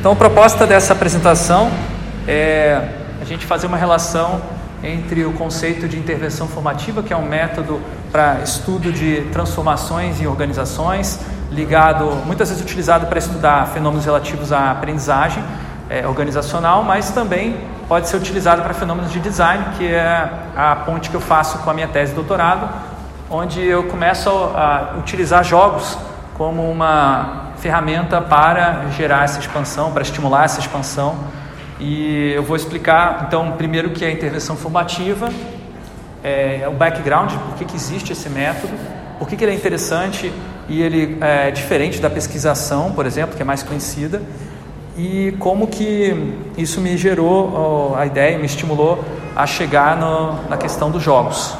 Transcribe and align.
Então, 0.00 0.12
a 0.12 0.16
proposta 0.16 0.66
dessa 0.66 0.94
apresentação 0.94 1.70
é 2.26 2.88
a 3.20 3.24
gente 3.26 3.44
fazer 3.44 3.66
uma 3.66 3.76
relação 3.76 4.40
entre 4.82 5.26
o 5.26 5.34
conceito 5.34 5.86
de 5.86 5.98
intervenção 5.98 6.48
formativa, 6.48 7.02
que 7.02 7.12
é 7.12 7.16
um 7.18 7.28
método 7.28 7.82
para 8.10 8.40
estudo 8.42 8.90
de 8.90 9.28
transformações 9.30 10.18
em 10.18 10.26
organizações, 10.26 11.20
ligado, 11.52 12.06
muitas 12.24 12.48
vezes 12.48 12.64
utilizado 12.64 13.08
para 13.08 13.18
estudar 13.18 13.66
fenômenos 13.74 14.06
relativos 14.06 14.54
à 14.54 14.70
aprendizagem 14.70 15.44
é, 15.90 16.06
organizacional, 16.06 16.82
mas 16.82 17.10
também 17.10 17.58
pode 17.86 18.08
ser 18.08 18.16
utilizado 18.16 18.62
para 18.62 18.72
fenômenos 18.72 19.12
de 19.12 19.20
design, 19.20 19.62
que 19.76 19.86
é 19.86 20.30
a 20.56 20.76
ponte 20.76 21.10
que 21.10 21.14
eu 21.14 21.20
faço 21.20 21.58
com 21.58 21.68
a 21.68 21.74
minha 21.74 21.88
tese 21.88 22.12
de 22.12 22.16
doutorado, 22.16 22.70
onde 23.30 23.62
eu 23.62 23.82
começo 23.82 24.30
a 24.30 24.94
utilizar 24.98 25.44
jogos 25.44 25.98
como 26.38 26.70
uma 26.70 27.49
ferramenta 27.60 28.20
para 28.20 28.86
gerar 28.96 29.24
essa 29.24 29.38
expansão, 29.38 29.92
para 29.92 30.02
estimular 30.02 30.44
essa 30.44 30.60
expansão 30.60 31.16
e 31.80 32.32
eu 32.34 32.42
vou 32.42 32.56
explicar, 32.56 33.24
então, 33.26 33.52
primeiro 33.52 33.90
que 33.90 34.04
é 34.04 34.08
a 34.08 34.12
intervenção 34.12 34.54
formativa, 34.54 35.30
é, 36.22 36.66
o 36.68 36.72
background, 36.72 37.32
por 37.32 37.56
que, 37.56 37.64
que 37.64 37.74
existe 37.74 38.12
esse 38.12 38.28
método, 38.28 38.72
por 39.18 39.26
que, 39.26 39.34
que 39.34 39.42
ele 39.42 39.52
é 39.52 39.54
interessante 39.54 40.30
e 40.68 40.82
ele 40.82 41.16
é 41.22 41.50
diferente 41.50 41.98
da 41.98 42.10
pesquisação, 42.10 42.92
por 42.92 43.06
exemplo, 43.06 43.34
que 43.34 43.40
é 43.40 43.44
mais 43.46 43.62
conhecida, 43.62 44.20
e 44.94 45.34
como 45.38 45.68
que 45.68 46.34
isso 46.58 46.82
me 46.82 46.98
gerou 46.98 47.96
a 47.96 48.04
ideia, 48.04 48.38
me 48.38 48.44
estimulou 48.44 49.02
a 49.34 49.46
chegar 49.46 49.96
no, 49.96 50.48
na 50.50 50.58
questão 50.58 50.90
dos 50.90 51.02
jogos. 51.02 51.54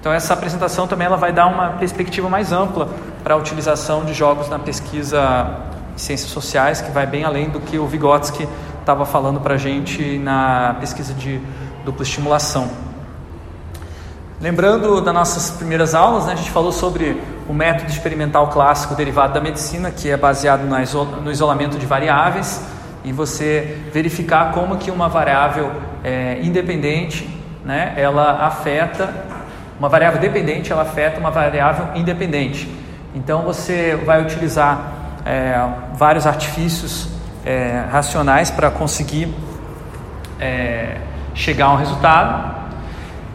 Então 0.00 0.12
essa 0.12 0.34
apresentação 0.34 0.88
também 0.88 1.06
ela 1.06 1.16
vai 1.16 1.32
dar 1.32 1.46
uma 1.46 1.70
perspectiva 1.70 2.28
mais 2.28 2.50
ampla 2.50 2.88
para 3.26 3.34
a 3.34 3.38
utilização 3.38 4.04
de 4.04 4.14
jogos 4.14 4.48
na 4.48 4.56
pesquisa 4.56 5.50
ciências 5.96 6.30
sociais, 6.30 6.80
que 6.80 6.92
vai 6.92 7.08
bem 7.08 7.24
além 7.24 7.50
do 7.50 7.58
que 7.58 7.76
o 7.76 7.84
Vygotsky 7.84 8.48
estava 8.78 9.04
falando 9.04 9.40
para 9.40 9.54
a 9.54 9.56
gente 9.56 10.16
na 10.16 10.76
pesquisa 10.78 11.12
de 11.12 11.40
dupla 11.84 12.04
estimulação. 12.04 12.70
Lembrando 14.40 15.00
das 15.00 15.12
nossas 15.12 15.50
primeiras 15.50 15.92
aulas, 15.92 16.26
né, 16.26 16.34
a 16.34 16.36
gente 16.36 16.52
falou 16.52 16.70
sobre 16.70 17.20
o 17.48 17.52
método 17.52 17.90
experimental 17.90 18.46
clássico 18.46 18.94
derivado 18.94 19.34
da 19.34 19.40
medicina, 19.40 19.90
que 19.90 20.08
é 20.08 20.16
baseado 20.16 20.62
no 20.62 21.32
isolamento 21.32 21.78
de 21.78 21.84
variáveis, 21.84 22.64
e 23.02 23.10
você 23.10 23.76
verificar 23.92 24.52
como 24.52 24.76
que 24.76 24.88
uma 24.88 25.08
variável 25.08 25.72
é, 26.04 26.38
independente, 26.44 27.28
né, 27.64 27.92
ela 27.96 28.46
afeta, 28.46 29.12
uma 29.80 29.88
variável 29.88 30.20
dependente, 30.20 30.70
ela 30.70 30.82
afeta 30.82 31.18
uma 31.18 31.32
variável 31.32 31.88
independente. 31.96 32.85
Então 33.16 33.40
você 33.40 33.98
vai 34.04 34.20
utilizar 34.20 34.92
é, 35.24 35.58
vários 35.94 36.26
artifícios 36.26 37.08
é, 37.46 37.82
racionais 37.90 38.50
para 38.50 38.70
conseguir 38.70 39.34
é, 40.38 40.98
chegar 41.34 41.66
a 41.66 41.72
um 41.72 41.76
resultado 41.76 42.54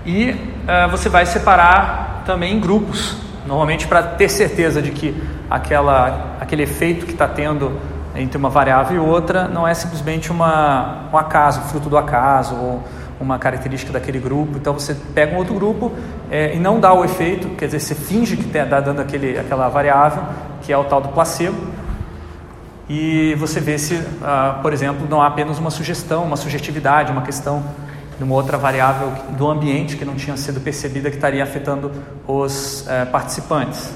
e 0.05 0.39
é, 0.67 0.87
você 0.87 1.09
vai 1.09 1.25
separar 1.25 2.21
também 2.27 2.57
em 2.57 2.59
grupos, 2.59 3.17
normalmente 3.47 3.87
para 3.87 4.03
ter 4.03 4.29
certeza 4.29 4.83
de 4.83 4.91
que 4.91 5.19
aquela, 5.49 6.35
aquele 6.39 6.61
efeito 6.61 7.07
que 7.07 7.13
está 7.13 7.27
tendo 7.27 7.75
entre 8.15 8.37
uma 8.37 8.51
variável 8.51 8.97
e 8.97 8.99
outra 8.99 9.47
não 9.47 9.67
é 9.67 9.73
simplesmente 9.73 10.31
uma, 10.31 11.09
um 11.11 11.17
acaso, 11.17 11.59
fruto 11.61 11.89
do 11.89 11.97
acaso 11.97 12.53
ou 12.53 12.83
uma 13.19 13.39
característica 13.39 13.91
daquele 13.91 14.19
grupo. 14.19 14.57
Então 14.57 14.73
você 14.73 14.95
pega 15.15 15.33
um 15.33 15.37
outro 15.37 15.55
grupo 15.55 15.91
é, 16.31 16.55
e 16.55 16.59
não 16.59 16.79
dá 16.79 16.93
o 16.93 17.03
efeito, 17.03 17.49
quer 17.57 17.65
dizer, 17.65 17.81
você 17.81 17.93
finge 17.93 18.37
que 18.37 18.45
está 18.57 18.79
dando 18.79 19.01
aquele, 19.01 19.37
aquela 19.37 19.67
variável, 19.67 20.23
que 20.61 20.71
é 20.71 20.77
o 20.77 20.85
tal 20.85 21.01
do 21.01 21.09
placebo, 21.09 21.57
e 22.87 23.35
você 23.35 23.59
vê 23.59 23.77
se, 23.77 24.01
ah, 24.23 24.59
por 24.61 24.71
exemplo, 24.71 25.05
não 25.09 25.21
há 25.21 25.27
apenas 25.27 25.59
uma 25.59 25.69
sugestão, 25.69 26.23
uma 26.23 26.37
subjetividade, 26.37 27.11
uma 27.11 27.21
questão 27.21 27.61
de 28.17 28.23
uma 28.23 28.33
outra 28.33 28.57
variável 28.57 29.11
do 29.31 29.49
ambiente 29.49 29.97
que 29.97 30.05
não 30.05 30.15
tinha 30.15 30.37
sido 30.37 30.61
percebida 30.61 31.09
que 31.09 31.17
estaria 31.17 31.43
afetando 31.43 31.91
os 32.25 32.87
eh, 32.87 33.03
participantes. 33.05 33.91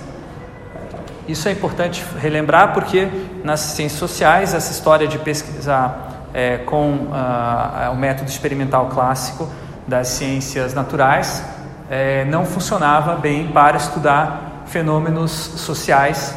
Isso 1.28 1.48
é 1.48 1.52
importante 1.52 2.04
relembrar 2.20 2.74
porque 2.74 3.08
nas 3.44 3.60
ciências 3.60 4.00
sociais 4.00 4.54
essa 4.54 4.72
história 4.72 5.08
de 5.08 5.20
pesquisar 5.20 6.28
eh, 6.34 6.58
com 6.66 7.10
ah, 7.14 7.92
o 7.94 7.96
método 7.96 8.30
experimental 8.30 8.88
clássico 8.88 9.48
das 9.88 10.08
ciências 10.08 10.74
naturais 10.74 11.55
eh, 11.90 12.26
não 12.26 12.46
funcionava 12.46 13.16
bem 13.16 13.48
para 13.48 13.78
estudar 13.78 14.64
fenômenos 14.66 15.32
sociais 15.32 16.36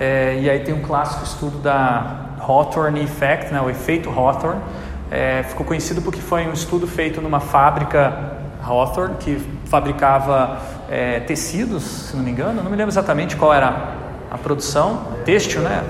é, 0.00 0.38
e 0.40 0.48
aí 0.48 0.60
tem 0.60 0.72
um 0.72 0.80
clássico 0.80 1.22
estudo 1.22 1.58
da 1.58 2.30
Hawthorne 2.40 3.02
Effect, 3.02 3.52
né, 3.52 3.60
o 3.60 3.68
efeito 3.68 4.08
Hawthorne. 4.08 4.62
É, 5.10 5.42
ficou 5.42 5.66
conhecido 5.66 6.00
porque 6.00 6.20
foi 6.20 6.46
um 6.46 6.54
estudo 6.54 6.86
feito 6.86 7.20
numa 7.20 7.38
fábrica 7.38 8.38
Hawthorne 8.64 9.16
que 9.20 9.38
fabricava 9.66 10.58
é, 10.88 11.20
tecidos, 11.20 11.82
se 11.82 12.16
não 12.16 12.24
me 12.24 12.30
engano. 12.30 12.62
Não 12.62 12.70
me 12.70 12.76
lembro 12.78 12.90
exatamente 12.90 13.36
qual 13.36 13.52
era 13.52 13.90
a 14.30 14.38
produção, 14.38 15.02
têxtil, 15.26 15.60
né? 15.60 15.84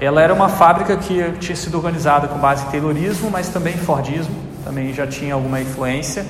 Ela 0.00 0.22
era 0.22 0.32
uma 0.32 0.48
fábrica 0.48 0.96
que 0.96 1.32
tinha 1.40 1.56
sido 1.56 1.76
organizada 1.76 2.28
com 2.28 2.38
base 2.38 2.64
em 2.66 2.70
Taylorismo, 2.70 3.32
mas 3.32 3.48
também 3.48 3.76
Fordismo, 3.76 4.36
também 4.64 4.92
já 4.94 5.08
tinha 5.08 5.34
alguma 5.34 5.60
influência. 5.60 6.24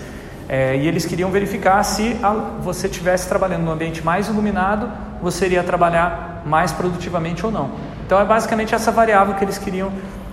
É, 0.48 0.76
e 0.76 0.88
eles 0.88 1.04
queriam 1.04 1.31
verificar 1.31 1.82
se 1.82 2.16
a, 2.22 2.32
você 2.60 2.86
estivesse 2.86 3.28
trabalhando 3.28 3.64
num 3.64 3.72
ambiente 3.72 4.03
mais 4.03 4.28
iluminado, 4.28 4.91
você 5.22 5.44
iria 5.44 5.62
trabalhar 5.62 6.42
mais 6.47 6.72
produtivamente 6.72 7.44
ou 7.44 7.53
não. 7.53 7.70
Então 8.06 8.19
é 8.19 8.25
basicamente 8.25 8.75
essa 8.75 8.91
variável 8.91 9.34
que 9.34 9.44
eles 9.44 9.58
queriam, 9.58 9.92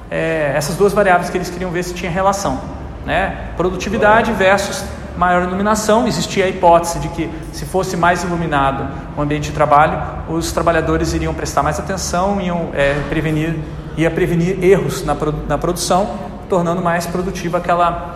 é, 0.09 0.53
essas 0.55 0.77
duas 0.77 0.93
variáveis 0.93 1.29
que 1.29 1.37
eles 1.37 1.49
queriam 1.49 1.69
ver 1.69 1.83
se 1.83 1.93
tinha 1.93 2.09
relação. 2.09 2.61
Né? 3.05 3.49
Produtividade 3.57 4.31
versus 4.31 4.85
maior 5.17 5.43
iluminação. 5.43 6.07
Existia 6.07 6.45
a 6.45 6.47
hipótese 6.47 6.99
de 6.99 7.09
que 7.09 7.29
se 7.51 7.65
fosse 7.65 7.97
mais 7.97 8.23
iluminado 8.23 8.87
o 9.17 9.21
ambiente 9.21 9.49
de 9.49 9.51
trabalho, 9.51 10.01
os 10.29 10.51
trabalhadores 10.51 11.13
iriam 11.13 11.33
prestar 11.33 11.63
mais 11.63 11.79
atenção, 11.79 12.39
iam 12.39 12.69
é, 12.73 12.93
prevenir, 13.09 13.55
ia 13.97 14.09
prevenir 14.09 14.63
erros 14.63 15.03
na, 15.03 15.15
na 15.47 15.57
produção, 15.57 16.09
tornando 16.49 16.81
mais 16.81 17.05
produtiva 17.05 17.57
aquela 17.57 18.15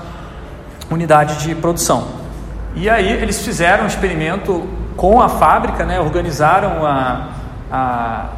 unidade 0.90 1.44
de 1.44 1.56
produção. 1.56 2.08
E 2.76 2.90
aí 2.90 3.12
eles 3.12 3.44
fizeram 3.44 3.84
um 3.84 3.88
experimento 3.88 4.68
com 4.96 5.22
a 5.22 5.30
fábrica, 5.30 5.86
né, 5.86 6.00
organizaram 6.00 6.86
a, 6.86 7.30
a, 7.72 8.30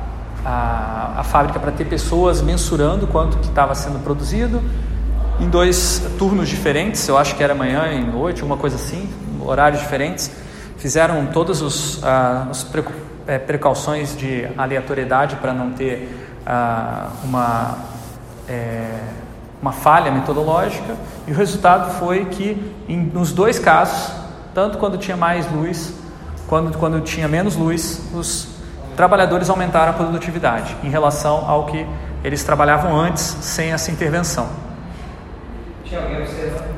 a, 0.46 1.14
a 1.18 1.24
fábrica 1.24 1.60
para 1.60 1.72
ter 1.72 1.86
pessoas 1.86 2.42
mensurando 2.42 3.08
quanto 3.08 3.38
que 3.38 3.48
estava 3.48 3.74
sendo 3.76 4.04
produzido 4.04 4.62
em 5.42 5.50
dois 5.50 6.08
turnos 6.20 6.48
diferentes, 6.48 7.08
eu 7.08 7.18
acho 7.18 7.36
que 7.36 7.44
era 7.44 7.56
manhã 7.56 7.88
e 7.88 8.04
noite, 8.04 8.42
alguma 8.42 8.58
coisa 8.58 8.76
assim, 8.76 9.10
horários 9.44 9.82
diferentes. 9.82 10.30
Fizeram 10.78 11.26
todas 11.28 11.64
os, 11.64 12.04
ah, 12.04 12.48
as 12.52 12.68
é, 13.26 13.40
precauções 13.40 14.16
de 14.16 14.48
aleatoriedade 14.56 15.38
para 15.38 15.52
não 15.52 15.72
ter 15.72 16.16
ah, 16.46 17.10
uma 17.24 17.76
é, 18.48 19.00
uma 19.62 19.72
falha 19.72 20.12
metodológica 20.12 20.96
e 21.28 21.32
o 21.32 21.36
resultado 21.36 21.94
foi 22.00 22.26
que 22.26 22.74
em, 22.88 22.98
nos 22.98 23.32
dois 23.32 23.60
casos, 23.60 24.14
tanto 24.54 24.78
quando 24.78 24.98
tinha 24.98 25.16
mais 25.16 25.50
luz 25.52 25.94
quanto 26.52 26.78
quando 26.78 27.00
tinha 27.00 27.30
menos 27.30 27.56
luz, 27.56 28.02
os 28.14 28.46
trabalhadores 28.98 29.50
aumentaram 29.50 29.92
a 29.92 29.94
produtividade 29.94 30.76
em 30.84 30.90
relação 30.90 31.50
ao 31.50 31.66
que 31.66 31.88
eles 32.26 32.44
trabalhavam 32.44 32.94
antes 32.94 33.24
sem 33.40 33.72
essa 33.72 33.90
intervenção. 33.90 34.50
Tinha 35.86 36.02
alguém 36.02 36.18
observando? 36.18 36.72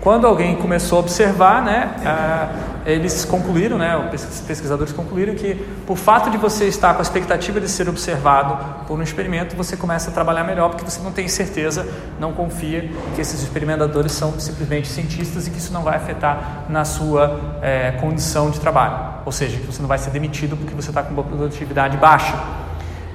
Quando 0.00 0.28
alguém 0.28 0.54
começou 0.54 0.98
a 0.98 1.00
observar, 1.00 1.60
né, 1.60 1.90
ah, 2.06 2.48
eles 2.86 3.24
concluíram, 3.24 3.76
né, 3.76 3.96
os 4.14 4.40
pesquisadores 4.42 4.92
concluíram 4.92 5.34
que 5.34 5.56
por 5.84 5.96
fato 5.96 6.30
de 6.30 6.38
você 6.38 6.66
estar 6.66 6.94
com 6.94 7.00
a 7.00 7.02
expectativa 7.02 7.60
de 7.60 7.68
ser 7.68 7.88
observado 7.88 8.84
por 8.86 8.96
um 8.96 9.02
experimento, 9.02 9.56
você 9.56 9.76
começa 9.76 10.08
a 10.08 10.12
trabalhar 10.12 10.44
melhor 10.44 10.70
porque 10.70 10.88
você 10.88 11.02
não 11.02 11.10
tem 11.10 11.26
certeza, 11.26 11.84
não 12.20 12.32
confia 12.32 12.88
que 13.16 13.20
esses 13.20 13.42
experimentadores 13.42 14.12
são 14.12 14.38
simplesmente 14.38 14.86
cientistas 14.86 15.48
e 15.48 15.50
que 15.50 15.58
isso 15.58 15.72
não 15.72 15.82
vai 15.82 15.96
afetar 15.96 16.66
na 16.68 16.84
sua 16.84 17.58
é, 17.60 17.90
condição 18.00 18.50
de 18.50 18.60
trabalho, 18.60 19.22
ou 19.24 19.32
seja, 19.32 19.58
que 19.58 19.66
você 19.66 19.82
não 19.82 19.88
vai 19.88 19.98
ser 19.98 20.10
demitido 20.10 20.56
porque 20.56 20.72
você 20.72 20.90
está 20.90 21.02
com 21.02 21.12
uma 21.12 21.24
produtividade 21.24 21.96
baixa. 21.96 22.34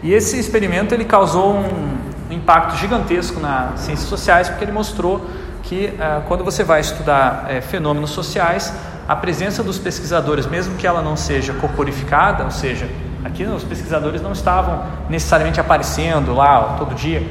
E 0.03 0.13
esse 0.13 0.37
experimento 0.37 0.93
ele 0.93 1.05
causou 1.05 1.55
um, 1.55 2.01
impacto 2.29 2.75
gigantesco 2.77 3.39
nas 3.39 3.81
ciências 3.81 4.07
sociais 4.07 4.49
porque 4.49 4.63
ele 4.63 4.71
mostrou 4.71 5.25
que 5.63 5.93
ah, 5.99 6.21
quando 6.27 6.43
você 6.43 6.63
vai 6.63 6.81
estudar 6.81 7.45
é, 7.49 7.61
fenômenos 7.61 8.11
sociais, 8.11 8.73
a 9.11 9.15
presença 9.17 9.61
dos 9.61 9.77
pesquisadores, 9.77 10.45
mesmo 10.45 10.77
que 10.77 10.87
ela 10.87 11.01
não 11.01 11.17
seja 11.17 11.51
corporificada, 11.51 12.45
ou 12.45 12.49
seja, 12.49 12.87
aqui 13.25 13.43
os 13.43 13.61
pesquisadores 13.61 14.21
não 14.21 14.31
estavam 14.31 14.85
necessariamente 15.09 15.59
aparecendo 15.59 16.33
lá 16.33 16.77
todo 16.79 16.95
dia, 16.95 17.21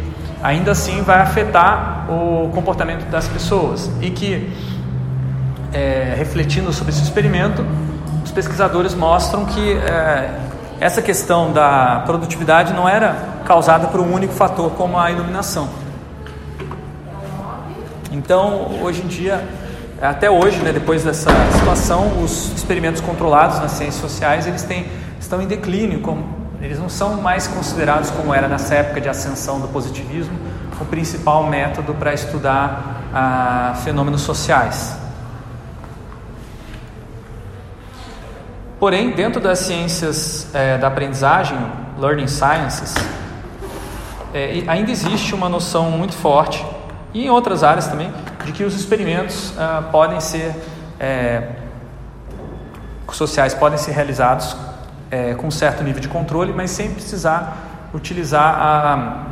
ainda 0.43 0.73
assim 0.73 1.01
vai 1.01 1.23
afetar 1.23 2.05
o 2.11 2.51
comportamento 2.51 3.09
das 3.09 3.27
pessoas 3.27 3.91
e 4.03 4.11
que, 4.11 4.53
é, 5.73 6.17
refletindo 6.19 6.71
sobre 6.71 6.93
esse 6.93 7.03
experimento, 7.03 7.65
os 8.23 8.31
pesquisadores 8.31 8.95
mostram 8.95 9.47
que 9.47 9.73
é, 9.73 10.39
essa 10.81 11.01
questão 11.01 11.51
da 11.51 12.03
produtividade 12.05 12.75
não 12.75 12.87
era 12.87 13.17
causada 13.47 13.87
por 13.87 14.01
um 14.01 14.13
único 14.13 14.35
fator 14.35 14.71
como 14.73 14.99
a 14.99 15.11
iluminação. 15.11 15.67
Então, 18.13 18.83
hoje 18.83 19.01
em 19.01 19.07
dia, 19.07 19.43
até 20.01 20.31
hoje, 20.31 20.63
né, 20.63 20.73
depois 20.73 21.05
dessa 21.05 21.31
situação, 21.53 22.23
os 22.23 22.53
experimentos 22.55 23.01
controlados 23.01 23.61
nas 23.61 23.73
ciências 23.73 24.01
sociais 24.01 24.47
eles 24.47 24.63
têm, 24.63 24.87
estão 25.21 25.43
em 25.43 25.47
declínio, 25.47 26.01
como, 26.01 26.25
eles 26.61 26.79
não 26.79 26.89
são 26.89 27.21
mais 27.21 27.47
considerados 27.47 28.11
como 28.11 28.33
era 28.33 28.49
nessa 28.49 28.75
época 28.75 29.01
de 29.01 29.09
ascensão 29.09 29.61
do 29.61 29.69
positivismo, 29.69 30.39
o 30.81 30.85
principal 30.87 31.45
método 31.47 31.93
para 31.93 32.15
estudar 32.15 33.11
ah, 33.13 33.75
fenômenos 33.85 34.23
sociais. 34.23 34.97
Porém, 38.79 39.11
dentro 39.11 39.43
das 39.43 39.59
ciências 39.59 40.49
é, 40.55 40.79
da 40.79 40.87
aprendizagem, 40.87 41.59
learning 41.99 42.27
sciences, 42.27 42.95
é, 44.33 44.65
ainda 44.67 44.91
existe 44.91 45.35
uma 45.35 45.51
noção 45.51 45.91
muito 45.91 46.15
forte, 46.15 46.65
e 47.13 47.27
em 47.27 47.29
outras 47.29 47.63
áreas 47.63 47.89
também, 47.89 48.11
de 48.45 48.53
que 48.53 48.65
os 48.65 48.75
experimentos 48.75 49.53
ah, 49.59 49.89
podem 49.91 50.21
ser 50.21 50.55
é, 50.99 51.43
sociais 53.11 53.55
podem 53.55 53.79
ser 53.79 53.93
realizados 53.93 54.57
é, 55.11 55.35
com 55.35 55.49
um 55.49 55.51
certo 55.51 55.83
nível 55.83 56.01
de 56.01 56.09
controle, 56.09 56.53
mas 56.53 56.71
sem 56.71 56.93
precisar 56.93 57.89
utilizar 57.93 58.55
a, 58.55 59.27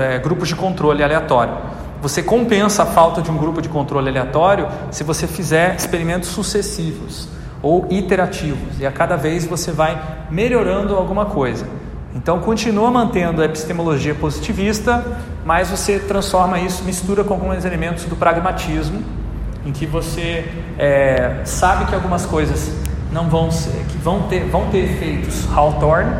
é, 0.00 0.18
grupos 0.18 0.48
de 0.48 0.54
controle 0.54 1.02
aleatório. 1.02 1.54
Você 2.00 2.22
compensa 2.22 2.82
a 2.82 2.86
falta 2.86 3.22
de 3.22 3.30
um 3.30 3.36
grupo 3.36 3.60
de 3.60 3.68
controle 3.68 4.08
aleatório 4.08 4.68
se 4.90 5.02
você 5.02 5.26
fizer 5.26 5.74
experimentos 5.74 6.28
sucessivos 6.28 7.28
ou 7.60 7.88
iterativos, 7.90 8.78
e 8.78 8.86
a 8.86 8.92
cada 8.92 9.16
vez 9.16 9.44
você 9.44 9.72
vai 9.72 10.00
melhorando 10.30 10.94
alguma 10.94 11.26
coisa. 11.26 11.66
Então 12.14 12.40
continua 12.40 12.90
mantendo 12.90 13.42
a 13.42 13.44
epistemologia 13.44 14.14
positivista, 14.14 15.04
mas 15.44 15.70
você 15.70 15.98
transforma 15.98 16.58
isso, 16.58 16.82
mistura 16.84 17.22
com 17.22 17.34
alguns 17.34 17.64
elementos 17.64 18.04
do 18.04 18.16
pragmatismo, 18.16 19.02
em 19.64 19.72
que 19.72 19.86
você 19.86 20.50
é, 20.78 21.40
sabe 21.44 21.86
que 21.86 21.94
algumas 21.94 22.24
coisas 22.24 22.72
não 23.12 23.28
vão 23.28 23.50
ser, 23.50 23.84
que 23.88 23.98
vão 23.98 24.22
ter, 24.22 24.44
vão 24.48 24.68
ter 24.70 24.84
efeitos 24.84 25.46
Hawthorne, 25.54 26.12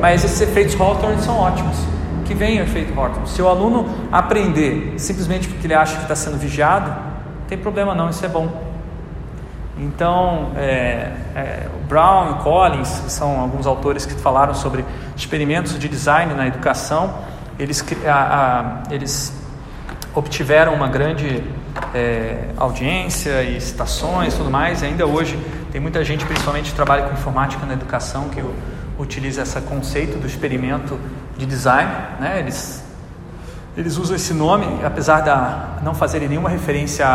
mas 0.00 0.24
esses 0.24 0.40
efeitos 0.40 0.78
Hawthorne 0.80 1.20
são 1.22 1.38
ótimos. 1.38 1.76
Que 2.24 2.34
vem 2.34 2.60
o 2.60 2.62
efeito 2.62 2.92
Hawthorne. 2.98 3.28
Se 3.28 3.40
o 3.40 3.48
aluno 3.48 3.88
aprender 4.12 4.94
simplesmente 4.98 5.48
porque 5.48 5.66
ele 5.66 5.74
acha 5.74 5.96
que 5.96 6.02
está 6.02 6.14
sendo 6.14 6.36
vigiado, 6.36 6.90
não 6.90 7.46
tem 7.48 7.56
problema 7.56 7.94
não, 7.94 8.10
isso 8.10 8.24
é 8.24 8.28
bom. 8.28 8.68
Então, 9.78 10.50
é, 10.56 11.12
é, 11.36 11.66
Brown 11.88 12.32
e 12.32 12.34
Collins, 12.42 12.88
são 13.08 13.40
alguns 13.40 13.66
autores 13.66 14.04
que 14.04 14.14
falaram 14.14 14.52
sobre 14.52 14.84
experimentos 15.18 15.78
de 15.78 15.88
design 15.88 16.34
na 16.34 16.46
educação, 16.46 17.18
eles, 17.58 17.84
a, 18.06 18.12
a, 18.88 18.92
eles 18.92 19.32
obtiveram 20.14 20.74
uma 20.74 20.88
grande 20.88 21.42
é, 21.94 22.50
audiência 22.56 23.42
e 23.42 23.60
citações 23.60 24.34
tudo 24.34 24.50
mais. 24.50 24.82
E 24.82 24.86
ainda 24.86 25.06
hoje 25.06 25.38
tem 25.72 25.80
muita 25.80 26.04
gente, 26.04 26.24
principalmente 26.24 26.70
que 26.70 26.76
trabalha 26.76 27.04
com 27.04 27.14
informática 27.14 27.64
na 27.66 27.74
educação, 27.74 28.28
que 28.28 28.42
utiliza 28.98 29.42
esse 29.42 29.60
conceito 29.62 30.18
do 30.18 30.26
experimento 30.26 30.98
de 31.36 31.46
design. 31.46 31.90
Né? 32.20 32.40
Eles, 32.40 32.84
eles 33.76 33.96
usam 33.96 34.16
esse 34.16 34.34
nome, 34.34 34.66
apesar 34.84 35.20
de 35.20 35.84
não 35.84 35.94
fazerem 35.94 36.28
nenhuma 36.28 36.48
referência 36.48 37.06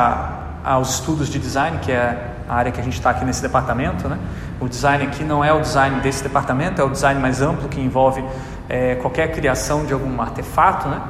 aos 0.64 0.96
estudos 0.96 1.30
de 1.30 1.40
design, 1.40 1.80
que 1.80 1.92
é 1.92 2.33
a 2.48 2.56
área 2.56 2.72
que 2.72 2.80
a 2.80 2.84
gente 2.84 2.94
está 2.94 3.10
aqui 3.10 3.26
nesse 3.26 3.42
departamento. 3.42 4.08
Né? 4.08 4.18
O 4.60 4.68
design 4.68 5.04
aqui 5.06 5.24
não 5.24 5.44
é 5.44 5.52
o 5.54 5.62
design 5.62 6.00
desse 6.02 6.24
departamento, 6.24 6.82
é 6.82 6.84
o 6.84 6.90
design 6.90 7.20
mais 7.20 7.42
amplo 7.42 7.68
que 7.70 7.80
envolve 7.80 8.24
é, 8.70 8.96
qualquer 8.96 9.32
criação 9.32 9.86
de 9.86 9.94
algum 9.94 10.22
artefato. 10.22 10.88
Né? 10.88 11.02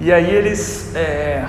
E 0.00 0.12
aí 0.12 0.30
eles 0.30 0.94
é, 0.94 1.44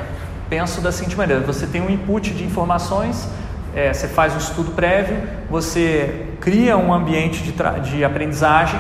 pensam 0.49 0.83
da 0.83 0.91
seguinte 0.91 1.17
maneira: 1.17 1.41
você 1.41 1.65
tem 1.65 1.81
um 1.81 1.89
input 1.89 2.31
de 2.31 2.43
informações, 2.43 3.27
é, 3.75 3.93
você 3.93 4.07
faz 4.07 4.33
um 4.33 4.38
estudo 4.38 4.71
prévio, 4.71 5.17
você 5.49 6.27
cria 6.39 6.77
um 6.77 6.93
ambiente 6.93 7.43
de, 7.43 7.53
de 7.89 8.03
aprendizagem 8.03 8.79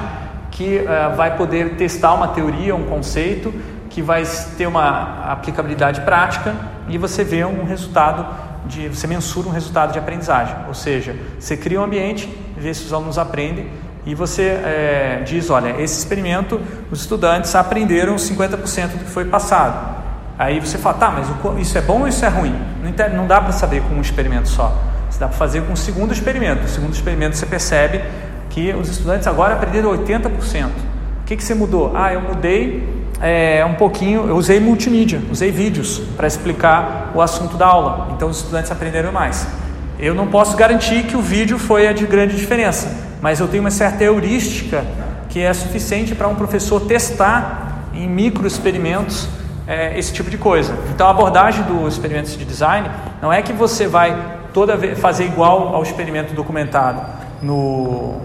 que 0.51 0.79
é, 0.79 1.09
vai 1.15 1.37
poder 1.37 1.75
testar 1.75 2.13
uma 2.13 2.27
teoria, 2.29 2.75
um 2.75 2.83
conceito, 2.83 3.53
que 3.89 4.01
vai 4.01 4.23
ter 4.57 4.67
uma 4.67 5.31
aplicabilidade 5.31 6.01
prática 6.01 6.55
e 6.87 6.97
você 6.97 7.23
vê 7.23 7.43
um 7.45 7.63
resultado 7.63 8.25
de 8.65 8.87
você 8.89 9.07
mensura 9.07 9.47
um 9.47 9.51
resultado 9.51 9.91
de 9.91 9.99
aprendizagem, 9.99 10.55
ou 10.67 10.73
seja, 10.73 11.15
você 11.39 11.57
cria 11.57 11.79
um 11.79 11.83
ambiente, 11.83 12.27
vê 12.57 12.73
se 12.73 12.85
os 12.85 12.93
alunos 12.93 13.17
aprendem 13.17 13.67
e 14.05 14.15
você 14.15 14.43
é, 14.43 15.23
diz, 15.25 15.49
olha, 15.49 15.81
esse 15.81 15.99
experimento 15.99 16.59
os 16.91 17.01
estudantes 17.01 17.53
aprenderam 17.55 18.15
50% 18.15 18.87
do 18.87 19.05
que 19.05 19.11
foi 19.11 19.25
passado. 19.25 20.01
Aí 20.37 20.59
você 20.59 20.77
fala, 20.77 20.97
tá, 20.97 21.11
mas 21.11 21.27
isso 21.61 21.77
é 21.77 21.81
bom 21.81 22.01
ou 22.01 22.07
isso 22.07 22.25
é 22.25 22.27
ruim? 22.27 22.55
Não, 23.13 23.27
dá 23.27 23.39
para 23.39 23.51
saber 23.51 23.81
com 23.83 23.95
um 23.95 24.01
experimento 24.01 24.47
só. 24.49 24.75
Você 25.09 25.19
dá 25.19 25.27
para 25.27 25.37
fazer 25.37 25.61
com 25.61 25.73
um 25.73 25.75
segundo 25.75 26.13
experimento. 26.13 26.63
No 26.63 26.67
segundo 26.67 26.93
experimento 26.93 27.37
você 27.37 27.45
percebe 27.45 28.01
que 28.49 28.73
os 28.73 28.89
estudantes 28.89 29.27
agora 29.27 29.53
aprenderam 29.53 29.91
80%. 29.91 30.65
O 30.65 31.25
que, 31.25 31.37
que 31.37 31.43
você 31.43 31.53
mudou? 31.53 31.91
Ah, 31.95 32.11
eu 32.11 32.21
mudei 32.21 33.00
é, 33.21 33.63
um 33.65 33.75
pouquinho, 33.75 34.27
eu 34.27 34.35
usei 34.35 34.59
multimídia, 34.59 35.21
usei 35.31 35.51
vídeos 35.51 35.99
para 36.17 36.25
explicar 36.27 37.11
o 37.13 37.21
assunto 37.21 37.55
da 37.55 37.67
aula, 37.67 38.09
então 38.15 38.29
os 38.29 38.37
estudantes 38.37 38.71
aprenderam 38.71 39.11
mais. 39.11 39.47
Eu 39.99 40.15
não 40.15 40.27
posso 40.27 40.57
garantir 40.57 41.03
que 41.03 41.15
o 41.15 41.21
vídeo 41.21 41.59
foi 41.59 41.87
a 41.87 41.93
de 41.93 42.07
grande 42.07 42.35
diferença, 42.35 42.91
mas 43.21 43.39
eu 43.39 43.47
tenho 43.47 43.61
uma 43.61 43.69
certa 43.69 44.03
heurística 44.03 44.83
que 45.29 45.39
é 45.39 45.53
suficiente 45.53 46.15
para 46.15 46.27
um 46.27 46.35
professor 46.35 46.81
testar 46.81 47.85
em 47.93 48.09
micro 48.09 48.47
experimentos 48.47 49.29
é, 49.67 49.97
esse 49.97 50.11
tipo 50.11 50.29
de 50.29 50.37
coisa. 50.37 50.75
Então 50.93 51.05
a 51.05 51.11
abordagem 51.11 51.63
do 51.65 51.87
experimento 51.87 52.31
de 52.31 52.43
design 52.43 52.89
não 53.21 53.31
é 53.31 53.41
que 53.43 53.53
você 53.53 53.87
vai 53.87 54.17
toda 54.51 54.75
vez 54.75 54.99
fazer 54.99 55.25
igual 55.25 55.75
ao 55.75 55.83
experimento 55.83 56.33
documentado 56.33 57.01
no 57.41 58.19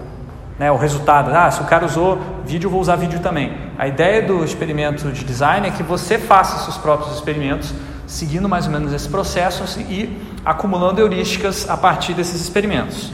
né, 0.57 0.71
o 0.71 0.75
resultado. 0.75 1.29
Ah, 1.33 1.51
se 1.51 1.61
o 1.61 1.65
cara 1.65 1.85
usou 1.85 2.19
vídeo, 2.45 2.67
eu 2.67 2.71
vou 2.71 2.81
usar 2.81 2.95
vídeo 2.95 3.19
também. 3.19 3.66
A 3.77 3.87
ideia 3.87 4.23
do 4.23 4.43
experimento 4.43 5.11
de 5.11 5.23
design 5.23 5.67
é 5.67 5.71
que 5.71 5.83
você 5.83 6.17
faça 6.17 6.63
seus 6.63 6.77
próprios 6.77 7.13
experimentos, 7.13 7.71
seguindo 8.07 8.49
mais 8.49 8.65
ou 8.65 8.71
menos 8.71 8.91
esse 8.91 9.07
processo 9.07 9.79
e 9.81 10.19
acumulando 10.43 10.99
heurísticas 10.99 11.69
a 11.69 11.77
partir 11.77 12.13
desses 12.13 12.41
experimentos. 12.41 13.11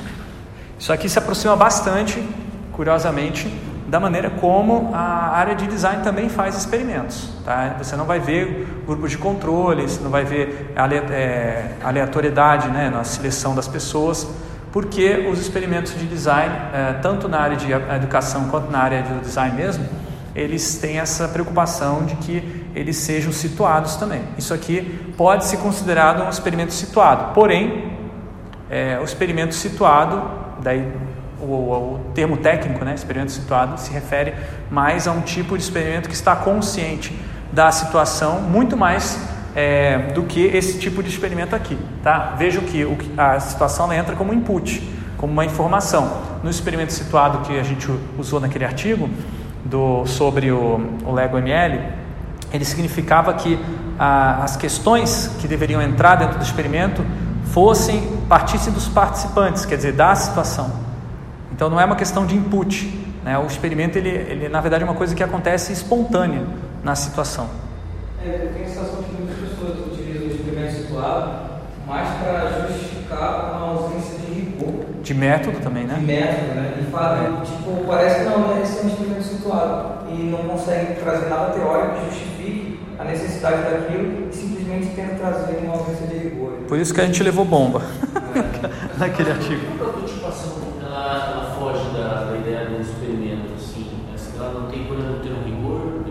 Isso 0.80 0.94
aqui 0.94 1.10
se 1.10 1.19
aproxima 1.19 1.56
bastante, 1.56 2.24
curiosamente, 2.71 3.48
da 3.88 4.00
maneira 4.00 4.30
como 4.30 4.92
a 4.94 5.36
área 5.36 5.54
de 5.54 5.68
design 5.68 6.01
também 6.01 6.30
faz 6.30 6.57
experimentos. 6.57 7.30
Tá? 7.44 7.75
Você 7.77 7.98
não 7.98 8.06
vai 8.06 8.21
ver 8.21 8.82
grupos 8.86 9.12
de 9.12 9.17
controle, 9.17 9.84
você 9.84 10.01
não 10.01 10.10
vai 10.10 10.24
ver 10.24 10.74
é, 11.12 11.72
aleatoriedade 11.84 12.70
né, 12.70 12.89
na 12.89 13.03
seleção 13.03 13.53
das 13.53 13.67
pessoas 13.67 14.27
porque 14.74 15.27
os 15.32 15.39
experimentos 15.39 15.93
de 15.96 16.08
design, 16.08 16.51
eh, 16.74 16.96
tanto 17.00 17.29
na 17.29 17.39
área 17.39 17.55
de 17.55 17.72
educação 17.72 18.50
quanto 18.50 18.72
na 18.72 18.79
área 18.79 19.03
do 19.03 19.22
design 19.22 19.55
mesmo, 19.55 19.86
eles 20.36 20.78
têm 20.78 21.00
essa 21.00 21.28
preocupação 21.28 22.06
de 22.06 22.16
que 22.16 22.66
eles 22.75 22.98
sejam 22.98 23.32
situados 23.32 23.96
também. 23.96 24.22
Isso 24.38 24.54
aqui 24.54 24.82
pode 25.16 25.46
ser 25.46 25.58
considerado 25.58 26.24
um 26.24 26.30
experimento 26.30 26.74
situado, 26.74 27.34
porém, 27.34 27.92
é, 28.70 28.98
o 29.00 29.04
experimento 29.04 29.54
situado, 29.54 30.22
daí 30.62 30.92
o, 31.40 31.46
o, 31.46 32.12
termo 32.16 32.38
técnico, 32.38 32.84
né, 32.84 32.96
experimento 32.96 33.32
situado, 33.32 33.80
se 33.80 33.92
refere 33.92 34.34
mais 34.72 35.08
a 35.08 35.12
um 35.12 35.22
tipo 35.22 35.56
de 35.58 35.63
experimento 35.63 36.10
que 36.10 36.16
está 36.16 36.36
consciente 36.36 37.16
da 37.52 37.72
situação, 37.72 38.42
muito 38.42 38.75
mais 38.75 39.20
é, 39.56 40.12
do 40.13 40.24
que 40.24 40.44
esse 40.46 40.80
tipo 40.80 41.04
de 41.04 41.10
experimento 41.10 41.56
aqui. 41.56 41.78
Tá? 42.02 42.34
Veja 42.38 42.60
que 42.62 42.84
o, 42.84 42.98
a 43.16 43.40
situação 43.40 43.94
entra 43.94 44.16
como 44.16 44.34
input, 44.34 44.82
como 45.18 45.32
uma 45.32 45.46
informação. 45.46 46.34
No 46.42 46.50
experimento 46.50 46.92
situado 46.92 47.40
que 47.48 47.60
a 47.60 47.63
gente 47.63 47.88
usou 48.18 48.40
naquele 48.40 48.66
artigo 48.66 49.10
do, 49.65 50.05
sobre 50.05 50.51
o, 50.51 50.98
o 51.05 51.12
Lego 51.12 51.38
ML, 51.38 51.79
ele 52.51 52.65
significava 52.65 53.34
que 53.34 53.60
a, 53.98 54.43
as 54.43 54.55
questões 54.58 55.36
que 55.39 55.48
deveriam 55.48 55.82
entrar 55.82 56.15
dentro 56.15 56.38
do 56.38 56.43
experimento 56.43 57.03
fossem 57.46 58.01
partissem 58.27 58.74
dos 58.74 58.88
participantes, 58.88 59.65
quer 59.65 59.75
dizer, 59.75 59.93
da 59.93 60.15
situação. 60.15 60.72
Então 61.51 61.70
não 61.70 61.79
é 61.79 61.86
uma 61.86 61.96
questão 61.96 62.25
de 62.25 62.36
input. 62.36 63.01
Né? 63.24 63.38
O 63.38 63.46
experimento, 63.46 63.98
ele, 63.98 64.10
ele 64.10 64.50
na 64.50 64.60
verdade 64.60 64.84
é 64.84 64.86
uma 64.86 64.96
coisa 64.96 65.15
que 65.15 65.24
acontece 65.24 65.72
espontânea 65.72 66.43
na 66.84 66.96
situação. 66.96 67.48
É, 68.24 68.46
eu 68.46 68.53
tenho 68.53 68.65
a 68.65 68.70
sensação 68.70 69.03
que 69.03 69.13
muitas 69.15 69.38
pessoas 69.38 69.79
utilizam 69.88 70.27
o 70.27 70.32
experimento 70.32 70.74
situado 70.74 71.32
mais 71.88 72.08
para 72.20 72.67
justificar 72.67 73.55
uma. 73.55 73.62
De 75.03 75.13
método 75.13 75.60
também, 75.60 75.83
né? 75.83 75.95
De 76.00 76.05
método, 76.05 76.55
né? 76.55 76.74
E 76.79 76.91
fala, 76.91 77.41
é. 77.41 77.45
tipo, 77.45 77.86
parece 77.86 78.19
que 78.19 78.29
não, 78.29 78.48
né? 78.48 78.62
Esse 78.63 78.79
é 78.79 78.83
um 78.83 78.88
experimento 78.88 79.24
situado. 79.24 80.10
E 80.10 80.13
não 80.24 80.39
consegue 80.50 81.00
trazer 81.01 81.29
nada 81.29 81.51
teórico 81.51 81.95
que 81.95 82.05
justifique 82.05 82.79
a 82.98 83.03
necessidade 83.03 83.63
daquilo 83.63 84.29
e 84.29 84.33
simplesmente 84.33 84.95
tenta 84.95 85.15
trazer 85.15 85.57
uma 85.63 85.74
ausência 85.74 86.07
de 86.07 86.17
rigor. 86.17 86.53
Por 86.67 86.79
isso 86.79 86.93
que 86.93 87.01
a 87.01 87.05
gente 87.05 87.22
levou 87.22 87.43
bomba 87.43 87.81
é. 88.33 88.98
naquele 88.98 89.31
artigo. 89.31 89.62
A 89.74 89.77
prototipação, 89.77 90.53
ela, 90.81 91.31
ela 91.31 91.55
foge 91.60 91.98
da, 91.98 92.31
da 92.31 92.38
ideia 92.38 92.65
do 92.67 92.81
experimento, 92.81 93.53
assim, 93.55 93.91
ela 94.38 94.62
não 94.62 94.69
tem, 94.69 94.86
por 94.86 94.98
exemplo, 94.98 95.19
ter 95.22 95.31
um 95.31 95.43
rigor 95.43 96.03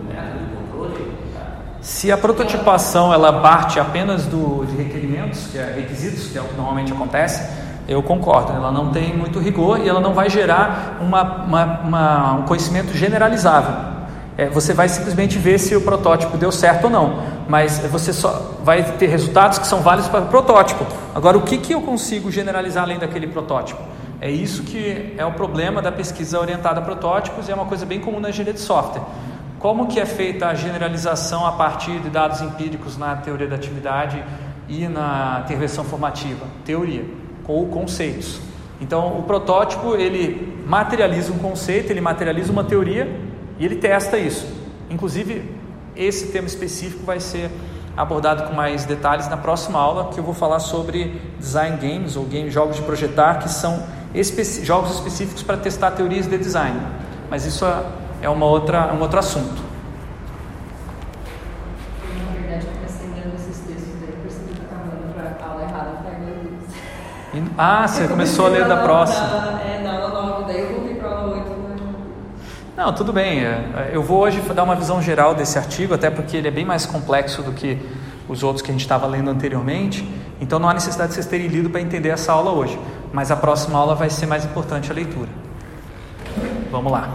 Se 1.83 2.09
a 2.09 2.17
prototipação 2.17 3.13
ela 3.13 3.41
parte 3.41 3.77
apenas 3.77 4.25
do, 4.25 4.65
de 4.65 4.75
requerimentos, 4.75 5.47
que 5.47 5.57
é 5.57 5.73
requisitos, 5.75 6.27
que 6.27 6.37
é 6.37 6.41
o 6.41 6.45
que 6.45 6.55
normalmente 6.55 6.93
acontece, 6.93 7.43
eu 7.87 8.01
concordo, 8.01 8.53
ela 8.53 8.71
não 8.71 8.91
tem 8.91 9.15
muito 9.15 9.39
rigor 9.39 9.79
e 9.79 9.89
ela 9.89 9.99
não 9.99 10.13
vai 10.13 10.29
gerar 10.29 10.97
uma, 11.01 11.21
uma, 11.43 11.65
uma, 11.79 12.33
um 12.33 12.41
conhecimento 12.43 12.93
generalizável. 12.93 13.93
É, 14.37 14.49
você 14.49 14.73
vai 14.73 14.89
simplesmente 14.89 15.37
ver 15.37 15.59
se 15.59 15.75
o 15.75 15.81
protótipo 15.81 16.37
deu 16.37 16.51
certo 16.51 16.85
ou 16.85 16.89
não, 16.89 17.19
mas 17.47 17.79
você 17.79 18.11
só 18.11 18.55
vai 18.63 18.81
ter 18.83 19.07
resultados 19.07 19.59
que 19.59 19.67
são 19.67 19.81
válidos 19.81 20.09
para 20.09 20.21
o 20.21 20.27
protótipo. 20.27 20.85
Agora, 21.13 21.37
o 21.37 21.41
que, 21.41 21.57
que 21.57 21.73
eu 21.73 21.81
consigo 21.81 22.31
generalizar 22.31 22.83
além 22.83 22.97
daquele 22.97 23.27
protótipo? 23.27 23.81
É 24.19 24.31
isso 24.31 24.63
que 24.63 25.13
é 25.17 25.25
o 25.25 25.33
problema 25.33 25.81
da 25.81 25.91
pesquisa 25.91 26.39
orientada 26.39 26.79
a 26.79 26.83
protótipos 26.83 27.47
e 27.47 27.51
é 27.51 27.55
uma 27.55 27.65
coisa 27.65 27.85
bem 27.85 27.99
comum 27.99 28.19
na 28.19 28.29
engenharia 28.29 28.53
de 28.53 28.61
software. 28.61 29.03
Como 29.59 29.87
que 29.87 29.99
é 29.99 30.05
feita 30.05 30.47
a 30.47 30.53
generalização 30.55 31.45
a 31.45 31.51
partir 31.51 31.99
de 31.99 32.09
dados 32.09 32.41
empíricos 32.41 32.97
na 32.97 33.17
teoria 33.17 33.47
da 33.47 33.55
atividade 33.55 34.23
e 34.67 34.87
na 34.87 35.41
intervenção 35.43 35.83
formativa? 35.83 36.45
Teoria 36.65 37.22
ou 37.47 37.67
conceitos. 37.67 38.39
Então, 38.81 39.19
o 39.19 39.23
protótipo 39.23 39.95
ele 39.95 40.61
materializa 40.65 41.31
um 41.31 41.37
conceito, 41.37 41.91
ele 41.91 42.01
materializa 42.01 42.51
uma 42.51 42.63
teoria 42.63 43.07
e 43.59 43.65
ele 43.65 43.75
testa 43.75 44.17
isso. 44.17 44.47
Inclusive, 44.89 45.43
esse 45.95 46.27
tema 46.27 46.47
específico 46.47 47.05
vai 47.05 47.19
ser 47.19 47.49
abordado 47.95 48.43
com 48.43 48.53
mais 48.53 48.85
detalhes 48.85 49.29
na 49.29 49.37
próxima 49.37 49.79
aula, 49.79 50.11
que 50.11 50.19
eu 50.19 50.23
vou 50.23 50.33
falar 50.33 50.59
sobre 50.59 51.21
design 51.39 51.77
games 51.77 52.15
ou 52.15 52.25
game 52.25 52.49
jogos 52.49 52.75
de 52.75 52.81
projetar, 52.81 53.39
que 53.39 53.49
são 53.49 53.83
especi 54.13 54.65
jogos 54.65 54.91
específicos 54.95 55.43
para 55.43 55.57
testar 55.57 55.91
teorias 55.91 56.27
de 56.27 56.37
design. 56.37 56.79
Mas 57.29 57.45
isso 57.45 57.65
é 58.21 58.29
uma 58.29 58.45
outra, 58.45 58.93
um 58.93 59.01
outro 59.01 59.19
assunto. 59.19 59.72
Ah, 67.55 67.87
você 67.87 68.07
começou 68.07 68.47
a 68.47 68.49
ler 68.49 68.67
da 68.67 68.77
próxima. 68.77 69.61
É, 69.63 69.79
não, 69.83 70.09
não, 70.09 70.47
daí 70.47 70.61
eu 70.61 70.73
voltei 70.73 70.95
para 70.95 71.07
a 71.07 71.11
aula 71.19 71.35
8. 71.35 71.53
Não, 72.75 72.93
tudo 72.93 73.13
bem. 73.13 73.45
É, 73.45 73.91
eu 73.93 74.01
vou 74.01 74.21
hoje 74.21 74.41
dar 74.41 74.63
uma 74.63 74.75
visão 74.75 74.99
geral 74.99 75.35
desse 75.35 75.59
artigo, 75.59 75.93
até 75.93 76.09
porque 76.09 76.35
ele 76.35 76.47
é 76.47 76.51
bem 76.51 76.65
mais 76.65 76.87
complexo 76.87 77.43
do 77.43 77.51
que 77.51 77.77
os 78.27 78.41
outros 78.41 78.63
que 78.63 78.71
a 78.71 78.73
gente 78.73 78.81
estava 78.81 79.05
lendo 79.05 79.29
anteriormente. 79.29 80.03
Então 80.41 80.57
não 80.57 80.67
há 80.67 80.73
necessidade 80.73 81.09
de 81.09 81.13
vocês 81.13 81.27
terem 81.27 81.45
lido 81.45 81.69
para 81.69 81.79
entender 81.79 82.09
essa 82.09 82.31
aula 82.31 82.51
hoje. 82.51 82.79
Mas 83.11 83.29
a 83.29 83.35
próxima 83.35 83.77
aula 83.77 83.93
vai 83.93 84.09
ser 84.09 84.25
mais 84.25 84.43
importante 84.43 84.91
a 84.91 84.95
leitura. 84.95 85.29
Vamos 86.71 86.91
lá. 86.91 87.07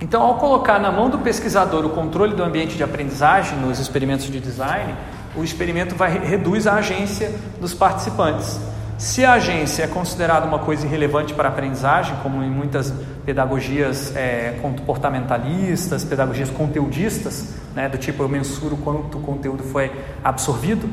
Então, 0.00 0.22
ao 0.22 0.36
colocar 0.36 0.78
na 0.78 0.92
mão 0.92 1.10
do 1.10 1.18
pesquisador 1.18 1.84
o 1.84 1.90
controle 1.90 2.36
do 2.36 2.44
ambiente 2.44 2.76
de 2.76 2.84
aprendizagem 2.84 3.58
nos 3.58 3.80
experimentos 3.80 4.26
de 4.26 4.38
design, 4.38 4.94
o 5.34 5.42
experimento 5.42 5.96
vai 5.96 6.16
reduz 6.16 6.68
a 6.68 6.74
agência 6.74 7.34
dos 7.60 7.74
participantes. 7.74 8.60
Se 8.98 9.24
a 9.24 9.34
agência 9.34 9.84
é 9.84 9.86
considerada 9.86 10.44
uma 10.44 10.58
coisa 10.58 10.84
irrelevante 10.84 11.32
para 11.32 11.48
a 11.48 11.52
aprendizagem, 11.52 12.16
como 12.20 12.42
em 12.42 12.50
muitas 12.50 12.92
pedagogias 13.24 14.14
é, 14.16 14.58
comportamentalistas, 14.60 16.02
pedagogias 16.02 16.50
conteudistas, 16.50 17.54
né, 17.76 17.88
do 17.88 17.96
tipo 17.96 18.24
eu 18.24 18.28
mensuro 18.28 18.76
quanto 18.78 19.18
o 19.18 19.20
conteúdo 19.20 19.62
foi 19.62 19.92
absorvido, 20.24 20.90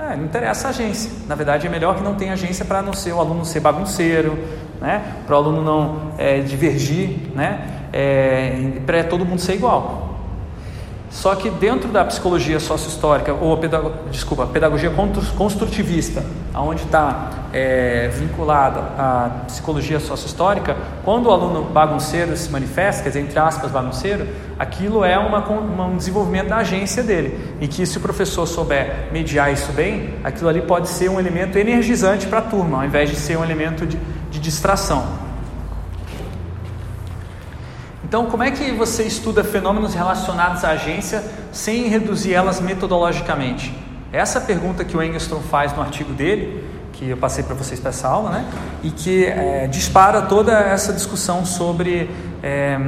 é, 0.00 0.16
não 0.16 0.24
interessa 0.24 0.68
a 0.68 0.70
agência. 0.70 1.10
Na 1.28 1.34
verdade, 1.34 1.66
é 1.66 1.70
melhor 1.70 1.94
que 1.96 2.02
não 2.02 2.14
tenha 2.14 2.32
agência 2.32 2.64
para 2.64 2.80
não 2.80 2.94
ser 2.94 3.12
o 3.12 3.20
aluno 3.20 3.44
ser 3.44 3.60
bagunceiro, 3.60 4.32
né, 4.80 5.02
para 5.26 5.34
o 5.34 5.38
aluno 5.38 5.62
não 5.62 6.12
é, 6.16 6.40
divergir, 6.40 7.18
né, 7.34 7.88
é, 7.92 8.80
para 8.86 9.04
todo 9.04 9.26
mundo 9.26 9.42
ser 9.42 9.56
igual. 9.56 10.11
Só 11.12 11.34
que 11.36 11.50
dentro 11.50 11.90
da 11.90 12.02
psicologia 12.06 12.58
sócio-histórica, 12.58 13.34
ou 13.34 13.60
desculpa, 14.10 14.46
pedagogia 14.46 14.90
construtivista, 15.36 16.24
aonde 16.54 16.84
está 16.84 17.30
é, 17.52 18.08
vinculada 18.08 18.80
a 18.98 19.30
psicologia 19.46 20.00
sócio-histórica, 20.00 20.74
quando 21.04 21.26
o 21.26 21.30
aluno 21.30 21.64
bagunceiro 21.64 22.34
se 22.34 22.50
manifesta, 22.50 23.02
quer 23.02 23.10
dizer, 23.10 23.20
entre 23.20 23.38
aspas, 23.38 23.70
bagunceiro, 23.70 24.26
aquilo 24.58 25.04
é 25.04 25.18
uma, 25.18 25.46
uma, 25.46 25.84
um 25.84 25.96
desenvolvimento 25.98 26.48
da 26.48 26.56
agência 26.56 27.02
dele. 27.02 27.56
E 27.60 27.68
que 27.68 27.84
se 27.84 27.98
o 27.98 28.00
professor 28.00 28.46
souber 28.46 29.08
mediar 29.12 29.52
isso 29.52 29.70
bem, 29.72 30.14
aquilo 30.24 30.48
ali 30.48 30.62
pode 30.62 30.88
ser 30.88 31.10
um 31.10 31.20
elemento 31.20 31.58
energizante 31.58 32.26
para 32.26 32.38
a 32.38 32.42
turma, 32.42 32.78
ao 32.78 32.84
invés 32.84 33.10
de 33.10 33.16
ser 33.16 33.36
um 33.36 33.44
elemento 33.44 33.86
de, 33.86 33.98
de 34.30 34.40
distração. 34.40 35.31
Então, 38.12 38.26
como 38.26 38.42
é 38.42 38.50
que 38.50 38.70
você 38.72 39.04
estuda 39.04 39.42
fenômenos 39.42 39.94
relacionados 39.94 40.62
à 40.64 40.72
agência 40.72 41.24
sem 41.50 41.88
reduzir 41.88 42.34
elas 42.34 42.60
metodologicamente? 42.60 43.74
Essa 44.12 44.38
é 44.38 44.42
a 44.42 44.44
pergunta 44.44 44.84
que 44.84 44.94
o 44.94 45.02
Engstrom 45.02 45.40
faz 45.40 45.74
no 45.74 45.80
artigo 45.80 46.12
dele, 46.12 46.62
que 46.92 47.08
eu 47.08 47.16
passei 47.16 47.42
para 47.42 47.54
vocês 47.54 47.80
para 47.80 47.88
essa 47.88 48.06
aula, 48.08 48.28
né? 48.28 48.44
e 48.82 48.90
que 48.90 49.24
é, 49.24 49.66
dispara 49.66 50.20
toda 50.20 50.52
essa 50.52 50.92
discussão 50.92 51.46
sobre 51.46 52.10
é, 52.42 52.78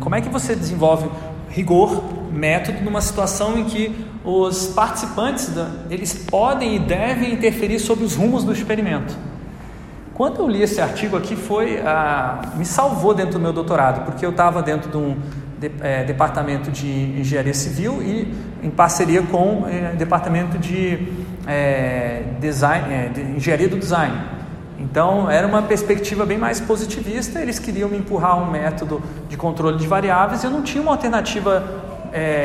como 0.00 0.16
é 0.16 0.20
que 0.20 0.28
você 0.28 0.54
desenvolve 0.54 1.08
rigor, 1.48 2.04
método, 2.30 2.82
numa 2.82 3.00
situação 3.00 3.56
em 3.56 3.64
que 3.64 4.06
os 4.22 4.66
participantes 4.66 5.48
eles 5.88 6.12
podem 6.12 6.76
e 6.76 6.78
devem 6.78 7.32
interferir 7.32 7.78
sobre 7.78 8.04
os 8.04 8.14
rumos 8.14 8.44
do 8.44 8.52
experimento. 8.52 9.16
Quando 10.14 10.38
eu 10.38 10.48
li 10.48 10.62
esse 10.62 10.80
artigo 10.80 11.16
aqui, 11.16 11.34
foi 11.34 11.80
ah, 11.80 12.40
me 12.56 12.64
salvou 12.64 13.12
dentro 13.12 13.32
do 13.32 13.40
meu 13.40 13.52
doutorado, 13.52 14.04
porque 14.04 14.24
eu 14.24 14.30
estava 14.30 14.62
dentro 14.62 14.88
de 14.88 14.96
um 14.96 15.16
de, 15.58 15.70
é, 15.80 16.04
departamento 16.04 16.70
de 16.70 16.86
engenharia 17.18 17.54
civil 17.54 18.00
e 18.00 18.32
em 18.62 18.70
parceria 18.70 19.22
com 19.22 19.66
é, 19.66 19.92
departamento 19.96 20.56
de, 20.56 21.08
é, 21.46 22.22
design, 22.40 23.08
de 23.08 23.20
engenharia 23.22 23.68
do 23.68 23.76
design. 23.76 24.14
Então 24.78 25.28
era 25.28 25.46
uma 25.46 25.62
perspectiva 25.62 26.24
bem 26.24 26.38
mais 26.38 26.60
positivista. 26.60 27.40
Eles 27.40 27.58
queriam 27.58 27.88
me 27.88 27.96
empurrar 27.98 28.38
um 28.38 28.48
método 28.48 29.02
de 29.28 29.36
controle 29.36 29.78
de 29.78 29.86
variáveis. 29.86 30.42
E 30.42 30.46
eu 30.46 30.50
não 30.50 30.62
tinha 30.62 30.82
uma 30.82 30.92
alternativa 30.92 31.82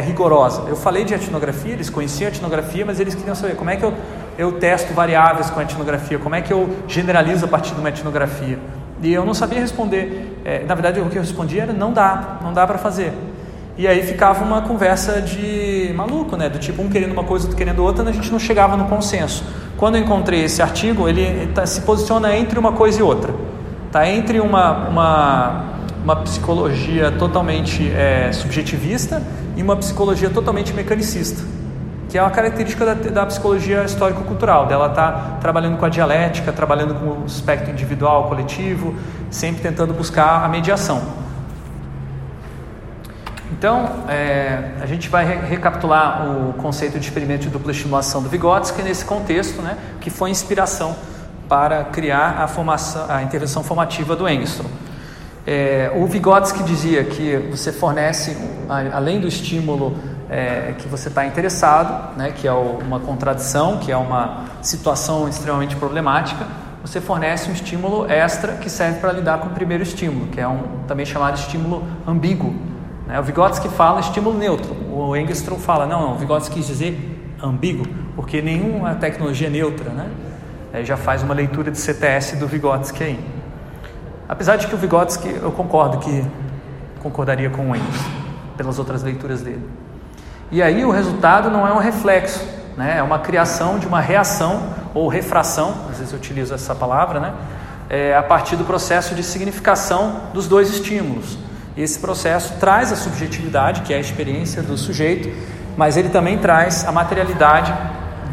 rigorosa. 0.03 0.63
Eu 0.67 0.75
falei 0.75 1.05
de 1.05 1.13
etnografia, 1.13 1.73
eles 1.73 1.91
conheciam 1.91 2.27
a 2.27 2.31
etnografia, 2.31 2.83
mas 2.83 2.99
eles 2.99 3.13
queriam 3.13 3.35
saber 3.35 3.55
como 3.55 3.69
é 3.69 3.75
que 3.75 3.83
eu 3.83 3.93
eu 4.39 4.53
testo 4.53 4.93
variáveis 4.93 5.49
com 5.49 5.59
a 5.59 5.63
etnografia? 5.63 6.17
Como 6.17 6.33
é 6.33 6.41
que 6.41 6.53
eu 6.53 6.69
generalizo 6.87 7.43
a 7.43 7.47
partir 7.49 7.73
de 7.73 7.79
uma 7.81 7.89
etnografia? 7.89 8.57
E 9.03 9.13
eu 9.13 9.25
não 9.25 9.33
sabia 9.33 9.59
responder. 9.59 10.39
É, 10.45 10.63
na 10.63 10.73
verdade, 10.75 11.01
o 11.01 11.09
que 11.09 11.17
eu 11.17 11.21
respondia 11.21 11.63
era 11.63 11.73
não 11.73 11.91
dá, 11.91 12.37
não 12.41 12.53
dá 12.53 12.65
para 12.65 12.77
fazer. 12.77 13.11
E 13.77 13.85
aí 13.85 14.01
ficava 14.01 14.45
uma 14.45 14.61
conversa 14.61 15.21
de 15.21 15.91
maluco, 15.93 16.37
né? 16.37 16.47
Do 16.47 16.57
tipo 16.57 16.81
um 16.81 16.87
querendo 16.87 17.11
uma 17.11 17.25
coisa, 17.25 17.47
outro 17.47 17.57
querendo 17.57 17.83
outra, 17.83 18.09
a 18.09 18.13
gente 18.13 18.31
não 18.31 18.39
chegava 18.39 18.77
no 18.77 18.85
consenso. 18.85 19.43
Quando 19.75 19.95
eu 19.95 20.03
encontrei 20.03 20.45
esse 20.45 20.61
artigo, 20.61 21.09
ele 21.09 21.47
tá, 21.47 21.65
se 21.65 21.81
posiciona 21.81 22.33
entre 22.37 22.57
uma 22.57 22.71
coisa 22.71 22.97
e 22.97 23.03
outra. 23.03 23.33
Tá 23.91 24.07
entre 24.07 24.39
uma, 24.39 24.87
uma, 24.87 25.65
uma 26.01 26.15
psicologia 26.15 27.11
totalmente 27.11 27.91
é, 27.91 28.31
subjetivista 28.31 29.21
e 29.57 29.61
uma 29.61 29.75
psicologia 29.75 30.29
totalmente 30.29 30.73
mecanicista 30.73 31.58
que 32.09 32.17
é 32.17 32.21
uma 32.21 32.31
característica 32.31 32.83
da, 32.83 32.93
da 32.95 33.25
psicologia 33.27 33.83
histórico-cultural, 33.83 34.65
dela 34.65 34.87
estar 34.87 35.11
tá 35.11 35.37
trabalhando 35.39 35.77
com 35.77 35.85
a 35.85 35.89
dialética, 35.89 36.51
trabalhando 36.51 36.95
com 36.95 37.21
o 37.21 37.25
aspecto 37.25 37.69
individual, 37.69 38.27
coletivo, 38.27 38.95
sempre 39.29 39.61
tentando 39.61 39.93
buscar 39.93 40.43
a 40.43 40.49
mediação. 40.49 41.01
Então, 43.51 44.05
é, 44.07 44.71
a 44.81 44.85
gente 44.87 45.07
vai 45.07 45.25
re 45.25 45.35
recapitular 45.47 46.25
o 46.25 46.53
conceito 46.53 46.99
de 46.99 47.05
experimento 47.05 47.43
de 47.43 47.49
dupla 47.49 47.71
estimulação 47.71 48.23
do 48.23 48.29
Vygotsky 48.29 48.81
nesse 48.81 49.05
contexto, 49.05 49.61
né, 49.61 49.77
que 50.01 50.09
foi 50.09 50.31
inspiração 50.31 50.95
para 51.47 51.83
criar 51.85 52.41
a, 52.41 52.47
formação, 52.47 53.05
a 53.07 53.21
intervenção 53.21 53.63
formativa 53.63 54.15
do 54.15 54.27
Engstrom. 54.27 54.69
É, 55.45 55.91
o 55.95 56.05
Vygotsky 56.05 56.63
dizia 56.63 57.03
que 57.03 57.37
você 57.51 57.71
fornece, 57.71 58.37
além 58.93 59.19
do 59.19 59.27
estímulo 59.27 59.97
é, 60.29 60.75
que 60.77 60.87
você 60.87 61.09
está 61.09 61.25
interessado, 61.25 62.15
né, 62.15 62.31
que 62.31 62.47
é 62.47 62.51
uma 62.53 62.99
contradição, 62.99 63.77
que 63.77 63.91
é 63.91 63.97
uma 63.97 64.45
situação 64.61 65.27
extremamente 65.27 65.75
problemática, 65.75 66.45
você 66.81 67.01
fornece 67.01 67.49
um 67.49 67.53
estímulo 67.53 68.09
extra 68.09 68.53
que 68.53 68.69
serve 68.69 68.99
para 68.99 69.11
lidar 69.11 69.39
com 69.39 69.47
o 69.47 69.49
primeiro 69.49 69.83
estímulo, 69.83 70.27
que 70.27 70.39
é 70.39 70.47
um 70.47 70.83
também 70.87 71.05
chamado 71.05 71.37
estímulo 71.37 71.83
ambíguo. 72.07 72.55
Né? 73.05 73.19
O 73.19 73.23
Vygotsky 73.23 73.67
fala 73.69 73.99
estímulo 73.99 74.37
neutro, 74.37 74.75
o 74.91 75.15
Engstrom 75.15 75.57
fala, 75.57 75.85
não, 75.85 76.01
não, 76.01 76.13
o 76.13 76.17
Vygotsky 76.17 76.55
quis 76.55 76.67
dizer 76.67 77.35
ambíguo, 77.41 77.85
porque 78.15 78.41
nenhuma 78.41 78.95
tecnologia 78.95 79.47
é 79.47 79.49
neutra, 79.49 79.89
né? 79.89 80.09
Aí 80.71 80.85
já 80.85 80.95
faz 80.95 81.23
uma 81.23 81.33
leitura 81.33 81.71
de 81.71 81.77
CTS 81.77 82.35
do 82.35 82.47
Vygotsky 82.47 83.03
aí. 83.03 83.19
Apesar 84.27 84.57
de 84.57 84.67
que 84.67 84.75
o 84.75 84.77
Vygotsky, 84.77 85.39
eu 85.41 85.51
concordo 85.51 85.97
que 85.97 86.23
concordaria 87.01 87.49
com 87.49 87.71
o 87.71 87.75
Engstrom, 87.75 88.11
pelas 88.55 88.77
outras 88.77 89.01
leituras 89.01 89.41
dele. 89.41 89.67
E 90.51 90.63
aí 90.63 90.83
o 90.83 90.89
resultado 90.89 91.51
não 91.51 91.67
é 91.67 91.71
um 91.71 91.77
reflexo, 91.77 92.43
né? 92.75 92.97
é 92.97 93.03
uma 93.03 93.19
criação 93.19 93.77
de 93.77 93.85
uma 93.85 94.01
reação 94.01 94.73
ou 94.95 95.07
refração, 95.07 95.75
às 95.89 95.97
vezes 95.97 96.11
eu 96.11 96.17
utilizo 96.17 96.53
essa 96.53 96.73
palavra, 96.73 97.19
né? 97.19 97.33
É, 97.87 98.15
a 98.15 98.21
partir 98.21 98.55
do 98.55 98.63
processo 98.63 99.15
de 99.15 99.23
significação 99.23 100.21
dos 100.33 100.47
dois 100.47 100.69
estímulos. 100.69 101.37
Esse 101.75 101.97
processo 101.97 102.55
traz 102.59 102.91
a 102.91 102.95
subjetividade, 102.95 103.81
que 103.81 103.93
é 103.93 103.97
a 103.97 103.99
experiência 103.99 104.61
do 104.61 104.77
sujeito, 104.77 105.29
mas 105.77 105.97
ele 105.97 106.09
também 106.09 106.37
traz 106.37 106.85
a 106.85 106.91
materialidade 106.91 107.73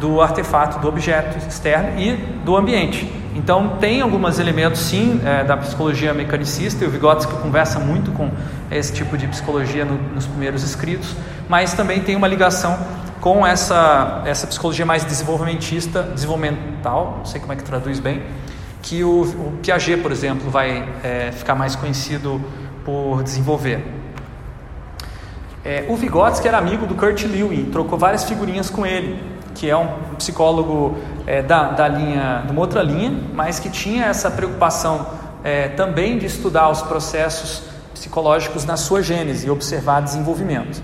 do 0.01 0.21
artefato, 0.21 0.79
do 0.79 0.89
objeto 0.89 1.39
externo 1.47 1.99
e 1.99 2.17
do 2.45 2.57
ambiente. 2.57 3.11
Então 3.35 3.77
tem 3.79 4.01
alguns 4.01 4.39
elementos 4.39 4.81
sim 4.81 5.21
é, 5.25 5.45
da 5.45 5.57
psicologia 5.59 6.15
mecanicista 6.15 6.85
e 6.85 6.89
o 6.89 6.91
Vygotsky 6.91 7.35
conversa 7.35 7.79
muito 7.79 8.11
com 8.13 8.31
esse 8.71 8.93
tipo 8.93 9.17
de 9.17 9.27
psicologia 9.29 9.85
no, 9.85 9.99
nos 10.15 10.27
primeiros 10.27 10.63
escritos, 10.63 11.15
mas 11.49 11.75
também 11.75 12.01
tem 12.01 12.17
uma 12.17 12.29
ligação 12.29 12.79
com 13.21 13.47
essa, 13.47 14.23
essa 14.25 14.47
psicologia 14.47 14.87
mais 14.87 15.05
desenvolvimentista, 15.05 16.03
desenvolvimental, 16.03 17.17
não 17.19 17.25
sei 17.25 17.41
como 17.41 17.53
é 17.53 17.57
que 17.57 17.65
traduz 17.65 17.99
bem, 17.99 18.23
que 18.83 19.03
o, 19.03 19.23
o 19.23 19.59
Piaget, 19.63 20.01
por 20.01 20.13
exemplo, 20.13 20.51
vai 20.51 20.89
é, 21.03 21.33
ficar 21.33 21.55
mais 21.55 21.75
conhecido 21.75 22.41
por 22.85 23.23
desenvolver. 23.23 23.85
É, 25.65 25.85
o 25.89 25.97
Vygotsky 25.97 26.47
era 26.47 26.59
amigo 26.59 26.87
do 26.87 26.95
Kurt 26.95 27.25
Lewin, 27.25 27.71
trocou 27.73 27.99
várias 27.99 28.23
figurinhas 28.23 28.71
com 28.71 28.87
ele, 28.87 29.21
que 29.57 29.69
é 29.69 29.77
um 29.77 29.89
psicólogo 30.17 30.97
é, 31.27 31.43
da, 31.43 31.71
da 31.71 31.89
linha, 31.89 32.45
de 32.47 32.53
uma 32.53 32.61
outra 32.61 32.83
linha, 32.83 33.13
mas 33.35 33.59
que 33.59 33.69
tinha 33.69 34.05
essa 34.05 34.31
preocupação 34.31 35.05
é, 35.43 35.69
também 35.69 36.19
de 36.19 36.27
estudar 36.27 36.69
os 36.69 36.83
processos 36.83 37.63
psicológicos 37.93 38.65
na 38.65 38.77
sua 38.77 39.03
gênese 39.03 39.49
e 39.49 39.51
observar 39.51 40.03
desenvolvimento. 40.03 40.81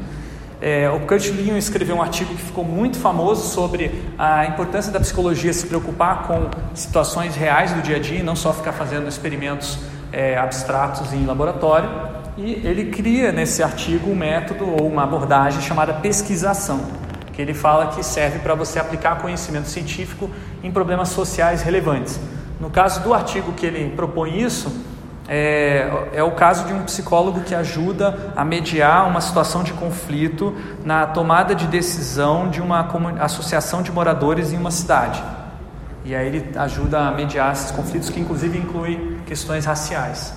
É, 0.64 0.88
o 0.88 1.00
Kurt 1.00 1.26
Lewin 1.26 1.58
escreveu 1.58 1.96
um 1.96 2.00
artigo 2.00 2.32
que 2.36 2.40
ficou 2.40 2.64
muito 2.64 2.96
famoso 2.96 3.48
sobre 3.52 4.00
a 4.16 4.46
importância 4.46 4.92
da 4.92 5.00
psicologia 5.00 5.52
se 5.52 5.66
preocupar 5.66 6.22
com 6.28 6.48
situações 6.72 7.34
reais 7.34 7.72
do 7.72 7.82
dia 7.82 7.96
a 7.96 7.98
dia 7.98 8.20
e 8.20 8.22
não 8.22 8.36
só 8.36 8.52
ficar 8.52 8.70
fazendo 8.70 9.08
experimentos 9.08 9.80
é, 10.12 10.38
abstratos 10.38 11.12
em 11.12 11.26
laboratório. 11.26 11.90
E 12.38 12.64
ele 12.64 12.92
cria 12.92 13.32
nesse 13.32 13.60
artigo 13.60 14.08
um 14.08 14.14
método 14.14 14.64
ou 14.64 14.86
uma 14.86 15.02
abordagem 15.02 15.60
chamada 15.60 15.94
pesquisação, 15.94 16.80
que 17.32 17.42
ele 17.42 17.54
fala 17.54 17.88
que 17.88 18.04
serve 18.04 18.38
para 18.38 18.54
você 18.54 18.78
aplicar 18.78 19.20
conhecimento 19.20 19.66
científico 19.66 20.30
em 20.62 20.70
problemas 20.70 21.08
sociais 21.08 21.62
relevantes. 21.62 22.20
No 22.60 22.70
caso 22.70 23.02
do 23.02 23.12
artigo 23.12 23.52
que 23.52 23.66
ele 23.66 23.90
propõe 23.96 24.40
isso, 24.40 24.72
é, 25.28 26.08
é, 26.12 26.22
o 26.22 26.32
caso 26.32 26.66
de 26.66 26.72
um 26.72 26.82
psicólogo 26.82 27.42
que 27.42 27.54
ajuda 27.54 28.32
a 28.36 28.44
mediar 28.44 29.08
uma 29.08 29.20
situação 29.20 29.62
de 29.62 29.72
conflito 29.72 30.54
na 30.84 31.06
tomada 31.06 31.54
de 31.54 31.66
decisão 31.66 32.48
de 32.50 32.60
uma 32.60 32.88
associação 33.20 33.82
de 33.82 33.92
moradores 33.92 34.52
em 34.52 34.56
uma 34.56 34.70
cidade. 34.70 35.22
E 36.04 36.14
aí 36.14 36.26
ele 36.26 36.58
ajuda 36.58 36.98
a 36.98 37.10
mediar 37.12 37.52
esses 37.52 37.70
conflitos, 37.70 38.10
que 38.10 38.18
inclusive 38.18 38.58
inclui 38.58 39.18
questões 39.24 39.64
raciais. 39.64 40.34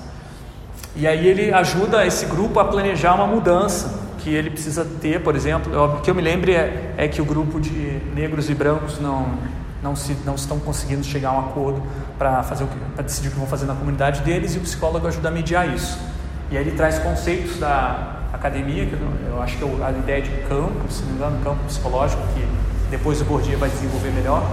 E 0.96 1.08
aí 1.08 1.28
ele 1.28 1.52
ajuda 1.52 2.06
esse 2.06 2.26
grupo 2.28 2.60
a 2.60 2.66
planejar 2.66 3.16
uma 3.16 3.26
mudança 3.26 4.06
que 4.20 4.30
ele 4.30 4.50
precisa 4.50 4.86
ter, 5.02 5.22
por 5.22 5.36
exemplo, 5.36 5.84
o 5.84 6.02
que 6.02 6.10
eu 6.10 6.16
me 6.16 6.22
lembro 6.22 6.52
é, 6.52 6.94
é 6.96 7.08
que 7.08 7.22
o 7.22 7.26
grupo 7.26 7.60
de 7.60 8.00
negros 8.14 8.50
e 8.50 8.56
brancos 8.56 9.00
não 9.00 9.38
não, 9.86 9.96
se, 9.96 10.18
não 10.26 10.34
estão 10.34 10.60
conseguindo 10.60 11.04
chegar 11.04 11.30
a 11.30 11.34
um 11.34 11.40
acordo 11.42 11.84
para 12.18 12.42
decidir 13.04 13.30
o 13.30 13.32
que 13.32 13.38
vão 13.38 13.48
fazer 13.48 13.66
na 13.66 13.76
comunidade 13.76 14.22
deles 14.22 14.56
e 14.56 14.58
o 14.58 14.62
psicólogo 14.62 15.08
ajuda 15.08 15.30
a 15.30 15.32
mediar 15.32 15.68
isso. 15.74 16.00
E 16.50 16.58
aí 16.58 16.64
ele 16.64 16.76
traz 16.76 17.00
conceitos 17.00 17.60
da 17.60 18.16
academia, 18.32 18.86
que 18.86 18.94
eu, 18.94 19.42
acho 19.42 19.58
que 19.58 19.64
é 19.64 19.86
a 19.86 19.92
ideia 19.92 20.22
de 20.22 20.30
campo, 20.48 20.90
se 20.90 21.02
não 21.04 21.10
me 21.10 21.16
engano, 21.16 21.44
campo 21.44 21.64
psicológico, 21.66 22.22
que 22.34 22.48
depois 22.90 23.22
o 23.22 23.26
Bourdieu 23.26 23.58
vai 23.58 23.70
desenvolver 23.70 24.12
melhor. 24.12 24.44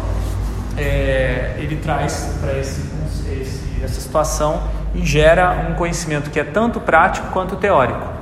É, 0.77 1.55
ele 1.59 1.77
traz 1.77 2.39
para 2.41 2.53
essa 2.53 4.01
situação 4.01 4.63
e 4.95 5.05
gera 5.05 5.69
um 5.71 5.75
conhecimento 5.75 6.31
que 6.31 6.41
é 6.41 6.45
tanto 6.45 6.81
prático 6.81 7.29
quanto 7.29 7.57
teórico. 7.57 8.22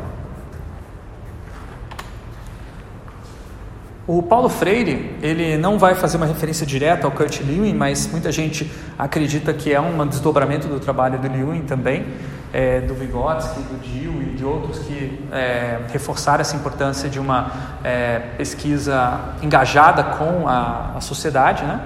O 4.12 4.20
Paulo 4.20 4.48
Freire, 4.48 5.16
ele 5.22 5.56
não 5.56 5.78
vai 5.78 5.94
fazer 5.94 6.16
uma 6.16 6.26
referência 6.26 6.66
direta 6.66 7.06
ao 7.06 7.12
Kurt 7.12 7.42
Lewin, 7.42 7.74
mas 7.74 8.08
muita 8.10 8.32
gente 8.32 8.68
acredita 8.98 9.54
que 9.54 9.72
é 9.72 9.80
um 9.80 10.04
desdobramento 10.04 10.66
do 10.66 10.80
trabalho 10.80 11.16
do 11.16 11.28
Lewin 11.30 11.60
também, 11.60 12.04
é, 12.52 12.80
do 12.80 12.92
Vygotsky, 12.92 13.60
do 13.60 13.80
Dill 13.80 14.20
e 14.20 14.34
de 14.34 14.44
outros 14.44 14.80
que 14.80 15.24
é, 15.30 15.78
reforçaram 15.92 16.40
essa 16.40 16.56
importância 16.56 17.08
de 17.08 17.20
uma 17.20 17.52
é, 17.84 18.18
pesquisa 18.36 19.36
engajada 19.40 20.02
com 20.02 20.48
a, 20.48 20.94
a 20.96 21.00
sociedade, 21.00 21.62
né? 21.62 21.80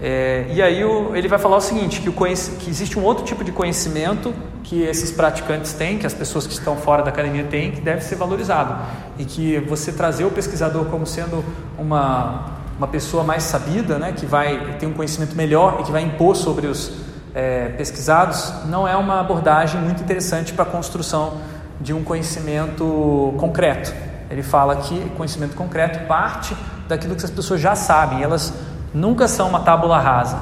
É, 0.00 0.46
e 0.50 0.60
aí 0.60 0.84
o, 0.84 1.14
ele 1.14 1.28
vai 1.28 1.38
falar 1.38 1.56
o 1.56 1.60
seguinte, 1.60 2.00
que, 2.00 2.08
o 2.08 2.12
que 2.12 2.68
existe 2.68 2.98
um 2.98 3.04
outro 3.04 3.24
tipo 3.24 3.44
de 3.44 3.52
conhecimento 3.52 4.34
que 4.64 4.82
esses 4.82 5.10
praticantes 5.10 5.72
têm, 5.74 5.98
que 5.98 6.06
as 6.06 6.14
pessoas 6.14 6.46
que 6.46 6.54
estão 6.54 6.76
fora 6.76 7.02
da 7.02 7.10
academia 7.10 7.44
têm, 7.44 7.70
que 7.70 7.80
deve 7.80 8.02
ser 8.02 8.16
valorizado. 8.16 8.76
E 9.18 9.24
que 9.24 9.58
você 9.60 9.92
trazer 9.92 10.24
o 10.24 10.30
pesquisador 10.30 10.86
como 10.86 11.06
sendo 11.06 11.44
uma, 11.78 12.46
uma 12.76 12.88
pessoa 12.88 13.22
mais 13.22 13.44
sabida, 13.44 13.98
né, 13.98 14.12
que 14.12 14.26
vai 14.26 14.76
ter 14.78 14.86
um 14.86 14.92
conhecimento 14.92 15.36
melhor 15.36 15.78
e 15.80 15.84
que 15.84 15.92
vai 15.92 16.02
impor 16.02 16.34
sobre 16.34 16.66
os 16.66 16.92
é, 17.34 17.68
pesquisados, 17.70 18.52
não 18.66 18.86
é 18.86 18.96
uma 18.96 19.20
abordagem 19.20 19.80
muito 19.80 20.02
interessante 20.02 20.52
para 20.52 20.62
a 20.62 20.66
construção 20.66 21.38
de 21.80 21.92
um 21.92 22.02
conhecimento 22.02 23.34
concreto. 23.36 23.92
Ele 24.30 24.42
fala 24.42 24.76
que 24.76 24.98
conhecimento 25.10 25.54
concreto 25.54 26.06
parte 26.06 26.56
daquilo 26.88 27.14
que 27.14 27.24
as 27.24 27.30
pessoas 27.30 27.60
já 27.60 27.74
sabem, 27.74 28.22
elas 28.22 28.52
nunca 28.94 29.26
são 29.26 29.48
uma 29.48 29.60
tábula 29.60 29.98
rasa. 29.98 30.38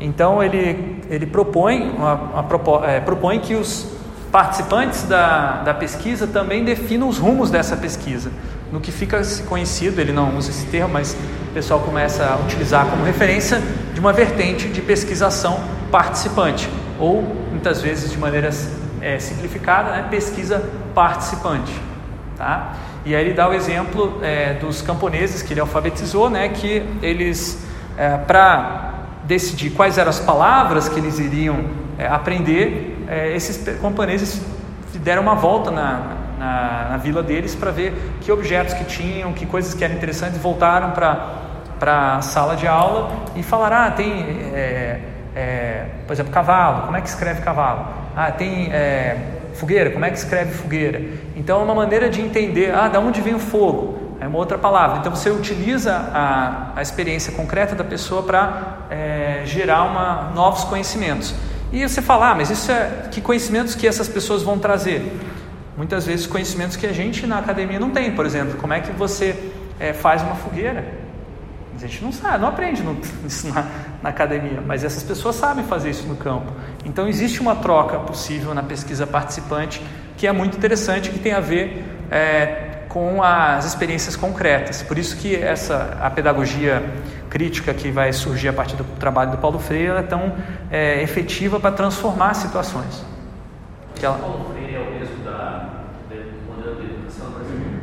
Então 0.00 0.42
ele, 0.42 1.02
ele 1.10 1.26
propõe, 1.26 1.90
uma, 1.90 2.14
uma, 2.14 2.86
é, 2.86 3.00
propõe 3.00 3.38
que 3.38 3.54
os 3.54 3.86
participantes 4.32 5.04
da, 5.04 5.62
da 5.62 5.74
pesquisa 5.74 6.26
também 6.26 6.64
definam 6.64 7.08
os 7.08 7.18
rumos 7.18 7.50
dessa 7.50 7.76
pesquisa. 7.76 8.32
No 8.72 8.80
que 8.80 8.90
fica 8.90 9.22
conhecido, 9.48 10.00
ele 10.00 10.12
não 10.12 10.36
usa 10.36 10.50
esse 10.50 10.66
termo, 10.66 10.92
mas 10.94 11.16
o 11.50 11.52
pessoal 11.54 11.78
começa 11.80 12.26
a 12.26 12.36
utilizar 12.36 12.86
como 12.86 13.04
referência 13.04 13.62
de 13.92 14.00
uma 14.00 14.12
vertente 14.12 14.68
de 14.68 14.80
pesquisação 14.80 15.60
participante, 15.92 16.68
ou 16.98 17.22
muitas 17.52 17.80
vezes 17.80 18.10
de 18.10 18.18
maneira 18.18 18.50
é, 19.00 19.18
simplificada, 19.20 19.92
né, 19.92 20.08
pesquisa 20.10 20.68
participante. 20.92 21.72
Tá? 22.36 22.74
E 23.06 23.14
aí 23.14 23.24
ele 23.24 23.34
dá 23.34 23.48
o 23.48 23.52
exemplo 23.52 24.18
é, 24.20 24.54
dos 24.54 24.82
camponeses 24.82 25.42
que 25.42 25.52
ele 25.52 25.60
alfabetizou, 25.60 26.28
né, 26.28 26.48
que 26.48 26.82
eles 27.00 27.64
é, 27.96 28.16
para 28.18 28.92
decidir 29.24 29.70
quais 29.70 29.98
eram 29.98 30.10
as 30.10 30.20
palavras 30.20 30.88
que 30.88 30.98
eles 30.98 31.18
iriam 31.18 31.64
é, 31.98 32.06
aprender, 32.06 33.04
é, 33.08 33.34
esses 33.34 33.66
camponeses 33.80 34.40
deram 34.98 35.22
uma 35.22 35.34
volta 35.34 35.70
na, 35.70 36.00
na, 36.38 36.86
na 36.90 36.96
vila 36.96 37.22
deles 37.22 37.54
para 37.54 37.70
ver 37.70 37.94
que 38.20 38.30
objetos 38.30 38.74
que 38.74 38.84
tinham, 38.84 39.32
que 39.32 39.46
coisas 39.46 39.74
que 39.74 39.84
eram 39.84 39.94
interessantes, 39.94 40.38
voltaram 40.38 40.90
para 40.90 42.16
a 42.16 42.22
sala 42.22 42.56
de 42.56 42.66
aula 42.66 43.10
e 43.36 43.42
falaram: 43.42 43.76
ah, 43.76 43.90
tem, 43.90 44.10
é, 44.52 45.00
é, 45.34 45.86
por 46.06 46.12
exemplo, 46.12 46.32
cavalo, 46.32 46.82
como 46.82 46.96
é 46.96 47.00
que 47.00 47.08
escreve 47.08 47.42
cavalo? 47.42 47.86
Ah, 48.16 48.30
tem 48.30 48.72
é, 48.72 49.16
fogueira, 49.54 49.90
como 49.90 50.04
é 50.04 50.10
que 50.10 50.18
escreve 50.18 50.52
fogueira? 50.52 51.00
Então 51.36 51.60
é 51.60 51.64
uma 51.64 51.74
maneira 51.74 52.08
de 52.08 52.20
entender, 52.20 52.74
ah, 52.74 52.88
da 52.88 53.00
onde 53.00 53.20
vem 53.20 53.34
o 53.34 53.38
fogo? 53.38 54.03
É 54.24 54.28
uma 54.28 54.38
outra 54.38 54.56
palavra. 54.56 55.00
Então 55.00 55.14
você 55.14 55.30
utiliza 55.30 55.94
a, 55.94 56.72
a 56.76 56.80
experiência 56.80 57.30
concreta 57.34 57.74
da 57.74 57.84
pessoa 57.84 58.22
para 58.22 58.78
é, 58.88 59.42
gerar 59.44 59.82
uma, 59.82 60.30
novos 60.34 60.64
conhecimentos. 60.64 61.34
E 61.70 61.86
você 61.86 62.00
fala, 62.00 62.30
ah, 62.30 62.34
mas 62.34 62.48
isso 62.48 62.72
é 62.72 63.08
que 63.10 63.20
conhecimentos 63.20 63.74
que 63.74 63.86
essas 63.86 64.08
pessoas 64.08 64.42
vão 64.42 64.58
trazer? 64.58 65.14
Muitas 65.76 66.06
vezes 66.06 66.26
conhecimentos 66.26 66.74
que 66.74 66.86
a 66.86 66.92
gente 66.92 67.26
na 67.26 67.38
academia 67.38 67.78
não 67.78 67.90
tem, 67.90 68.12
por 68.12 68.24
exemplo, 68.24 68.56
como 68.56 68.72
é 68.72 68.80
que 68.80 68.92
você 68.92 69.52
é, 69.78 69.92
faz 69.92 70.22
uma 70.22 70.36
fogueira? 70.36 70.86
A 71.76 71.78
gente 71.78 72.02
não 72.02 72.10
sabe, 72.12 72.38
não 72.38 72.48
aprende 72.48 72.82
no, 72.82 72.96
isso 73.28 73.46
na, 73.52 73.66
na, 74.02 74.08
academia, 74.08 74.62
mas 74.66 74.84
essas 74.84 75.02
pessoas 75.02 75.36
sabem 75.36 75.66
fazer 75.66 75.90
isso 75.90 76.06
no 76.06 76.16
campo. 76.16 76.50
Então 76.86 77.06
existe 77.06 77.42
uma 77.42 77.56
troca 77.56 77.98
possível 77.98 78.54
na 78.54 78.62
pesquisa 78.62 79.06
participante 79.06 79.84
que 80.16 80.26
é 80.26 80.32
muito 80.32 80.56
interessante, 80.56 81.10
que 81.10 81.18
tem 81.18 81.32
a 81.32 81.40
ver 81.40 81.84
é, 82.10 82.73
com 82.94 83.20
as 83.20 83.64
experiências 83.64 84.14
concretas. 84.14 84.80
Por 84.80 84.96
isso 84.96 85.16
que 85.16 85.34
essa 85.34 85.98
a 86.00 86.08
pedagogia 86.08 86.80
crítica 87.28 87.74
que 87.74 87.90
vai 87.90 88.12
surgir 88.12 88.46
a 88.46 88.52
partir 88.52 88.76
do 88.76 88.84
trabalho 89.00 89.32
do 89.32 89.38
Paulo 89.38 89.58
Freire 89.58 89.96
é 89.98 90.02
tão 90.02 90.32
é, 90.70 91.02
efetiva 91.02 91.58
para 91.58 91.72
transformar 91.72 92.34
situações. 92.34 93.04
Que 93.96 94.06
ela... 94.06 94.16
Paulo 94.16 94.52
Freire 94.52 94.76
é 94.76 94.78
o 94.78 94.92
mesmo 94.96 95.24
da, 95.24 95.70
modelo 96.46 96.76
de 96.76 96.84
educação 96.84 97.26
brasileira? 97.32 97.80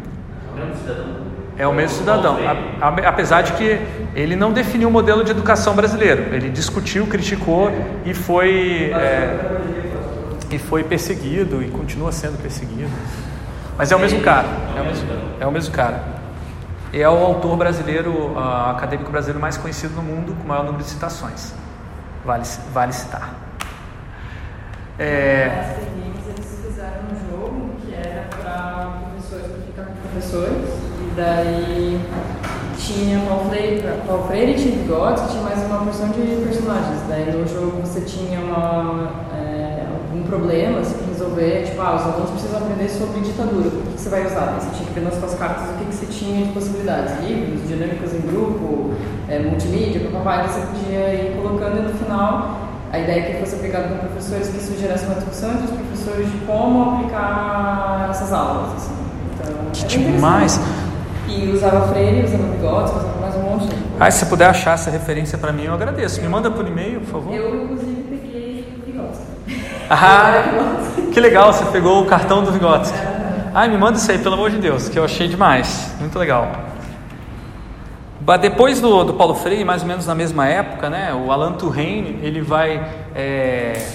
É 0.47 0.53
o 0.53 0.63
mesmo 0.63 0.77
cidadão? 0.77 1.15
É 1.57 1.67
o 1.67 1.73
mesmo 1.73 1.97
cidadão, 1.97 2.37
apesar 3.05 3.41
de 3.41 3.51
que 3.53 3.81
ele 4.15 4.37
não 4.37 4.53
definiu 4.53 4.87
o 4.87 4.91
modelo 4.91 5.25
de 5.25 5.31
educação 5.31 5.75
brasileiro. 5.75 6.33
Ele 6.33 6.49
discutiu, 6.49 7.05
criticou 7.05 7.69
e 8.05 8.13
foi 8.13 8.91
é, 8.93 9.59
e 10.49 10.57
foi 10.57 10.85
perseguido 10.85 11.61
e 11.61 11.69
continua 11.69 12.13
sendo 12.13 12.41
perseguido. 12.41 12.89
Mas 13.81 13.91
é 13.91 13.95
o 13.95 13.99
mesmo 13.99 14.21
cara. 14.21 14.47
É 14.77 14.79
o 14.79 14.85
mesmo, 14.85 15.09
é 15.39 15.47
o 15.47 15.51
mesmo 15.51 15.73
cara. 15.73 16.03
E 16.93 17.01
é 17.01 17.09
o 17.09 17.17
autor 17.17 17.57
brasileiro, 17.57 18.11
uh, 18.11 18.69
acadêmico 18.69 19.09
brasileiro 19.09 19.39
mais 19.39 19.57
conhecido 19.57 19.95
no 19.95 20.03
mundo, 20.03 20.35
com 20.37 20.43
o 20.43 20.47
maior 20.47 20.63
número 20.65 20.83
de 20.83 20.89
citações. 20.91 21.51
Vale, 22.23 22.43
vale 22.71 22.93
citar. 22.93 23.33
É... 24.99 25.79
eles 26.27 26.59
fizeram 26.63 27.01
um 27.11 27.31
jogo 27.31 27.69
que 27.81 27.95
era 27.95 28.27
para 28.29 28.99
professores, 29.15 29.47
para 29.47 29.61
ficar 29.65 29.83
com 29.85 29.93
professores, 30.09 30.69
daí 31.15 31.99
tinha 32.77 33.19
Paulo 33.21 33.49
Freire, 33.49 33.83
Paulo 34.05 34.27
Freire 34.27 34.53
tinha 34.61 34.75
bigodes, 34.75 35.23
tinha 35.31 35.41
mais 35.41 35.65
uma 35.65 35.79
porção 35.79 36.09
de 36.09 36.45
personagens. 36.45 37.01
Daí 37.09 37.31
no 37.31 37.47
jogo 37.47 37.81
você 37.81 38.01
tinha 38.01 38.41
uma, 38.41 39.11
é, 39.33 39.87
algum 39.89 40.21
problema 40.21 40.81
assim, 40.81 41.00
resolver, 41.21 41.63
tipo, 41.65 41.81
ah, 41.81 41.95
os 41.95 42.01
alunos 42.01 42.29
precisam 42.31 42.57
aprender 42.57 42.89
sobre 42.89 43.21
ditadura, 43.21 43.67
o 43.67 43.71
que, 43.71 43.93
que 43.93 44.01
você 44.01 44.09
vai 44.09 44.25
usar? 44.25 44.57
Você 44.59 44.75
tinha 44.75 44.87
que 44.87 44.93
ver 44.93 45.01
nas 45.01 45.13
suas 45.15 45.35
cartas 45.35 45.69
o 45.69 45.73
que, 45.77 45.85
que 45.85 45.95
você 45.95 46.05
tinha 46.07 46.45
de 46.45 46.51
possibilidades, 46.51 47.13
livros, 47.23 47.67
dinâmicas 47.67 48.13
em 48.13 48.21
grupo, 48.21 48.95
é, 49.29 49.39
multimídia, 49.39 50.01
papapá, 50.09 50.47
você 50.47 50.61
podia 50.61 51.13
ir 51.13 51.37
colocando 51.37 51.77
e 51.77 51.81
no 51.83 51.93
final 51.93 52.57
a 52.91 52.99
ideia 52.99 53.19
é 53.19 53.31
que 53.31 53.39
fosse 53.39 53.55
aplicado 53.55 53.87
com 53.89 53.97
professores 53.99 54.49
que 54.49 54.57
isso 54.57 54.77
gerasse 54.77 55.05
uma 55.05 55.15
discussão 55.15 55.51
entre 55.51 55.65
os 55.65 55.71
professores 55.71 56.29
de 56.29 56.37
como 56.39 56.95
aplicar 56.95 58.07
essas 58.09 58.33
aulas. 58.33 58.73
Assim. 58.73 58.93
Então, 59.33 59.87
que 59.87 59.97
demais! 59.97 60.59
E 61.29 61.49
usava 61.49 61.87
freire, 61.87 62.25
usava 62.25 62.43
bigodes, 62.43 62.91
usava 62.91 63.21
mais 63.21 63.35
um 63.35 63.41
monte 63.43 63.67
de 63.67 63.75
coisa. 63.75 63.95
Ah, 63.97 64.11
se 64.11 64.19
você 64.19 64.25
puder 64.25 64.49
achar 64.49 64.73
essa 64.73 64.91
referência 64.91 65.37
para 65.37 65.53
mim, 65.53 65.63
eu 65.63 65.73
agradeço. 65.73 66.21
Me 66.21 66.27
manda 66.27 66.51
por 66.51 66.67
e-mail, 66.67 66.99
por 66.99 67.21
favor. 67.21 67.33
Eu, 67.33 67.63
inclusive, 67.63 68.03
peguei 68.09 68.67
bigodes. 68.85 69.21
Ah, 69.89 70.81
que 71.11 71.19
legal, 71.19 71.51
você 71.51 71.65
pegou 71.65 72.01
o 72.01 72.05
cartão 72.05 72.41
do 72.41 72.51
Vygotsky. 72.51 72.97
Ai, 73.53 73.67
me 73.67 73.77
manda 73.77 73.97
isso 73.97 74.09
aí, 74.09 74.17
pelo 74.17 74.35
amor 74.35 74.49
de 74.49 74.57
Deus, 74.57 74.87
que 74.87 74.97
eu 74.97 75.03
achei 75.03 75.27
demais. 75.27 75.93
Muito 75.99 76.17
legal. 76.17 76.49
Depois 78.39 78.79
do, 78.79 79.03
do 79.03 79.13
Paulo 79.15 79.35
Freire, 79.35 79.65
mais 79.65 79.81
ou 79.81 79.87
menos 79.89 80.05
na 80.05 80.15
mesma 80.15 80.47
época, 80.47 80.89
né, 80.89 81.13
o 81.13 81.29
Alan 81.29 81.53
Touraine 81.53 82.19
ele 82.21 82.39
vai, 82.39 82.81
é, 83.13 83.85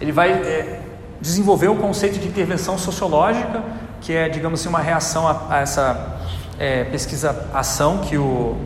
ele 0.00 0.10
vai 0.10 0.32
é, 0.32 0.80
desenvolver 1.20 1.68
o 1.68 1.76
conceito 1.76 2.18
de 2.18 2.26
intervenção 2.26 2.76
sociológica, 2.76 3.62
que 4.00 4.12
é, 4.12 4.28
digamos 4.28 4.60
assim, 4.60 4.68
uma 4.68 4.80
reação 4.80 5.28
a, 5.28 5.42
a 5.50 5.60
essa 5.60 6.18
é, 6.58 6.82
pesquisa-ação 6.84 7.98
que 7.98 8.18
o, 8.18 8.56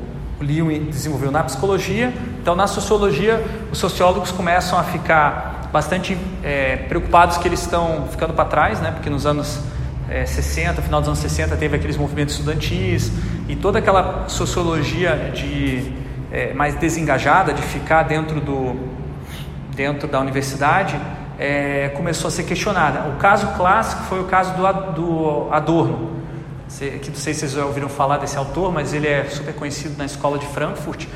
o 0.40 0.42
Lewin 0.42 0.84
desenvolveu 0.84 1.30
na 1.30 1.42
psicologia. 1.42 2.14
Então, 2.40 2.56
na 2.56 2.66
sociologia, 2.66 3.44
os 3.70 3.76
sociólogos 3.76 4.32
começam 4.32 4.78
a 4.78 4.84
ficar 4.84 5.53
bastante 5.74 6.16
é, 6.44 6.76
preocupados 6.76 7.36
que 7.36 7.48
eles 7.48 7.60
estão 7.60 8.06
ficando 8.08 8.32
para 8.32 8.44
trás, 8.44 8.80
né, 8.80 8.92
porque 8.92 9.10
nos 9.10 9.26
anos 9.26 9.58
é, 10.08 10.24
60, 10.24 10.80
final 10.80 11.00
dos 11.00 11.08
anos 11.08 11.18
60, 11.18 11.56
teve 11.56 11.74
aqueles 11.74 11.96
movimentos 11.96 12.34
estudantis 12.34 13.10
e 13.48 13.56
toda 13.56 13.80
aquela 13.80 14.28
sociologia 14.28 15.32
de 15.34 15.92
é, 16.30 16.54
mais 16.54 16.76
desengajada, 16.76 17.52
de 17.52 17.60
ficar 17.60 18.04
dentro, 18.04 18.40
do, 18.40 18.76
dentro 19.74 20.06
da 20.06 20.20
universidade, 20.20 20.96
é, 21.40 21.88
começou 21.96 22.28
a 22.28 22.30
ser 22.30 22.44
questionada. 22.44 23.08
O 23.08 23.16
caso 23.16 23.48
clássico 23.56 24.04
foi 24.04 24.20
o 24.20 24.26
caso 24.26 24.54
do, 24.54 24.92
do 24.92 25.48
Adorno, 25.52 26.12
que 27.02 27.10
não 27.10 27.16
sei 27.16 27.34
se 27.34 27.40
vocês 27.40 27.52
já 27.52 27.64
ouviram 27.64 27.88
falar 27.88 28.18
desse 28.18 28.36
autor, 28.36 28.72
mas 28.72 28.94
ele 28.94 29.08
é 29.08 29.24
super 29.24 29.52
conhecido 29.52 29.98
na 29.98 30.04
escola 30.04 30.38
de 30.38 30.46
Frankfurt, 30.46 31.06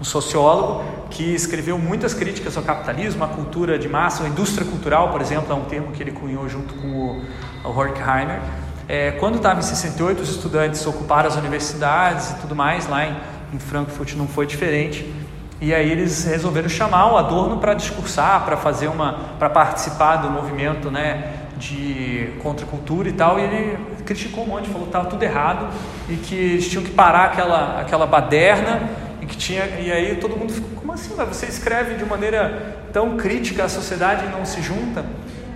um 0.00 0.04
sociólogo 0.04 0.84
que 1.10 1.34
escreveu 1.34 1.78
muitas 1.78 2.14
críticas 2.14 2.56
ao 2.56 2.62
capitalismo, 2.62 3.24
à 3.24 3.28
cultura 3.28 3.78
de 3.78 3.88
massa, 3.88 4.24
à 4.24 4.28
indústria 4.28 4.66
cultural, 4.66 5.10
por 5.10 5.20
exemplo, 5.20 5.52
é 5.52 5.54
um 5.54 5.64
termo 5.64 5.92
que 5.92 6.02
ele 6.02 6.12
cunhou 6.12 6.48
junto 6.48 6.74
com 6.74 7.22
o 7.64 7.68
Horkheimer. 7.68 8.40
É, 8.88 9.12
quando 9.12 9.36
estava 9.36 9.58
em 9.58 9.62
68, 9.62 10.22
os 10.22 10.30
estudantes 10.30 10.86
ocuparam 10.86 11.28
as 11.28 11.36
universidades 11.36 12.30
e 12.30 12.34
tudo 12.36 12.54
mais, 12.54 12.88
lá 12.88 13.06
em, 13.06 13.16
em 13.52 13.58
Frankfurt 13.58 14.14
não 14.14 14.28
foi 14.28 14.46
diferente. 14.46 15.12
E 15.60 15.74
aí 15.74 15.90
eles 15.90 16.24
resolveram 16.24 16.68
chamar 16.68 17.12
o 17.12 17.16
Adorno 17.16 17.58
para 17.58 17.74
discursar, 17.74 18.44
para 18.44 18.56
fazer 18.56 18.86
uma, 18.86 19.14
para 19.38 19.50
participar 19.50 20.16
do 20.16 20.30
movimento, 20.30 20.88
né, 20.88 21.32
de 21.56 22.30
contracultura 22.40 23.08
e 23.08 23.12
tal. 23.12 23.40
E 23.40 23.42
ele 23.42 23.78
criticou 24.04 24.44
um 24.44 24.46
monte, 24.46 24.68
falou 24.68 24.82
que 24.82 24.88
estava 24.88 25.06
tudo 25.06 25.22
errado 25.22 25.66
e 26.08 26.14
que 26.14 26.34
eles 26.34 26.68
tinham 26.68 26.84
que 26.84 26.92
parar 26.92 27.24
aquela, 27.24 27.80
aquela 27.80 28.06
baderna 28.06 29.07
que 29.28 29.36
tinha. 29.36 29.64
E 29.78 29.92
aí 29.92 30.16
todo 30.16 30.36
mundo 30.36 30.52
ficou, 30.52 30.70
como 30.80 30.92
assim? 30.92 31.14
Você 31.14 31.46
escreve 31.46 31.94
de 31.94 32.04
maneira 32.04 32.76
tão 32.92 33.16
crítica 33.16 33.64
à 33.64 33.68
sociedade 33.68 34.24
e 34.26 34.28
não 34.30 34.44
se 34.44 34.60
junta? 34.60 35.04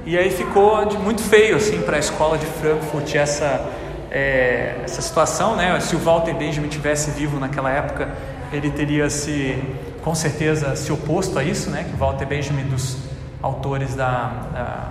E 0.05 0.19
aí 0.19 0.31
ficou 0.31 0.85
de, 0.85 0.99
muito 0.99 1.23
feio 1.23 1.57
assim 1.57 1.81
para 1.81 1.97
a 1.97 2.01
escola 2.01 2.37
de 2.37 2.47
Frankfurt 2.47 3.15
essa 3.15 3.69
é, 4.11 4.81
essa 4.85 5.01
situação, 5.01 5.57
né? 5.57 5.81
Se 5.81 5.97
o 5.97 5.99
Walter 5.99 6.35
Benjamin 6.35 6.69
tivesse 6.69 7.11
vivo 7.13 7.41
naquela 7.41 7.71
época, 7.71 8.11
ele 8.53 8.71
teria 8.71 9.09
se 9.09 9.57
com 10.03 10.15
certeza 10.15 10.77
se 10.77 10.93
oposto 10.93 11.39
a 11.39 11.45
isso, 11.45 11.71
né? 11.71 11.87
Que 11.89 11.97
Walter 11.97 12.27
Benjamin 12.27 12.65
dos 12.65 12.99
autores 13.41 13.95
da, 13.95 14.33
da, 14.53 14.89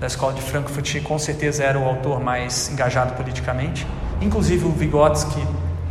da 0.00 0.06
escola 0.06 0.34
de 0.34 0.42
Frankfurt 0.42 1.02
com 1.02 1.18
certeza 1.18 1.64
era 1.64 1.78
o 1.78 1.84
autor 1.84 2.20
mais 2.20 2.70
engajado 2.70 3.14
politicamente. 3.14 3.86
Inclusive 4.20 4.66
o 4.66 4.70
Vygotsky 4.70 5.42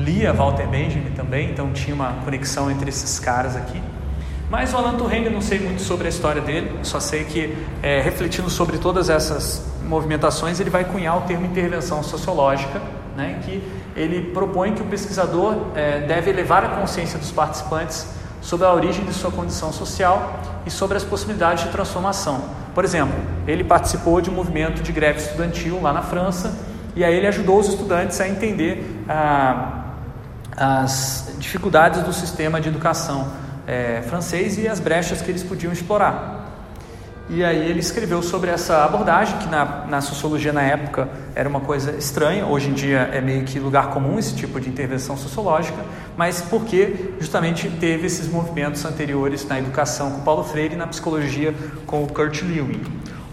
lia 0.01 0.33
Walter 0.33 0.67
Benjamin 0.67 1.11
também, 1.11 1.51
então 1.51 1.71
tinha 1.71 1.93
uma 1.93 2.13
conexão 2.25 2.69
entre 2.69 2.89
esses 2.89 3.19
caras 3.19 3.55
aqui. 3.55 3.81
Mas 4.49 4.73
o 4.73 4.77
Alan 4.77 4.97
Turing, 4.97 5.29
não 5.29 5.41
sei 5.41 5.59
muito 5.59 5.81
sobre 5.81 6.07
a 6.07 6.09
história 6.09 6.41
dele, 6.41 6.79
só 6.83 6.99
sei 6.99 7.23
que, 7.23 7.55
é, 7.81 8.01
refletindo 8.01 8.49
sobre 8.49 8.77
todas 8.77 9.09
essas 9.09 9.65
movimentações, 9.85 10.59
ele 10.59 10.69
vai 10.69 10.83
cunhar 10.83 11.17
o 11.17 11.21
termo 11.21 11.45
intervenção 11.45 12.03
sociológica, 12.03 12.81
né, 13.15 13.39
que 13.45 13.63
ele 13.95 14.31
propõe 14.31 14.73
que 14.73 14.81
o 14.81 14.85
pesquisador 14.85 15.55
é, 15.73 16.01
deve 16.01 16.29
elevar 16.29 16.65
a 16.65 16.69
consciência 16.69 17.17
dos 17.17 17.31
participantes 17.31 18.07
sobre 18.41 18.65
a 18.65 18.73
origem 18.73 19.05
de 19.05 19.13
sua 19.13 19.31
condição 19.31 19.71
social 19.71 20.39
e 20.65 20.69
sobre 20.69 20.97
as 20.97 21.03
possibilidades 21.03 21.63
de 21.63 21.69
transformação. 21.69 22.43
Por 22.73 22.83
exemplo, 22.83 23.17
ele 23.47 23.63
participou 23.63 24.19
de 24.19 24.29
um 24.29 24.33
movimento 24.33 24.81
de 24.81 24.91
greve 24.91 25.19
estudantil 25.19 25.81
lá 25.81 25.93
na 25.93 26.01
França 26.01 26.57
e 26.95 27.03
aí 27.03 27.15
ele 27.15 27.27
ajudou 27.27 27.59
os 27.59 27.67
estudantes 27.67 28.19
a 28.19 28.27
entender 28.27 29.03
ah, 29.07 29.80
as 30.55 31.33
dificuldades 31.39 32.03
do 32.03 32.13
sistema 32.13 32.59
de 32.59 32.69
educação 32.69 33.31
é, 33.67 34.01
francês 34.07 34.57
e 34.57 34.67
as 34.67 34.79
brechas 34.79 35.21
que 35.21 35.31
eles 35.31 35.43
podiam 35.43 35.71
explorar. 35.71 36.41
E 37.29 37.45
aí 37.45 37.69
ele 37.69 37.79
escreveu 37.79 38.21
sobre 38.21 38.49
essa 38.49 38.83
abordagem, 38.83 39.37
que 39.37 39.47
na, 39.47 39.85
na, 39.85 40.01
sociologia 40.01 40.51
na 40.51 40.63
época 40.63 41.07
era 41.33 41.47
uma 41.47 41.61
coisa 41.61 41.91
estranha, 41.91 42.45
hoje 42.45 42.69
em 42.69 42.73
dia 42.73 43.09
é 43.13 43.21
meio 43.21 43.45
que 43.45 43.57
lugar 43.57 43.91
comum 43.91 44.19
esse 44.19 44.35
tipo 44.35 44.59
de 44.59 44.67
intervenção 44.67 45.15
sociológica, 45.15 45.81
mas 46.17 46.41
porque 46.41 47.13
justamente 47.21 47.69
teve 47.69 48.07
esses 48.07 48.27
movimentos 48.27 48.83
anteriores 48.83 49.47
na 49.47 49.57
educação 49.57 50.11
com 50.11 50.21
Paulo 50.21 50.43
Freire 50.43 50.73
e 50.73 50.77
na 50.77 50.87
psicologia 50.87 51.55
com 51.85 52.03
o 52.03 52.07
Kurt 52.07 52.41
Lewin. 52.41 52.81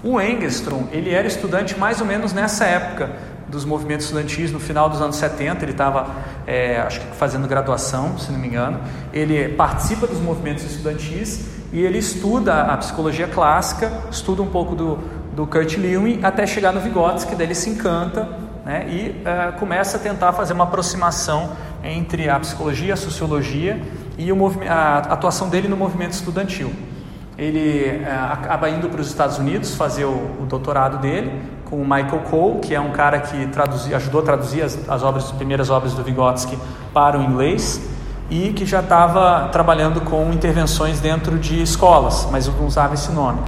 O 0.04 0.20
Engstrom, 0.20 0.86
ele 0.92 1.10
era 1.10 1.26
estudante 1.26 1.76
mais 1.76 2.00
ou 2.00 2.06
menos 2.06 2.32
nessa 2.32 2.66
época, 2.66 3.10
dos 3.48 3.64
movimentos 3.64 4.06
estudantis 4.06 4.52
no 4.52 4.60
final 4.60 4.88
dos 4.88 5.00
anos 5.00 5.16
70, 5.16 5.64
ele 5.64 5.72
estava, 5.72 6.06
é, 6.46 6.80
acho 6.80 7.00
que 7.00 7.16
fazendo 7.16 7.48
graduação, 7.48 8.18
se 8.18 8.30
não 8.30 8.38
me 8.38 8.48
engano. 8.48 8.80
Ele 9.12 9.48
participa 9.50 10.06
dos 10.06 10.20
movimentos 10.20 10.64
estudantis 10.64 11.46
e 11.72 11.80
ele 11.80 11.98
estuda 11.98 12.62
a 12.62 12.76
psicologia 12.76 13.26
clássica, 13.26 13.90
estuda 14.10 14.42
um 14.42 14.48
pouco 14.48 14.74
do, 14.74 14.98
do 15.34 15.46
Kurt 15.46 15.76
Lewin 15.76 16.20
até 16.22 16.46
chegar 16.46 16.72
no 16.72 16.80
Vygotsky, 16.80 17.34
daí 17.34 17.46
ele 17.46 17.54
se 17.54 17.70
encanta 17.70 18.28
né, 18.64 18.86
e 18.88 19.22
é, 19.24 19.52
começa 19.52 19.96
a 19.96 20.00
tentar 20.00 20.32
fazer 20.32 20.52
uma 20.52 20.64
aproximação 20.64 21.50
entre 21.82 22.28
a 22.28 22.38
psicologia, 22.40 22.94
a 22.94 22.96
sociologia 22.96 23.80
e 24.18 24.28
a 24.68 24.98
atuação 24.98 25.48
dele 25.48 25.68
no 25.68 25.76
movimento 25.76 26.12
estudantil. 26.12 26.72
Ele 27.38 27.84
é, 28.04 28.10
acaba 28.32 28.68
indo 28.68 28.88
para 28.88 29.00
os 29.00 29.06
Estados 29.06 29.38
Unidos 29.38 29.74
fazer 29.74 30.04
o, 30.04 30.42
o 30.42 30.46
doutorado 30.46 30.98
dele 30.98 31.40
com 31.68 31.76
o 31.76 31.82
Michael 31.82 32.22
Cole, 32.30 32.60
que 32.60 32.74
é 32.74 32.80
um 32.80 32.90
cara 32.90 33.20
que 33.20 33.46
traduzi, 33.48 33.94
ajudou 33.94 34.20
a 34.22 34.24
traduzir 34.24 34.62
as, 34.62 34.78
as, 34.88 35.02
obras, 35.02 35.24
as 35.24 35.32
primeiras 35.32 35.70
obras 35.70 35.92
do 35.94 36.02
Vygotsky 36.02 36.58
para 36.92 37.18
o 37.18 37.22
inglês 37.22 37.80
e 38.30 38.52
que 38.52 38.66
já 38.66 38.80
estava 38.80 39.48
trabalhando 39.48 40.00
com 40.00 40.30
intervenções 40.32 41.00
dentro 41.00 41.38
de 41.38 41.62
escolas, 41.62 42.28
mas 42.30 42.46
não 42.46 42.66
usava 42.66 42.94
esse 42.94 43.10
nome. 43.12 43.40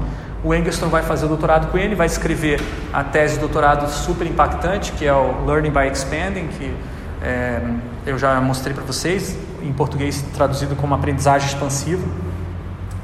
O 0.42 0.54
Engstrom 0.54 0.88
vai 0.88 1.02
fazer 1.02 1.26
o 1.26 1.28
doutorado 1.28 1.70
com 1.70 1.76
ele, 1.76 1.94
vai 1.94 2.06
escrever 2.06 2.62
a 2.92 3.04
tese 3.04 3.34
de 3.34 3.40
doutorado 3.40 3.86
super 3.90 4.26
impactante, 4.26 4.92
que 4.92 5.04
é 5.04 5.12
o 5.12 5.44
Learning 5.46 5.70
by 5.70 5.88
Expanding, 5.92 6.48
que 6.48 6.74
é, 7.22 7.60
eu 8.06 8.18
já 8.18 8.40
mostrei 8.40 8.74
para 8.74 8.84
vocês, 8.84 9.36
em 9.62 9.72
português 9.72 10.24
traduzido 10.34 10.74
como 10.76 10.94
aprendizagem 10.94 11.46
expansiva. 11.46 12.02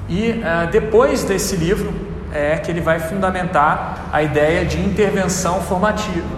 E 0.09 0.31
uh, 0.31 0.71
depois 0.71 1.25
desse 1.25 1.57
livro, 1.57 1.93
é 2.33 2.57
que 2.59 2.71
ele 2.71 2.81
vai 2.81 2.99
fundamentar 2.99 4.09
a 4.13 4.23
ideia 4.23 4.65
de 4.65 4.81
intervenção 4.81 5.61
formativa, 5.61 6.37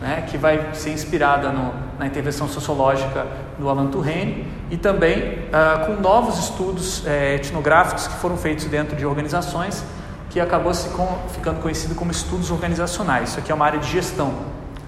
né, 0.00 0.24
que 0.28 0.36
vai 0.36 0.70
ser 0.74 0.90
inspirada 0.90 1.50
no, 1.50 1.72
na 1.98 2.06
intervenção 2.06 2.48
sociológica 2.48 3.26
do 3.58 3.68
Alan 3.68 3.86
Touraine 3.86 4.46
e 4.70 4.76
também 4.76 5.38
ah, 5.52 5.84
com 5.86 6.00
novos 6.00 6.38
estudos 6.38 7.06
é, 7.06 7.36
etnográficos 7.36 8.06
que 8.06 8.14
foram 8.14 8.36
feitos 8.36 8.66
dentro 8.66 8.96
de 8.96 9.06
organizações, 9.06 9.84
que 10.30 10.40
acabou 10.40 10.74
se 10.74 10.88
com, 10.90 11.06
ficando 11.32 11.60
conhecido 11.60 11.94
como 11.94 12.10
estudos 12.10 12.50
organizacionais. 12.50 13.30
Isso 13.30 13.38
aqui 13.38 13.50
é 13.50 13.54
uma 13.54 13.64
área 13.64 13.78
de 13.78 13.90
gestão. 13.90 14.34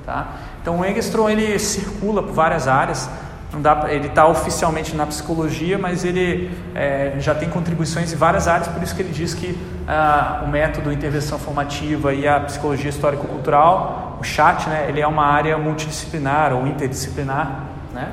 Tá? 0.05 0.29
Então 0.61 0.81
o 0.81 0.85
Engstrom 0.85 1.29
ele 1.29 1.59
circula 1.59 2.23
por 2.23 2.33
várias 2.33 2.69
áreas, 2.69 3.09
não 3.53 3.63
dá, 3.63 3.87
ele 3.89 4.09
está 4.09 4.27
oficialmente 4.27 4.95
na 4.95 5.07
psicologia, 5.07 5.79
mas 5.79 6.05
ele 6.05 6.51
é, 6.75 7.15
já 7.19 7.35
tem 7.35 7.49
contribuições 7.49 8.13
em 8.13 8.17
várias 8.17 8.47
áreas, 8.47 8.69
por 8.69 8.83
isso 8.83 8.95
que 8.95 9.01
ele 9.01 9.13
diz 9.13 9.33
que 9.33 9.59
ah, 9.87 10.43
o 10.45 10.49
método 10.49 10.93
intervenção 10.93 11.39
formativa 11.39 12.13
e 12.13 12.29
a 12.29 12.41
psicologia 12.41 12.91
histórico-cultural, 12.91 14.19
o 14.21 14.25
chat, 14.25 14.69
né, 14.69 14.87
ele 14.89 15.01
é 15.01 15.07
uma 15.07 15.25
área 15.25 15.57
multidisciplinar 15.57 16.53
ou 16.53 16.67
interdisciplinar, 16.67 17.65
né? 17.95 18.13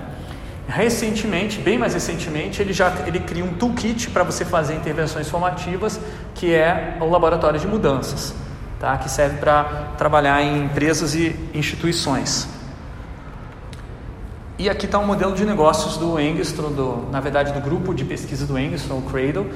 Recentemente, 0.68 1.60
bem 1.60 1.78
mais 1.78 1.94
recentemente, 1.94 2.60
ele 2.60 2.74
já 2.74 2.92
ele 3.06 3.20
cria 3.20 3.46
um 3.46 3.54
toolkit 3.54 4.10
para 4.10 4.24
você 4.24 4.44
fazer 4.44 4.74
intervenções 4.74 5.30
formativas, 5.30 6.00
que 6.34 6.54
é 6.56 6.98
o 7.00 7.06
laboratório 7.06 7.60
de 7.60 7.68
mudanças, 7.68 8.34
tá? 8.80 8.98
que 8.98 9.08
serve 9.08 9.38
para 9.38 9.64
trabalhar 9.96 10.42
em 10.42 10.64
empresas 10.64 11.14
e 11.14 11.36
instituições. 11.54 12.55
E 14.58 14.70
aqui 14.70 14.86
está 14.86 14.98
um 14.98 15.06
modelo 15.06 15.34
de 15.36 15.44
negócios 15.44 15.98
do 15.98 16.18
Engstrom, 16.18 16.72
do, 16.72 17.10
na 17.12 17.20
verdade 17.20 17.52
do 17.52 17.60
grupo 17.60 17.94
de 17.94 18.06
pesquisa 18.06 18.46
do 18.46 18.58
Engstrom, 18.58 19.00
o 19.00 19.02
Cradle, 19.02 19.48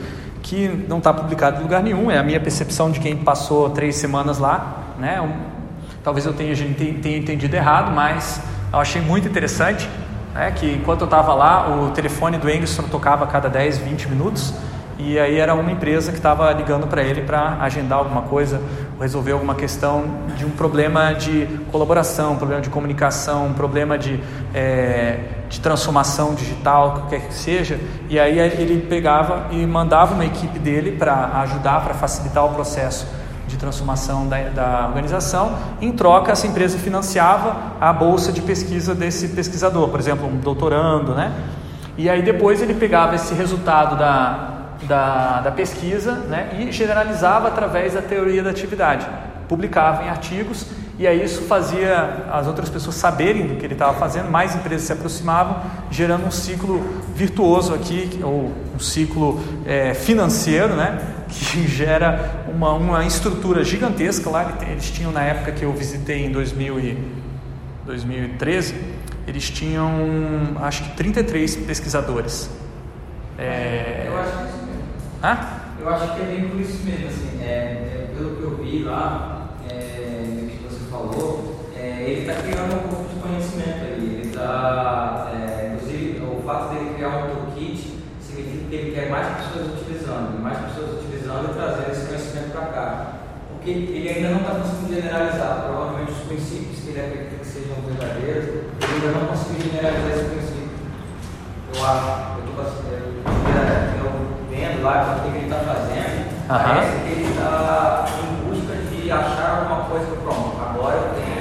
que 0.41 0.67
não 0.89 0.97
está 0.97 1.13
publicado 1.13 1.61
em 1.61 1.63
lugar 1.63 1.81
nenhum, 1.81 2.11
é 2.11 2.17
a 2.17 2.23
minha 2.23 2.39
percepção 2.39 2.91
de 2.91 2.99
quem 2.99 3.15
passou 3.15 3.69
três 3.69 3.95
semanas 3.95 4.39
lá. 4.39 4.95
Né? 4.99 5.21
Um, 5.21 5.31
talvez 6.03 6.25
eu 6.25 6.33
tenha, 6.33 6.53
tenha 6.53 7.17
entendido 7.17 7.55
errado, 7.55 7.93
mas 7.95 8.41
eu 8.73 8.79
achei 8.79 9.01
muito 9.01 9.25
interessante 9.25 9.87
né, 10.33 10.51
que 10.51 10.69
enquanto 10.69 11.01
eu 11.01 11.05
estava 11.05 11.33
lá, 11.33 11.77
o 11.77 11.91
telefone 11.91 12.37
do 12.37 12.49
Engstrom 12.49 12.89
tocava 12.89 13.23
a 13.23 13.27
cada 13.27 13.49
10, 13.49 13.77
20 13.77 14.09
minutos, 14.09 14.53
e 14.99 15.17
aí 15.17 15.37
era 15.37 15.55
uma 15.55 15.71
empresa 15.71 16.11
que 16.11 16.17
estava 16.17 16.51
ligando 16.51 16.85
para 16.85 17.01
ele 17.01 17.21
para 17.21 17.57
agendar 17.61 17.99
alguma 17.99 18.23
coisa, 18.23 18.61
resolver 18.99 19.31
alguma 19.31 19.55
questão 19.55 20.03
de 20.35 20.45
um 20.45 20.49
problema 20.49 21.13
de 21.13 21.47
colaboração, 21.71 22.33
um 22.33 22.35
problema 22.35 22.61
de 22.61 22.69
comunicação, 22.69 23.47
um 23.47 23.53
problema 23.53 23.97
de, 23.97 24.19
é, 24.53 25.19
de 25.47 25.61
transformação 25.61 26.35
digital, 26.35 26.95
qualquer 26.95 27.21
que 27.21 27.33
seja. 27.33 27.79
E 28.09 28.19
aí 28.19 28.37
ele 28.37 28.85
pegava 28.89 29.47
e 29.51 29.65
mandava 29.65 30.13
uma 30.13 30.25
equipe 30.25 30.59
dele 30.59 30.91
para 30.91 31.31
ajudar, 31.43 31.81
para 31.81 31.93
facilitar 31.93 32.45
o 32.45 32.49
processo 32.49 33.07
de 33.47 33.55
transformação 33.55 34.27
da, 34.27 34.37
da, 34.49 34.85
organização. 34.87 35.57
Em 35.79 35.93
troca, 35.93 36.33
essa 36.33 36.45
empresa 36.45 36.77
financiava 36.77 37.55
a 37.79 37.93
bolsa 37.93 38.33
de 38.33 38.41
pesquisa 38.41 38.93
desse 38.93 39.29
pesquisador, 39.29 39.87
por 39.87 39.99
exemplo, 39.99 40.27
um 40.27 40.35
doutorando, 40.35 41.15
né? 41.15 41.31
E 41.97 42.09
aí 42.09 42.21
depois 42.21 42.61
ele 42.61 42.73
pegava 42.73 43.15
esse 43.15 43.33
resultado 43.33 43.97
da, 43.97 44.58
da, 44.83 45.41
da 45.41 45.51
pesquisa 45.51 46.13
né, 46.13 46.57
e 46.59 46.71
generalizava 46.71 47.47
através 47.47 47.93
da 47.93 48.01
teoria 48.01 48.43
da 48.43 48.49
atividade. 48.49 49.07
Publicava 49.47 50.03
em 50.03 50.09
artigos 50.09 50.67
e 50.99 51.07
aí 51.07 51.23
isso 51.23 51.43
fazia 51.43 52.27
as 52.29 52.45
outras 52.45 52.67
pessoas 52.67 52.97
saberem 52.97 53.47
do 53.47 53.55
que 53.55 53.65
ele 53.65 53.73
estava 53.73 53.97
fazendo, 53.97 54.29
mais 54.29 54.53
empresas 54.53 54.85
se 54.85 54.91
aproximavam, 54.91 55.61
gerando 55.89 56.27
um 56.27 56.31
ciclo 56.31 56.83
virtuoso 57.15 57.73
aqui, 57.73 58.19
ou 58.21 58.51
um 58.75 58.79
ciclo 58.79 59.41
é, 59.65 59.93
financeiro, 59.93 60.75
né, 60.75 60.99
que 61.29 61.65
gera 61.69 62.43
uma, 62.53 62.73
uma 62.73 63.05
estrutura 63.05 63.63
gigantesca 63.63 64.29
lá. 64.29 64.57
Eles 64.69 64.91
tinham, 64.91 65.09
na 65.13 65.23
época 65.23 65.53
que 65.53 65.63
eu 65.63 65.71
visitei 65.71 66.25
em 66.25 66.33
2000 66.33 66.79
e 66.81 66.97
2013, 67.85 68.75
eles 69.25 69.49
tinham 69.49 69.87
acho 70.61 70.83
que 70.83 70.97
33 70.97 71.55
pesquisadores. 71.55 72.49
É... 73.37 74.03
Eu 74.05 74.19
acho 74.19 74.31
que 74.31 74.58
Hã? 75.21 75.37
Eu 75.81 75.89
acho 75.89 76.15
que 76.15 76.21
é 76.21 76.25
bem 76.25 76.47
por 76.47 76.61
isso 76.61 76.81
mesmo, 76.85 77.07
assim, 77.07 77.43
é, 77.43 77.45
é, 77.45 78.09
pelo 78.15 78.37
que 78.37 78.41
eu 78.41 78.55
vi 78.55 78.83
lá, 78.83 79.49
é, 79.69 80.47
que 80.49 80.63
você 80.63 80.89
falou, 80.89 81.67
é, 81.75 82.05
ele 82.07 82.21
está 82.21 82.41
criando 82.41 82.75
um 82.75 82.87
pouco 82.87 83.09
de 83.13 83.19
conhecimento 83.19 83.83
ali, 83.83 84.15
ele 84.15 84.27
está, 84.29 85.29
é, 85.33 85.73
inclusive, 85.75 86.21
o 86.23 86.41
fato 86.43 86.73
dele 86.73 86.93
criar 86.95 87.09
um 87.09 87.27
toolkit 87.35 87.99
significa 88.21 88.69
que 88.69 88.75
ele 88.75 88.91
quer 88.95 89.09
mais 89.09 89.27
pessoas 89.43 89.81
utilizando, 89.81 90.41
mais 90.41 90.57
pessoas 90.57 91.03
utilizando 91.03 91.51
e 91.51 91.53
trazendo 91.53 91.91
esse 91.91 92.07
conhecimento 92.07 92.51
para 92.51 92.65
cá. 92.67 93.13
Porque 93.51 93.71
ele 93.71 94.07
ainda 94.07 94.29
não 94.29 94.39
está 94.39 94.51
conseguindo 94.55 95.01
generalizar, 95.01 95.63
provavelmente 95.67 96.11
os 96.13 96.27
princípios 96.27 96.79
que 96.79 96.89
ele 96.91 97.01
acredita 97.01 97.35
que 97.35 97.45
sejam 97.45 97.75
verdadeiros, 97.85 98.45
ele 98.47 98.93
ainda 98.95 99.19
não 99.19 99.27
conseguiu 99.27 99.67
generalizar 99.67 100.11
esse 100.11 100.29
princípio. 100.31 100.79
Eu 101.75 101.85
acho, 101.85 102.39
eu 102.39 102.45
estou 102.47 102.63
eu, 102.87 103.78
o 104.97 105.21
que 105.21 105.37
ele 105.37 105.45
está 105.45 105.59
fazendo, 105.59 106.19
uhum. 106.19 106.47
parece 106.47 106.97
que 107.03 107.11
ele 107.11 107.29
está 107.29 108.05
em 108.19 108.49
busca 108.49 108.75
de 108.75 109.11
achar 109.11 109.59
alguma 109.59 109.85
coisa 109.85 110.07
pronto. 110.23 110.55
Agora 110.59 110.95
eu 110.95 111.13
tenho 111.15 111.39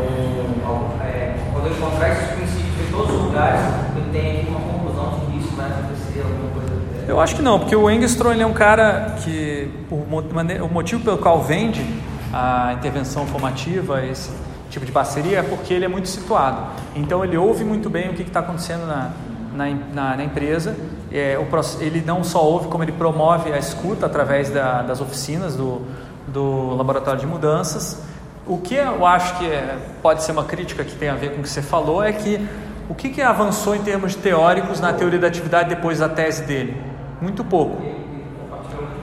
um, 0.00 1.02
é, 1.02 1.36
quando 1.52 1.66
eu 1.66 1.72
encontrar 1.72 2.10
esses 2.10 2.30
princípios 2.30 2.88
em 2.88 2.92
todos 2.92 3.14
os 3.14 3.22
lugares, 3.26 3.60
eu 3.96 4.12
tenho 4.12 4.40
aqui 4.40 4.48
uma 4.48 4.60
conclusão 4.60 5.20
de 5.20 5.26
que 5.26 5.38
isso 5.38 5.56
vai 5.56 5.66
acontecer 5.66 6.20
alguma 6.20 6.50
coisa. 6.50 6.70
Eu 7.06 7.20
acho 7.20 7.36
que 7.36 7.42
não, 7.42 7.58
porque 7.58 7.76
o 7.76 7.90
Engstrom 7.90 8.32
ele 8.32 8.42
é 8.42 8.46
um 8.46 8.52
cara 8.52 9.16
que 9.22 9.70
o 9.90 10.68
motivo 10.68 11.02
pelo 11.02 11.18
qual 11.18 11.42
vende 11.42 11.84
a 12.32 12.72
intervenção 12.74 13.26
formativa, 13.26 14.04
esse 14.04 14.30
tipo 14.68 14.86
de 14.86 14.92
parceria, 14.92 15.40
é 15.40 15.42
porque 15.42 15.74
ele 15.74 15.84
é 15.84 15.88
muito 15.88 16.08
situado. 16.08 16.62
Então 16.94 17.24
ele 17.24 17.36
ouve 17.36 17.64
muito 17.64 17.90
bem 17.90 18.10
o 18.10 18.14
que 18.14 18.22
está 18.22 18.40
acontecendo 18.40 18.86
na, 18.86 19.10
na, 19.52 19.64
na, 19.92 20.16
na 20.16 20.24
empresa 20.24 20.76
é, 21.12 21.38
o, 21.38 21.82
ele 21.82 22.02
não 22.04 22.22
só 22.22 22.44
ouve, 22.44 22.68
como 22.68 22.84
ele 22.84 22.92
promove 22.92 23.52
a 23.52 23.58
escuta 23.58 24.06
através 24.06 24.50
da, 24.50 24.82
das 24.82 25.00
oficinas 25.00 25.56
do, 25.56 25.82
do 26.26 26.74
laboratório 26.76 27.20
de 27.20 27.26
mudanças. 27.26 28.00
O 28.46 28.58
que 28.58 28.74
eu 28.74 29.06
acho 29.06 29.38
que 29.38 29.46
é, 29.46 29.76
pode 30.02 30.22
ser 30.22 30.32
uma 30.32 30.44
crítica 30.44 30.84
que 30.84 30.94
tem 30.94 31.08
a 31.08 31.14
ver 31.14 31.32
com 31.32 31.40
o 31.40 31.42
que 31.42 31.48
você 31.48 31.62
falou 31.62 32.02
é 32.02 32.12
que 32.12 32.48
o 32.88 32.94
que, 32.94 33.10
que 33.10 33.22
avançou 33.22 33.76
em 33.76 33.82
termos 33.82 34.16
teóricos 34.16 34.80
na 34.80 34.92
teoria 34.92 35.18
da 35.18 35.28
atividade 35.28 35.68
depois 35.68 36.00
da 36.00 36.08
tese 36.08 36.42
dele? 36.42 36.76
Muito 37.20 37.44
pouco. 37.44 37.80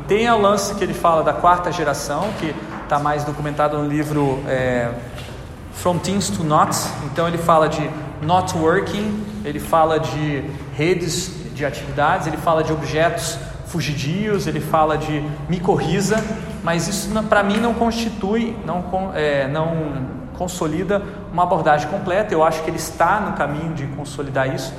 Tem 0.08 0.30
o 0.30 0.38
lance 0.38 0.76
que 0.76 0.84
ele 0.84 0.94
fala 0.94 1.24
da 1.24 1.32
quarta 1.32 1.72
geração, 1.72 2.30
que 2.40 2.54
está 2.84 3.00
mais 3.00 3.24
documentado 3.24 3.78
no 3.78 3.88
livro 3.88 4.40
é, 4.48 4.92
From 5.74 6.00
Things 6.00 6.30
to 6.30 6.44
Knots. 6.44 6.90
Então 7.06 7.28
ele 7.28 7.38
fala 7.38 7.70
de 7.70 7.90
not 8.22 8.58
working, 8.58 9.24
ele 9.46 9.60
fala 9.60 10.00
de 10.00 10.44
redes 10.74 11.32
de 11.58 11.66
atividades, 11.66 12.28
ele 12.28 12.38
fala 12.38 12.64
de 12.64 12.72
objetos 12.72 13.38
fugidios, 13.66 14.48
ele 14.48 14.62
fala 14.62 14.98
de 14.98 15.22
micorriza, 15.50 16.24
mas 16.64 16.88
isso 16.88 17.12
para 17.24 17.44
mim 17.44 17.58
não 17.58 17.74
constitui, 17.74 18.56
não, 18.66 19.12
é, 19.14 19.48
não 19.48 20.08
consolida 20.38 21.02
uma 21.32 21.44
abordagem 21.44 21.90
completa. 21.90 22.34
Eu 22.34 22.44
acho 22.44 22.64
que 22.64 22.70
ele 22.70 22.78
está 22.78 23.20
no 23.20 23.34
caminho 23.34 23.74
de 23.74 23.86
consolidar 23.88 24.54
isso 24.54 24.74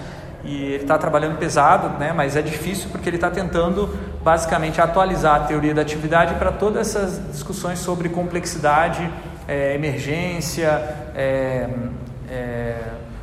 e 0.44 0.54
ele 0.54 0.82
está 0.82 0.96
trabalhando 0.96 1.36
pesado, 1.36 1.98
né? 1.98 2.12
mas 2.14 2.36
é 2.36 2.40
difícil 2.40 2.88
porque 2.90 3.08
ele 3.08 3.16
está 3.16 3.30
tentando 3.30 3.94
basicamente 4.22 4.80
atualizar 4.80 5.34
a 5.36 5.40
teoria 5.40 5.74
da 5.74 5.82
atividade 5.82 6.34
para 6.36 6.52
todas 6.52 6.88
essas 6.88 7.20
discussões 7.30 7.80
sobre 7.80 8.08
complexidade, 8.08 9.10
é, 9.46 9.74
emergência, 9.74 10.68
é, 11.14 11.68
é 12.30 12.76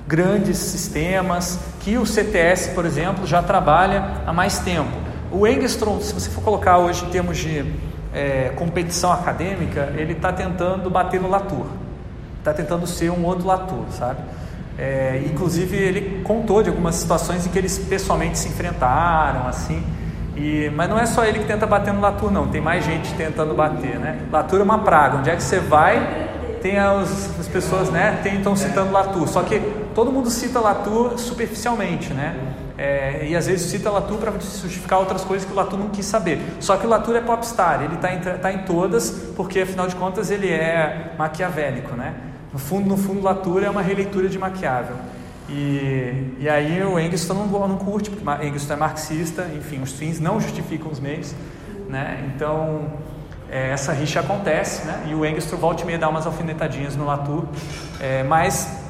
grandes 0.08 0.58
sistemas 0.58 1.60
que 1.80 1.98
o 1.98 2.06
CTS, 2.06 2.70
por 2.72 2.86
exemplo, 2.86 3.26
já 3.26 3.42
trabalha 3.42 4.22
há 4.26 4.34
mais 4.34 4.60
tempo. 4.60 4.92
O 5.32 5.46
Engstrom, 5.48 6.00
se 6.00 6.14
você 6.14 6.30
for 6.30 6.44
colocar 6.44 6.78
hoje 6.78 7.06
em 7.06 7.10
termos 7.10 7.38
de 7.38 7.66
é, 8.14 8.52
competição 8.56 9.12
acadêmica, 9.12 9.94
ele 9.98 10.14
está 10.14 10.32
tentando 10.32 10.90
bater 10.90 11.20
no 11.20 11.30
Latour, 11.30 11.66
está 12.40 12.54
tentando 12.54 12.88
ser 12.88 13.10
um 13.12 13.26
outro 13.26 13.46
Latour, 13.46 13.86
sabe? 13.92 14.20
É, 14.78 15.24
inclusive 15.26 15.76
ele 15.76 16.22
contou 16.24 16.62
de 16.62 16.70
algumas 16.70 16.96
situações 16.96 17.46
em 17.46 17.50
que 17.50 17.58
eles 17.58 17.78
pessoalmente 17.78 18.38
se 18.38 18.50
enfrentaram, 18.50 19.48
assim. 19.48 19.84
E, 20.36 20.70
mas 20.76 20.90
não 20.90 21.00
é 21.00 21.06
só 21.06 21.24
ele 21.24 21.40
que 21.40 21.46
tenta 21.46 21.66
bater 21.66 21.94
no 21.94 22.02
Latour, 22.02 22.30
não. 22.30 22.48
Tem 22.48 22.62
mais 22.62 22.84
gente 22.86 23.14
tentando 23.16 23.54
bater, 23.54 23.98
né? 23.98 24.20
Latour 24.32 24.60
é 24.60 24.64
uma 24.64 24.80
praga. 24.80 25.18
Onde 25.18 25.30
é 25.30 25.36
que 25.36 25.44
você 25.44 25.60
vai, 25.60 26.25
tem 26.66 26.80
as, 26.80 27.40
as 27.40 27.48
pessoas, 27.48 27.92
né? 27.92 28.24
Estão 28.26 28.56
citando 28.56 28.92
Latour. 28.92 29.28
Só 29.28 29.44
que 29.44 29.60
todo 29.94 30.12
mundo 30.12 30.32
cita 30.32 30.60
Latour 30.60 31.16
superficialmente, 31.20 32.12
né? 32.12 32.36
É, 32.76 33.28
e 33.30 33.36
às 33.36 33.46
vezes 33.46 33.70
cita 33.70 33.92
Latour 33.92 34.18
para 34.18 34.32
justificar 34.32 34.98
outras 34.98 35.24
coisas 35.24 35.46
que 35.46 35.54
o 35.54 35.56
Latour 35.56 35.78
não 35.78 35.90
quis 35.90 36.08
saber. 36.08 36.42
Só 36.60 36.76
que 36.76 36.88
o 36.88 36.90
Latour 36.90 37.16
é 37.18 37.22
popstar, 37.22 37.84
ele 37.84 37.94
está 37.94 38.12
em, 38.12 38.20
tá 38.20 38.52
em 38.52 38.66
todas, 38.66 39.12
porque 39.36 39.60
afinal 39.60 39.88
de 39.88 39.96
contas 39.96 40.32
ele 40.32 40.50
é 40.50 41.14
maquiavélico, 41.20 41.96
né? 41.96 42.16
No 42.52 42.58
fundo, 42.58 42.90
no 42.90 42.98
fundo, 42.98 43.22
Latour 43.22 43.64
é 43.64 43.70
uma 43.70 43.84
releitura 43.84 44.28
de 44.28 44.40
Maquiavel. 44.40 44.96
E, 45.48 46.34
e 46.40 46.50
aí 46.50 46.84
o 46.84 47.00
Engstrom 47.00 47.46
não, 47.46 47.68
não 47.68 47.78
curte, 47.78 48.10
porque 48.10 48.44
Engstrom 48.44 48.76
é 48.76 48.80
marxista, 48.80 49.48
enfim, 49.56 49.84
os 49.84 49.92
fins 49.92 50.20
não 50.20 50.42
justificam 50.42 50.92
os 50.92 51.00
meios, 51.00 51.36
né? 51.88 52.28
Então, 52.34 52.88
é, 53.50 53.70
essa 53.70 53.94
rixa 53.94 54.20
acontece, 54.20 54.86
né? 54.86 55.06
E 55.08 55.16
o 55.16 55.26
Engstrom 55.26 55.58
volta 55.58 55.84
e 55.84 55.86
meia 55.86 55.98
dá 55.98 56.10
umas 56.10 56.26
alfinetadinhas 56.26 56.96
no 56.96 57.06
Latour, 57.06 57.46
é, 58.00 58.24
mas 58.24 58.84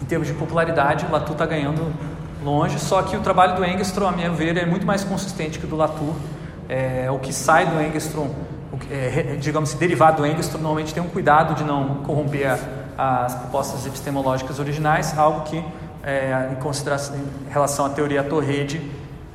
em 0.00 0.04
termos 0.04 0.26
de 0.26 0.34
popularidade, 0.34 1.04
o 1.06 1.10
Latour 1.10 1.32
está 1.32 1.46
ganhando 1.46 1.92
longe, 2.42 2.78
só 2.78 3.02
que 3.02 3.16
o 3.16 3.20
trabalho 3.20 3.54
do 3.54 3.64
Engstrom, 3.64 4.08
a 4.08 4.12
meu 4.12 4.32
ver, 4.32 4.56
é 4.56 4.64
muito 4.64 4.86
mais 4.86 5.04
consistente 5.04 5.58
que 5.58 5.66
o 5.66 5.68
do 5.68 5.76
Latour. 5.76 6.14
É, 6.68 7.10
o 7.10 7.18
que 7.18 7.32
sai 7.32 7.66
do 7.66 7.80
Engstrom, 7.82 8.28
é, 8.90 9.36
digamos 9.40 9.70
assim, 9.70 9.78
derivado 9.78 10.22
do 10.22 10.26
Engstrom, 10.26 10.60
normalmente 10.60 10.94
tem 10.94 11.02
um 11.02 11.08
cuidado 11.08 11.54
de 11.54 11.64
não 11.64 11.96
corromper 11.96 12.58
a, 12.96 13.24
as 13.24 13.34
propostas 13.34 13.84
epistemológicas 13.86 14.58
originais, 14.58 15.18
algo 15.18 15.42
que 15.42 15.62
é, 16.02 16.48
em 16.52 16.56
em 16.56 17.52
relação 17.52 17.84
à 17.84 17.90
teoria 17.90 18.22
Torrede, 18.22 18.80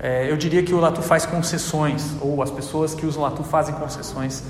é, 0.06 0.30
eu 0.30 0.38
diria 0.38 0.62
que 0.62 0.72
o 0.72 0.80
Latour 0.80 1.04
faz 1.04 1.26
concessões, 1.26 2.15
ou 2.22 2.44
as 2.44 2.52
pessoas 2.52 2.94
que 2.94 3.08
usam 3.08 3.24
Latour 3.24 3.44
fazem 3.44 3.74
concessões. 3.74 4.44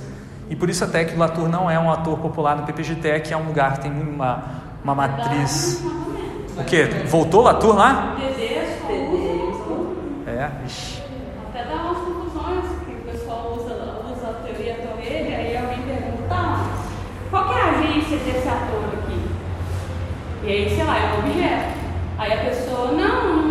E 0.50 0.56
por 0.56 0.70
isso 0.70 0.84
até 0.84 1.06
que 1.06 1.16
o 1.16 1.18
Latour 1.18 1.48
não 1.48 1.72
é 1.72 1.80
um 1.80 1.90
ator 1.90 2.20
popular 2.20 2.58
no 2.58 2.64
PPGT, 2.64 3.22
que 3.22 3.34
é 3.34 3.38
um 3.38 3.48
lugar 3.48 3.78
tem 3.78 3.90
uma, 3.90 4.44
uma 4.84 4.94
matriz. 4.94 5.82
O 6.58 6.64
quê? 6.66 6.84
Voltou 7.08 7.42
Latour 7.42 7.74
lá? 7.74 8.18
É, 10.28 10.52
ixi. 10.66 11.02
Até 11.50 11.64
dá 11.64 11.76
umas 11.76 12.00
confusões 12.00 12.66
que 12.86 12.92
o 12.92 13.12
pessoal 13.14 13.56
usa, 13.58 13.76
usa 14.14 14.28
a 14.32 14.34
teoria 14.44 14.76
Torrede, 14.76 15.36
aí 15.36 15.56
alguém 15.56 15.84
pergunta, 15.84 16.36
mas 16.36 16.68
qual 17.30 17.48
que 17.48 17.54
é 17.54 17.72
desse 18.26 18.50
ator 18.50 18.84
aqui? 18.92 19.22
E 20.44 20.48
aí, 20.50 20.76
sei 20.76 20.84
lá, 20.84 20.98
é 21.00 21.14
um 21.14 21.20
objeto. 21.20 21.76
Aí 22.18 22.34
a 22.34 22.44
pessoa, 22.44 22.92
não, 22.92 23.45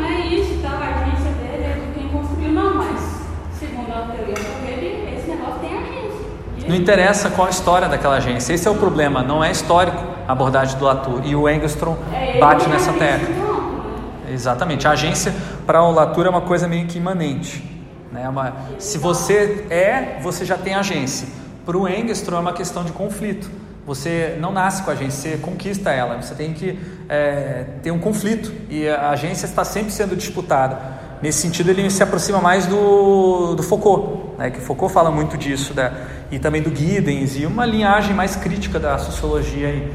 segundo 3.95 4.13
a 4.13 4.15
teoria 4.15 4.35
Torrede, 4.35 5.15
esse 5.17 5.29
negócio 5.29 5.61
tem 5.61 5.79
agência. 5.79 6.69
Não 6.69 6.75
interessa 6.75 7.31
qual 7.31 7.47
a 7.47 7.51
história 7.51 7.89
daquela 7.89 8.17
agência, 8.17 8.53
esse 8.53 8.67
é 8.67 8.71
o 8.71 8.75
problema, 8.75 9.23
não 9.23 9.43
é 9.43 9.51
histórico 9.51 10.03
a 10.27 10.33
abordagem 10.33 10.79
do 10.79 10.85
Latour. 10.85 11.21
E 11.25 11.37
o 11.37 11.49
Engstrom 11.49 11.97
é 12.13 12.39
bate 12.39 12.69
nessa 12.69 12.93
tecla. 12.93 13.29
né? 13.29 14.33
Exatamente. 14.33 14.89
A 14.89 14.93
agência 14.93 15.35
para 15.67 15.83
o 15.83 15.93
Latour 15.93 16.27
é 16.27 16.31
uma 16.31 16.41
coisa 16.41 16.67
meio 16.67 16.87
que 16.87 16.99
imanente. 16.99 17.63
Né? 18.11 18.29
Uma, 18.29 18.55
se 18.79 18.99
você 18.99 19.67
é, 19.71 20.19
você 20.23 20.45
já 20.45 20.57
tem 20.57 20.75
agência. 20.75 21.29
Para 21.65 21.77
o 21.77 21.89
Engstrom 21.89 22.39
é 22.39 22.41
uma 22.41 22.53
questão 22.53 22.85
de 22.85 22.93
conflito. 22.93 23.51
Você 23.87 24.39
não 24.41 24.51
nasce 24.51 24.83
com 24.83 24.91
a 24.91 24.95
agência, 24.95 25.33
você 25.33 25.37
conquista 25.37 25.91
ela. 25.91 26.21
Você 26.21 26.35
tem 26.35 26.55
que 26.55 26.79
é, 27.07 27.67
ter 27.83 27.91
um 27.91 27.99
conflito 27.99 28.51
e 28.71 28.89
a 28.89 29.11
agência 29.11 29.45
está 29.45 29.63
sempre 29.63 29.93
sendo 29.93 30.17
disputada. 30.17 30.94
Nesse 31.25 31.39
sentido, 31.39 31.71
ele 31.71 31.89
se 31.89 32.03
aproxima 32.03 32.39
mais 32.39 32.67
do, 32.67 33.55
do 33.55 33.63
Foucault, 33.63 34.37
né? 34.37 34.51
que 34.51 34.61
Foucault 34.61 34.93
fala 34.93 35.11
muito 35.11 35.39
disso, 35.39 35.73
da, 35.73 35.91
e 36.31 36.39
também 36.39 36.61
do 36.61 36.69
Giddens, 36.69 37.41
e 37.41 37.47
uma 37.47 37.65
linhagem 37.65 38.15
mais 38.15 38.37
crítica 38.37 38.79
da 38.79 38.99
sociologia. 38.99 39.69
aí. 39.69 39.91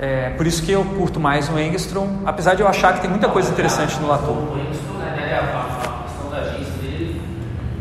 É, 0.00 0.30
por 0.30 0.44
isso 0.44 0.64
que 0.64 0.72
eu 0.72 0.84
curto 0.84 1.20
mais 1.20 1.48
o 1.48 1.56
Engstrom, 1.56 2.22
apesar 2.26 2.56
de 2.56 2.62
eu 2.62 2.66
achar 2.66 2.92
que 2.92 3.02
tem 3.02 3.08
muita 3.08 3.28
coisa 3.28 3.52
interessante 3.52 4.00
no 4.00 4.08
Latour. 4.08 4.34
O 4.34 4.54
Winston, 4.56 4.98
né, 4.98 5.14
né, 5.16 5.38
a, 5.38 6.02
questão 6.02 6.28
da 6.28 6.38
agência 6.38 6.72
dele, 6.82 7.20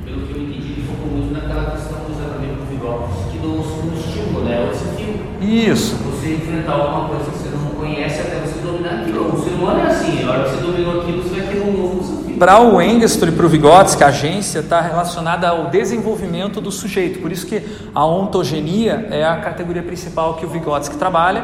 pelo 0.06 0.28
que 0.28 0.32
eu 0.32 0.44
entendi, 0.44 0.74
ele 0.74 0.88
focou 0.88 1.18
muito 1.18 1.34
naquela 1.34 1.72
questão 1.72 1.98
do 1.98 2.14
do 2.14 3.92
que 3.92 4.08
estímulo, 4.08 4.46
né? 4.46 4.70
Desafio. 4.72 5.16
Isso. 5.42 5.96
Você 5.96 6.36
enfrentar 6.36 6.74
alguma 6.74 7.10
coisa 7.10 7.32
que 7.32 7.43
conhece 7.84 8.22
até 8.22 8.36
você 8.38 8.60
dominar 8.62 9.02
aquilo. 9.02 9.34
O 9.36 9.44
ser 9.44 9.52
humano 9.52 9.80
é 9.82 9.88
assim, 9.88 10.24
a 10.26 10.32
hora 10.32 10.44
que 10.44 10.50
você 10.52 10.62
dominou 10.62 11.02
aquilo, 11.02 11.24
você 11.24 11.40
vai 11.42 11.48
ter 11.54 11.62
um 11.62 11.72
novo 11.72 12.00
desafio. 12.02 12.38
Para 12.38 12.60
o 12.62 12.82
Engstrom 12.82 13.30
e 13.30 13.32
para 13.32 13.46
o 13.46 13.50
Vygotsky, 13.50 14.04
a 14.04 14.08
agência 14.08 14.60
está 14.60 14.82
relacionada 14.82 15.48
ao 15.50 15.68
desenvolvimento 15.70 16.60
do 16.62 16.72
sujeito. 16.72 17.20
Por 17.20 17.32
isso 17.32 17.46
que 17.46 17.62
a 17.94 18.06
ontogenia 18.06 19.08
é 19.12 19.24
a 19.24 19.38
categoria 19.38 19.84
principal 19.84 20.36
que 20.36 20.46
o 20.46 20.50
Vygotsky 20.50 20.96
trabalha. 20.98 21.44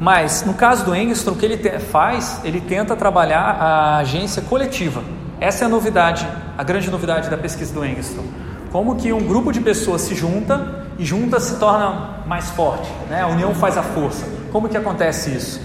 Mas, 0.00 0.44
no 0.46 0.54
caso 0.54 0.84
do 0.84 0.94
Engstrom, 0.94 1.32
o 1.32 1.36
que 1.36 1.44
ele 1.44 1.56
te- 1.56 1.78
faz, 1.80 2.40
ele 2.44 2.60
tenta 2.60 2.94
trabalhar 2.94 3.40
a 3.40 3.96
agência 3.98 4.40
coletiva. 4.42 5.02
Essa 5.40 5.64
é 5.64 5.66
a 5.66 5.68
novidade, 5.68 6.26
a 6.56 6.62
grande 6.62 6.88
novidade 6.90 7.28
da 7.28 7.36
pesquisa 7.36 7.74
do 7.74 7.84
Engstrom. 7.84 8.22
Como 8.70 8.94
que 8.94 9.12
um 9.12 9.24
grupo 9.26 9.50
de 9.52 9.60
pessoas 9.60 10.02
se 10.02 10.14
junta 10.14 10.84
e 10.98 11.04
junta 11.04 11.40
se 11.40 11.56
torna 11.58 12.20
mais 12.26 12.48
forte. 12.50 12.88
Né? 13.10 13.22
A 13.22 13.26
união 13.26 13.52
faz 13.54 13.76
a 13.76 13.82
força. 13.82 14.24
Como 14.52 14.68
que 14.68 14.76
acontece 14.76 15.30
isso? 15.34 15.60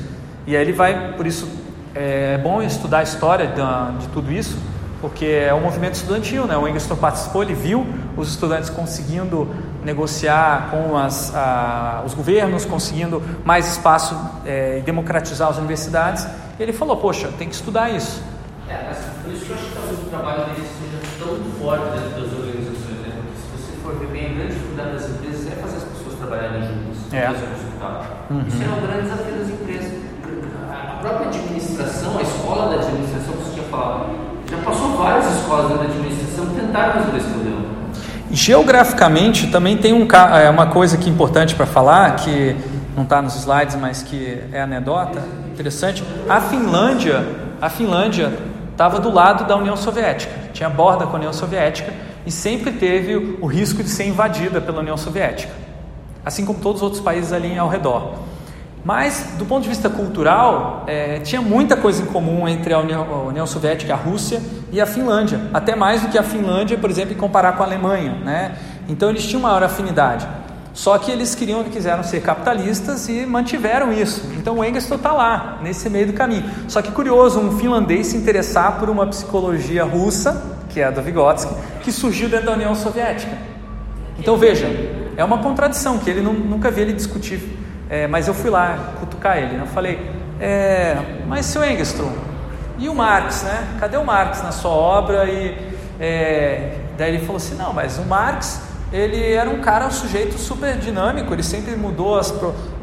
E 0.46 0.56
aí 0.56 0.62
ele 0.62 0.74
vai, 0.74 1.14
por 1.14 1.26
isso 1.26 1.48
é 1.96 2.38
bom 2.38 2.62
estudar 2.62 3.00
a 3.00 3.04
história 3.04 3.48
da- 3.48 3.92
de 4.00 4.08
tudo 4.10 4.32
isso, 4.32 4.58
porque 5.00 5.26
é 5.26 5.54
um 5.54 5.62
movimento 5.62 5.96
estudantil, 5.96 6.46
né? 6.46 6.58
O 6.58 6.68
Engstrom 6.68 6.96
participou, 6.98 7.44
ele 7.44 7.54
viu 7.54 7.86
os 8.18 8.30
estudantes 8.30 8.70
conseguindo 8.70 9.48
negociar 9.84 10.70
com 10.72 10.98
as, 10.98 11.34
a- 11.36 12.02
os 12.06 12.14
governos, 12.14 12.66
conseguindo 12.66 13.22
mais 13.46 13.68
espaço 13.72 14.18
é, 14.46 14.80
e 14.80 14.82
democratizar 14.82 15.50
as 15.50 15.58
universidades. 15.58 16.26
E 16.60 16.64
ele 16.64 16.74
falou: 16.74 16.98
Poxa, 16.98 17.30
tem 17.38 17.48
que 17.48 17.56
estudar 17.56 17.90
isso. 17.90 18.22
É, 18.70 18.86
mas 18.88 18.98
por 19.24 19.32
isso 19.34 19.46
que 19.46 19.52
eu 19.52 19.56
acho 19.58 19.66
que 19.66 19.74
talvez 19.76 20.00
o 20.00 20.06
trabalho 20.10 20.46
deles 20.46 20.70
seja 20.80 20.98
tão 21.20 21.36
forte 21.60 21.84
dentro 21.84 22.22
das 22.22 22.32
organizações, 22.40 23.00
né? 23.04 23.12
Porque 23.16 23.38
se 23.40 23.48
você 23.56 23.72
for 23.84 23.96
ver 24.00 24.08
bem, 24.08 24.26
a 24.26 24.34
grande 24.34 24.54
dificuldade 24.54 24.92
das 24.94 25.10
empresas 25.10 25.48
é 25.48 25.56
fazer 25.56 25.78
as 25.78 25.84
pessoas 25.84 26.16
trabalharem 26.18 26.62
juntas, 26.64 27.14
É. 27.14 27.26
fazer 27.28 27.44
o 27.44 27.50
resultado. 27.50 28.06
Isso 28.48 28.64
é 28.64 28.68
o 28.72 28.82
grande 28.88 29.02
desafio 29.04 29.34
das 29.36 29.50
empresas. 29.50 29.63
Própria 31.14 31.30
administração, 31.30 32.18
a 32.18 32.22
escola 32.24 32.70
da 32.70 32.82
administração, 32.82 33.34
que 33.34 33.44
você 33.44 33.52
tinha 33.54 33.68
falado, 33.68 34.06
já 34.50 34.58
passou 34.58 34.98
várias 34.98 35.38
escolas 35.38 35.78
da 35.78 35.84
administração 35.84 36.48
que 36.48 36.60
tentaram 36.60 36.94
resolver 36.94 37.18
esse 37.18 37.30
problema. 37.30 37.62
Geograficamente 38.32 39.48
também 39.52 39.78
tem 39.78 39.94
um, 39.94 40.08
é, 40.36 40.50
uma 40.50 40.66
coisa 40.66 40.98
que 40.98 41.08
é 41.08 41.14
importante 41.14 41.54
para 41.54 41.68
falar, 41.68 42.16
que 42.16 42.56
não 42.96 43.04
está 43.04 43.22
nos 43.22 43.36
slides, 43.36 43.76
mas 43.76 44.02
que 44.02 44.42
é 44.52 44.62
anedota, 44.62 45.22
interessante. 45.52 46.04
A 46.28 46.42
Finlândia, 46.42 47.24
a 47.62 47.70
Finlândia 47.70 48.34
estava 48.72 49.00
do 49.00 49.12
lado 49.12 49.46
da 49.46 49.56
União 49.56 49.78
Soviética, 49.78 50.34
tinha 50.52 50.70
borda 50.70 51.06
com 51.06 51.14
a 51.14 51.20
União 51.20 51.34
Soviética 51.34 51.94
e 52.26 52.32
sempre 52.32 52.72
teve 52.72 53.38
o 53.40 53.46
risco 53.46 53.84
de 53.84 53.90
ser 53.90 54.08
invadida 54.08 54.60
pela 54.60 54.80
União 54.80 54.98
Soviética, 54.98 55.54
assim 56.26 56.44
como 56.44 56.58
todos 56.58 56.78
os 56.78 56.84
outros 56.84 57.02
países 57.04 57.32
ali 57.32 57.56
ao 57.56 57.70
redor. 57.70 58.33
Mas, 58.86 59.36
do 59.38 59.46
ponto 59.46 59.64
de 59.64 59.70
vista 59.70 59.90
cultural, 59.90 60.84
eh, 60.88 61.20
tinha 61.24 61.42
muita 61.42 61.78
coisa 61.78 62.04
em 62.04 62.06
comum 62.06 62.48
entre 62.48 62.74
a 62.74 62.80
União, 62.80 63.02
a 63.10 63.24
União 63.30 63.46
Soviética, 63.48 63.94
a 63.94 63.96
Rússia 63.96 64.42
e 64.74 64.82
a 64.82 64.86
Finlândia, 64.86 65.40
até 65.54 65.74
mais 65.74 66.02
do 66.02 66.10
que 66.10 66.18
a 66.18 66.24
Finlândia, 66.24 66.78
por 66.78 66.90
exemplo, 66.90 67.14
em 67.14 67.18
comparar 67.18 67.54
com 67.54 67.64
a 67.64 67.66
Alemanha. 67.66 68.12
Né? 68.26 68.56
Então, 68.90 69.10
eles 69.10 69.26
tinham 69.26 69.42
maior 69.42 69.64
afinidade. 69.64 70.28
Só 70.74 70.98
que 70.98 71.12
eles 71.12 71.34
queriam, 71.36 71.64
quiseram 71.64 72.04
ser 72.04 72.22
capitalistas 72.22 73.08
e 73.08 73.26
mantiveram 73.26 73.94
isso. 73.94 74.28
Então, 74.38 74.58
o 74.58 74.66
Engels 74.66 74.92
está 74.92 75.14
lá, 75.14 75.60
nesse 75.62 75.90
meio 75.90 76.08
do 76.08 76.14
caminho. 76.14 76.44
Só 76.68 76.82
que 76.82 76.92
curioso, 76.92 77.40
um 77.40 77.58
finlandês 77.58 78.08
se 78.08 78.18
interessar 78.18 78.80
por 78.80 78.90
uma 78.90 79.06
psicologia 79.08 79.86
russa, 79.86 80.44
que 80.70 80.82
é 80.82 80.86
a 80.86 80.92
do 80.92 81.02
Vygotsky, 81.02 81.54
que 81.84 81.92
surgiu 81.92 82.28
dentro 82.28 82.48
da 82.48 82.54
União 82.54 82.74
Soviética. 82.76 83.32
Então 84.20 84.36
veja, 84.36 84.66
é 85.16 85.24
uma 85.24 85.38
contradição 85.38 86.00
que 86.00 86.10
ele 86.10 86.22
nu- 86.22 86.34
nunca 86.34 86.70
vi 86.72 86.82
ele 86.82 86.94
discutir. 86.94 87.60
É, 87.94 88.08
mas 88.08 88.28
eu 88.28 88.34
fui 88.34 88.50
lá 88.50 88.96
cutucar 89.00 89.38
ele. 89.38 89.56
né? 89.56 89.62
Eu 89.62 89.68
falei, 89.68 90.00
é, 90.42 90.98
mas 91.28 91.46
seu 91.46 91.64
Engstrom, 91.64 92.12
e 92.80 92.90
o 92.90 92.96
Marx, 92.96 93.44
né? 93.44 93.68
Cadê 93.80 93.98
o 93.98 94.04
Marx 94.04 94.42
na 94.42 94.52
sua 94.52 94.72
obra? 94.72 95.26
E 95.26 95.56
é, 96.00 96.80
daí 96.98 97.14
ele 97.14 97.20
falou 97.24 97.38
assim, 97.38 97.54
não, 97.54 97.72
mas 97.72 98.00
o 98.00 98.02
Marx 98.02 98.64
ele 98.92 99.34
era 99.34 99.48
um 99.48 99.60
cara, 99.62 99.86
um 99.86 99.92
sujeito 99.92 100.40
super 100.40 100.76
dinâmico. 100.76 101.32
Ele 101.36 101.44
sempre 101.44 101.76
mudou 101.76 102.18
as, 102.18 102.34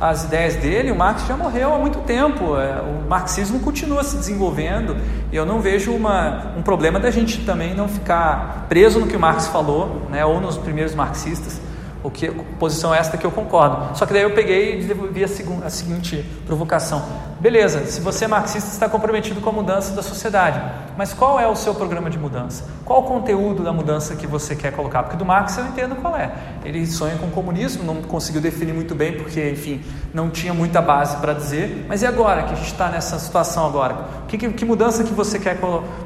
as 0.00 0.24
ideias 0.26 0.54
dele. 0.54 0.92
O 0.92 0.96
Marx 0.96 1.26
já 1.26 1.36
morreu 1.36 1.74
há 1.74 1.78
muito 1.78 1.98
tempo. 2.00 2.56
é, 2.56 2.80
o 2.80 3.08
marxismo 3.08 3.58
continua 3.58 4.04
se 4.04 4.16
desenvolvendo. 4.16 4.96
Eu 5.32 5.44
não 5.44 5.60
vejo 5.60 5.92
uma, 5.92 6.52
um 6.56 6.62
problema 6.62 7.00
da 7.00 7.10
gente 7.10 7.44
também 7.44 7.74
não 7.74 7.88
ficar 7.88 8.66
preso 8.68 9.00
no 9.00 9.08
que 9.08 9.16
o 9.16 9.20
Marx 9.20 9.48
falou, 9.48 10.06
né? 10.08 10.24
Ou 10.24 10.40
nos 10.40 10.56
primeiros 10.56 10.94
marxistas. 10.94 11.60
O 12.02 12.10
que, 12.10 12.30
posição 12.58 12.94
esta 12.94 13.18
que 13.18 13.26
eu 13.26 13.30
concordo. 13.30 13.96
Só 13.96 14.06
que 14.06 14.12
daí 14.14 14.22
eu 14.22 14.34
peguei 14.34 14.74
e 14.74 14.76
desenvolvi 14.82 15.22
a, 15.22 15.28
segun- 15.28 15.60
a 15.64 15.68
seguinte 15.68 16.24
provocação. 16.46 17.02
Beleza, 17.38 17.84
se 17.86 18.00
você 18.00 18.24
é 18.24 18.28
marxista, 18.28 18.70
está 18.70 18.88
comprometido 18.88 19.40
com 19.40 19.50
a 19.50 19.52
mudança 19.52 19.94
da 19.94 20.02
sociedade. 20.02 20.60
Mas 20.96 21.12
qual 21.12 21.38
é 21.38 21.46
o 21.46 21.54
seu 21.54 21.74
programa 21.74 22.08
de 22.08 22.18
mudança? 22.18 22.64
Qual 22.84 23.00
o 23.00 23.02
conteúdo 23.02 23.62
da 23.62 23.72
mudança 23.72 24.14
que 24.14 24.26
você 24.26 24.56
quer 24.56 24.72
colocar? 24.72 25.02
Porque 25.02 25.16
do 25.16 25.24
Marx 25.24 25.56
eu 25.58 25.64
entendo 25.66 25.94
qual 25.96 26.16
é. 26.16 26.30
Ele 26.64 26.86
sonha 26.86 27.16
com 27.16 27.26
o 27.26 27.30
comunismo, 27.30 27.84
não 27.84 28.02
conseguiu 28.02 28.40
definir 28.40 28.72
muito 28.72 28.94
bem, 28.94 29.12
porque, 29.12 29.50
enfim, 29.50 29.82
não 30.12 30.30
tinha 30.30 30.52
muita 30.54 30.80
base 30.82 31.16
para 31.18 31.32
dizer. 31.34 31.86
Mas 31.88 32.02
e 32.02 32.06
agora 32.06 32.42
que 32.44 32.52
a 32.52 32.56
gente 32.56 32.72
está 32.72 32.88
nessa 32.88 33.18
situação 33.18 33.66
agora? 33.66 33.96
Que, 34.26 34.36
que, 34.38 34.48
que 34.52 34.64
mudança 34.64 35.04
que 35.04 35.12
você 35.12 35.38
quer 35.38 35.58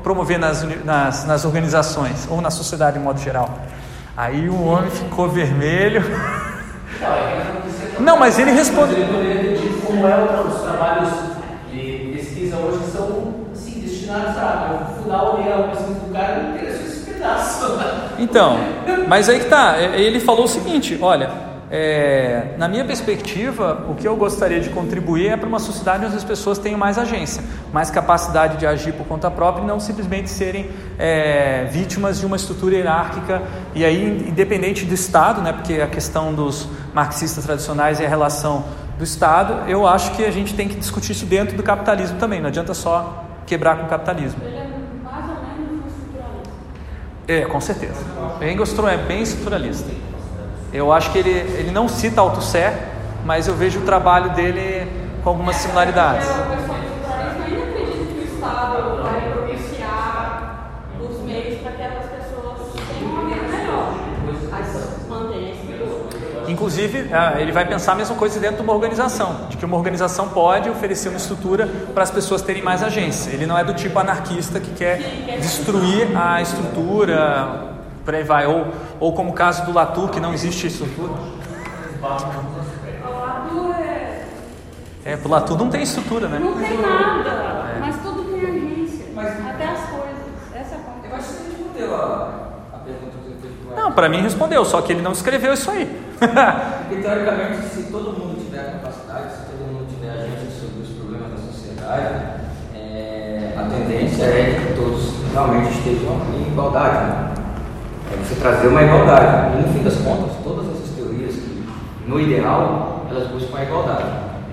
promover 0.02 0.38
nas, 0.38 0.62
nas, 0.84 1.24
nas 1.24 1.44
organizações 1.44 2.26
ou 2.30 2.40
na 2.40 2.50
sociedade 2.50 2.98
de 2.98 3.04
modo 3.04 3.20
geral? 3.20 3.48
Aí 4.16 4.48
o 4.48 4.62
homem 4.64 4.90
ficou 4.90 5.28
vermelho. 5.28 6.02
Não, 7.98 8.16
mas 8.16 8.38
ele 8.38 8.52
respondeu. 8.52 8.96
Ele 8.96 9.06
poderia 9.12 9.42
ter 9.42 9.58
dito 9.58 9.86
como 9.86 10.06
é 10.06 10.14
os 10.46 10.60
trabalhos 10.62 11.08
de 11.72 12.12
pesquisa 12.16 12.56
hoje 12.56 12.78
que 12.84 12.90
são 12.90 13.34
assim, 13.52 13.80
destinados 13.80 14.36
a 14.38 14.92
fundar 14.96 15.24
o 15.24 16.12
cara 16.12 16.42
não 16.42 16.52
esse 16.68 17.10
pedaço. 17.10 17.64
Então, 18.18 18.58
mas 19.08 19.28
aí 19.28 19.40
que 19.40 19.46
tá. 19.46 19.76
é- 19.78 20.00
Ele 20.00 20.20
falou 20.20 20.44
o 20.44 20.48
seguinte: 20.48 20.96
olha, 21.02 21.30
é, 21.76 22.54
na 22.56 22.68
minha 22.68 22.84
perspectiva, 22.84 23.84
o 23.90 23.96
que 23.96 24.06
eu 24.06 24.14
gostaria 24.14 24.60
de 24.60 24.70
contribuir 24.70 25.26
é 25.26 25.36
para 25.36 25.48
uma 25.48 25.58
sociedade 25.58 26.06
onde 26.06 26.14
as 26.14 26.22
pessoas 26.22 26.56
tenham 26.56 26.78
mais 26.78 26.96
agência, 26.98 27.42
mais 27.72 27.90
capacidade 27.90 28.58
de 28.58 28.64
agir 28.64 28.92
por 28.92 29.04
conta 29.08 29.28
própria 29.28 29.64
e 29.64 29.66
não 29.66 29.80
simplesmente 29.80 30.30
serem 30.30 30.70
é, 30.96 31.64
vítimas 31.72 32.20
de 32.20 32.26
uma 32.26 32.36
estrutura 32.36 32.76
hierárquica 32.76 33.42
e 33.74 33.84
aí 33.84 34.28
independente 34.28 34.84
do 34.84 34.94
Estado, 34.94 35.42
né? 35.42 35.52
Porque 35.52 35.80
a 35.80 35.88
questão 35.88 36.32
dos 36.32 36.68
marxistas 36.94 37.44
tradicionais 37.44 38.00
é 38.00 38.06
a 38.06 38.08
relação 38.08 38.66
do 38.96 39.02
Estado. 39.02 39.68
Eu 39.68 39.84
acho 39.84 40.12
que 40.12 40.24
a 40.24 40.30
gente 40.30 40.54
tem 40.54 40.68
que 40.68 40.76
discutir 40.76 41.10
isso 41.10 41.26
dentro 41.26 41.56
do 41.56 41.62
capitalismo 41.64 42.20
também. 42.20 42.40
Não 42.40 42.50
adianta 42.50 42.72
só 42.72 43.24
quebrar 43.48 43.78
com 43.78 43.86
o 43.86 43.88
capitalismo. 43.88 44.40
Ele 44.44 44.58
é. 44.58 44.64
É, 47.26 47.40
com 47.46 47.60
certeza. 47.60 48.00
Engels 48.40 48.78
é 48.78 48.96
bem 48.96 49.22
estruturalista. 49.22 49.90
Eu 50.74 50.92
acho 50.92 51.12
que 51.12 51.18
ele, 51.18 51.30
ele 51.30 51.70
não 51.70 51.88
cita 51.88 52.20
Althusser, 52.20 52.72
mas 53.24 53.46
eu 53.46 53.54
vejo 53.54 53.78
o 53.78 53.82
trabalho 53.82 54.30
dele 54.30 54.90
com 55.22 55.28
algumas 55.28 55.54
similaridades. 55.54 56.28
É, 56.28 56.32
estrutura. 65.52 66.50
Inclusive, 66.50 67.08
ah, 67.12 67.34
ele 67.38 67.52
vai 67.52 67.64
pensar 67.66 67.92
a 67.92 67.94
mesma 67.94 68.16
coisa 68.16 68.40
dentro 68.40 68.56
de 68.56 68.62
uma 68.62 68.72
organização, 68.72 69.46
de 69.48 69.56
que 69.56 69.64
uma 69.64 69.76
organização 69.76 70.28
pode 70.28 70.68
oferecer 70.68 71.08
uma 71.08 71.18
estrutura 71.18 71.68
para 71.94 72.02
as 72.02 72.10
pessoas 72.10 72.42
terem 72.42 72.64
mais 72.64 72.82
agência. 72.82 73.30
Ele 73.30 73.46
não 73.46 73.56
é 73.56 73.62
do 73.62 73.74
tipo 73.74 73.96
anarquista 73.96 74.58
que 74.58 74.72
quer 74.72 74.98
destruir 75.40 76.16
a 76.16 76.42
estrutura, 76.42 77.73
por 78.04 78.14
aí 78.14 78.22
vai. 78.22 78.46
Ou, 78.46 78.66
ou 79.00 79.12
como 79.14 79.30
o 79.30 79.34
caso 79.34 79.64
do 79.64 79.72
Latour, 79.72 80.10
que 80.10 80.20
não 80.20 80.32
existe 80.32 80.66
estrutura. 80.66 81.12
É. 82.20 82.24
É, 85.04 85.18
pro 85.18 85.28
Latour 85.28 85.58
não 85.58 85.68
tem 85.68 85.82
estrutura, 85.82 86.28
né? 86.28 86.38
Não 86.38 86.54
tem 86.54 86.80
nada, 86.80 87.76
mas 87.78 87.94
tudo 88.02 88.24
tem 88.24 88.40
agência. 88.40 89.04
Até 89.14 89.64
as 89.64 89.80
coisas. 89.80 90.24
Essa 90.54 90.76
é 90.76 90.78
a 90.78 90.80
Eu 91.10 91.16
acho 91.16 91.28
que 91.28 91.34
você 91.34 91.42
respondeu 91.50 91.94
a, 91.94 92.80
pergunta 92.82 93.18
que 93.22 93.28
você 93.28 93.36
fez 93.42 93.52
pro 93.66 93.76
Não, 93.76 93.92
para 93.92 94.08
mim 94.08 94.22
respondeu, 94.22 94.64
só 94.64 94.80
que 94.80 94.92
ele 94.92 95.02
não 95.02 95.12
escreveu 95.12 95.52
isso 95.52 95.70
aí. 95.70 95.84
Porque 96.18 97.02
teoricamente, 97.02 97.66
se 97.66 97.82
todo 97.92 98.18
mundo 98.18 98.42
tiver 98.42 98.80
capacidade, 98.80 99.30
se 99.30 99.44
todo 99.44 99.58
mundo 99.70 99.86
tiver 99.94 100.10
agência 100.10 100.48
sobre 100.58 100.80
os 100.82 100.88
problemas 100.88 101.32
da 101.32 101.36
sociedade, 101.52 102.14
é, 102.74 103.52
a 103.58 103.64
tendência 103.64 104.24
é 104.24 104.66
que 104.66 104.72
todos 104.74 105.12
realmente 105.32 105.70
estejam 105.70 106.18
em 106.34 106.46
igualdade. 106.50 106.96
Né? 106.96 107.33
É 108.14 108.24
você 108.24 108.34
trazer 108.36 108.68
uma 108.68 108.82
igualdade. 108.82 109.58
E 109.58 109.62
no 109.62 109.72
fim 109.72 109.82
das 109.82 109.96
contas, 109.96 110.36
todas 110.44 110.66
essas 110.70 110.90
teorias 110.96 111.34
que, 111.34 111.64
no 112.06 112.20
ideal, 112.20 113.06
elas 113.10 113.28
buscam 113.28 113.58
a 113.58 113.62
igualdade. 113.64 114.04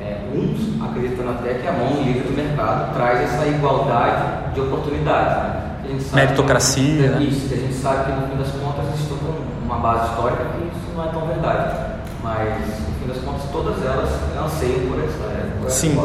É, 0.01 0.17
uns 0.33 0.81
acreditando 0.83 1.29
até 1.29 1.53
que 1.55 1.67
a 1.67 1.71
mão 1.73 2.01
livre 2.01 2.21
do 2.21 2.35
mercado 2.35 2.93
traz 2.95 3.21
essa 3.21 3.45
igualdade 3.45 4.53
de 4.53 4.61
oportunidades. 4.61 5.61
Né? 5.83 6.01
Meritocracia, 6.13 6.83
que, 6.83 7.09
né? 7.09 7.23
Isso, 7.23 7.47
que 7.47 7.53
a 7.53 7.57
gente 7.57 7.73
sabe 7.73 8.05
que 8.05 8.19
no 8.19 8.27
fim 8.27 8.37
das 8.37 8.51
contas 8.51 8.85
existe 8.93 9.09
toda 9.09 9.33
uma 9.63 9.77
base 9.77 10.09
histórica 10.09 10.45
que 10.45 10.67
isso 10.67 10.95
não 10.95 11.03
é 11.03 11.07
tão 11.07 11.27
verdade. 11.27 11.75
Mas 12.23 12.49
no 12.59 12.95
fim 12.99 13.07
das 13.07 13.17
contas 13.17 13.41
todas 13.51 13.85
elas 13.85 14.09
anseiam 14.45 14.87
por 14.87 15.03
essa, 15.03 15.57
por 15.59 15.67
essa 15.67 15.75
Sim. 15.75 15.97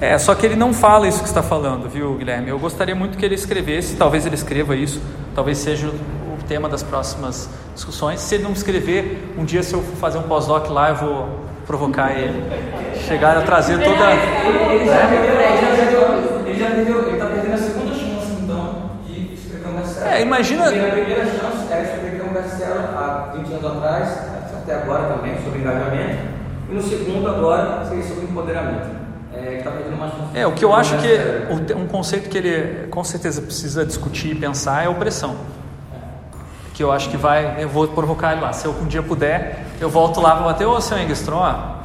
É, 0.00 0.18
só 0.18 0.34
que 0.34 0.44
ele 0.44 0.56
não 0.56 0.74
fala 0.74 1.08
isso 1.08 1.20
que 1.20 1.28
está 1.28 1.42
falando, 1.42 1.88
viu, 1.88 2.14
Guilherme? 2.16 2.50
Eu 2.50 2.58
gostaria 2.58 2.94
muito 2.94 3.16
que 3.16 3.24
ele 3.24 3.34
escrevesse, 3.34 3.96
talvez 3.96 4.26
ele 4.26 4.34
escreva 4.34 4.76
isso, 4.76 5.00
talvez 5.34 5.58
seja 5.58 5.90
tema 6.48 6.68
das 6.68 6.82
próximas 6.82 7.48
discussões. 7.74 8.20
Se 8.20 8.34
ele 8.36 8.44
não 8.44 8.52
escrever, 8.52 9.34
um 9.38 9.44
dia 9.44 9.62
se 9.62 9.74
eu 9.74 9.82
for 9.82 9.96
fazer 9.96 10.18
um 10.18 10.22
pós-doc 10.22 10.68
lá, 10.70 10.90
eu 10.90 10.96
vou 10.96 11.40
provocar 11.66 12.12
ele. 12.12 12.42
Chegar 13.06 13.36
a 13.36 13.42
trazer 13.42 13.74
toda. 13.82 14.10
Ele 14.12 14.86
já 14.86 15.06
perdeu, 15.08 15.40
ele 15.40 15.60
já 15.60 15.76
perdeu, 15.76 16.46
ele 16.46 16.58
já 16.58 16.70
perdeu, 16.70 17.02
ele 17.02 17.12
está 17.12 17.26
perdendo 17.26 17.54
a 17.54 17.58
segunda 17.58 17.94
chance 17.94 18.32
então 18.42 18.90
de 19.06 19.34
escrever 19.34 19.68
um 19.68 19.76
best-seller. 19.76 20.12
É, 20.12 20.22
imagina- 20.22 20.64
Porque 20.64 20.78
a 20.80 20.90
primeira 20.90 21.24
chance 21.26 21.72
era 21.72 21.82
escrever 21.82 22.22
um 22.28 22.32
best-seller 22.32 22.80
há 22.96 23.32
20 23.36 23.52
anos 23.52 23.64
atrás, 23.64 24.18
até 24.62 24.74
agora 24.74 25.14
também, 25.14 25.34
sobre 25.42 25.60
engajamento. 25.60 26.36
E 26.70 26.74
no 26.74 26.82
segundo 26.82 27.28
agora 27.28 27.84
seria 27.86 28.02
sobre 28.04 28.24
empoderamento. 28.24 28.96
É, 29.34 29.62
chance. 29.62 30.38
É, 30.38 30.46
o 30.46 30.52
que 30.52 30.64
eu 30.64 30.74
acho 30.74 30.96
que 30.96 31.74
um 31.74 31.86
conceito 31.86 32.28
que 32.30 32.38
ele 32.38 32.86
com 32.88 33.04
certeza 33.04 33.42
precisa 33.42 33.84
discutir 33.84 34.32
e 34.32 34.34
pensar 34.34 34.84
é 34.84 34.88
opressão. 34.88 35.36
Que 36.76 36.82
eu 36.84 36.92
acho 36.92 37.08
que 37.08 37.16
vai, 37.16 37.56
eu 37.58 37.68
vou 37.70 37.88
provocar 37.88 38.32
ele 38.32 38.42
lá. 38.42 38.52
Se 38.52 38.66
eu 38.66 38.72
um 38.72 38.84
dia 38.86 39.02
puder, 39.02 39.64
eu 39.80 39.88
volto 39.88 40.20
lá 40.20 40.36
para 40.36 40.44
bater, 40.44 40.66
ô 40.66 40.78
seu 40.78 40.98
Engstrom, 40.98 41.38
ó, 41.38 41.76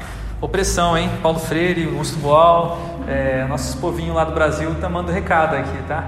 opressão, 0.42 0.98
hein? 0.98 1.10
Paulo 1.24 1.40
Freire, 1.40 1.86
Augusto 1.86 2.18
Boal, 2.20 2.78
é, 3.08 3.46
nossos 3.48 3.74
povinhos 3.76 4.14
lá 4.14 4.26
do 4.26 4.34
Brasil 4.34 4.76
tá 4.82 4.90
mandando 4.90 5.14
recado 5.14 5.56
aqui, 5.56 5.78
tá? 5.88 6.04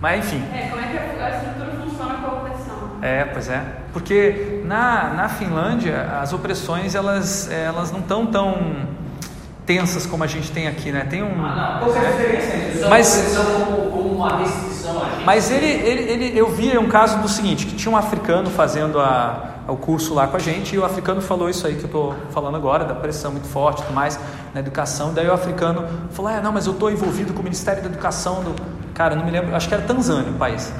Mas 0.00 0.24
enfim, 0.24 0.42
É, 0.52 0.66
como 0.68 0.82
é 0.82 0.86
que 0.88 0.96
a 1.22 1.30
estrutura 1.30 1.70
funciona 1.84 2.14
com 2.14 2.26
a 2.26 2.38
opressão? 2.40 2.74
é, 3.02 3.24
pois 3.24 3.48
é. 3.48 3.62
Porque 3.92 4.62
na, 4.64 5.12
na 5.14 5.28
Finlândia 5.28 6.18
as 6.20 6.32
opressões 6.32 6.96
elas, 6.96 7.48
elas 7.50 7.92
não 7.92 8.00
estão 8.00 8.26
tão 8.26 8.56
tensas 9.64 10.06
como 10.06 10.24
a 10.24 10.26
gente 10.26 10.50
tem 10.50 10.66
aqui, 10.66 10.90
né? 10.90 11.06
Tem 11.08 11.22
um. 11.22 11.44
Ah, 11.44 11.78
Qual 11.80 11.94
é 11.94 11.98
a 12.06 12.10
diferença 12.10 12.56
entre 12.56 12.78
São, 12.80 12.90
Mas- 12.90 13.06
são 13.06 13.44
uma 14.18 14.36
restrição 14.36 15.02
a 15.02 15.10
gente. 15.10 15.24
Mas 15.24 15.50
ele, 15.50 15.66
ele, 15.66 16.02
ele, 16.10 16.38
eu 16.38 16.50
vi 16.50 16.76
um 16.76 16.88
caso 16.88 17.18
do 17.18 17.28
seguinte, 17.28 17.66
que 17.66 17.74
tinha 17.74 17.92
um 17.92 17.96
africano 17.96 18.50
fazendo 18.50 19.00
a, 19.00 19.54
o 19.68 19.76
curso 19.76 20.14
lá 20.14 20.26
com 20.26 20.36
a 20.36 20.40
gente, 20.40 20.74
e 20.74 20.78
o 20.78 20.84
africano 20.84 21.20
falou 21.20 21.48
isso 21.48 21.66
aí 21.66 21.74
que 21.74 21.82
eu 21.82 21.86
estou 21.86 22.14
falando 22.30 22.56
agora, 22.56 22.84
da 22.84 22.94
pressão 22.94 23.32
muito 23.32 23.46
forte 23.46 23.80
e 23.80 23.84
tudo 23.84 23.94
mais 23.94 24.18
na 24.52 24.60
educação. 24.60 25.12
Daí 25.12 25.28
o 25.28 25.32
africano 25.32 25.86
falou, 26.10 26.30
ah, 26.30 26.40
não, 26.40 26.52
mas 26.52 26.66
eu 26.66 26.72
estou 26.72 26.90
envolvido 26.90 27.32
com 27.32 27.40
o 27.40 27.44
Ministério 27.44 27.82
da 27.82 27.88
Educação 27.88 28.42
do. 28.42 28.54
Cara, 28.94 29.14
não 29.14 29.24
me 29.24 29.30
lembro, 29.30 29.54
acho 29.54 29.68
que 29.68 29.74
era 29.74 29.84
Tanzânia 29.84 30.30
o 30.30 30.34
país. 30.34 30.72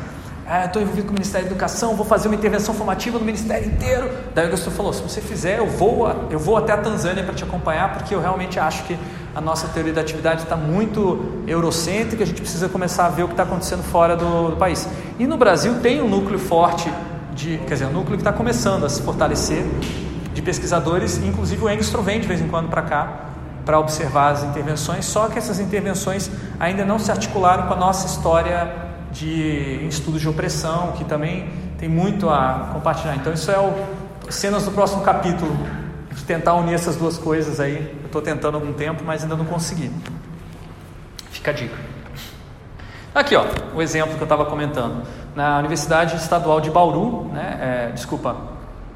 Ah, 0.51 0.64
estou 0.64 0.80
envolvido 0.80 1.09
com 1.09 1.11
o 1.11 1.14
Ministério 1.14 1.47
da 1.47 1.53
Educação, 1.53 1.95
vou 1.95 2.07
fazer 2.07 2.26
uma 2.28 2.34
intervenção 2.34 2.74
formativa 2.74 3.18
no 3.18 3.24
Ministério 3.24 3.68
inteiro. 3.68 4.11
Daí 4.34 4.45
o 4.45 4.49
Augusto 4.49 4.70
falou: 4.70 4.95
se 4.95 5.03
você 5.03 5.20
fizer, 5.20 5.59
eu 5.59 5.66
vou, 5.66 6.09
eu 6.30 6.39
vou 6.39 6.57
até 6.57 6.72
a 6.72 6.78
Tanzânia 6.78 7.22
para 7.22 7.34
te 7.34 7.45
acompanhar, 7.45 7.93
porque 7.93 8.14
eu 8.14 8.20
realmente 8.20 8.59
acho 8.59 8.82
que 8.84 8.99
a 9.39 9.41
nossa 9.41 9.68
teoria 9.68 9.93
da 9.93 10.01
atividade 10.01 10.43
está 10.43 10.57
muito 10.57 11.45
eurocêntrica, 11.47 12.24
a 12.24 12.26
gente 12.26 12.41
precisa 12.41 12.68
começar 12.68 13.07
a 13.07 13.09
ver 13.09 13.22
o 13.22 13.28
que 13.28 13.34
está 13.34 13.45
acontecendo 13.45 13.84
fora 13.84 14.16
do, 14.16 14.51
do 14.51 14.57
país. 14.57 14.89
E 15.16 15.28
no 15.28 15.36
Brasil 15.36 15.76
tem 15.80 16.03
um 16.03 16.09
núcleo 16.09 16.41
forte, 16.41 16.93
de, 17.34 17.57
quer 17.59 17.74
dizer, 17.74 17.86
um 17.86 17.93
núcleo 17.93 18.16
que 18.16 18.22
está 18.22 18.32
começando 18.32 18.84
a 18.84 18.89
se 18.89 19.01
fortalecer 19.01 19.64
de 20.34 20.43
pesquisadores, 20.43 21.18
inclusive 21.18 21.64
o 21.64 21.70
Engstrom 21.70 22.03
vem 22.03 22.18
de 22.18 22.26
vez 22.26 22.41
em 22.41 22.49
quando 22.49 22.68
para 22.68 22.82
cá 22.82 23.26
para 23.64 23.78
observar 23.78 24.32
as 24.32 24.43
intervenções, 24.43 25.05
só 25.05 25.28
que 25.28 25.39
essas 25.39 25.61
intervenções 25.61 26.28
ainda 26.59 26.84
não 26.84 26.99
se 26.99 27.12
articularam 27.12 27.68
com 27.68 27.74
a 27.74 27.76
nossa 27.76 28.09
história 28.09 28.68
de 29.12 29.86
estudos 29.89 30.20
de 30.20 30.28
opressão, 30.28 30.95
que 30.97 31.05
também 31.05 31.49
tem 31.78 31.89
muito 31.89 32.28
a 32.28 32.70
compartilhar. 32.72 33.14
Então 33.14 33.32
isso 33.32 33.53
é 33.53 33.59
o 33.61 33.72
cenas 34.32 34.64
do 34.64 34.72
próximo 34.72 35.03
capítulo, 35.03 35.57
de 36.12 36.24
tentar 36.24 36.55
unir 36.55 36.74
essas 36.74 36.97
duas 36.97 37.16
coisas 37.16 37.61
aí. 37.61 37.97
Estou 38.09 38.22
tentando 38.22 38.56
há 38.56 38.61
algum 38.61 38.72
tempo, 38.72 39.02
mas 39.04 39.22
ainda 39.22 39.36
não 39.36 39.44
consegui. 39.44 39.90
Fica 41.30 41.50
a 41.50 41.54
dica. 41.54 41.76
Aqui, 43.14 43.36
ó, 43.36 43.44
o 43.74 43.82
exemplo 43.82 44.14
que 44.14 44.20
eu 44.20 44.24
estava 44.24 44.46
comentando. 44.46 45.02
Na 45.36 45.59
Universidade 45.59 46.16
Estadual 46.16 46.59
de 46.61 46.70
Bauru, 46.70 47.24
né, 47.32 47.59
é, 47.88 47.92
desculpa, 47.92 48.34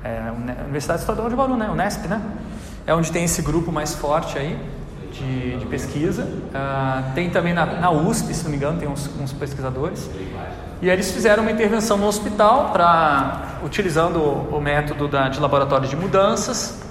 é, 0.02 0.18
Uni- 0.34 0.56
Universidade 0.64 1.00
Estadual 1.00 1.28
de 1.28 1.36
Bauru, 1.36 1.56
né, 1.56 1.68
Unesp, 1.70 2.06
né? 2.08 2.20
É 2.86 2.94
onde 2.94 3.12
tem 3.12 3.24
esse 3.24 3.42
grupo 3.42 3.70
mais 3.70 3.94
forte 3.94 4.38
aí 4.38 4.58
de, 5.12 5.56
de 5.58 5.66
pesquisa. 5.66 6.26
Ah, 6.54 7.02
tem 7.14 7.28
também 7.30 7.52
na, 7.52 7.66
na 7.66 7.90
USP, 7.90 8.32
se 8.34 8.44
não 8.44 8.50
me 8.50 8.56
engano, 8.56 8.78
tem 8.78 8.88
uns, 8.88 9.08
uns 9.20 9.32
pesquisadores. 9.32 10.08
E 10.80 10.88
aí 10.88 10.96
eles 10.96 11.12
fizeram 11.12 11.42
uma 11.42 11.52
intervenção 11.52 11.96
no 11.98 12.06
hospital 12.06 12.70
para 12.72 13.58
utilizando 13.62 14.16
o, 14.18 14.56
o 14.56 14.60
método 14.60 15.06
da, 15.06 15.28
de 15.28 15.38
laboratório 15.38 15.86
de 15.86 15.94
mudanças. 15.96 16.81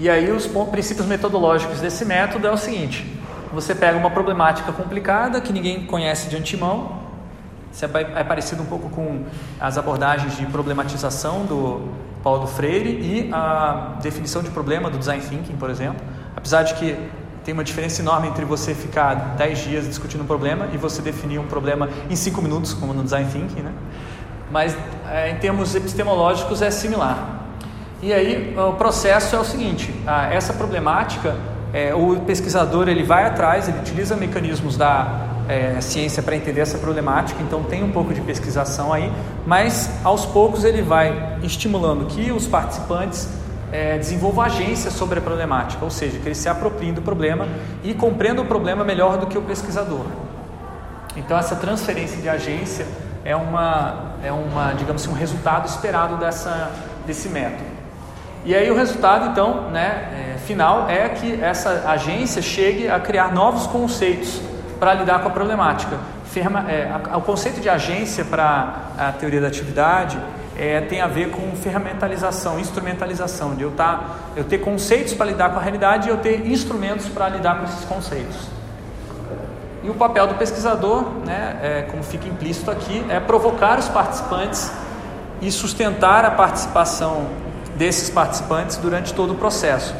E 0.00 0.08
aí 0.08 0.30
os 0.30 0.46
princípios 0.70 1.06
metodológicos 1.08 1.80
desse 1.80 2.04
método 2.04 2.46
é 2.46 2.52
o 2.52 2.56
seguinte: 2.56 3.04
você 3.52 3.74
pega 3.74 3.98
uma 3.98 4.10
problemática 4.10 4.70
complicada 4.70 5.40
que 5.40 5.52
ninguém 5.52 5.86
conhece 5.86 6.28
de 6.28 6.36
antemão, 6.36 7.00
isso 7.72 7.84
é, 7.84 7.88
é 8.20 8.24
parecido 8.24 8.62
um 8.62 8.66
pouco 8.66 8.88
com 8.90 9.24
as 9.60 9.76
abordagens 9.76 10.36
de 10.36 10.46
problematização 10.46 11.44
do 11.44 11.88
Paulo 12.22 12.46
Freire 12.46 12.90
e 12.90 13.28
a 13.32 13.96
definição 14.00 14.40
de 14.40 14.50
problema 14.50 14.88
do 14.88 14.98
design 14.98 15.22
thinking, 15.22 15.56
por 15.56 15.68
exemplo. 15.68 16.00
Apesar 16.36 16.62
de 16.62 16.74
que 16.74 16.96
tem 17.44 17.52
uma 17.52 17.64
diferença 17.64 18.00
enorme 18.00 18.28
entre 18.28 18.44
você 18.44 18.74
ficar 18.74 19.14
10 19.36 19.58
dias 19.58 19.86
discutindo 19.86 20.22
um 20.22 20.26
problema 20.26 20.68
e 20.72 20.76
você 20.76 21.02
definir 21.02 21.38
um 21.40 21.46
problema 21.46 21.88
em 22.08 22.14
5 22.14 22.40
minutos, 22.40 22.72
como 22.72 22.94
no 22.94 23.02
design 23.02 23.28
thinking, 23.32 23.62
né? 23.62 23.72
Mas 24.50 24.76
é, 25.10 25.30
em 25.30 25.36
termos 25.36 25.74
epistemológicos 25.74 26.62
é 26.62 26.70
similar. 26.70 27.37
E 28.00 28.12
aí 28.12 28.54
o 28.56 28.74
processo 28.74 29.34
é 29.34 29.40
o 29.40 29.44
seguinte: 29.44 29.92
essa 30.30 30.52
problemática, 30.52 31.36
é, 31.72 31.94
o 31.94 32.20
pesquisador 32.20 32.88
ele 32.88 33.02
vai 33.02 33.24
atrás, 33.24 33.68
ele 33.68 33.78
utiliza 33.78 34.16
mecanismos 34.16 34.76
da 34.76 35.26
é, 35.48 35.80
ciência 35.80 36.22
para 36.22 36.36
entender 36.36 36.60
essa 36.60 36.78
problemática, 36.78 37.42
então 37.42 37.62
tem 37.62 37.82
um 37.82 37.90
pouco 37.90 38.12
de 38.12 38.20
pesquisação 38.20 38.92
aí, 38.92 39.10
mas 39.46 39.90
aos 40.04 40.26
poucos 40.26 40.62
ele 40.62 40.82
vai 40.82 41.38
estimulando 41.42 42.06
que 42.06 42.30
os 42.30 42.46
participantes 42.46 43.28
é, 43.72 43.96
desenvolvam 43.96 44.44
agência 44.44 44.90
sobre 44.90 45.18
a 45.18 45.22
problemática, 45.22 45.84
ou 45.84 45.90
seja, 45.90 46.18
que 46.18 46.28
eles 46.28 46.38
se 46.38 46.48
apropriem 46.48 46.92
do 46.92 47.02
problema 47.02 47.48
e 47.82 47.94
compreendam 47.94 48.44
o 48.44 48.46
problema 48.46 48.84
melhor 48.84 49.16
do 49.16 49.26
que 49.26 49.36
o 49.36 49.42
pesquisador. 49.42 50.04
Então 51.16 51.36
essa 51.36 51.56
transferência 51.56 52.18
de 52.18 52.28
agência 52.28 52.86
é 53.24 53.34
uma, 53.34 54.12
é 54.22 54.30
uma, 54.30 54.72
digamos 54.72 55.02
assim, 55.02 55.10
um 55.10 55.16
resultado 55.16 55.66
esperado 55.66 56.16
dessa, 56.16 56.70
desse 57.06 57.28
método. 57.28 57.67
E 58.48 58.54
aí 58.54 58.70
o 58.70 58.74
resultado, 58.74 59.26
então, 59.26 59.68
né, 59.68 60.32
é, 60.34 60.38
final 60.38 60.88
é 60.88 61.06
que 61.10 61.38
essa 61.42 61.84
agência 61.86 62.40
chegue 62.40 62.88
a 62.88 62.98
criar 62.98 63.30
novos 63.30 63.66
conceitos 63.66 64.40
para 64.80 64.94
lidar 64.94 65.18
com 65.18 65.28
a 65.28 65.30
problemática. 65.30 65.98
Ferma, 66.24 66.64
é, 66.66 66.90
a, 67.10 67.18
o 67.18 67.20
conceito 67.20 67.60
de 67.60 67.68
agência 67.68 68.24
para 68.24 68.84
a 68.96 69.12
teoria 69.12 69.42
da 69.42 69.48
atividade 69.48 70.18
é, 70.56 70.80
tem 70.80 71.02
a 71.02 71.06
ver 71.06 71.28
com 71.30 71.54
ferramentalização, 71.56 72.58
instrumentalização, 72.58 73.54
de 73.54 73.64
eu, 73.64 73.70
tá, 73.72 74.16
eu 74.34 74.44
ter 74.44 74.60
conceitos 74.60 75.12
para 75.12 75.26
lidar 75.26 75.50
com 75.50 75.58
a 75.58 75.62
realidade 75.62 76.08
e 76.08 76.10
eu 76.10 76.16
ter 76.16 76.46
instrumentos 76.46 77.06
para 77.06 77.28
lidar 77.28 77.58
com 77.58 77.64
esses 77.64 77.84
conceitos. 77.84 78.48
E 79.84 79.90
o 79.90 79.94
papel 79.94 80.26
do 80.26 80.36
pesquisador, 80.36 81.02
né, 81.26 81.58
é, 81.62 81.82
como 81.90 82.02
fica 82.02 82.26
implícito 82.26 82.70
aqui, 82.70 83.04
é 83.10 83.20
provocar 83.20 83.78
os 83.78 83.90
participantes 83.90 84.72
e 85.42 85.52
sustentar 85.52 86.24
a 86.24 86.30
participação 86.30 87.26
desses 87.78 88.10
participantes 88.10 88.76
durante 88.76 89.14
todo 89.14 89.32
o 89.32 89.36
processo. 89.36 89.94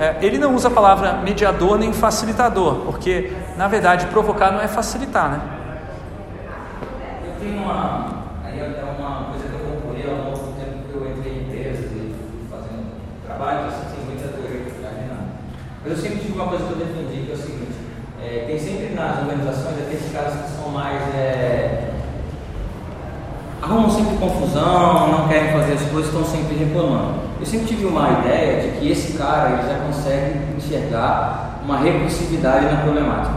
É, 0.00 0.16
ele 0.22 0.38
não 0.38 0.54
usa 0.54 0.68
a 0.68 0.70
palavra 0.70 1.14
mediador 1.14 1.76
nem 1.76 1.92
facilitador, 1.92 2.86
porque 2.86 3.32
na 3.56 3.68
verdade 3.68 4.06
provocar 4.06 4.52
não 4.52 4.60
é 4.60 4.68
facilitar, 4.68 5.30
né? 5.30 5.40
Eu 7.26 7.32
tenho 7.40 7.62
uma, 7.62 8.24
aí 8.44 8.60
é 8.60 8.84
uma 8.96 9.24
coisa 9.24 9.48
que 9.48 9.54
eu 9.54 9.58
concluí 9.58 10.08
ao 10.08 10.24
longo 10.24 10.38
do 10.38 10.52
tempo 10.54 10.88
que 10.88 10.94
eu 10.94 11.10
entrei 11.10 11.32
em 11.32 11.42
empresas 11.42 11.90
e 11.90 12.14
fazendo 12.48 12.94
trabalho, 13.26 13.66
assim, 13.66 13.96
tem 13.96 14.04
muita 14.06 14.28
teoria 14.28 14.60
eu 14.60 15.16
Mas 15.82 15.92
eu 15.92 15.98
sempre 15.98 16.18
tive 16.20 16.32
uma 16.34 16.46
coisa 16.46 16.64
que 16.64 16.70
eu 16.70 16.76
defendi, 16.76 17.26
que 17.26 17.32
é 17.32 17.34
o 17.34 17.36
seguinte, 17.36 17.78
é, 18.22 18.44
tem 18.46 18.58
sempre 18.58 18.94
nas 18.94 19.18
organizações 19.18 19.78
aqueles 19.80 20.12
caras 20.12 20.34
que 20.34 20.62
são 20.62 20.70
mais 20.70 21.02
é, 21.12 21.90
arrumam 23.60 23.90
sempre 23.90 24.16
confusão, 24.16 25.08
não 25.08 25.28
querem 25.28 25.52
fazer 25.52 25.72
as 25.72 25.82
coisas, 25.90 26.06
estão 26.06 26.24
sempre 26.24 26.56
reclamando. 26.56 27.17
Eu 27.40 27.46
sempre 27.46 27.66
tive 27.66 27.86
uma 27.86 28.20
ideia 28.20 28.62
de 28.62 28.78
que 28.78 28.90
esse 28.90 29.16
cara 29.16 29.50
ele 29.50 29.68
já 29.68 29.78
consegue 29.86 30.38
enxergar 30.56 31.60
uma 31.64 31.78
recursividade 31.78 32.66
na 32.66 32.82
problemática. 32.82 33.34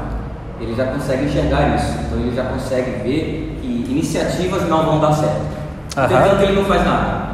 Ele 0.59 0.75
já 0.75 0.85
consegue 0.85 1.25
enxergar 1.25 1.75
isso. 1.75 1.93
Então 2.05 2.19
ele 2.19 2.35
já 2.35 2.43
consegue 2.45 2.91
ver 3.03 3.59
que 3.61 3.85
iniciativas 3.89 4.67
não 4.67 4.85
vão 4.85 4.99
dar 4.99 5.13
certo. 5.13 5.41
Uhum. 5.97 6.07
Portanto, 6.07 6.41
ele 6.43 6.53
não 6.53 6.65
faz 6.65 6.85
nada. 6.85 7.31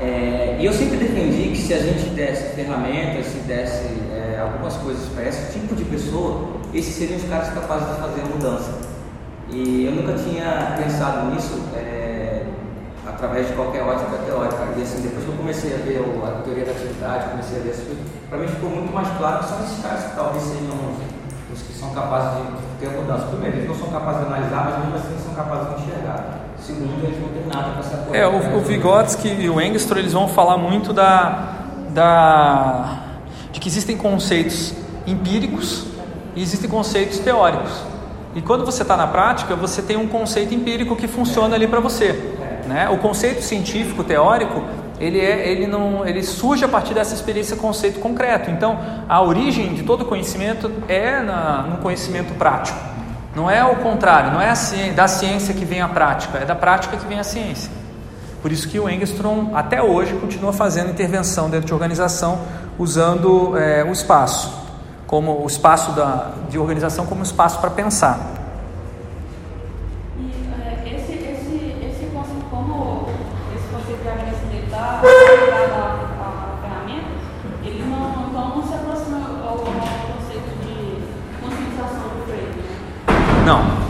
É, 0.00 0.56
e 0.58 0.64
eu 0.64 0.72
sempre 0.72 0.96
defendi 0.96 1.50
que 1.50 1.58
se 1.58 1.74
a 1.74 1.78
gente 1.78 2.08
desse 2.10 2.54
ferramentas, 2.54 3.26
se 3.26 3.38
desse 3.40 3.84
é, 4.12 4.40
algumas 4.40 4.74
coisas 4.78 5.06
para 5.08 5.28
esse 5.28 5.52
tipo 5.52 5.74
de 5.74 5.84
pessoa, 5.84 6.48
esses 6.72 6.94
seriam 6.94 7.18
os 7.18 7.24
caras 7.24 7.52
capazes 7.52 7.86
de 7.88 8.00
fazer 8.00 8.20
a 8.22 8.24
mudança. 8.24 8.72
E 9.50 9.84
eu 9.84 9.92
nunca 9.92 10.14
tinha 10.14 10.74
pensado 10.82 11.30
nisso 11.30 11.60
é, 11.76 12.19
através 13.20 13.48
de 13.48 13.52
qualquer 13.52 13.82
ótica 13.82 14.16
teórica. 14.24 14.56
E 14.76 14.82
assim, 14.82 15.02
depois 15.02 15.24
que 15.24 15.30
eu 15.30 15.36
comecei 15.36 15.74
a 15.74 15.76
ver 15.76 16.00
a 16.00 16.40
teoria 16.42 16.64
da 16.64 16.72
atividade, 16.72 17.30
comecei 17.30 17.58
a 17.58 17.62
ver 17.62 17.70
coisas, 17.76 17.98
para 18.30 18.38
mim 18.38 18.48
ficou 18.48 18.70
muito 18.70 18.92
mais 18.92 19.08
claro 19.18 19.38
que 19.40 19.48
são 19.48 19.60
esses 19.60 19.82
caras 19.82 20.04
que 20.04 20.16
talvez 20.16 20.42
sejam 20.42 20.76
os 21.52 21.62
que 21.62 21.72
são 21.74 21.90
capazes 21.90 22.38
de 22.40 22.52
ter 22.80 22.86
a 22.86 23.00
mudança. 23.00 23.26
Primeiro, 23.26 23.56
eles 23.58 23.68
não 23.68 23.74
são 23.76 23.88
capazes 23.88 24.20
de 24.22 24.26
analisar, 24.26 24.64
mas 24.64 24.78
mesmo 24.78 24.96
assim 24.96 25.24
são 25.24 25.34
capazes 25.34 25.68
de 25.68 25.82
enxergar. 25.82 26.40
Segundo, 26.58 27.04
eles 27.04 27.20
não 27.20 27.28
têm 27.28 27.46
nada 27.46 27.70
para 27.72 27.80
essa 27.80 27.96
coisa. 27.98 28.16
É, 28.16 28.26
o, 28.26 28.56
o 28.56 28.60
Vygotsky 28.60 29.28
e 29.28 29.50
o 29.50 29.60
Engstrom, 29.60 29.98
eles 29.98 30.12
vão 30.14 30.28
falar 30.28 30.56
muito 30.56 30.92
da, 30.92 31.56
da, 31.90 32.98
de 33.52 33.60
que 33.60 33.68
existem 33.68 33.96
conceitos 33.98 34.72
empíricos 35.06 35.86
e 36.34 36.42
existem 36.42 36.70
conceitos 36.70 37.18
teóricos. 37.18 37.72
E 38.34 38.40
quando 38.40 38.64
você 38.64 38.82
está 38.82 38.96
na 38.96 39.08
prática, 39.08 39.56
você 39.56 39.82
tem 39.82 39.96
um 39.96 40.06
conceito 40.06 40.54
empírico 40.54 40.94
que 40.94 41.08
funciona 41.08 41.56
ali 41.56 41.66
para 41.66 41.80
você. 41.80 42.29
Né? 42.70 42.88
O 42.88 42.98
conceito 42.98 43.42
científico, 43.42 44.02
teórico, 44.02 44.62
ele, 44.98 45.18
é, 45.18 45.50
ele, 45.50 45.66
não, 45.66 46.06
ele 46.06 46.22
surge 46.22 46.64
a 46.64 46.68
partir 46.68 46.94
dessa 46.94 47.14
experiência 47.14 47.56
conceito 47.56 48.00
concreto. 48.00 48.50
Então, 48.50 48.78
a 49.08 49.20
origem 49.20 49.74
de 49.74 49.82
todo 49.82 50.04
conhecimento 50.04 50.70
é 50.88 51.20
na, 51.20 51.62
no 51.62 51.76
conhecimento 51.78 52.32
prático. 52.34 52.78
Não 53.34 53.50
é 53.50 53.64
o 53.64 53.76
contrário, 53.76 54.32
não 54.32 54.40
é 54.40 54.54
ciência, 54.54 54.92
da 54.92 55.06
ciência 55.06 55.54
que 55.54 55.64
vem 55.64 55.80
a 55.80 55.88
prática, 55.88 56.38
é 56.38 56.44
da 56.44 56.54
prática 56.54 56.96
que 56.96 57.06
vem 57.06 57.18
a 57.18 57.24
ciência. 57.24 57.70
Por 58.40 58.50
isso 58.50 58.68
que 58.68 58.80
o 58.80 58.88
Engstrom, 58.88 59.50
até 59.54 59.82
hoje, 59.82 60.14
continua 60.14 60.52
fazendo 60.52 60.90
intervenção 60.90 61.50
dentro 61.50 61.66
de 61.66 61.74
organização 61.74 62.40
usando 62.78 63.56
é, 63.58 63.84
o 63.84 63.92
espaço 63.92 64.60
como 65.10 65.42
o 65.42 65.46
espaço 65.48 65.90
da, 65.90 66.30
de 66.48 66.56
organização 66.56 67.04
como 67.04 67.24
espaço 67.24 67.58
para 67.58 67.68
pensar. 67.68 68.16
E 70.16 70.30
é, 70.62 70.94
esse, 70.94 71.14
esse, 71.14 71.74
esse 71.84 72.04
conceito, 72.14 72.44
como 72.48 73.08
esse 73.56 73.66
conceito 73.74 74.02
de 74.02 74.08
agradecimento 74.08 74.66
está 74.66 75.00
ligado 75.02 75.72
a, 76.22 76.58
ferramentas, 76.62 77.18
ele 77.64 77.82
não, 77.90 78.28
então 78.28 78.56
não 78.56 78.62
se 78.62 78.72
aproxima 78.72 79.18
ao, 79.18 79.48
ao 79.48 79.58
conceito 79.58 80.50
de 80.62 81.02
conscientização 81.42 82.02
do 82.14 82.24
Freire? 82.26 82.62
Não. 83.44 83.80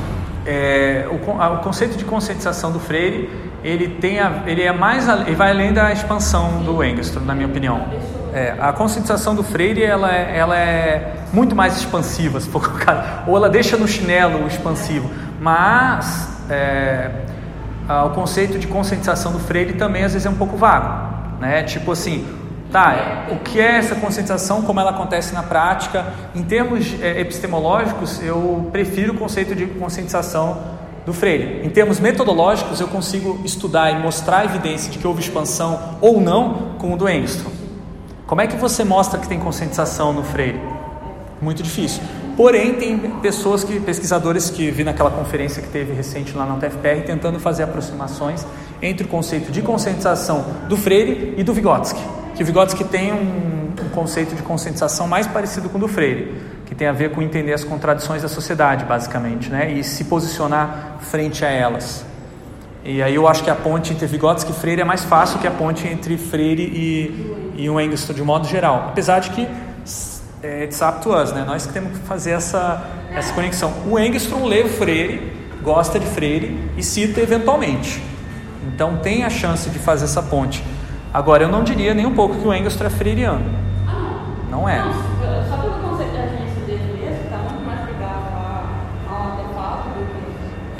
É, 0.47 1.07
o, 1.37 1.59
conceito 1.59 1.97
de 1.97 2.05
conscientização 2.05 2.73
do 2.73 2.81
Freire 2.81 3.31
ele 3.63 3.89
tem 3.89 4.19
a, 4.19 4.43
ele 4.47 4.63
é 4.63 4.73
mais 4.73 5.09
ele 5.09 5.35
vai 5.35 5.51
além 5.51 5.73
da 5.73 5.93
expansão 5.93 6.63
do 6.63 6.83
Engstrom, 6.83 7.25
na 7.25 7.35
minha 7.35 7.47
opinião. 7.47 7.89
É, 8.33 8.55
a 8.61 8.73
conscientização 8.73 9.35
do 9.35 9.43
Freire 9.43 9.83
ela 9.83 10.11
é, 10.11 10.37
ela 10.37 10.57
é 10.57 11.17
muito 11.33 11.55
mais 11.55 11.77
expansiva, 11.77 12.41
se 12.41 12.49
for 12.49 12.63
colocar, 12.67 13.25
ou 13.27 13.37
ela 13.37 13.49
deixa 13.49 13.77
no 13.77 13.87
chinelo 13.87 14.45
o 14.45 14.47
expansivo, 14.47 15.11
mas 15.41 16.29
é, 16.49 17.11
o 18.07 18.11
conceito 18.11 18.59
de 18.59 18.67
conscientização 18.67 19.33
do 19.33 19.41
Freire 19.41 19.73
também 19.73 20.05
às 20.05 20.13
vezes 20.13 20.27
é 20.27 20.31
um 20.31 20.37
pouco 20.37 20.57
vago, 20.57 21.39
né? 21.41 21.65
Tipo 21.65 21.93
assim, 21.93 22.25
tá, 22.71 23.27
o 23.31 23.37
que 23.37 23.61
é 23.61 23.77
essa 23.77 23.97
conscientização, 23.97 24.63
como 24.63 24.79
ela 24.79 24.91
acontece 24.91 25.35
na 25.35 25.43
prática? 25.43 26.07
Em 26.35 26.43
termos 26.43 26.95
é, 27.03 27.21
epistemológicos, 27.21 28.23
eu 28.23 28.69
prefiro 28.71 29.13
o 29.15 29.17
conceito 29.17 29.55
de 29.55 29.67
conscientização 29.67 30.80
do 31.11 31.15
Freire. 31.15 31.67
Em 31.67 31.69
termos 31.69 31.99
metodológicos, 31.99 32.81
eu 32.81 32.87
consigo 32.87 33.41
estudar 33.45 33.91
e 33.91 33.99
mostrar 34.01 34.39
a 34.39 34.45
evidência 34.45 34.91
de 34.93 34.99
que 34.99 35.07
houve 35.07 35.21
expansão 35.21 35.99
ou 36.01 36.21
não 36.21 36.77
com 36.79 36.95
o 36.95 36.97
do 36.97 37.09
Engstrom. 37.09 37.51
Como 38.27 38.41
é 38.41 38.47
que 38.47 38.57
você 38.57 38.85
mostra 38.85 39.19
que 39.19 39.29
tem 39.29 39.41
conscientização 39.41 40.13
no 40.13 40.23
Freire? 40.23 40.61
Muito 41.43 41.65
difícil. 41.65 42.01
Porém, 42.37 42.75
tem 42.75 42.97
pessoas 43.21 43.65
que, 43.65 43.81
pesquisadores 43.81 44.51
que 44.51 44.71
vi 44.71 44.85
naquela 44.85 45.11
conferência 45.11 45.61
que 45.61 45.69
teve 45.69 45.93
recente 45.93 46.37
lá 46.37 46.47
na 46.47 46.55
UTFPR, 46.55 47.05
tentando 47.05 47.41
fazer 47.41 47.65
aproximações 47.65 48.47
entre 48.81 49.05
o 49.05 49.09
conceito 49.09 49.51
de 49.51 49.63
conscientização 49.63 50.45
do 50.69 50.77
Freire 50.77 51.35
e 51.37 51.43
do 51.43 51.53
Vygotsky. 51.53 52.01
Que 52.37 52.45
o 52.45 52.47
Vygotsky 52.47 52.85
tem 52.85 53.13
um, 53.13 53.73
um 53.85 53.89
conceito 53.89 54.37
de 54.37 54.43
conscientização 54.43 55.09
mais 55.09 55.27
parecido 55.27 55.69
com 55.69 55.77
o 55.77 55.81
do 55.81 55.89
Freire, 55.89 56.33
que 56.71 56.75
tem 56.77 56.87
a 56.87 56.93
ver 56.93 57.11
com 57.11 57.21
entender 57.21 57.53
as 57.53 57.65
contradições 57.65 58.23
da 58.23 58.29
sociedade, 58.29 58.85
basicamente, 58.85 59.51
né? 59.51 59.73
e 59.73 59.83
se 59.83 60.05
posicionar 60.05 60.99
frente 61.01 61.45
a 61.45 61.49
elas. 61.49 62.07
E 62.85 63.03
aí 63.03 63.17
eu 63.17 63.27
acho 63.27 63.43
que 63.43 63.51
a 63.51 63.57
ponte 63.57 63.93
entre 63.93 64.07
Vygotsky 64.07 64.53
e 64.53 64.55
Freire 64.55 64.81
é 64.81 64.85
mais 64.85 65.03
fácil 65.03 65.41
que 65.41 65.49
a 65.49 65.51
ponte 65.51 65.89
entre 65.89 66.17
Freire 66.17 66.63
e, 66.63 67.55
e 67.57 67.69
o 67.69 67.81
Engstrom, 67.81 68.15
de 68.15 68.23
modo 68.23 68.47
geral. 68.47 68.87
Apesar 68.89 69.19
de 69.19 69.31
que 69.31 69.49
é, 70.45 70.63
it's 70.63 70.81
up 70.81 71.03
to 71.03 71.13
us, 71.13 71.33
né? 71.33 71.45
Nós 71.45 71.67
que 71.67 71.73
temos 71.73 71.99
que 71.99 72.05
fazer 72.07 72.31
essa, 72.31 72.89
essa 73.13 73.33
conexão. 73.33 73.73
O 73.91 73.99
Engstrom 73.99 74.45
lê 74.45 74.63
o 74.63 74.69
Freire, 74.69 75.33
gosta 75.61 75.99
de 75.99 76.07
Freire 76.07 76.57
e 76.77 76.85
cita 76.85 77.21
eventualmente. 77.21 78.01
Então 78.73 78.99
tem 78.99 79.25
a 79.25 79.31
chance 79.31 79.69
de 79.69 79.79
fazer 79.81 80.05
essa 80.05 80.23
ponte. 80.23 80.63
Agora, 81.13 81.43
eu 81.43 81.49
não 81.49 81.65
diria 81.65 81.93
nem 81.95 82.07
um 82.07 82.15
pouco 82.15 82.37
que 82.37 82.47
o 82.47 82.55
Engstrom 82.55 82.87
é 82.87 82.91
freiriano. 82.91 83.45
Não 84.49 84.69
é. 84.69 84.81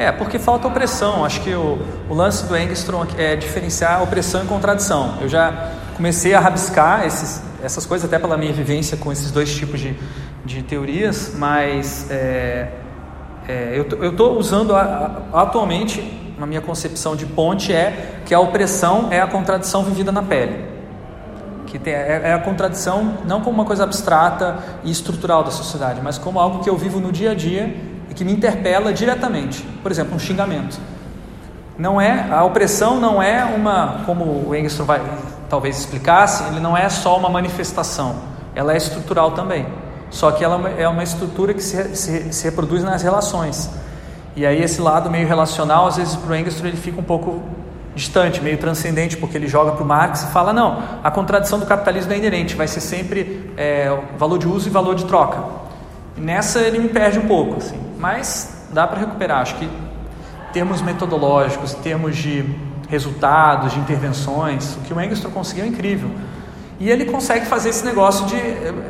É, 0.01 0.11
porque 0.11 0.39
falta 0.39 0.67
opressão. 0.67 1.27
Acho 1.27 1.43
que 1.43 1.53
o, 1.53 1.79
o 2.09 2.15
lance 2.15 2.47
do 2.47 2.57
Engstrom 2.57 3.05
é 3.19 3.37
diferenciar 3.37 4.03
opressão 4.03 4.43
e 4.43 4.47
contradição. 4.47 5.19
Eu 5.21 5.29
já 5.29 5.73
comecei 5.95 6.33
a 6.33 6.41
rabiscar 6.41 7.05
esses, 7.05 7.43
essas 7.63 7.85
coisas, 7.85 8.09
até 8.09 8.19
pela 8.19 8.39
minha 8.39 8.53
vivência 8.55 8.97
com 8.97 9.13
esses 9.13 9.31
dois 9.31 9.55
tipos 9.55 9.79
de, 9.79 9.95
de 10.43 10.63
teorias, 10.63 11.35
mas 11.37 12.11
é, 12.11 12.69
é, 13.47 13.75
eu 14.01 14.11
estou 14.11 14.39
usando 14.39 14.75
a, 14.75 15.21
a, 15.35 15.43
atualmente, 15.43 16.01
na 16.39 16.47
minha 16.47 16.63
concepção 16.63 17.15
de 17.15 17.27
ponte, 17.27 17.71
é 17.71 18.23
que 18.25 18.33
a 18.33 18.41
opressão 18.41 19.09
é 19.11 19.21
a 19.21 19.27
contradição 19.27 19.85
vivida 19.85 20.11
na 20.11 20.23
pele. 20.23 20.65
Que 21.67 21.79
tem, 21.79 21.93
é, 21.93 22.23
é 22.25 22.33
a 22.33 22.39
contradição 22.39 23.19
não 23.27 23.43
como 23.43 23.57
uma 23.57 23.67
coisa 23.67 23.85
abstrata 23.85 24.61
e 24.83 24.91
estrutural 24.91 25.45
da 25.45 25.51
sociedade, 25.51 26.01
mas 26.03 26.17
como 26.17 26.41
algo 26.41 26.65
que 26.65 26.71
eu 26.71 26.77
vivo 26.79 27.01
no 27.01 27.13
dia 27.13 27.33
a 27.33 27.35
dia 27.35 27.90
que 28.21 28.25
me 28.25 28.33
interpela 28.33 28.93
diretamente. 28.93 29.63
Por 29.83 29.91
exemplo, 29.91 30.15
um 30.15 30.19
xingamento. 30.19 30.79
Não 31.79 31.99
é 31.99 32.31
a 32.31 32.45
opressão 32.45 33.01
não 33.01 33.23
é 33.23 33.43
uma 33.47 34.03
como 34.05 34.47
o 34.47 34.55
Engstrom 34.55 34.85
vai 34.85 35.01
talvez 35.49 35.79
explicasse, 35.79 36.45
ele 36.45 36.61
não 36.61 36.77
é 36.77 36.87
só 36.91 37.17
uma 37.17 37.31
manifestação, 37.31 38.17
ela 38.55 38.75
é 38.75 38.77
estrutural 38.77 39.31
também. 39.31 39.67
Só 40.11 40.31
que 40.33 40.45
ela 40.45 40.69
é 40.69 40.87
uma 40.87 41.03
estrutura 41.03 41.55
que 41.55 41.63
se, 41.63 41.97
se, 41.97 42.31
se 42.31 42.45
reproduz 42.45 42.85
nas 42.85 43.03
relações. 43.03 43.71
E 44.37 44.45
aí 44.45 44.63
esse 44.63 44.83
lado 44.83 45.09
meio 45.09 45.27
relacional, 45.27 45.87
às 45.87 45.97
vezes 45.97 46.15
para 46.15 46.33
o 46.33 46.37
Engstrom 46.37 46.67
ele 46.67 46.77
fica 46.77 47.01
um 47.01 47.05
pouco 47.05 47.43
distante, 47.95 48.43
meio 48.43 48.59
transcendente, 48.59 49.17
porque 49.17 49.39
ele 49.39 49.49
joga 49.49 49.73
para 49.73 49.83
o 49.83 49.87
Marx 49.87 50.25
e 50.25 50.27
fala, 50.27 50.53
não, 50.53 50.83
a 51.03 51.11
contradição 51.11 51.59
do 51.59 51.65
capitalismo 51.65 52.13
é 52.13 52.19
inerente, 52.19 52.55
vai 52.55 52.69
ser 52.69 52.83
sempre 52.83 53.51
é, 53.57 53.99
valor 54.19 54.39
de 54.39 54.47
uso 54.47 54.69
e 54.69 54.71
valor 54.71 54.95
de 54.95 55.07
troca. 55.07 55.43
nessa 56.19 56.61
ele 56.61 56.79
me 56.79 56.89
perde 56.91 57.19
um 57.19 57.27
pouco, 57.27 57.57
assim, 57.57 57.89
mas 58.01 58.67
dá 58.73 58.87
para 58.87 58.99
recuperar. 59.01 59.43
Acho 59.43 59.57
que 59.57 59.69
termos 60.53 60.81
metodológicos, 60.81 61.75
termos 61.75 62.17
de 62.17 62.45
resultados, 62.89 63.73
de 63.73 63.79
intervenções, 63.79 64.77
o 64.77 64.81
que 64.81 64.93
o 64.93 65.01
Engstrom 65.01 65.31
conseguiu 65.31 65.65
é 65.65 65.69
incrível. 65.69 66.11
E 66.81 66.91
ele 66.91 67.05
consegue 67.05 67.45
fazer 67.45 67.69
esse 67.69 67.85
negócio 67.85 68.27
de, 68.27 68.37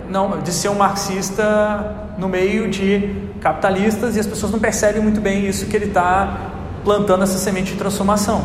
não, 0.09 0.41
de 0.41 0.53
ser 0.53 0.69
um 0.69 0.77
marxista 0.77 2.09
no 2.17 2.29
meio 2.29 2.71
de 2.71 3.31
capitalistas 3.41 4.17
e 4.17 4.21
as 4.21 4.27
pessoas 4.27 4.53
não 4.53 4.61
percebem 4.61 5.03
muito 5.03 5.21
bem 5.21 5.47
isso 5.47 5.67
que 5.67 5.77
ele 5.77 5.87
está 5.87 6.51
plantando 6.85 7.25
essa 7.25 7.37
semente 7.37 7.73
de 7.73 7.79
transformação. 7.79 8.45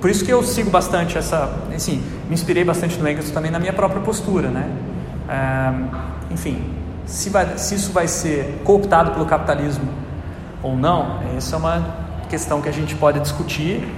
Por 0.00 0.08
isso 0.08 0.24
que 0.24 0.32
eu 0.32 0.42
sigo 0.44 0.70
bastante 0.70 1.18
essa, 1.18 1.52
assim, 1.74 2.02
me 2.28 2.34
inspirei 2.34 2.64
bastante 2.64 2.96
no 2.96 3.08
Engels 3.08 3.30
também 3.30 3.50
na 3.50 3.58
minha 3.58 3.72
própria 3.72 4.00
postura, 4.00 4.48
né? 4.48 4.70
É, 5.28 6.32
enfim, 6.32 6.75
se, 7.06 7.30
vai, 7.30 7.56
se 7.56 7.74
isso 7.76 7.92
vai 7.92 8.08
ser 8.08 8.60
cooptado 8.64 9.12
pelo 9.12 9.24
capitalismo 9.24 9.88
ou 10.62 10.76
não, 10.76 11.20
essa 11.36 11.56
é 11.56 11.58
uma 11.58 11.96
questão 12.28 12.60
que 12.60 12.68
a 12.68 12.72
gente 12.72 12.94
pode 12.96 13.20
discutir 13.20 13.88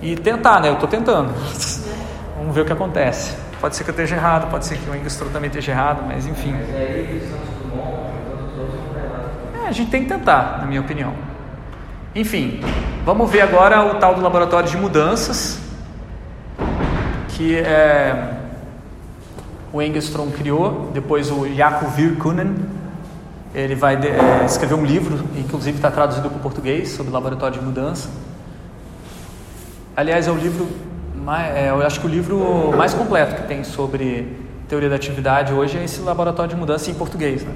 e 0.00 0.16
tentar, 0.16 0.60
né? 0.60 0.68
Eu 0.68 0.74
estou 0.74 0.88
tentando. 0.88 1.32
Vamos 2.38 2.54
ver 2.54 2.62
o 2.62 2.64
que 2.64 2.72
acontece. 2.72 3.36
Pode 3.60 3.76
ser 3.76 3.84
que 3.84 3.90
eu 3.90 3.92
esteja 3.92 4.16
errado, 4.16 4.50
pode 4.50 4.64
ser 4.64 4.78
que 4.78 4.88
o 4.88 4.94
Engstrom 4.94 5.28
também 5.28 5.48
esteja 5.48 5.72
errado, 5.72 6.04
mas 6.06 6.26
enfim. 6.26 6.54
É, 6.54 7.20
a 9.66 9.72
gente 9.72 9.90
tem 9.90 10.04
que 10.04 10.08
tentar, 10.08 10.58
na 10.60 10.66
minha 10.66 10.80
opinião. 10.80 11.12
Enfim, 12.14 12.60
vamos 13.04 13.30
ver 13.30 13.42
agora 13.42 13.84
o 13.84 13.96
tal 13.96 14.14
do 14.14 14.22
laboratório 14.22 14.68
de 14.68 14.76
mudanças, 14.76 15.60
que 17.28 17.56
é, 17.58 18.37
o 19.72 19.82
Engstrom 19.82 20.30
criou, 20.30 20.90
depois 20.94 21.30
o 21.30 21.46
Jakob 21.54 21.90
Virkunen, 21.92 22.54
ele 23.54 23.74
vai 23.74 23.96
é, 23.96 24.44
escrever 24.44 24.74
um 24.74 24.84
livro, 24.84 25.24
inclusive 25.36 25.76
está 25.76 25.90
traduzido 25.90 26.28
para 26.28 26.38
o 26.38 26.40
português, 26.40 26.90
sobre 26.90 27.12
laboratório 27.12 27.58
de 27.58 27.64
mudança. 27.64 28.08
Aliás, 29.96 30.28
é 30.28 30.30
o 30.30 30.36
livro, 30.36 30.68
mais, 31.16 31.56
é, 31.56 31.70
eu 31.70 31.84
acho 31.84 32.00
que 32.00 32.06
o 32.06 32.10
livro 32.10 32.72
mais 32.76 32.94
completo 32.94 33.34
que 33.36 33.48
tem 33.48 33.64
sobre 33.64 34.36
teoria 34.68 34.88
da 34.88 34.96
atividade 34.96 35.52
hoje 35.52 35.78
é 35.78 35.84
esse 35.84 36.00
laboratório 36.00 36.50
de 36.50 36.56
mudança 36.56 36.90
em 36.90 36.94
português. 36.94 37.42
Né? 37.42 37.52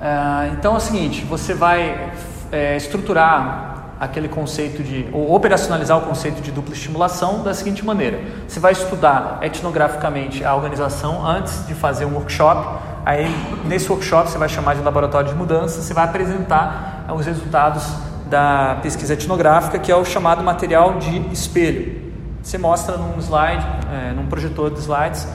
É, 0.00 0.52
então 0.52 0.74
é 0.74 0.76
o 0.76 0.80
seguinte, 0.80 1.24
você 1.24 1.52
vai 1.52 2.12
é, 2.50 2.76
estruturar 2.76 3.71
aquele 4.02 4.26
conceito 4.26 4.82
de, 4.82 5.08
ou 5.12 5.32
operacionalizar 5.32 5.96
o 5.96 6.00
conceito 6.00 6.42
de 6.42 6.50
dupla 6.50 6.74
estimulação 6.74 7.44
da 7.44 7.54
seguinte 7.54 7.84
maneira: 7.84 8.20
você 8.48 8.58
vai 8.58 8.72
estudar 8.72 9.38
etnograficamente 9.42 10.44
a 10.44 10.56
organização 10.56 11.24
antes 11.24 11.64
de 11.68 11.74
fazer 11.74 12.04
um 12.04 12.14
workshop. 12.14 12.80
Aí, 13.06 13.32
nesse 13.64 13.88
workshop, 13.88 14.28
você 14.28 14.38
vai 14.38 14.48
chamar 14.48 14.74
de 14.74 14.82
laboratório 14.82 15.28
de 15.28 15.36
mudança, 15.36 15.80
você 15.80 15.94
vai 15.94 16.04
apresentar 16.04 17.06
os 17.16 17.24
resultados 17.24 17.84
da 18.26 18.78
pesquisa 18.82 19.12
etnográfica, 19.12 19.78
que 19.78 19.92
é 19.92 19.96
o 19.96 20.04
chamado 20.04 20.42
material 20.42 20.98
de 20.98 21.18
espelho. 21.32 22.12
Você 22.42 22.58
mostra 22.58 22.96
num 22.96 23.18
slide, 23.20 23.64
é, 23.92 24.12
num 24.12 24.26
projetor 24.26 24.70
de 24.70 24.80
slides, 24.80 25.28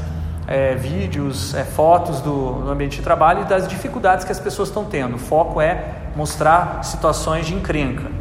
é, 0.45 0.75
vídeos, 0.75 1.53
é, 1.53 1.63
fotos 1.63 2.19
do, 2.19 2.63
do, 2.63 2.69
ambiente 2.69 2.97
de 2.97 3.01
trabalho 3.01 3.43
e 3.43 3.45
das 3.45 3.65
dificuldades 3.65 4.25
que 4.25 4.31
as 4.31 4.39
pessoas 4.39 4.67
estão 4.67 4.83
tendo. 4.83 5.15
O 5.15 5.19
foco 5.19 5.61
é 5.61 5.85
mostrar 6.17 6.83
situações 6.83 7.45
de 7.45 7.53
encrenca. 7.53 8.16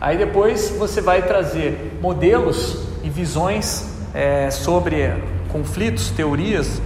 Aí 0.00 0.16
depois 0.16 0.70
você 0.70 1.00
vai 1.00 1.22
trazer 1.22 1.98
modelos 2.00 2.86
e 3.02 3.10
visões 3.10 3.88
é, 4.14 4.50
sobre 4.50 5.12
conflitos, 5.50 6.10
teorias 6.10 6.80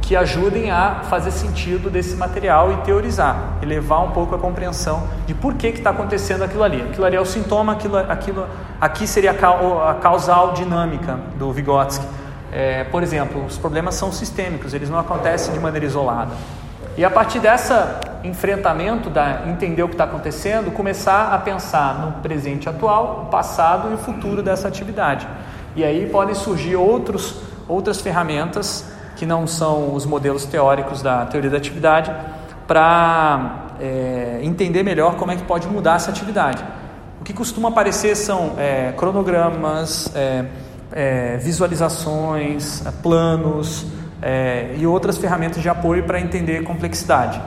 que 0.00 0.14
ajudem 0.14 0.70
a 0.70 1.00
fazer 1.08 1.30
sentido 1.30 1.90
desse 1.90 2.14
material 2.14 2.72
e 2.72 2.76
teorizar, 2.78 3.58
e 3.62 3.66
levar 3.66 4.00
um 4.00 4.10
pouco 4.10 4.34
a 4.34 4.38
compreensão 4.38 5.08
de 5.26 5.32
por 5.32 5.54
que 5.54 5.68
está 5.68 5.90
acontecendo 5.90 6.44
aquilo 6.44 6.62
ali. 6.62 6.82
Aquilo 6.82 7.06
ali 7.06 7.16
é 7.16 7.20
o 7.20 7.24
sintoma, 7.24 7.72
aquilo, 7.72 7.96
aquilo 7.96 8.46
aqui 8.78 9.06
seria 9.06 9.30
a 9.30 9.94
causal 9.94 10.52
dinâmica 10.52 11.18
do 11.38 11.50
Vygotsky 11.52 12.06
é, 12.54 12.84
por 12.84 13.02
exemplo, 13.02 13.44
os 13.44 13.58
problemas 13.58 13.96
são 13.96 14.12
sistêmicos, 14.12 14.72
eles 14.74 14.88
não 14.88 14.96
acontecem 14.96 15.52
de 15.52 15.58
maneira 15.58 15.84
isolada. 15.84 16.30
E 16.96 17.04
a 17.04 17.10
partir 17.10 17.40
dessa 17.40 18.00
enfrentamento, 18.22 19.10
da 19.10 19.42
entender 19.48 19.82
o 19.82 19.88
que 19.88 19.94
está 19.94 20.04
acontecendo, 20.04 20.70
começar 20.70 21.34
a 21.34 21.38
pensar 21.38 21.98
no 22.00 22.22
presente 22.22 22.68
atual, 22.68 23.24
o 23.26 23.30
passado 23.30 23.90
e 23.90 23.94
o 23.94 23.98
futuro 23.98 24.42
dessa 24.42 24.68
atividade. 24.68 25.28
E 25.76 25.84
aí 25.84 26.08
podem 26.08 26.34
surgir 26.34 26.76
outros, 26.76 27.36
outras 27.68 28.00
ferramentas 28.00 28.86
que 29.16 29.26
não 29.26 29.46
são 29.46 29.94
os 29.94 30.06
modelos 30.06 30.44
teóricos 30.44 31.02
da 31.02 31.26
teoria 31.26 31.50
da 31.50 31.56
atividade 31.56 32.12
para 32.66 33.66
é, 33.80 34.38
entender 34.42 34.82
melhor 34.82 35.16
como 35.16 35.32
é 35.32 35.36
que 35.36 35.42
pode 35.42 35.66
mudar 35.68 35.96
essa 35.96 36.10
atividade. 36.10 36.64
O 37.20 37.24
que 37.24 37.32
costuma 37.32 37.68
aparecer 37.68 38.16
são 38.16 38.54
é, 38.56 38.92
cronogramas, 38.96 40.10
é, 40.14 40.44
é, 40.92 41.36
visualizações, 41.38 42.84
é, 42.86 42.90
planos 43.02 43.86
é, 44.24 44.74
e 44.78 44.86
outras 44.86 45.18
ferramentas 45.18 45.60
de 45.60 45.68
apoio 45.68 46.04
para 46.04 46.18
entender 46.18 46.62
complexidade. 46.62 47.38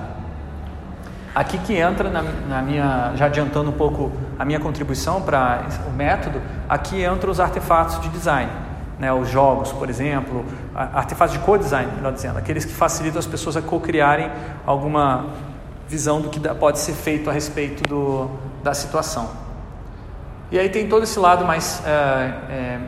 Aqui 1.34 1.58
que 1.58 1.74
entra 1.76 2.08
na, 2.08 2.22
na, 2.22 2.62
minha, 2.62 3.14
já 3.16 3.26
adiantando 3.26 3.72
um 3.72 3.74
pouco 3.74 4.12
a 4.38 4.46
minha 4.46 4.60
contribuição 4.60 5.20
para 5.24 5.66
o 5.88 5.92
método, 5.92 6.40
aqui 6.70 7.04
entram 7.04 7.32
os 7.32 7.40
artefatos 7.40 8.00
de 8.02 8.10
design, 8.10 8.52
né, 9.00 9.12
os 9.12 9.28
jogos, 9.28 9.72
por 9.74 9.90
exemplo, 9.90 10.46
artefatos 10.76 11.34
de 11.34 11.40
co-design, 11.40 11.92
melhor 11.96 12.14
dizendo, 12.14 12.38
aqueles 12.38 12.64
que 12.64 12.74
facilitam 12.74 13.18
as 13.18 13.26
pessoas 13.26 13.58
a 13.58 13.62
co-criarem 13.62 14.30
alguma 14.64 15.26
visão 15.90 16.22
do 16.22 16.30
que 16.30 16.40
pode 16.40 16.78
ser 16.78 16.94
feito 16.94 17.28
a 17.28 17.34
respeito 17.34 17.88
do, 17.90 18.30
da 18.64 18.76
situação. 18.76 19.32
E 20.52 20.60
aí 20.60 20.70
tem 20.70 20.88
todo 20.88 21.04
esse 21.04 21.18
lado 21.18 21.44
mais 21.44 21.82
é, 21.86 21.92
é, 22.52 22.80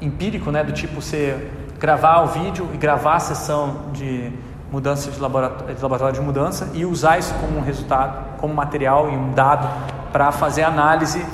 empírico, 0.00 0.50
né, 0.50 0.64
do 0.64 0.72
tipo 0.72 1.00
você 1.00 1.50
gravar 1.82 2.22
o 2.22 2.26
vídeo 2.28 2.70
e 2.72 2.76
gravar 2.76 3.16
a 3.16 3.18
sessão 3.18 3.86
de 3.92 4.30
mudança 4.70 5.10
de 5.10 5.18
laboratório, 5.18 5.74
de 5.74 5.82
laboratório 5.82 6.14
de 6.14 6.24
mudança 6.24 6.70
e 6.74 6.86
usar 6.86 7.18
isso 7.18 7.34
como 7.40 7.58
um 7.58 7.60
resultado, 7.60 8.38
como 8.38 8.54
material 8.54 9.10
e 9.10 9.16
um 9.16 9.32
dado 9.32 9.68
para 10.12 10.30
fazer 10.30 10.62
análise 10.62 11.26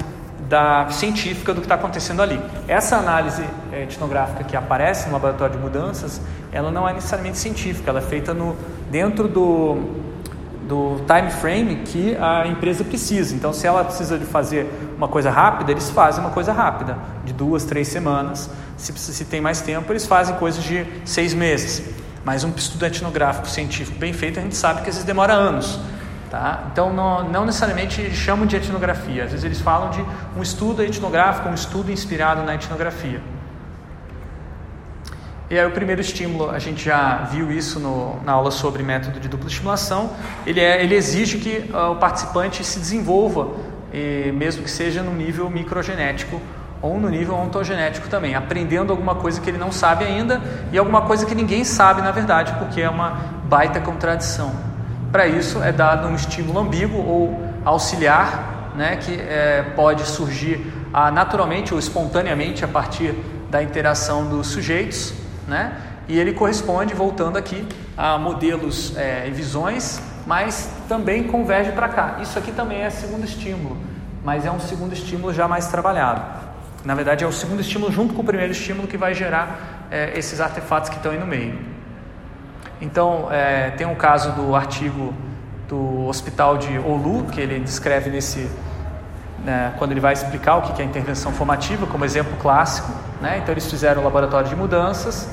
da 0.48 0.88
científica 0.88 1.52
do 1.52 1.60
que 1.60 1.66
está 1.66 1.74
acontecendo 1.74 2.22
ali. 2.22 2.40
Essa 2.66 2.96
análise 2.96 3.44
eh, 3.70 3.82
etnográfica 3.82 4.42
que 4.42 4.56
aparece 4.56 5.08
no 5.08 5.12
laboratório 5.12 5.54
de 5.54 5.60
mudanças, 5.60 6.18
ela 6.50 6.70
não 6.70 6.88
é 6.88 6.94
necessariamente 6.94 7.36
científica, 7.36 7.90
ela 7.90 7.98
é 7.98 8.02
feita 8.02 8.32
no, 8.32 8.56
dentro 8.90 9.28
do 9.28 10.08
do 10.68 11.00
time 11.06 11.30
frame 11.30 11.76
que 11.76 12.14
a 12.20 12.46
empresa 12.46 12.84
precisa. 12.84 13.34
Então, 13.34 13.54
se 13.54 13.66
ela 13.66 13.82
precisa 13.82 14.18
de 14.18 14.26
fazer 14.26 14.70
uma 14.98 15.08
coisa 15.08 15.30
rápida, 15.30 15.70
eles 15.70 15.88
fazem 15.88 16.20
uma 16.20 16.30
coisa 16.30 16.52
rápida, 16.52 16.98
de 17.24 17.32
duas, 17.32 17.64
três 17.64 17.86
semanas. 17.86 18.50
Se, 18.76 18.92
se 18.92 19.24
tem 19.24 19.40
mais 19.40 19.60
tempo, 19.60 19.90
eles 19.92 20.04
fazem 20.04 20.34
coisas 20.34 20.62
de 20.62 20.84
seis 21.04 21.32
meses. 21.32 21.88
Mas 22.24 22.42
um 22.42 22.50
estudo 22.50 22.84
etnográfico 22.84 23.48
científico 23.48 23.96
bem 23.96 24.12
feito, 24.12 24.40
a 24.40 24.42
gente 24.42 24.56
sabe 24.56 24.82
que 24.82 24.90
às 24.90 24.96
vezes 24.96 25.04
demora 25.04 25.32
anos. 25.32 25.78
Tá? 26.28 26.64
Então, 26.70 26.92
não, 26.92 27.26
não 27.26 27.46
necessariamente 27.46 28.10
chamam 28.14 28.44
de 28.44 28.56
etnografia, 28.56 29.24
às 29.24 29.30
vezes 29.30 29.44
eles 29.44 29.60
falam 29.60 29.90
de 29.90 30.04
um 30.36 30.42
estudo 30.42 30.82
etnográfico, 30.82 31.48
um 31.48 31.54
estudo 31.54 31.90
inspirado 31.90 32.42
na 32.42 32.54
etnografia. 32.54 33.22
E 35.50 35.58
aí 35.58 35.66
o 35.66 35.70
primeiro 35.70 36.02
estímulo, 36.02 36.50
a 36.50 36.58
gente 36.58 36.84
já 36.84 37.22
viu 37.32 37.50
isso 37.50 37.80
no, 37.80 38.22
na 38.22 38.32
aula 38.32 38.50
sobre 38.50 38.82
método 38.82 39.18
de 39.18 39.28
dupla 39.28 39.48
estimulação, 39.48 40.10
ele, 40.44 40.60
é, 40.60 40.84
ele 40.84 40.94
exige 40.94 41.38
que 41.38 41.70
uh, 41.72 41.92
o 41.92 41.96
participante 41.96 42.62
se 42.62 42.78
desenvolva, 42.78 43.48
e, 43.92 44.32
mesmo 44.32 44.62
que 44.62 44.70
seja 44.70 45.02
no 45.02 45.12
nível 45.12 45.48
microgenético 45.50 46.40
ou 46.80 46.98
no 46.98 47.08
nível 47.08 47.34
ontogenético 47.34 48.08
também, 48.08 48.34
aprendendo 48.34 48.92
alguma 48.92 49.16
coisa 49.16 49.40
que 49.40 49.50
ele 49.50 49.58
não 49.58 49.72
sabe 49.72 50.04
ainda 50.04 50.40
e 50.72 50.78
alguma 50.78 51.02
coisa 51.02 51.26
que 51.26 51.34
ninguém 51.34 51.64
sabe 51.64 52.02
na 52.02 52.12
verdade, 52.12 52.54
porque 52.58 52.80
é 52.80 52.88
uma 52.88 53.18
baita 53.44 53.80
contradição. 53.80 54.52
Para 55.10 55.26
isso 55.26 55.62
é 55.62 55.72
dado 55.72 56.06
um 56.06 56.14
estímulo 56.14 56.60
ambíguo 56.60 56.98
ou 56.98 57.40
auxiliar, 57.64 58.72
né, 58.76 58.96
que 58.96 59.12
é, 59.12 59.72
pode 59.74 60.06
surgir 60.06 60.72
ah, 60.92 61.10
naturalmente 61.10 61.72
ou 61.72 61.80
espontaneamente 61.80 62.64
a 62.64 62.68
partir 62.68 63.14
da 63.50 63.62
interação 63.62 64.28
dos 64.28 64.46
sujeitos 64.48 65.14
né? 65.48 65.72
E 66.06 66.18
ele 66.18 66.32
corresponde, 66.32 66.94
voltando 66.94 67.36
aqui, 67.36 67.66
a 67.96 68.18
modelos 68.18 68.96
é, 68.96 69.26
e 69.26 69.30
visões, 69.30 70.00
mas 70.28 70.70
também 70.86 71.24
converge 71.24 71.72
para 71.72 71.88
cá. 71.88 72.18
Isso 72.20 72.38
aqui 72.38 72.52
também 72.52 72.82
é 72.82 72.90
segundo 72.90 73.24
estímulo, 73.24 73.78
mas 74.22 74.44
é 74.44 74.50
um 74.50 74.60
segundo 74.60 74.92
estímulo 74.92 75.32
já 75.32 75.48
mais 75.48 75.68
trabalhado. 75.68 76.20
Na 76.84 76.94
verdade, 76.94 77.24
é 77.24 77.26
o 77.26 77.32
segundo 77.32 77.60
estímulo 77.60 77.90
junto 77.90 78.12
com 78.12 78.20
o 78.20 78.24
primeiro 78.24 78.52
estímulo 78.52 78.86
que 78.86 78.98
vai 78.98 79.14
gerar 79.14 79.86
é, 79.90 80.12
esses 80.18 80.38
artefatos 80.38 80.90
que 80.90 80.96
estão 80.96 81.12
aí 81.12 81.18
no 81.18 81.26
meio. 81.26 81.58
Então, 82.78 83.28
é, 83.32 83.70
tem 83.70 83.86
um 83.86 83.94
caso 83.94 84.32
do 84.32 84.54
artigo 84.54 85.14
do 85.66 86.06
Hospital 86.06 86.58
de 86.58 86.78
Olu, 86.78 87.24
que 87.32 87.40
ele 87.40 87.58
descreve 87.58 88.10
nesse, 88.10 88.50
né, 89.42 89.72
quando 89.78 89.92
ele 89.92 90.00
vai 90.00 90.12
explicar 90.12 90.56
o 90.56 90.62
que 90.62 90.82
é 90.82 90.84
intervenção 90.84 91.32
formativa, 91.32 91.86
como 91.86 92.04
exemplo 92.04 92.36
clássico. 92.36 92.92
Né? 93.22 93.38
Então, 93.38 93.54
eles 93.54 93.66
fizeram 93.66 94.02
o 94.02 94.04
laboratório 94.04 94.46
de 94.46 94.54
mudanças 94.54 95.26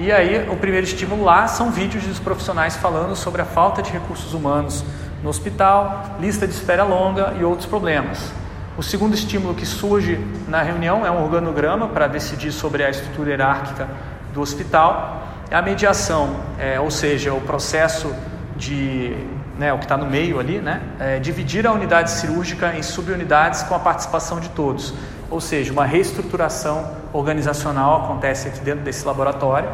E 0.00 0.12
aí, 0.12 0.48
o 0.48 0.54
primeiro 0.54 0.86
estímulo 0.86 1.24
lá 1.24 1.48
são 1.48 1.72
vídeos 1.72 2.04
dos 2.04 2.20
profissionais 2.20 2.76
falando 2.76 3.16
sobre 3.16 3.42
a 3.42 3.44
falta 3.44 3.82
de 3.82 3.90
recursos 3.90 4.32
humanos 4.32 4.84
no 5.24 5.28
hospital, 5.28 6.16
lista 6.20 6.46
de 6.46 6.54
espera 6.54 6.84
longa 6.84 7.34
e 7.36 7.42
outros 7.42 7.66
problemas. 7.66 8.30
O 8.76 8.82
segundo 8.82 9.14
estímulo 9.14 9.56
que 9.56 9.66
surge 9.66 10.24
na 10.46 10.62
reunião 10.62 11.04
é 11.04 11.10
um 11.10 11.24
organograma 11.24 11.88
para 11.88 12.06
decidir 12.06 12.52
sobre 12.52 12.84
a 12.84 12.90
estrutura 12.90 13.30
hierárquica 13.30 13.88
do 14.32 14.40
hospital. 14.40 15.26
A 15.50 15.60
mediação, 15.60 16.36
é, 16.60 16.78
ou 16.78 16.92
seja, 16.92 17.34
o 17.34 17.40
processo 17.40 18.14
de, 18.56 19.16
né, 19.58 19.72
o 19.72 19.78
que 19.78 19.84
está 19.84 19.96
no 19.96 20.06
meio 20.06 20.38
ali, 20.38 20.60
né, 20.60 20.80
é 21.00 21.18
dividir 21.18 21.66
a 21.66 21.72
unidade 21.72 22.12
cirúrgica 22.12 22.72
em 22.76 22.84
subunidades 22.84 23.64
com 23.64 23.74
a 23.74 23.80
participação 23.80 24.38
de 24.38 24.48
todos. 24.50 24.94
Ou 25.28 25.40
seja, 25.40 25.72
uma 25.72 25.84
reestruturação 25.84 26.88
organizacional 27.12 28.04
acontece 28.04 28.48
aqui 28.48 28.60
dentro 28.60 28.84
desse 28.84 29.06
laboratório. 29.06 29.68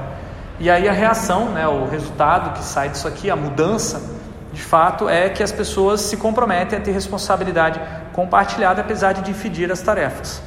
E 0.59 0.70
aí 0.70 0.89
a 0.89 0.93
reação, 0.93 1.51
né, 1.51 1.66
o 1.66 1.87
resultado 1.87 2.53
que 2.57 2.64
sai 2.64 2.89
disso 2.89 3.09
aqui, 3.09 3.30
a 3.30 3.37
mudança, 3.37 4.01
de 4.53 4.62
fato, 4.62 5.09
é 5.09 5.28
que 5.28 5.43
as 5.43 5.51
pessoas 5.51 6.01
se 6.01 6.16
comprometem 6.16 6.78
a 6.78 6.82
ter 6.82 6.93
responsabilidade 6.93 7.80
compartilhada, 8.12 8.80
apesar 8.80 9.12
de 9.12 9.22
dividir 9.22 9.70
as 9.72 9.82
tarefas. 9.82 10.41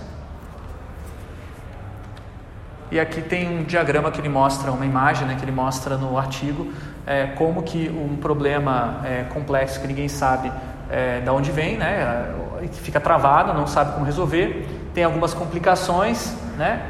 E 2.89 2.97
aqui 2.97 3.21
tem 3.21 3.49
um 3.49 3.63
diagrama 3.63 4.09
que 4.09 4.21
ele 4.21 4.29
mostra, 4.29 4.71
uma 4.71 4.85
imagem 4.85 5.27
né, 5.27 5.35
que 5.38 5.43
ele 5.43 5.51
mostra 5.51 5.97
no 5.97 6.17
artigo, 6.17 6.71
é, 7.05 7.27
como 7.27 7.63
que 7.63 7.89
um 7.89 8.15
problema 8.15 9.01
é, 9.03 9.25
complexo 9.25 9.81
que 9.81 9.88
ninguém 9.88 10.07
sabe 10.07 10.49
é, 10.89 11.19
de 11.19 11.29
onde 11.29 11.51
vem, 11.51 11.77
né, 11.77 12.33
que 12.71 12.79
fica 12.79 12.99
travado, 12.99 13.53
não 13.53 13.67
sabe 13.67 13.91
como 13.91 14.05
resolver, 14.05 14.65
tem 14.93 15.03
algumas 15.03 15.33
complicações, 15.33 16.33
né, 16.58 16.82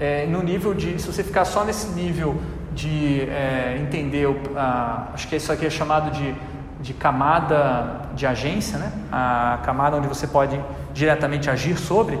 é, 0.00 0.26
no 0.26 0.42
nível 0.42 0.74
de, 0.74 1.00
se 1.00 1.06
você 1.06 1.22
ficar 1.22 1.44
só 1.44 1.64
nesse 1.64 1.88
nível 1.88 2.40
de 2.74 3.22
é, 3.22 3.78
entender, 3.80 4.26
a, 4.56 5.08
acho 5.14 5.28
que 5.28 5.36
isso 5.36 5.52
aqui 5.52 5.66
é 5.66 5.70
chamado 5.70 6.10
de, 6.10 6.34
de 6.80 6.92
camada 6.92 8.00
de 8.14 8.26
agência, 8.26 8.78
né, 8.78 8.92
a 9.12 9.60
camada 9.64 9.96
onde 9.96 10.08
você 10.08 10.26
pode 10.26 10.60
diretamente 10.92 11.48
agir 11.48 11.76
sobre, 11.76 12.18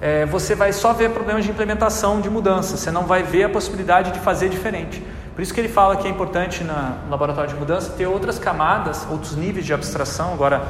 é, 0.00 0.26
você 0.26 0.54
vai 0.54 0.72
só 0.72 0.92
ver 0.92 1.10
problemas 1.10 1.44
de 1.44 1.50
implementação, 1.50 2.20
de 2.20 2.28
mudança, 2.28 2.76
você 2.76 2.90
não 2.90 3.04
vai 3.04 3.22
ver 3.22 3.44
a 3.44 3.48
possibilidade 3.48 4.12
de 4.12 4.20
fazer 4.20 4.48
diferente. 4.48 5.02
Por 5.34 5.42
isso 5.42 5.52
que 5.52 5.60
ele 5.60 5.68
fala 5.68 5.96
que 5.96 6.06
é 6.06 6.10
importante 6.10 6.64
na, 6.64 6.96
no 7.04 7.10
laboratório 7.10 7.50
de 7.50 7.56
mudança 7.56 7.92
ter 7.92 8.06
outras 8.06 8.38
camadas, 8.38 9.06
outros 9.10 9.36
níveis 9.36 9.66
de 9.66 9.72
abstração, 9.72 10.32
agora, 10.32 10.62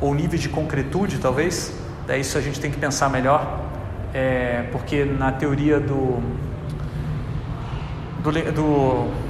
ou 0.00 0.14
níveis 0.14 0.40
de 0.40 0.48
concretude, 0.48 1.18
talvez. 1.18 1.72
Daí 2.06 2.20
isso 2.20 2.36
a 2.38 2.40
gente 2.40 2.60
tem 2.60 2.70
que 2.70 2.78
pensar 2.78 3.08
melhor, 3.08 3.60
é, 4.12 4.64
porque 4.72 5.04
na 5.04 5.32
teoria 5.32 5.80
do, 5.80 6.22
do, 8.22 8.32
do 8.52 9.22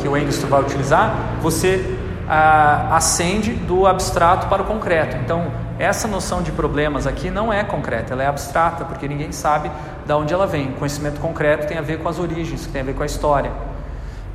que 0.00 0.08
o 0.08 0.16
Engström 0.16 0.50
vai 0.50 0.62
utilizar, 0.62 1.14
você 1.40 1.96
ah, 2.28 2.96
ascende 2.96 3.52
do 3.52 3.86
abstrato 3.86 4.46
para 4.46 4.62
o 4.62 4.64
concreto. 4.64 5.16
Então, 5.16 5.50
essa 5.78 6.06
noção 6.06 6.42
de 6.42 6.52
problemas 6.52 7.06
aqui 7.06 7.30
não 7.30 7.52
é 7.52 7.64
concreta, 7.64 8.12
ela 8.12 8.22
é 8.22 8.26
abstrata, 8.26 8.84
porque 8.84 9.08
ninguém 9.08 9.32
sabe 9.32 9.70
de 10.04 10.12
onde 10.12 10.34
ela 10.34 10.46
vem. 10.46 10.70
O 10.70 10.72
conhecimento 10.72 11.20
concreto 11.20 11.66
tem 11.66 11.78
a 11.78 11.82
ver 11.82 11.98
com 11.98 12.08
as 12.08 12.18
origens, 12.18 12.66
tem 12.66 12.82
a 12.82 12.84
ver 12.84 12.94
com 12.94 13.02
a 13.02 13.06
história. 13.06 13.50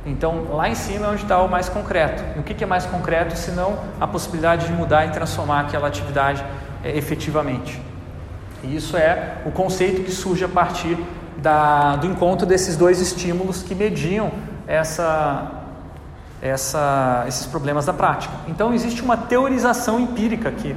Então, 0.06 0.48
lá 0.50 0.68
em 0.68 0.74
cima 0.74 1.06
é 1.06 1.08
onde 1.10 1.22
está 1.22 1.40
o 1.40 1.48
mais 1.48 1.68
concreto. 1.68 2.22
E 2.36 2.40
o 2.40 2.42
que 2.42 2.62
é 2.62 2.66
mais 2.66 2.84
concreto 2.84 3.36
senão 3.36 3.78
a 4.00 4.06
possibilidade 4.06 4.66
de 4.66 4.72
mudar 4.72 5.06
e 5.06 5.10
transformar 5.10 5.60
aquela 5.60 5.88
atividade 5.88 6.44
é, 6.82 6.96
efetivamente? 6.96 7.80
E 8.64 8.76
isso 8.76 8.96
é 8.96 9.38
o 9.44 9.50
conceito 9.50 10.02
que 10.02 10.10
surge 10.10 10.44
a 10.44 10.48
partir 10.48 10.98
da, 11.38 11.96
do 11.96 12.06
encontro 12.06 12.46
desses 12.46 12.76
dois 12.76 13.00
estímulos 13.00 13.62
que 13.62 13.74
mediam 13.74 14.32
essa, 14.66 15.62
essa, 16.40 17.24
esses 17.28 17.46
problemas 17.46 17.86
da 17.86 17.92
prática. 17.92 18.34
Então, 18.48 18.72
existe 18.72 19.02
uma 19.02 19.16
teorização 19.16 20.00
empírica 20.00 20.48
aqui 20.48 20.74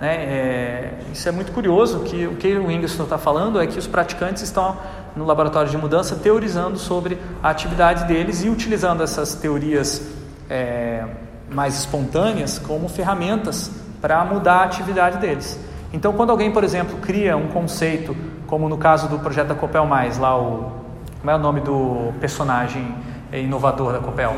né? 0.00 0.14
É, 0.14 0.92
isso 1.12 1.28
é 1.28 1.32
muito 1.32 1.52
curioso, 1.52 2.00
que 2.00 2.26
o 2.26 2.36
que 2.36 2.54
o 2.54 2.70
Ingerson 2.70 3.04
está 3.04 3.16
falando 3.16 3.60
é 3.60 3.66
que 3.66 3.78
os 3.78 3.86
praticantes 3.86 4.42
estão 4.42 4.76
no 5.14 5.24
laboratório 5.24 5.70
de 5.70 5.78
mudança 5.78 6.16
teorizando 6.16 6.78
sobre 6.78 7.18
a 7.42 7.48
atividade 7.48 8.04
deles 8.04 8.44
e 8.44 8.48
utilizando 8.48 9.02
essas 9.02 9.34
teorias 9.34 10.02
é, 10.50 11.04
mais 11.50 11.78
espontâneas 11.78 12.58
como 12.58 12.88
ferramentas 12.88 13.70
para 14.00 14.22
mudar 14.24 14.56
a 14.56 14.64
atividade 14.64 15.18
deles. 15.18 15.58
Então, 15.92 16.12
quando 16.12 16.30
alguém, 16.30 16.50
por 16.50 16.64
exemplo, 16.64 16.98
cria 16.98 17.36
um 17.36 17.48
conceito, 17.48 18.16
como 18.46 18.68
no 18.68 18.76
caso 18.76 19.08
do 19.08 19.18
projeto 19.18 19.48
da 19.48 19.54
Copel 19.54 19.86
Mais, 19.86 20.18
lá 20.18 20.36
o 20.38 20.86
como 21.20 21.30
é 21.30 21.34
o 21.34 21.38
nome 21.38 21.60
do 21.60 22.12
personagem 22.20 22.94
inovador 23.32 23.92
da 23.92 23.98
Copel? 23.98 24.32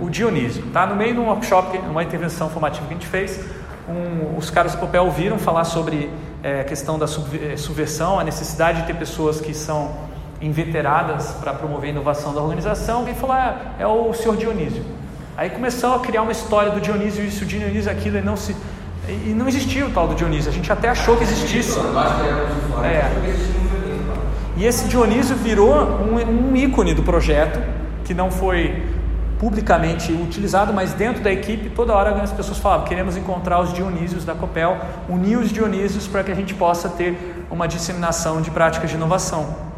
O 0.00 0.08
Dionísio. 0.08 0.62
Tá 0.72 0.86
no 0.86 0.96
meio 0.96 1.12
de 1.12 1.20
um 1.20 1.26
workshop, 1.26 1.76
uma 1.78 2.02
intervenção 2.02 2.48
formativa 2.48 2.86
que 2.86 2.94
a 2.94 2.96
gente 2.96 3.06
fez, 3.06 3.44
um, 3.90 4.38
os 4.38 4.50
caras 4.50 4.72
do 4.72 4.78
papel 4.78 5.04
ouviram 5.04 5.38
falar 5.38 5.64
sobre 5.64 6.10
é, 6.42 6.60
a 6.60 6.64
questão 6.64 6.98
da 6.98 7.06
é, 7.06 7.56
subversão, 7.56 8.18
a 8.18 8.24
necessidade 8.24 8.80
de 8.80 8.86
ter 8.86 8.94
pessoas 8.94 9.40
que 9.40 9.52
são 9.52 9.90
inveteradas 10.40 11.32
para 11.32 11.52
promover 11.52 11.90
a 11.90 11.92
inovação 11.92 12.32
da 12.32 12.40
organização. 12.40 13.00
Alguém 13.00 13.14
falou, 13.14 13.36
ah, 13.36 13.74
é 13.78 13.86
o 13.86 14.12
senhor 14.14 14.36
Dionísio. 14.36 14.84
Aí 15.36 15.50
começou 15.50 15.94
a 15.94 15.98
criar 15.98 16.22
uma 16.22 16.32
história 16.32 16.70
do 16.70 16.80
Dionísio, 16.80 17.24
isso, 17.24 17.44
o 17.44 17.46
Dionísio, 17.46 17.90
aquilo, 17.90 18.18
e 18.18 18.22
não 18.22 18.36
se. 18.36 18.56
E 19.26 19.34
não 19.34 19.48
existia 19.48 19.86
o 19.86 19.90
tal 19.90 20.08
do 20.08 20.14
Dionísio, 20.14 20.50
a 20.50 20.54
gente 20.54 20.70
até 20.72 20.88
achou 20.88 21.16
que 21.16 21.24
existisse. 21.24 21.78
É. 22.84 23.10
E 24.56 24.64
esse 24.64 24.88
Dionísio 24.88 25.36
virou 25.36 25.74
um, 25.74 26.50
um 26.52 26.56
ícone 26.56 26.94
do 26.94 27.02
projeto, 27.02 27.60
que 28.04 28.14
não 28.14 28.30
foi 28.30 28.82
publicamente 29.38 30.12
utilizado, 30.12 30.72
mas 30.72 30.92
dentro 30.92 31.22
da 31.22 31.32
equipe, 31.32 31.70
toda 31.70 31.94
hora 31.94 32.10
as 32.22 32.32
pessoas 32.32 32.58
falavam: 32.58 32.86
queremos 32.86 33.16
encontrar 33.16 33.60
os 33.60 33.72
Dionísios 33.72 34.24
da 34.24 34.34
Copel, 34.34 34.76
unir 35.08 35.38
os 35.38 35.50
Dionísios 35.50 36.06
para 36.06 36.22
que 36.22 36.30
a 36.30 36.34
gente 36.34 36.54
possa 36.54 36.88
ter 36.88 37.16
uma 37.50 37.66
disseminação 37.66 38.40
de 38.40 38.50
práticas 38.50 38.90
de 38.90 38.96
inovação. 38.96 39.70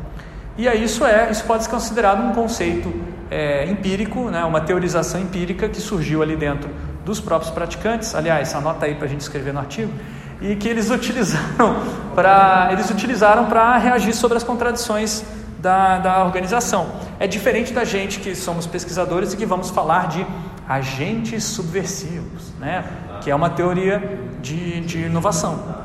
E 0.58 0.68
aí 0.68 0.84
isso 0.84 1.06
é, 1.06 1.30
isso 1.30 1.44
pode 1.44 1.64
ser 1.64 1.70
considerado 1.70 2.22
um 2.22 2.32
conceito 2.32 2.92
é, 3.30 3.64
empírico, 3.70 4.30
né, 4.30 4.44
uma 4.44 4.60
teorização 4.60 5.20
empírica 5.20 5.68
que 5.68 5.80
surgiu 5.80 6.22
ali 6.22 6.36
dentro 6.36 6.68
dos 7.05 7.20
próprios 7.20 7.53
praticantes. 7.53 8.14
Aliás, 8.14 8.55
anota 8.55 8.86
aí 8.86 8.94
para 8.94 9.07
a 9.07 9.09
gente 9.09 9.20
escrever 9.20 9.53
no 9.53 9.61
artigo 9.61 9.92
e 10.40 10.57
que 10.57 10.68
eles 10.68 10.90
utilizaram 10.90 11.76
para 12.14 12.68
eles 12.72 12.90
utilizaram 12.90 13.46
para 13.46 13.76
reagir 13.78 14.12
sobre 14.14 14.36
as 14.36 14.42
contradições 14.42 15.24
da, 15.59 15.98
da 15.98 16.24
organização. 16.24 16.86
É 17.20 17.26
diferente 17.26 17.72
da 17.72 17.84
gente 17.84 18.18
que 18.18 18.34
somos 18.34 18.66
pesquisadores 18.66 19.32
e 19.32 19.36
que 19.36 19.46
vamos 19.46 19.70
falar 19.70 20.09
de 20.09 20.26
agentes 20.68 21.44
subversivos, 21.44 22.53
né? 22.59 22.84
que 23.22 23.30
é 23.30 23.34
uma 23.34 23.50
teoria 23.50 24.20
de, 24.40 24.80
de 24.80 24.98
inovação. 25.03 25.82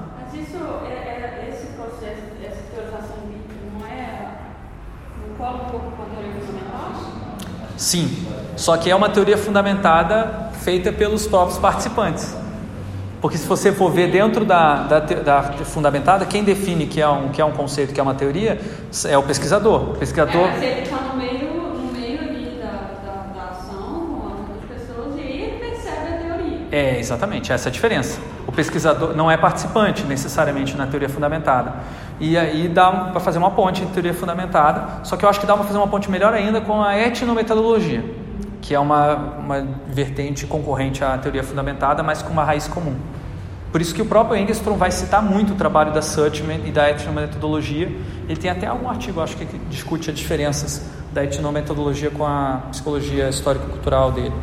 Sim, 7.77 8.27
só 8.55 8.75
que 8.75 8.89
é 8.89 8.95
uma 8.95 9.07
teoria 9.07 9.37
fundamentada 9.37 10.46
feita 10.67 10.91
pelos 10.91 11.25
próprios 11.25 11.57
participantes. 11.57 12.35
Porque 13.21 13.37
se 13.37 13.47
você 13.47 13.71
for 13.71 13.89
ver 13.89 14.11
dentro 14.11 14.43
da, 14.43 14.83
da, 14.83 14.99
da, 14.99 15.43
fundamentada, 15.63 16.25
quem 16.25 16.43
define 16.43 16.85
que 16.87 16.99
é, 16.99 17.07
um, 17.07 17.29
que 17.29 17.41
é 17.41 17.45
um 17.45 17.53
conceito, 17.53 17.93
que 17.93 18.01
é 18.01 18.03
uma 18.03 18.13
teoria, 18.13 18.59
é 19.05 19.17
o 19.17 19.23
pesquisador. 19.23 19.91
O 19.91 19.95
pesquisador... 19.95 20.47
É, 20.47 20.51
mas 20.51 20.61
ele 20.61 20.81
está 20.81 20.97
no 20.97 21.15
meio, 21.15 21.53
no 21.53 21.93
meio 21.93 22.19
ali 22.19 22.59
da, 22.61 22.67
da, 23.01 23.13
da 23.33 23.49
ação, 23.51 23.77
com 23.77 24.55
as 24.57 24.77
pessoas, 24.77 25.15
e 25.15 25.21
aí 25.21 25.41
ele 25.41 25.57
percebe 25.57 26.13
a 26.13 26.35
teoria. 26.35 26.67
É, 26.69 26.99
exatamente, 26.99 27.53
essa 27.53 27.69
é 27.69 27.71
a 27.71 27.73
diferença. 27.73 28.19
O 28.45 28.51
pesquisador 28.51 29.15
não 29.15 29.31
é 29.31 29.37
participante 29.37 30.03
necessariamente 30.03 30.75
na 30.75 30.85
teoria 30.85 31.07
fundamentada. 31.07 31.75
E 32.19 32.37
aí 32.37 32.67
dá 32.67 32.91
para 32.91 33.21
fazer 33.21 33.37
uma 33.37 33.51
ponte 33.51 33.83
entre 33.83 33.93
teoria 33.93 34.13
fundamentada, 34.13 35.05
só 35.05 35.15
que 35.15 35.23
eu 35.23 35.29
acho 35.29 35.39
que 35.39 35.45
dá 35.45 35.55
para 35.55 35.63
fazer 35.63 35.77
uma 35.77 35.87
ponte 35.87 36.11
melhor 36.11 36.33
ainda 36.33 36.59
com 36.59 36.83
a 36.83 36.99
etnometodologia 36.99 38.26
que 38.61 38.73
é 38.75 38.79
uma, 38.79 39.15
uma 39.15 39.67
vertente 39.87 40.45
concorrente 40.45 41.03
à 41.03 41.17
teoria 41.17 41.43
fundamentada, 41.43 42.03
mas 42.03 42.21
com 42.21 42.31
uma 42.31 42.43
raiz 42.43 42.67
comum. 42.67 42.95
Por 43.71 43.81
isso 43.81 43.93
que 43.93 44.01
o 44.01 44.05
próprio 44.05 44.39
Engström 44.39 44.77
vai 44.77 44.91
citar 44.91 45.21
muito 45.21 45.53
o 45.53 45.55
trabalho 45.55 45.91
da 45.91 46.01
Suchman 46.01 46.61
e 46.65 46.71
da 46.71 46.89
etnometodologia. 46.89 47.87
Ele 48.27 48.39
tem 48.39 48.49
até 48.49 48.65
algum 48.65 48.89
artigo, 48.89 49.21
acho 49.21 49.35
que 49.35 49.45
discute 49.69 50.09
as 50.09 50.15
diferenças 50.15 50.89
da 51.13 51.23
etnometodologia 51.23 52.09
com 52.09 52.25
a 52.25 52.61
psicologia 52.71 53.29
histórico-cultural 53.29 54.11
dele. 54.11 54.33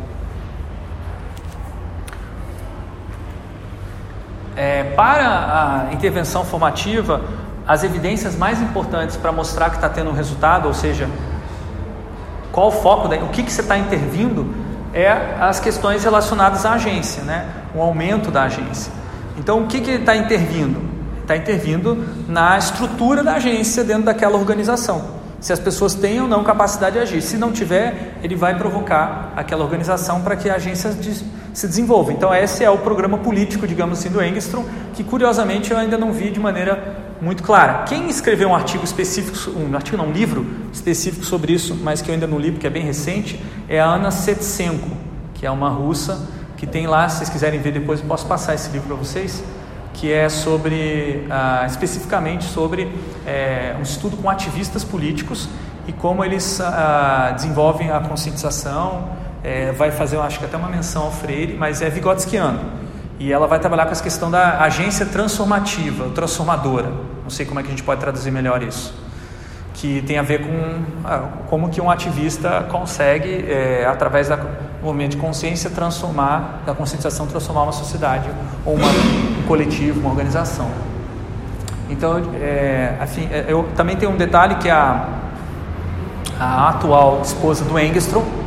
É, 4.55 4.83
para 4.95 5.89
a 5.89 5.93
intervenção 5.93 6.45
formativa, 6.45 7.21
as 7.67 7.83
evidências 7.83 8.35
mais 8.37 8.61
importantes 8.61 9.17
para 9.17 9.31
mostrar 9.31 9.69
que 9.69 9.75
está 9.75 9.89
tendo 9.89 10.11
um 10.11 10.13
resultado, 10.13 10.67
ou 10.67 10.73
seja, 10.73 11.09
qual 12.55 12.69
o 12.69 12.71
foco, 12.71 13.09
o 13.09 13.27
que, 13.27 13.43
que 13.43 13.51
você 13.51 13.59
está 13.59 13.77
intervindo, 13.77 14.55
é 14.93 15.11
as 15.41 15.59
questões 15.59 16.05
relacionadas 16.05 16.65
à 16.65 16.71
agência, 16.75 17.21
né? 17.21 17.45
o 17.75 17.81
aumento 17.81 18.31
da 18.31 18.43
agência. 18.43 18.93
Então, 19.37 19.63
o 19.63 19.67
que 19.67 19.75
ele 19.75 19.97
está 19.97 20.15
intervindo? 20.15 20.81
Está 21.21 21.35
intervindo 21.35 22.07
na 22.29 22.57
estrutura 22.57 23.21
da 23.21 23.33
agência 23.33 23.83
dentro 23.83 24.03
daquela 24.03 24.37
organização. 24.37 25.15
se 25.41 25.51
as 25.51 25.59
pessoas 25.59 25.93
têm 25.93 26.21
ou 26.21 26.29
não 26.29 26.45
capacidade 26.45 26.93
de 26.93 27.01
agir. 27.01 27.21
Se 27.21 27.35
não 27.37 27.51
tiver, 27.51 28.19
ele 28.23 28.37
vai 28.37 28.57
provocar 28.57 29.33
aquela 29.35 29.61
organização 29.61 30.21
para 30.21 30.37
que 30.37 30.49
a 30.49 30.55
agência 30.55 30.91
se 31.53 31.67
desenvolva. 31.67 32.13
Então, 32.13 32.33
esse 32.33 32.63
é 32.63 32.69
o 32.69 32.77
programa 32.77 33.17
político, 33.17 33.67
digamos 33.67 33.99
assim, 33.99 34.09
do 34.09 34.23
Engstrom, 34.23 34.63
que 34.93 35.03
curiosamente 35.03 35.71
eu 35.71 35.77
ainda 35.77 35.97
não 35.97 36.13
vi 36.13 36.31
de 36.31 36.39
maneira 36.39 37.04
muito 37.21 37.43
clara. 37.43 37.83
Quem 37.83 38.09
escreveu 38.09 38.49
um 38.49 38.55
artigo 38.55 38.83
específico, 38.83 39.51
um 39.57 39.73
artigo 39.75 39.97
não, 39.97 40.07
um 40.07 40.11
livro 40.11 40.45
específico 40.71 41.25
sobre 41.25 41.53
isso, 41.53 41.75
mas 41.83 42.01
que 42.01 42.09
eu 42.09 42.13
ainda 42.13 42.27
não 42.27 42.39
li 42.39 42.51
porque 42.51 42.67
é 42.67 42.69
bem 42.69 42.83
recente, 42.83 43.41
é 43.67 43.79
a 43.79 43.85
Ana 43.85 44.11
Setsenko, 44.11 44.89
que 45.33 45.45
é 45.45 45.51
uma 45.51 45.69
russa 45.69 46.27
que 46.57 46.65
tem 46.65 46.87
lá, 46.87 47.07
se 47.09 47.17
vocês 47.17 47.29
quiserem 47.29 47.59
ver 47.59 47.71
depois, 47.71 47.99
eu 47.99 48.05
posso 48.05 48.25
passar 48.25 48.53
esse 48.53 48.69
livro 48.69 48.87
para 48.87 48.95
vocês 48.95 49.43
que 49.95 50.11
é 50.11 50.29
sobre, 50.29 51.25
ah, 51.29 51.63
especificamente 51.65 52.43
sobre 52.43 52.91
é, 53.25 53.75
um 53.79 53.81
estudo 53.81 54.17
com 54.17 54.29
ativistas 54.29 54.83
políticos 54.83 55.49
e 55.87 55.93
como 55.93 56.23
eles 56.23 56.59
ah, 56.61 57.31
desenvolvem 57.35 57.91
a 57.91 57.99
conscientização. 57.99 59.09
É, 59.43 59.71
vai 59.71 59.91
fazer, 59.91 60.15
eu 60.15 60.23
acho 60.23 60.39
que 60.39 60.45
até 60.45 60.57
uma 60.57 60.69
menção 60.69 61.03
ao 61.03 61.11
Freire, 61.11 61.55
mas 61.57 61.81
é 61.81 61.89
vigotskiano. 61.89 62.59
E 63.17 63.31
ela 63.31 63.47
vai 63.47 63.59
trabalhar 63.59 63.85
com 63.85 63.91
essa 63.91 64.03
questão 64.03 64.29
da 64.29 64.59
agência 64.59 65.05
transformativa, 65.05 66.09
transformadora. 66.09 66.91
Não 67.23 67.29
sei 67.29 67.45
como 67.45 67.59
é 67.59 67.63
que 67.63 67.69
a 67.69 67.71
gente 67.71 67.83
pode 67.83 68.01
traduzir 68.01 68.31
melhor 68.31 68.61
isso. 68.61 68.93
Que 69.73 70.01
tem 70.01 70.17
a 70.17 70.21
ver 70.21 70.45
com 70.45 70.83
ah, 71.03 71.29
como 71.47 71.69
que 71.69 71.79
um 71.79 71.89
ativista 71.89 72.65
consegue, 72.69 73.45
é, 73.49 73.85
através 73.85 74.27
da 74.27 74.37
movimento 74.81 75.11
de 75.11 75.17
consciência, 75.17 75.69
transformar, 75.69 76.61
da 76.65 76.73
conscientização, 76.73 77.25
transformar 77.25 77.63
uma 77.63 77.71
sociedade 77.71 78.29
ou 78.65 78.75
uma, 78.75 78.87
um 78.87 79.43
coletivo, 79.47 79.99
uma 79.99 80.09
organização. 80.09 80.69
Então, 81.89 82.21
é, 82.35 82.95
assim, 82.99 83.27
é, 83.31 83.45
eu 83.47 83.67
também 83.75 83.95
tenho 83.95 84.11
um 84.11 84.17
detalhe 84.17 84.55
que 84.55 84.69
a, 84.69 85.07
a 86.39 86.69
atual 86.69 87.21
esposa 87.21 87.63
do 87.63 87.79
Engstrom 87.79 88.44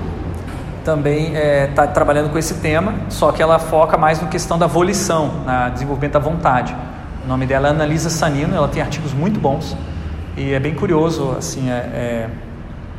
também 0.89 1.35
está 1.35 1.39
é, 1.39 1.67
tá 1.67 1.87
trabalhando 1.87 2.31
com 2.31 2.39
esse 2.39 2.55
tema, 2.55 2.95
só 3.11 3.31
que 3.31 3.43
ela 3.43 3.59
foca 3.59 3.99
mais 3.99 4.23
na 4.23 4.29
questão 4.29 4.59
da 4.59 4.67
volição, 4.67 5.43
na 5.45 5.69
desenvolvimento 5.69 6.15
da 6.15 6.19
vontade. 6.19 6.75
O 7.23 7.29
nome 7.29 7.45
dela 7.45 7.69
é 7.69 7.71
Analisa 7.73 8.09
Sanino, 8.09 8.57
ela 8.57 8.69
tem 8.69 8.81
artigos 8.81 9.13
muito 9.13 9.39
bons 9.39 9.77
e 10.35 10.55
é 10.55 10.59
bem 10.59 10.75
curioso 10.75 11.37
assim, 11.37 11.69
é, 11.69 11.75
é 11.75 12.31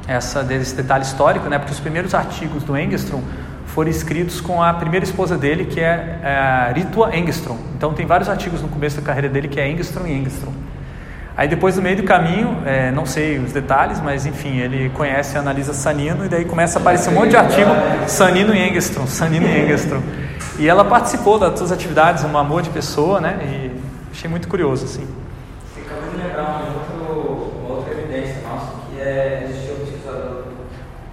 essa 0.07 0.43
desse 0.43 0.75
detalhe 0.75 1.03
histórico, 1.03 1.49
né? 1.49 1.57
Porque 1.57 1.71
os 1.71 1.79
primeiros 1.79 2.13
artigos 2.13 2.61
do 2.61 2.77
Engstrom 2.77 3.23
foram 3.65 3.89
escritos 3.89 4.39
com 4.39 4.61
a 4.61 4.71
primeira 4.71 5.03
esposa 5.03 5.35
dele, 5.35 5.65
que 5.65 5.79
é, 5.79 6.19
é 6.21 6.73
Ritua 6.75 7.17
Engstrom. 7.17 7.57
Então 7.75 7.91
tem 7.91 8.05
vários 8.05 8.29
artigos 8.29 8.61
no 8.61 8.67
começo 8.67 8.97
da 8.97 9.01
carreira 9.01 9.29
dele 9.29 9.47
que 9.47 9.59
é 9.59 9.67
Engstrom 9.67 10.05
e 10.05 10.13
Engstrom. 10.13 10.53
Aí 11.39 11.47
depois 11.47 11.77
no 11.77 11.81
meio 11.81 11.95
do 11.95 12.03
caminho, 12.03 12.61
é, 12.65 12.91
não 12.91 13.05
sei 13.05 13.37
os 13.39 13.53
detalhes, 13.53 14.01
mas 14.01 14.25
enfim, 14.25 14.57
ele 14.57 14.89
conhece 14.89 15.35
e 15.35 15.39
analisa 15.39 15.73
Sanino 15.73 16.25
e 16.25 16.27
daí 16.27 16.43
começa 16.43 16.77
a 16.77 16.81
aparecer 16.81 17.11
um 17.11 17.13
monte 17.13 17.29
de 17.29 17.37
artigo 17.37 17.71
Sanino 18.07 18.53
e 18.53 18.59
Engstrom, 18.59 19.07
Sanino 19.07 19.47
e. 19.47 20.61
E 20.61 20.67
ela 20.67 20.83
participou 20.83 21.39
das 21.39 21.57
suas 21.57 21.71
atividades, 21.71 22.25
um 22.25 22.37
amor 22.37 22.61
de 22.61 22.69
pessoa, 22.69 23.21
né? 23.21 23.39
E 23.41 23.71
achei 24.11 24.29
muito 24.29 24.49
curioso 24.49 24.83
assim. 24.83 25.07
Você 25.73 25.79
acabou 25.79 26.09
de 26.11 26.17
lembrar 26.17 26.43
um 26.43 26.73
outro, 26.73 27.53
uma 27.63 27.75
outra 27.75 27.93
evidência 27.93 28.41
nossa, 28.45 28.73
que 28.89 28.99
é 28.99 29.47
existir 29.49 29.71
o 29.71 29.75
pesquisador 29.75 30.43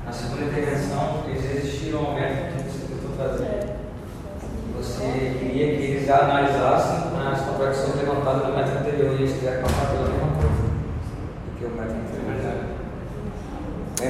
na 0.05 0.11
segunda 0.11 0.43
intervenção, 0.43 1.22
eles 1.29 1.45
existiram 1.45 2.01
ao 2.01 2.14
método 2.14 2.64
que 2.64 2.72
você 2.72 2.93
tentou 2.93 3.16
fazer. 3.16 3.77
Você 4.77 5.37
queria 5.39 5.77
que 5.77 5.83
eles 5.85 6.11
analisassem 6.11 6.56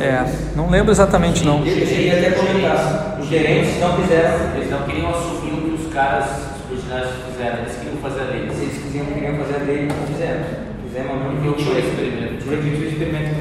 É, 0.03 0.25
não 0.55 0.69
lembro 0.71 0.93
exatamente 0.93 1.45
não. 1.45 1.65
Eles 1.65 1.89
queriam 1.89 2.19
até 2.19 2.31
comentar. 2.31 3.19
Os 3.21 3.29
gerentes 3.29 3.81
não 3.81 3.97
fizeram. 3.97 4.57
Eles 4.57 4.71
não 4.71 4.83
queriam 4.83 5.11
assumir 5.11 5.53
o 5.53 5.63
que 5.63 5.83
os 5.83 5.93
caras, 5.93 6.27
os 6.71 6.79
ordinários 6.79 7.13
fizeram, 7.31 7.59
eles 7.59 7.77
queriam 7.77 7.97
fazer 7.99 8.21
a 8.21 8.25
lei. 8.25 8.43
Eles 8.43 8.83
queriam, 8.83 9.07
queriam 9.07 9.37
fazer 9.37 9.55
a 9.55 9.65
lei 9.65 9.87
não 9.87 10.07
fizemos. 10.07 10.47
Fizemos 10.85 11.11
a 11.11 11.15
mesma 11.15 11.43
Repetiu 11.43 11.73
o 11.73 11.79
experimento. 11.79 12.51
Repetiu 12.51 12.79
o 12.79 12.89
experimento. 12.89 13.37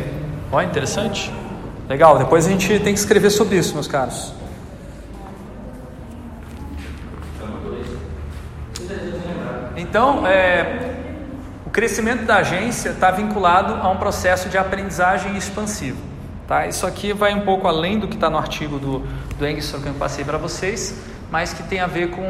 Ó, 0.52 0.62
interessante. 0.62 1.32
Legal, 1.88 2.18
depois 2.18 2.48
a 2.48 2.50
gente 2.50 2.68
tem 2.80 2.94
que 2.94 3.00
escrever 3.00 3.30
sobre 3.30 3.58
isso, 3.58 3.74
meus 3.74 3.88
caros. 3.88 4.34
Então, 9.78 10.26
é, 10.26 10.96
o 11.66 11.70
crescimento 11.70 12.26
da 12.26 12.38
agência 12.38 12.90
está 12.90 13.12
vinculado 13.12 13.76
a 13.76 13.90
um 13.90 13.98
processo 13.98 14.50
de 14.50 14.58
aprendizagem 14.58 15.38
expansivo. 15.38 16.15
Tá? 16.48 16.68
Isso 16.68 16.86
aqui 16.86 17.12
vai 17.12 17.34
um 17.34 17.42
pouco 17.42 17.68
além 17.68 17.98
do 17.98 18.08
que 18.08 18.16
está 18.16 18.30
no 18.30 18.38
artigo 18.38 18.78
do, 18.78 19.00
do 19.00 19.82
que 19.82 19.88
eu 19.88 19.94
passei 19.96 20.24
para 20.24 20.38
vocês, 20.38 20.96
mas 21.32 21.54
que 21.54 21.64
tem 21.64 21.80
a 21.80 21.88
ver 21.88 22.12
com 22.12 22.22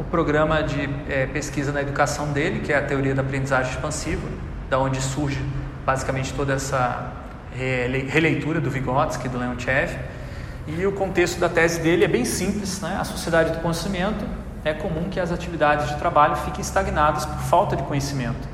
o 0.00 0.04
programa 0.04 0.62
de 0.62 0.88
é, 1.08 1.26
pesquisa 1.26 1.70
na 1.70 1.82
educação 1.82 2.32
dele, 2.32 2.60
que 2.60 2.72
é 2.72 2.78
a 2.78 2.82
teoria 2.82 3.14
da 3.14 3.22
aprendizagem 3.22 3.72
expansiva, 3.72 4.26
da 4.68 4.78
onde 4.78 5.00
surge 5.00 5.40
basicamente 5.84 6.32
toda 6.32 6.54
essa 6.54 7.12
releitura 7.52 8.60
do 8.60 8.70
Vygotsky, 8.70 9.28
do 9.28 9.38
Leontiev. 9.38 9.96
E 10.66 10.86
o 10.86 10.92
contexto 10.92 11.38
da 11.38 11.48
tese 11.48 11.80
dele 11.80 12.04
é 12.04 12.08
bem 12.08 12.24
simples, 12.24 12.80
né? 12.80 12.96
A 12.98 13.04
sociedade 13.04 13.52
do 13.52 13.58
conhecimento 13.58 14.24
é 14.64 14.72
comum 14.72 15.10
que 15.10 15.20
as 15.20 15.30
atividades 15.30 15.88
de 15.88 15.96
trabalho 15.96 16.36
fiquem 16.36 16.62
estagnadas 16.62 17.26
por 17.26 17.38
falta 17.40 17.76
de 17.76 17.82
conhecimento. 17.82 18.53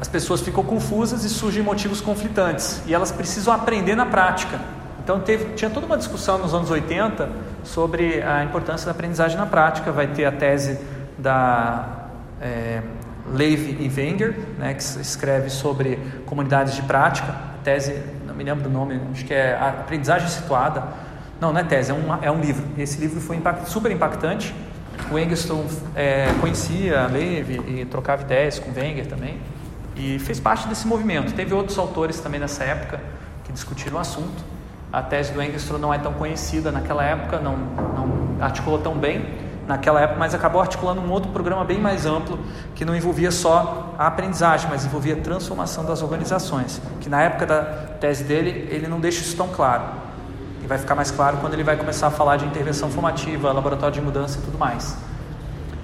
As 0.00 0.08
pessoas 0.08 0.40
ficam 0.40 0.62
confusas 0.62 1.24
e 1.24 1.28
surgem 1.28 1.62
motivos 1.62 2.00
conflitantes 2.00 2.82
e 2.86 2.94
elas 2.94 3.10
precisam 3.10 3.52
aprender 3.52 3.94
na 3.94 4.06
prática. 4.06 4.60
Então 5.02 5.20
teve, 5.20 5.54
tinha 5.54 5.70
toda 5.70 5.86
uma 5.86 5.96
discussão 5.96 6.38
nos 6.38 6.52
anos 6.52 6.70
80 6.70 7.30
sobre 7.64 8.22
a 8.22 8.44
importância 8.44 8.84
da 8.84 8.92
aprendizagem 8.92 9.38
na 9.38 9.46
prática. 9.46 9.90
Vai 9.90 10.08
ter 10.08 10.24
a 10.24 10.32
tese 10.32 10.78
da 11.16 12.08
é, 12.40 12.82
Levi 13.32 13.78
e 13.80 13.88
Wenger, 13.88 14.36
né, 14.58 14.74
que 14.74 14.82
escreve 14.82 15.48
sobre 15.48 15.98
comunidades 16.26 16.74
de 16.74 16.82
prática. 16.82 17.32
A 17.32 17.62
tese, 17.64 18.02
não 18.26 18.34
me 18.34 18.44
lembro 18.44 18.64
do 18.64 18.70
nome, 18.70 19.00
acho 19.12 19.24
que 19.24 19.32
é 19.32 19.54
a 19.54 19.68
aprendizagem 19.68 20.28
situada. 20.28 20.84
Não, 21.40 21.52
não 21.52 21.60
é 21.60 21.64
tese, 21.64 21.90
é 21.90 21.94
um, 21.94 22.22
é 22.22 22.30
um 22.30 22.40
livro. 22.40 22.64
Esse 22.76 22.98
livro 22.98 23.20
foi 23.20 23.36
impact, 23.36 23.70
super 23.70 23.90
impactante 23.90 24.54
o 25.10 25.18
Engstrom 25.18 25.64
é, 25.94 26.28
conhecia 26.40 27.06
Levi 27.06 27.60
e 27.68 27.84
trocava 27.84 28.22
ideias 28.22 28.58
com 28.58 28.72
Wenger 28.72 29.06
também 29.06 29.38
e 29.96 30.18
fez 30.18 30.38
parte 30.38 30.68
desse 30.68 30.86
movimento. 30.86 31.32
Teve 31.32 31.54
outros 31.54 31.78
autores 31.78 32.20
também 32.20 32.38
nessa 32.38 32.64
época 32.64 33.00
que 33.44 33.52
discutiram 33.52 33.96
o 33.96 34.00
assunto. 34.00 34.44
A 34.92 35.02
tese 35.02 35.32
do 35.32 35.42
Engstrom 35.42 35.78
não 35.78 35.92
é 35.92 35.98
tão 35.98 36.12
conhecida 36.12 36.70
naquela 36.70 37.02
época, 37.02 37.40
não, 37.40 37.56
não 37.56 38.44
articulou 38.44 38.78
tão 38.78 38.94
bem 38.96 39.24
naquela 39.66 40.00
época, 40.00 40.18
mas 40.18 40.34
acabou 40.34 40.60
articulando 40.60 41.00
um 41.00 41.10
outro 41.10 41.30
programa 41.32 41.64
bem 41.64 41.80
mais 41.80 42.06
amplo 42.06 42.38
que 42.74 42.84
não 42.84 42.94
envolvia 42.94 43.32
só 43.32 43.94
a 43.98 44.06
aprendizagem, 44.06 44.68
mas 44.70 44.84
envolvia 44.84 45.14
a 45.14 45.20
transformação 45.20 45.84
das 45.84 46.02
organizações. 46.02 46.80
Que 47.00 47.08
na 47.08 47.22
época 47.22 47.46
da 47.46 47.62
tese 48.00 48.22
dele 48.22 48.68
ele 48.70 48.86
não 48.86 49.00
deixa 49.00 49.22
isso 49.22 49.36
tão 49.36 49.48
claro. 49.48 49.84
E 50.62 50.66
vai 50.66 50.78
ficar 50.78 50.94
mais 50.94 51.10
claro 51.10 51.38
quando 51.38 51.54
ele 51.54 51.64
vai 51.64 51.76
começar 51.76 52.06
a 52.06 52.10
falar 52.10 52.36
de 52.36 52.44
intervenção 52.44 52.88
formativa, 52.90 53.52
laboratório 53.52 53.94
de 53.94 54.00
mudança 54.00 54.38
e 54.38 54.42
tudo 54.42 54.58
mais. 54.58 54.96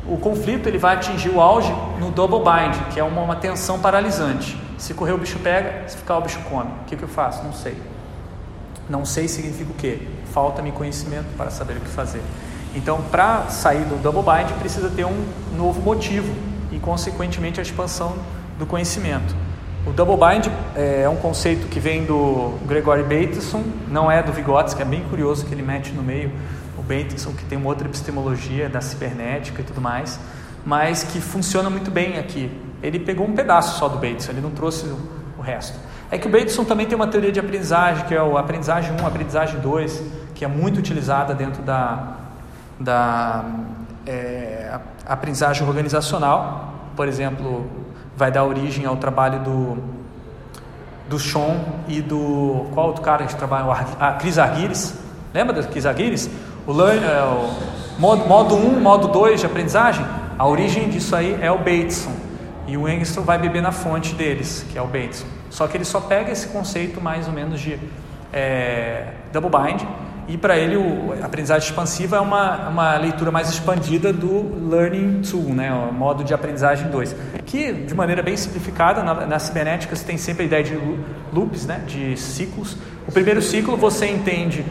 O 0.07 0.17
conflito 0.17 0.69
ele 0.69 0.79
vai 0.79 0.95
atingir 0.95 1.31
o 1.31 1.41
auge 1.41 1.73
no 1.99 2.11
double 2.11 2.41
bind, 2.41 2.93
que 2.93 2.99
é 2.99 3.05
uma, 3.05 3.23
uma 3.23 3.37
tensão 3.37 3.79
paralisante. 3.79 4.61
Se 4.77 4.95
correr 4.95 5.13
o 5.13 5.19
bicho 5.19 5.39
pega, 5.39 5.89
se 5.89 5.97
ficar 5.97 6.19
o 6.19 6.23
bicho 6.23 6.41
come. 6.51 6.71
O 6.83 6.85
que, 6.87 6.97
que 6.97 7.03
eu 7.03 7.09
faço? 7.09 7.45
Não 7.45 7.53
sei. 7.53 7.77
Não 8.89 9.05
sei 9.05 9.29
significa 9.29 9.71
o 9.71 9.75
quê? 9.75 10.01
Falta-me 10.33 10.73
conhecimento 10.73 11.27
para 11.37 11.51
saber 11.51 11.77
o 11.77 11.81
que 11.81 11.89
fazer. 11.89 12.21
Então, 12.75 13.03
para 13.11 13.49
sair 13.49 13.85
do 13.85 14.01
double 14.03 14.23
bind, 14.23 14.51
precisa 14.59 14.91
ter 14.91 15.05
um 15.05 15.25
novo 15.57 15.81
motivo 15.81 16.35
e, 16.73 16.79
consequentemente, 16.79 17.61
a 17.61 17.63
expansão 17.63 18.17
do 18.59 18.67
conhecimento. 18.67 19.37
O 19.87 19.91
double 19.91 20.17
bind 20.17 20.47
é 20.75 21.09
um 21.09 21.17
conceito 21.17 21.67
que 21.69 21.79
vem 21.79 22.05
do 22.05 22.59
Gregory 22.67 23.03
Bateson, 23.03 23.63
não 23.89 24.11
é 24.11 24.23
do 24.23 24.33
Vygotsky, 24.33 24.81
é 24.81 24.85
bem 24.85 25.03
curioso 25.05 25.45
que 25.45 25.53
ele 25.53 25.63
mete 25.63 25.93
no 25.93 26.03
meio 26.03 26.31
o 26.83 26.85
Bateson, 26.85 27.33
que 27.33 27.45
tem 27.45 27.57
uma 27.57 27.69
outra 27.69 27.87
epistemologia 27.87 28.69
da 28.69 28.81
cibernética 28.81 29.61
e 29.61 29.65
tudo 29.65 29.81
mais, 29.81 30.19
mas 30.65 31.05
que 31.05 31.21
funciona 31.21 31.71
muito 31.71 31.91
bem 31.91 32.19
aqui. 32.19 32.51
Ele 32.83 32.99
pegou 32.99 33.27
um 33.27 33.35
pedaço 33.35 33.79
só 33.79 33.89
do 33.89 33.97
Bateson, 33.97 34.33
ele 34.33 34.41
não 34.41 34.51
trouxe 34.51 34.87
o 35.39 35.41
resto. 35.41 35.79
É 36.11 36.19
que 36.19 36.27
o 36.27 36.31
Bateson 36.31 36.65
também 36.65 36.87
tem 36.87 36.95
uma 36.95 37.07
teoria 37.07 37.33
de 37.33 37.41
aprendizagem, 37.41 38.05
que 38.05 38.15
é 38.15 38.23
o 38.23 38.37
aprendizagem 38.37 38.93
1, 39.01 39.07
aprendizagem 39.07 39.61
2, 39.61 40.03
que 40.35 40.45
é 40.45 40.49
muito 40.49 40.79
utilizada 40.79 41.35
dentro 41.35 41.63
da, 41.63 42.17
da 42.79 43.45
é, 44.07 44.79
aprendizagem 45.07 45.67
organizacional. 45.67 46.75
Por 46.95 47.09
exemplo, 47.09 47.67
vai 48.17 48.31
dar 48.31 48.45
origem 48.45 48.85
ao 48.85 48.97
trabalho 48.97 49.41
do, 49.41 49.79
do 51.09 51.19
Sean 51.19 51.61
e 51.89 52.03
do. 52.03 52.67
Qual 52.75 52.89
outro 52.89 53.03
cara 53.03 53.25
que 53.25 53.35
trabalha? 53.35 53.71
A 53.99 54.13
Cris 54.13 54.37
Arguires. 54.37 54.95
Lembra 55.33 55.63
do 55.63 55.69
Cris 55.69 55.87
Arguires? 55.87 56.29
O, 56.67 56.73
é, 56.83 57.23
o 57.25 58.01
modo, 58.01 58.27
modo 58.27 58.55
1, 58.55 58.81
modo 58.81 59.09
2 59.09 59.41
de 59.41 59.47
aprendizagem. 59.47 60.05
A 60.39 60.47
origem 60.47 60.89
disso 60.89 61.15
aí 61.15 61.39
é 61.41 61.51
o 61.51 61.59
Bateson. 61.59 62.13
E 62.67 62.77
o 62.77 62.89
Engstrom 62.89 63.23
vai 63.25 63.39
beber 63.39 63.63
na 63.63 63.73
fonte 63.73 64.15
deles, 64.15 64.65
que 64.71 64.79
é 64.79 64.83
o 64.83 64.87
Bateson. 64.87 65.27
Só 65.51 65.67
que 65.67 65.77
ele 65.77 65.85
só 65.85 66.01
pega 66.01 66.31
esse 66.31 66.49
conceito 66.49 67.01
mais 67.01 67.27
ou 67.27 67.33
menos 67.33 67.61
de 67.61 67.79
é, 68.33 69.09
double 69.33 69.51
bind 69.51 69.83
e 70.29 70.39
para 70.39 70.57
ele 70.57 70.77
o, 70.77 71.15
a 71.21 71.27
aprendizagem 71.27 71.69
expansiva 71.69 72.17
é 72.17 72.21
uma, 72.21 72.69
uma 72.69 72.97
leitura 72.97 73.31
mais 73.31 73.51
expandida 73.51 74.13
do 74.13 74.71
Learning 74.71 75.21
Tool, 75.21 75.53
né, 75.53 75.73
o 75.73 75.93
modo 75.93 76.23
de 76.23 76.33
aprendizagem 76.33 76.89
2, 76.89 77.15
que 77.45 77.73
de 77.73 77.95
maneira 77.95 78.23
bem 78.23 78.37
simplificada, 78.37 79.03
na, 79.03 79.27
na 79.27 79.39
cibernética 79.39 79.95
você 79.97 80.05
tem 80.05 80.17
sempre 80.17 80.45
a 80.45 80.47
ideia 80.47 80.65
de 80.65 80.79
loops, 81.33 81.67
né, 81.67 81.83
de 81.87 82.17
ciclos. 82.17 82.77
O 83.07 83.13
primeiro 83.13 83.43
ciclo 83.43 83.77
você 83.77 84.07
entende 84.07 84.65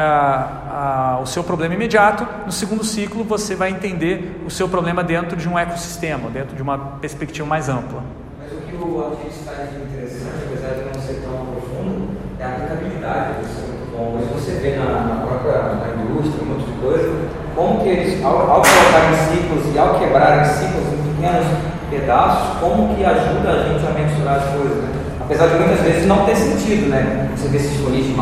ah, 0.00 1.16
ah, 1.16 1.20
o 1.20 1.26
seu 1.26 1.42
problema 1.42 1.74
imediato, 1.74 2.24
no 2.46 2.52
segundo 2.52 2.84
ciclo 2.84 3.24
você 3.24 3.56
vai 3.56 3.70
entender 3.70 4.40
o 4.46 4.50
seu 4.50 4.68
problema 4.68 5.02
dentro 5.02 5.36
de 5.36 5.48
um 5.48 5.58
ecossistema, 5.58 6.30
dentro 6.30 6.54
de 6.54 6.62
uma 6.62 6.78
perspectiva 7.00 7.44
mais 7.44 7.68
ampla. 7.68 8.00
Mas 8.38 8.52
o 8.52 8.62
que 8.62 8.76
o 8.76 9.02
Alquim 9.02 9.26
está 9.26 9.54
de 9.64 9.74
interessante, 9.82 10.46
apesar 10.46 10.74
de 10.74 10.84
não 10.84 11.02
ser 11.02 11.20
tão 11.20 11.46
profundo, 11.46 12.10
é 12.38 12.44
a 12.44 12.48
aplicabilidade. 12.48 13.42
Isso 13.42 13.58
é 13.58 13.66
muito 13.66 13.90
bom. 13.90 14.20
Mas 14.20 14.40
você 14.40 14.52
vê 14.60 14.76
na, 14.76 14.84
na 14.84 15.26
própria 15.26 15.62
na 15.62 15.88
indústria, 16.00 16.44
um 16.44 16.46
monte 16.46 16.70
de 16.70 16.78
coisa, 16.80 17.28
como 17.56 17.82
que 17.82 17.88
eles, 17.88 18.24
ao, 18.24 18.38
ao 18.38 18.62
colocar 18.62 19.10
em 19.10 19.34
ciclos 19.34 19.74
e 19.74 19.78
ao 19.80 19.98
quebrar 19.98 20.42
em 20.42 20.44
ciclos 20.44 20.86
em 20.94 21.10
pequenos 21.10 21.46
pedaços, 21.90 22.60
como 22.60 22.94
que 22.94 23.04
ajuda 23.04 23.50
a 23.50 23.62
gente 23.66 23.84
a 23.84 23.90
mensurar 23.90 24.36
as 24.36 24.44
coisas. 24.54 24.76
Né? 24.76 24.97
Apesar 25.28 25.48
de 25.48 25.58
muitas 25.58 25.80
vezes 25.80 26.06
não 26.06 26.24
ter 26.24 26.34
sentido, 26.36 26.88
né? 26.88 27.30
Você 27.36 27.48
vê 27.48 27.58
esses 27.58 27.78
colis 27.82 28.06
de. 28.06 28.14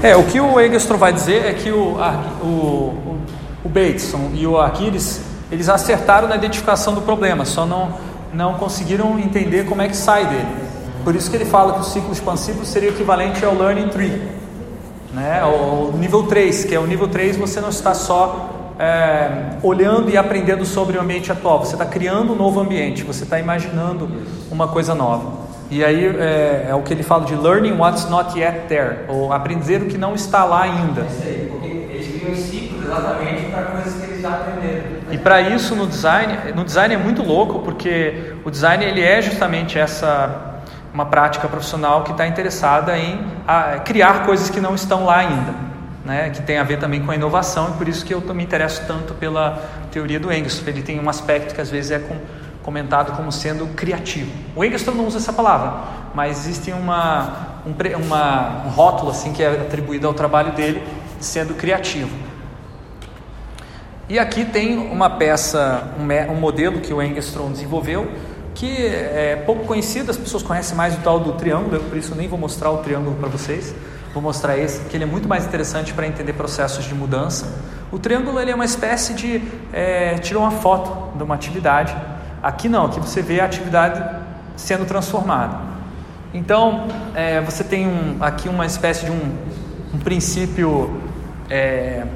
É, 0.00 0.14
o 0.14 0.22
que 0.22 0.40
o 0.40 0.60
Egestrom 0.60 0.96
vai 0.96 1.12
dizer 1.12 1.44
é 1.44 1.54
que 1.54 1.72
o, 1.72 1.96
o, 2.40 2.46
o, 2.46 3.16
o 3.64 3.68
Bateson 3.68 4.30
e 4.34 4.46
o 4.46 4.60
Aquiles, 4.60 5.22
eles 5.50 5.68
acertaram 5.68 6.28
na 6.28 6.36
identificação 6.36 6.94
do 6.94 7.02
problema, 7.02 7.44
só 7.44 7.66
não, 7.66 7.94
não 8.32 8.54
conseguiram 8.54 9.18
entender 9.18 9.66
como 9.66 9.82
é 9.82 9.88
que 9.88 9.96
sai 9.96 10.26
dele. 10.26 10.46
Por 11.02 11.16
isso 11.16 11.28
que 11.28 11.36
ele 11.36 11.44
fala 11.44 11.72
que 11.72 11.80
o 11.80 11.84
ciclo 11.84 12.12
expansivo 12.12 12.64
seria 12.64 12.90
equivalente 12.90 13.44
ao 13.44 13.52
Learning 13.52 13.88
Tree, 13.88 14.22
né? 15.12 15.42
o 15.44 15.96
nível 15.96 16.22
3, 16.28 16.64
que 16.64 16.76
é 16.76 16.78
o 16.78 16.86
nível 16.86 17.08
3 17.08 17.36
você 17.36 17.60
não 17.60 17.70
está 17.70 17.92
só 17.92 18.50
é, 18.78 19.56
olhando 19.64 20.10
e 20.10 20.16
aprendendo 20.16 20.64
sobre 20.64 20.96
o 20.96 21.00
ambiente 21.00 21.32
atual, 21.32 21.64
você 21.64 21.74
está 21.74 21.86
criando 21.86 22.34
um 22.34 22.36
novo 22.36 22.60
ambiente, 22.60 23.02
você 23.02 23.24
está 23.24 23.40
imaginando 23.40 24.08
uma 24.48 24.68
coisa 24.68 24.94
nova. 24.94 25.45
E 25.70 25.84
aí 25.84 26.06
é, 26.06 26.66
é, 26.70 26.74
o 26.74 26.82
que 26.82 26.92
ele 26.92 27.02
fala 27.02 27.24
de 27.24 27.34
learning 27.34 27.72
what's 27.72 28.08
not 28.08 28.38
yet 28.38 28.66
there, 28.68 28.98
ou 29.08 29.32
aprender 29.32 29.82
o 29.82 29.86
que 29.86 29.98
não 29.98 30.14
está 30.14 30.44
lá 30.44 30.62
ainda. 30.62 31.02
É 31.02 31.04
isso 31.04 31.22
aí, 31.24 31.48
porque 31.50 31.68
eles 31.68 32.20
criam 32.20 32.36
ciclos 32.36 32.84
exatamente 32.84 33.50
para 33.50 33.62
coisas 33.62 33.94
que 33.94 34.02
eles 34.04 34.22
já 34.22 34.30
aprenderam. 34.30 34.84
E 35.10 35.18
para 35.18 35.40
isso 35.40 35.74
no 35.74 35.86
design, 35.86 36.52
no 36.54 36.64
design 36.64 36.94
é 36.94 36.98
muito 36.98 37.22
louco, 37.22 37.60
porque 37.60 38.34
o 38.44 38.50
design 38.50 38.84
ele 38.84 39.02
é 39.02 39.20
justamente 39.20 39.78
essa 39.78 40.52
uma 40.96 41.04
prática 41.04 41.46
profissional 41.46 42.04
que 42.04 42.12
está 42.12 42.26
interessada 42.26 42.96
em 42.96 43.20
a, 43.46 43.80
criar 43.80 44.24
coisas 44.24 44.48
que 44.48 44.60
não 44.62 44.74
estão 44.74 45.04
lá 45.04 45.18
ainda, 45.18 45.54
né? 46.02 46.30
Que 46.30 46.40
tem 46.40 46.56
a 46.56 46.62
ver 46.62 46.78
também 46.78 47.02
com 47.04 47.10
a 47.10 47.14
inovação 47.14 47.68
e 47.68 47.72
por 47.72 47.86
isso 47.86 48.02
que 48.02 48.14
eu 48.14 48.20
me 48.34 48.42
interesso 48.42 48.82
tanto 48.86 49.12
pela 49.12 49.62
teoria 49.92 50.18
do 50.18 50.32
Engels. 50.32 50.62
Ele 50.66 50.80
tem 50.80 50.98
um 50.98 51.10
aspecto 51.10 51.54
que 51.54 51.60
às 51.60 51.70
vezes 51.70 51.90
é 51.90 51.98
com 51.98 52.16
comentado 52.66 53.16
como 53.16 53.30
sendo 53.30 53.68
criativo. 53.68 54.30
O 54.56 54.64
Engelston 54.64 54.90
não 54.90 55.06
usa 55.06 55.18
essa 55.18 55.32
palavra, 55.32 55.72
mas 56.12 56.40
existe 56.40 56.72
uma, 56.72 57.60
um, 57.64 57.72
uma, 58.04 58.64
um 58.66 58.70
rótulo 58.70 59.12
assim 59.12 59.32
que 59.32 59.40
é 59.40 59.48
atribuído 59.48 60.08
ao 60.08 60.12
trabalho 60.12 60.50
dele 60.52 60.82
sendo 61.20 61.54
criativo. 61.54 62.10
E 64.08 64.18
aqui 64.18 64.44
tem 64.44 64.78
uma 64.78 65.08
peça, 65.08 65.92
um, 65.96 66.34
modelo 66.34 66.80
que 66.80 66.92
o 66.92 67.00
Engstrom 67.00 67.52
desenvolveu, 67.52 68.10
que 68.52 68.86
é 68.86 69.40
pouco 69.46 69.64
conhecido, 69.64 70.10
as 70.10 70.16
pessoas 70.16 70.42
conhecem 70.42 70.76
mais 70.76 70.94
o 70.94 70.98
tal 71.02 71.20
do 71.20 71.32
triângulo, 71.34 71.78
por 71.84 71.96
isso 71.96 72.16
nem 72.16 72.26
vou 72.26 72.38
mostrar 72.38 72.72
o 72.72 72.78
triângulo 72.78 73.14
para 73.14 73.28
vocês. 73.28 73.72
Vou 74.12 74.22
mostrar 74.22 74.58
esse, 74.58 74.80
que 74.88 74.96
ele 74.96 75.04
é 75.04 75.06
muito 75.06 75.28
mais 75.28 75.44
interessante 75.44 75.92
para 75.92 76.06
entender 76.06 76.32
processos 76.32 76.84
de 76.84 76.94
mudança. 76.94 77.60
O 77.92 77.98
triângulo 77.98 78.40
ele 78.40 78.50
é 78.50 78.54
uma 78.54 78.64
espécie 78.64 79.14
de 79.14 79.42
é, 79.72 80.14
tirou 80.14 80.42
uma 80.42 80.52
foto 80.52 81.16
de 81.16 81.22
uma 81.22 81.34
atividade 81.34 81.94
Aqui 82.46 82.68
não, 82.68 82.86
aqui 82.86 83.00
você 83.00 83.20
vê 83.22 83.40
a 83.40 83.44
atividade 83.44 84.00
sendo 84.54 84.86
transformada. 84.86 85.58
Então, 86.32 86.86
é, 87.12 87.40
você 87.40 87.64
tem 87.64 87.88
um, 87.88 88.18
aqui 88.20 88.48
uma 88.48 88.64
espécie 88.64 89.04
de 89.04 89.10
um, 89.10 89.36
um 89.92 89.98
princípio, 89.98 91.00
é, 91.50 92.06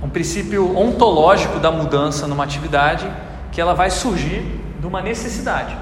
um 0.00 0.08
princípio 0.08 0.78
ontológico 0.78 1.58
da 1.58 1.72
mudança 1.72 2.28
numa 2.28 2.44
atividade 2.44 3.10
que 3.50 3.60
ela 3.60 3.74
vai 3.74 3.90
surgir 3.90 4.44
de 4.78 4.86
uma 4.86 5.02
necessidade. 5.02 5.76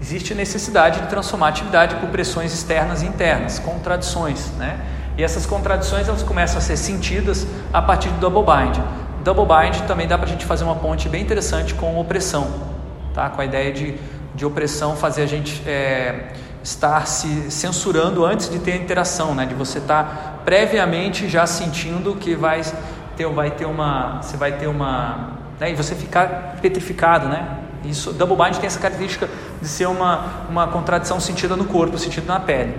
Existe 0.00 0.32
necessidade 0.32 1.00
de 1.00 1.08
transformar 1.08 1.46
a 1.46 1.48
atividade 1.48 1.96
por 1.96 2.10
pressões 2.10 2.54
externas 2.54 3.02
e 3.02 3.06
internas, 3.06 3.58
contradições, 3.58 4.52
né? 4.52 4.78
E 5.18 5.24
essas 5.24 5.46
contradições 5.46 6.06
elas 6.06 6.22
começam 6.22 6.58
a 6.58 6.60
ser 6.60 6.76
sentidas 6.76 7.44
a 7.72 7.82
partir 7.82 8.08
do 8.10 8.20
double 8.20 8.44
bind. 8.44 8.80
Double 9.26 9.44
bind 9.44 9.80
também 9.88 10.06
dá 10.06 10.16
para 10.16 10.28
a 10.28 10.30
gente 10.30 10.44
fazer 10.46 10.62
uma 10.62 10.76
ponte 10.76 11.08
bem 11.08 11.20
interessante 11.20 11.74
com 11.74 11.98
opressão, 11.98 12.48
tá? 13.12 13.28
com 13.28 13.40
a 13.40 13.44
ideia 13.44 13.72
de, 13.72 13.96
de 14.36 14.46
opressão 14.46 14.94
fazer 14.94 15.22
a 15.22 15.26
gente 15.26 15.68
é, 15.68 16.28
estar 16.62 17.08
se 17.08 17.50
censurando 17.50 18.24
antes 18.24 18.48
de 18.48 18.60
ter 18.60 18.74
a 18.74 18.76
interação, 18.76 19.34
né? 19.34 19.44
de 19.44 19.52
você 19.52 19.78
estar 19.78 20.04
tá 20.04 20.34
previamente 20.44 21.28
já 21.28 21.44
sentindo 21.44 22.14
que 22.14 22.36
vai 22.36 22.62
ter, 23.16 23.26
vai 23.26 23.50
ter 23.50 23.64
uma. 23.64 24.22
Você 24.22 24.36
vai 24.36 24.52
ter 24.52 24.68
uma. 24.68 25.32
Né? 25.58 25.72
E 25.72 25.74
você 25.74 25.96
ficar 25.96 26.58
petrificado, 26.62 27.26
né? 27.28 27.48
Isso, 27.84 28.12
double 28.12 28.36
bind 28.36 28.58
tem 28.58 28.68
essa 28.68 28.78
característica 28.78 29.28
de 29.60 29.66
ser 29.66 29.86
uma, 29.86 30.46
uma 30.48 30.68
contradição 30.68 31.18
sentida 31.18 31.56
no 31.56 31.64
corpo, 31.64 31.98
sentida 31.98 32.32
na 32.32 32.38
pele. 32.38 32.78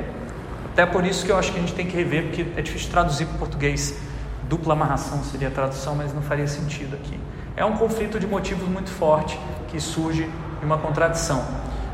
Até 0.72 0.86
por 0.86 1.06
isso 1.06 1.26
que 1.26 1.32
eu 1.34 1.38
acho 1.38 1.52
que 1.52 1.58
a 1.58 1.62
gente 1.62 1.74
tem 1.74 1.86
que 1.86 1.98
rever, 1.98 2.28
porque 2.28 2.46
é 2.56 2.62
difícil 2.62 2.90
traduzir 2.90 3.26
para 3.26 3.36
o 3.36 3.40
português 3.40 4.07
dupla 4.50 4.74
amarração 4.74 5.24
seria 5.24 5.50
a 5.50 5.52
tradução, 5.52 5.96
mas 5.96 6.14
não 6.14 6.22
faria 6.22 6.48
sentido 6.48 6.96
aqui. 6.96 7.20
É 7.56 7.66
um 7.66 7.74
conflito 7.74 8.20
de 8.20 8.28
motivos 8.28 8.68
muito 8.68 8.90
forte 8.90 9.40
que 9.68 9.80
surge 9.80 10.30
de 10.60 10.66
uma 10.66 10.78
contradição. 10.78 11.44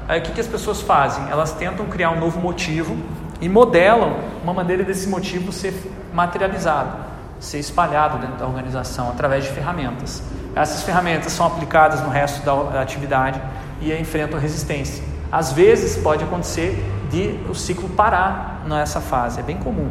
Aí 0.08 0.20
o 0.20 0.24
que, 0.24 0.32
que 0.32 0.42
as 0.42 0.48
pessoas 0.48 0.82
fazem? 0.82 1.30
Elas 1.30 1.54
tentam 1.54 1.86
criar 1.86 2.12
um 2.12 2.20
novo 2.20 2.40
motivo 2.40 2.96
e 3.40 3.50
modelam 3.50 4.18
uma 4.44 4.54
maneira 4.54 4.84
desse 4.84 5.08
motivo 5.08 5.52
ser 5.52 5.74
materializado, 6.14 6.98
ser 7.40 7.60
espalhado 7.60 8.18
dentro 8.20 8.36
da 8.38 8.46
organização 8.46 9.10
através 9.10 9.46
de 9.46 9.50
ferramentas. 9.52 10.22
Essas 10.56 10.84
ferramentas 10.84 11.32
são 11.32 11.48
aplicadas 11.48 12.02
no 12.02 12.10
resto 12.10 12.44
da 12.46 12.82
atividade 12.82 13.42
e 13.82 13.92
enfrentam 13.94 14.40
resistência. 14.40 15.04
Às 15.32 15.52
vezes 15.52 15.98
pode 15.98 16.24
acontecer 16.24 16.86
de 17.10 17.40
o 17.50 17.56
ciclo 17.56 17.90
parar 17.90 18.64
nessa 18.68 19.02
fase, 19.02 19.40
é 19.40 19.44
bem 19.44 19.58
comum 19.58 19.90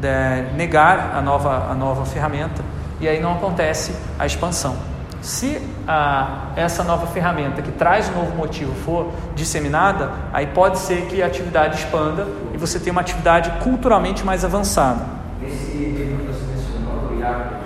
de 0.00 0.56
negar 0.56 1.14
a 1.14 1.20
nova, 1.20 1.70
a 1.70 1.74
nova 1.74 2.04
ferramenta 2.04 2.62
e 3.00 3.08
aí 3.08 3.20
não 3.20 3.34
acontece 3.34 3.94
a 4.18 4.26
expansão. 4.26 4.76
Se 5.20 5.60
a, 5.86 6.52
essa 6.54 6.84
nova 6.84 7.06
ferramenta 7.08 7.60
que 7.60 7.72
traz 7.72 8.08
um 8.08 8.12
novo 8.12 8.36
motivo 8.36 8.72
for 8.74 9.12
disseminada, 9.34 10.12
aí 10.32 10.46
pode 10.46 10.78
ser 10.78 11.06
que 11.06 11.22
a 11.22 11.26
atividade 11.26 11.76
expanda 11.76 12.26
e 12.54 12.58
você 12.58 12.78
tenha 12.78 12.92
uma 12.92 13.00
atividade 13.00 13.50
culturalmente 13.62 14.24
mais 14.24 14.44
avançada. 14.44 15.04
Esse 15.44 15.76
livro 15.76 16.18
que 16.18 16.32
você 16.32 16.44
mencionou, 16.46 17.08
do 17.08 17.20
Iago, 17.20 17.56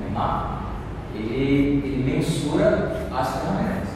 Neymar, 0.00 0.60
ele, 1.14 1.82
ele 1.84 2.14
mensura 2.16 2.96
as 3.16 3.28
ferramentas. 3.28 3.88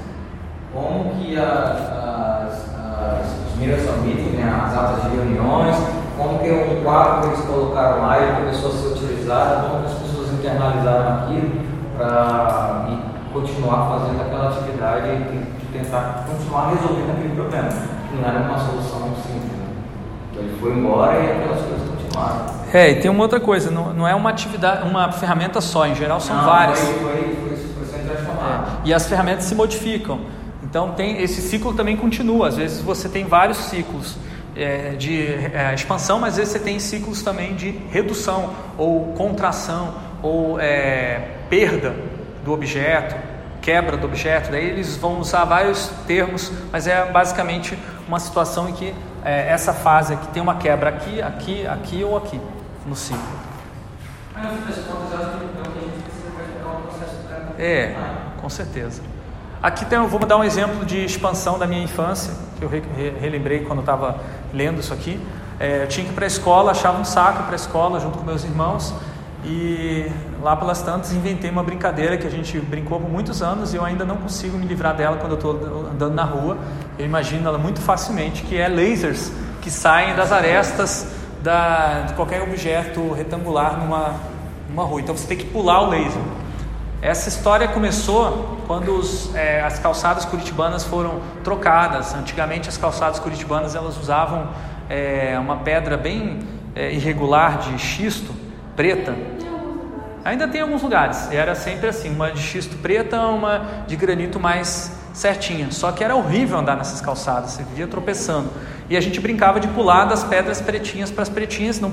Como 0.72 1.14
que 1.16 1.36
a, 1.36 2.46
as, 2.46 2.74
as, 2.74 3.48
os 3.48 3.58
minutes 3.58 3.84
meeting, 4.04 4.36
né, 4.36 4.62
as 4.64 4.76
atas 4.76 5.10
de 5.10 5.16
reuniões, 5.16 5.76
como 6.16 6.38
que 6.38 6.50
um 6.50 6.82
quadro 6.82 7.20
que 7.22 7.26
eles 7.34 7.46
colocaram 7.46 8.02
lá 8.02 8.18
e 8.20 8.36
começou 8.36 8.70
a 8.70 8.72
ser 8.72 8.86
utilizado, 8.88 9.68
como 9.68 9.82
que 9.82 9.92
as 9.92 9.98
pessoas 9.98 10.32
internalizaram 10.32 11.24
aquilo 11.24 11.60
para 11.96 12.86
continuar 13.32 13.88
fazendo 13.88 14.20
aquela 14.20 14.48
atividade 14.48 15.24
de 15.24 15.66
tentar 15.72 16.24
continuar 16.28 16.70
resolvendo 16.70 17.10
aquele 17.10 17.34
problema, 17.34 17.68
que 17.68 18.16
não 18.16 18.28
era 18.28 18.38
uma 18.40 18.58
solução 18.58 19.00
simples. 19.16 19.52
Né? 19.52 19.66
Então 20.30 20.42
ele 20.44 20.56
foi 20.60 20.72
embora 20.72 21.18
e 21.18 21.32
aquelas 21.32 21.62
coisas 21.62 21.88
continuaram. 21.88 22.46
É, 22.72 22.90
e 22.90 23.00
tem 23.00 23.10
uma 23.10 23.22
outra 23.22 23.40
coisa, 23.40 23.70
não, 23.70 23.92
não 23.92 24.06
é 24.06 24.14
uma 24.14 24.30
atividade, 24.30 24.88
uma 24.88 25.10
ferramenta 25.12 25.60
só, 25.60 25.86
em 25.86 25.94
geral 25.94 26.20
são 26.20 26.36
não, 26.36 26.44
várias. 26.44 26.80
Foi, 26.80 26.94
foi, 26.94 27.36
foi. 27.36 27.54
É, 28.44 28.60
e 28.84 28.92
as 28.92 29.08
ferramentas 29.08 29.44
se 29.44 29.54
modificam. 29.54 30.20
Então 30.62 30.90
tem 30.90 31.22
esse 31.22 31.40
ciclo 31.40 31.72
também 31.72 31.96
continua. 31.96 32.48
Às 32.48 32.56
vezes 32.56 32.82
você 32.82 33.08
tem 33.08 33.24
vários 33.24 33.58
ciclos 33.58 34.16
é, 34.56 34.90
de 34.90 35.26
é, 35.52 35.72
expansão, 35.74 36.18
mas 36.18 36.34
às 36.34 36.36
vezes 36.38 36.52
você 36.52 36.58
tem 36.58 36.78
ciclos 36.78 37.22
também 37.22 37.54
de 37.54 37.70
redução 37.90 38.54
ou 38.78 39.12
contração 39.14 39.94
ou 40.22 40.58
é, 40.60 41.20
perda 41.48 41.94
do 42.44 42.52
objeto, 42.52 43.14
quebra 43.60 43.96
do 43.96 44.06
objeto. 44.06 44.50
Daí 44.50 44.68
eles 44.68 44.96
vão 44.96 45.18
usar 45.18 45.44
vários 45.44 45.88
termos, 46.06 46.52
mas 46.70 46.86
é 46.86 47.10
basicamente 47.10 47.78
uma 48.06 48.20
situação 48.20 48.68
em 48.68 48.72
que 48.72 48.94
é, 49.24 49.48
essa 49.50 49.72
fase 49.72 50.14
aqui 50.14 50.28
tem 50.28 50.42
uma 50.42 50.56
quebra 50.56 50.90
aqui, 50.90 51.20
aqui, 51.20 51.66
aqui 51.66 52.04
ou 52.04 52.16
aqui 52.16 52.40
no 52.86 52.94
ciclo. 52.94 53.22
É, 57.58 57.94
com 58.40 58.48
certeza. 58.48 59.13
Aqui 59.64 59.86
tem, 59.86 59.98
eu 59.98 60.06
vou 60.06 60.20
dar 60.20 60.36
um 60.36 60.44
exemplo 60.44 60.84
de 60.84 61.06
expansão 61.06 61.58
da 61.58 61.66
minha 61.66 61.82
infância, 61.82 62.34
que 62.58 62.62
eu 62.62 62.68
re, 62.68 62.82
re, 62.94 63.14
relembrei 63.18 63.60
quando 63.60 63.80
estava 63.80 64.20
lendo 64.52 64.80
isso 64.80 64.92
aqui. 64.92 65.18
É, 65.58 65.84
eu 65.84 65.88
tinha 65.88 66.04
que 66.04 66.12
ir 66.12 66.14
para 66.14 66.26
a 66.26 66.28
escola, 66.28 66.72
achava 66.72 67.00
um 67.00 67.04
saco 67.04 67.44
para 67.44 67.52
a 67.52 67.56
escola 67.56 67.98
junto 67.98 68.18
com 68.18 68.24
meus 68.26 68.44
irmãos 68.44 68.94
e 69.42 70.04
lá 70.42 70.54
pelas 70.54 70.82
tantas 70.82 71.14
inventei 71.14 71.50
uma 71.50 71.62
brincadeira 71.62 72.18
que 72.18 72.26
a 72.26 72.30
gente 72.30 72.58
brincou 72.58 73.00
por 73.00 73.08
muitos 73.08 73.40
anos 73.40 73.72
e 73.72 73.78
eu 73.78 73.84
ainda 73.86 74.04
não 74.04 74.16
consigo 74.16 74.58
me 74.58 74.66
livrar 74.66 74.94
dela 74.94 75.16
quando 75.16 75.32
eu 75.32 75.36
estou 75.36 75.88
andando 75.90 76.12
na 76.12 76.24
rua. 76.24 76.58
Eu 76.98 77.06
imagino 77.06 77.48
ela 77.48 77.56
muito 77.56 77.80
facilmente, 77.80 78.42
que 78.42 78.58
é 78.58 78.68
lasers 78.68 79.32
que 79.62 79.70
saem 79.70 80.14
das 80.14 80.30
arestas 80.30 81.10
da, 81.42 82.02
de 82.02 82.12
qualquer 82.12 82.42
objeto 82.42 83.14
retangular 83.14 83.78
numa, 83.78 84.14
numa 84.68 84.84
rua. 84.84 85.00
Então 85.00 85.16
você 85.16 85.26
tem 85.26 85.38
que 85.38 85.46
pular 85.46 85.80
o 85.80 85.88
laser. 85.88 86.20
Essa 87.04 87.28
história 87.28 87.68
começou 87.68 88.62
quando 88.66 88.96
os, 88.96 89.34
é, 89.34 89.60
as 89.60 89.78
calçadas 89.78 90.24
curitibanas 90.24 90.84
foram 90.84 91.20
trocadas. 91.42 92.14
Antigamente 92.14 92.66
as 92.66 92.78
calçadas 92.78 93.18
curitibanas 93.18 93.74
elas 93.74 93.98
usavam 93.98 94.48
é, 94.88 95.38
uma 95.38 95.58
pedra 95.58 95.98
bem 95.98 96.38
é, 96.74 96.90
irregular 96.90 97.58
de 97.58 97.78
xisto, 97.78 98.34
preta. 98.74 99.14
Ainda 100.24 100.48
tem 100.48 100.62
alguns 100.62 100.80
lugares. 100.80 101.30
Era 101.30 101.54
sempre 101.54 101.88
assim, 101.88 102.08
uma 102.08 102.32
de 102.32 102.40
xisto 102.40 102.78
preta, 102.78 103.20
uma 103.26 103.84
de 103.86 103.96
granito 103.96 104.40
mais 104.40 104.90
certinha. 105.12 105.70
Só 105.72 105.92
que 105.92 106.02
era 106.02 106.16
horrível 106.16 106.56
andar 106.56 106.74
nessas 106.74 107.02
calçadas. 107.02 107.50
Você 107.50 107.64
vivia 107.64 107.86
tropeçando. 107.86 108.48
E 108.88 108.96
a 108.96 109.00
gente 109.02 109.20
brincava 109.20 109.60
de 109.60 109.68
pular 109.68 110.06
das 110.06 110.24
pedras 110.24 110.62
pretinhas 110.62 111.10
para 111.10 111.22
as 111.22 111.28
pretinhas. 111.28 111.78
Não, 111.78 111.92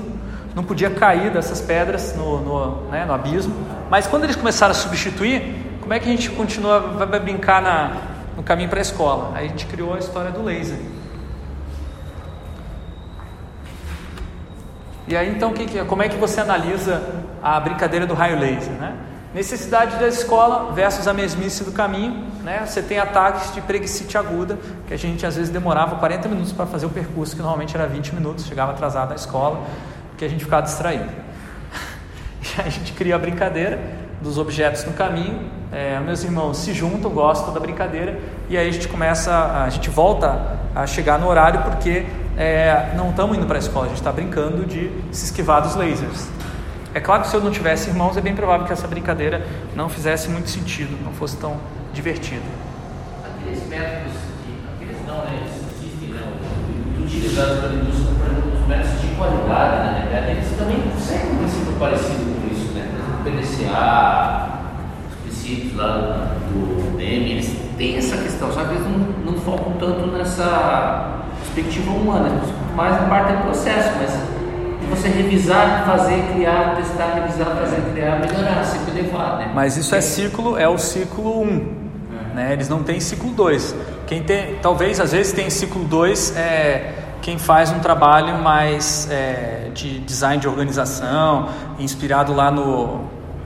não 0.54 0.62
podia 0.62 0.90
cair 0.90 1.30
dessas 1.30 1.60
pedras 1.60 2.14
no, 2.16 2.40
no, 2.40 2.90
né, 2.90 3.04
no 3.04 3.14
abismo. 3.14 3.54
Mas 3.90 4.06
quando 4.06 4.24
eles 4.24 4.36
começaram 4.36 4.72
a 4.72 4.74
substituir, 4.74 5.78
como 5.80 5.94
é 5.94 5.98
que 5.98 6.08
a 6.08 6.12
gente 6.12 6.30
continua, 6.30 6.80
vai 6.80 7.20
brincar 7.20 7.62
na, 7.62 7.96
no 8.36 8.42
caminho 8.42 8.68
para 8.68 8.78
a 8.78 8.82
escola? 8.82 9.32
Aí 9.34 9.46
a 9.46 9.48
gente 9.48 9.66
criou 9.66 9.94
a 9.94 9.98
história 9.98 10.30
do 10.30 10.42
laser. 10.42 10.78
E 15.08 15.16
aí 15.16 15.30
então, 15.30 15.52
que, 15.52 15.66
que, 15.66 15.84
como 15.84 16.02
é 16.02 16.08
que 16.08 16.16
você 16.16 16.40
analisa 16.40 17.02
a 17.42 17.58
brincadeira 17.58 18.06
do 18.06 18.14
raio 18.14 18.38
laser? 18.38 18.72
Né? 18.74 18.94
Necessidade 19.34 19.96
da 19.96 20.06
escola 20.06 20.72
versus 20.72 21.08
a 21.08 21.12
mesmice 21.12 21.64
do 21.64 21.72
caminho. 21.72 22.24
Né? 22.42 22.64
Você 22.64 22.82
tem 22.82 22.98
ataques 22.98 23.52
de 23.52 23.60
preguicite 23.62 24.16
aguda, 24.16 24.58
que 24.86 24.94
a 24.94 24.98
gente 24.98 25.24
às 25.26 25.36
vezes 25.36 25.50
demorava 25.50 25.96
40 25.96 26.28
minutos 26.28 26.52
para 26.52 26.66
fazer 26.66 26.86
o 26.86 26.90
percurso, 26.90 27.34
que 27.34 27.42
normalmente 27.42 27.74
era 27.74 27.86
20 27.86 28.14
minutos, 28.14 28.46
chegava 28.46 28.72
atrasado 28.72 29.08
na 29.08 29.16
escola 29.16 29.62
porque 30.22 30.26
a 30.26 30.28
gente 30.28 30.44
ficava 30.44 30.62
distraído. 30.62 31.08
E 32.42 32.60
a 32.60 32.68
gente 32.68 32.92
cria 32.92 33.16
a 33.16 33.18
brincadeira 33.18 33.78
dos 34.20 34.36
objetos 34.36 34.84
no 34.84 34.92
caminho. 34.92 35.40
É, 35.72 35.98
meus 36.00 36.22
irmãos 36.22 36.58
se 36.58 36.74
juntam, 36.74 37.10
gostam 37.10 37.54
da 37.54 37.58
brincadeira 37.58 38.18
e 38.48 38.58
aí 38.58 38.68
a 38.68 38.70
gente 38.70 38.88
começa, 38.88 39.64
a 39.64 39.70
gente 39.70 39.88
volta 39.88 40.58
a 40.74 40.86
chegar 40.86 41.18
no 41.18 41.28
horário 41.28 41.62
porque 41.62 42.04
é, 42.36 42.92
não 42.94 43.10
estamos 43.10 43.38
indo 43.38 43.46
para 43.46 43.56
a 43.56 43.58
escola, 43.58 43.86
a 43.86 43.88
gente 43.88 43.98
está 43.98 44.12
brincando 44.12 44.66
de 44.66 44.90
se 45.10 45.24
esquivar 45.26 45.62
dos 45.62 45.74
lasers. 45.74 46.28
É 46.92 47.00
claro 47.00 47.22
que 47.22 47.28
se 47.28 47.36
eu 47.36 47.40
não 47.40 47.50
tivesse 47.50 47.88
irmãos, 47.88 48.16
é 48.16 48.20
bem 48.20 48.34
provável 48.34 48.66
que 48.66 48.72
essa 48.72 48.86
brincadeira 48.86 49.46
não 49.74 49.88
fizesse 49.88 50.28
muito 50.28 50.50
sentido, 50.50 50.98
não 51.02 51.12
fosse 51.12 51.38
tão 51.38 51.56
divertida. 51.94 52.42
Aqueles 53.24 53.66
métodos, 53.66 54.12
que, 54.44 54.58
aqueles 54.74 55.06
não, 55.06 55.24
né, 55.24 55.48
existem, 55.78 56.08
né, 56.10 56.32
utilizados 57.00 57.60
pela 57.60 57.74
indústria 57.74 58.12
métodos 58.12 58.51
de 59.12 59.18
qualidade, 59.18 59.76
na 59.76 59.92
realidade, 59.92 60.30
eles 60.32 60.56
também 60.56 60.78
seguem 60.98 61.32
um 61.32 61.36
princípio 61.38 61.72
parecido 61.78 62.24
com 62.24 62.54
isso, 62.54 62.72
né? 62.72 62.88
O 63.20 63.24
PDCA, 63.24 64.48
os 65.10 65.16
princípios 65.22 65.76
lá 65.76 66.36
do 66.48 66.96
NEM, 66.96 67.32
eles 67.32 67.56
têm 67.76 67.96
essa 67.96 68.16
questão, 68.16 68.52
só 68.52 68.64
que 68.64 68.74
eles 68.74 68.84
não, 68.84 69.32
não 69.32 69.40
focam 69.40 69.74
tanto 69.78 70.06
nessa 70.06 71.24
perspectiva 71.40 71.90
humana, 71.90 72.40
mais 72.74 73.00
na 73.00 73.08
parte 73.08 73.32
do 73.32 73.42
processo, 73.42 73.90
mas 73.98 74.32
você 74.88 75.08
revisar, 75.08 75.86
fazer, 75.86 76.22
criar, 76.34 76.76
testar, 76.76 77.14
revisar, 77.14 77.56
fazer, 77.56 77.80
criar, 77.92 78.20
melhorar, 78.20 78.64
sempre 78.64 79.02
levar, 79.02 79.38
né? 79.38 79.50
Mas 79.54 79.76
isso 79.76 79.94
é 79.94 80.00
ciclo, 80.00 80.58
é 80.58 80.68
o 80.68 80.76
ciclo 80.76 81.40
1. 81.40 81.44
Um. 81.44 81.82
Né? 82.34 82.52
Eles 82.52 82.68
não 82.68 82.82
têm 82.82 83.00
ciclo 83.00 83.30
2. 83.30 83.74
Quem 84.06 84.22
tem, 84.22 84.56
talvez 84.60 85.00
às 85.00 85.12
vezes 85.12 85.32
tem 85.32 85.48
ciclo 85.50 85.84
2 85.84 86.36
é 86.36 86.92
quem 87.22 87.38
faz 87.38 87.70
um 87.70 87.78
trabalho 87.78 88.36
mais 88.38 89.08
é, 89.10 89.70
de 89.72 90.00
design 90.00 90.40
de 90.40 90.48
organização, 90.48 91.48
inspirado 91.78 92.34
lá 92.34 92.50
no, 92.50 93.00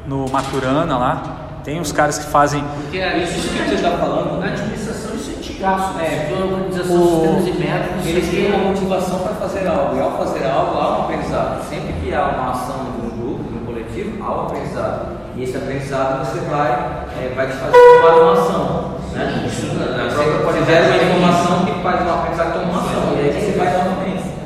no 0.06 0.28
Maturana 0.30 0.96
lá. 0.96 1.36
Tem 1.62 1.80
os 1.80 1.92
caras 1.92 2.18
que 2.18 2.26
fazem. 2.26 2.64
Porque 2.82 2.98
é 2.98 3.18
isso 3.18 3.48
que 3.48 3.58
você 3.58 3.74
está 3.74 3.90
falando, 3.98 4.40
na 4.40 4.46
administração 4.46 5.14
isso 5.16 5.32
é 5.32 5.38
antigaço, 5.38 5.94
né? 5.94 6.28
A 6.30 6.44
organização, 6.44 6.96
o... 6.96 7.42
sistemas 7.42 7.46
e 7.48 7.52
métodos. 7.58 8.06
Eles 8.06 8.30
têm 8.30 8.46
uma 8.46 8.70
motivação 8.70 9.18
para 9.18 9.34
fazer 9.34 9.66
algo. 9.66 9.96
E 9.96 10.00
ao 10.00 10.12
fazer 10.16 10.46
algo, 10.46 10.78
há 10.78 10.98
um 10.98 11.02
aprendizado. 11.02 11.68
Sempre 11.68 11.92
que 11.94 12.14
há 12.14 12.22
uma 12.22 12.52
ação 12.52 12.84
de 12.84 13.06
um 13.06 13.10
grupo, 13.10 13.44
de 13.50 13.58
um 13.58 13.64
coletivo, 13.66 14.24
há 14.24 14.30
um 14.30 14.40
aprendizado. 14.46 15.16
E 15.36 15.42
esse 15.42 15.56
aprendizado 15.56 16.24
você 16.24 16.38
vai, 16.48 16.70
é, 16.70 17.32
vai 17.34 17.46
te 17.48 17.54
fazer 17.54 17.72
tomar 17.72 18.14
uma 18.14 18.32
ação. 18.32 18.96
Né? 19.12 19.44
Isso, 19.46 19.66
na 19.74 20.08
própria 20.12 20.38
qualidade 20.44 20.88
uma 20.88 20.96
informação 20.96 21.64
que 21.64 21.82
faz 21.82 22.00
uma 22.02 22.14
aprendizado 22.14 22.52
tomar 22.52 22.64
uma 22.64 22.80
ação. 22.80 23.16
E 23.16 23.20
aí 23.20 23.32
você 23.32 23.58
vai 23.58 23.76
novamente. 23.76 24.36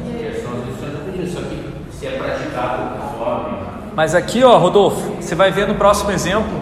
São 0.41 0.53
as 0.53 0.67
lições 0.67 0.95
aprendidas, 0.95 1.33
só 1.33 1.41
que 1.41 1.75
se 1.93 2.07
é 2.07 2.11
praticado 2.13 2.97
conforme. 2.99 3.61
Mas 4.01 4.15
aqui, 4.15 4.43
ó, 4.43 4.57
Rodolfo, 4.57 5.17
você 5.21 5.35
vai 5.35 5.51
ver 5.51 5.69
no 5.69 5.75
próximo 5.75 6.11
exemplo 6.11 6.59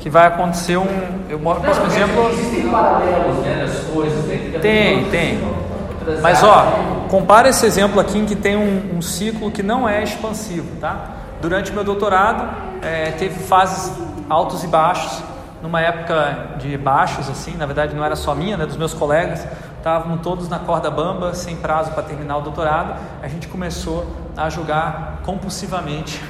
que 0.00 0.10
vai 0.10 0.26
acontecer 0.26 0.76
um. 0.76 0.86
Eu, 1.30 1.38
no 1.38 1.54
próximo 1.54 1.86
exemplo. 1.86 2.28
Existem 2.28 2.68
paralelos 2.68 3.38
né, 3.38 3.64
das 3.66 3.84
coisas. 3.84 4.22
Tem, 4.60 5.04
tem. 5.06 5.40
Mas 6.20 6.42
ó, 6.42 7.06
compara 7.08 7.48
esse 7.48 7.64
exemplo 7.64 7.98
aqui 7.98 8.18
em 8.18 8.26
que 8.26 8.36
tem 8.36 8.54
um, 8.54 8.98
um 8.98 9.00
ciclo 9.00 9.50
que 9.50 9.62
não 9.62 9.88
é 9.88 10.02
expansivo, 10.04 10.78
tá? 10.78 11.06
Durante 11.40 11.72
meu 11.72 11.84
doutorado, 11.84 12.54
é, 12.82 13.12
teve 13.12 13.42
fases 13.42 13.90
altos 14.28 14.62
e 14.62 14.66
baixos 14.66 15.22
numa 15.62 15.80
época 15.80 16.56
de 16.58 16.76
baixos, 16.76 17.30
assim, 17.30 17.56
na 17.56 17.64
verdade 17.64 17.96
não 17.96 18.04
era 18.04 18.14
só 18.14 18.34
minha, 18.34 18.58
né, 18.58 18.66
dos 18.66 18.76
meus 18.76 18.92
colegas, 18.92 19.46
estavam 19.78 20.18
todos 20.18 20.50
na 20.50 20.58
corda 20.58 20.90
bamba, 20.90 21.32
sem 21.32 21.56
prazo 21.56 21.92
para 21.92 22.02
terminar 22.02 22.36
o 22.36 22.42
doutorado, 22.42 23.00
a 23.22 23.28
gente 23.28 23.48
começou 23.48 24.06
a 24.36 24.50
jogar 24.50 25.22
compulsivamente 25.24 26.20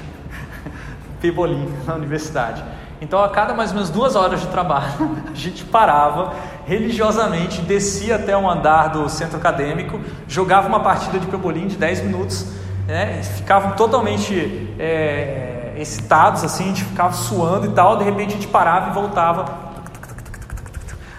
pebolim 1.25 1.73
na 1.87 1.95
universidade. 1.95 2.63
Então, 3.01 3.23
a 3.23 3.29
cada 3.29 3.55
mais 3.55 3.71
ou 3.71 3.77
menos 3.77 3.91
duas 3.91 4.15
horas 4.15 4.41
de 4.41 4.47
trabalho, 4.49 5.17
a 5.33 5.35
gente 5.35 5.65
parava 5.65 6.35
religiosamente, 6.67 7.63
descia 7.63 8.17
até 8.17 8.37
um 8.37 8.49
andar 8.49 8.89
do 8.89 9.09
centro 9.09 9.39
acadêmico, 9.39 10.01
jogava 10.29 10.69
uma 10.69 10.81
partida 10.81 11.19
de 11.19 11.27
pebolim 11.27 11.67
de 11.67 11.77
10 11.77 12.05
minutos, 12.05 12.47
né, 12.87 13.23
ficavam 13.23 13.73
totalmente 13.73 14.75
é, 14.79 15.75
excitados, 15.79 16.45
assim, 16.45 16.65
a 16.65 16.67
gente 16.69 16.85
ficava 16.85 17.13
suando 17.15 17.67
e 17.67 17.71
tal, 17.71 17.97
de 17.97 18.05
repente 18.05 18.33
a 18.33 18.37
gente 18.37 18.49
parava 18.49 18.91
e 18.91 18.93
voltava 18.93 19.47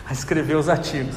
a 0.07 0.13
escrever 0.13 0.55
os 0.55 0.69
artigos. 0.69 1.15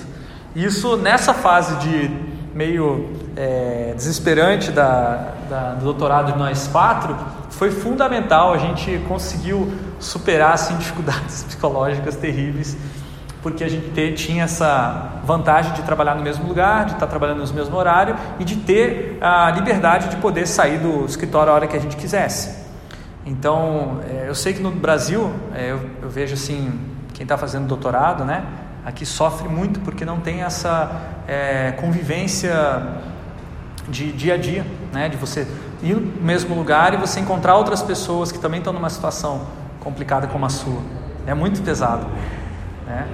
Isso 0.56 0.96
nessa 0.96 1.34
fase 1.34 1.76
de 1.76 2.10
meio 2.54 3.10
é, 3.36 3.92
desesperante 3.94 4.70
da, 4.72 5.32
da, 5.48 5.74
do 5.74 5.84
doutorado 5.84 6.32
de 6.32 6.38
nós 6.38 6.66
quatro, 6.68 7.16
foi 7.58 7.72
fundamental, 7.72 8.54
a 8.54 8.58
gente 8.58 9.00
conseguiu 9.08 9.70
superar 9.98 10.52
assim, 10.52 10.76
dificuldades 10.78 11.42
psicológicas 11.42 12.14
terríveis, 12.14 12.76
porque 13.42 13.64
a 13.64 13.68
gente 13.68 14.12
tinha 14.12 14.44
essa 14.44 15.20
vantagem 15.24 15.72
de 15.72 15.82
trabalhar 15.82 16.14
no 16.14 16.22
mesmo 16.22 16.46
lugar, 16.46 16.86
de 16.86 16.92
estar 16.92 17.08
trabalhando 17.08 17.44
no 17.44 17.52
mesmo 17.52 17.76
horário 17.76 18.14
e 18.38 18.44
de 18.44 18.56
ter 18.56 19.18
a 19.20 19.50
liberdade 19.50 20.08
de 20.08 20.16
poder 20.16 20.46
sair 20.46 20.78
do 20.78 21.04
escritório 21.04 21.52
a 21.52 21.54
hora 21.56 21.66
que 21.66 21.76
a 21.76 21.80
gente 21.80 21.96
quisesse. 21.96 22.66
Então, 23.26 24.00
é, 24.08 24.28
eu 24.28 24.34
sei 24.36 24.54
que 24.54 24.62
no 24.62 24.70
Brasil, 24.70 25.32
é, 25.52 25.72
eu, 25.72 25.80
eu, 26.00 26.08
vejo 26.08 26.34
assim, 26.34 26.80
quem 27.12 27.24
está 27.24 27.36
fazendo 27.36 27.66
doutorado, 27.66 28.24
né, 28.24 28.44
aqui 28.84 29.04
sofre 29.04 29.48
muito 29.48 29.80
porque 29.80 30.04
não 30.04 30.20
tem 30.20 30.42
essa 30.42 30.90
é, 31.26 31.72
convivência 31.72 32.54
de 33.88 34.12
dia 34.12 34.34
a 34.34 34.36
dia, 34.36 34.64
né, 34.92 35.08
de 35.08 35.16
você 35.16 35.46
ir 35.82 35.94
no 35.94 36.22
mesmo 36.22 36.54
lugar 36.54 36.94
e 36.94 36.96
você 36.96 37.20
encontrar 37.20 37.56
outras 37.56 37.82
pessoas 37.82 38.32
que 38.32 38.38
também 38.38 38.58
estão 38.58 38.72
numa 38.72 38.90
situação 38.90 39.46
complicada 39.80 40.26
como 40.26 40.44
a 40.46 40.48
sua. 40.48 40.80
É 41.26 41.34
muito 41.34 41.62
pesado, 41.62 42.06
né? 42.86 43.06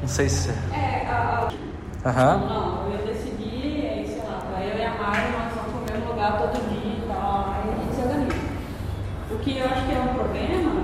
Não 0.00 0.08
sei 0.08 0.28
se... 0.28 0.50
É, 0.50 1.06
a... 1.08 1.48
Uhum. 2.04 2.48
Não, 2.48 2.90
eu 2.92 3.06
decidi, 3.06 4.06
sei 4.06 4.22
lá, 4.28 4.40
eu 4.60 4.78
e 4.78 4.84
a 4.84 4.90
Mari, 4.90 5.32
nós 5.32 5.52
vamos 5.54 5.74
no 5.74 5.92
mesmo 5.92 6.12
lugar 6.12 6.38
todo 6.38 6.68
dia 6.70 6.76
que 9.46 9.58
eu 9.58 9.64
acho 9.64 9.86
que 9.86 9.94
é 9.94 10.00
um 10.00 10.14
problema 10.14 10.82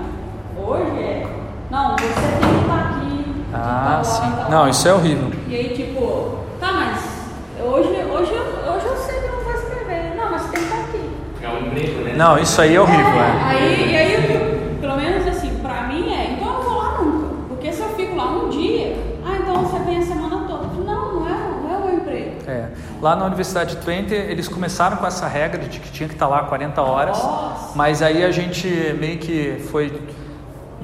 hoje 0.57 1.03
é, 1.03 1.27
não, 1.69 1.97
você 1.97 2.07
tem 2.07 2.49
que 2.49 2.61
estar 2.61 2.79
aqui. 2.79 3.45
Ah, 3.53 4.01
sim. 4.03 4.21
Tá 4.21 4.47
não, 4.49 4.69
isso 4.69 4.87
é 4.87 4.93
horrível. 4.93 5.31
E 5.49 5.55
aí, 5.55 5.75
tipo, 5.75 6.37
tá, 6.61 6.71
mas 6.71 7.61
hoje 7.61 7.93
Não, 12.15 12.37
isso 12.37 12.61
aí 12.61 12.75
é 12.75 12.81
horrível, 12.81 13.05
é. 13.05 13.19
é. 13.19 13.43
Aí, 13.43 13.91
e 13.91 13.97
aí, 13.97 14.77
pelo 14.79 14.95
menos 14.95 15.27
assim, 15.27 15.55
pra 15.61 15.83
mim 15.83 16.13
é, 16.13 16.33
então 16.33 16.47
eu 16.47 16.53
não 16.53 16.63
vou 16.63 16.77
lá 16.77 17.01
nunca. 17.01 17.27
Porque 17.49 17.71
se 17.71 17.81
eu 17.81 17.89
fico 17.95 18.15
lá 18.15 18.31
um 18.31 18.49
dia, 18.49 18.95
ah, 19.25 19.37
então 19.41 19.63
você 19.63 19.79
vem 19.83 19.97
a 19.97 20.01
semana 20.01 20.47
toda. 20.47 20.67
Não, 20.83 21.15
não 21.15 21.27
é, 21.27 21.33
não 21.63 21.73
é 21.73 21.77
o 21.77 21.85
meu 21.85 21.95
emprego. 21.95 22.31
É. 22.47 22.69
Lá 23.01 23.15
na 23.15 23.25
Universidade 23.25 23.75
de 23.75 23.81
Twente, 23.81 24.13
eles 24.13 24.47
começaram 24.47 24.97
com 24.97 25.05
essa 25.05 25.27
regra 25.27 25.61
de 25.63 25.79
que 25.79 25.91
tinha 25.91 26.07
que 26.07 26.15
estar 26.15 26.27
lá 26.27 26.43
40 26.43 26.81
horas. 26.81 27.17
Nossa. 27.17 27.71
Mas 27.75 28.01
aí 28.01 28.23
a 28.23 28.31
gente 28.31 28.67
meio 28.99 29.17
que 29.17 29.65
foi 29.71 29.91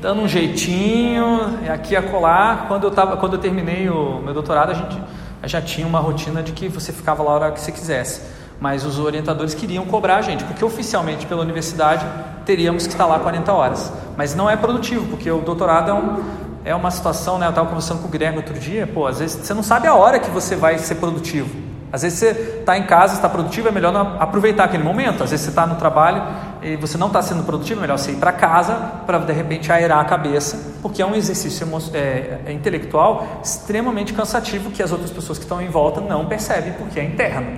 dando 0.01 0.21
um 0.21 0.27
jeitinho, 0.27 1.59
aqui 1.71 1.95
a 1.95 2.01
colar. 2.01 2.65
Quando 2.67 2.85
eu, 2.85 2.91
tava, 2.91 3.17
quando 3.17 3.33
eu 3.33 3.39
terminei 3.39 3.89
o 3.89 4.19
meu 4.23 4.33
doutorado, 4.33 4.71
a 4.71 4.73
gente 4.73 5.01
já 5.43 5.61
tinha 5.61 5.85
uma 5.85 5.99
rotina 5.99 6.41
de 6.41 6.51
que 6.51 6.67
você 6.67 6.91
ficava 6.91 7.23
lá 7.23 7.31
a 7.31 7.33
hora 7.35 7.51
que 7.51 7.59
você 7.59 7.71
quisesse. 7.71 8.21
Mas 8.59 8.85
os 8.85 8.99
orientadores 8.99 9.53
queriam 9.53 9.85
cobrar 9.85 10.17
a 10.17 10.21
gente, 10.21 10.43
porque 10.43 10.63
oficialmente 10.63 11.25
pela 11.25 11.41
universidade 11.41 12.05
teríamos 12.45 12.85
que 12.85 12.93
estar 12.93 13.05
lá 13.05 13.19
40 13.19 13.53
horas. 13.53 13.93
Mas 14.17 14.35
não 14.35 14.49
é 14.49 14.55
produtivo, 14.57 15.05
porque 15.07 15.31
o 15.31 15.39
doutorado 15.39 15.91
é, 15.91 15.93
um, 15.93 16.23
é 16.65 16.75
uma 16.75 16.91
situação, 16.91 17.37
né? 17.37 17.45
Eu 17.45 17.51
estava 17.51 17.67
conversando 17.67 18.01
com 18.01 18.07
o 18.07 18.11
Guilherme 18.11 18.37
outro 18.37 18.59
dia, 18.59 18.85
pô, 18.85 19.07
às 19.07 19.19
vezes 19.19 19.45
você 19.45 19.53
não 19.53 19.63
sabe 19.63 19.87
a 19.87 19.95
hora 19.95 20.19
que 20.19 20.29
você 20.29 20.55
vai 20.55 20.77
ser 20.77 20.95
produtivo. 20.95 21.69
Às 21.91 22.03
vezes 22.03 22.19
você 22.19 22.59
está 22.59 22.77
em 22.77 22.83
casa, 22.83 23.15
está 23.15 23.27
produtivo, 23.27 23.67
é 23.67 23.71
melhor 23.71 23.91
não 23.91 24.21
aproveitar 24.21 24.65
aquele 24.65 24.83
momento. 24.83 25.23
Às 25.23 25.31
vezes 25.31 25.45
você 25.45 25.49
está 25.49 25.65
no 25.65 25.75
trabalho 25.75 26.21
e 26.61 26.75
você 26.75 26.97
não 26.97 27.07
está 27.07 27.21
sendo 27.21 27.43
produtivo, 27.43 27.79
é 27.79 27.81
melhor 27.81 27.97
você 27.97 28.11
ir 28.11 28.17
para 28.17 28.31
casa 28.31 28.75
para 29.07 29.17
de 29.19 29.33
repente 29.33 29.71
aerar 29.71 29.99
a 29.99 30.05
cabeça, 30.05 30.73
porque 30.81 31.01
é 31.01 31.05
um 31.05 31.15
exercício 31.15 31.67
é, 31.93 32.41
é 32.45 32.51
intelectual 32.51 33.39
extremamente 33.43 34.13
cansativo 34.13 34.69
que 34.69 34.83
as 34.83 34.91
outras 34.91 35.09
pessoas 35.09 35.39
que 35.39 35.45
estão 35.45 35.59
em 35.61 35.69
volta 35.69 35.99
não 35.99 36.27
percebem, 36.27 36.73
porque 36.73 36.99
é 36.99 37.03
interno, 37.03 37.57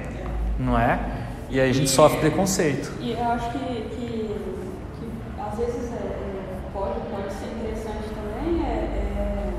não 0.62 0.78
é? 0.80 1.00
E 1.50 1.60
aí 1.60 1.70
a 1.70 1.74
gente 1.74 1.90
sofre 1.90 2.20
preconceito. 2.20 2.92
E 3.00 3.12
eu 3.12 3.32
acho 3.32 3.50
que, 3.52 3.60
que, 3.60 4.36
que 4.96 5.42
às 5.42 5.58
vezes 5.58 5.92
é, 5.92 5.96
é, 5.98 6.58
pode, 6.72 7.00
pode 7.12 7.34
ser 7.34 7.48
interessante 7.48 8.08
também 8.16 8.64
é, 8.66 9.52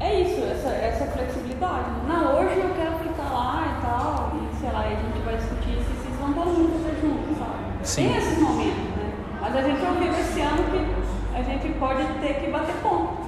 é, 0.00 0.06
é 0.06 0.20
isso, 0.20 0.42
essa, 0.50 0.68
essa 0.70 1.04
flexibilidade. 1.12 1.84
Não, 2.08 2.40
hoje 2.40 2.58
eu 2.58 2.74
quero 2.74 2.98
ficar 2.98 3.30
lá 3.32 3.78
e 3.78 3.86
tal, 3.86 4.32
e 4.34 4.56
sei 4.58 4.72
lá, 4.72 4.86
e 4.88 4.94
a 4.94 4.96
gente 4.96 5.24
vai 5.24 5.36
discutir 5.36 5.78
se 5.78 5.92
vocês 5.94 6.16
vão 6.20 6.32
todo 6.32 6.46
mundo 6.58 6.82
fazer 6.82 7.00
junto, 7.00 7.38
sabe? 7.38 7.54
Sim. 7.84 8.08
Tem 8.08 8.16
esses 8.16 8.38
momentos, 8.38 8.90
né? 8.96 9.12
Mas 9.40 9.56
a 9.56 9.62
gente 9.62 9.84
ouviu 9.86 10.12
esse 10.12 10.40
ano 10.40 10.64
que 10.64 11.38
a 11.38 11.42
gente 11.42 11.68
pode 11.78 12.04
ter 12.20 12.34
que 12.40 12.50
bater 12.50 12.74
ponto. 12.82 13.24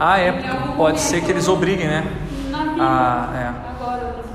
Ah, 0.00 0.18
é, 0.18 0.32
pode 0.76 0.98
ser 1.00 1.22
que 1.22 1.30
eles 1.30 1.46
momento 1.46 1.48
obriguem, 1.48 1.86
né? 1.86 2.04
Na 2.50 2.58
vida, 2.64 2.76
Ah, 2.80 3.30
é. 3.34 3.70
agora. 3.70 4.25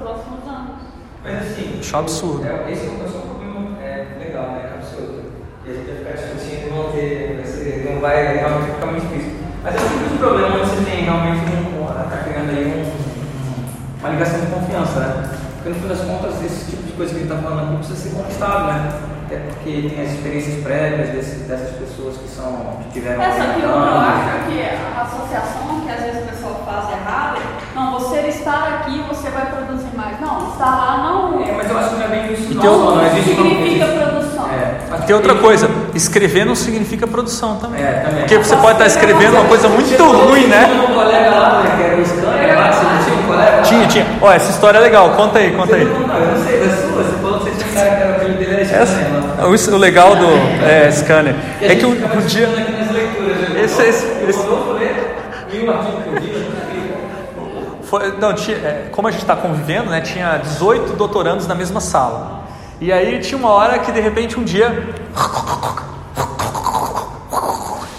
Mas 1.23 1.35
assim, 1.41 1.77
Acho 1.79 1.95
um 1.95 1.99
absurdo. 1.99 2.45
É, 2.47 2.71
esse 2.71 2.85
é 2.85 2.89
um, 2.89 2.93
é 3.03 3.07
um 3.07 3.21
problema 3.21 3.77
é, 3.81 4.07
legal, 4.19 4.51
né? 4.51 4.69
Capcioso. 4.73 5.21
E 5.65 5.69
a 5.69 5.73
gente 5.73 5.85
vai 5.85 5.95
ficar 5.97 6.11
discutindo 6.13 6.67
e 6.67 6.69
não 6.75 6.91
ter. 6.91 7.35
Vai 7.37 7.45
ser, 7.45 7.91
não 7.93 8.01
vai 8.01 8.37
realmente 8.37 8.71
ficar 8.73 8.85
muito 8.87 9.07
difícil. 9.07 9.31
Mas 9.63 9.75
é 9.75 9.79
um 9.79 9.89
tipo 9.89 10.09
de 10.09 10.17
problema 10.17 10.55
onde 10.55 10.69
você 10.69 10.83
tem 10.89 11.03
realmente 11.03 11.41
um. 11.45 11.81
Está 11.85 12.17
criando 12.23 12.49
aí 12.49 12.65
um, 12.65 12.81
um- 12.81 13.99
uma 13.99 14.09
ligação 14.09 14.39
de 14.39 14.47
confiança, 14.47 14.99
né? 14.99 15.29
Porque 15.57 15.69
no 15.69 15.75
fim 15.75 15.87
das 15.87 16.01
contas, 16.01 16.43
esse 16.43 16.71
tipo 16.71 16.83
de 16.83 16.93
coisa 16.93 17.11
que 17.13 17.19
a 17.19 17.23
gente 17.23 17.31
está 17.31 17.41
falando 17.47 17.67
aqui 17.67 17.75
precisa 17.77 18.09
ser 18.09 18.15
conquistado, 18.15 18.65
né? 18.73 18.91
Até 19.31 19.39
porque 19.47 19.87
tem 19.87 20.05
as 20.05 20.11
experiências 20.11 20.61
prévias 20.61 21.07
desse, 21.07 21.35
dessas 21.47 21.69
pessoas 21.77 22.17
que 22.17 22.27
são. 22.27 22.51
que 22.83 22.99
tiveram. 22.99 23.23
É, 23.23 23.31
só 23.31 23.53
que 23.53 23.63
eu 23.63 23.79
acho 23.79 24.49
que 24.49 24.61
a 24.61 25.01
associação 25.03 25.81
que 25.85 25.89
às 25.89 26.03
vezes 26.03 26.23
o 26.23 26.27
pessoal 26.27 26.61
faz 26.65 26.99
errado, 26.99 27.37
é, 27.37 27.73
não, 27.73 27.93
você 27.93 28.27
estar 28.27 28.81
aqui, 28.81 29.01
você 29.07 29.29
vai 29.29 29.45
produzir 29.45 29.95
mais. 29.95 30.19
Não, 30.19 30.51
estar 30.51 30.65
lá 30.65 30.97
não 30.97 31.41
É, 31.41 31.53
mas 31.53 31.69
eu 31.69 31.77
acho 31.77 31.89
que 31.91 31.95
não 31.95 32.03
é 32.03 32.07
bem 32.09 32.33
isso. 32.33 32.51
E 32.51 32.55
não, 32.55 32.63
não, 32.63 32.95
não 32.97 33.05
existe 33.07 33.33
não 33.35 33.49
significa 33.49 33.85
produção. 33.87 34.49
É, 34.51 34.97
Tem 35.07 35.15
outra 35.15 35.35
coisa, 35.35 35.69
escrever 35.95 36.45
não 36.45 36.55
significa 36.55 37.07
produção 37.07 37.55
também. 37.55 37.81
É, 37.81 38.03
também. 38.05 38.19
Porque 38.23 38.37
você 38.37 38.57
pode 38.57 38.73
estar 38.73 38.87
escrevendo 38.87 39.35
uma 39.37 39.45
coisa 39.45 39.69
muito 39.69 40.03
ruim, 40.03 40.47
né? 40.47 40.65
Tinha 40.65 40.83
um 40.83 40.93
colega 40.93 41.29
lá, 41.29 41.63
né, 41.63 41.73
que 41.77 41.83
era 41.83 42.01
o 42.01 42.05
scanner 42.05 42.59
lá, 42.59 42.71
você 42.73 43.09
tinha 43.09 43.17
um 43.17 43.27
colega 43.27 43.55
lá? 43.55 43.61
Tinha, 43.61 43.87
tinha. 43.87 44.05
Ó, 44.21 44.29
essa 44.29 44.51
história 44.51 44.77
é 44.77 44.81
legal, 44.81 45.11
conta 45.11 45.39
aí, 45.39 45.51
conta 45.51 45.77
aí. 45.77 45.85
Não, 45.85 46.05
não, 46.05 46.17
eu 46.17 46.37
não 46.37 46.45
sei, 46.45 46.59
da 46.59 46.75
sua, 46.75 47.03
você 47.03 47.15
falou 47.21 47.39
que 47.39 47.45
você 47.45 47.51
tinha 47.51 47.71
um 47.71 47.73
cara 47.73 47.95
que 47.95 48.03
era 48.03 48.17
o 48.17 48.19
filho 48.19 48.33
dele, 48.37 48.67
era 48.69 48.85
scanner. 48.85 49.20
O, 49.47 49.75
o 49.75 49.77
legal 49.77 50.15
do 50.15 50.25
é, 50.65 50.91
scanner 50.91 51.35
é 51.61 51.75
que 51.75 51.85
ficava 51.85 52.17
um 52.17 52.21
dia. 52.25 52.47
Esse- 53.63 53.81
esse- 53.83 54.05
O 54.25 54.29
esse- 54.29 54.39
o. 54.47 54.79
Foi, 57.83 58.17
não, 58.17 58.33
tinha, 58.33 58.57
é, 58.57 58.87
como 58.91 59.07
a 59.07 59.11
gente 59.11 59.21
está 59.21 59.35
convivendo, 59.35 59.89
né, 59.89 59.99
tinha 60.01 60.37
18 60.37 60.93
doutorandos 60.93 61.45
na 61.45 61.53
mesma 61.55 61.81
sala. 61.81 62.41
E 62.79 62.91
aí 62.91 63.19
tinha 63.19 63.37
uma 63.37 63.49
hora 63.49 63.79
que 63.79 63.91
de 63.91 63.99
repente 63.99 64.39
um 64.39 64.43
dia. 64.43 64.87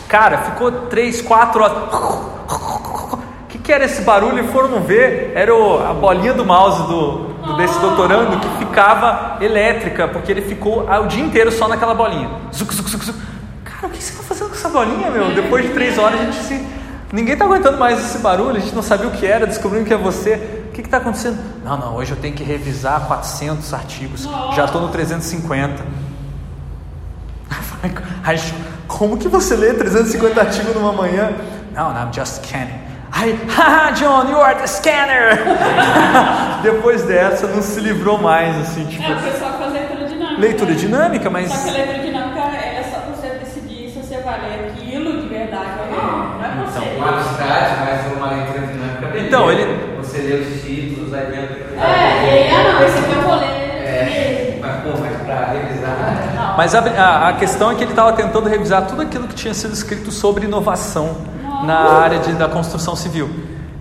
Cara, 0.09 0.39
ficou 0.39 0.70
3, 0.73 1.20
4 1.23 1.62
horas. 1.62 1.77
O 1.93 3.19
que, 3.48 3.59
que 3.59 3.73
era 3.73 3.85
esse 3.85 4.02
barulho? 4.02 4.43
E 4.44 4.48
foram 4.48 4.81
ver, 4.81 5.32
era 5.35 5.55
o- 5.55 5.78
a 5.86 5.93
bolinha 5.93 6.32
do 6.35 6.44
mouse 6.44 6.82
do- 6.89 7.32
desse 7.56 7.78
doutorando 7.81 8.39
que 8.39 8.48
ficava 8.59 9.39
elétrica, 9.40 10.09
porque 10.09 10.31
ele 10.31 10.43
ficou 10.43 10.86
ah, 10.89 11.01
o 11.01 11.06
dia 11.06 11.23
inteiro 11.23 11.51
só 11.51 11.69
naquela 11.69 11.94
bolinha. 11.94 12.31
Zuc, 12.55 12.73
zuc, 12.74 12.89
zuc, 12.89 13.05
zuc. 13.05 13.19
Cara, 13.64 13.86
o 13.86 13.90
que 13.90 14.02
você 14.02 14.12
está 14.12 14.23
fazendo 14.23 14.48
com 14.48 14.55
essa 14.55 14.69
bolinha, 14.69 15.10
meu? 15.10 15.35
Depois 15.35 15.66
de 15.66 15.73
três 15.73 15.98
horas 15.98 16.20
a 16.20 16.24
gente 16.24 16.36
se. 16.36 16.66
Ninguém 17.12 17.36
tá 17.36 17.44
aguentando 17.44 17.77
mais 17.77 17.98
esse 17.98 18.19
barulho, 18.19 18.56
a 18.56 18.60
gente 18.60 18.74
não 18.74 18.82
sabia 18.82 19.06
o 19.06 19.10
que 19.10 19.27
era, 19.27 19.47
descobrimos 19.47 19.86
que 19.86 19.93
é 19.93 19.98
você. 19.98 20.62
O 20.69 20.73
que 20.73 20.81
está 20.81 20.97
acontecendo? 20.97 21.39
Não, 21.62 21.77
não, 21.77 21.97
hoje 21.97 22.12
eu 22.12 22.16
tenho 22.16 22.35
que 22.35 22.43
revisar 22.43 23.06
400 23.06 23.74
artigos, 23.74 24.27
já 24.56 24.64
estou 24.64 24.81
no 24.81 24.89
350. 24.89 25.85
Aí, 28.24 28.39
como 28.89 29.19
que 29.19 29.28
você 29.28 29.55
lê 29.55 29.74
350 29.74 30.40
artigos 30.40 30.74
numa 30.74 30.93
manhã? 30.93 31.32
Não, 31.74 31.93
não, 31.93 32.06
I'm 32.06 32.12
just 32.14 32.43
scanning. 32.43 32.91
Aí, 33.13 33.39
haha, 33.49 33.91
John, 33.93 34.29
you 34.31 34.41
are 34.41 34.55
the 34.55 34.67
scanner! 34.67 35.39
Depois 36.63 37.03
dessa, 37.03 37.47
não 37.47 37.61
se 37.63 37.79
livrou 37.81 38.19
mais, 38.19 38.57
assim, 38.61 38.87
tipo, 38.87 39.03
É, 39.03 39.15
o 39.15 39.19
pessoal 39.21 39.53
faz 39.59 39.73
leitura 39.73 40.05
dinâmica. 40.07 40.41
leitura 40.41 40.71
né? 40.71 40.77
dinâmica, 40.77 41.31
mas. 41.31 41.53
Só 41.53 41.63
que 41.63 41.69
a 41.71 41.73
leitura 41.73 41.99
dinâmica 41.99 42.41
é 42.41 42.83
só 42.91 43.01
pra 43.01 43.15
você 43.15 43.29
decidir 43.39 43.91
se 43.91 43.99
você 44.01 44.17
vai 44.23 44.41
ler 44.41 44.71
aquilo 44.71 45.21
de 45.23 45.29
verdade 45.29 45.71
ou 45.81 45.97
não. 45.97 46.19
Não 46.39 46.45
é 46.45 46.49
pra 46.49 46.65
você. 46.65 46.79
Um 46.99 47.05
abstrato, 47.05 47.81
mas 47.85 48.17
uma 48.17 48.27
leitura 48.35 48.67
dinâmica. 48.67 49.07
beleza. 49.07 49.27
Então, 49.27 49.51
ele- 49.53 49.93
Você 49.99 50.19
lê 50.19 50.35
os 50.35 50.63
títulos, 50.63 51.15
aí 51.15 51.27
dentro. 51.27 51.57
É, 51.79 52.25
e 52.25 52.31
aí, 52.31 52.51
ah 52.51 52.73
não, 52.73 52.87
esse 52.87 52.99
aqui 52.99 53.13
eu 53.15 53.23
vou 53.23 53.35
ler 53.37 53.47
É, 53.47 54.55
mesmo. 54.55 54.61
mas 54.61 54.83
pô, 54.83 55.01
mas 55.01 55.23
pra 55.23 55.47
revisar. 55.53 56.33
Não. 56.35 56.57
Mas 56.57 56.75
a, 56.75 56.81
a- 56.81 57.29
a 57.29 57.33
questão 57.35 57.71
é 57.71 57.75
que 57.75 57.83
ele 57.85 57.93
estava 57.93 58.13
tentando 58.15 58.49
revisar 58.49 58.87
tudo 58.87 59.03
aquilo 59.03 59.29
que 59.29 59.35
tinha 59.35 59.55
sido 59.55 59.73
escrito 59.75 60.11
sobre 60.11 60.45
inovação 60.47 61.17
na 61.65 61.79
área 61.79 62.19
de, 62.19 62.33
da 62.35 62.49
construção 62.49 62.95
civil. 62.97 63.29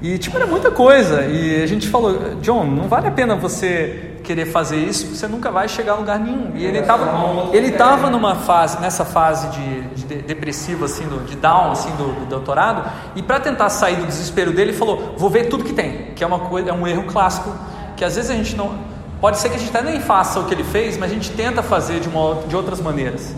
E, 0.02 0.18
tipo, 0.18 0.36
era 0.36 0.48
muita 0.48 0.72
coisa. 0.72 1.24
E 1.26 1.62
a 1.62 1.68
gente 1.68 1.88
falou, 1.88 2.36
John, 2.42 2.64
não 2.66 2.88
vale 2.88 3.08
a 3.08 3.12
pena 3.12 3.36
você 3.36 4.08
querer 4.24 4.46
fazer 4.46 4.78
isso, 4.78 5.08
você 5.16 5.28
nunca 5.28 5.52
vai 5.52 5.68
chegar 5.68 5.94
a 5.94 5.96
lugar 5.96 6.20
nenhum. 6.20 6.52
E 6.56 6.64
ele 6.66 6.80
estava 6.80 7.50
ele 7.54 7.72
tava 7.72 8.10
numa 8.10 8.36
fase, 8.36 8.80
nessa 8.80 9.04
fase 9.04 9.48
de, 9.50 9.82
de 9.96 10.04
de- 10.06 10.22
depressiva, 10.22 10.86
assim, 10.86 11.06
do, 11.06 11.26
de 11.26 11.36
down, 11.36 11.72
assim, 11.72 11.90
do, 11.96 12.20
do 12.20 12.26
doutorado. 12.26 12.84
E 13.16 13.22
para 13.22 13.40
tentar 13.40 13.70
sair 13.70 13.96
do 13.96 14.06
desespero 14.06 14.52
dele, 14.52 14.72
ele 14.72 14.78
falou, 14.78 15.16
vou 15.18 15.30
ver 15.30 15.46
tudo 15.50 15.64
que 15.64 15.74
tem. 15.74 16.14
Que 16.16 16.24
é, 16.24 16.28
uma 16.28 16.40
coisa, 16.40 16.70
é 16.70 16.74
um 16.74 16.88
erro 16.88 17.04
clássico, 17.04 17.52
que 17.96 18.04
às 18.06 18.16
vezes 18.16 18.30
a 18.32 18.36
gente 18.36 18.56
não... 18.56 18.74
Pode 19.20 19.38
ser 19.38 19.50
que 19.50 19.56
a 19.56 19.60
gente 19.60 19.70
até 19.76 19.84
nem 19.84 20.00
faça 20.00 20.40
o 20.40 20.46
que 20.46 20.54
ele 20.54 20.64
fez, 20.64 20.98
mas 20.98 21.12
a 21.12 21.14
gente 21.14 21.30
tenta 21.32 21.62
fazer 21.62 22.00
de, 22.00 22.10
uma, 22.10 22.42
de 22.48 22.56
outras 22.56 22.82
maneiras. 22.82 23.36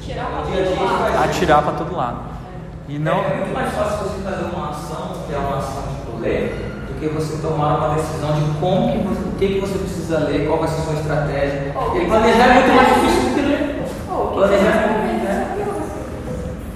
Atirar 1.24 1.62
para 1.62 1.74
todo 1.74 1.94
lado. 1.96 2.20
E 2.88 3.00
não... 3.00 3.24
É 3.24 3.38
muito 3.38 3.54
mais 3.54 3.74
fácil 3.74 4.10
você 4.10 4.22
fazer 4.24 4.44
uma 4.54 4.70
ação, 4.70 5.16
que 5.26 5.34
é 5.34 5.38
uma 5.38 5.58
ação 5.58 5.84
tipo 5.96 6.20
ler, 6.20 6.72
do 6.88 7.00
que 7.00 7.08
você 7.08 7.42
tomar 7.42 7.78
uma 7.78 7.96
decisão 7.96 8.34
de 8.34 8.60
como 8.60 8.92
que 8.92 8.98
você, 9.00 9.22
o 9.22 9.32
que, 9.38 9.48
que 9.48 9.60
você 9.60 9.80
precisa 9.80 10.20
ler, 10.20 10.48
qual 10.48 10.60
vai 10.60 10.68
ser 10.68 10.82
a 10.82 10.84
sua 10.84 10.94
estratégia. 10.96 11.74
Oh, 11.76 11.98
E 11.98 12.06
planejar 12.06 12.46
é 12.46 12.54
muito 12.54 12.76
mais 12.76 12.88
difícil 12.94 13.30
do 13.30 13.36
que 13.36 13.42
ler. 13.42 13.86
Oh, 14.10 14.14
o 14.14 14.28
que 14.28 14.34
Planejar 14.34 14.72
você 14.72 14.80
é 14.80 14.88
muito 14.88 15.14
ver? 15.26 15.74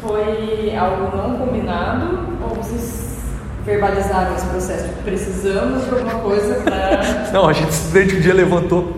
Foi 0.01 0.75
algo 0.77 1.17
não 1.17 1.37
combinado 1.37 2.19
ou 2.41 2.55
vocês 2.55 3.17
verbalizaram 3.65 4.33
esse 4.33 4.45
processo? 4.45 4.87
Precisamos 5.03 5.83
de 5.83 5.89
alguma 5.89 6.19
coisa 6.21 6.55
para. 6.61 7.31
Não, 7.33 7.49
a 7.49 7.53
gente 7.53 7.73
simplesmente 7.73 8.15
um 8.15 8.21
dia 8.21 8.33
levantou, 8.33 8.95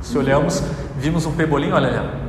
se 0.00 0.16
olhamos, 0.16 0.62
vimos 0.96 1.26
um 1.26 1.32
pebolim, 1.32 1.72
olha 1.72 2.21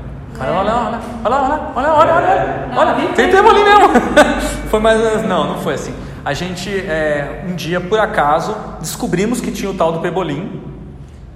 Olha 0.50 0.74
lá, 0.74 1.02
olha 1.24 1.36
lá, 1.36 1.72
olha 1.76 1.88
lá, 1.88 1.98
olha 1.98 2.12
lá, 2.12 2.68
olha 2.76 2.92
lá, 2.92 3.04
é. 3.04 3.08
tentamos 3.14 3.52
ali 3.52 3.64
mesmo. 3.64 3.90
foi 4.70 4.80
mais 4.80 5.00
ou 5.00 5.06
menos, 5.06 5.24
não, 5.28 5.48
não 5.48 5.58
foi 5.60 5.76
assim. 5.76 5.94
A 6.26 6.34
gente, 6.34 6.70
é, 6.70 7.44
um 7.48 7.56
dia, 7.56 7.82
por 7.82 8.00
acaso, 8.00 8.56
descobrimos 8.80 9.42
que 9.42 9.52
tinha 9.52 9.70
o 9.70 9.74
tal 9.74 9.92
do 9.92 10.00
Pebolim. 10.00 10.62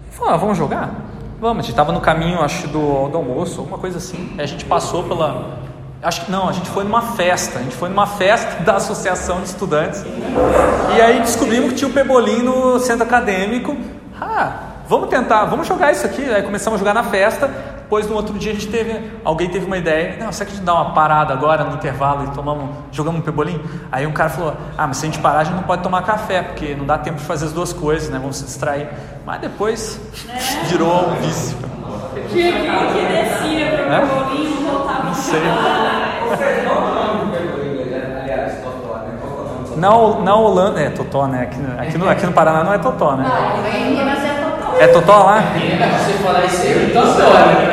E 0.09 0.15
falou, 0.15 0.33
ah, 0.33 0.37
vamos 0.37 0.57
jogar? 0.57 0.91
Vamos, 1.39 1.57
a 1.57 1.61
gente 1.61 1.71
estava 1.71 1.91
no 1.91 2.01
caminho, 2.01 2.41
acho, 2.41 2.67
do, 2.67 3.09
do 3.09 3.17
almoço, 3.17 3.59
alguma 3.59 3.77
coisa 3.77 3.97
assim. 3.97 4.33
Aí 4.37 4.43
a 4.43 4.47
gente 4.47 4.65
passou 4.65 5.03
pela, 5.03 5.59
Acho 6.01 6.25
que 6.25 6.31
não, 6.31 6.47
a 6.47 6.51
gente 6.51 6.69
foi 6.69 6.83
numa 6.83 7.01
festa. 7.01 7.59
A 7.59 7.63
gente 7.63 7.75
foi 7.75 7.89
numa 7.89 8.05
festa 8.05 8.61
da 8.63 8.75
Associação 8.75 9.41
de 9.41 9.47
Estudantes. 9.47 10.05
E 10.95 11.01
aí 11.01 11.19
descobrimos 11.19 11.69
que 11.71 11.75
tinha 11.75 11.89
o 11.89 11.93
Pebolim 11.93 12.43
no 12.43 12.79
centro 12.79 13.03
acadêmico. 13.03 13.75
Ah, 14.19 14.53
vamos 14.87 15.09
tentar, 15.09 15.45
vamos 15.45 15.67
jogar 15.67 15.91
isso 15.91 16.05
aqui. 16.05 16.23
Aí 16.23 16.43
começamos 16.43 16.77
a 16.77 16.79
jogar 16.79 16.93
na 16.93 17.03
festa. 17.03 17.49
Depois, 17.87 18.05
no 18.05 18.15
outro 18.17 18.37
dia, 18.37 18.51
a 18.51 18.53
gente 18.53 18.67
teve, 18.67 19.01
alguém 19.23 19.47
teve 19.49 19.65
uma 19.65 19.77
ideia, 19.77 20.17
não, 20.19 20.29
será 20.29 20.45
que 20.45 20.51
a 20.51 20.55
gente 20.57 20.65
dá 20.65 20.73
uma 20.73 20.91
parada 20.93 21.33
agora 21.33 21.63
no 21.63 21.75
intervalo 21.75 22.25
e 22.25 22.31
tomamos, 22.35 22.69
jogamos 22.91 23.21
um 23.21 23.23
pebolim? 23.23 23.61
Aí 23.89 24.05
um 24.05 24.11
cara 24.11 24.29
falou, 24.29 24.53
ah, 24.77 24.87
mas 24.87 24.97
se 24.97 25.05
a 25.05 25.09
gente 25.09 25.21
parar, 25.21 25.39
a 25.39 25.43
gente 25.45 25.55
não 25.55 25.63
pode 25.63 25.83
tomar 25.83 26.01
café, 26.01 26.41
porque 26.41 26.75
não 26.75 26.85
dá 26.85 26.97
tempo 26.97 27.17
de 27.17 27.23
fazer 27.23 27.45
as 27.45 27.53
duas 27.53 27.71
coisas, 27.71 28.09
né? 28.09 28.19
Vamos 28.19 28.35
se 28.35 28.43
distrair. 28.43 28.89
Mas 29.25 29.39
depois 29.39 30.01
virou 30.65 31.11
um 31.11 31.15
vício. 31.15 31.57
Tinha 32.29 32.51
que 32.51 33.05
descia 33.05 33.71
pro 33.71 33.93
É? 33.93 34.05
bolinho, 34.05 34.69
voltava 34.69 35.03
Não 35.05 35.13
sei. 35.13 35.39
Qual 36.67 36.77
é 36.77 36.91
o 36.91 36.93
nome 36.93 37.25
do 37.25 37.31
verbo 37.31 37.63
em 37.63 37.71
inglês? 37.71 38.03
Aliás, 38.21 38.53
totó, 38.63 38.95
né? 38.97 39.17
Qual 39.21 39.31
é 39.31 39.35
o 39.39 39.53
nome 39.63 39.69
do 39.69 39.77
Na, 39.77 40.23
na 40.25 40.35
Holanda, 40.35 40.81
é 40.81 40.89
Totó, 40.89 41.25
né? 41.27 41.43
Aqui, 41.43 41.57
no- 41.57 41.79
aqui, 41.81 41.97
no, 41.97 42.09
aqui 42.09 42.25
no 42.25 42.33
Paraná 42.33 42.65
não 42.65 42.73
é 42.73 42.77
Totó, 42.79 43.15
né? 43.15 43.23
Não, 43.23 43.63
é. 44.79 44.83
É 44.83 44.87
Totó 44.87 45.23
lá? 45.23 45.41
Você 45.41 46.13
falar 46.23 46.45
isso 46.45 46.61
aí, 46.61 46.89
então 46.89 47.03
né? 47.05 47.67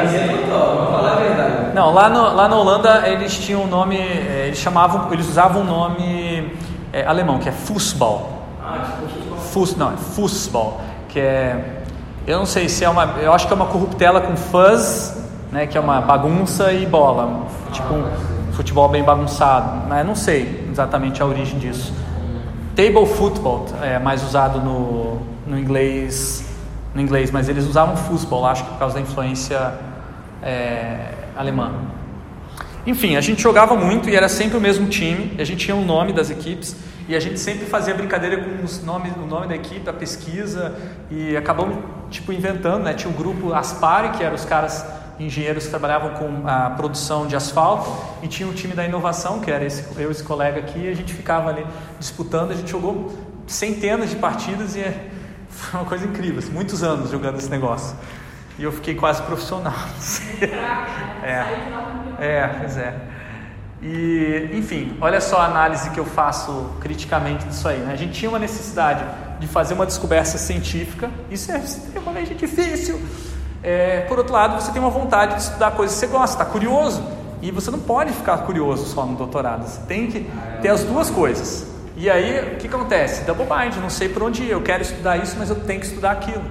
Não, 1.75 1.93
lá, 1.93 2.09
no, 2.09 2.35
lá 2.35 2.49
na 2.49 2.57
Holanda 2.57 3.09
eles 3.09 3.37
tinham 3.37 3.63
um 3.63 3.67
nome, 3.67 3.97
eh, 3.99 4.45
eles 4.47 4.59
chamavam, 4.59 5.13
eles 5.13 5.29
usavam 5.29 5.63
um 5.63 5.65
nome 5.65 6.53
eh, 6.93 7.05
alemão, 7.05 7.39
que 7.39 7.49
é 7.49 7.53
Fußball. 7.53 8.33
Ah, 8.63 8.79
tipo. 9.09 9.35
Fuß, 9.55 9.77
não, 9.77 9.93
é 9.93 9.97
Fußball, 9.97 10.81
que 11.09 11.21
é, 11.21 11.83
eu 12.27 12.39
não 12.39 12.47
sei 12.47 12.69
se 12.69 12.85
é 12.85 12.89
uma, 12.89 13.15
eu 13.21 13.33
acho 13.33 13.47
que 13.47 13.53
é 13.53 13.57
uma 13.57 13.67
corruptela 13.67 14.21
com 14.21 14.37
fuzz, 14.37 15.17
né, 15.53 15.67
que 15.67 15.79
é 15.79 15.81
uma 15.81 16.01
bagunça 16.01 16.73
e 16.73 16.87
bola, 16.87 17.47
tipo 17.71 17.95
um 17.95 18.53
futebol 18.53 18.89
bem 18.89 19.05
bagunçado, 19.05 19.95
eu 19.95 20.05
não 20.05 20.17
sei 20.17 20.69
exatamente 20.71 21.23
a 21.23 21.27
origem 21.27 21.59
disso. 21.59 21.93
Table 22.75 23.07
football 23.07 23.67
é 23.81 23.99
mais 24.01 24.25
usado 24.25 24.59
no, 24.59 25.21
no 25.47 25.57
inglês, 25.57 26.45
no 26.95 27.01
inglês, 27.01 27.31
mas 27.31 27.49
eles 27.49 27.67
usavam 27.67 27.97
football, 27.97 28.47
acho 28.47 28.65
que 28.65 28.71
por 28.71 28.79
causa 28.79 28.95
da 28.95 29.01
influência 29.01 29.75
é, 30.43 31.13
alemã. 31.37 31.73
Enfim, 32.87 33.17
a 33.17 33.21
gente 33.21 33.43
jogava 33.43 33.75
muito 33.75 34.09
e 34.11 34.15
era 34.15 34.29
sempre 34.29 34.59
o 34.59 34.61
mesmo 34.61 34.89
time, 34.89 35.33
a 35.39 35.45
gente 35.45 35.65
tinha 35.65 35.77
o 35.77 35.85
nome 35.85 36.13
das 36.13 36.31
equipes 36.31 36.77
e 37.09 37.17
a 37.17 37.21
gente 37.21 37.41
sempre 37.41 37.67
fazia 37.67 37.95
brincadeira 37.95 38.37
com 38.37 38.63
os 38.63 38.83
nomes, 38.83 39.13
o 39.17 39.27
nome 39.27 39.49
da 39.49 39.57
equipe, 39.57 39.89
a 39.89 39.93
pesquisa 39.93 40.75
e 41.11 41.37
acabamos 41.37 41.79
tipo 42.11 42.33
inventando, 42.33 42.85
né? 42.85 42.95
Tinha 42.95 43.11
o 43.11 43.17
grupo 43.17 43.53
Aspare, 43.53 44.11
que 44.11 44.23
eram 44.23 44.35
os 44.35 44.45
caras 44.45 44.85
engenheiros 45.19 45.65
que 45.65 45.71
trabalhavam 45.71 46.11
com 46.11 46.47
a 46.47 46.71
produção 46.71 47.27
de 47.27 47.37
asfalto 47.37 47.91
e 48.23 48.29
tinha 48.29 48.49
o 48.49 48.53
time 48.53 48.75
da 48.75 48.85
inovação, 48.85 49.41
que 49.41 49.51
era 49.51 49.65
esse, 49.65 49.85
eu 49.99 50.09
e 50.09 50.13
esse 50.13 50.23
colega 50.23 50.61
aqui, 50.61 50.81
e 50.81 50.89
a 50.89 50.95
gente 50.95 51.15
ficava 51.15 51.51
ali 51.51 51.65
disputando, 51.99 52.51
a 52.51 52.55
gente 52.55 52.71
jogou 52.71 53.13
centenas 53.47 54.11
de 54.11 54.17
partidas 54.17 54.75
e 54.77 54.81
é, 54.81 55.11
foi 55.55 55.81
uma 55.81 55.89
coisa 55.89 56.07
incrível, 56.07 56.39
assim, 56.39 56.53
muitos 56.53 56.83
anos 56.83 57.11
jogando 57.11 57.39
esse 57.39 57.51
negócio. 57.51 57.97
E 58.59 58.63
eu 58.63 58.73
fiquei 58.73 58.95
quase 58.95 59.23
profissional. 59.23 59.75
É. 61.25 61.73
É, 62.21 62.47
pois 62.61 62.77
é. 62.77 62.95
E, 63.83 64.51
enfim, 64.53 64.97
olha 65.01 65.21
só 65.21 65.39
a 65.39 65.47
análise 65.47 65.89
que 65.91 65.99
eu 65.99 66.05
faço 66.05 66.71
criticamente 66.81 67.47
disso 67.47 67.67
aí. 67.67 67.79
Né? 67.79 67.93
A 67.93 67.97
gente 67.97 68.13
tinha 68.13 68.29
uma 68.29 68.39
necessidade 68.39 69.03
de 69.41 69.47
fazer 69.47 69.75
uma 69.75 69.87
descoberta 69.87 70.37
científica, 70.37 71.11
isso 71.31 71.51
é 71.51 71.59
extremamente 71.59 72.35
difícil. 72.35 73.01
É, 73.63 74.01
por 74.03 74.19
outro 74.19 74.35
lado, 74.35 74.61
você 74.61 74.71
tem 74.71 74.81
uma 74.81 74.91
vontade 74.91 75.37
de 75.37 75.43
estudar 75.43 75.71
coisas 75.71 75.97
que 75.97 76.01
você 76.01 76.07
gosta, 76.07 76.43
está 76.43 76.45
curioso. 76.45 77.03
E 77.41 77.51
você 77.51 77.71
não 77.71 77.79
pode 77.79 78.13
ficar 78.13 78.39
curioso 78.39 78.87
só 78.87 79.05
no 79.05 79.17
doutorado, 79.17 79.67
você 79.67 79.81
tem 79.83 80.07
que 80.07 80.31
ter 80.63 80.69
as 80.69 80.85
duas 80.85 81.11
coisas. 81.11 81.74
E 81.97 82.11
aí, 82.11 82.55
o 82.55 82.57
que 82.57 82.67
acontece? 82.67 83.25
Double 83.25 83.47
bind, 83.47 83.77
não 83.77 83.89
sei 83.89 84.09
por 84.09 84.23
onde 84.23 84.43
ir, 84.43 84.51
eu 84.51 84.61
quero 84.61 84.83
estudar 84.83 85.17
isso, 85.17 85.37
mas 85.39 85.49
eu 85.49 85.57
tenho 85.57 85.79
que 85.79 85.87
estudar 85.87 86.11
aquilo. 86.11 86.43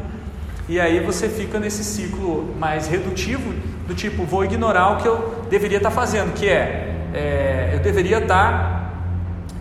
E 0.70 0.80
aí 0.80 1.02
você 1.02 1.28
fica 1.28 1.60
nesse 1.60 1.84
ciclo 1.84 2.56
mais 2.58 2.88
redutivo, 2.88 3.54
do 3.86 3.94
tipo, 3.94 4.24
vou 4.24 4.46
ignorar 4.46 4.94
o 4.94 4.98
que 5.02 5.08
eu 5.08 5.46
deveria 5.50 5.78
estar 5.78 5.92
fazendo, 5.92 6.34
que 6.34 6.48
é, 6.48 6.96
é, 7.14 7.72
eu 7.74 7.80
deveria 7.80 8.20
estar 8.20 8.94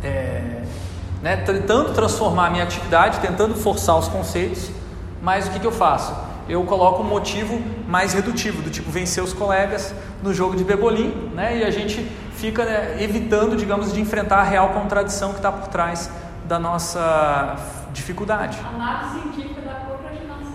é, 0.04 0.62
né, 1.20 1.36
tentando 1.38 1.92
transformar 1.92 2.46
a 2.46 2.50
minha 2.50 2.62
atividade, 2.62 3.18
tentando 3.18 3.56
forçar 3.56 3.98
os 3.98 4.06
conceitos, 4.06 4.70
mas 5.20 5.48
o 5.48 5.50
que, 5.50 5.58
que 5.58 5.66
eu 5.66 5.72
faço? 5.72 6.14
Eu 6.48 6.62
coloco 6.62 7.02
um 7.02 7.06
motivo 7.06 7.60
mais 7.88 8.12
redutivo, 8.12 8.62
do 8.62 8.70
tipo 8.70 8.88
vencer 8.88 9.22
os 9.22 9.32
colegas 9.32 9.92
no 10.22 10.32
jogo 10.32 10.56
de 10.56 10.62
bebolim, 10.62 11.30
né, 11.34 11.58
e 11.58 11.64
a 11.64 11.70
gente 11.70 12.08
fica 12.42 12.64
né, 12.64 12.96
evitando, 12.98 13.56
digamos, 13.56 13.92
de 13.92 14.00
enfrentar 14.00 14.38
a 14.38 14.42
real 14.42 14.70
contradição 14.70 15.30
que 15.30 15.36
está 15.36 15.52
por 15.52 15.68
trás 15.68 16.10
da 16.44 16.58
nossa 16.58 17.54
dificuldade. 17.92 18.58
Análise 18.74 19.20
científica 19.20 19.60
da 19.60 19.74
procrastinação. 19.74 20.50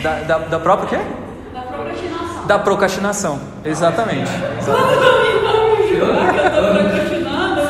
Da, 0.00 0.20
da, 0.20 0.38
da 0.46 0.60
própria 0.60 0.88
quê? 0.88 1.04
Da 1.52 1.62
procrastinação. 1.62 2.46
Da 2.46 2.58
procrastinação, 2.60 3.40
exatamente. 3.64 4.30
Eu 4.30 4.66
tô 4.66 4.72
procrastinando, 6.84 7.60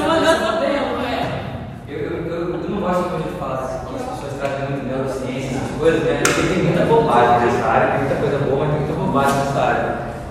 é. 1.07 1.55
Eu, 1.89 1.99
eu, 1.99 2.27
eu, 2.27 2.63
eu 2.63 2.69
não 2.69 2.81
gosto 2.83 3.05
quando 3.05 3.15
a 3.15 3.19
gente 3.21 3.39
fala 3.39 3.55
assim, 3.65 3.87
quando 3.87 4.03
as 4.03 4.19
pessoas 4.19 4.35
trazem 4.39 4.69
muito 4.69 4.87
neurociência, 4.87 5.57
essas 5.57 5.79
coisas, 5.79 6.03
né? 6.03 6.23
Porque 6.25 6.43
tem 6.43 6.63
muita 6.65 6.85
bobagem 6.85 7.47
nessa 7.47 7.67
área, 7.67 7.89
tem 7.89 8.01
muita 8.01 8.17
coisa 8.17 8.39
boa, 8.39 8.67
mas 8.67 8.77
tem 8.77 8.81
muita 8.81 9.03
bobagem 9.03 9.35
nessa 9.39 9.61
área. 9.61 9.90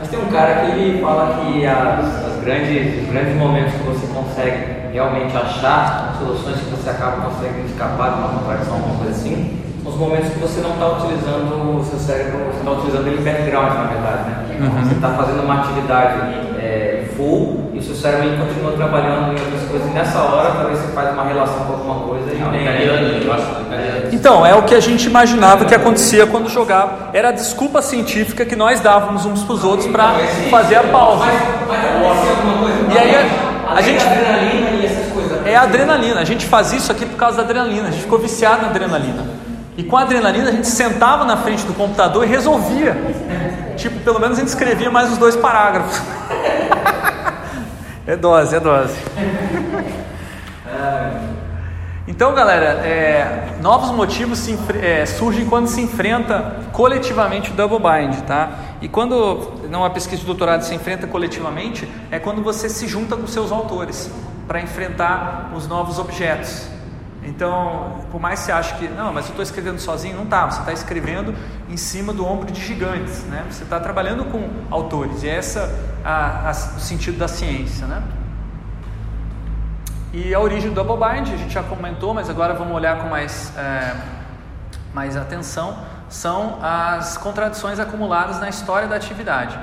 Mas 0.09 0.17
tem 0.17 0.19
um 0.19 0.31
cara 0.31 0.65
que 0.65 0.71
ele 0.71 1.01
fala 1.01 1.39
que 1.39 1.65
as, 1.67 2.25
as 2.25 2.43
grandes, 2.43 3.03
os 3.03 3.09
grandes 3.11 3.35
momentos 3.35 3.73
que 3.73 3.83
você 3.83 4.07
consegue 4.07 4.91
realmente 4.91 5.37
achar 5.37 6.15
soluções 6.17 6.57
que 6.57 6.71
você 6.71 6.89
acaba 6.89 7.29
conseguindo 7.29 7.67
escapar 7.67 8.13
de 8.13 8.17
uma 8.17 8.29
contradição, 8.29 8.73
alguma 8.73 8.97
coisa 8.97 9.11
assim, 9.11 9.61
são 9.83 9.91
os 9.91 9.97
momentos 9.99 10.29
que 10.29 10.39
você 10.39 10.61
não 10.61 10.71
está 10.71 10.87
utilizando 10.97 11.77
o 11.77 11.85
seu 11.85 11.99
cérebro, 11.99 12.39
você 12.45 12.57
está 12.57 12.71
utilizando 12.71 13.07
ele 13.07 13.21
em 13.21 13.23
background, 13.23 13.73
na 13.73 13.83
verdade, 13.83 14.29
né? 14.29 14.45
Você 14.83 14.95
está 14.95 15.09
fazendo 15.09 15.43
uma 15.43 15.61
atividade 15.61 16.19
é, 16.57 17.05
full 17.15 17.58
e 17.79 17.81
o 17.81 17.85
seu 17.85 17.95
cérebro 17.95 18.45
continua 18.45 18.73
trabalhando 18.73 19.27
em 19.37 19.39
outras 19.41 19.69
coisas, 19.69 19.87
e 19.89 19.91
nessa 19.93 20.19
hora 20.19 20.51
talvez 20.51 20.79
você 20.79 20.91
faz 20.91 21.13
uma 21.13 21.23
relação 21.23 21.65
com 21.65 21.73
alguma 21.73 21.99
coisa 22.07 22.25
e 22.27 22.35
que 22.35 22.41
italiano. 22.61 24.09
Então, 24.11 24.45
é 24.45 24.53
o 24.55 24.63
que 24.63 24.75
a 24.75 24.79
gente 24.79 25.05
imaginava 25.07 25.65
que 25.65 25.73
acontecia 25.73 26.25
quando 26.27 26.49
jogava. 26.49 27.09
Era 27.13 27.29
a 27.29 27.31
desculpa 27.31 27.81
científica 27.81 28.43
que 28.45 28.55
nós 28.55 28.79
dávamos 28.81 29.25
uns 29.25 29.43
para 29.43 29.53
os 29.53 29.63
outros 29.63 29.87
para 29.87 30.13
fazer 30.49 30.75
a 30.75 30.83
pausa. 30.83 31.25
Mas, 31.25 31.41
mas 31.67 31.85
aconteceu 31.85 32.35
alguma 32.35 32.57
coisa? 32.57 32.93
E 32.93 32.97
aí, 32.97 33.15
a- 33.15 33.73
a 33.75 33.81
gente- 33.81 34.03
e. 34.03 35.49
É 35.49 35.55
a 35.55 35.61
adrenalina. 35.63 36.19
A 36.19 36.25
gente 36.25 36.45
fazia 36.45 36.77
isso 36.77 36.91
aqui 36.91 37.05
por 37.05 37.17
causa 37.17 37.37
da 37.37 37.43
adrenalina. 37.43 37.87
A 37.87 37.91
gente 37.91 38.01
ficou 38.03 38.19
viciado 38.19 38.61
na 38.63 38.67
adrenalina. 38.69 39.23
E 39.77 39.83
com 39.83 39.95
a 39.95 40.01
adrenalina 40.01 40.49
a 40.49 40.51
gente 40.51 40.67
sentava 40.67 41.23
na 41.23 41.37
frente 41.37 41.63
do 41.65 41.73
computador 41.73 42.23
e 42.25 42.27
resolvia. 42.27 42.95
Tipo, 43.77 43.99
pelo 44.01 44.19
menos 44.19 44.37
a 44.37 44.41
gente 44.41 44.49
escrevia 44.49 44.91
mais 44.91 45.09
os 45.11 45.17
dois 45.17 45.35
parágrafos. 45.35 46.01
É 48.09 48.15
dose, 48.17 48.55
é 48.55 48.59
dose. 48.59 48.97
Então, 52.07 52.33
galera, 52.33 52.85
é, 52.85 53.55
novos 53.61 53.91
motivos 53.91 54.39
se 54.39 54.57
é, 54.81 55.05
surgem 55.05 55.45
quando 55.45 55.67
se 55.67 55.79
enfrenta 55.79 56.55
coletivamente 56.73 57.51
o 57.51 57.53
double 57.53 57.77
bind, 57.77 58.19
tá? 58.23 58.51
E 58.81 58.87
quando 58.89 59.53
não 59.69 59.85
a 59.85 59.91
pesquisa 59.91 60.21
de 60.21 60.25
doutorado 60.25 60.63
se 60.63 60.73
enfrenta 60.73 61.05
coletivamente, 61.05 61.87
é 62.09 62.17
quando 62.17 62.41
você 62.41 62.67
se 62.67 62.87
junta 62.87 63.15
com 63.15 63.27
seus 63.27 63.51
autores 63.51 64.11
para 64.47 64.59
enfrentar 64.59 65.51
os 65.55 65.67
novos 65.67 65.99
objetos. 65.99 66.67
Então, 67.29 68.01
por 68.11 68.19
mais 68.19 68.39
que 68.39 68.45
você 68.47 68.51
ache 68.51 68.75
que 68.75 68.87
não, 68.87 69.13
mas 69.13 69.25
eu 69.25 69.29
estou 69.29 69.43
escrevendo 69.43 69.79
sozinho, 69.79 70.17
não 70.17 70.25
tá. 70.25 70.49
Você 70.49 70.61
está 70.61 70.73
escrevendo 70.73 71.35
em 71.69 71.77
cima 71.77 72.11
do 72.11 72.25
ombro 72.25 72.51
de 72.51 72.59
gigantes, 72.59 73.23
né? 73.25 73.45
Você 73.49 73.63
está 73.63 73.79
trabalhando 73.79 74.25
com 74.25 74.49
autores. 74.71 75.21
E 75.21 75.29
essa 75.29 75.69
a, 76.03 76.49
a, 76.49 76.51
o 76.51 76.79
sentido 76.79 77.19
da 77.19 77.27
ciência, 77.27 77.85
né? 77.85 78.01
E 80.11 80.33
a 80.33 80.39
origem 80.39 80.71
do 80.71 80.83
double 80.83 81.07
bind, 81.07 81.31
a 81.31 81.37
gente 81.37 81.53
já 81.53 81.61
comentou, 81.61 82.15
mas 82.15 82.31
agora 82.31 82.55
vamos 82.55 82.73
olhar 82.73 82.97
com 82.97 83.09
mais, 83.09 83.55
é, 83.55 83.95
mais 84.91 85.15
atenção, 85.15 85.77
são 86.09 86.57
as 86.63 87.15
contradições 87.15 87.79
acumuladas 87.79 88.39
na 88.39 88.49
história 88.49 88.87
da 88.87 88.95
atividade. 88.95 89.55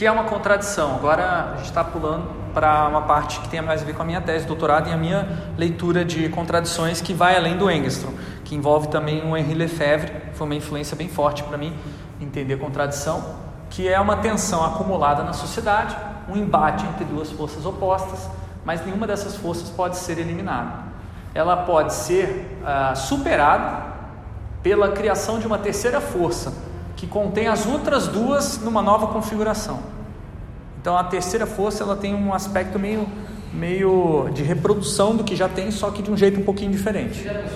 Que 0.00 0.06
é 0.06 0.10
uma 0.10 0.24
contradição. 0.24 0.94
Agora 0.94 1.52
a 1.52 1.56
gente 1.58 1.66
está 1.66 1.84
pulando 1.84 2.24
para 2.54 2.88
uma 2.88 3.02
parte 3.02 3.38
que 3.40 3.50
tem 3.50 3.60
mais 3.60 3.82
a 3.82 3.84
ver 3.84 3.94
com 3.94 4.00
a 4.00 4.04
minha 4.06 4.18
tese 4.18 4.44
de 4.44 4.48
doutorado 4.48 4.88
e 4.88 4.92
a 4.94 4.96
minha 4.96 5.28
leitura 5.58 6.06
de 6.06 6.26
contradições 6.30 7.02
que 7.02 7.12
vai 7.12 7.36
além 7.36 7.58
do 7.58 7.70
Engstrom, 7.70 8.14
que 8.42 8.54
envolve 8.54 8.88
também 8.88 9.22
o 9.30 9.36
Henri 9.36 9.52
Lefebvre, 9.52 10.10
foi 10.32 10.46
uma 10.46 10.54
influência 10.54 10.96
bem 10.96 11.06
forte 11.06 11.42
para 11.42 11.58
mim 11.58 11.76
entender 12.18 12.56
contradição, 12.56 13.34
que 13.68 13.86
é 13.86 14.00
uma 14.00 14.16
tensão 14.16 14.64
acumulada 14.64 15.22
na 15.22 15.34
sociedade, 15.34 15.94
um 16.30 16.34
embate 16.34 16.82
entre 16.86 17.04
duas 17.04 17.30
forças 17.30 17.66
opostas, 17.66 18.26
mas 18.64 18.82
nenhuma 18.82 19.06
dessas 19.06 19.36
forças 19.36 19.68
pode 19.68 19.98
ser 19.98 20.18
eliminada. 20.18 20.78
Ela 21.34 21.58
pode 21.58 21.92
ser 21.92 22.58
ah, 22.64 22.94
superada 22.94 23.82
pela 24.62 24.92
criação 24.92 25.38
de 25.38 25.46
uma 25.46 25.58
terceira 25.58 26.00
força 26.00 26.69
que 27.00 27.06
contém 27.06 27.48
as 27.48 27.64
outras 27.64 28.06
duas 28.06 28.58
numa 28.62 28.82
nova 28.82 29.06
configuração. 29.06 29.78
Então 30.82 30.98
a 30.98 31.04
terceira 31.04 31.46
força 31.46 31.82
ela 31.82 31.96
tem 31.96 32.14
um 32.14 32.34
aspecto 32.34 32.78
meio, 32.78 33.06
meio 33.54 34.28
de 34.34 34.42
reprodução 34.42 35.16
do 35.16 35.24
que 35.24 35.34
já 35.34 35.48
tem, 35.48 35.70
só 35.70 35.90
que 35.90 36.02
de 36.02 36.10
um 36.10 36.16
jeito 36.16 36.38
um 36.38 36.44
pouquinho 36.44 36.70
diferente. 36.70 37.20
Esse 37.20 37.28
tipo? 37.30 37.50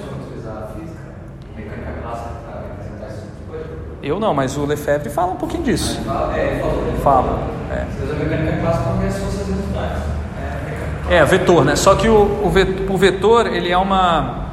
Eu 4.02 4.18
não, 4.18 4.32
mas 4.34 4.56
o 4.56 4.64
Lefebvre 4.64 5.10
fala 5.10 5.32
um 5.32 5.36
pouquinho 5.36 5.62
disso. 5.62 6.00
Fala- 6.04 6.36
É, 6.38 6.60
ele 6.88 6.98
fala. 7.02 7.38
É. 7.70 7.84
Você 7.84 8.04
usa 8.04 8.12
a 8.14 8.16
mecânica 8.16 8.56
clássica 8.60 8.84
porque 8.90 9.06
as 9.06 9.16
forças 9.18 9.46
resultantes. 9.46 10.02
É, 11.10 11.16
É, 11.16 11.24
vetor, 11.24 11.64
né? 11.64 11.76
Só 11.76 11.94
que 11.94 12.08
o, 12.08 12.46
o 12.90 12.96
vetor, 12.98 13.46
ele 13.46 13.70
é 13.70 13.76
uma. 13.76 14.44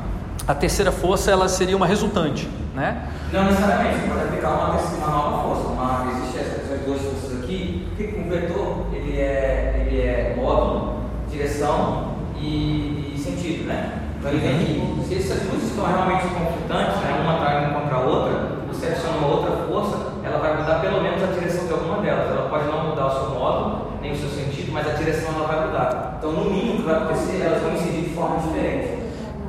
A 0.48 0.54
terceira 0.56 0.92
força, 0.92 1.32
ela 1.32 1.48
seria 1.48 1.78
uma 1.78 1.86
resultante, 1.88 2.50
né? 2.74 3.08
Não 3.32 3.46
necessariamente, 3.46 4.00
você 4.00 4.08
pode 4.08 4.24
aplicar 4.24 4.50
uma, 4.50 4.78
uma 4.78 5.08
nova 5.08 5.44
força. 5.44 5.68
Uma, 5.70 6.12
existe 6.12 6.40
essas, 6.40 6.62
duas 6.86 7.02
forças 7.02 7.44
aqui, 7.44 7.88
porque 7.90 8.20
o 8.20 8.30
vetor 8.30 8.88
ele 8.94 9.20
é, 9.20 9.86
ele 9.86 10.02
é 10.02 10.36
módulo, 10.36 11.04
direção 11.30 12.16
e, 12.40 13.14
e 13.14 13.20
sentido, 13.20 13.68
né? 13.68 14.00
Então 14.18 14.32
ele 14.32 14.40
vem 14.40 14.56
aqui. 14.56 15.08
Se 15.08 15.16
essas 15.16 15.48
duas 15.48 15.64
estão 15.64 15.86
realmente 15.86 16.28
conflitantes, 16.28 16.96
né, 17.02 17.20
uma 17.22 17.38
uma 17.38 17.82
contra 17.82 17.96
a 17.96 18.00
outra, 18.02 18.34
você 18.68 18.88
adiciona 18.88 19.18
uma 19.18 19.28
outra 19.28 19.52
força, 19.68 19.98
ela 20.24 20.40
vai 20.40 20.58
mudar 20.58 20.80
pelo 20.80 21.02
menos 21.02 21.22
a 21.24 21.28
direção 21.28 21.66
de 21.66 21.74
alguma 21.74 22.02
delas. 22.02 22.32
Ela 22.32 22.50
pode 22.50 22.66
não 22.66 22.90
mudar 22.90 23.08
o 23.08 23.12
seu 23.12 23.30
módulo, 23.32 23.92
nem 24.02 24.14
o 24.14 24.16
seu 24.16 24.30
sentido, 24.30 24.72
mas 24.72 24.88
a 24.88 24.94
direção 24.94 25.34
ela 25.36 25.48
vai 25.48 25.68
mudar. 25.68 26.16
Então 26.18 26.32
no 26.32 26.52
mínimo 26.52 26.78
que 26.78 26.84
vai 26.84 26.96
acontecer, 26.96 27.42
elas 27.42 27.62
vão 27.62 27.74
incidir 27.74 28.02
de 28.04 28.16
forma 28.16 28.38
diferente. 28.38 29.02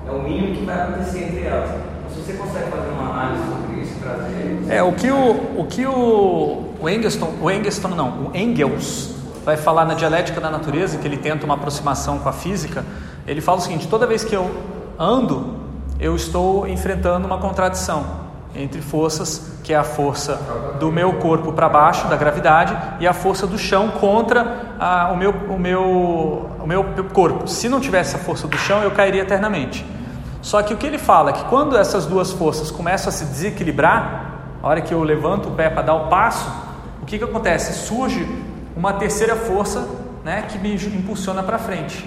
É 0.07 0.11
o 0.11 0.23
mínimo 0.23 0.57
que 0.57 0.65
vai 0.65 0.82
acontecer 0.82 1.24
entre 1.24 1.44
elas. 1.44 1.82
Se 2.14 2.20
você 2.20 2.32
consegue 2.34 2.70
fazer 2.70 2.90
uma 2.90 3.10
análise 3.10 3.43
sobre 3.48 3.80
isso, 3.80 3.94
trazer. 4.01 4.66
É, 4.68 4.82
o 4.82 4.93
que 4.93 5.10
o, 5.10 5.60
o, 5.60 5.66
que 5.66 5.86
o, 5.86 6.74
o 6.80 6.89
Engelston, 6.89 7.32
o 7.40 7.51
Engelston 7.51 7.89
não, 7.89 8.30
o 8.32 8.36
Engels 8.36 9.14
vai 9.44 9.56
falar 9.56 9.84
na 9.84 9.94
dialética 9.94 10.40
da 10.40 10.51
natureza, 10.51 10.98
que 10.98 11.06
ele 11.06 11.16
tenta 11.16 11.44
uma 11.44 11.55
aproximação 11.55 12.18
com 12.18 12.28
a 12.28 12.32
física, 12.32 12.84
ele 13.26 13.40
fala 13.40 13.59
o 13.59 13.60
seguinte, 13.60 13.89
toda 13.89 14.06
vez 14.06 14.24
que 14.24 14.34
eu 14.34 14.51
ando, 14.98 15.56
eu 15.98 16.14
estou 16.14 16.66
enfrentando 16.68 17.26
uma 17.26 17.39
contradição 17.39 18.22
entre 18.55 18.82
forças, 18.82 19.51
que 19.64 19.72
é 19.72 19.76
a 19.76 19.84
força 19.84 20.39
do 20.78 20.93
meu 20.93 21.14
corpo 21.14 21.52
para 21.52 21.68
baixo, 21.68 22.06
da 22.09 22.16
gravidade, 22.16 22.76
e 23.01 23.06
a 23.06 23.12
força 23.12 23.47
do 23.47 23.56
chão 23.56 23.89
contra 23.89 24.74
a, 24.78 25.10
o, 25.12 25.16
meu, 25.16 25.30
o, 25.30 25.59
meu, 25.59 25.82
o 26.60 26.66
meu 26.66 26.84
corpo. 27.12 27.48
Se 27.48 27.68
não 27.68 27.80
tivesse 27.80 28.14
a 28.16 28.18
força 28.18 28.47
do 28.47 28.59
chão, 28.59 28.82
eu 28.82 28.90
cairia 28.90 29.22
eternamente. 29.22 29.84
Só 30.43 30.60
que 30.60 30.74
o 30.74 30.77
que 30.77 30.86
ele 30.86 30.98
fala 30.98 31.31
é 31.31 31.32
que 31.32 31.44
quando 31.44 31.78
essas 31.78 32.05
duas 32.05 32.32
forças 32.32 32.70
começam 32.70 33.09
a 33.09 33.12
se 33.12 33.24
desequilibrar, 33.24 34.40
a 34.60 34.69
hora 34.69 34.81
que 34.81 34.93
eu 34.93 35.02
levanto 35.02 35.48
o 35.48 35.52
pé 35.52 35.70
para 35.70 35.82
dar 35.82 35.94
o 35.94 36.09
passo, 36.09 36.51
o 37.01 37.06
que, 37.06 37.16
que 37.16 37.24
acontece? 37.24 37.73
Surge 37.86 38.27
uma 38.77 38.93
terceira 38.93 39.36
força 39.36 39.89
né, 40.24 40.43
que 40.43 40.59
me 40.59 40.74
impulsiona 40.74 41.44
para 41.44 41.59
frente. 41.59 42.05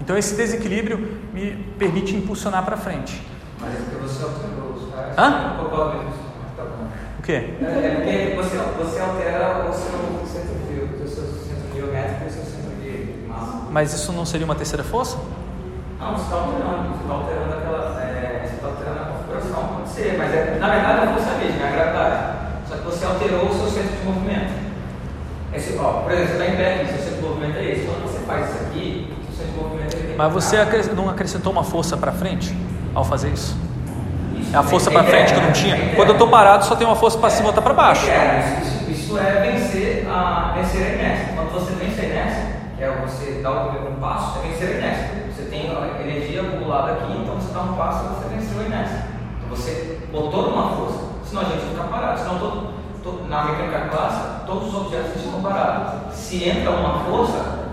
Então 0.00 0.16
esse 0.16 0.34
desequilíbrio 0.34 1.18
me 1.32 1.52
permite 1.78 2.16
impulsionar 2.16 2.64
para 2.64 2.76
frente. 2.76 3.22
Mas 3.60 3.74
é 3.74 3.76
porque 3.76 3.96
você 3.96 4.22
alterou 4.22 4.72
os. 4.72 4.82
Hã? 5.18 5.56
Isso. 6.08 6.24
Tá. 6.56 6.62
O 7.18 7.22
quê? 7.22 7.32
É, 7.32 7.64
é 7.64 8.34
porque 8.34 8.34
você, 8.36 8.56
você 8.78 9.00
altera 9.00 9.66
o 9.68 9.72
seu 9.72 9.90
centro 10.26 10.54
geométrico 11.74 12.24
e 12.24 12.26
o 12.26 12.30
seu 12.30 12.44
centro 12.44 12.76
de 12.82 13.28
massa. 13.28 13.66
Mas 13.70 13.94
isso 13.94 14.12
não 14.12 14.26
seria 14.26 14.44
uma 14.44 14.54
terceira 14.54 14.84
força? 14.84 15.18
Não, 16.04 16.12
você 16.12 16.22
está 16.24 16.36
alterando. 16.36 16.88
Você 16.92 17.02
está 17.02 17.14
alterando 17.14 17.52
aquela. 17.56 18.00
É, 18.04 18.40
você 18.44 18.54
está 18.54 18.66
alterando 18.68 19.00
a 19.00 19.04
configuração. 19.16 19.68
Pode 19.74 19.88
ser, 19.88 20.16
mas 20.18 20.34
é, 20.34 20.56
na 20.60 20.68
verdade 20.68 20.98
a 21.08 21.12
força 21.14 21.30
é 21.30 21.34
a 21.34 21.38
mesma, 21.38 21.64
é 21.64 21.68
a 21.68 21.72
gravidade. 21.72 22.34
Só 22.68 22.76
que 22.76 22.82
você 22.84 23.04
alterou 23.06 23.46
o 23.48 23.54
seu 23.54 23.66
centro 23.68 23.96
de 23.96 24.04
movimento. 24.04 24.52
Esse, 25.54 25.78
ó, 25.80 25.92
por 26.02 26.12
exemplo, 26.12 26.28
você 26.36 26.42
está 26.42 26.52
em 26.52 26.56
pé 26.56 26.74
aqui, 26.74 26.86
seu 26.88 26.98
centro 26.98 27.14
de 27.16 27.22
movimento 27.28 27.56
é 27.58 27.64
esse. 27.64 27.86
Quando 27.86 28.02
você 28.02 28.18
faz 28.26 28.48
isso 28.50 28.64
aqui, 28.64 29.14
seu 29.26 29.46
centro 29.46 29.52
de 29.52 29.64
movimento 29.64 29.94
ele 29.96 30.06
tem 30.08 30.16
Mas 30.16 30.32
você 30.32 30.56
acres- 30.56 30.92
não 30.94 31.08
acrescentou 31.08 31.52
uma 31.52 31.64
força 31.64 31.96
para 31.96 32.12
frente 32.12 32.54
ao 32.94 33.04
fazer 33.04 33.28
isso? 33.30 33.56
Isso 34.36 34.54
É 34.54 34.58
a 34.58 34.62
força 34.62 34.90
é 34.90 34.92
para 34.92 35.04
frente 35.04 35.32
que 35.32 35.38
eu 35.38 35.42
não 35.44 35.52
tinha? 35.52 35.76
é. 35.76 35.92
Quando 35.94 36.08
eu 36.08 36.14
estou 36.14 36.28
parado, 36.28 36.64
só 36.64 36.74
tem 36.74 36.86
uma 36.86 36.96
força 36.96 37.18
para 37.18 37.30
cima 37.30 37.44
e 37.44 37.46
outra 37.48 37.62
para 37.62 37.72
baixo. 37.74 38.08
É, 38.10 38.60
isso, 38.62 38.90
isso 38.90 39.18
é 39.18 39.40
vencer 39.52 40.06
a, 40.10 40.52
vencer 40.56 40.82
a 40.82 40.88
inércia. 40.94 41.28
Quando 41.36 41.52
você 41.52 41.72
vence 41.74 42.00
a 42.00 42.04
inércia, 42.04 42.42
que 42.76 42.82
é 42.84 42.90
você 43.06 43.40
dar 43.42 43.50
o 43.52 43.68
primeiro 43.70 43.94
passo, 44.00 44.38
é 44.40 44.48
vencer 44.48 44.68
a 44.68 44.78
inércia. 44.78 45.23
Tem 45.54 46.10
energia 46.10 46.42
acumulada 46.42 46.92
aqui, 46.92 47.12
então 47.22 47.34
você 47.36 47.52
dá 47.52 47.60
um 47.60 47.74
passo 47.74 48.04
e 48.04 48.08
você 48.08 48.34
venceu 48.34 48.60
a 48.60 48.64
inércia. 48.64 49.04
Então 49.38 49.56
você 49.56 50.00
botou 50.10 50.50
numa 50.50 50.70
força, 50.76 50.98
senão 51.24 51.42
a 51.42 51.44
gente 51.44 51.60
fica 51.66 51.84
parado. 51.84 52.18
Senão 52.18 52.38
todo, 52.40 52.74
todo- 53.04 53.28
na 53.28 53.44
mecânica 53.44 53.88
clássica, 53.88 54.28
todos 54.46 54.68
os 54.68 54.74
objetos 54.74 55.22
estão 55.24 55.40
parados. 55.40 56.14
Se 56.14 56.48
entra 56.48 56.70
uma 56.72 57.04
força, 57.04 57.68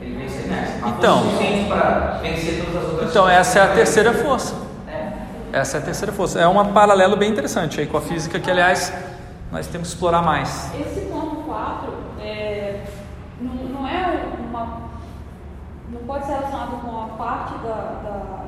ele 0.00 0.16
vence 0.22 0.38
a 0.38 0.42
inércia. 0.46 0.84
A 0.84 0.88
Então. 0.90 1.18
força 1.18 1.30
suficiente 1.36 1.68
para 1.68 2.18
vencer 2.22 2.64
todas 2.64 2.82
as 2.84 2.90
outras 2.92 3.10
Então 3.10 3.28
essa 3.28 3.58
é 3.58 3.62
a 3.62 3.74
terceira 3.74 4.12
força. 4.14 4.54
É. 4.88 5.12
Essa 5.52 5.76
é 5.78 5.80
a 5.80 5.82
terceira 5.82 6.12
força. 6.12 6.40
É 6.40 6.46
um 6.46 6.72
paralelo 6.72 7.16
bem 7.16 7.30
interessante 7.30 7.80
aí 7.80 7.86
com 7.86 7.96
a 7.96 8.00
física 8.02 8.38
que, 8.38 8.50
aliás, 8.50 8.92
nós 9.50 9.66
temos 9.66 9.88
que 9.88 9.94
explorar 9.94 10.22
mais. 10.22 10.70
Esse 10.78 11.00
ponto 11.06 11.36
4 11.46 11.92
é, 12.20 12.84
não, 13.40 13.54
não 13.80 13.88
é 13.88 14.24
uma. 14.48 14.84
Não 15.90 16.00
pode 16.06 16.26
ser 16.26 16.32
relacionado 16.32 16.80
parte 17.24 17.54
da. 17.58 18.00
da- 18.04 18.44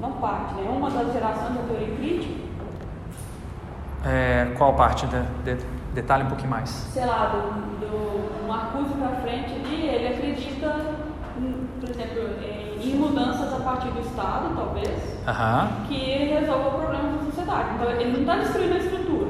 não 0.00 0.12
parte, 0.12 0.54
né? 0.54 0.68
Uma 0.68 0.90
das 0.90 1.12
gerações 1.12 1.54
da 1.54 1.62
teoria 1.68 1.94
crítica, 1.96 2.42
É, 4.04 4.52
qual 4.58 4.72
parte? 4.74 5.06
De, 5.06 5.20
de- 5.44 5.64
detalhe 5.94 6.24
um 6.24 6.28
pouquinho 6.28 6.50
mais. 6.50 6.68
sei 6.70 7.04
lá, 7.04 7.26
do, 7.26 7.78
do 7.78 8.48
Marcuse 8.48 8.94
para 8.94 9.16
frente 9.20 9.52
ali, 9.54 9.86
ele 9.86 10.08
acredita, 10.14 10.74
por 11.80 11.88
exemplo, 11.88 12.22
em, 12.42 12.96
mudanças 12.96 13.52
a 13.52 13.60
partir 13.60 13.88
do 13.90 14.00
Estado, 14.00 14.54
talvez, 14.56 15.18
Aham. 15.28 15.68
que 15.86 15.94
resolva 16.34 16.68
o 16.68 16.80
problema 16.80 17.12
da 17.16 17.24
sociedade. 17.26 17.68
Então 17.76 17.90
ele 17.92 18.12
não 18.12 18.20
está 18.22 18.36
destruindo 18.36 18.74
a 18.74 18.78
estrutura. 18.78 19.28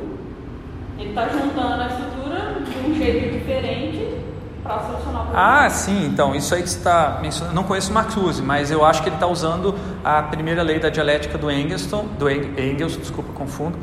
Ele 0.98 1.08
está 1.10 1.28
juntando 1.28 1.82
a 1.82 1.86
estrutura 1.86 2.38
de 2.64 2.90
um 2.90 2.94
jeito 2.94 3.32
diferente 3.38 4.21
problema. 4.72 5.26
Ah, 5.34 5.68
sim, 5.70 6.06
então, 6.06 6.34
isso 6.34 6.54
aí 6.54 6.62
que 6.62 6.68
você 6.70 6.78
está 6.78 7.18
mencionando. 7.22 7.54
Não 7.54 7.64
conheço 7.64 7.92
Marcuse, 7.92 8.42
mas 8.42 8.70
eu 8.70 8.84
acho 8.84 9.02
que 9.02 9.08
ele 9.08 9.16
está 9.16 9.26
usando 9.26 9.74
a 10.04 10.22
primeira 10.22 10.62
lei 10.62 10.78
da 10.78 10.88
dialética 10.90 11.38
do 11.38 11.50
Engelston, 11.50 12.06
do 12.18 12.28
Eng- 12.28 12.54
Engels, 12.58 12.96
desculpa, 12.96 13.32
confundo, 13.32 13.78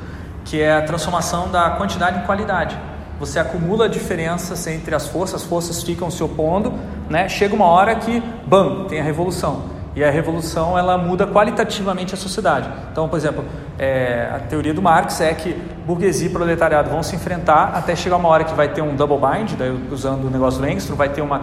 que 0.46 0.62
é 0.62 0.76
a 0.76 0.82
transformação 0.82 1.50
da 1.50 1.72
quantidade 1.72 2.20
em 2.20 2.22
qualidade. 2.26 2.78
Você 3.20 3.38
acumula 3.40 3.90
diferenças 3.90 4.66
entre 4.68 4.96
as 4.96 5.08
forças, 5.08 5.42
as 5.42 5.48
forças 5.48 5.84
ficam 5.84 6.10
se 6.10 6.24
opondo, 6.24 6.74
né? 7.10 7.28
Chega 7.28 7.54
uma 7.54 7.66
hora 7.66 7.96
que, 7.96 8.24
bam, 8.46 8.86
tem 8.86 9.00
a 9.00 9.04
revolução. 9.04 9.64
E 10.00 10.04
a 10.04 10.10
revolução 10.10 10.78
ela 10.80 10.98
muda 10.98 11.28
qualitativamente 11.28 12.14
a 12.14 12.18
sociedade. 12.18 12.70
Então, 12.90 13.10
por 13.10 13.18
exemplo, 13.18 13.44
é, 13.78 14.30
a 14.34 14.40
teoria 14.40 14.74
do 14.74 14.82
Marx 14.82 15.20
é 15.20 15.34
que 15.34 15.52
burguesia 15.86 16.28
e 16.30 16.32
proletariado 16.32 16.90
vão 16.90 17.04
se 17.04 17.18
enfrentar 17.18 17.74
até 17.76 17.94
chegar 17.98 18.16
uma 18.16 18.30
hora 18.30 18.46
que 18.46 18.54
vai 18.54 18.70
ter 18.70 18.82
um 18.82 18.96
double 18.96 19.18
bind, 19.18 19.56
daí 19.58 19.78
usando 19.92 20.26
o 20.26 20.30
negócio 20.30 20.62
do 20.62 20.66
Engstrom, 20.70 20.96
vai 20.96 21.10
ter 21.10 21.22
uma, 21.22 21.42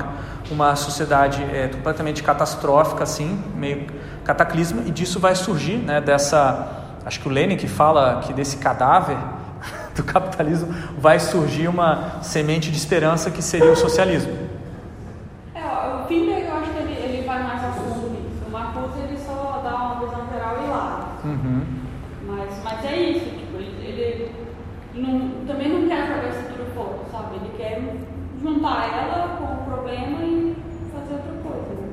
uma 0.51 0.75
sociedade 0.75 1.43
é, 1.53 1.69
completamente 1.69 2.23
catastrófica, 2.23 3.03
assim, 3.03 3.39
meio 3.55 3.89
cataclisma, 4.25 4.81
e 4.87 4.91
disso 4.91 5.21
vai 5.21 5.35
surgir, 5.35 5.77
né, 5.77 6.01
dessa, 6.01 6.67
acho 7.05 7.21
que 7.21 7.29
o 7.29 7.31
Lenin 7.31 7.59
que 7.59 7.69
fala 7.69 8.21
que 8.25 8.33
desse 8.33 8.57
cadáver 8.57 9.19
do 9.95 10.03
capitalismo 10.03 10.75
vai 10.99 11.21
surgir 11.21 11.69
uma 11.69 12.23
semente 12.23 12.71
de 12.71 12.79
esperança 12.79 13.31
que 13.31 13.43
seria 13.43 13.71
o 13.71 13.77
socialismo. 13.77 14.33
É, 15.55 15.61
ó, 15.63 16.05
o 16.05 16.07
Finber, 16.09 16.39
eu 16.39 16.55
acho 16.57 16.71
que 16.71 16.79
ele, 16.79 16.93
ele 16.95 17.27
vai 17.27 17.43
mais 17.43 17.63
a 17.63 17.69
fundo 17.73 18.09
nisso. 18.11 18.27
O 18.47 18.51
Marcuse, 18.53 19.01
ele 19.01 19.19
só 19.19 19.61
dá 19.65 19.75
uma 19.75 19.95
visão 20.05 20.27
geral 20.33 20.57
e 20.65 20.71
lá. 20.71 21.09
Uhum. 21.25 21.63
Mas, 22.29 22.51
mas 22.65 22.85
é 22.85 22.97
isso, 22.97 23.25
tipo, 23.25 23.57
ele, 23.57 23.85
ele 23.85 24.33
não- 24.95 25.47
também 25.47 25.69
não 25.69 25.89
quer 25.89 26.07
jogar 26.07 26.25
a 26.25 26.29
estrutura 26.29 26.65
fora, 26.75 26.99
sabe? 27.13 27.37
Ele 27.37 27.51
quer 27.57 27.83
ela 28.71 29.37
com 29.39 29.45
o 29.45 29.57
problema 29.65 30.19
e 30.23 30.57
fazer 30.93 31.13
outra 31.15 31.33
coisa. 31.43 31.69
Né? 31.75 31.87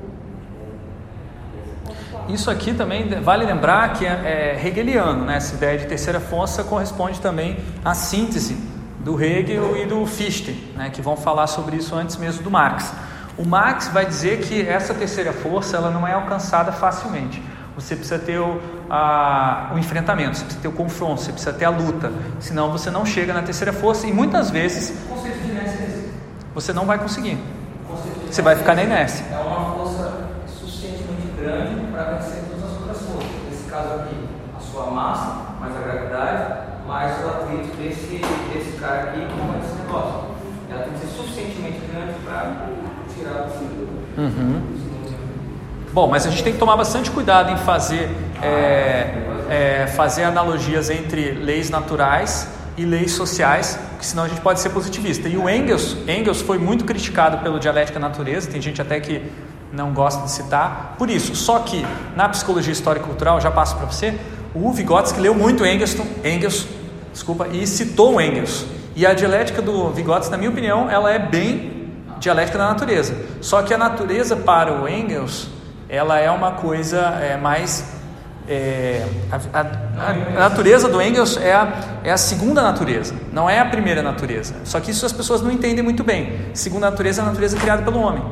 Isso 2.29 2.49
aqui 2.49 2.73
também 2.73 3.07
vale 3.21 3.45
lembrar 3.45 3.93
que 3.93 4.05
é, 4.05 4.55
é 4.55 4.67
hegeliano, 4.67 5.25
né? 5.25 5.35
essa 5.37 5.55
ideia 5.55 5.77
de 5.77 5.85
terceira 5.87 6.19
força 6.19 6.63
corresponde 6.63 7.19
também 7.19 7.57
à 7.83 7.93
síntese 7.93 8.55
do 8.99 9.21
Hegel 9.21 9.75
e 9.77 9.85
do 9.85 10.05
Fichte, 10.05 10.51
né? 10.75 10.89
que 10.89 11.01
vão 11.01 11.17
falar 11.17 11.47
sobre 11.47 11.75
isso 11.75 11.93
antes 11.95 12.15
mesmo 12.17 12.43
do 12.43 12.49
Marx. 12.51 12.93
O 13.37 13.45
Marx 13.45 13.87
vai 13.89 14.05
dizer 14.05 14.39
que 14.41 14.61
essa 14.67 14.93
terceira 14.93 15.33
força 15.33 15.75
ela 15.75 15.89
não 15.89 16.07
é 16.07 16.13
alcançada 16.13 16.71
facilmente. 16.71 17.41
Você 17.75 17.95
precisa 17.95 18.19
ter 18.19 18.37
o, 18.39 18.61
a- 18.87 19.71
o 19.73 19.79
enfrentamento, 19.79 20.37
você 20.37 20.43
precisa 20.43 20.61
ter 20.61 20.67
o 20.67 20.71
confronto, 20.71 21.21
você 21.21 21.31
precisa 21.31 21.51
ter 21.51 21.65
a 21.65 21.69
luta, 21.71 22.11
senão 22.39 22.71
você 22.71 22.91
não 22.91 23.03
chega 23.03 23.33
na 23.33 23.41
terceira 23.41 23.73
força 23.73 24.05
e 24.05 24.13
muitas 24.13 24.51
vezes 24.51 24.91
O 25.09 25.15
conceito 25.15 25.39
de 25.41 25.49
inércia 25.49 25.79
é 25.81 25.85
esse. 25.87 26.03
Você 26.53 26.73
não 26.73 26.85
vai 26.85 26.97
conseguir. 26.97 27.37
Você 28.29 28.41
vai 28.41 28.55
ficar 28.55 28.75
na 28.75 28.83
inércia. 28.83 29.25
É 29.31 29.37
uma 29.39 29.75
força 29.75 30.29
suficientemente 30.47 31.27
grande 31.37 31.91
para 31.91 32.03
vencer 32.03 32.43
todas 32.49 32.63
as 32.63 32.79
outras 32.79 32.97
forças. 33.01 33.29
Nesse 33.49 33.69
caso 33.69 33.93
aqui, 34.01 34.15
a 34.57 34.59
sua 34.59 34.91
massa, 34.91 35.35
mais 35.59 35.75
a 35.75 35.79
gravidade, 35.79 36.53
mais 36.87 37.23
o 37.23 37.27
atrito 37.27 37.77
desse, 37.77 38.21
desse 38.53 38.77
cara 38.79 39.03
aqui 39.03 39.19
com 39.19 39.59
esse 39.59 39.75
negócio. 39.81 40.33
Ela 40.69 40.83
tem 40.83 40.93
que 40.93 40.99
ser 40.99 41.07
suficientemente 41.07 41.79
grande 41.91 42.13
para 42.25 42.69
tirar 43.13 43.47
o 43.47 43.49
fio. 43.51 43.83
Bom, 45.93 46.07
mas 46.07 46.25
a 46.25 46.29
gente 46.31 46.43
tem 46.43 46.53
que 46.53 46.59
tomar 46.59 46.75
bastante 46.75 47.11
cuidado 47.11 47.51
em 47.51 47.57
fazer 47.57 48.09
é, 48.41 49.13
é, 49.49 49.87
fazer 49.87 50.23
analogias 50.23 50.89
entre 50.89 51.31
leis 51.31 51.69
naturais 51.69 52.47
e 52.77 52.85
leis 52.85 53.11
sociais, 53.11 53.79
porque 53.89 54.05
senão 54.05 54.23
a 54.23 54.27
gente 54.27 54.41
pode 54.41 54.59
ser 54.59 54.69
positivista. 54.69 55.27
E 55.27 55.37
o 55.37 55.49
Engels, 55.49 55.95
Engels 56.07 56.41
foi 56.41 56.57
muito 56.57 56.85
criticado 56.85 57.37
pelo 57.39 57.59
dialética 57.59 57.99
natureza, 57.99 58.49
tem 58.49 58.61
gente 58.61 58.81
até 58.81 58.99
que 58.99 59.21
não 59.71 59.91
gosta 59.91 60.23
de 60.23 60.31
citar, 60.31 60.95
por 60.97 61.09
isso. 61.09 61.35
Só 61.35 61.59
que 61.59 61.85
na 62.15 62.29
psicologia 62.29 62.71
histórica 62.71 63.05
e 63.05 63.09
cultural, 63.09 63.41
já 63.41 63.49
passo 63.49 63.75
para 63.75 63.85
você, 63.85 64.17
o 64.53 64.71
Vygotsky 64.71 65.19
leu 65.19 65.33
muito 65.33 65.65
Engels, 65.65 65.97
Engels, 66.23 66.67
desculpa, 67.11 67.47
e 67.47 67.65
citou 67.65 68.21
Engels. 68.21 68.65
E 68.95 69.05
a 69.05 69.13
dialética 69.13 69.61
do 69.61 69.89
Vygotsky, 69.89 70.31
na 70.31 70.37
minha 70.37 70.51
opinião, 70.51 70.89
ela 70.89 71.11
é 71.11 71.17
bem 71.17 71.89
dialética 72.19 72.57
da 72.57 72.67
natureza. 72.67 73.15
Só 73.41 73.63
que 73.63 73.73
a 73.73 73.77
natureza 73.77 74.35
para 74.35 74.71
o 74.81 74.87
Engels, 74.87 75.47
ela 75.89 76.19
é 76.19 76.29
uma 76.29 76.51
coisa 76.51 76.99
é, 77.21 77.35
mais 77.35 78.02
é, 78.47 79.07
a, 79.31 79.59
a, 79.59 80.09
a, 80.09 80.39
natureza 80.39 80.89
do 80.89 81.01
Engels 81.01 81.37
é 81.37 81.53
a, 81.53 82.01
é 82.03 82.11
a 82.11 82.17
segunda 82.17 82.61
natureza, 82.61 83.15
não 83.31 83.49
é 83.49 83.59
a 83.59 83.65
primeira 83.65 84.01
natureza. 84.01 84.53
Só 84.63 84.79
que 84.79 84.91
isso 84.91 85.05
as 85.05 85.13
pessoas 85.13 85.41
não 85.41 85.51
entendem 85.51 85.83
muito 85.83 86.03
bem. 86.03 86.39
Segunda 86.53 86.89
natureza 86.89 87.21
é 87.21 87.23
a 87.23 87.27
natureza 87.27 87.57
criada 87.57 87.81
pelo 87.83 87.99
homem, 87.99 88.23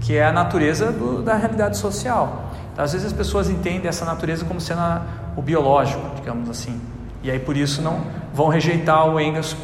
que 0.00 0.16
é 0.16 0.24
a 0.24 0.32
natureza 0.32 0.90
do, 0.90 1.22
da 1.22 1.34
realidade 1.34 1.76
social. 1.76 2.50
Então, 2.72 2.84
às 2.84 2.92
vezes 2.92 3.06
as 3.06 3.12
pessoas 3.12 3.50
entendem 3.50 3.88
essa 3.88 4.04
natureza 4.04 4.44
como 4.44 4.60
sendo 4.60 4.80
a, 4.80 5.02
o 5.36 5.42
biológico, 5.42 6.02
digamos 6.16 6.48
assim. 6.48 6.80
E 7.22 7.30
aí 7.30 7.38
por 7.38 7.56
isso 7.56 7.82
não 7.82 8.00
vão 8.32 8.48
rejeitar 8.48 9.06
o 9.06 9.20
Engels 9.20 9.54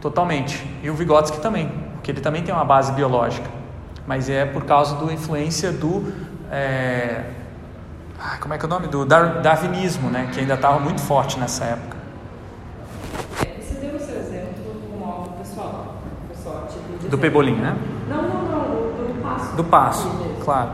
totalmente. 0.00 0.62
E 0.82 0.90
o 0.90 0.94
Vygotsky 0.94 1.40
também, 1.40 1.70
porque 1.94 2.10
ele 2.10 2.20
também 2.20 2.42
tem 2.42 2.54
uma 2.54 2.64
base 2.64 2.92
biológica. 2.92 3.48
Mas 4.06 4.28
é 4.28 4.44
por 4.44 4.64
causa 4.64 4.94
da 4.96 5.12
influência 5.12 5.72
do. 5.72 6.12
É, 6.50 7.24
como 8.40 8.54
é 8.54 8.58
que 8.58 8.64
é 8.64 8.66
o 8.66 8.70
nome? 8.70 8.88
Do 8.88 9.04
darwinismo, 9.04 10.10
né? 10.10 10.28
Que 10.32 10.40
ainda 10.40 10.54
estava 10.54 10.78
muito 10.78 11.00
forte 11.00 11.38
nessa 11.38 11.64
época. 11.64 11.96
Você 13.60 13.74
deu 13.74 13.96
o 13.96 13.98
seu 13.98 14.16
exemplo 14.16 14.62
como 14.90 15.04
algo 15.04 15.30
pessoal. 15.38 15.96
pessoal 16.28 16.68
tipo, 16.68 17.08
do 17.08 17.18
Pebolim, 17.18 17.56
né? 17.56 17.76
Não, 18.08 18.22
não, 18.22 18.42
não. 18.42 18.66
Do, 19.06 19.22
passo. 19.22 19.56
Do 19.56 19.64
passo, 19.64 20.08
claro. 20.44 20.70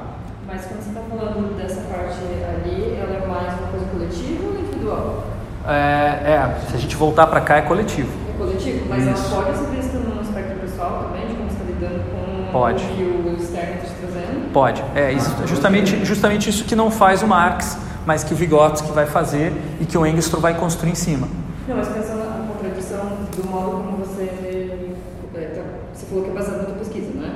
Mas 0.46 0.66
quando 0.66 0.82
você 0.82 0.88
está 0.90 1.00
falando 1.00 1.56
dessa 1.56 1.80
parte 1.82 2.18
ali, 2.18 2.94
ela 2.94 3.16
é 3.16 3.26
mais 3.26 3.58
uma 3.58 3.68
coisa 3.68 3.86
coletiva 3.86 4.44
ou 4.44 4.58
individual? 4.58 5.24
É, 5.66 6.32
é, 6.34 6.60
se 6.68 6.76
a 6.76 6.78
gente 6.78 6.96
voltar 6.96 7.26
para 7.26 7.40
cá 7.40 7.56
é 7.56 7.62
coletivo. 7.62 8.10
É 8.28 8.36
coletivo, 8.36 8.86
mas 8.88 9.04
Isso. 9.04 9.34
ela 9.34 9.44
pode 9.44 9.58
ser 9.58 9.66
vista 9.66 9.98
num 9.98 10.20
aspecto 10.20 10.60
pessoal 10.60 11.04
também, 11.04 11.28
de 11.28 11.34
como 11.34 11.48
você 11.48 11.56
está 11.56 11.64
lidando 11.64 12.10
com 12.10 12.21
pode. 12.52 12.84
que 12.84 13.02
o 13.02 13.36
externo 13.36 13.74
está 13.82 13.94
trazendo? 14.00 14.52
Pode, 14.52 14.84
é 14.94 15.12
isso, 15.12 15.34
justamente, 15.46 16.04
justamente 16.04 16.50
isso 16.50 16.64
que 16.64 16.76
não 16.76 16.90
faz 16.90 17.22
o 17.22 17.26
Marx, 17.26 17.78
mas 18.06 18.22
que 18.22 18.34
o 18.34 18.36
Vygotsky 18.36 18.92
vai 18.92 19.06
fazer 19.06 19.52
e 19.80 19.86
que 19.86 19.96
o 19.96 20.06
Engstrom 20.06 20.40
vai 20.40 20.54
construir 20.54 20.92
em 20.92 20.94
cima. 20.94 21.28
Não, 21.66 21.76
mas 21.76 21.88
pensando 21.88 22.18
na 22.18 22.46
contradição 22.46 23.00
do 23.36 23.48
modo 23.48 23.70
como 23.70 23.96
você, 23.98 24.22
é, 25.34 25.40
tá, 25.54 25.62
você 25.94 26.06
falou 26.06 26.24
que 26.24 26.30
é 26.30 26.34
baseado 26.34 26.58
na 26.58 26.64
tua 26.64 26.74
pesquisa, 26.74 27.10
não 27.14 27.26
é? 27.26 27.30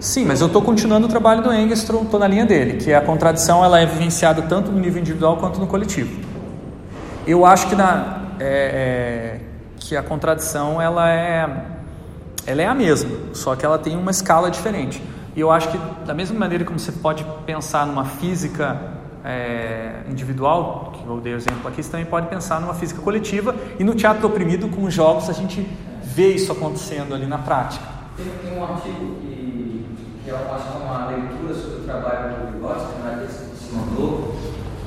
Sim, 0.00 0.24
mas 0.24 0.40
eu 0.40 0.46
estou 0.46 0.60
continuando 0.62 1.06
o 1.06 1.10
trabalho 1.10 1.42
do 1.42 1.52
Engstrom, 1.52 2.02
estou 2.02 2.20
na 2.20 2.26
linha 2.26 2.44
dele, 2.44 2.74
que 2.74 2.92
a 2.92 3.00
contradição 3.00 3.64
ela 3.64 3.80
é 3.80 3.86
vivenciada 3.86 4.42
tanto 4.42 4.70
no 4.70 4.78
nível 4.78 5.00
individual 5.00 5.36
quanto 5.36 5.58
no 5.60 5.66
coletivo. 5.66 6.20
Eu 7.26 7.44
acho 7.44 7.68
que, 7.68 7.74
na, 7.74 8.22
é, 8.38 8.44
é, 8.44 9.40
que 9.78 9.96
a 9.96 10.02
contradição 10.02 10.80
ela 10.80 11.10
é, 11.10 11.48
ela 12.46 12.62
é 12.62 12.66
a 12.66 12.74
mesma, 12.74 13.10
só 13.32 13.56
que 13.56 13.66
ela 13.66 13.78
tem 13.78 13.96
uma 13.96 14.10
escala 14.10 14.50
diferente. 14.50 15.02
E 15.34 15.40
eu 15.40 15.50
acho 15.50 15.68
que 15.68 15.78
da 16.06 16.14
mesma 16.14 16.38
maneira 16.38 16.64
como 16.64 16.78
você 16.78 16.92
pode 16.92 17.26
pensar 17.44 17.86
numa 17.86 18.04
física 18.04 18.80
é, 19.24 20.02
individual, 20.08 20.92
que 20.94 21.04
eu 21.04 21.20
dei 21.20 21.34
o 21.34 21.36
exemplo 21.36 21.68
aqui, 21.68 21.82
você 21.82 21.90
também 21.90 22.06
pode 22.06 22.28
pensar 22.28 22.60
numa 22.60 22.72
física 22.72 23.02
coletiva 23.02 23.54
e 23.78 23.84
no 23.84 23.94
teatro 23.94 24.22
do 24.22 24.28
oprimido 24.28 24.68
com 24.68 24.84
os 24.84 24.94
jogos 24.94 25.28
a 25.28 25.32
gente 25.32 25.66
vê 26.02 26.28
isso 26.28 26.52
acontecendo 26.52 27.14
ali 27.14 27.26
na 27.26 27.38
prática. 27.38 27.84
Tem, 28.16 28.26
tem 28.42 28.58
um 28.58 28.62
artigo 28.62 29.16
que, 29.20 29.84
que 30.24 30.30
eu 30.30 30.36
acho 30.36 30.68
que 30.68 30.76
é 30.78 30.86
uma 30.86 31.06
leitura 31.08 31.54
sobre 31.54 31.80
o 31.80 31.80
trabalho 31.80 32.34
do 32.34 32.52
Vygotsky, 32.52 32.98
né, 33.02 33.26
que 33.26 33.32
você 33.32 33.76
mandou, 33.76 34.36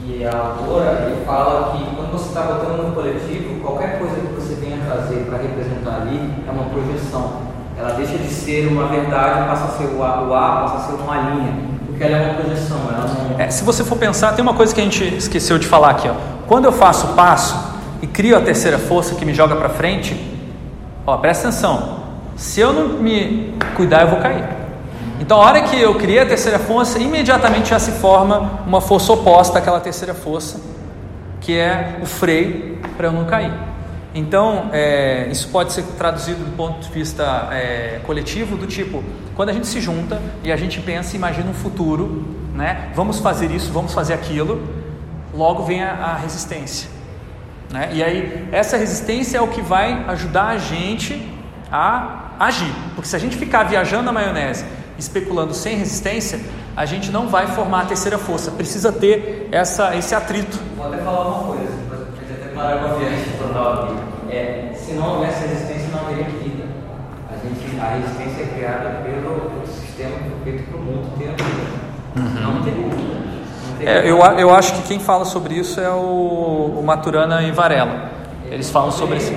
que 0.01 0.25
a 0.25 0.35
autora 0.35 1.09
ele 1.11 1.25
fala 1.25 1.77
que 1.77 1.95
quando 1.95 2.11
você 2.13 2.29
está 2.29 2.41
botando 2.41 2.87
no 2.87 2.95
coletivo, 2.95 3.59
qualquer 3.61 3.99
coisa 3.99 4.15
que 4.15 4.33
você 4.33 4.55
venha 4.55 4.83
trazer 4.83 5.25
para 5.25 5.37
representar 5.37 6.01
ali 6.01 6.17
é 6.47 6.51
uma 6.51 6.69
projeção. 6.69 7.48
Ela 7.79 7.93
deixa 7.93 8.17
de 8.17 8.27
ser 8.27 8.67
uma 8.67 8.87
verdade, 8.87 9.47
passa 9.47 9.65
a 9.65 9.77
ser 9.77 9.85
o 9.85 10.03
A, 10.03 10.21
o 10.21 10.33
a 10.33 10.61
passa 10.61 10.75
a 10.75 10.79
ser 10.79 11.01
uma 11.01 11.15
linha, 11.15 11.53
porque 11.85 12.03
ela 12.03 12.17
é 12.17 12.25
uma 12.25 12.33
projeção. 12.33 12.77
Não... 12.77 13.39
É, 13.39 13.49
se 13.49 13.63
você 13.63 13.85
for 13.85 13.97
pensar, 13.97 14.33
tem 14.33 14.43
uma 14.43 14.53
coisa 14.53 14.75
que 14.75 14.81
a 14.81 14.83
gente 14.83 15.15
esqueceu 15.15 15.57
de 15.57 15.65
falar 15.65 15.91
aqui. 15.91 16.09
Ó. 16.09 16.13
Quando 16.45 16.65
eu 16.65 16.73
faço 16.73 17.07
o 17.07 17.13
passo 17.13 17.57
e 18.01 18.07
crio 18.07 18.37
a 18.37 18.41
terceira 18.41 18.77
força 18.77 19.15
que 19.15 19.23
me 19.23 19.33
joga 19.33 19.55
para 19.55 19.69
frente, 19.69 20.13
ó, 21.07 21.15
presta 21.15 21.47
atenção. 21.47 21.99
Se 22.35 22.59
eu 22.59 22.73
não 22.73 22.99
me 22.99 23.53
cuidar, 23.77 24.01
eu 24.01 24.09
vou 24.09 24.19
cair. 24.19 24.43
Então, 25.17 25.41
a 25.41 25.45
hora 25.45 25.61
que 25.61 25.79
eu 25.79 25.95
criei 25.95 26.19
a 26.19 26.25
terceira 26.25 26.59
força, 26.59 26.99
imediatamente 26.99 27.69
já 27.69 27.79
se 27.79 27.91
forma 27.91 28.59
uma 28.67 28.81
força 28.81 29.13
oposta 29.13 29.57
àquela 29.57 29.79
terceira 29.79 30.13
força, 30.13 30.59
que 31.39 31.57
é 31.57 31.97
o 32.01 32.05
freio 32.05 32.77
para 32.97 33.07
eu 33.07 33.13
não 33.13 33.23
cair. 33.23 33.68
Então, 34.13 34.69
é, 34.73 35.27
isso 35.31 35.49
pode 35.49 35.71
ser 35.71 35.83
traduzido 35.97 36.43
do 36.43 36.55
ponto 36.55 36.79
de 36.79 36.91
vista 36.91 37.47
é, 37.51 37.99
coletivo, 38.05 38.57
do 38.57 38.65
tipo, 38.65 39.03
quando 39.35 39.49
a 39.49 39.53
gente 39.53 39.67
se 39.67 39.79
junta 39.79 40.19
e 40.43 40.51
a 40.51 40.57
gente 40.57 40.81
pensa, 40.81 41.15
imagina 41.15 41.49
um 41.49 41.53
futuro, 41.53 42.25
né? 42.55 42.91
Vamos 42.95 43.19
fazer 43.19 43.51
isso, 43.51 43.71
vamos 43.71 43.93
fazer 43.93 44.13
aquilo, 44.13 44.67
logo 45.33 45.63
vem 45.63 45.83
a, 45.83 45.91
a 45.91 46.15
resistência. 46.15 46.89
Né? 47.71 47.89
E 47.93 48.03
aí, 48.03 48.47
essa 48.51 48.77
resistência 48.77 49.37
é 49.37 49.41
o 49.41 49.47
que 49.47 49.61
vai 49.61 50.03
ajudar 50.07 50.47
a 50.47 50.57
gente 50.57 51.21
a 51.71 52.31
agir. 52.39 52.73
Porque 52.95 53.07
se 53.07 53.15
a 53.15 53.19
gente 53.19 53.37
ficar 53.37 53.63
viajando 53.63 54.03
na 54.03 54.11
maionese 54.11 54.65
especulando 54.99 55.53
sem 55.53 55.77
resistência, 55.77 56.39
a 56.75 56.85
gente 56.85 57.09
não 57.09 57.27
vai 57.27 57.47
formar 57.47 57.83
a 57.83 57.85
terceira 57.85 58.17
força. 58.17 58.51
Precisa 58.51 58.91
ter 58.91 59.47
essa, 59.51 59.95
esse 59.95 60.13
atrito. 60.13 60.59
Vou 60.75 60.87
até 60.87 60.97
falar 60.97 61.27
uma 61.27 61.55
coisa, 61.55 61.68
para 62.59 62.91
a 62.91 62.93
viagem 62.95 63.25
total 63.37 63.73
aqui. 63.73 63.93
É, 64.29 64.71
se 64.75 64.93
não 64.93 65.15
houvesse 65.15 65.47
resistência, 65.47 65.89
não 65.91 66.01
haveria 66.01 66.25
vida. 66.25 66.65
A, 67.29 67.35
gente, 67.35 67.79
a 67.79 67.89
resistência 67.95 68.43
é 68.43 68.55
criada 68.55 68.89
pelo, 69.03 69.49
pelo 69.49 69.67
sistema 69.67 70.15
feito 70.43 70.69
para 70.69 70.79
o 70.79 70.83
mundo 70.83 71.17
ter 71.17 71.29
vida. 71.29 71.89
Uhum. 72.15 72.53
Não 72.53 72.63
tem 72.63 72.73
vida. 72.73 73.19
É, 73.81 74.09
eu, 74.09 74.17
eu 74.17 74.53
acho 74.53 74.73
que 74.73 74.87
quem 74.89 74.99
fala 74.99 75.23
sobre 75.23 75.53
isso 75.55 75.79
é 75.79 75.89
o, 75.89 76.75
o 76.79 76.83
Maturana 76.83 77.41
e 77.43 77.51
Varela. 77.51 78.09
Eles 78.51 78.69
falam 78.69 78.91
sobre 78.91 79.17
isso. 79.17 79.31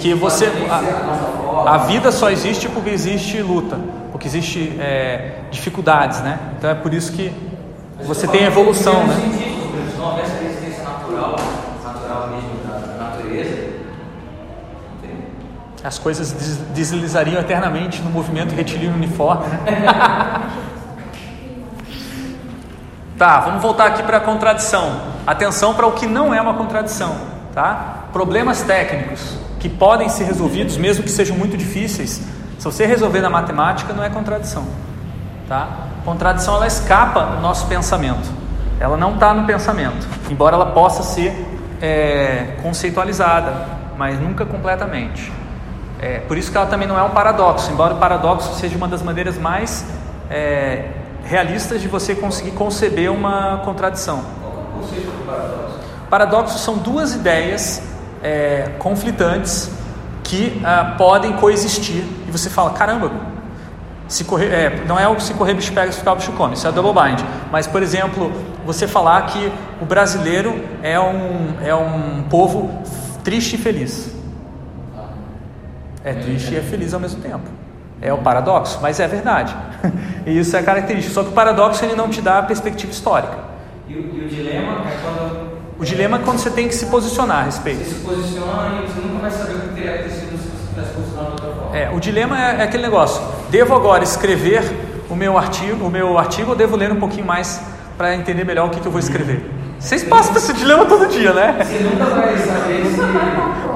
Que 0.00 0.14
você. 0.14 0.46
A, 0.70 1.74
a 1.74 1.78
vida 1.78 2.12
só 2.12 2.30
existe 2.30 2.68
porque 2.68 2.90
existe 2.90 3.40
luta, 3.40 3.78
porque 4.10 4.26
existe 4.26 4.76
é, 4.80 5.40
dificuldades, 5.50 6.20
né? 6.20 6.38
Então 6.58 6.70
é 6.70 6.74
por 6.74 6.92
isso 6.92 7.12
que 7.12 7.32
você 8.04 8.26
tem 8.26 8.44
evolução, 8.44 9.06
né? 9.06 9.14
Se 9.14 9.98
não 9.98 10.10
houvesse 10.10 10.32
resistência 10.42 10.84
natural, 10.84 11.36
natural 11.84 12.28
mesmo 12.30 12.50
da 12.66 13.04
natureza, 13.04 13.72
as 15.84 15.98
coisas 15.98 16.32
deslizariam 16.74 17.40
eternamente 17.40 18.00
no 18.02 18.10
movimento 18.10 18.54
retilíneo 18.54 18.94
uniforme, 18.94 19.48
né? 19.48 19.60
tá, 23.18 23.40
vamos 23.40 23.60
voltar 23.60 23.86
aqui 23.86 24.02
para 24.02 24.18
a 24.18 24.20
contradição. 24.20 25.12
Atenção 25.26 25.74
para 25.74 25.86
o 25.86 25.92
que 25.92 26.06
não 26.06 26.32
é 26.32 26.40
uma 26.40 26.54
contradição, 26.54 27.16
tá? 27.52 28.06
Problemas 28.12 28.62
técnicos 28.62 29.38
que 29.58 29.68
podem 29.68 30.08
ser 30.08 30.24
resolvidos, 30.24 30.76
mesmo 30.76 31.04
que 31.04 31.10
sejam 31.10 31.36
muito 31.36 31.56
difíceis. 31.56 32.20
Se 32.58 32.64
você 32.64 32.86
resolver 32.86 33.20
na 33.20 33.30
matemática, 33.30 33.92
não 33.92 34.02
é 34.02 34.10
contradição. 34.10 34.64
Tá? 35.48 35.68
Contradição 36.04 36.56
ela 36.56 36.66
escapa 36.66 37.20
do 37.26 37.40
nosso 37.40 37.66
pensamento. 37.66 38.28
Ela 38.80 38.96
não 38.96 39.14
está 39.14 39.32
no 39.32 39.44
pensamento, 39.46 40.08
embora 40.28 40.56
ela 40.56 40.66
possa 40.66 41.04
ser 41.04 41.32
é, 41.80 42.56
conceitualizada, 42.62 43.52
mas 43.96 44.18
nunca 44.18 44.44
completamente. 44.44 45.32
É, 46.02 46.18
por 46.18 46.36
isso 46.36 46.50
que 46.50 46.56
ela 46.56 46.66
também 46.66 46.88
não 46.88 46.98
é 46.98 47.02
um 47.04 47.10
paradoxo, 47.10 47.70
embora 47.70 47.94
o 47.94 47.98
paradoxo 47.98 48.58
seja 48.58 48.76
uma 48.76 48.88
das 48.88 49.02
maneiras 49.02 49.38
mais 49.38 49.86
é, 50.28 50.86
realistas 51.24 51.80
de 51.80 51.86
você 51.86 52.12
conseguir 52.12 52.50
conceber 52.50 53.10
uma 53.10 53.62
contradição. 53.64 54.24
Qual 54.40 54.52
é 54.52 54.56
o 54.56 54.80
conceito 54.80 55.06
do 55.06 55.24
paradoxo? 55.24 55.78
Paradoxos 56.10 56.60
são 56.60 56.76
duas 56.76 57.14
ideias 57.14 57.80
é, 58.20 58.72
conflitantes 58.80 59.70
que 60.24 60.60
ah, 60.64 60.94
podem 60.98 61.34
coexistir 61.34 62.04
e 62.26 62.30
você 62.30 62.50
fala, 62.50 62.70
caramba, 62.70 63.10
se 64.08 64.24
correr, 64.24 64.46
é, 64.46 64.84
não 64.86 64.98
é 64.98 65.08
o 65.08 65.18
se 65.20 65.34
correr 65.34 65.54
bicho 65.54 65.72
pega, 65.72 65.90
se 65.92 65.98
ficar 65.98 66.14
bicho 66.14 66.32
come, 66.32 66.54
isso 66.54 66.66
é 66.66 66.72
double 66.72 66.92
bind. 66.92 67.20
Mas, 67.50 67.66
por 67.66 67.82
exemplo, 67.82 68.32
você 68.66 68.88
falar 68.88 69.22
que 69.26 69.52
o 69.80 69.84
brasileiro 69.84 70.64
é 70.82 70.98
um, 70.98 71.56
é 71.64 71.74
um 71.74 72.24
povo 72.28 72.82
triste 73.22 73.54
e 73.54 73.58
feliz. 73.58 74.21
É 76.04 76.12
triste 76.12 76.54
e 76.54 76.56
é 76.56 76.60
feliz 76.60 76.92
ao 76.92 77.00
mesmo 77.00 77.20
tempo. 77.20 77.44
É 78.00 78.12
o 78.12 78.18
paradoxo, 78.18 78.78
mas 78.82 78.98
é 78.98 79.06
verdade. 79.06 79.54
e 80.26 80.36
isso 80.38 80.56
é 80.56 80.62
característico. 80.62 81.14
Só 81.14 81.22
que 81.22 81.28
o 81.28 81.32
paradoxo 81.32 81.84
ele 81.84 81.94
não 81.94 82.08
te 82.08 82.20
dá 82.20 82.38
a 82.38 82.42
perspectiva 82.42 82.90
histórica. 82.90 83.38
E, 83.88 83.92
e 83.92 84.24
o 84.24 84.28
dilema 84.28 84.82
é 84.88 84.98
quando 85.02 85.52
O 85.78 85.84
dilema 85.84 86.16
é 86.16 86.20
quando 86.20 86.38
você 86.38 86.50
tem 86.50 86.66
que 86.68 86.74
se 86.74 86.86
posicionar 86.86 87.38
a 87.46 87.50
Você 87.50 87.70
respeito. 87.70 87.84
se 87.84 87.94
posiciona 88.04 88.82
e 88.82 88.86
você 88.88 89.00
nunca 89.00 89.18
vai 89.20 89.30
saber 89.30 89.54
o 89.54 89.60
que 89.60 89.68
teria 89.74 89.94
acontecido 89.94 90.30
se 90.38 90.48
você 90.48 90.68
tivesse 90.74 90.92
posicionado 90.94 91.36
de 91.36 91.46
outra 91.46 91.60
forma. 91.62 91.76
É, 91.76 91.90
o 91.90 92.00
dilema 92.00 92.38
é, 92.40 92.60
é 92.60 92.62
aquele 92.62 92.82
negócio. 92.82 93.22
Devo 93.50 93.74
agora 93.74 94.02
escrever 94.02 94.62
o 95.08 95.14
meu 95.14 95.38
artigo, 95.38 95.84
o 95.86 95.90
meu 95.90 96.18
artigo 96.18 96.50
ou 96.50 96.56
devo 96.56 96.76
ler 96.76 96.90
um 96.90 96.98
pouquinho 96.98 97.26
mais 97.26 97.60
para 97.96 98.14
entender 98.16 98.44
melhor 98.44 98.66
o 98.66 98.70
que, 98.70 98.80
que 98.80 98.86
eu 98.86 98.92
vou 98.92 98.98
escrever? 99.00 99.44
Vocês 99.82 100.04
passam 100.04 100.36
esse 100.36 100.52
dilema 100.52 100.84
todo 100.86 101.08
dia, 101.08 101.32
né? 101.32 101.56
Você 101.60 101.80
nunca 101.80 102.04
vai 102.04 102.38
saber 102.38 102.86
se. 102.86 103.00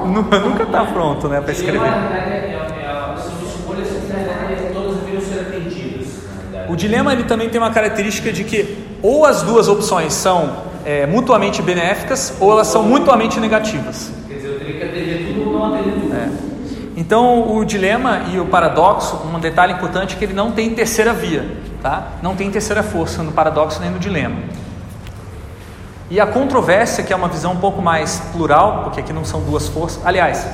Nunca, 0.07 0.39
nunca 0.39 0.65
tá 0.65 0.85
pronto, 0.85 1.27
né, 1.27 1.41
para 1.41 1.53
Seria 1.53 1.73
escrever. 1.73 1.91
é, 1.91 2.55
é. 6.53 6.65
O 6.69 6.75
dilema 6.77 7.11
ele 7.11 7.23
também 7.23 7.49
tem 7.49 7.59
uma 7.59 7.71
característica 7.71 8.31
de 8.31 8.45
que 8.45 8.77
ou 9.01 9.25
as 9.25 9.41
duas 9.41 9.67
opções 9.67 10.13
são 10.13 10.57
é, 10.85 11.05
mutuamente 11.05 11.61
benéficas 11.61 12.33
ou 12.39 12.53
elas 12.53 12.67
são 12.67 12.83
mutuamente 12.83 13.39
negativas. 13.39 14.09
Quer 14.27 14.35
dizer, 14.35 14.47
eu 14.47 14.59
teria 14.59 14.77
que 14.77 14.83
atender 14.85 15.33
tudo 15.33 15.49
ou 15.49 15.59
não 15.59 15.75
atender 15.75 15.91
tudo. 15.91 16.15
É. 16.15 16.29
Então, 16.95 17.55
o 17.55 17.65
dilema 17.65 18.21
e 18.33 18.39
o 18.39 18.45
paradoxo, 18.45 19.21
um 19.33 19.39
detalhe 19.39 19.73
importante 19.73 20.15
é 20.15 20.17
que 20.17 20.23
ele 20.25 20.33
não 20.33 20.51
tem 20.51 20.73
terceira 20.73 21.13
via, 21.13 21.45
tá? 21.81 22.13
Não 22.23 22.33
tem 22.35 22.49
terceira 22.49 22.81
força 22.81 23.21
no 23.21 23.33
paradoxo 23.33 23.81
nem 23.81 23.91
no 23.91 23.99
dilema. 23.99 24.37
E 26.09 26.19
a 26.19 26.25
controvérsia, 26.25 27.03
que 27.03 27.11
é 27.11 27.15
uma 27.15 27.27
visão 27.27 27.51
um 27.51 27.57
pouco 27.57 27.81
mais 27.81 28.19
plural, 28.31 28.83
porque 28.83 29.01
aqui 29.01 29.11
não 29.11 29.25
são 29.25 29.41
duas 29.41 29.67
forças. 29.67 30.05
Aliás, 30.05 30.45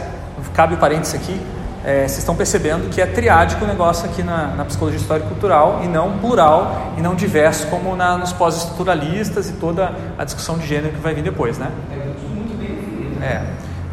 cabe 0.54 0.74
o 0.74 0.78
parênteses 0.78 1.14
aqui, 1.14 1.40
é, 1.86 2.08
vocês 2.08 2.20
estão 2.20 2.36
percebendo 2.36 2.90
que 2.90 3.02
é 3.02 3.06
triádico 3.06 3.66
o 3.66 3.68
negócio 3.68 4.10
aqui 4.10 4.24
na, 4.24 4.48
na 4.48 4.66
psicologia 4.66 5.00
histórica 5.00 5.28
e 5.28 5.30
cultural, 5.30 5.82
e 5.84 5.88
não 5.88 6.18
plural, 6.18 6.94
e 6.98 7.02
não 7.02 7.14
diverso, 7.14 7.68
como 7.68 7.96
na, 7.96 8.18
nos 8.18 8.32
pós-estruturalistas 8.34 9.50
e 9.50 9.54
toda 9.54 9.94
a 10.18 10.24
discussão 10.24 10.58
de 10.58 10.66
gênero 10.66 10.94
que 10.94 11.02
vai 11.02 11.14
vir 11.14 11.24
depois, 11.24 11.58
né? 11.58 11.70
É. 13.22 13.26
É. 13.26 13.44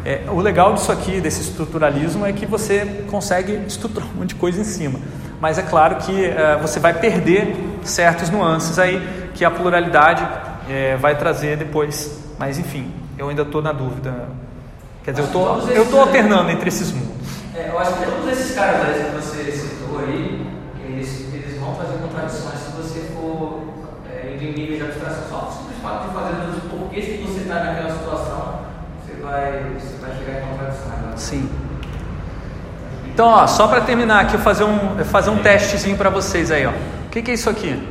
É, 0.03 0.23
o 0.29 0.39
legal 0.39 0.73
disso 0.73 0.91
aqui, 0.91 1.21
desse 1.21 1.41
estruturalismo, 1.41 2.25
é 2.25 2.33
que 2.33 2.45
você 2.45 3.05
consegue 3.09 3.53
estruturar 3.67 4.09
um 4.09 4.19
monte 4.19 4.29
de 4.29 4.35
coisa 4.35 4.59
em 4.59 4.63
cima. 4.63 4.99
Mas 5.39 5.57
é 5.57 5.61
claro 5.61 5.97
que 5.97 6.25
eh, 6.25 6.57
você 6.61 6.79
vai 6.79 6.93
perder 6.93 7.55
certos 7.83 8.29
nuances 8.29 8.77
aí 8.79 9.29
que 9.33 9.45
a 9.45 9.51
pluralidade 9.51 10.27
eh, 10.71 10.97
vai 10.97 11.17
trazer 11.17 11.57
depois. 11.57 12.19
Mas 12.39 12.57
enfim, 12.57 12.91
eu 13.17 13.29
ainda 13.29 13.41
estou 13.41 13.61
na 13.61 13.73
dúvida. 13.73 14.29
Quer 15.03 15.11
dizer, 15.11 15.23
eu 15.23 15.31
tô, 15.31 15.57
eu 15.69 15.83
estou 15.83 16.01
alternando 16.01 16.49
entre 16.49 16.69
esses 16.69 16.91
mundos. 16.91 17.27
É, 17.55 17.69
eu 17.69 17.77
acho 17.77 17.93
que 17.93 18.05
todos 18.05 18.31
esses 18.31 18.55
caras 18.55 18.81
aí 18.87 19.03
que 19.03 19.11
você 19.11 19.51
citou 19.51 19.99
aí, 19.99 20.47
eles, 20.85 21.33
eles 21.33 21.59
vão 21.59 21.75
fazer 21.75 21.97
contradições 21.97 22.59
se 22.59 22.71
você 22.71 22.99
for 23.13 23.63
é, 24.09 24.37
em 24.39 24.53
nível 24.53 24.77
de 24.77 24.83
abstração. 24.83 25.23
Só 25.29 25.49
o 25.49 25.51
simples 25.51 25.77
fato 25.81 26.07
de 26.07 26.13
fazer 26.13 26.49
os 26.49 26.63
porquês 26.71 27.05
que 27.05 27.23
você 27.23 27.41
está 27.41 27.55
naquela 27.55 27.91
situação, 27.91 28.59
você 29.03 29.21
vai, 29.21 29.73
você 29.77 29.97
vai 29.97 30.17
chegar 30.17 30.41
em 30.41 30.47
contradições. 30.47 30.99
Né? 30.99 31.13
Sim. 31.17 31.49
Então, 33.13 33.27
ó, 33.27 33.45
só 33.45 33.67
para 33.67 33.81
terminar 33.81 34.21
aqui, 34.21 34.37
fazer 34.37 34.63
um, 34.63 35.03
fazer 35.03 35.29
um 35.31 35.39
testezinho 35.39 35.97
para 35.97 36.09
vocês 36.09 36.49
aí. 36.49 36.65
Ó. 36.65 36.71
O 36.71 37.09
que, 37.11 37.21
que 37.21 37.31
é 37.31 37.33
isso 37.33 37.49
aqui? 37.49 37.81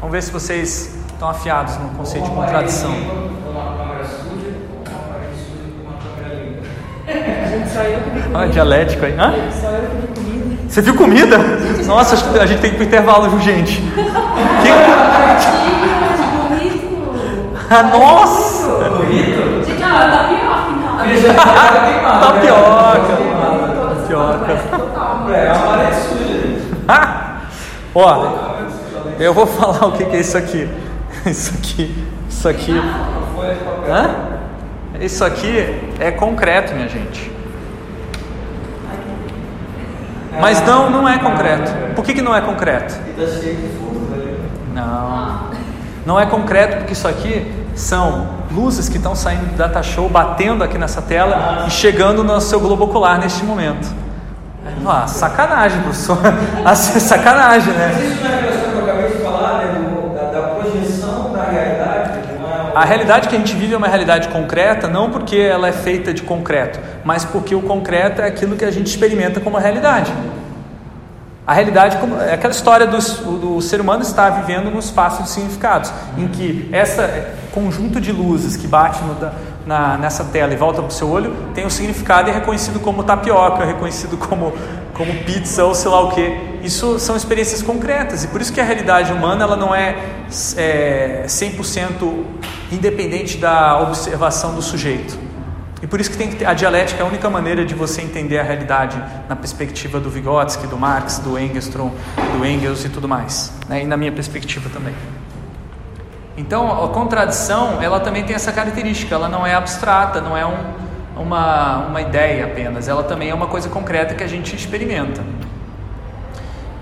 Vamos 0.00 0.12
ver 0.12 0.22
se 0.22 0.32
vocês 0.32 0.98
estão 1.12 1.28
afiados 1.28 1.76
no 1.78 1.90
conceito 1.90 2.24
de 2.24 2.30
contradição. 2.30 2.90
Gente. 2.90 3.22
Olha, 8.34 8.48
dialético 8.48 9.04
aí. 9.04 9.14
Hã? 9.18 9.34
Você 10.68 10.80
viu 10.80 10.94
comida? 10.94 11.36
Nossa, 11.86 12.14
acho 12.14 12.30
que 12.30 12.38
a 12.38 12.46
gente 12.46 12.60
tem 12.60 12.70
que 12.70 12.76
ir 12.76 12.78
pro 12.78 12.86
intervalo, 12.86 13.28
viu, 13.28 13.40
gente? 13.40 13.80
Bonito. 13.80 14.02
Ah, 17.70 17.82
nossa! 17.84 18.68
Gente, 19.10 19.78
tá 19.78 20.24
queimado. 21.84 22.20
Tapioca. 22.20 23.16
Tapioca. 23.98 24.56
Total. 24.76 25.30
É 25.30 25.52
uma 25.52 25.66
parede 25.66 25.96
suja. 25.96 26.60
Ah! 26.88 27.36
Ó, 27.94 28.26
eu 29.18 29.34
vou 29.34 29.46
falar 29.46 29.86
o 29.86 29.92
que 29.92 30.04
que 30.04 30.16
é 30.16 30.20
isso 30.20 30.36
aqui. 30.36 30.68
Isso 31.30 31.54
aqui, 31.54 32.06
isso 32.28 32.48
aqui. 32.48 32.72
Hã? 33.88 35.00
Isso 35.00 35.24
aqui 35.24 35.80
é 36.00 36.10
concreto, 36.10 36.74
minha 36.74 36.88
gente. 36.88 37.30
Mas 40.40 40.60
não, 40.66 40.90
não 40.90 41.08
é 41.08 41.18
concreto. 41.18 41.70
Por 41.94 42.04
que, 42.04 42.14
que 42.14 42.22
não 42.22 42.34
é 42.34 42.40
concreto? 42.40 42.94
Não. 44.74 45.50
Não 46.04 46.18
é 46.18 46.26
concreto 46.26 46.78
porque 46.78 46.92
isso 46.92 47.06
aqui 47.06 47.46
são 47.74 48.28
luzes 48.50 48.88
que 48.88 48.96
estão 48.96 49.14
saindo 49.14 49.46
do 49.46 49.56
data 49.56 49.82
show, 49.82 50.08
batendo 50.08 50.64
aqui 50.64 50.76
nessa 50.76 51.00
tela 51.00 51.64
e 51.66 51.70
chegando 51.70 52.24
no 52.24 52.40
seu 52.40 52.58
globo 52.58 52.84
ocular 52.84 53.18
neste 53.18 53.44
momento. 53.44 53.88
Ah, 54.86 55.06
sacanagem, 55.06 55.80
professor. 55.82 56.18
Assim, 56.64 56.98
sacanagem, 57.00 57.72
né? 57.72 58.51
A 62.74 62.84
realidade 62.84 63.28
que 63.28 63.36
a 63.36 63.38
gente 63.38 63.54
vive 63.54 63.74
é 63.74 63.76
uma 63.76 63.88
realidade 63.88 64.28
concreta, 64.28 64.88
não 64.88 65.10
porque 65.10 65.36
ela 65.36 65.68
é 65.68 65.72
feita 65.72 66.12
de 66.12 66.22
concreto, 66.22 66.80
mas 67.04 67.24
porque 67.24 67.54
o 67.54 67.62
concreto 67.62 68.22
é 68.22 68.26
aquilo 68.26 68.56
que 68.56 68.64
a 68.64 68.70
gente 68.70 68.86
experimenta 68.86 69.40
como 69.40 69.58
realidade. 69.58 70.12
A 71.46 71.52
realidade 71.52 71.98
é 72.28 72.34
aquela 72.34 72.52
história 72.52 72.86
do, 72.86 72.98
do 73.38 73.60
ser 73.60 73.80
humano 73.80 74.02
estar 74.02 74.30
vivendo 74.30 74.70
no 74.70 74.78
espaço 74.78 75.22
de 75.22 75.28
significados, 75.28 75.92
em 76.16 76.28
que 76.28 76.70
esse 76.72 77.02
conjunto 77.52 78.00
de 78.00 78.12
luzes 78.12 78.56
que 78.56 78.66
bate 78.66 79.02
no 79.02 79.14
na, 79.66 79.96
nessa 79.96 80.24
tela 80.24 80.52
e 80.52 80.56
volta 80.56 80.80
para 80.80 80.88
o 80.88 80.92
seu 80.92 81.08
olho 81.08 81.34
tem 81.54 81.64
um 81.64 81.70
significado 81.70 82.28
e 82.28 82.30
é 82.30 82.34
reconhecido 82.34 82.80
como 82.80 83.02
tapioca, 83.02 83.62
é 83.62 83.66
reconhecido 83.66 84.16
como, 84.16 84.52
como 84.94 85.12
pizza 85.24 85.64
ou 85.64 85.74
sei 85.74 85.90
lá 85.90 86.00
o 86.00 86.10
que. 86.10 86.52
Isso 86.62 86.98
são 86.98 87.16
experiências 87.16 87.62
concretas 87.62 88.24
e 88.24 88.28
por 88.28 88.40
isso 88.40 88.52
que 88.52 88.60
a 88.60 88.64
realidade 88.64 89.12
humana 89.12 89.44
ela 89.44 89.56
não 89.56 89.74
é, 89.74 89.96
é 90.56 91.24
100% 91.26 92.24
independente 92.70 93.36
da 93.36 93.80
observação 93.80 94.54
do 94.54 94.62
sujeito. 94.62 95.18
E 95.82 95.86
por 95.86 96.00
isso 96.00 96.12
que 96.12 96.26
que 96.28 96.36
ter, 96.36 96.46
a 96.46 96.54
dialética 96.54 97.02
é 97.02 97.04
a 97.04 97.08
única 97.08 97.28
maneira 97.28 97.64
de 97.64 97.74
você 97.74 98.02
entender 98.02 98.38
a 98.38 98.42
realidade 98.44 99.02
na 99.28 99.34
perspectiva 99.34 99.98
do 99.98 100.08
Vygotsky, 100.08 100.68
do 100.68 100.78
Marx, 100.78 101.18
do 101.18 101.36
Engstrom, 101.36 101.90
do 102.36 102.46
Engels 102.46 102.84
e 102.84 102.88
tudo 102.88 103.08
mais, 103.08 103.52
né? 103.68 103.82
e 103.82 103.84
na 103.84 103.96
minha 103.96 104.12
perspectiva 104.12 104.70
também. 104.72 104.94
Então, 106.36 106.84
a 106.84 106.88
contradição, 106.88 107.82
ela 107.82 107.98
também 107.98 108.22
tem 108.24 108.34
essa 108.34 108.52
característica, 108.52 109.12
ela 109.12 109.28
não 109.28 109.44
é 109.44 109.54
abstrata, 109.54 110.20
não 110.20 110.36
é 110.36 110.46
um, 110.46 110.56
uma, 111.16 111.86
uma 111.88 112.00
ideia 112.00 112.44
apenas, 112.44 112.88
ela 112.88 113.02
também 113.02 113.30
é 113.30 113.34
uma 113.34 113.46
coisa 113.46 113.68
concreta 113.68 114.14
que 114.14 114.24
a 114.24 114.28
gente 114.28 114.54
experimenta. 114.56 115.20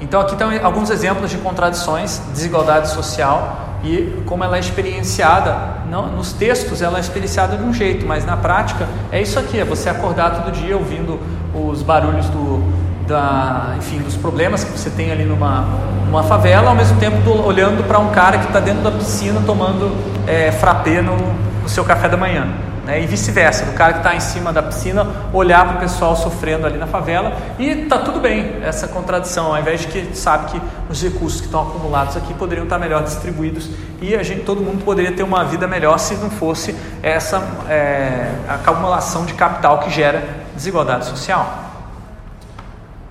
Então, 0.01 0.20
aqui 0.20 0.32
estão 0.32 0.51
alguns 0.62 0.90
exemplos 0.90 1.31
de 1.31 1.36
contradições, 1.39 2.23
desigualdade 2.32 2.89
social 2.89 3.69
e 3.85 4.23
como 4.27 4.43
ela 4.43 4.57
é 4.57 4.61
experienciada. 4.61 5.55
Não, 5.90 6.07
nos 6.07 6.32
textos 6.32 6.81
ela 6.81 6.97
é 6.98 7.01
experienciada 7.01 7.57
de 7.57 7.62
um 7.62 7.73
jeito, 7.73 8.07
mas 8.07 8.24
na 8.24 8.36
prática 8.36 8.89
é 9.12 9.20
isso 9.20 9.39
aqui: 9.39 9.59
é 9.61 9.65
você 9.65 9.90
acordar 9.90 10.31
todo 10.31 10.52
dia 10.52 10.77
ouvindo 10.77 11.20
os 11.55 11.82
barulhos 11.82 12.27
do, 12.31 12.62
da, 13.07 13.74
enfim, 13.77 13.98
dos 13.98 14.16
problemas 14.16 14.65
que 14.65 14.70
você 14.70 14.89
tem 14.89 15.12
ali 15.12 15.24
numa, 15.24 15.66
numa 16.07 16.23
favela, 16.23 16.70
ao 16.70 16.77
mesmo 16.77 16.98
tempo 16.98 17.19
do- 17.19 17.44
olhando 17.44 17.86
para 17.86 17.98
um 17.98 18.09
cara 18.11 18.39
que 18.39 18.47
está 18.47 18.61
dentro 18.61 18.82
da 18.82 18.90
piscina 18.93 19.43
tomando 19.44 19.94
é, 20.27 20.51
frappé 20.51 21.02
no, 21.02 21.16
no 21.62 21.69
seu 21.69 21.85
café 21.85 22.09
da 22.09 22.16
manhã. 22.16 22.47
Né? 22.85 23.02
E 23.02 23.07
vice-versa, 23.07 23.65
do 23.65 23.73
cara 23.73 23.94
que 23.94 23.98
está 23.98 24.15
em 24.15 24.20
cima 24.20 24.52
da 24.52 24.62
piscina 24.62 25.07
olhar 25.32 25.66
para 25.66 25.77
o 25.77 25.81
pessoal 25.81 26.16
sofrendo 26.16 26.66
ali 26.66 26.78
na 26.78 26.86
favela 26.86 27.32
e 27.59 27.86
tá 27.86 27.98
tudo 27.98 28.20
bem 28.20 28.57
essa 28.62 28.89
contradição, 28.89 29.55
ao 29.55 29.61
invés 29.61 29.81
de 29.81 29.89
que 29.89 30.16
sabe 30.16 30.52
que 30.52 30.62
os 30.89 31.02
recursos 31.02 31.40
que 31.40 31.47
estão 31.47 31.62
acumulados 31.62 32.16
aqui 32.16 32.32
poderiam 32.35 32.65
estar 32.65 32.78
melhor 32.78 33.02
distribuídos 33.02 33.69
e 34.01 34.15
a 34.15 34.23
gente, 34.23 34.43
todo 34.43 34.61
mundo 34.61 34.85
poderia 34.85 35.12
ter 35.12 35.23
uma 35.23 35.44
vida 35.44 35.66
melhor 35.66 35.98
se 35.98 36.15
não 36.15 36.31
fosse 36.31 36.74
essa 37.02 37.43
é, 37.69 38.32
acumulação 38.48 39.24
de 39.24 39.35
capital 39.35 39.81
que 39.81 39.90
gera 39.90 40.23
desigualdade 40.55 41.07
social. 41.07 41.70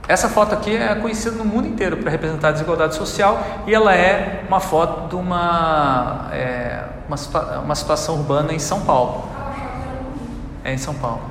Essa 0.10 0.28
foto 0.28 0.56
aqui 0.56 0.76
é 0.76 0.96
conhecida 0.96 1.36
no 1.36 1.46
mundo 1.46 1.68
inteiro 1.68 1.98
para 1.98 2.10
representar 2.10 2.48
a 2.48 2.52
desigualdade 2.52 2.96
social 2.96 3.44
e 3.68 3.76
ela 3.76 3.96
é 3.96 4.44
uma 4.48 4.60
foto 4.60 5.08
de 5.08 5.16
uma, 5.16 6.30
é, 6.34 6.84
uma, 7.08 7.60
uma 7.60 7.76
situação 7.76 8.16
urbana 8.16 8.52
em 8.52 8.58
São 8.58 8.82
Paulo. 8.82 9.29
É 10.70 10.74
em 10.74 10.78
São 10.78 10.94
Paulo. 10.94 11.22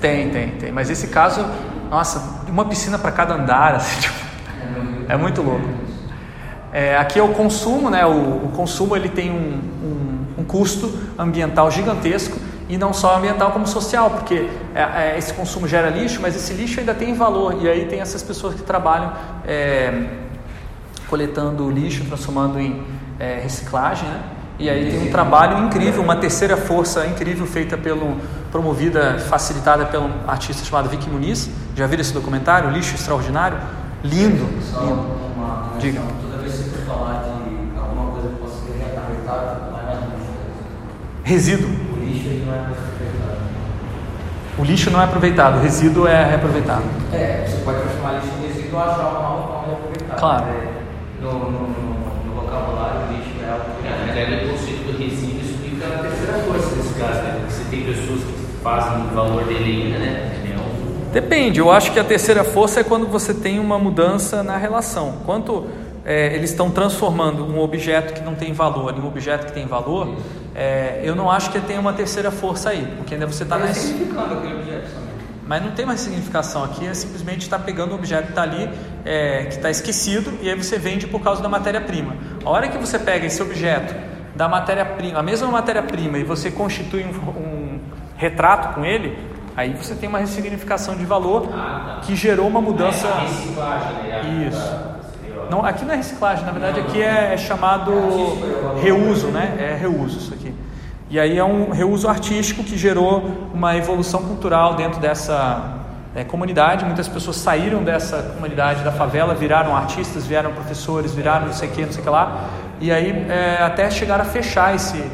Tem, 0.00 0.30
tem, 0.30 0.52
tem. 0.52 0.72
Mas 0.72 0.88
esse 0.88 1.08
caso, 1.08 1.44
nossa, 1.90 2.42
uma 2.48 2.64
piscina 2.64 2.98
para 2.98 3.12
cada 3.12 3.34
andar, 3.34 3.74
assim, 3.76 4.00
tipo, 4.00 4.14
é 5.06 5.16
muito 5.18 5.42
louco. 5.42 5.68
É, 6.72 6.96
aqui 6.96 7.18
é 7.18 7.22
o 7.22 7.28
consumo, 7.28 7.90
né? 7.90 8.06
O, 8.06 8.46
o 8.46 8.52
consumo 8.56 8.96
ele 8.96 9.10
tem 9.10 9.30
um, 9.30 9.60
um, 9.84 10.40
um 10.40 10.44
custo 10.44 10.98
ambiental 11.18 11.70
gigantesco 11.70 12.38
e 12.70 12.78
não 12.78 12.94
só 12.94 13.18
ambiental 13.18 13.52
como 13.52 13.66
social, 13.66 14.10
porque 14.10 14.48
é, 14.74 15.12
é, 15.12 15.18
esse 15.18 15.34
consumo 15.34 15.68
gera 15.68 15.90
lixo, 15.90 16.20
mas 16.22 16.34
esse 16.34 16.54
lixo 16.54 16.80
ainda 16.80 16.94
tem 16.94 17.12
valor 17.12 17.62
e 17.62 17.68
aí 17.68 17.84
tem 17.84 18.00
essas 18.00 18.22
pessoas 18.22 18.54
que 18.54 18.62
trabalham 18.62 19.12
é, 19.46 20.06
coletando 21.06 21.70
lixo, 21.70 22.02
transformando 22.06 22.58
em 22.58 22.82
é, 23.20 23.40
reciclagem, 23.42 24.08
né? 24.08 24.33
E 24.58 24.70
aí 24.70 24.90
tem 24.90 25.08
um 25.08 25.10
trabalho 25.10 25.66
incrível, 25.66 26.02
uma 26.02 26.16
terceira 26.16 26.56
força 26.56 27.06
incrível 27.06 27.46
feita 27.46 27.76
pelo 27.76 28.16
promovida, 28.52 29.18
facilitada 29.18 29.84
pelo 29.86 30.08
artista 30.28 30.64
chamado 30.64 30.88
Vicky 30.88 31.10
Muniz. 31.10 31.50
Já 31.74 31.86
viram 31.88 32.00
esse 32.02 32.12
documentário, 32.14 32.70
Lixo 32.70 32.94
Extraordinário? 32.94 33.58
Lindo, 34.04 34.46
Só 34.62 34.80
lindo. 34.80 35.06
uma 35.36 35.72
Diga. 35.78 36.00
Toda 36.22 36.40
vez 36.40 36.52
que 36.54 36.58
você 36.70 36.70
for 36.70 36.86
falar 36.94 37.24
de 37.24 37.78
alguma 37.80 38.12
coisa 38.12 38.28
que 38.28 38.34
possa 38.36 38.54
ser 38.64 38.78
reaproveitada, 38.78 39.60
não 39.72 39.80
é 39.80 39.82
mais 39.82 39.98
lixo. 39.98 40.32
Resíduo. 41.24 41.68
O 41.70 42.04
lixo 42.04 42.28
não 42.46 42.54
é 42.54 42.58
aproveitado. 42.60 43.38
O 44.56 44.64
lixo 44.64 44.90
não 44.90 45.00
é 45.00 45.04
aproveitado, 45.04 45.56
o 45.58 45.60
resíduo 45.62 46.06
é 46.06 46.24
reaproveitado. 46.24 46.84
É, 47.12 47.44
você 47.48 47.56
pode 47.64 47.80
transformar 47.80 48.12
lixo 48.12 48.28
em 48.38 48.46
resíduo 48.46 48.78
ou 48.78 48.84
achar 48.84 49.08
uma 49.08 49.20
nova 49.20 49.42
forma 49.48 49.66
de 49.66 49.72
aproveitar. 49.74 50.14
Claro. 50.16 50.44
É, 50.46 50.68
no, 51.20 51.32
no 51.50 52.34
vocabulário, 52.36 53.00
o 53.08 53.12
lixo 53.14 53.30
é 53.42 53.50
algo 53.50 53.64
que 53.82 53.88
A 53.88 54.12
ideia 54.12 54.44
do 54.44 54.50
conceito 54.52 54.84
do 54.84 54.98
resíduo 54.98 55.40
explica 55.40 55.86
a 55.86 55.98
terceira 55.98 56.34
força 56.44 56.76
nesse 56.76 56.94
caso, 56.94 57.22
né? 57.22 57.40
Porque 57.40 57.52
você 57.52 57.63
tem 57.74 57.84
pessoas 57.84 58.20
que 58.20 58.62
fazem 58.62 59.04
o 59.04 59.14
valor 59.14 59.44
dele 59.44 59.82
ainda, 59.84 59.98
né? 59.98 60.30
Depende, 61.12 61.60
eu 61.60 61.70
acho 61.70 61.92
que 61.92 62.00
a 62.00 62.02
terceira 62.02 62.42
força 62.42 62.80
é 62.80 62.82
quando 62.82 63.06
você 63.06 63.32
tem 63.32 63.60
uma 63.60 63.78
mudança 63.78 64.42
na 64.42 64.56
relação. 64.56 65.18
Quanto 65.24 65.64
é, 66.04 66.34
eles 66.34 66.50
estão 66.50 66.70
transformando 66.70 67.44
um 67.46 67.60
objeto 67.60 68.14
que 68.14 68.20
não 68.20 68.34
tem 68.34 68.52
valor 68.52 68.92
em 68.96 69.00
um 69.00 69.06
objeto 69.06 69.46
que 69.46 69.52
tem 69.52 69.64
valor, 69.64 70.16
é, 70.56 71.00
eu 71.04 71.14
não 71.14 71.30
acho 71.30 71.52
que 71.52 71.60
tem 71.60 71.78
uma 71.78 71.92
terceira 71.92 72.32
força 72.32 72.70
aí, 72.70 72.84
porque 72.96 73.14
ainda 73.14 73.28
você 73.28 73.44
está 73.44 73.56
Tá 73.58 73.64
nesse. 73.64 73.86
significando 73.88 74.34
aquele 74.34 74.54
objeto 74.54 74.88
somente. 74.88 75.14
Mas 75.46 75.62
não 75.62 75.70
tem 75.70 75.86
mais 75.86 76.00
significação 76.00 76.64
aqui, 76.64 76.84
é 76.84 76.94
simplesmente 76.94 77.42
estar 77.42 77.60
pegando 77.60 77.92
um 77.92 77.94
objeto 77.94 78.24
que 78.24 78.30
está 78.30 78.42
ali, 78.42 78.68
é, 79.04 79.44
que 79.44 79.54
está 79.54 79.70
esquecido, 79.70 80.32
e 80.42 80.50
aí 80.50 80.56
você 80.56 80.78
vende 80.80 81.06
por 81.06 81.20
causa 81.20 81.40
da 81.40 81.48
matéria-prima. 81.48 82.16
A 82.44 82.50
hora 82.50 82.66
que 82.66 82.76
você 82.76 82.98
pega 82.98 83.24
esse 83.26 83.40
objeto 83.40 83.94
da 84.34 84.48
matéria-prima, 84.48 85.20
a 85.20 85.22
mesma 85.22 85.46
matéria-prima, 85.46 86.18
e 86.18 86.24
você 86.24 86.50
constitui 86.50 87.04
um 87.04 87.43
retrato 88.24 88.74
com 88.74 88.84
ele, 88.84 89.16
aí 89.54 89.74
você 89.74 89.94
tem 89.94 90.08
uma 90.08 90.18
ressignificação 90.18 90.96
de 90.96 91.04
valor 91.04 91.48
que 92.02 92.16
gerou 92.16 92.46
uma 92.48 92.60
mudança. 92.60 93.06
A 93.06 93.20
reciclagem, 93.20 93.92
né? 94.02 94.48
Isso. 94.48 94.94
Não, 95.50 95.64
aqui 95.64 95.84
não 95.84 95.92
é 95.92 95.96
reciclagem, 95.96 96.44
na 96.44 96.52
verdade 96.52 96.80
aqui 96.80 97.02
é, 97.02 97.34
é 97.34 97.36
chamado 97.36 97.92
reuso, 98.82 99.28
né? 99.28 99.56
É 99.58 99.76
reuso 99.78 100.18
isso 100.18 100.32
aqui. 100.32 100.54
E 101.10 101.20
aí 101.20 101.36
é 101.36 101.44
um 101.44 101.70
reuso 101.70 102.08
artístico 102.08 102.64
que 102.64 102.78
gerou 102.78 103.22
uma 103.52 103.76
evolução 103.76 104.22
cultural 104.22 104.74
dentro 104.74 104.98
dessa 104.98 105.74
é, 106.14 106.24
comunidade. 106.24 106.84
Muitas 106.86 107.06
pessoas 107.06 107.36
saíram 107.36 107.84
dessa 107.84 108.22
comunidade 108.34 108.82
da 108.82 108.90
favela, 108.90 109.34
viraram 109.34 109.76
artistas, 109.76 110.26
viraram 110.26 110.52
professores, 110.52 111.12
viraram 111.12 111.46
não 111.46 111.52
sei 111.52 111.68
o 111.68 111.72
que, 111.72 111.82
não 111.82 111.92
sei 111.92 112.00
o 112.00 112.04
que 112.04 112.10
lá. 112.10 112.48
E 112.80 112.90
aí 112.90 113.26
é, 113.28 113.62
até 113.62 113.90
chegaram 113.90 114.22
a 114.22 114.26
fechar 114.26 114.74
esse, 114.74 115.04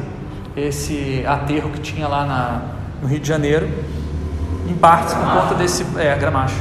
esse 0.55 1.25
aterro 1.27 1.69
que 1.71 1.81
tinha 1.81 2.07
lá 2.07 2.25
na, 2.25 2.61
no 3.01 3.07
Rio 3.07 3.19
de 3.19 3.27
Janeiro, 3.27 3.67
em 4.67 4.73
partes 4.75 5.13
por 5.13 5.23
conta 5.33 5.55
desse 5.55 5.85
é, 5.97 6.15
gramacho. 6.15 6.55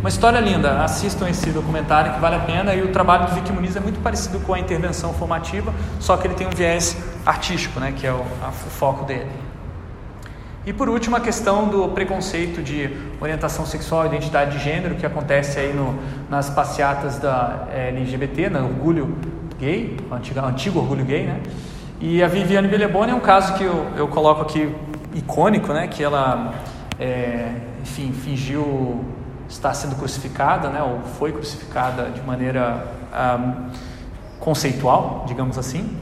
Uma 0.00 0.08
história 0.08 0.38
linda, 0.38 0.82
assistam 0.82 1.28
esse 1.30 1.48
documentário 1.50 2.12
que 2.12 2.20
vale 2.20 2.36
a 2.36 2.40
pena 2.40 2.74
e 2.74 2.82
o 2.82 2.88
trabalho 2.88 3.26
do 3.26 3.32
Vicky 3.34 3.52
Muniz 3.52 3.74
é 3.74 3.80
muito 3.80 4.00
parecido 4.02 4.38
com 4.40 4.52
a 4.52 4.58
intervenção 4.58 5.14
formativa, 5.14 5.72
só 5.98 6.16
que 6.16 6.26
ele 6.26 6.34
tem 6.34 6.46
um 6.46 6.50
viés 6.50 6.96
artístico, 7.24 7.80
né, 7.80 7.92
que 7.96 8.06
é 8.06 8.12
o, 8.12 8.16
a- 8.42 8.48
o 8.48 8.52
foco 8.70 9.04
dele. 9.06 9.26
E 10.66 10.72
por 10.72 10.88
último, 10.88 11.14
a 11.16 11.20
questão 11.20 11.68
do 11.68 11.88
preconceito 11.88 12.62
de 12.62 12.90
orientação 13.20 13.66
sexual 13.66 14.04
e 14.04 14.08
identidade 14.08 14.56
de 14.58 14.64
gênero 14.64 14.94
que 14.94 15.04
acontece 15.04 15.58
aí 15.58 15.72
no, 15.74 15.94
nas 16.30 16.48
passeatas 16.48 17.18
da 17.18 17.66
eh, 17.70 17.88
LGBT, 17.94 18.48
no 18.48 18.64
orgulho 18.64 19.14
gay, 19.58 19.96
antigo, 20.10 20.40
antigo 20.40 20.78
orgulho 20.80 21.04
gay, 21.04 21.24
né? 21.24 21.40
E 22.00 22.22
a 22.22 22.28
Viviane 22.28 22.66
Belleboni 22.66 23.12
é 23.12 23.14
um 23.14 23.20
caso 23.20 23.54
que 23.54 23.64
eu, 23.64 23.86
eu 23.96 24.08
coloco 24.08 24.40
aqui 24.42 24.74
icônico, 25.14 25.72
né? 25.72 25.86
Que 25.86 26.02
ela, 26.02 26.54
eh, 26.98 27.52
enfim, 27.82 28.12
fingiu 28.12 29.04
estar 29.48 29.74
sendo 29.74 29.96
crucificada, 29.96 30.68
né? 30.68 30.82
Ou 30.82 31.00
foi 31.18 31.32
crucificada 31.32 32.10
de 32.10 32.20
maneira 32.22 32.86
ah, 33.12 33.68
conceitual, 34.40 35.24
digamos 35.26 35.58
assim. 35.58 35.96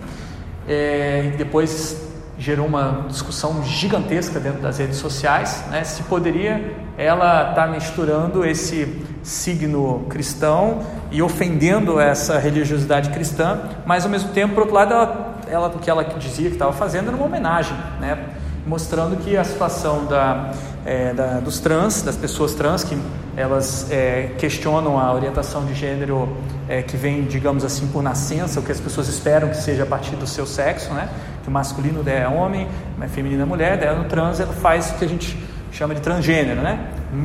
É, 0.66 1.32
depois 1.36 2.10
gerou 2.38 2.66
uma 2.66 3.04
discussão 3.08 3.62
gigantesca 3.64 4.40
dentro 4.40 4.60
das 4.60 4.78
redes 4.78 4.96
sociais, 4.96 5.64
né? 5.70 5.84
Se 5.84 6.02
poderia 6.04 6.74
ela 6.96 7.50
estar 7.50 7.68
misturando 7.68 8.44
esse 8.44 9.02
signo 9.22 10.06
cristão 10.08 10.80
e 11.10 11.22
ofendendo 11.22 12.00
essa 12.00 12.38
religiosidade 12.38 13.10
cristã, 13.10 13.60
mas 13.86 14.04
ao 14.04 14.10
mesmo 14.10 14.30
tempo, 14.30 14.54
por 14.54 14.62
outro 14.62 14.74
lado, 14.74 14.92
ela, 14.92 15.36
ela 15.48 15.68
o 15.68 15.78
que 15.78 15.90
ela 15.90 16.02
dizia 16.04 16.48
que 16.48 16.56
estava 16.56 16.72
fazendo 16.72 17.08
era 17.08 17.16
uma 17.16 17.26
homenagem, 17.26 17.76
né? 18.00 18.18
Mostrando 18.66 19.16
que 19.16 19.36
a 19.36 19.42
situação 19.42 20.04
da, 20.06 20.52
é, 20.86 21.12
da- 21.12 21.40
dos 21.40 21.58
trans, 21.58 22.02
das 22.02 22.16
pessoas 22.16 22.54
trans, 22.54 22.84
que 22.84 22.96
elas 23.36 23.90
é, 23.90 24.30
questionam 24.38 24.98
a 25.00 25.12
orientação 25.12 25.64
de 25.64 25.74
gênero 25.74 26.28
é, 26.68 26.80
que 26.80 26.96
vem, 26.96 27.24
digamos 27.24 27.64
assim, 27.64 27.88
por 27.88 28.02
nascença, 28.02 28.60
o 28.60 28.62
que 28.62 28.70
as 28.70 28.78
pessoas 28.80 29.08
esperam 29.08 29.48
que 29.48 29.56
seja 29.56 29.82
a 29.82 29.86
partir 29.86 30.14
do 30.14 30.26
seu 30.28 30.46
sexo, 30.46 30.92
né? 30.92 31.08
Que 31.42 31.48
o 31.48 31.50
masculino 31.50 32.04
é 32.08 32.28
homem, 32.28 32.68
a 33.00 33.08
feminina 33.08 33.42
é 33.42 33.46
mulher, 33.46 33.76
daí 33.78 33.96
no 33.96 34.04
trans 34.04 34.38
ela 34.38 34.52
faz 34.52 34.90
o 34.90 34.94
que 34.94 35.04
a 35.04 35.08
gente 35.08 35.36
chama 35.72 35.94
de 35.94 36.00
transgênero, 36.00 36.60
né? 36.60 36.78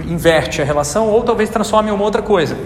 Inverte 0.07 0.61
a 0.61 0.65
relação 0.65 1.07
ou 1.07 1.21
talvez 1.23 1.49
transforme 1.49 1.89
em 1.89 1.93
uma 1.93 2.03
outra 2.03 2.21
coisa. 2.23 2.57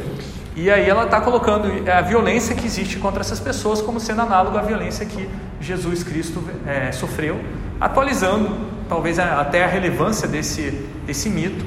E 0.61 0.69
aí 0.69 0.87
ela 0.87 1.05
está 1.05 1.19
colocando 1.19 1.67
a 1.89 2.01
violência 2.01 2.53
que 2.55 2.67
existe 2.67 2.99
contra 2.99 3.21
essas 3.21 3.39
pessoas 3.39 3.81
como 3.81 3.99
sendo 3.99 4.21
análogo 4.21 4.59
à 4.59 4.61
violência 4.61 5.03
que 5.07 5.27
Jesus 5.59 6.03
Cristo 6.03 6.43
é, 6.67 6.91
sofreu, 6.91 7.41
atualizando 7.79 8.55
talvez 8.87 9.17
a- 9.17 9.41
até 9.41 9.63
a 9.63 9.67
relevância 9.67 10.27
desse, 10.27 10.69
desse 11.03 11.31
mito, 11.31 11.65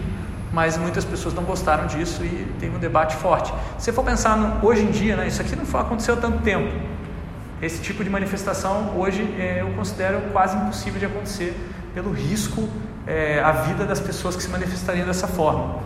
mas 0.53 0.77
muitas 0.79 1.05
pessoas 1.05 1.35
não 1.35 1.43
gostaram 1.43 1.89
disso 1.89 2.25
e 2.25 2.47
teve 2.61 2.77
um 2.77 2.79
debate 2.79 3.17
forte. 3.17 3.53
Se 3.79 3.91
for 3.91 4.05
pensar 4.05 4.37
no, 4.37 4.65
hoje 4.65 4.83
em 4.83 4.93
dia, 4.93 5.17
né, 5.17 5.27
isso 5.27 5.43
aqui 5.43 5.57
não 5.57 5.67
foi- 5.67 5.81
aconteceu 5.81 6.15
há 6.15 6.17
tanto 6.19 6.39
tempo. 6.43 6.71
Esse 7.61 7.83
tipo 7.83 8.05
de 8.05 8.11
manifestação 8.11 8.93
hoje 8.97 9.23
é, 9.41 9.63
eu 9.63 9.71
considero 9.75 10.21
quase 10.33 10.57
impossível 10.57 11.01
de 11.01 11.07
acontecer 11.07 11.53
pelo 11.95 12.13
risco 12.13 12.69
é, 13.09 13.41
à 13.43 13.51
vida 13.51 13.85
das 13.85 13.99
pessoas 13.99 14.37
que 14.37 14.43
se 14.45 14.49
manifestariam 14.51 15.05
dessa 15.05 15.27
forma. 15.27 15.81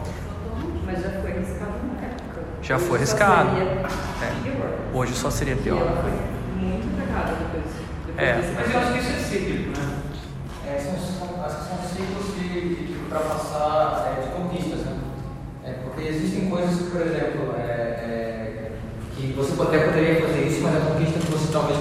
Mas 0.85 1.03
já 1.03 1.09
foi 1.23 1.31
época. 1.31 1.58
Já 2.63 2.79
foi 2.79 2.99
arriscado. 2.99 3.51
É. 3.59 4.33
Hoje 4.93 5.15
só 5.15 5.31
seria 5.31 5.55
E 5.55 5.59
pior. 5.59 5.79
ela 5.81 6.03
foi 6.03 6.11
muito 6.61 6.87
depois. 6.97 7.65
depois 8.07 8.29
É. 8.29 8.35
desse 8.37 8.53
Mas 8.55 8.75
eu 8.75 8.81
acho 8.81 8.93
que 8.93 8.99
isso 8.99 9.11
é 9.11 9.39
cíclico, 9.39 9.79
né? 9.79 9.95
É, 10.67 10.79
são, 10.79 10.93
são, 10.99 11.45
acho 11.45 11.57
que 11.57 11.65
são 11.69 11.79
ciclos 11.89 12.35
de, 12.35 12.49
de, 12.49 12.87
de 12.87 12.99
ultrapassar 13.05 14.17
é, 14.19 14.23
de 14.23 14.29
conquistas, 14.31 14.81
né? 14.87 14.97
É, 15.65 15.73
porque 15.85 16.09
existem 16.09 16.51
coisas 16.51 16.77
que, 16.77 16.91
por 16.91 17.01
exemplo, 17.01 17.55
é, 17.59 17.63
é, 17.63 18.71
que 19.17 19.33
você 19.33 19.53
até 19.63 19.79
poderia 19.87 20.21
fazer 20.21 20.47
isso, 20.47 20.61
mas 20.63 20.77
a 20.77 20.81
conquista 20.81 21.19
que 21.21 21.31
você 21.33 21.53
talvez 21.53 21.79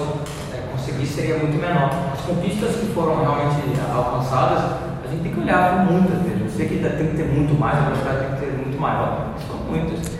é, 0.54 0.60
conseguisse 0.72 1.12
seria 1.14 1.38
muito 1.38 1.60
menor. 1.60 1.90
As 2.12 2.20
conquistas 2.22 2.76
que 2.76 2.86
foram 2.94 3.20
realmente 3.20 3.60
alcançadas, 3.92 4.64
a 5.04 5.08
gente 5.10 5.22
tem 5.22 5.32
que 5.34 5.40
olhar 5.40 5.86
muitas 5.90 6.22
vezes. 6.22 6.40
Eu 6.40 6.48
sei 6.50 6.68
que 6.68 6.74
ainda 6.76 6.90
tem 6.90 7.08
que 7.08 7.16
ter 7.16 7.24
muito 7.24 7.58
mais, 7.58 7.76
a 7.78 7.80
velocidade 7.82 8.18
tem 8.20 8.30
que 8.34 8.40
ter 8.46 8.52
muito 8.52 8.80
maior, 8.80 9.34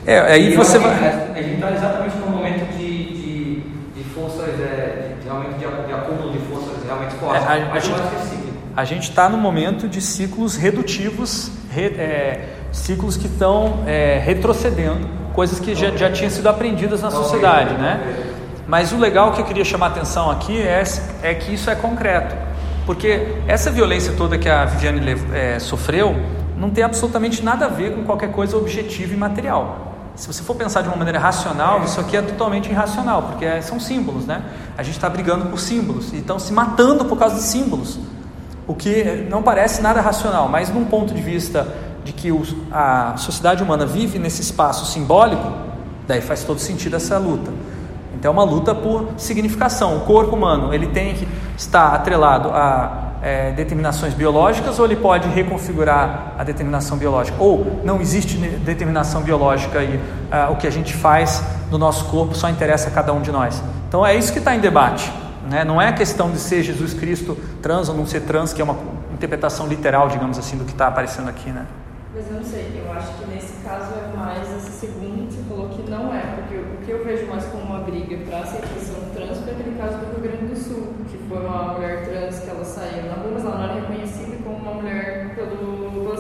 É, 0.07 0.21
aí 0.21 0.53
E 0.53 0.57
você 0.57 0.79
vai- 0.79 0.93
A 1.35 1.43
gente 1.43 1.55
está 1.55 1.71
exatamente 1.73 2.17
num 2.19 2.31
momento 2.31 2.67
de, 2.77 3.05
de, 3.05 3.61
de 3.97 4.05
forças, 4.15 4.49
é, 4.61 5.15
de, 5.21 5.25
realmente 5.27 5.55
de, 5.55 5.87
de 5.87 5.93
acúmulo 5.93 6.33
de 6.33 6.39
forças 6.47 6.83
realmente 6.85 7.15
fortes. 7.15 7.43
É, 7.45 7.47
a- 7.47 7.53
a 7.55 7.69
Mas 7.75 7.85
eu 7.89 7.97
gente- 7.97 8.01
é. 8.01 8.49
A 8.77 8.85
gente 8.85 9.11
está 9.11 9.29
no 9.29 9.37
momento 9.37 9.89
de 9.89 10.01
ciclos 10.01 10.55
redutivos, 10.55 11.51
re- 11.71 11.95
é, 11.99 12.49
ciclos 12.71 13.17
que 13.17 13.27
estão 13.27 13.81
é, 13.87 14.21
retrocedendo, 14.25 15.05
coisas 15.35 15.59
que 15.59 15.75
já, 15.75 15.91
já 15.97 16.11
tinham 16.13 16.31
sido 16.31 16.49
aprendidas 16.49 17.03
na 17.03 17.11
sociedade, 17.11 17.75
né? 17.75 18.01
Mas 18.69 18.93
o 18.93 18.97
legal 18.99 19.33
que 19.33 19.41
eu 19.41 19.45
queria 19.45 19.65
chamar 19.65 19.87
a 19.87 19.89
atenção 19.89 20.31
aqui 20.31 20.61
é, 20.61 20.83
é 21.23 21.35
que 21.35 21.55
isso 21.55 21.69
é 21.71 21.75
concreto, 21.75 22.37
porque 22.87 23.27
essa 23.49 23.69
violência 23.71 24.13
toda 24.17 24.39
que 24.39 24.49
a 24.49 24.65
Viviane 24.67 25.01
é, 25.35 25.59
sofreu 25.59 26.15
não 26.59 26.71
tem 26.71 26.83
absolutamente 26.83 27.43
nada 27.43 27.67
a 27.67 27.69
ver 27.69 27.95
com 27.95 28.05
qualquer 28.05 28.33
coisa 28.33 28.57
objetiva 28.57 29.15
e 29.15 29.17
material. 29.17 29.95
Se 30.17 30.27
você 30.27 30.43
for 30.43 30.57
pensar 30.57 30.83
de 30.83 30.89
uma 30.89 30.97
maneira 30.97 31.19
racional, 31.21 31.85
isso 31.85 32.01
aqui 32.01 32.17
é 32.17 32.23
totalmente 32.23 32.69
irracional, 32.69 33.23
porque 33.23 33.45
é- 33.45 33.61
são 33.61 33.79
símbolos, 33.79 34.27
né? 34.27 34.43
A 34.77 34.83
gente 34.83 34.97
está 34.97 35.09
brigando 35.09 35.47
por 35.47 35.61
símbolos 35.61 36.13
e 36.13 36.17
estão 36.17 36.41
se 36.41 36.53
matando 36.53 37.05
por 37.05 37.17
causa 37.17 37.37
de 37.37 37.43
símbolos. 37.43 38.01
O 38.67 38.75
que 38.75 39.27
não 39.31 39.43
parece 39.43 39.81
nada 39.81 40.01
racional, 40.01 40.49
mas 40.49 40.69
num 40.71 40.85
ponto 40.85 41.15
de 41.15 41.23
vista 41.23 41.67
de 42.05 42.13
que 42.13 42.31
a 42.73 43.15
sociedade 43.17 43.63
humana 43.63 43.87
vive 43.87 44.19
nesse 44.19 44.43
espaço 44.43 44.85
simbólico, 44.87 45.53
daí 46.09 46.21
faz 46.21 46.43
todo 46.43 46.59
sentido 46.59 46.97
essa 46.97 47.17
luta. 47.19 47.53
Então 48.15 48.31
é 48.31 48.33
uma 48.33 48.43
luta 48.43 48.75
por 48.75 49.11
significação. 49.17 49.99
O 49.99 50.01
corpo 50.01 50.35
humano 50.35 50.75
ele 50.75 50.89
tem 50.89 51.15
que 51.15 51.29
estar 51.57 51.95
atrelado 51.95 52.49
a 52.49 53.08
é, 53.23 53.53
determinações 53.53 54.15
biológicas 54.15 54.79
ou 54.79 54.85
ele 54.85 54.97
pode 54.97 55.29
reconfigurar 55.29 56.35
a 56.39 56.45
determinação 56.45 56.97
biológica? 56.97 57.37
Ou 57.41 57.81
não 57.85 58.01
existe 58.01 58.37
determinação 58.37 59.23
biológica 59.23 59.83
e 59.83 60.01
ah, 60.31 60.49
o 60.51 60.57
que 60.57 60.67
a 60.67 60.71
gente 60.71 60.95
faz 60.95 61.43
no 61.71 61.79
nosso 61.79 62.07
corpo 62.07 62.35
só 62.35 62.49
interessa 62.49 62.89
a 62.89 62.91
cada 62.91 63.13
um 63.13 63.21
de 63.21 63.33
nós? 63.33 63.63
Então 63.89 64.05
é 64.07 64.15
isso 64.15 64.33
que 64.33 64.39
está 64.39 64.55
em 64.55 64.61
debate. 64.61 65.11
Né? 65.49 65.65
Não 65.65 65.81
é 65.81 65.93
questão 65.93 66.31
de 66.31 66.39
ser 66.39 66.63
Jesus 66.63 66.93
Cristo 66.93 67.37
trans 67.63 67.89
ou 67.89 67.95
não 67.95 68.07
ser 68.07 68.21
trans, 68.21 68.53
que 68.53 68.61
é 68.61 68.65
uma 68.65 68.77
interpretação 69.15 69.67
literal, 69.67 70.09
digamos 70.09 70.39
assim, 70.39 70.57
do 70.57 70.65
que 70.65 70.73
está 70.73 70.89
aparecendo 70.89 71.29
aqui. 71.29 71.51
Né? 71.51 71.67
Mas 72.15 72.27
eu 72.31 72.35
não 72.35 72.45
sei, 72.45 72.83
eu 72.85 72.93
acho 72.93 73.13
que 73.15 73.31
nesse 73.31 73.53
caso 73.65 73.93
é 73.95 74.17
mais 74.17 74.43
esse 74.57 74.73
segundo 74.73 75.29
que 75.29 75.35
você 75.35 75.43
falou 75.49 75.69
que 75.69 75.91
não 75.91 76.15
é, 76.15 76.21
porque 76.21 76.57
o 76.57 76.85
que 76.85 76.91
eu 76.91 77.05
vejo 77.05 77.27
mais 77.27 77.45
como 77.45 77.65
uma 77.65 77.81
briga 77.81 78.17
para 78.29 78.39
a 78.39 78.43
aceitação 78.43 78.97
trans 79.15 79.39
foi 79.39 79.53
aquele 79.53 79.77
caso 79.79 79.99
do 79.99 80.07
Rio 80.13 80.21
Grande 80.21 80.47
do 80.47 80.57
Sul, 80.57 80.95
que 81.09 81.19
foi 81.29 81.39
uma 81.39 81.75
mulher 81.75 82.05
trans 82.05 82.41
que 82.41 82.51
ela 82.51 82.65
saiu 82.65 83.05
na 83.05 83.15
rua, 83.15 83.31
mas 83.35 83.45
ela 83.45 83.57
não 83.57 83.65
era 83.65 83.75
reconhecida 83.75 84.37
como 84.43 84.57
uma 84.57 84.75
mulher 84.75 85.35
pelo, 85.35 85.91
pelo 85.93 86.13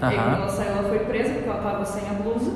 E 0.00 0.04
aí 0.04 0.16
quando 0.16 0.36
ela 0.36 0.48
saiu, 0.48 0.72
ela 0.72 0.88
foi 0.88 0.98
presa 1.00 1.34
porque 1.34 1.48
ela 1.48 1.58
estava 1.58 1.84
sem 1.84 2.02
a 2.08 2.14
blusa. 2.14 2.52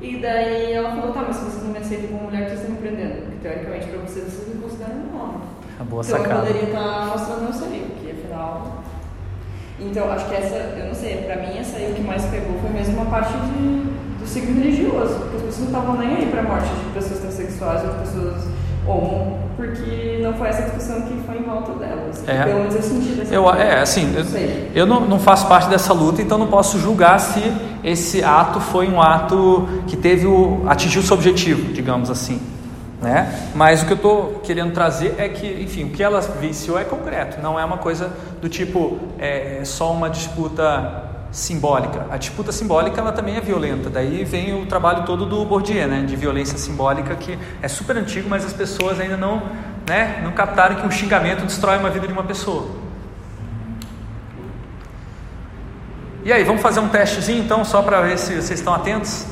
E 0.00 0.18
daí 0.18 0.72
ela 0.72 0.90
falou, 0.90 1.12
tá, 1.12 1.24
mas 1.26 1.36
se 1.36 1.44
vocês 1.44 1.64
não 1.64 1.72
me 1.72 1.78
aceitam 1.78 2.08
como 2.08 2.24
mulher, 2.24 2.46
vocês 2.46 2.60
estão 2.60 2.74
me 2.74 2.80
prendendo. 2.80 3.22
Porque 3.22 3.48
teoricamente 3.48 3.86
para 3.88 3.98
vocês, 3.98 4.24
vocês 4.26 4.48
me 4.48 4.62
consideram 4.62 4.94
um 4.94 5.20
homem. 5.20 5.40
A 5.80 5.84
boa 5.84 6.02
então 6.06 6.18
sacada. 6.18 6.34
eu 6.34 6.46
poderia 6.46 6.68
estar 6.68 7.06
mostrando 7.06 7.42
meu 7.42 7.52
seio, 7.52 7.86
porque 7.86 8.10
afinal. 8.10 8.82
Então 9.80 10.10
acho 10.10 10.28
que 10.28 10.34
essa, 10.34 10.54
eu 10.54 10.86
não 10.86 10.94
sei, 10.94 11.18
pra 11.18 11.36
mim 11.36 11.58
essa 11.58 11.76
aí 11.76 11.92
o 11.92 11.94
que 11.94 12.02
mais 12.02 12.24
pegou 12.26 12.58
foi 12.60 12.70
mesmo 12.70 12.94
uma 12.94 13.06
parte 13.06 13.32
de, 13.32 14.18
do 14.18 14.26
ciclo 14.26 14.54
religioso, 14.54 15.14
porque 15.20 15.36
as 15.36 15.42
pessoas 15.42 15.70
não 15.70 15.80
estavam 15.80 15.96
nem 15.98 16.16
aí 16.16 16.26
pra 16.26 16.42
morte 16.42 16.68
de 16.68 16.92
pessoas 16.94 17.20
transexuais 17.20 17.84
ou 17.84 17.90
de 17.94 17.98
pessoas 18.00 18.44
homo, 18.88 19.38
porque 19.56 20.20
não 20.22 20.34
foi 20.34 20.48
essa 20.48 20.62
discussão 20.62 21.02
que 21.02 21.14
foi 21.26 21.38
em 21.38 21.42
volta 21.42 21.72
delas. 21.72 22.22
É. 22.26 22.44
Pelo 22.44 22.60
menos 22.60 22.74
eu 22.74 22.82
senti 22.82 23.08
dessa 23.10 23.34
Eu, 23.34 23.42
forma. 23.44 23.62
é, 23.62 23.80
assim, 23.80 24.14
eu, 24.16 24.82
eu 24.82 24.86
não, 24.86 25.00
não 25.00 25.18
faço 25.18 25.46
parte 25.46 25.68
dessa 25.68 25.92
luta, 25.92 26.22
então 26.22 26.38
não 26.38 26.46
posso 26.48 26.78
julgar 26.78 27.18
se 27.20 27.40
esse 27.84 28.22
ato 28.22 28.60
foi 28.60 28.88
um 28.88 29.00
ato 29.00 29.68
que 29.86 29.96
teve 29.96 30.26
o, 30.26 30.64
atingiu 30.66 31.00
o 31.00 31.04
seu 31.04 31.16
objetivo, 31.16 31.72
digamos 31.72 32.10
assim. 32.10 32.40
Né? 33.00 33.32
Mas 33.54 33.82
o 33.82 33.86
que 33.86 33.92
eu 33.92 33.96
estou 33.96 34.40
querendo 34.42 34.72
trazer 34.72 35.14
é 35.18 35.28
que, 35.28 35.46
enfim, 35.62 35.84
o 35.84 35.90
que 35.90 36.02
ela 36.02 36.20
venceu 36.20 36.76
é 36.76 36.82
concreto, 36.82 37.40
não 37.40 37.58
é 37.58 37.64
uma 37.64 37.78
coisa 37.78 38.10
do 38.42 38.48
tipo 38.48 38.98
é, 39.18 39.60
só 39.62 39.92
uma 39.92 40.10
disputa 40.10 41.07
simbólica. 41.30 42.06
A 42.10 42.16
disputa 42.16 42.52
simbólica 42.52 43.00
ela 43.00 43.12
também 43.12 43.36
é 43.36 43.40
violenta. 43.40 43.90
Daí 43.90 44.24
vem 44.24 44.60
o 44.60 44.66
trabalho 44.66 45.04
todo 45.04 45.26
do 45.26 45.44
Bourdieu, 45.44 45.86
né, 45.86 46.02
de 46.02 46.16
violência 46.16 46.56
simbólica 46.58 47.14
que 47.16 47.38
é 47.60 47.68
super 47.68 47.96
antigo, 47.96 48.28
mas 48.28 48.44
as 48.44 48.52
pessoas 48.52 48.98
ainda 48.98 49.16
não, 49.16 49.42
né, 49.86 50.20
não 50.24 50.32
captaram 50.32 50.76
que 50.76 50.86
um 50.86 50.90
xingamento 50.90 51.44
destrói 51.44 51.78
uma 51.78 51.90
vida 51.90 52.06
de 52.06 52.12
uma 52.12 52.24
pessoa. 52.24 52.68
E 56.24 56.32
aí, 56.32 56.44
vamos 56.44 56.60
fazer 56.60 56.80
um 56.80 56.88
testezinho 56.88 57.42
então, 57.42 57.64
só 57.64 57.80
para 57.80 58.02
ver 58.02 58.18
se 58.18 58.34
vocês 58.34 58.58
estão 58.58 58.74
atentos? 58.74 59.24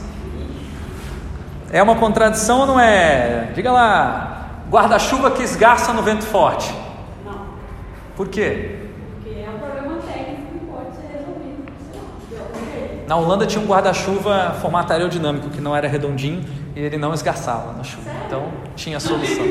É 1.70 1.82
uma 1.82 1.96
contradição 1.96 2.60
ou 2.60 2.66
não 2.66 2.80
é? 2.80 3.50
Diga 3.54 3.72
lá, 3.72 4.62
guarda-chuva 4.70 5.30
que 5.32 5.42
esgarça 5.42 5.92
no 5.92 6.02
vento 6.02 6.24
forte. 6.24 6.72
Não, 7.24 7.48
Por 8.16 8.28
quê? 8.28 8.78
porque 9.14 9.40
é 9.40 9.50
um 9.50 9.58
problema 9.58 10.00
técnico 10.02 10.52
que 10.52 10.58
pode 10.66 10.96
ser 10.96 11.18
resolvido. 11.18 11.66
Sei 11.90 12.00
lá, 12.00 12.06
de 12.30 12.36
algum 12.36 12.72
jeito. 12.72 12.94
Na 13.06 13.16
Holanda 13.16 13.46
tinha 13.46 13.62
um 13.62 13.66
guarda-chuva 13.66 14.56
formato 14.60 14.92
aerodinâmico 14.92 15.48
que 15.50 15.60
não 15.60 15.76
era 15.76 15.86
redondinho 15.86 16.44
e 16.74 16.80
ele 16.80 16.96
não 16.96 17.14
esgarçava 17.14 17.72
na 17.72 17.84
chuva. 17.84 18.10
Então 18.26 18.50
tinha 18.74 18.98
solução. 18.98 19.44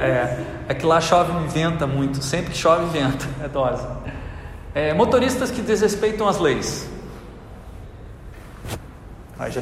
É, 0.00 0.38
é 0.68 0.74
que 0.74 0.86
lá 0.86 1.00
chove 1.00 1.32
e 1.32 1.48
venta 1.48 1.86
muito. 1.86 2.22
Sempre 2.22 2.52
que 2.52 2.56
chove, 2.56 2.86
venta. 2.86 3.26
É 3.42 3.48
dose. 3.48 3.86
É, 4.74 4.94
motoristas 4.94 5.50
que 5.50 5.60
desrespeitam 5.60 6.28
as 6.28 6.38
leis. 6.38 6.88
Aí 9.38 9.50
já... 9.50 9.60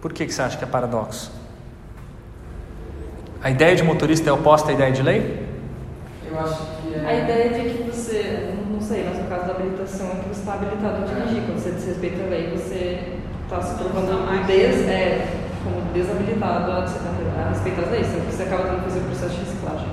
Por 0.00 0.12
que, 0.12 0.24
que 0.24 0.32
você 0.32 0.40
acha 0.40 0.56
que 0.56 0.64
é 0.64 0.66
paradoxo? 0.66 1.30
A 3.42 3.50
ideia 3.50 3.76
de 3.76 3.82
motorista 3.82 4.30
é 4.30 4.32
oposta 4.32 4.70
à 4.70 4.72
ideia 4.72 4.92
de 4.92 5.02
lei? 5.02 5.46
Eu 6.30 6.38
acho 6.40 6.58
que 6.82 6.94
é. 6.94 7.06
A 7.06 7.14
ideia 7.14 7.50
de 7.50 7.74
que 7.74 7.90
você, 7.90 8.54
sei, 8.90 9.04
no 9.04 9.14
seu 9.14 9.24
caso 9.26 9.46
da 9.46 9.52
habilitação, 9.52 10.06
é 10.10 10.14
que 10.16 10.28
você 10.34 10.40
está 10.40 10.54
habilitado 10.54 11.04
a 11.04 11.06
dirigir. 11.06 11.46
Quando 11.46 11.62
você 11.62 11.70
desrespeita 11.70 12.24
a 12.24 12.26
lei, 12.26 12.50
você 12.50 13.18
está 13.44 13.62
se 13.62 13.78
provando 13.78 14.46
des, 14.46 14.88
é, 14.88 15.30
como 15.62 15.80
desabilitado 15.94 16.72
a, 16.72 16.78
a, 16.78 17.46
a 17.46 17.48
respeitar 17.50 17.82
as 17.82 17.90
leis. 17.90 18.06
Você 18.08 18.42
acaba 18.42 18.64
tendo 18.64 18.78
que 18.78 18.90
fazer 18.90 18.98
o 18.98 19.04
processo 19.04 19.34
de 19.34 19.40
reciclagem. 19.46 19.88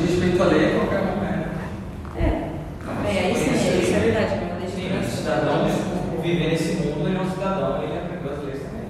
Respeito 0.00 0.42
à 0.42 0.46
lei, 0.46 0.80
qualquer 0.80 1.00
um 1.04 1.24
é. 1.24 1.44
É, 2.16 2.24
é, 3.04 3.28
é, 3.28 3.32
isso 3.32 3.94
é 3.94 4.00
verdade. 4.00 4.32
é 4.32 4.44
uma 4.48 4.56
lei 4.56 4.66
de 4.66 4.72
Sim, 4.72 4.80
o 4.80 4.84
libertação. 4.84 5.16
cidadão, 5.16 5.68
viver 6.22 6.48
nesse 6.48 6.72
mundo, 6.76 7.08
ele 7.08 7.18
é 7.18 7.20
um 7.20 7.30
cidadão, 7.30 7.82
ele 7.82 7.98
aprendeu 7.98 8.32
as 8.32 8.44
leis 8.44 8.62
também. 8.62 8.88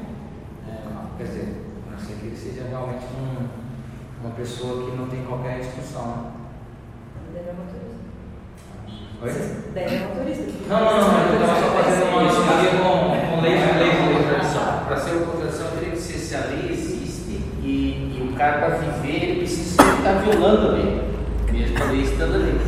É, 0.70 1.18
quer 1.18 1.24
dizer, 1.24 1.62
a 1.88 1.90
não 1.90 1.98
ser 1.98 2.14
que 2.14 2.26
ele 2.26 2.36
seja 2.36 2.68
realmente 2.68 3.06
um, 3.18 4.22
uma 4.22 4.34
pessoa 4.36 4.88
que 4.88 4.96
não 4.96 5.08
tem 5.08 5.24
qualquer 5.24 5.58
instrução. 5.58 6.30
Deve 7.34 7.50
é. 7.50 7.95
Oi? 9.22 9.32
Deve 9.72 9.94
é 9.94 9.98
motorista. 10.00 10.44
Não, 10.68 10.78
não, 10.78 10.84
não, 10.84 11.28
eu 11.28 11.40
estava 11.40 11.60
só 11.60 11.70
fazendo 11.70 12.08
uma 12.10 12.20
analogia 12.20 12.70
com, 12.70 13.36
com 13.36 13.40
leis 13.40 13.60
de 13.62 13.78
leis 13.78 13.92
de 13.92 14.14
contradição. 14.14 14.84
Para 14.86 14.96
ser 14.98 15.10
uma 15.12 15.26
contradição, 15.26 15.66
teria 15.70 15.90
que 15.90 15.98
ser 15.98 16.18
se 16.18 16.34
a 16.34 16.40
lei 16.40 16.70
existe 16.70 17.40
e, 17.62 18.12
e 18.14 18.28
o 18.30 18.36
cara 18.36 18.58
para 18.58 18.76
viver, 18.76 19.24
ele 19.24 19.38
precisa 19.38 19.82
estar 19.82 20.12
violando 20.20 20.68
a 20.68 20.72
lei, 20.72 21.00
mesmo 21.50 21.82
a 21.82 21.86
lei 21.86 22.02
estando 22.02 22.34
ali. 22.34 22.60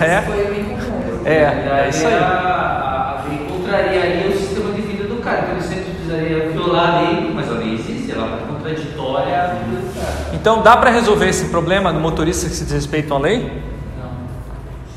É? 0.00 0.22
Foi 0.22 0.46
bem 0.46 0.64
confuso. 0.64 1.26
É, 1.26 1.84
é 1.84 1.88
isso 1.90 2.06
aí. 2.06 2.14
A, 2.14 2.26
a, 2.26 3.20
a 3.20 3.24
lei 3.28 3.46
contrariaria 3.46 4.30
o 4.30 4.36
sistema 4.36 4.72
de 4.72 4.80
vida 4.80 5.04
do 5.04 5.16
cara, 5.22 5.42
então 5.42 5.52
ele 5.52 5.62
sempre 5.62 5.92
precisaria 5.92 6.48
violar 6.48 6.96
a 6.96 7.00
lei, 7.02 7.30
mas 7.32 7.48
a 7.48 7.54
lei 7.54 7.74
existe, 7.74 8.10
ela 8.10 8.38
é 8.38 8.52
contraditória 8.52 9.42
à 9.42 9.46
vida 9.54 9.76
do 9.76 9.94
cara. 9.94 10.34
Então 10.34 10.62
dá 10.62 10.76
para 10.76 10.90
resolver 10.90 11.28
esse 11.28 11.50
problema 11.50 11.92
do 11.92 12.00
motorista 12.00 12.48
que 12.48 12.54
se 12.54 12.64
desrespeitam 12.64 13.18
a 13.18 13.20
lei? 13.20 13.71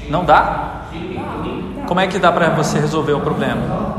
Não. 0.10 0.26
Dá? 0.26 0.82
Como 1.88 2.00
é 2.00 2.08
que 2.08 2.18
dá 2.18 2.32
para 2.32 2.50
você 2.50 2.80
resolver 2.80 3.14
o 3.14 3.20
problema? 3.20 3.98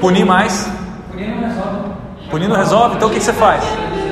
Punir 0.00 0.24
mais? 0.24 0.70
Punir 1.10 1.28
não 1.28 1.48
resolve. 1.48 1.90
Punir 2.30 2.48
não 2.48 2.56
resolve? 2.56 2.96
Então 2.96 3.08
o 3.08 3.12
que 3.12 3.20
você 3.20 3.32
faz? 3.32 3.62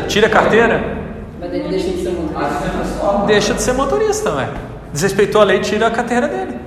Tira 0.09 0.27
a 0.27 0.31
carteira? 0.31 0.99
Deixa 1.41 1.89
de 1.91 2.03
ser 2.03 2.11
motorista. 2.11 3.25
Deixa 3.27 3.55
de 3.55 3.63
ser 3.63 3.73
motorista, 3.73 4.35
ué. 4.35 4.49
Desrespeitou 4.93 5.41
a 5.41 5.45
lei, 5.45 5.61
tira 5.61 5.87
a 5.87 5.91
carteira 5.91 6.29
dele. 6.29 6.59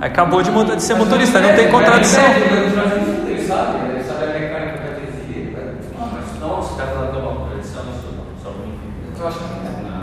Acabou 0.00 0.42
de 0.42 0.50
ser 0.82 0.94
motorista, 0.94 1.40
não 1.40 1.54
tem 1.54 1.70
contradição. 1.70 2.24
Ele 2.24 3.46
sabe, 3.46 3.90
ele 3.90 4.02
sabe 4.02 4.24
a 4.24 4.26
mecânica 4.28 4.78
da 4.78 4.90
dirigir. 4.98 5.56
Não, 5.98 6.06
mas 6.06 6.40
não, 6.40 6.56
você 6.56 6.72
está 6.72 6.86
falando 6.86 7.12
de 7.12 7.18
uma 7.18 7.34
contradição, 7.34 7.82
isso 7.82 8.08
não, 8.16 8.24
só 8.42 8.48
um 8.50 9.20
Eu 9.20 9.28
acho 9.28 9.38
que 9.38 9.44
não 9.44 9.50
é. 9.50 9.82
Não. 9.82 10.00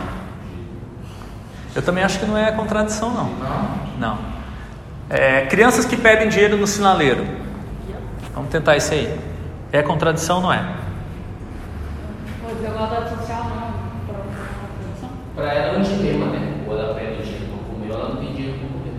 Eu 1.78 1.82
também 1.82 2.02
acho 2.02 2.18
que 2.18 2.26
não 2.26 2.36
é 2.36 2.50
contradição, 2.50 3.14
não. 3.14 3.26
Não? 3.26 3.68
Não. 4.00 4.18
É, 5.08 5.46
crianças 5.46 5.84
que 5.84 5.96
pedem 5.96 6.28
dinheiro 6.28 6.56
no 6.56 6.66
sinaleiro. 6.66 7.24
Vamos 8.34 8.50
tentar 8.50 8.76
isso 8.76 8.92
aí. 8.92 9.16
É 9.70 9.80
contradição 9.80 10.38
ou 10.38 10.42
não 10.42 10.52
é? 10.52 10.74
O 12.42 12.52
desigualdade 12.52 13.10
social 13.10 13.44
não. 13.44 13.74
Para 15.36 15.54
ela 15.54 15.76
é 15.76 15.78
um 15.78 15.82
dilema, 15.82 16.26
né? 16.26 16.52
Ou 16.66 16.76
ela 16.76 16.94
pede 16.94 17.22
dinheiro 17.22 17.46
para 17.46 17.72
comer, 17.72 17.92
ou 17.92 18.00
ela 18.00 18.08
não 18.08 18.16
tem 18.16 18.32
dinheiro 18.32 18.58
para 18.58 18.68
comer. 18.70 18.94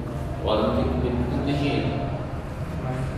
Ou 0.45 0.53
ela 0.53 0.67
não 0.67 0.75
tem 0.77 0.85
comida 0.85 1.09
porque 1.17 1.35
não 1.35 1.43
tem 1.43 1.55
dinheiro. 1.57 1.87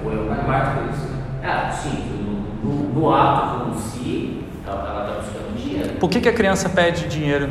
Ou 0.04 0.12
eu. 0.12 0.48
Mais 0.48 0.70
por 0.70 0.90
isso. 0.92 1.08
Ah, 1.44 1.70
sim, 1.70 2.64
no, 2.64 2.68
no, 2.68 2.94
no 3.00 3.14
ato 3.14 3.60
como 3.60 3.80
si, 3.80 4.44
ela 4.66 5.06
está 5.06 5.22
buscando 5.22 5.56
dinheiro. 5.56 5.94
Por 6.00 6.10
que, 6.10 6.20
que 6.20 6.30
a 6.30 6.34
criança 6.34 6.68
pede 6.68 7.08
dinheiro 7.08 7.48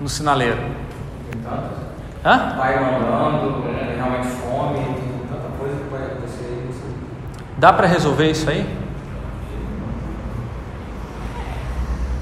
no 0.00 0.08
sinaleiro? 0.08 0.81
Hã? 2.24 2.56
Pai 2.56 2.80
mandando, 2.80 3.62
tem 3.62 3.96
realmente 3.96 4.28
fome, 4.28 4.78
tem 4.78 5.26
tanta 5.28 5.58
coisa 5.58 5.76
que 5.76 5.90
pode 5.90 6.04
acontecer. 6.04 6.68
Dá 7.58 7.72
para 7.72 7.86
resolver 7.86 8.30
isso 8.30 8.48
aí? 8.48 8.82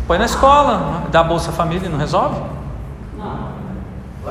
Põe 0.07 0.19
na 0.19 0.25
escola, 0.25 1.05
dá 1.13 1.23
Bolsa 1.23 1.53
Família 1.53 1.87
e 1.87 1.89
não 1.89 1.99
resolve? 1.99 2.41
Não. 3.17 3.53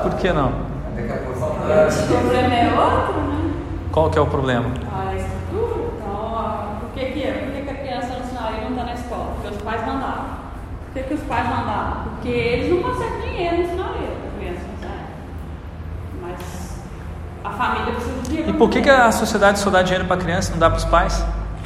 Por 0.02 0.14
que 0.16 0.32
não? 0.32 0.48
O 0.48 2.06
problema 2.06 2.54
é 2.54 2.74
outro, 2.74 3.20
né? 3.22 3.52
Qual 3.90 4.10
que 4.10 4.18
é 4.18 4.20
o 4.20 4.26
problema? 4.26 4.66
A 4.92 5.14
estrutura. 5.16 5.90
Então, 5.96 6.10
ó, 6.12 6.80
por 6.80 6.90
que, 6.90 7.06
que, 7.06 7.22
por 7.22 7.52
que, 7.52 7.62
que 7.62 7.70
a 7.70 7.74
criança 7.74 8.18
no 8.18 8.26
sinal 8.26 8.52
não 8.52 8.70
está 8.70 8.84
na 8.84 8.92
escola? 8.92 9.32
Porque 9.34 9.56
os 9.56 9.62
pais 9.62 9.86
mandavam. 9.86 10.24
Por 10.84 10.94
que, 10.94 11.02
que 11.08 11.14
os 11.14 11.22
pais 11.22 11.48
mandavam? 11.48 12.02
Porque 12.04 12.28
eles 12.28 12.70
não 12.70 12.82
conseguem 12.82 13.20
dinheiro 13.30 13.56
no 13.58 13.68
sinaleiro 13.68 14.16
para 14.20 14.28
a 14.28 14.38
criança, 14.38 14.66
sabe? 14.82 14.94
Mas 16.22 16.82
a 17.44 17.50
família 17.50 17.92
precisa 17.94 18.14
de 18.22 18.28
dinheiro. 18.28 18.50
E 18.50 18.52
por 18.52 18.70
que, 18.70 18.82
que 18.82 18.90
a 18.90 19.10
sociedade 19.12 19.58
só 19.58 19.70
dá 19.70 19.82
dinheiro 19.82 20.06
para 20.06 20.16
a 20.16 20.18
criança 20.18 20.50
e 20.50 20.52
não 20.52 20.58
dá 20.58 20.68
para 20.68 20.78
os 20.78 20.84
pais? 20.84 21.24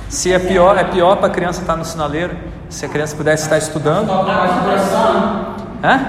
Se 0.09 0.33
é 0.33 0.39
pior, 0.39 0.79
é 0.79 0.85
pior 0.85 1.17
para 1.17 1.27
a 1.27 1.31
criança 1.31 1.61
estar 1.61 1.77
no 1.77 1.85
sinaleiro. 1.85 2.37
Se 2.69 2.87
a 2.87 2.89
criança 2.89 3.17
pudesse 3.17 3.45
estar 3.45 3.59
estudando. 3.59 4.07
Toca 4.07 4.33
mais 4.33 4.53
coração. 4.63 5.55
Hã? 5.83 6.01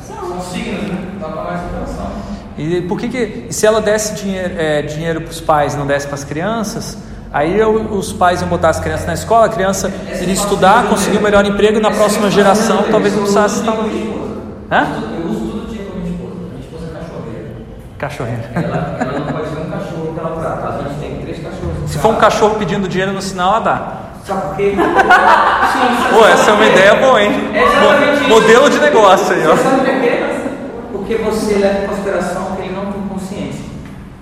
São 0.00 0.40
signos, 0.40 0.90
né? 0.90 1.06
Toca 1.20 1.42
mais 1.42 1.60
coração. 1.70 2.06
E 2.58 2.82
por 2.82 2.98
que, 2.98 3.08
que 3.08 3.52
se 3.52 3.66
ela 3.66 3.80
desse 3.80 4.14
dinheiro, 4.14 4.54
é, 4.56 4.82
dinheiro 4.82 5.20
para 5.20 5.30
os 5.30 5.40
pais 5.40 5.74
e 5.74 5.76
não 5.76 5.86
desse 5.86 6.06
para 6.06 6.14
as 6.16 6.24
crianças, 6.24 6.98
Aí 7.32 7.58
eu, 7.58 7.74
os 7.92 8.14
pais 8.14 8.40
iam 8.40 8.48
botar 8.48 8.70
as 8.70 8.80
crianças 8.80 9.06
na 9.06 9.12
escola, 9.12 9.44
a 9.44 9.48
criança 9.50 9.92
iria 10.22 10.32
estudar, 10.32 10.88
conseguir 10.88 11.18
um 11.18 11.20
melhor 11.20 11.44
emprego 11.44 11.78
e 11.78 11.82
na 11.82 11.90
próxima 11.90 12.30
geração 12.30 12.84
talvez 12.90 13.12
não 13.12 13.22
precisasse 13.22 13.60
estar. 13.60 13.76
Hã? 14.70 15.15
Cachorrinho. 17.98 18.40
Ela, 18.54 18.96
ela 19.00 19.18
não 19.20 19.26
pode 19.32 19.48
ver 19.50 19.60
um 19.62 19.70
cachorro 19.70 20.12
que 20.12 20.20
ela 20.20 20.36
trata. 20.38 20.68
A 20.68 20.88
gente 20.88 21.00
tem 21.00 21.16
três 21.22 21.38
cachorros. 21.38 21.90
Se 21.90 21.98
for 21.98 22.12
um 22.12 22.16
cachorro 22.16 22.56
pedindo 22.56 22.88
dinheiro 22.88 23.12
no 23.12 23.22
sinal, 23.22 23.54
ela 23.54 23.60
dá. 23.60 23.92
Sabe 24.24 24.42
por 24.42 24.56
quê? 24.56 24.74
Sim, 25.72 26.14
Pô, 26.14 26.26
essa 26.26 26.50
é 26.50 26.54
uma 26.54 26.66
ideia 26.66 26.94
boa, 26.96 27.22
hein? 27.22 27.32
É. 27.54 28.28
Modelo 28.28 28.68
de 28.68 28.78
negócio 28.80 29.34
aí, 29.34 29.46
ó. 29.46 29.54
Você 29.54 29.62
sabe 29.62 29.76
por 29.76 30.00
quê? 30.00 30.22
Porque 30.92 31.14
você 31.16 31.54
leva 31.54 31.84
em 31.84 31.86
consideração 31.86 32.56
que 32.56 32.62
ele 32.62 32.74
não 32.74 32.92
tem 32.92 33.02
consciência. 33.02 33.64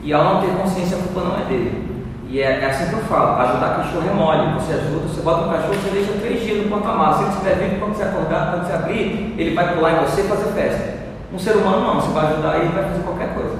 E 0.02 0.12
ao 0.12 0.22
não 0.22 0.40
ter 0.42 0.50
consciência, 0.50 0.98
a 0.98 1.00
culpa 1.00 1.20
não 1.22 1.40
é 1.40 1.44
dele. 1.48 1.84
E 2.28 2.40
é, 2.40 2.60
é 2.60 2.66
assim 2.66 2.88
que 2.88 2.92
eu 2.92 3.00
falo: 3.04 3.40
ajudar 3.40 3.76
cachorro 3.76 4.08
é 4.08 4.12
mole. 4.12 4.54
Você 4.54 4.74
ajuda, 4.74 5.08
você 5.08 5.20
bota 5.22 5.46
um 5.46 5.50
cachorro, 5.50 5.74
você 5.74 5.90
deixa 5.90 6.12
três 6.20 6.42
dias 6.42 6.64
no 6.64 6.70
porta-malas. 6.70 7.16
Se 7.16 7.22
ele 7.22 7.30
estiver 7.30 7.54
vivo, 7.56 7.80
quando 7.80 7.96
você 7.96 8.02
acordar, 8.04 8.50
quando 8.50 8.66
você 8.66 8.72
abrir, 8.72 9.34
ele 9.38 9.54
vai 9.54 9.74
pular 9.74 9.92
em 9.92 10.04
você 10.04 10.20
e 10.20 10.24
fazer 10.24 10.52
festa. 10.52 11.03
Um 11.34 11.38
ser 11.38 11.56
humano 11.56 11.80
não, 11.80 12.00
você 12.00 12.12
vai 12.12 12.32
ajudar 12.32 12.58
ele, 12.60 12.68
vai 12.68 12.84
fazer 12.84 13.02
qualquer 13.02 13.34
coisa. 13.34 13.56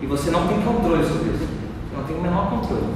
E 0.00 0.06
você 0.06 0.30
não 0.30 0.46
tem 0.48 0.62
controle 0.62 1.04
sobre 1.04 1.36
isso. 1.36 1.44
Você 1.44 1.96
não 1.96 2.04
tem 2.04 2.16
o 2.16 2.22
menor 2.22 2.48
controle. 2.48 2.88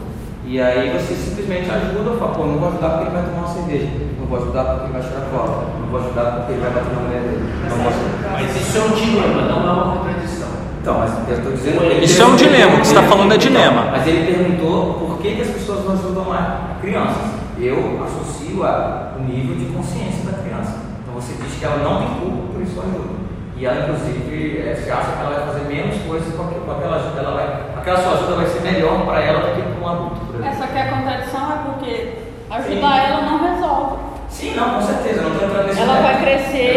E 0.46 0.58
aí 0.58 0.96
você 0.96 1.14
simplesmente 1.14 1.70
ajuda, 1.70 2.16
fala, 2.16 2.32
pô, 2.32 2.46
não 2.46 2.56
vou 2.56 2.68
ajudar 2.68 2.88
porque 2.88 3.04
ele 3.04 3.16
vai 3.16 3.24
tomar 3.24 3.38
uma 3.44 3.54
cerveja, 3.54 3.88
não 4.18 4.26
vou 4.26 4.38
ajudar 4.38 4.64
porque 4.64 4.84
ele 4.84 4.92
vai 4.92 5.02
chorar 5.02 5.26
cola, 5.28 5.72
não 5.80 5.88
vou 5.88 6.00
ajudar 6.00 6.24
porque 6.32 6.52
ele 6.52 6.60
vai 6.60 6.70
bater 6.70 6.92
na 6.94 7.00
mulher 7.00 7.20
dele. 7.20 7.44
Não 7.68 7.76
vou 7.76 7.88
ajudar. 7.88 8.32
Mas 8.32 8.56
isso 8.56 8.78
é 8.78 8.80
um 8.80 8.92
dilema, 8.92 9.42
não 9.42 9.68
é 9.68 9.72
uma 9.72 9.96
contradição. 9.96 10.48
Então, 10.80 10.98
mas 10.98 11.28
eu 11.28 11.36
estou 11.36 11.52
dizendo. 11.52 11.84
ele 11.84 12.04
Isso 12.04 12.22
é 12.22 12.26
um 12.26 12.36
dilema, 12.36 12.76
o 12.76 12.80
que 12.80 12.86
você 12.86 12.94
está 12.96 13.08
falando 13.08 13.32
é 13.32 13.36
dilema. 13.36 13.82
Mas 13.90 14.06
ele 14.06 14.32
perguntou 14.32 14.94
por 14.94 15.18
que, 15.18 15.34
que 15.34 15.42
as 15.42 15.48
pessoas 15.48 15.84
não 15.84 15.92
ajudam 15.92 16.24
mais 16.24 16.80
crianças. 16.80 17.24
Eu 17.58 18.00
associo 18.04 18.64
a, 18.64 19.16
o 19.18 19.22
nível 19.22 19.56
de 19.56 19.66
consciência 19.66 20.24
da 20.24 20.38
criança. 20.38 20.76
Então 21.02 21.14
você 21.14 21.32
diz 21.42 21.58
que 21.58 21.64
ela 21.64 21.84
não 21.84 21.98
tem 21.98 22.08
culpa 22.20 22.52
por 22.52 22.62
isso 22.62 22.80
ajuda. 22.80 23.23
E 23.64 23.66
ela, 23.66 23.80
inclusive, 23.80 24.58
eh, 24.68 24.74
se 24.74 24.90
acha 24.90 25.10
que 25.12 25.20
ela 25.24 25.36
vai 25.36 25.46
fazer 25.46 25.64
menos 25.74 25.96
coisas 26.06 26.34
com 26.34 26.70
aquela 26.70 26.96
ajuda. 26.96 27.18
Ela 27.20 27.30
vai, 27.30 27.44
aquela 27.78 27.96
sua 28.02 28.12
ajuda 28.12 28.34
vai 28.34 28.46
ser 28.46 28.60
melhor 28.60 29.06
para 29.06 29.20
ela 29.22 29.40
do 29.40 29.54
que 29.56 29.62
para 29.62 29.82
um 29.82 29.88
adulto, 29.88 30.16
por 30.26 30.44
É, 30.44 30.52
só 30.52 30.66
que 30.66 30.78
a 30.78 30.88
contradição 30.90 31.40
é 31.50 31.56
porque 31.64 32.12
ajudar 32.50 32.98
ela 33.08 33.20
não 33.22 33.38
resolve. 33.54 33.96
Sim, 34.28 34.54
não, 34.54 34.68
com 34.74 34.82
certeza. 34.82 35.22
Não 35.22 35.30
estou 35.32 35.48
entrando 35.48 35.66
nesse 35.68 35.80
Ela 35.80 35.94
vai 36.02 36.20
crescer 36.20 36.76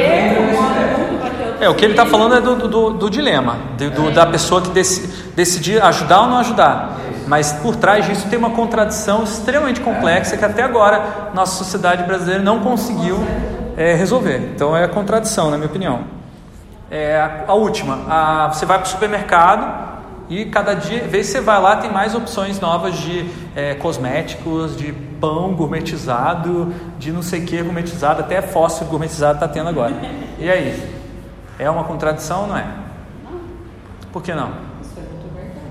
É, 1.60 1.68
o 1.68 1.76
que 1.76 1.84
ele 1.84 1.94
está 1.94 2.06
falando 2.06 2.36
é 2.38 2.40
do, 2.40 2.56
do, 2.56 2.90
do 2.92 3.10
dilema, 3.10 3.58
de- 3.76 3.90
do- 3.90 4.10
da 4.12 4.26
pessoa 4.26 4.62
que 4.62 4.70
deci- 4.70 5.08
decidir 5.36 5.84
ajudar 5.84 6.22
ou 6.22 6.28
não 6.28 6.38
ajudar. 6.38 6.96
Mas 7.28 7.52
por 7.52 7.76
trás 7.76 8.06
disso 8.06 8.30
tem 8.30 8.40
uma 8.40 8.52
contradição 8.52 9.24
extremamente 9.24 9.82
complexa 9.82 10.38
que 10.38 10.46
até 10.46 10.62
agora 10.64 11.32
nossa 11.34 11.58
sociedade 11.58 12.04
brasileira 12.04 12.42
não 12.42 12.60
conseguiu 12.62 13.20
é, 13.76 13.94
resolver. 13.94 14.38
Então 14.56 14.78
é 14.78 14.86
a 14.86 14.88
contradição, 14.88 15.52
na 15.52 15.58
minha 15.58 15.68
opinião. 15.68 16.16
É, 16.90 17.44
a, 17.48 17.54
última, 17.54 18.00
a- 18.10 18.48
você 18.54 18.66
vai 18.66 18.78
para 18.78 18.86
o 18.86 18.90
supermercado 18.90 19.88
e 20.30 20.46
cada 20.46 20.74
dia, 20.74 21.04
vez 21.08 21.28
que 21.28 21.34
você 21.34 21.42
vai 21.42 21.62
lá, 21.62 21.76
tem 21.78 21.92
mais 21.92 22.16
opções 22.16 22.60
novas 22.60 22.96
de 22.96 23.30
é, 23.56 23.76
cosméticos, 23.76 24.76
de 24.78 24.94
pão 25.20 25.54
gourmetizado, 25.54 26.74
de 26.98 27.12
não 27.12 27.22
sei 27.22 27.42
o 27.42 27.46
que 27.46 27.62
gourmetizado, 27.62 28.22
até 28.22 28.42
fósforo 28.42 28.90
gourmetizado 28.90 29.34
está 29.36 29.48
tendo 29.48 29.70
agora. 29.70 29.94
E 30.40 30.50
aí? 30.52 30.98
É 31.58 31.68
uma 31.70 31.84
contradição 31.84 32.42
ou 32.42 32.48
não 32.48 32.58
é? 32.58 32.68
Por 34.14 34.22
que 34.22 34.34
não? 34.36 34.52
Isso 34.82 34.94
é 34.98 35.02
muito 35.02 35.34
mercado. 35.34 35.66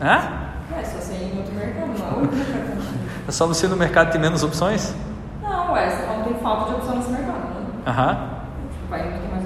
Hã? 0.00 0.76
É, 0.76 0.84
só 0.84 0.98
você 0.98 1.12
ir 1.14 1.32
em 1.34 1.38
outro 1.38 1.54
mercado, 1.54 1.86
não 1.88 2.24
é. 2.24 3.28
É 3.28 3.30
só 3.30 3.46
você 3.46 3.66
ir 3.66 3.68
no 3.68 3.76
mercado 3.76 4.10
ter 4.10 4.18
menos 4.18 4.42
opções? 4.42 4.92
Não, 5.40 5.68
você 5.68 6.06
não 6.08 6.24
tem 6.24 6.34
falta 6.42 6.70
de 6.70 6.76
opção 6.76 6.96
nesse 6.96 7.10
mercado, 7.10 7.38
né? 7.38 7.66
Aham. 7.86 8.39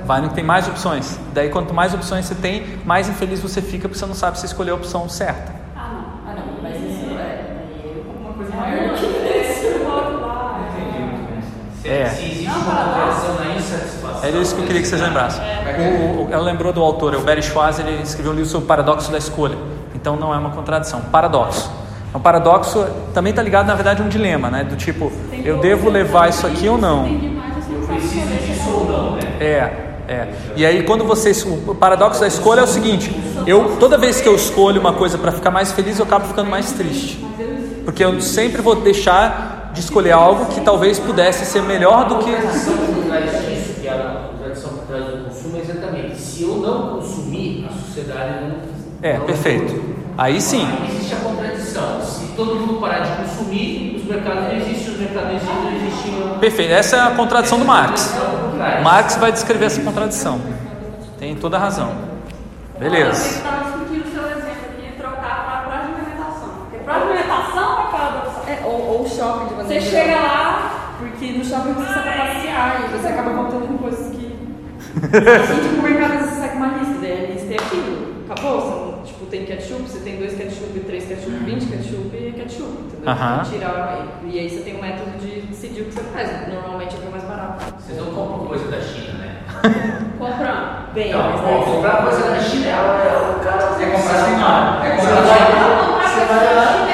Vai 0.05 0.21
no 0.21 0.29
que 0.29 0.35
tem 0.35 0.45
mais 0.45 0.69
opções. 0.69 1.19
Daí, 1.33 1.49
quanto 1.49 1.73
mais 1.73 1.95
opções 1.95 2.27
você 2.27 2.35
tem, 2.35 2.79
mais 2.85 3.09
infeliz 3.09 3.41
você 3.41 3.63
fica 3.63 3.89
porque 3.89 3.99
você 3.99 4.07
não 4.07 4.15
sabe 4.15 4.39
se 4.39 4.47
escolher 4.47 4.73
a 4.73 4.75
opção 4.75 5.09
certa. 5.09 5.53
Ah, 5.77 5.91
não. 5.93 6.31
Ah, 6.31 6.35
não, 6.37 6.63
mas 6.63 6.77
isso 6.77 7.07
é. 7.11 7.41
Aí 7.73 8.05
é 8.07 8.21
uma 8.23 8.33
coisa 8.35 8.53
É 8.53 8.57
maior 8.57 8.93
um 8.93 8.95
que 8.95 9.07
esse 9.07 9.67
outro 9.67 10.21
lá. 10.21 10.61
Entendi 10.73 10.99
muito 10.99 11.31
bem. 11.31 11.41
Se, 11.81 11.89
É. 11.89 12.07
se 12.09 12.25
existe 12.25 12.47
uma 12.47 12.55
contradição 12.65 13.35
na 13.37 13.55
insatisfação. 13.57 14.25
É 14.25 14.31
isso 14.31 14.55
que 14.55 14.61
eu 14.63 14.67
queria 14.67 14.83
que 14.83 14.89
vocês 14.89 15.01
lembrassem. 15.01 15.43
O, 15.43 16.25
o, 16.25 16.29
ela 16.31 16.43
lembrou 16.43 16.73
do 16.73 16.83
autor, 16.83 17.15
é 17.15 17.17
o 17.17 17.21
Barry 17.23 17.43
Schwartz, 17.43 17.79
ele 17.79 18.03
escreveu 18.03 18.33
um 18.33 18.35
livro 18.35 18.51
sobre 18.51 18.65
o 18.65 18.69
paradoxo 18.69 19.11
da 19.11 19.19
escolha. 19.19 19.57
Então 19.95 20.17
não 20.17 20.35
é 20.35 20.37
uma 20.37 20.51
contradição, 20.51 21.01
paradoxo. 21.01 21.71
O 22.13 22.21
paradoxo 22.21 22.87
também 23.13 23.31
está 23.31 23.43
ligado, 23.43 23.67
na 23.67 23.75
verdade, 23.75 24.01
a 24.01 24.05
um 24.05 24.09
dilema, 24.09 24.49
né? 24.51 24.63
Do 24.63 24.77
tipo, 24.77 25.11
eu 25.45 25.59
devo 25.59 25.91
levar 25.91 26.29
isso 26.29 26.47
aqui 26.47 26.69
ou 26.69 26.79
não? 26.79 27.07
Eu 27.07 27.87
preciso 27.89 28.27
disso 28.29 28.69
é 28.69 28.73
ou 28.73 28.85
não, 28.87 29.11
né? 29.17 29.21
É, 29.41 29.84
é. 30.09 30.29
E 30.57 30.67
aí 30.67 30.83
quando 30.83 31.05
vocês, 31.05 31.45
o 31.45 31.75
paradoxo 31.75 32.21
da 32.21 32.27
escolha 32.27 32.61
é 32.61 32.65
o 32.65 32.67
seguinte: 32.67 33.15
eu 33.47 33.77
toda 33.79 33.97
vez 33.97 34.21
que 34.21 34.29
eu 34.29 34.35
escolho 34.35 34.81
uma 34.81 34.93
coisa 34.93 35.19
para 35.19 35.33
ficar 35.33 35.51
mais 35.51 35.73
feliz, 35.73 35.99
eu 35.99 36.05
acabo 36.05 36.27
ficando 36.27 36.51
mais 36.51 36.73
triste, 36.73 37.25
porque 37.85 38.05
eu 38.05 38.21
sempre 38.21 38.63
vou 38.63 38.77
deixar 38.77 39.71
de 39.75 39.81
escolher 39.81 40.13
algo 40.13 40.47
que 40.47 40.61
talvez 40.61 40.99
pudesse 40.99 41.45
ser 41.45 41.63
melhor 41.63 42.09
do 42.09 42.19
que 42.19 42.31
é 42.31 42.41
é 45.57 45.61
exatamente 45.61 46.17
se 46.17 46.43
eu 46.43 46.57
não 46.57 46.97
consumir, 46.97 47.67
a 47.69 47.73
sociedade 47.73 48.45
não. 48.45 48.75
É, 49.03 49.19
perfeito. 49.19 49.95
Aí 50.17 50.41
sim. 50.41 50.67
Existe 50.89 51.15
a 51.15 51.19
contradição. 51.19 52.01
Se 52.01 52.27
todo 52.37 52.57
mundo 52.57 52.81
parar 52.81 53.01
de 53.01 53.23
consumir, 53.23 53.94
os 54.05 54.11
mercados 54.11 54.43
não 54.43 54.53
existem, 54.53 54.93
os 54.93 55.01
mercados 55.01 55.29
não 55.29 55.37
existem, 55.37 55.57
não 55.63 55.73
existiam. 55.73 56.39
Perfeito. 56.39 56.73
Essa 56.73 56.97
é 56.97 57.01
a 57.01 57.11
contradição 57.13 57.59
do 57.59 57.65
Marx. 57.65 58.15
Marx 58.83 59.17
vai 59.17 59.33
descrever 59.33 59.65
essa 59.65 59.81
contradição. 59.81 60.41
Tem 61.19 61.35
toda 61.35 61.57
a 61.57 61.61
razão. 61.61 61.93
Beleza. 62.79 63.41
O 63.41 63.55
é. 68.49 68.53
É, 68.53 68.67
ou, 68.67 68.99
ou 68.99 69.09
shopping 69.09 69.49
de 69.49 69.55
Você 69.55 69.81
chega 69.81 70.17
lá, 70.17 70.97
Porque 70.99 71.33
no 71.33 71.45
shopping 71.45 71.73
você 71.73 71.95
sai 71.95 72.03
pra 72.03 72.27
passear 72.27 72.85
e 72.85 72.99
você 72.99 73.09
acaba 73.09 73.31
voltando 73.31 73.69
com 73.69 73.79
coisas 73.79 74.15
que. 74.15 74.37
assim, 74.93 75.63
tipo, 75.63 75.77
no 75.77 75.83
mercado 75.83 76.19
você 76.19 76.41
sai 76.41 76.49
com 76.51 76.57
uma 76.57 76.67
lista, 76.67 76.95
daí 77.01 77.13
a 77.13 77.33
lista 77.33 77.55
é 77.55 77.57
aquilo. 77.57 78.25
Acabou? 78.29 78.94
Você, 79.35 79.41
tem 79.41 79.47
ketchup, 79.47 79.83
você 79.83 79.99
tem 79.99 80.17
dois 80.17 80.33
ketchup, 80.37 80.79
três 80.87 81.07
ketchup, 81.07 81.31
20 81.33 81.67
ketchup 81.67 82.17
e 82.17 82.33
ketchup, 82.39 82.71
entendeu? 82.87 83.09
Aham. 83.11 83.43
Você 83.45 83.59
Tirar, 83.59 84.07
e 84.23 84.39
aí 84.39 84.49
você 84.49 84.61
tem 84.63 84.77
um 84.77 84.81
método 84.81 85.11
de 85.19 85.41
decidir 85.41 85.83
o 85.83 85.85
que 85.87 85.93
você 85.95 86.03
faz. 86.15 86.31
Normalmente 86.55 86.95
é 86.95 86.99
o 86.99 87.01
que 87.01 87.07
é 87.09 87.11
mais 87.11 87.25
barato. 87.25 87.65
Vocês 87.81 87.99
não 87.99 88.15
compram 88.15 88.47
coisa 88.47 88.71
da 88.71 88.81
China, 88.81 89.15
né? 89.19 89.43
comprando. 90.21 90.95
Bem, 90.95 91.11
Não, 91.13 91.19
mas 91.33 91.41
daí- 91.41 91.65
comprar 91.65 91.97
coisa 92.05 92.31
da 92.31 92.39
China 92.41 92.67
é 92.69 92.75
o 92.75 93.41
cara. 93.43 93.65
É 93.83 93.87
comprar 93.91 94.25
sem 94.25 94.37
nada. 94.39 94.87
É 94.87 94.95
Você 94.95 95.07
comprar 95.09 95.23
vai 95.25 95.35
sem 95.35 95.55
lá, 95.59 95.67
nada. 95.67 96.05
você 96.07 96.27
vai 96.31 96.55
lá. 96.55 96.87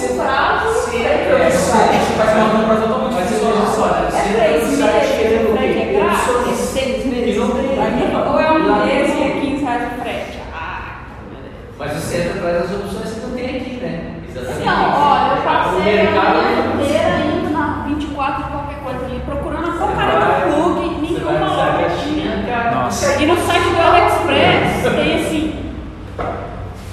O 0.00 0.16
prazo 0.16 0.90
Sim, 0.90 1.02
é 1.04 1.12
é, 1.12 1.50
Você 1.50 2.14
faz 2.16 2.36
uma 2.38 2.50
compra 2.58 2.76
totalmente 2.76 3.14
Mas 3.14 3.30
veja 3.30 3.66
só, 3.66 3.86
né? 3.86 4.08
É 4.08 4.10
Você 4.10 4.32
três 4.32 4.64
no 4.64 4.76
site 4.78 4.94
meses, 4.96 5.16
querendo 5.18 5.52
o 5.52 5.56
frete 5.58 5.74
quê? 5.74 5.80
é 5.80 5.92
grátis, 6.00 6.26
é 6.26 6.30
Opções. 6.32 6.56
seis 6.56 7.04
meses. 7.04 7.36
E 7.36 7.38
não 7.38 7.50
tem. 7.50 7.78
Aí, 7.78 8.16
Ou 8.32 8.40
é 8.40 8.50
um 8.50 8.66
Lá 8.66 8.84
mês 8.86 9.06
dentro. 9.08 9.22
e 9.22 9.26
é 9.26 9.40
15 9.42 9.62
reais 9.64 9.90
de 9.90 10.00
frete. 10.00 10.38
Ah, 10.54 11.02
Mas 11.78 11.92
atrás 12.50 12.70
das 12.70 12.80
opções 12.80 13.14
que 13.14 13.20
não 13.20 13.30
tem 13.30 13.56
aqui, 13.56 13.76
né? 13.76 14.16
Exatamente. 14.28 14.64
Não, 14.64 15.12
olha, 15.12 15.36
eu 15.36 15.42
passei 15.42 16.00
a 16.00 16.10
manhã 16.10 16.82
inteira 16.82 17.20
indo 17.26 17.50
na 17.50 17.84
24 17.86 18.44
de 18.44 18.50
qualquer 18.50 18.78
coisa 18.80 19.04
ali, 19.04 19.22
procurando 19.24 19.68
a 19.68 19.72
porcaria 19.72 20.18
do 20.18 20.54
plug, 20.54 21.00
nenhuma 21.00 21.32
loja 21.32 21.90
tinha. 22.02 22.30
E 23.20 23.26
no 23.26 23.36
site 23.36 23.68
do 23.70 23.80
AliExpress 23.80 24.82
tem 24.82 25.14
assim, 25.20 25.74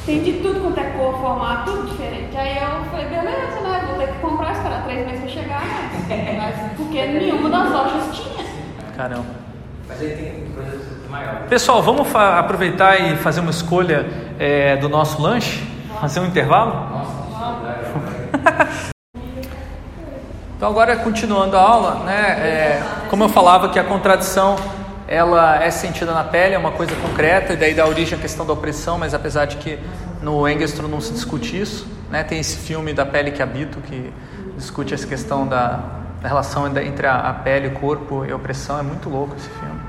tem 0.06 0.24
de 0.24 0.34
tudo 0.34 0.62
quanto 0.62 0.80
é 0.80 0.84
cor, 0.92 1.20
formato, 1.20 1.72
tudo 1.72 1.90
diferente. 1.90 2.38
Aí 2.38 2.58
eu 2.58 2.86
falei, 2.92 3.08
beleza, 3.08 3.60
né? 3.62 3.84
Vou 3.88 3.98
ter 3.98 4.14
que 4.14 4.20
comprar, 4.20 4.52
esperar 4.54 4.84
três 4.84 5.06
meses 5.06 5.22
pra 5.22 5.30
chegar, 5.30 5.62
né? 5.62 6.38
Mas 6.38 6.72
porque 6.78 7.06
nenhuma 7.06 7.50
das 7.50 7.72
lojas 7.72 8.16
tinha. 8.16 8.46
Caramba. 8.96 9.26
Mas 9.88 10.02
aí 10.02 10.10
tem 10.10 10.52
coisas 10.54 10.97
Pessoal, 11.50 11.82
vamos 11.82 12.14
aproveitar 12.16 13.00
e 13.00 13.16
fazer 13.18 13.40
uma 13.40 13.52
escolha 13.52 14.06
é, 14.38 14.76
do 14.78 14.90
nosso 14.90 15.22
lanche? 15.22 15.64
Fazer 16.02 16.20
um 16.20 16.26
intervalo? 16.26 16.74
Nossa, 16.90 17.18
Então 20.58 20.70
agora 20.70 20.96
continuando 20.98 21.56
a 21.56 21.62
aula, 21.62 22.04
né? 22.04 22.30
é, 22.32 22.84
como 23.12 23.24
eu 23.24 23.30
falava 23.30 23.70
que 23.70 23.78
a 23.78 23.84
contradição 23.84 24.56
ela 25.08 25.64
é 25.64 25.70
sentida 25.70 26.12
na 26.12 26.24
pele, 26.24 26.56
é 26.56 26.58
uma 26.58 26.72
coisa 26.72 26.96
concreta 26.96 27.54
e 27.54 27.56
daí 27.56 27.76
dá 27.76 27.86
origem 27.86 28.18
à 28.18 28.22
questão 28.22 28.44
da 28.44 28.54
opressão, 28.54 28.98
mas 28.98 29.14
apesar 29.14 29.46
de 29.46 29.58
que 29.58 29.80
no 30.20 30.50
Engstrom 30.50 30.88
não 30.88 31.00
se 31.00 31.14
discute 31.14 31.62
isso, 31.62 31.88
né? 32.10 32.24
Tem 32.24 32.40
esse 32.40 32.58
filme 32.58 32.92
da 32.92 33.06
pele 33.06 33.30
que 33.32 33.42
habito 33.42 33.80
que 33.82 34.12
discute 34.58 34.96
essa 34.96 35.06
questão 35.06 35.48
da, 35.48 35.80
da 36.22 36.28
relação 36.28 36.68
entre 36.82 37.06
a, 37.06 37.30
a 37.30 37.34
pele, 37.34 37.68
o 37.68 37.72
corpo 37.74 38.26
e 38.26 38.32
a 38.32 38.36
opressão, 38.36 38.80
é 38.80 38.82
muito 38.82 39.10
louco 39.10 39.36
esse 39.38 39.50
filme. 39.50 39.87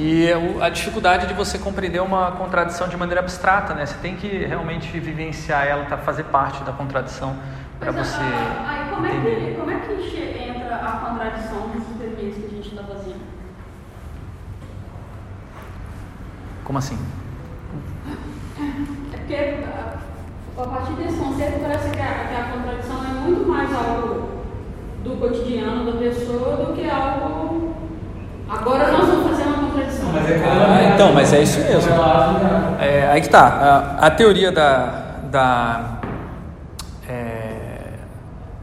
E 0.00 0.28
a 0.62 0.68
dificuldade 0.68 1.26
de 1.26 1.34
você 1.34 1.58
compreender 1.58 2.00
uma 2.00 2.30
contradição 2.30 2.86
de 2.86 2.96
maneira 2.96 3.20
abstrata, 3.20 3.74
né? 3.74 3.84
Você 3.84 3.96
tem 3.98 4.14
que 4.14 4.28
realmente 4.28 4.96
vivenciar 5.00 5.66
ela, 5.66 5.86
tá, 5.86 5.98
fazer 5.98 6.22
parte 6.24 6.62
da 6.62 6.70
contradição 6.70 7.36
para 7.80 7.90
você 7.90 8.20
ah, 8.20 8.66
Aí, 8.68 8.94
como 8.94 9.06
é 9.06 9.10
que, 9.10 9.54
como 9.58 9.70
é 9.72 9.80
que 9.80 10.50
entra 10.50 10.76
a 10.76 10.92
contradição 10.92 11.68
nesses 11.74 11.96
deveres 11.96 12.36
que 12.36 12.46
a 12.46 12.48
gente 12.48 12.68
está 12.68 12.82
fazendo? 12.84 13.20
Como 16.62 16.78
assim? 16.78 16.98
É 19.12 19.16
porque 19.16 19.34
a, 19.34 20.62
a 20.62 20.66
partir 20.66 20.92
desse 20.92 21.18
conceito 21.18 21.60
parece 21.60 21.90
que 21.90 22.00
a, 22.00 22.28
que 22.28 22.36
a 22.36 22.52
contradição 22.52 23.04
é 23.04 23.20
muito 23.20 23.48
mais 23.48 23.74
algo 23.74 24.37
do 25.08 25.16
cotidiano 25.16 25.90
da 25.90 25.98
pessoa 25.98 26.56
do 26.56 26.74
que 26.74 26.88
algo. 26.88 27.74
Agora 28.48 28.92
nós 28.92 29.06
vamos 29.06 29.30
fazer 29.30 29.42
uma 29.44 29.68
contradição. 29.68 30.10
Mas 30.12 30.30
é 30.30 30.34
Ah, 30.44 30.94
então, 30.94 31.12
mas 31.12 31.32
é 31.32 31.42
isso 31.42 31.60
mesmo. 31.60 31.92
É, 32.80 33.10
aí 33.10 33.20
que 33.20 33.28
tá. 33.28 33.96
A, 34.00 34.06
a 34.06 34.10
teoria 34.10 34.52
da, 34.52 35.18
da, 35.24 35.98
é, 37.08 37.92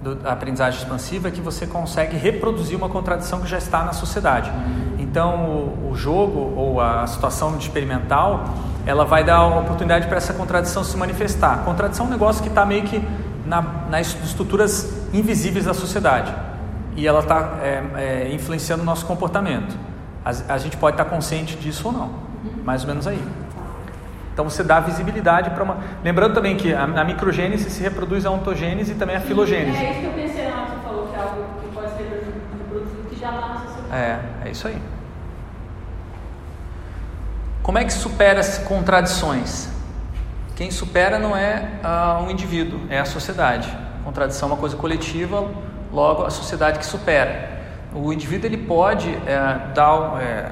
da 0.02 0.32
aprendizagem 0.32 0.80
expansiva 0.80 1.28
é 1.28 1.32
que 1.32 1.42
você 1.42 1.68
consegue 1.68 2.16
reproduzir 2.16 2.78
uma 2.78 2.90
contradição 2.90 3.42
que 3.42 3.48
já 3.48 3.58
está 3.58 3.84
na 3.84 3.94
sociedade. 3.94 4.52
Então, 4.98 5.46
o, 5.46 5.92
o 5.92 5.96
jogo 5.96 6.54
ou 6.56 6.82
a 6.82 7.06
situação 7.06 7.56
experimental, 7.58 8.46
ela 8.86 9.06
vai 9.06 9.24
dar 9.24 9.46
uma 9.46 9.62
oportunidade 9.62 10.08
para 10.08 10.18
essa 10.18 10.34
contradição 10.34 10.84
se 10.84 10.98
manifestar. 10.98 11.64
Contradição 11.64 12.06
é 12.06 12.10
um 12.10 12.12
negócio 12.12 12.42
que 12.42 12.50
está 12.50 12.66
meio 12.66 12.84
que 12.84 13.04
na, 13.46 13.62
nas 13.90 14.16
estruturas 14.24 15.05
invisíveis 15.18 15.66
da 15.66 15.74
sociedade 15.74 16.34
e 16.96 17.08
ela 17.08 17.20
está 17.20 17.58
influenciando 18.32 18.84
o 18.84 18.86
nosso 18.86 19.06
comportamento. 19.06 19.78
A, 20.24 20.54
a 20.54 20.58
gente 20.58 20.78
pode 20.78 20.96
estar 20.96 21.06
consciente 21.06 21.56
disso 21.58 21.88
ou 21.88 21.94
não, 21.94 22.14
mais 22.64 22.82
ou 22.82 22.88
menos 22.88 23.06
aí. 23.08 23.22
Então 24.34 24.50
você 24.50 24.64
dá 24.64 24.82
visibilidade 24.82 25.50
para 25.52 25.64
uma. 25.64 25.78
Lembrando 26.04 26.34
também 26.34 26.58
que 26.58 26.74
a, 26.74 26.86
na 26.86 27.06
microgênese 27.06 27.70
se 27.70 27.82
reproduz 27.82 28.26
a 28.26 28.32
ontogênese 28.32 28.92
e 28.92 28.96
também 28.96 29.16
a 29.16 29.22
filogênese. 29.22 29.78
É 29.78 29.92
isso 29.92 30.00
que 30.02 30.06
eu 30.08 30.12
pensei 30.12 30.50
na 30.50 30.58
hora 30.58 30.66
que 30.66 30.72
você 30.72 30.84
falou, 30.84 31.08
que 31.08 31.16
é 31.16 31.20
algo 31.20 31.44
que 31.62 31.68
pode 31.74 31.92
ser 31.92 32.34
reproduzido 32.58 33.10
que 33.10 33.18
já 33.18 33.30
está 33.30 33.48
na 33.48 33.60
sociedade. 33.60 33.94
É, 33.94 34.20
é 34.46 34.52
isso 34.52 34.68
aí. 34.68 34.78
Como 37.64 37.78
é 37.78 37.86
que 37.86 37.94
supera 37.94 38.42
as 38.42 38.58
contradições? 38.58 39.70
Quem 40.56 40.70
supera 40.70 41.18
não 41.18 41.36
é 41.36 41.80
ah, 41.84 42.22
um 42.22 42.30
indivíduo, 42.30 42.82
é 42.90 43.00
a 43.00 43.06
sociedade. 43.06 43.85
Contradição 44.06 44.50
é 44.50 44.52
uma 44.52 44.60
coisa 44.60 44.78
coletiva, 44.78 45.50
logo 45.92 46.24
a 46.24 46.30
sociedade 46.30 46.78
que 46.78 46.86
supera. 46.86 47.50
O 47.92 48.14
indivíduo 48.14 48.46
ele 48.48 48.58
pode 48.58 49.10
é, 49.10 49.72
dar, 49.74 50.22
é, 50.22 50.52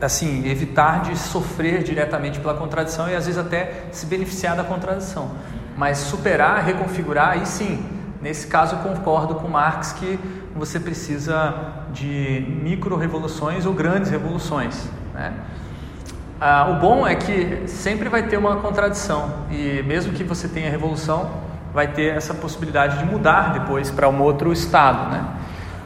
assim, 0.00 0.48
evitar 0.48 1.02
de 1.02 1.14
sofrer 1.14 1.82
diretamente 1.82 2.40
pela 2.40 2.54
contradição 2.54 3.06
e 3.06 3.14
às 3.14 3.26
vezes 3.26 3.38
até 3.38 3.84
se 3.92 4.06
beneficiar 4.06 4.56
da 4.56 4.64
contradição. 4.64 5.32
Mas 5.76 5.98
superar, 5.98 6.64
reconfigurar, 6.64 7.32
aí 7.32 7.44
sim. 7.44 7.84
Nesse 8.22 8.46
caso 8.46 8.76
eu 8.76 8.78
concordo 8.78 9.34
com 9.34 9.46
Marx 9.46 9.92
que 9.92 10.18
você 10.54 10.80
precisa 10.80 11.54
de 11.92 12.46
micro 12.62 12.96
revoluções 12.96 13.66
ou 13.66 13.74
grandes 13.74 14.10
revoluções, 14.10 14.88
né? 15.12 15.34
Ah, 16.40 16.68
o 16.70 16.80
bom 16.80 17.06
é 17.06 17.14
que 17.14 17.66
sempre 17.66 18.08
vai 18.08 18.22
ter 18.22 18.36
uma 18.36 18.56
contradição 18.56 19.46
e 19.50 19.82
mesmo 19.82 20.12
que 20.12 20.22
você 20.22 20.46
tenha 20.46 20.70
revolução, 20.70 21.45
vai 21.76 21.88
ter 21.88 22.16
essa 22.16 22.32
possibilidade 22.32 22.96
de 22.96 23.04
mudar 23.04 23.52
depois 23.52 23.90
para 23.90 24.08
um 24.08 24.22
outro 24.22 24.50
estado, 24.50 25.10
né? 25.10 25.26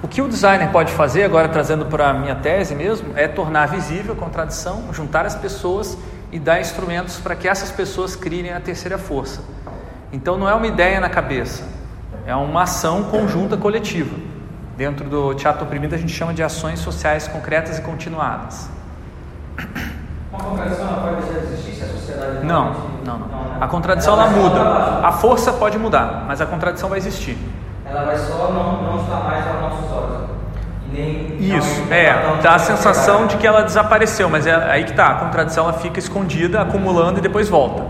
O 0.01 0.07
que 0.07 0.23
o 0.23 0.29
designer 0.29 0.71
pode 0.71 0.93
fazer, 0.93 1.25
agora 1.25 1.49
trazendo 1.49 1.85
para 1.87 2.11
a 2.11 2.15
minha 2.15 2.37
tese 2.37 2.77
mesmo, 2.77 3.09
é 3.17 3.27
tornar 3.27 3.67
visível 3.67 4.15
a 4.15 4.17
contradição, 4.17 4.85
juntar 4.93 5.27
as 5.27 5.35
pessoas 5.35 5.99
e 6.31 6.39
dar 6.39 6.61
instrumentos 6.61 7.19
para 7.19 7.35
que 7.35 7.49
essas 7.49 7.73
pessoas 7.73 8.15
criem 8.15 8.53
a 8.53 8.61
terceira 8.61 8.99
força. 8.99 9.43
Então 10.13 10.39
não 10.39 10.49
é 10.49 10.55
uma 10.55 10.69
ideia 10.69 11.01
na 11.01 11.09
cabeça, 11.09 11.65
é 12.25 12.37
uma 12.37 12.63
ação 12.63 13.03
conjunta 13.11 13.57
coletiva. 13.57 14.15
Dentro 14.77 15.11
do 15.11 15.35
teatro 15.35 15.65
oprimido 15.65 15.97
a 15.97 15.99
gente 15.99 16.13
chama 16.13 16.33
de 16.33 16.41
ações 16.45 16.79
sociais 16.79 17.27
concretas 17.27 17.81
e 17.81 17.83
continuadas. 17.83 18.71
Uma 20.33 20.39
contradição 20.43 20.87
ela 20.89 21.01
pode 21.03 21.17
deixar 21.23 21.41
de 21.41 21.53
existir 21.53 21.73
se 21.75 21.83
a 21.85 21.89
sociedade 21.89 22.45
Não, 22.47 22.63
realmente- 22.73 22.81
não, 23.05 23.19
não. 23.19 23.27
né? 23.27 23.57
A 23.61 23.67
contradição 23.69 24.15
ela 24.15 24.31
muda. 24.31 24.61
A 25.07 25.13
força 25.13 25.53
pode 25.53 25.79
mudar, 25.79 26.25
mas 26.27 26.41
a 26.41 26.47
contradição 26.47 26.89
vai 26.89 26.99
existir. 26.99 27.37
Ela 27.85 28.05
vai 28.05 28.17
só 28.17 28.51
não, 28.53 28.83
não 28.83 29.01
estar 29.03 29.17
mais 29.25 29.47
aos 29.47 29.61
nossos 29.61 29.91
olhos. 29.93 30.31
Nem 30.93 31.37
Isso, 31.39 31.83
não- 31.85 31.93
é, 31.93 32.27
não- 32.27 32.39
dá 32.43 32.51
a 32.51 32.53
não- 32.53 32.59
sensação 32.59 33.27
de 33.27 33.37
que 33.37 33.47
ela 33.47 33.63
desapareceu, 33.63 34.29
mas 34.29 34.47
é 34.47 34.55
aí 34.55 34.85
que 34.85 34.93
tá, 34.93 35.09
a 35.09 35.15
contradição 35.17 35.65
ela 35.65 35.73
fica 35.73 35.99
escondida, 35.99 36.61
acumulando 36.61 37.19
e 37.19 37.23
depois 37.23 37.49
volta. 37.49 37.83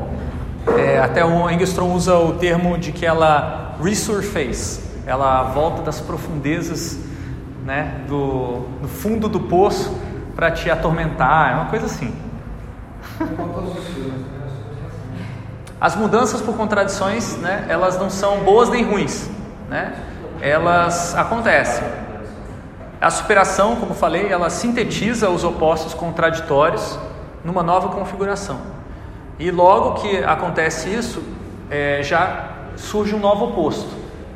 É, 0.79 0.99
até 1.01 1.25
o 1.25 1.49
Engstrom 1.51 1.93
usa 1.93 2.17
o 2.17 2.35
termo 2.35 2.77
de 2.79 2.93
que 2.93 3.05
ela 3.07 3.75
resurface, 3.83 4.81
ela 5.07 5.43
volta 5.45 5.83
das 5.83 6.01
profundezas, 6.01 6.99
né, 7.65 7.95
do, 8.09 8.67
do 8.83 8.89
fundo 8.89 9.29
do 9.29 9.41
poço 9.41 9.97
para 10.37 10.51
te 10.51 10.71
atormentar, 10.71 11.53
é 11.53 11.55
uma 11.55 11.67
coisa 11.67 11.87
assim. 11.87 12.15
As 15.81 15.97
mudanças 15.97 16.43
por 16.43 16.55
contradições, 16.57 17.37
né, 17.39 17.65
elas 17.69 17.99
não 17.99 18.11
são 18.11 18.41
boas 18.41 18.69
nem 18.69 18.85
ruins, 18.85 19.31
né? 19.69 19.95
Elas 20.43 21.15
acontecem. 21.17 21.83
A 23.01 23.11
superação, 23.11 23.77
como 23.77 23.95
falei, 23.95 24.31
ela 24.31 24.51
sintetiza 24.51 25.31
os 25.31 25.43
opostos 25.43 25.95
contraditórios 25.95 26.99
numa 27.43 27.63
nova 27.63 27.89
configuração. 27.89 28.61
E 29.39 29.51
logo 29.51 30.03
que 30.03 30.23
acontece 30.23 30.91
isso, 30.91 31.23
é, 31.71 32.03
já 32.03 32.49
surge 32.77 33.15
um 33.15 33.19
novo 33.19 33.47
oposto. 33.47 33.89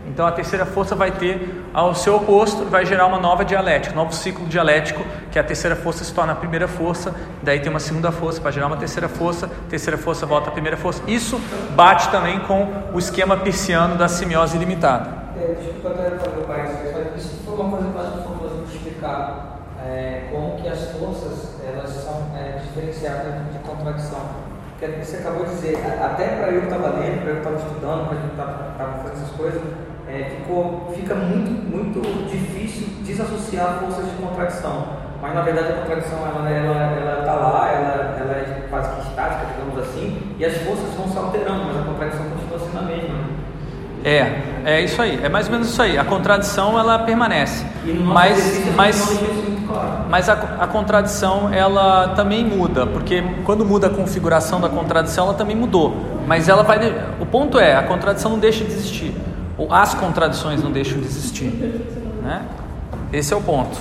Então 0.06 0.26
a 0.26 0.32
terceira 0.32 0.64
força 0.64 0.94
vai 0.94 1.10
ter 1.10 1.63
ao 1.74 1.92
seu 1.92 2.14
oposto 2.14 2.64
vai 2.66 2.86
gerar 2.86 3.04
uma 3.06 3.18
nova 3.18 3.44
dialética, 3.44 3.92
um 3.92 3.98
novo 3.98 4.14
ciclo 4.14 4.46
dialético, 4.46 5.04
que 5.32 5.38
a 5.40 5.42
terceira 5.42 5.74
força 5.74 6.04
se 6.04 6.14
torna 6.14 6.32
a 6.32 6.36
primeira 6.36 6.68
força, 6.68 7.12
daí 7.42 7.58
tem 7.58 7.68
uma 7.68 7.80
segunda 7.80 8.12
força 8.12 8.40
para 8.40 8.52
gerar 8.52 8.68
uma 8.68 8.76
terceira 8.76 9.08
força, 9.08 9.50
terceira 9.68 9.98
força 9.98 10.24
volta 10.24 10.50
à 10.50 10.52
primeira 10.52 10.76
força. 10.76 11.02
Isso 11.08 11.40
bate 11.74 12.08
também 12.10 12.38
com 12.38 12.72
o 12.92 12.98
esquema 12.98 13.36
pisciano 13.36 13.96
da 13.96 14.06
simiose 14.06 14.56
ilimitada. 14.56 15.24
É, 15.36 15.54
desculpa 15.54 15.88
até 15.88 16.10
fazer 16.10 16.38
o 16.38 16.44
parênteses, 16.44 17.24
isso 17.24 17.42
foi 17.44 17.54
uma 17.56 17.76
coisa 17.76 17.90
que 17.90 17.98
eu 17.98 18.02
que 18.04 18.22
foi 18.22 18.34
importante 18.36 18.76
explicar 18.76 19.58
é, 19.84 20.28
como 20.30 20.56
que 20.56 20.68
as 20.68 20.92
forças 20.92 21.60
elas 21.66 21.90
são 21.90 22.30
é, 22.36 22.58
diferenciadas 22.58 23.34
de 23.52 23.58
contradição. 23.58 24.20
Porque 24.78 25.04
você 25.04 25.16
acabou 25.16 25.44
de 25.44 25.54
dizer, 25.54 25.76
até 26.00 26.36
para 26.36 26.50
eu 26.50 26.60
que 26.60 26.66
estava 26.66 26.88
lendo, 27.00 27.22
para 27.22 27.30
eu 27.30 27.40
que 27.40 27.48
estava 27.48 27.56
estudando, 27.56 28.08
para 28.08 28.16
a 28.16 28.20
gente 28.20 28.30
estava 28.30 28.98
fazendo 29.02 29.22
essas 29.22 29.36
coisas, 29.36 29.62
é, 30.14 30.30
ficou, 30.30 30.92
fica 30.94 31.14
muito, 31.14 31.50
muito 31.50 32.00
difícil 32.30 32.86
desassociar 33.02 33.80
forças 33.80 34.06
de 34.06 34.12
contradição. 34.12 34.86
Mas 35.20 35.34
na 35.34 35.40
verdade 35.40 35.72
a 35.72 35.76
contradição 35.76 36.18
ela 36.18 36.50
ela 36.50 36.76
ela 36.76 37.20
está 37.20 37.34
lá, 37.34 37.72
ela, 37.72 38.16
ela 38.20 38.32
é 38.32 38.66
quase 38.70 38.94
que 38.94 39.08
estática, 39.08 39.46
digamos 39.56 39.88
assim, 39.88 40.18
e 40.38 40.44
as 40.44 40.56
forças 40.58 40.94
vão 40.96 41.08
se 41.08 41.16
alterando, 41.18 41.64
mas 41.64 41.76
a 41.78 41.82
contradição 41.82 42.24
continua 42.26 42.58
sendo 42.58 42.78
a 42.78 42.82
mesma. 42.82 43.08
né? 43.08 43.24
É, 44.04 44.42
é 44.66 44.80
isso 44.82 45.00
aí, 45.00 45.18
é 45.22 45.30
mais 45.30 45.46
ou 45.46 45.52
menos 45.52 45.70
isso 45.70 45.80
aí. 45.80 45.96
A 45.96 46.04
contradição 46.04 46.78
ela 46.78 46.98
permanece, 46.98 47.64
mas, 48.04 48.74
mas, 48.76 49.20
mas 50.10 50.28
a, 50.28 50.34
a 50.60 50.66
contradição 50.66 51.52
ela 51.52 52.08
também 52.08 52.44
muda, 52.44 52.86
porque 52.86 53.24
quando 53.46 53.64
muda 53.64 53.86
a 53.86 53.90
configuração 53.90 54.60
da 54.60 54.68
contradição, 54.68 55.24
ela 55.28 55.34
também 55.34 55.56
mudou. 55.56 55.96
Mas 56.26 56.50
ela 56.50 56.62
vai, 56.62 56.78
o 57.18 57.24
ponto 57.24 57.58
é, 57.58 57.74
a 57.74 57.82
contradição 57.82 58.30
não 58.30 58.38
deixa 58.38 58.62
de 58.62 58.72
existir, 58.72 59.14
as 59.70 59.94
contradições 59.94 60.62
não 60.62 60.72
deixam 60.72 60.98
de 60.98 61.06
existir, 61.06 61.50
né? 62.22 62.46
Esse 63.12 63.32
é 63.32 63.36
o 63.36 63.40
ponto. 63.40 63.78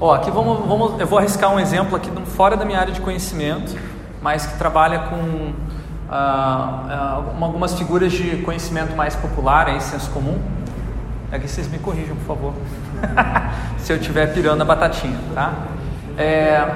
Ó, 0.00 0.14
aqui 0.14 0.30
vamos, 0.30 0.66
vamos, 0.66 0.98
eu 0.98 1.06
vou 1.06 1.18
arriscar 1.18 1.52
um 1.52 1.60
exemplo 1.60 1.94
aqui 1.94 2.10
fora 2.24 2.56
da 2.56 2.64
minha 2.64 2.80
área 2.80 2.92
de 2.92 3.02
conhecimento, 3.02 3.76
mas 4.22 4.46
que 4.46 4.56
trabalha 4.56 5.00
com 5.00 5.52
ah, 6.08 6.86
ah, 6.88 7.22
algumas 7.40 7.74
figuras 7.74 8.10
de 8.10 8.38
conhecimento 8.38 8.96
mais 8.96 9.14
popular, 9.14 9.66
aí, 9.66 9.80
senso 9.80 10.10
comum. 10.10 10.40
Aqui 11.30 11.46
vocês 11.46 11.68
me 11.68 11.78
corrijam, 11.78 12.16
por 12.16 12.24
favor, 12.24 12.54
se 13.78 13.92
eu 13.92 13.98
estiver 13.98 14.32
pirando 14.32 14.62
a 14.62 14.64
batatinha, 14.64 15.18
tá? 15.34 15.52
É, 16.16 16.68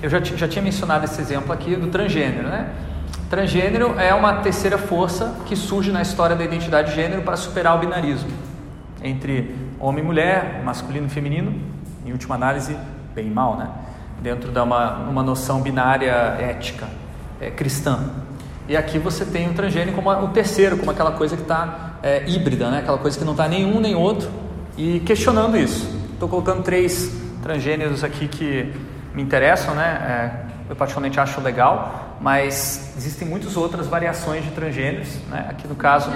eu 0.00 0.08
já, 0.08 0.20
já 0.20 0.46
tinha 0.46 0.62
mencionado 0.62 1.04
esse 1.04 1.20
exemplo 1.20 1.52
aqui 1.52 1.74
do 1.74 1.88
transgênero, 1.88 2.48
né? 2.48 2.68
Transgênero 3.34 3.98
é 3.98 4.14
uma 4.14 4.34
terceira 4.34 4.78
força 4.78 5.34
que 5.44 5.56
surge 5.56 5.90
na 5.90 6.00
história 6.00 6.36
da 6.36 6.44
identidade 6.44 6.90
de 6.90 6.94
gênero 6.94 7.22
para 7.22 7.36
superar 7.36 7.74
o 7.74 7.80
binarismo 7.80 8.30
entre 9.02 9.52
homem 9.80 10.04
e 10.04 10.06
mulher, 10.06 10.62
masculino 10.64 11.08
e 11.08 11.10
feminino, 11.10 11.52
em 12.06 12.12
última 12.12 12.36
análise, 12.36 12.76
bem 13.12 13.26
e 13.26 13.30
mal, 13.30 13.56
né? 13.56 13.68
Dentro 14.22 14.52
de 14.52 14.58
uma, 14.60 14.98
uma 15.08 15.20
noção 15.20 15.60
binária 15.60 16.12
ética 16.38 16.86
é, 17.40 17.50
cristã. 17.50 18.04
E 18.68 18.76
aqui 18.76 19.00
você 19.00 19.24
tem 19.24 19.50
o 19.50 19.52
transgênero 19.52 19.96
como 19.96 20.12
o 20.12 20.28
terceiro, 20.28 20.78
como 20.78 20.92
aquela 20.92 21.10
coisa 21.10 21.34
que 21.34 21.42
está 21.42 21.94
híbrida, 22.28 22.70
né? 22.70 22.78
aquela 22.78 22.98
coisa 22.98 23.18
que 23.18 23.24
não 23.24 23.32
está 23.32 23.48
nenhum 23.48 23.80
nem 23.80 23.96
outro, 23.96 24.30
e 24.78 25.00
questionando 25.00 25.56
isso. 25.56 25.92
Estou 26.12 26.28
colocando 26.28 26.62
três 26.62 27.12
transgêneros 27.42 28.04
aqui 28.04 28.28
que 28.28 28.72
me 29.12 29.22
interessam, 29.22 29.74
né? 29.74 30.40
É, 30.48 30.53
eu 30.68 30.74
particularmente 30.74 31.20
acho 31.20 31.40
legal, 31.40 32.16
mas 32.20 32.94
existem 32.96 33.28
muitas 33.28 33.56
outras 33.56 33.86
variações 33.86 34.44
de 34.44 34.50
transgêneros, 34.50 35.18
né? 35.30 35.46
Aqui 35.50 35.68
no 35.68 35.74
caso 35.74 36.10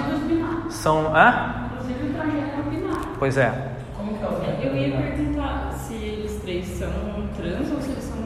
são, 0.69 1.15
hã? 1.15 1.69
Inclusive 1.73 2.07
o 2.07 2.13
transgênero 2.13 2.63
binário. 2.69 3.09
Pois 3.19 3.37
é. 3.37 3.53
Como 3.95 4.17
que 4.17 4.23
é 4.23 4.27
o 4.27 4.67
Eu 4.67 4.75
ia 4.75 4.97
perguntar 4.97 5.73
se 5.73 5.93
eles 5.93 6.41
três 6.41 6.65
são 6.67 6.89
trans 7.37 7.71
ou 7.71 7.81
se 7.81 7.91
eles 7.91 8.03
são 8.03 8.17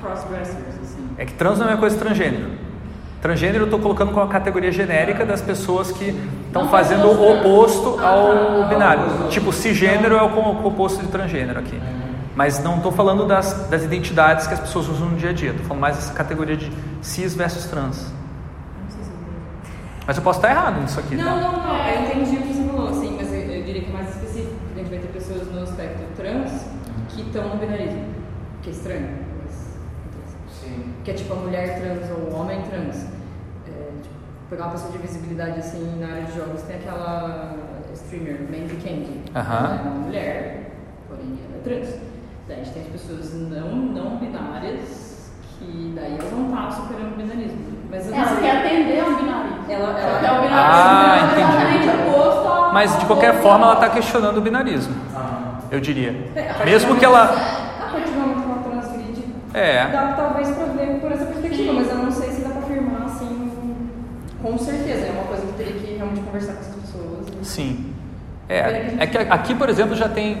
crossdressers, 0.00 0.78
assim. 0.82 1.08
É 1.18 1.26
que 1.26 1.34
trans 1.34 1.58
não 1.58 1.68
é 1.68 1.76
coisa 1.76 1.98
transgênero. 1.98 2.50
Transgênero 3.20 3.62
eu 3.62 3.64
estou 3.64 3.80
colocando 3.80 4.12
como 4.12 4.22
uma 4.22 4.32
categoria 4.32 4.70
genérica 4.70 5.26
das 5.26 5.42
pessoas 5.42 5.90
que 5.90 6.14
estão 6.46 6.68
fazendo 6.68 7.08
o 7.08 7.32
oposto 7.32 7.98
ao 8.02 8.68
binário. 8.68 9.28
Tipo, 9.30 9.52
cisgênero 9.52 10.16
é 10.16 10.22
o 10.22 10.66
oposto 10.66 11.04
de 11.04 11.08
transgênero 11.08 11.58
aqui. 11.58 11.80
Mas 12.36 12.62
não 12.62 12.76
estou 12.76 12.92
falando 12.92 13.26
das, 13.26 13.66
das 13.68 13.82
identidades 13.82 14.46
que 14.46 14.52
as 14.54 14.60
pessoas 14.60 14.88
usam 14.88 15.08
no 15.08 15.16
dia 15.16 15.30
a 15.30 15.32
dia. 15.32 15.50
Estou 15.50 15.64
falando 15.66 15.80
mais 15.80 15.96
dessa 15.96 16.12
categoria 16.12 16.54
de 16.56 16.70
cis 17.00 17.34
versus 17.34 17.64
trans. 17.64 18.12
Não 18.82 18.90
sei 18.90 19.02
se 19.02 19.08
eu 19.10 19.16
entendi. 19.16 19.74
Mas 20.06 20.16
eu 20.18 20.22
posso 20.22 20.38
estar 20.40 20.50
errado 20.50 20.80
nisso 20.82 21.00
aqui, 21.00 21.16
Não, 21.16 21.24
tá? 21.24 21.40
não, 21.40 21.52
não. 21.62 21.88
Eu 21.88 22.02
entendi 22.02 22.36
o 22.36 22.42
que 22.42 22.52
você 22.52 22.64
falou, 22.68 22.88
assim, 22.90 23.16
mas 23.16 23.32
eu, 23.32 23.40
eu 23.40 23.64
diria 23.64 23.80
que 23.82 23.88
é 23.88 23.92
mais 23.92 24.08
específico. 24.10 24.52
porque 24.66 24.80
A 24.80 24.82
gente 24.84 24.90
vai 24.90 24.98
ter 24.98 25.08
pessoas 25.08 25.50
no 25.50 25.64
espectro 25.64 26.04
trans 26.14 26.66
que 27.08 27.22
estão 27.22 27.48
no 27.48 27.56
binarismo. 27.56 28.04
Que 28.62 28.68
é 28.68 28.72
estranho. 28.72 29.08
Mas, 29.42 29.54
interessante. 30.06 30.60
Sim. 30.60 30.92
que 31.04 31.10
é 31.10 31.14
tipo 31.14 31.32
a 31.32 31.36
mulher 31.36 31.80
trans 31.80 32.10
ou 32.10 32.32
o 32.32 32.38
homem 32.38 32.60
trans. 32.68 32.96
É, 33.66 33.70
tipo, 34.02 34.14
pegar 34.50 34.64
uma 34.64 34.72
pessoa 34.72 34.92
de 34.92 34.98
visibilidade 34.98 35.58
assim 35.60 35.98
na 35.98 36.08
área 36.08 36.24
de 36.24 36.36
jogos, 36.36 36.60
tem 36.62 36.76
aquela 36.76 37.54
streamer, 37.94 38.40
Mandy 38.42 38.76
Candy. 38.76 39.22
Aham. 39.34 39.56
Ela 39.64 39.74
é 39.78 39.80
uma 39.82 39.90
mulher, 40.00 40.70
porém 41.08 41.38
ela 41.48 41.56
é 41.56 41.60
trans. 41.64 41.94
Daí 42.48 42.60
a 42.60 42.64
gente 42.64 42.74
tem 42.74 42.82
as 42.82 42.88
pessoas 42.88 43.34
não, 43.34 43.68
não 43.76 44.16
binárias, 44.18 45.30
que 45.58 45.92
daí 45.96 46.16
elas 46.18 46.30
não 46.32 46.44
estão 46.46 46.70
superando 46.84 47.14
o 47.14 47.16
binarismo. 47.16 47.58
Mas 47.90 48.12
Ela 48.12 48.36
quer 48.40 48.56
atender 48.66 49.00
ao 49.00 49.10
binarismo. 49.14 49.56
Ela- 49.68 49.98
ela- 50.00 50.26
é 50.26 50.38
o 50.38 50.42
binarismo 50.42 50.54
Ah, 50.54 51.16
é 51.16 51.24
entendi. 51.24 51.40
exatamente 51.40 51.88
oposto 52.08 52.48
ao- 52.48 52.72
Mas 52.72 52.98
de 52.98 53.06
qualquer 53.06 53.34
forma 53.42 53.64
ela 53.66 53.74
está 53.74 53.90
questionando 53.90 54.36
o 54.38 54.40
binarismo, 54.40 54.94
Ah, 55.14 55.58
eu 55.70 55.80
diria. 55.80 56.30
É, 56.36 56.64
Mesmo 56.64 56.96
que 56.96 57.04
ela. 57.04 57.24
A 57.24 57.90
partir 57.90 58.10
do 58.10 58.20
momento 58.20 58.42
que 58.42 58.50
ela 58.50 58.80
transgride, 58.80 59.24
É. 59.54 59.88
dá 59.88 60.12
talvez 60.16 60.48
pra 60.50 60.64
ver 60.66 61.00
por 61.00 61.10
essa 61.12 61.24
perspectiva, 61.26 61.72
mas 61.72 61.88
eu 61.88 61.96
não 61.98 62.10
sei 62.12 62.30
se 62.30 62.42
dá 62.42 62.50
pra 62.50 62.60
afirmar 62.60 63.02
assim 63.06 63.50
com 64.42 64.58
certeza. 64.58 65.06
É 65.06 65.10
uma 65.12 65.24
coisa 65.24 65.42
que 65.42 65.48
eu 65.48 65.54
teria 65.66 65.72
que 65.80 65.94
realmente 65.96 66.20
conversar 66.20 66.52
com 66.54 66.60
as 66.60 66.66
pessoas. 66.66 67.26
Sim. 67.42 67.85
É, 68.48 68.94
é 69.00 69.06
que 69.06 69.18
aqui, 69.18 69.54
por 69.54 69.68
exemplo, 69.68 69.94
já 69.96 70.08
tem 70.08 70.38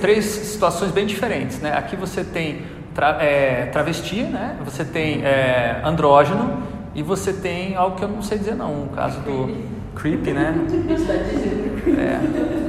três 0.00 0.24
situações 0.24 0.90
bem 0.90 1.06
diferentes, 1.06 1.60
né? 1.60 1.74
Aqui 1.76 1.94
você 1.94 2.24
tem 2.24 2.62
tra- 2.94 3.18
é, 3.20 3.66
travesti, 3.72 4.22
né? 4.22 4.56
Você 4.64 4.84
tem 4.84 5.22
é, 5.24 5.80
andrógeno 5.84 6.62
e 6.94 7.02
você 7.02 7.32
tem 7.32 7.74
algo 7.76 7.96
que 7.96 8.02
eu 8.02 8.08
não 8.08 8.22
sei 8.22 8.38
dizer 8.38 8.54
não, 8.54 8.84
o 8.84 8.88
caso 8.94 9.20
do 9.20 9.54
creepy, 9.94 10.30
né? 10.32 10.54
É, 10.56 12.18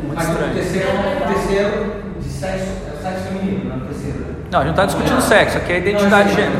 muito 0.05 0.21
estranho. 0.21 0.53
terceiro 0.53 0.89
o 0.89 1.33
terceiro 1.33 1.93
de 2.19 2.29
sexo, 2.29 2.65
é 2.65 2.99
o 2.99 3.01
sexo 3.01 3.23
feminino, 3.27 3.65
não 3.69 3.75
é 3.75 3.77
o 3.77 3.81
terceiro. 3.81 4.25
Não, 4.51 4.59
a 4.59 4.63
gente 4.63 4.75
não 4.75 4.83
está 4.83 4.85
discutindo 4.85 5.21
sexo, 5.21 5.57
aqui 5.57 5.71
é 5.71 5.77
identidade 5.79 6.29
de 6.29 6.35
gênero. 6.35 6.57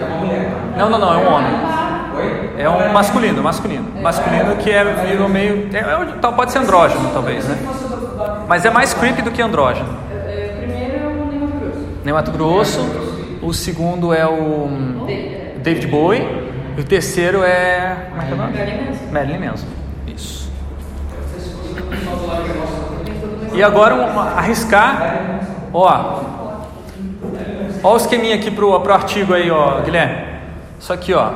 É 0.00 0.04
uma 0.04 0.16
mulher. 0.18 0.50
Não, 0.76 0.90
não, 0.90 0.98
não, 0.98 1.14
é 1.14 1.16
um 1.16 1.32
homem. 1.32 1.83
É 2.56 2.68
um 2.68 2.92
masculino, 2.92 3.42
masculino. 3.42 3.84
Masculino 4.00 4.56
que 4.56 4.70
é 4.70 4.84
virou 4.84 5.28
meio. 5.28 5.68
É, 5.72 5.78
é, 5.78 6.06
tal- 6.20 6.32
pode 6.34 6.52
ser 6.52 6.58
andrógeno, 6.58 7.10
talvez, 7.12 7.44
né? 7.48 7.58
Mas 8.46 8.64
é 8.64 8.70
mais 8.70 8.94
creepy 8.94 9.22
do 9.22 9.30
que 9.30 9.42
andrógeno. 9.42 9.88
Primeiro 10.58 10.94
é 10.94 11.06
o 11.08 12.04
Ney 12.04 12.12
Mato 12.14 12.30
Grosso. 12.30 12.80
Grosso, 12.84 13.38
o 13.42 13.52
segundo 13.52 14.12
é 14.14 14.26
o 14.26 14.68
David. 15.62 15.86
Bowie, 15.88 16.22
e 16.76 16.80
o 16.80 16.84
terceiro 16.84 17.42
é. 17.42 18.08
Como 18.10 18.22
é 18.22 18.24
que 18.26 18.30
é 18.30 18.34
o 18.34 18.38
nome? 18.38 18.52
Manson. 18.52 19.12
Marilyn 19.12 19.38
Manson. 19.48 19.66
Isso. 20.06 20.52
E 23.52 23.62
agora 23.62 23.94
um, 23.94 24.18
arriscar. 24.20 25.40
Ó. 25.72 26.20
Ó 27.82 27.92
o 27.92 27.96
esqueminha 27.96 28.34
aqui 28.36 28.50
pro, 28.50 28.78
pro 28.80 28.92
artigo 28.94 29.34
aí, 29.34 29.50
ó, 29.50 29.80
Guilherme. 29.82 30.24
Isso 30.78 30.92
aqui, 30.92 31.12
ó. 31.14 31.30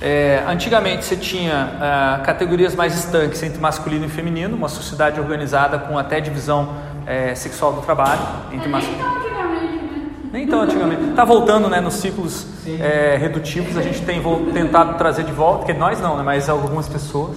É, 0.00 0.42
antigamente 0.46 1.04
você 1.04 1.16
tinha 1.16 1.70
ah, 1.80 2.20
categorias 2.22 2.74
mais 2.74 2.94
estanques 2.94 3.42
entre 3.42 3.58
masculino 3.58 4.04
e 4.04 4.08
feminino, 4.08 4.54
uma 4.54 4.68
sociedade 4.68 5.18
organizada 5.18 5.78
com 5.78 5.96
até 5.96 6.20
divisão 6.20 6.74
eh, 7.06 7.34
sexual 7.34 7.72
do 7.72 7.80
trabalho 7.80 8.20
entre 8.52 8.68
Mas 8.68 8.84
masculino. 8.84 9.04
nem 9.04 9.08
tão 9.08 9.16
antigamente, 9.16 9.84
né? 9.84 10.06
Nem 10.32 10.46
tão 10.46 10.60
antigamente. 10.60 11.10
Está 11.10 11.24
voltando 11.24 11.68
né, 11.68 11.80
nos 11.80 11.94
ciclos 11.94 12.46
é, 12.80 13.16
redutivos, 13.16 13.76
a 13.78 13.82
gente 13.82 14.02
tem 14.02 14.20
tentado 14.52 14.98
trazer 14.98 15.24
de 15.24 15.32
volta, 15.32 15.64
que 15.64 15.72
nós 15.72 16.00
não, 16.00 16.16
né, 16.16 16.22
mas 16.22 16.48
algumas 16.48 16.88
pessoas. 16.88 17.36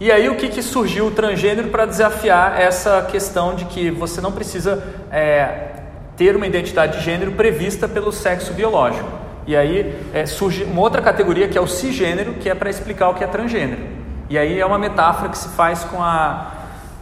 E 0.00 0.10
aí 0.10 0.28
o 0.28 0.36
que, 0.36 0.48
que 0.48 0.62
surgiu 0.62 1.06
o 1.06 1.10
transgênero 1.10 1.68
para 1.68 1.86
desafiar 1.86 2.60
essa 2.60 3.02
questão 3.02 3.54
de 3.54 3.64
que 3.66 3.90
você 3.90 4.20
não 4.20 4.32
precisa 4.32 4.82
é, 5.10 5.70
ter 6.16 6.36
uma 6.36 6.46
identidade 6.46 6.98
de 6.98 7.04
gênero 7.04 7.32
prevista 7.32 7.88
pelo 7.88 8.12
sexo 8.12 8.52
biológico. 8.52 9.23
E 9.46 9.54
aí 9.54 9.94
é, 10.12 10.24
surge 10.26 10.64
uma 10.64 10.80
outra 10.80 11.02
categoria 11.02 11.48
que 11.48 11.58
é 11.58 11.60
o 11.60 11.66
cisgênero, 11.66 12.34
que 12.34 12.48
é 12.48 12.54
para 12.54 12.70
explicar 12.70 13.10
o 13.10 13.14
que 13.14 13.22
é 13.22 13.26
transgênero. 13.26 13.82
E 14.28 14.38
aí 14.38 14.58
é 14.58 14.64
uma 14.64 14.78
metáfora 14.78 15.28
que 15.28 15.36
se 15.36 15.48
faz 15.50 15.84
com 15.84 16.02
a, 16.02 16.52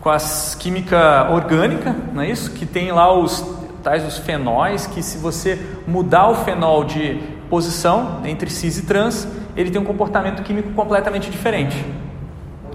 com 0.00 0.10
a 0.10 0.18
química 0.58 1.28
orgânica, 1.30 1.94
não 2.12 2.22
é 2.22 2.30
isso? 2.30 2.50
Que 2.50 2.66
tem 2.66 2.90
lá 2.90 3.12
os 3.12 3.44
tais 3.82 4.06
os 4.06 4.18
fenóis, 4.18 4.86
que 4.86 5.02
se 5.02 5.18
você 5.18 5.60
mudar 5.86 6.28
o 6.28 6.34
fenol 6.34 6.84
de 6.84 7.20
posição 7.50 8.20
entre 8.24 8.48
cis 8.48 8.78
e 8.78 8.82
trans, 8.82 9.26
ele 9.56 9.70
tem 9.70 9.80
um 9.80 9.84
comportamento 9.84 10.42
químico 10.42 10.70
completamente 10.72 11.30
diferente. 11.30 11.84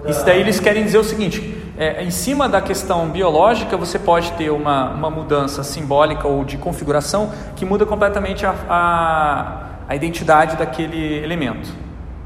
Isso 0.08 0.24
daí 0.26 0.40
eles 0.40 0.60
querem 0.60 0.84
dizer 0.84 0.98
o 0.98 1.04
seguinte: 1.04 1.57
é, 1.78 2.04
em 2.04 2.10
cima 2.12 2.50
da 2.50 2.60
questão 2.62 3.08
biológica, 3.10 3.78
você 3.78 4.00
pode 4.00 4.32
ter 4.34 4.50
uma, 4.50 4.90
uma 4.92 5.10
mudança 5.10 5.64
simbólica 5.64 6.28
ou 6.28 6.44
de 6.44 6.58
configuração 6.58 7.32
que 7.56 7.66
muda 7.66 7.86
completamente 7.86 8.46
a, 8.46 8.54
a, 8.70 9.58
a 9.88 9.96
identidade 9.96 10.56
daquele 10.58 11.24
elemento. 11.24 11.70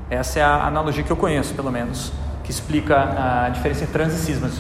Essa 0.09 0.39
é 0.39 0.43
a 0.43 0.65
analogia 0.65 1.03
que 1.03 1.11
eu 1.11 1.17
conheço, 1.17 1.53
pelo 1.53 1.71
menos, 1.71 2.11
que 2.43 2.51
explica 2.51 2.95
a 3.45 3.49
diferença 3.49 3.83
entre 3.83 3.93
trans 3.93 4.13
e 4.13 4.17
cis. 4.17 4.39
Mas, 4.41 4.53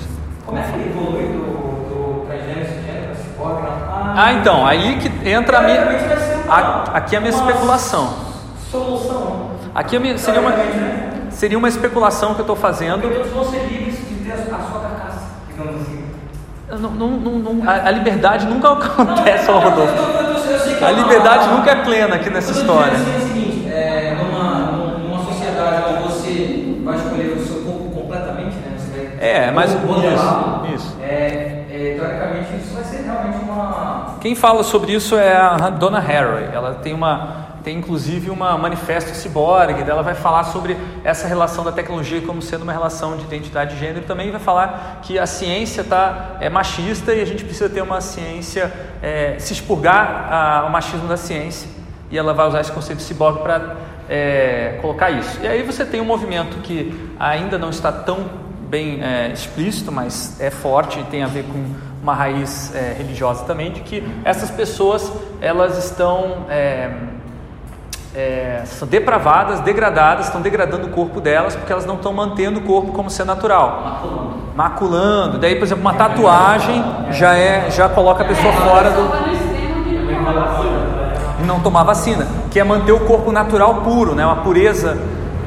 Como 0.45 0.57
é 0.57 0.61
que 0.61 0.79
evolui 0.79 1.23
do, 1.23 2.21
do 2.21 2.25
transgênero, 2.25 2.65
cisgênero, 2.65 3.15
ciborgue? 3.15 3.67
Ah, 4.13 4.33
então, 4.33 4.65
aí 4.65 4.97
que 4.99 5.29
entra 5.29 5.59
a 5.59 5.61
minha. 5.61 5.81
A- 6.49 6.97
aqui 6.97 7.15
é 7.15 7.17
a 7.17 7.21
minha 7.21 7.33
especulação. 7.33 8.13
Solução. 8.69 9.51
Aqui 9.73 9.95
a 9.95 9.99
minha- 9.99 10.17
seria, 10.17 10.41
uma, 10.41 10.49
né? 10.51 11.27
seria 11.31 11.57
uma 11.57 11.67
especulação 11.69 12.33
que 12.33 12.41
eu 12.41 12.43
estou 12.43 12.55
fazendo. 12.55 13.01
Todos 13.01 13.31
vão 13.31 13.43
ser 13.49 13.59
livres 13.67 13.97
de 14.07 14.15
ter 14.15 14.33
a 14.33 14.37
sua 14.37 14.79
carcaça, 14.79 15.21
digamos 15.49 15.81
assim. 15.81 16.03
Não, 16.79 16.89
não, 16.91 17.07
não, 17.09 17.31
não- 17.53 17.69
a, 17.69 17.87
a 17.87 17.91
liberdade 17.91 18.45
nunca 18.47 18.71
acontece, 18.73 19.49
ó, 19.51 19.59
Rodolfo. 19.59 19.93
Eu- 19.93 20.21
eu- 20.21 20.85
A 20.85 20.89
é 20.89 20.93
uma- 20.93 21.01
liberdade 21.03 21.47
nunca 21.49 21.71
é 21.71 21.75
plena 21.75 22.15
aqui 22.15 22.29
nessa 22.29 22.51
história. 22.51 22.93
assim, 22.93 23.15
o 23.17 23.27
seguinte, 23.27 23.67
é, 23.71 24.15
numa, 24.15 24.71
numa 24.97 25.23
sociedade 25.23 25.83
onde 25.89 26.03
você 26.03 26.75
vai 26.83 26.95
escolher 26.95 27.33
o 27.37 27.45
seu 27.45 27.61
corpo 27.61 27.89
completamente, 28.01 28.55
né? 28.55 28.75
Você 28.77 29.15
vai 29.19 29.29
É, 29.29 29.51
mas 29.51 29.73
modelá-lo, 29.83 30.65
isso, 30.67 30.75
isso. 30.87 30.97
É, 31.01 31.65
é, 31.69 31.95
teoricamente 31.99 32.55
isso 32.55 32.73
vai 32.73 32.83
ser 32.83 33.03
realmente 33.03 33.37
uma. 33.43 34.15
Quem 34.19 34.33
fala 34.35 34.63
sobre 34.63 34.93
isso 34.93 35.15
é 35.15 35.35
a 35.35 35.69
Donna 35.69 35.99
Haraway. 35.99 36.49
Ela 36.53 36.75
tem 36.75 36.93
uma 36.93 37.50
tem 37.63 37.77
inclusive 37.77 38.29
uma 38.29 38.57
manifesto 38.57 39.13
ciborgue, 39.15 39.81
ela 39.89 40.01
vai 40.01 40.15
falar 40.15 40.43
sobre 40.45 40.75
essa 41.03 41.27
relação 41.27 41.63
da 41.63 41.71
tecnologia 41.71 42.21
como 42.21 42.41
sendo 42.41 42.63
uma 42.63 42.71
relação 42.71 43.17
de 43.17 43.23
identidade 43.23 43.75
de 43.75 43.79
gênero. 43.79 44.05
Também 44.05 44.31
vai 44.31 44.39
falar 44.39 44.99
que 45.01 45.17
a 45.19 45.25
ciência 45.25 45.83
tá 45.83 46.37
é 46.39 46.49
machista 46.49 47.13
e 47.13 47.21
a 47.21 47.25
gente 47.25 47.43
precisa 47.43 47.69
ter 47.69 47.81
uma 47.81 48.01
ciência 48.01 48.71
é, 49.01 49.35
se 49.39 49.53
expurgar 49.53 50.27
a- 50.31 50.65
o 50.67 50.71
machismo 50.71 51.07
da 51.07 51.17
ciência. 51.17 51.69
E 52.09 52.17
ela 52.17 52.33
vai 52.33 52.47
usar 52.47 52.61
esse 52.61 52.71
conceito 52.71 53.01
ciborgue 53.01 53.39
para 53.39 53.75
é, 54.09 54.77
colocar 54.81 55.09
isso. 55.11 55.39
E 55.41 55.47
aí 55.47 55.63
você 55.63 55.85
tem 55.85 56.01
um 56.01 56.05
movimento 56.05 56.57
que 56.57 57.09
ainda 57.19 57.57
não 57.57 57.69
está 57.69 57.91
tão 57.91 58.29
bem 58.69 59.01
é, 59.03 59.31
explícito, 59.31 59.91
mas 59.91 60.39
é 60.39 60.49
forte 60.49 60.99
e 60.99 61.03
tem 61.03 61.23
a 61.23 61.27
ver 61.27 61.43
com 61.43 61.63
uma 62.01 62.13
raiz 62.15 62.73
é, 62.75 62.93
religiosa 62.97 63.43
também, 63.45 63.71
de 63.71 63.81
que 63.81 64.03
essas 64.25 64.49
pessoas 64.49 65.11
elas 65.39 65.77
estão 65.77 66.45
é, 68.13 68.61
é, 68.61 68.65
são 68.65 68.87
depravadas, 68.87 69.59
degradadas, 69.61 70.25
estão 70.25 70.41
degradando 70.41 70.87
o 70.87 70.89
corpo 70.89 71.21
delas 71.21 71.55
porque 71.55 71.71
elas 71.71 71.85
não 71.85 71.95
estão 71.95 72.11
mantendo 72.11 72.59
o 72.59 72.63
corpo 72.63 72.91
como 72.91 73.09
ser 73.09 73.23
natural, 73.25 74.51
maculando. 74.55 75.37
Daí, 75.37 75.55
por 75.55 75.63
exemplo, 75.63 75.81
uma 75.81 75.93
tatuagem 75.93 76.83
já 77.11 77.35
é 77.35 77.69
já 77.71 77.87
coloca 77.87 78.23
a 78.23 78.27
pessoa 78.27 78.51
fora 78.53 78.91
do 78.91 79.07
vacina. 80.33 80.71
e 81.41 81.43
não 81.45 81.59
tomar 81.61 81.83
vacina, 81.83 82.27
que 82.49 82.59
é 82.59 82.63
manter 82.63 82.91
o 82.91 82.99
corpo 83.01 83.31
natural 83.31 83.75
puro, 83.75 84.13
né? 84.13 84.25
Uma 84.25 84.37
pureza 84.37 84.97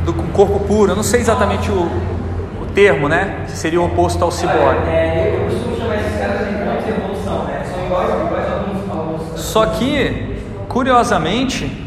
do 0.05 0.13
corpo 0.33 0.61
puro. 0.61 0.93
Eu 0.93 0.97
não 0.97 1.03
sei 1.03 1.21
exatamente 1.21 1.71
o, 1.71 1.89
o 2.63 2.67
termo, 2.75 3.09
né? 3.09 3.45
Que 3.47 3.53
seria 3.53 3.81
o 3.81 3.87
oposto 3.87 4.25
ao 4.25 4.31
ciborgue. 4.31 4.89
É, 4.89 5.37
eu 5.37 5.45
costumo 5.51 5.77
chamar 5.77 5.97
esses 5.97 6.19
caras 6.19 6.49
de 6.49 6.55
né? 6.55 6.83
são 7.23 7.85
iguais, 7.85 8.09
iguais 8.09 8.49
a 8.49 8.55
alguns, 8.55 8.91
alguns. 8.91 9.41
Só 9.41 9.67
que, 9.67 10.39
curiosamente, 10.69 11.84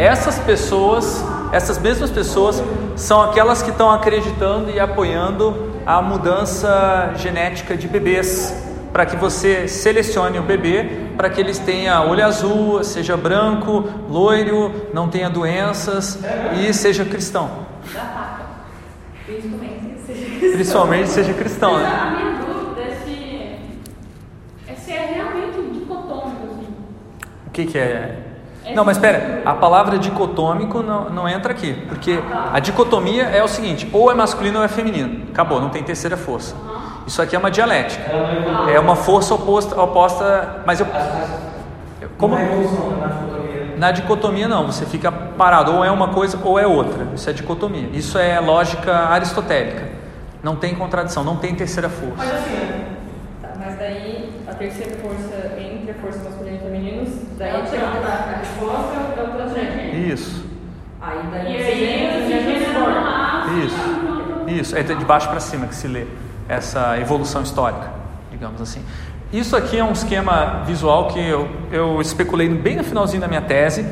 essas 0.00 0.38
pessoas, 0.38 1.22
essas 1.52 1.78
mesmas 1.78 2.10
pessoas, 2.10 2.62
são 2.96 3.20
aquelas 3.20 3.62
que 3.62 3.70
estão 3.70 3.90
acreditando 3.90 4.70
e 4.70 4.80
apoiando 4.80 5.70
a 5.84 6.00
mudança 6.00 7.12
genética 7.16 7.76
de 7.76 7.86
bebês, 7.86 8.54
para 8.92 9.04
que 9.04 9.16
você 9.16 9.68
selecione 9.68 10.38
o 10.38 10.42
bebê 10.42 11.10
para 11.20 11.28
que 11.28 11.38
eles 11.38 11.58
tenha 11.58 12.00
olho 12.00 12.24
azul, 12.24 12.82
seja 12.82 13.14
branco, 13.14 13.84
loiro, 14.08 14.88
não 14.94 15.06
tenha 15.06 15.28
doenças 15.28 16.18
e 16.58 16.72
seja 16.72 17.04
cristão. 17.04 17.66
Da. 17.92 18.40
Principalmente 19.26 20.00
seja 20.06 20.24
cristão. 20.24 20.50
Principalmente 20.52 21.08
seja 21.10 21.34
cristão, 21.34 21.72
Mas 21.74 21.82
né? 21.82 21.98
a 22.00 22.10
minha 22.10 22.38
dúvida 22.38 22.80
é 22.80 22.96
se, 23.04 23.56
é 24.66 24.74
se 24.76 24.92
é 24.92 25.12
realmente 25.14 25.78
dicotômico, 25.78 26.46
assim. 26.46 26.74
O 27.46 27.50
que, 27.50 27.66
que 27.66 27.76
é? 27.76 28.29
Não, 28.74 28.84
mas 28.84 28.96
espera, 28.96 29.42
a 29.44 29.54
palavra 29.54 29.98
dicotômico 29.98 30.82
não, 30.82 31.10
não 31.10 31.28
entra 31.28 31.52
aqui, 31.52 31.72
porque 31.88 32.20
a 32.52 32.58
dicotomia 32.60 33.24
é 33.24 33.42
o 33.42 33.48
seguinte: 33.48 33.88
ou 33.92 34.10
é 34.10 34.14
masculino 34.14 34.58
ou 34.58 34.64
é 34.64 34.68
feminino. 34.68 35.28
Acabou, 35.30 35.60
não 35.60 35.70
tem 35.70 35.82
terceira 35.82 36.16
força. 36.16 36.54
Isso 37.06 37.20
aqui 37.20 37.34
é 37.34 37.38
uma 37.38 37.50
dialética. 37.50 38.10
É 38.72 38.78
uma 38.78 38.94
força 38.96 39.34
oposta, 39.34 39.80
oposta 39.80 40.62
mas 40.64 40.80
eu, 40.80 40.86
como 42.18 42.38
evolução 42.38 42.90
na 42.90 43.06
dicotomia. 43.08 43.76
na 43.76 43.90
dicotomia 43.90 44.48
não, 44.48 44.66
você 44.66 44.84
fica 44.84 45.10
parado, 45.10 45.74
ou 45.74 45.84
é 45.84 45.90
uma 45.90 46.08
coisa 46.08 46.38
ou 46.44 46.58
é 46.58 46.66
outra. 46.66 47.08
Isso 47.14 47.28
é 47.28 47.32
dicotomia. 47.32 47.88
Isso 47.92 48.18
é 48.18 48.38
lógica 48.38 48.94
aristotélica. 48.94 49.88
Não 50.42 50.56
tem 50.56 50.74
contradição, 50.74 51.24
não 51.24 51.36
tem 51.36 51.54
terceira 51.54 51.88
força. 51.88 52.14
Mas 52.16 52.32
assim? 52.32 52.84
Tá, 53.42 53.48
mas 53.58 53.78
daí 53.78 54.30
a 54.46 54.54
terceira 54.54 54.96
força 54.96 55.58
entre 55.58 55.90
a 55.90 55.94
força 55.94 56.18
masculina 56.24 56.49
daí 57.38 57.50
É 57.50 57.58
o 57.58 57.62
trans. 57.62 58.06
a 58.06 58.38
resposta 58.38 58.94
é 58.94 59.22
o. 59.26 60.12
Isso, 60.12 60.44
Aí 61.00 61.18
daí 61.30 61.54
E 61.54 61.58
você 61.58 61.70
aí, 61.70 62.04
entra 62.04 62.20
Isso. 63.64 64.00
Isso, 64.46 64.76
é 64.76 64.82
de 64.82 65.04
baixo 65.04 65.28
para 65.28 65.40
cima 65.40 65.66
que 65.66 65.74
se 65.74 65.88
lê 65.88 66.06
essa 66.48 66.98
evolução 66.98 67.42
histórica, 67.42 67.90
digamos 68.30 68.60
assim. 68.60 68.82
Isso 69.32 69.56
aqui 69.56 69.78
é 69.78 69.84
um 69.84 69.92
esquema 69.92 70.64
visual 70.66 71.06
que 71.08 71.20
eu, 71.20 71.48
eu 71.70 72.00
especulei 72.00 72.48
bem 72.48 72.76
no 72.76 72.82
finalzinho 72.82 73.20
da 73.20 73.28
minha 73.28 73.40
tese, 73.40 73.86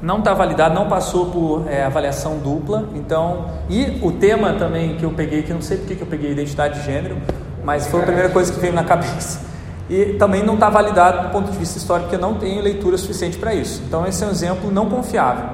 não 0.00 0.18
está 0.18 0.32
validado, 0.32 0.74
não 0.74 0.88
passou 0.88 1.26
por 1.26 1.64
é, 1.68 1.84
avaliação 1.84 2.38
dupla, 2.38 2.88
então, 2.94 3.50
e 3.68 3.98
o 4.02 4.12
tema 4.12 4.52
também 4.52 4.96
que 4.96 5.04
eu 5.04 5.10
peguei, 5.10 5.42
que 5.42 5.50
eu 5.50 5.54
não 5.56 5.62
sei 5.62 5.78
porque 5.78 5.96
que 5.96 6.02
eu 6.02 6.06
peguei 6.06 6.30
identidade 6.30 6.78
de 6.78 6.86
gênero, 6.86 7.16
mas 7.64 7.88
foi 7.88 8.02
a 8.02 8.04
primeira 8.04 8.28
coisa 8.28 8.52
que 8.52 8.60
veio 8.60 8.72
na 8.72 8.84
cabeça. 8.84 9.53
E 9.88 10.14
também 10.14 10.42
não 10.42 10.54
está 10.54 10.70
validado 10.70 11.26
do 11.28 11.32
ponto 11.32 11.50
de 11.50 11.58
vista 11.58 11.76
histórico, 11.78 12.08
porque 12.08 12.22
eu 12.22 12.28
não 12.28 12.36
tenho 12.38 12.62
leitura 12.62 12.96
suficiente 12.96 13.36
para 13.36 13.54
isso. 13.54 13.82
Então, 13.86 14.06
esse 14.06 14.24
é 14.24 14.26
um 14.26 14.30
exemplo 14.30 14.70
não 14.70 14.88
confiável. 14.88 15.44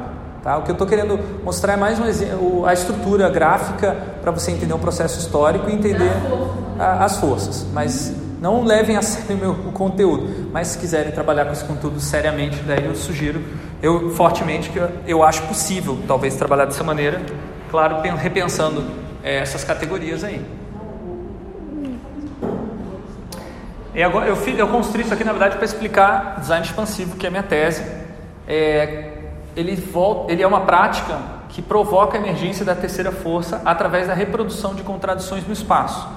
Tá? 0.43 0.57
O 0.57 0.62
que 0.62 0.70
eu 0.70 0.74
estou 0.74 0.86
querendo 0.86 1.19
mostrar 1.44 1.74
é 1.74 1.77
mais 1.77 1.98
um 1.98 2.07
exemplo, 2.07 2.65
a 2.65 2.73
estrutura 2.73 3.28
gráfica 3.28 3.94
para 4.23 4.31
você 4.31 4.52
entender 4.52 4.73
o 4.73 4.78
processo 4.78 5.19
histórico 5.19 5.69
e 5.69 5.74
entender 5.74 6.11
a- 6.78 7.05
as 7.05 7.16
forças. 7.19 7.66
Mas 7.74 8.15
não 8.40 8.65
levem 8.65 8.97
a 8.97 9.02
sério 9.02 9.36
o, 9.36 9.39
meu, 9.39 9.51
o 9.51 9.73
conteúdo. 9.73 10.48
Mas 10.52 10.69
se 10.69 10.78
quiserem 10.78 11.12
trabalhar 11.12 11.44
com 11.44 11.52
esse 11.52 11.65
conteúdo 11.65 12.01
seriamente, 12.01 12.57
daí 12.62 12.86
eu 12.86 12.94
sugiro, 12.94 13.43
eu 13.82 14.11
fortemente 14.11 14.70
que 14.70 14.78
eu, 14.78 14.89
eu 15.07 15.23
acho 15.23 15.43
possível, 15.43 15.98
talvez 16.07 16.36
trabalhar 16.36 16.65
dessa 16.66 16.85
maneira. 16.85 17.20
Claro, 17.70 17.97
pen- 18.01 18.15
repensando 18.16 18.82
eh, 19.23 19.40
essas 19.40 19.62
categorias 19.65 20.24
aí. 20.24 20.40
E 23.95 24.03
agora 24.03 24.27
eu, 24.27 24.37
eu 24.37 24.69
construí 24.69 25.03
isso 25.03 25.12
aqui 25.12 25.25
na 25.25 25.33
verdade 25.33 25.57
para 25.57 25.65
explicar 25.65 26.37
design 26.41 26.65
expansivo, 26.65 27.17
que 27.17 27.27
é 27.27 27.29
a 27.29 27.31
minha 27.31 27.43
tese. 27.43 27.85
É, 28.47 29.12
ele, 29.57 29.75
volta, 29.77 30.33
ele 30.33 30.43
é 30.43 30.47
uma 30.47 30.61
prática 30.61 31.19
que 31.49 31.61
provoca 31.61 32.17
a 32.17 32.21
emergência 32.21 32.65
da 32.65 32.75
terceira 32.75 33.11
força 33.11 33.61
através 33.65 34.07
da 34.07 34.15
reprodução 34.15 34.75
de 34.75 34.83
contradições 34.83 35.47
no 35.47 35.53
espaço. 35.53 36.09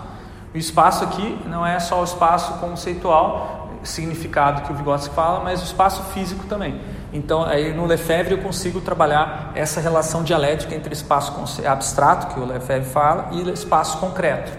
O 0.54 0.58
espaço 0.58 1.04
aqui 1.04 1.40
não 1.48 1.66
é 1.66 1.80
só 1.80 2.00
o 2.00 2.04
espaço 2.04 2.60
conceitual, 2.60 3.70
significado 3.84 4.62
que 4.62 4.72
o 4.72 4.76
Vygotsky 4.76 5.14
fala, 5.14 5.44
mas 5.44 5.62
o 5.62 5.66
espaço 5.66 6.04
físico 6.14 6.46
também. 6.46 6.80
Então, 7.12 7.44
aí 7.44 7.74
no 7.74 7.86
Lefebvre 7.86 8.36
eu 8.36 8.38
consigo 8.42 8.80
trabalhar 8.80 9.52
essa 9.56 9.82
relação 9.82 10.24
dialética 10.24 10.74
entre 10.74 10.94
espaço 10.94 11.34
abstrato, 11.66 12.34
que 12.34 12.40
o 12.40 12.46
Lefebvre 12.46 12.90
fala, 12.90 13.30
e 13.32 13.50
espaço 13.50 13.98
concreto. 13.98 14.52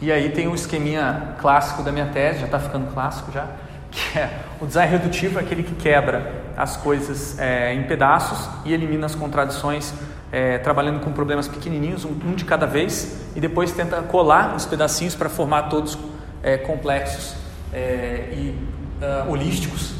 E 0.00 0.10
aí 0.10 0.30
tem 0.30 0.48
o 0.48 0.54
esqueminha 0.54 1.34
clássico 1.38 1.82
da 1.82 1.92
minha 1.92 2.06
tese, 2.06 2.40
já 2.40 2.46
está 2.46 2.58
ficando 2.58 2.92
clássico 2.92 3.30
já, 3.32 3.46
que 3.90 4.18
é 4.18 4.30
o 4.60 4.66
design 4.66 4.90
redutivo 4.90 5.38
é 5.38 5.42
aquele 5.42 5.62
que 5.62 5.74
quebra 5.74 6.32
as 6.56 6.76
coisas 6.76 7.38
é, 7.38 7.74
em 7.74 7.82
pedaços 7.84 8.48
e 8.64 8.72
elimina 8.72 9.06
as 9.06 9.14
contradições, 9.14 9.92
é, 10.32 10.58
trabalhando 10.58 11.00
com 11.00 11.12
problemas 11.12 11.48
pequenininhos, 11.48 12.04
um, 12.04 12.10
um 12.24 12.34
de 12.34 12.44
cada 12.44 12.66
vez, 12.66 13.16
e 13.34 13.40
depois 13.40 13.72
tenta 13.72 14.00
colar 14.02 14.54
os 14.54 14.64
pedacinhos 14.64 15.14
para 15.14 15.28
formar 15.28 15.64
todos 15.64 15.98
é, 16.42 16.56
complexos 16.56 17.34
é, 17.72 18.28
e 18.32 18.54
ah, 19.02 19.24
holísticos. 19.28 19.94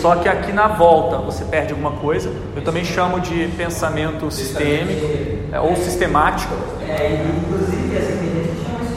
Só 0.00 0.16
que 0.16 0.28
aqui 0.28 0.52
na 0.52 0.66
volta 0.66 1.18
você 1.18 1.44
perde 1.44 1.72
alguma 1.72 1.92
coisa. 1.92 2.32
Eu 2.54 2.62
também 2.62 2.84
chamo 2.84 3.20
de 3.20 3.48
pensamento 3.56 4.30
sistêmico 4.30 5.06
é, 5.52 5.60
ou 5.60 5.76
sistemático. 5.76 6.52
É, 6.88 7.24
inclusive 7.24 7.96
essa 7.96 8.16
tem 8.16 8.30
gente 8.30 8.48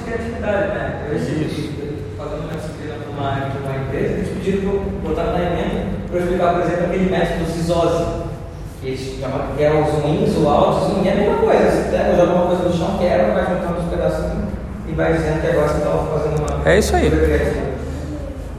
que 0.03 0.34
chama 0.45 0.61
criatividade, 0.61 0.67
né? 0.67 1.05
Eu 1.07 1.13
recebi, 1.13 2.13
fazendo 2.17 2.43
uma 2.43 2.53
disciplina 2.53 2.95
para 3.01 3.11
uma, 3.11 3.85
empresa, 3.85 4.13
eles 4.13 4.29
pediram 4.29 4.59
para 4.61 4.69
eu 4.69 4.79
botar 5.03 5.23
na 5.31 5.39
emenda 5.39 5.95
para 6.07 6.19
eu 6.19 6.23
explicar, 6.23 6.53
por 6.53 6.61
exemplo, 6.61 6.85
aquele 6.85 7.09
método 7.09 7.51
Zizose, 7.51 8.05
que 8.79 8.87
eles 8.87 9.19
chamam- 9.19 9.47
que 9.57 9.63
é 9.63 9.69
os 9.73 9.89
ruins, 10.01 10.37
o 10.37 10.47
alto, 10.47 10.85
ruins, 10.85 11.07
é 11.07 11.11
a 11.11 11.15
mesma 11.15 11.37
coisa. 11.37 11.71
Você 11.71 11.89
pega, 11.89 12.15
joga 12.15 12.33
uma 12.33 12.47
coisa 12.47 12.63
no 12.63 12.73
chão, 12.73 12.97
quebra, 12.97 13.33
vai 13.33 13.43
juntando 13.43 13.79
os 13.79 13.89
pedacinhos 13.89 14.45
e 14.87 14.91
vai 14.93 15.13
dizendo 15.13 15.41
que 15.41 15.47
agora 15.47 15.67
você 15.67 15.77
estava 15.77 16.19
fazendo 16.19 16.39
uma. 16.39 16.69
É 16.69 16.79
isso 16.79 16.95
aí. 16.95 17.09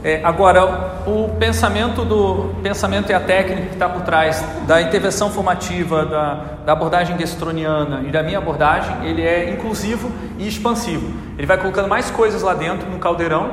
É, 0.07 0.21
agora, 0.23 1.03
o 1.05 1.35
pensamento 1.37 2.05
do 2.05 2.55
pensamento 2.63 3.09
e 3.09 3.13
a 3.13 3.19
técnica 3.19 3.63
que 3.63 3.73
está 3.73 3.89
por 3.89 4.03
trás 4.03 4.41
da 4.65 4.81
intervenção 4.81 5.29
formativa, 5.29 6.05
da, 6.05 6.33
da 6.65 6.71
abordagem 6.71 7.17
gestroniana 7.17 8.03
e 8.07 8.09
da 8.09 8.23
minha 8.23 8.37
abordagem, 8.37 9.05
ele 9.05 9.21
é 9.21 9.51
inclusivo 9.51 10.09
e 10.37 10.47
expansivo. 10.47 11.11
Ele 11.37 11.45
vai 11.45 11.57
colocando 11.57 11.89
mais 11.89 12.09
coisas 12.09 12.41
lá 12.41 12.53
dentro 12.53 12.89
no 12.89 12.99
caldeirão. 12.99 13.51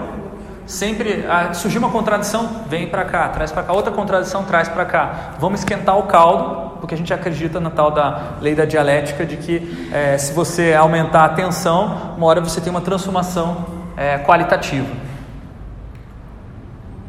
Sempre 0.64 1.26
ah, 1.28 1.52
surgiu 1.52 1.81
uma 1.81 1.90
contradição, 1.90 2.48
vem 2.68 2.86
para 2.86 3.05
cá, 3.05 3.28
traz 3.31 3.51
para 3.51 3.64
cá. 3.64 3.72
Outra 3.72 3.90
contradição, 3.93 4.44
traz 4.44 4.68
para 4.68 4.85
cá. 4.85 5.35
Vamos 5.40 5.59
esquentar 5.59 5.98
o 5.98 6.05
caldo, 6.05 6.78
porque 6.78 6.94
a 6.94 6.97
gente 6.97 7.12
acredita 7.12 7.59
na 7.59 7.70
tal 7.70 7.90
da 7.90 8.36
lei 8.40 8.55
da 8.55 8.64
dialética 8.64 9.26
de 9.26 9.39
que 9.39 9.89
eh, 9.93 10.16
se 10.18 10.32
você 10.32 10.72
aumentar 10.72 11.24
a 11.24 11.31
tensão, 11.31 12.14
uma 12.16 12.26
hora 12.26 12.40
você 12.40 12.60
tem 12.60 12.70
uma 12.70 12.81
transformação 12.81 13.66
eh, 13.97 14.18
qualitativa. 14.18 15.14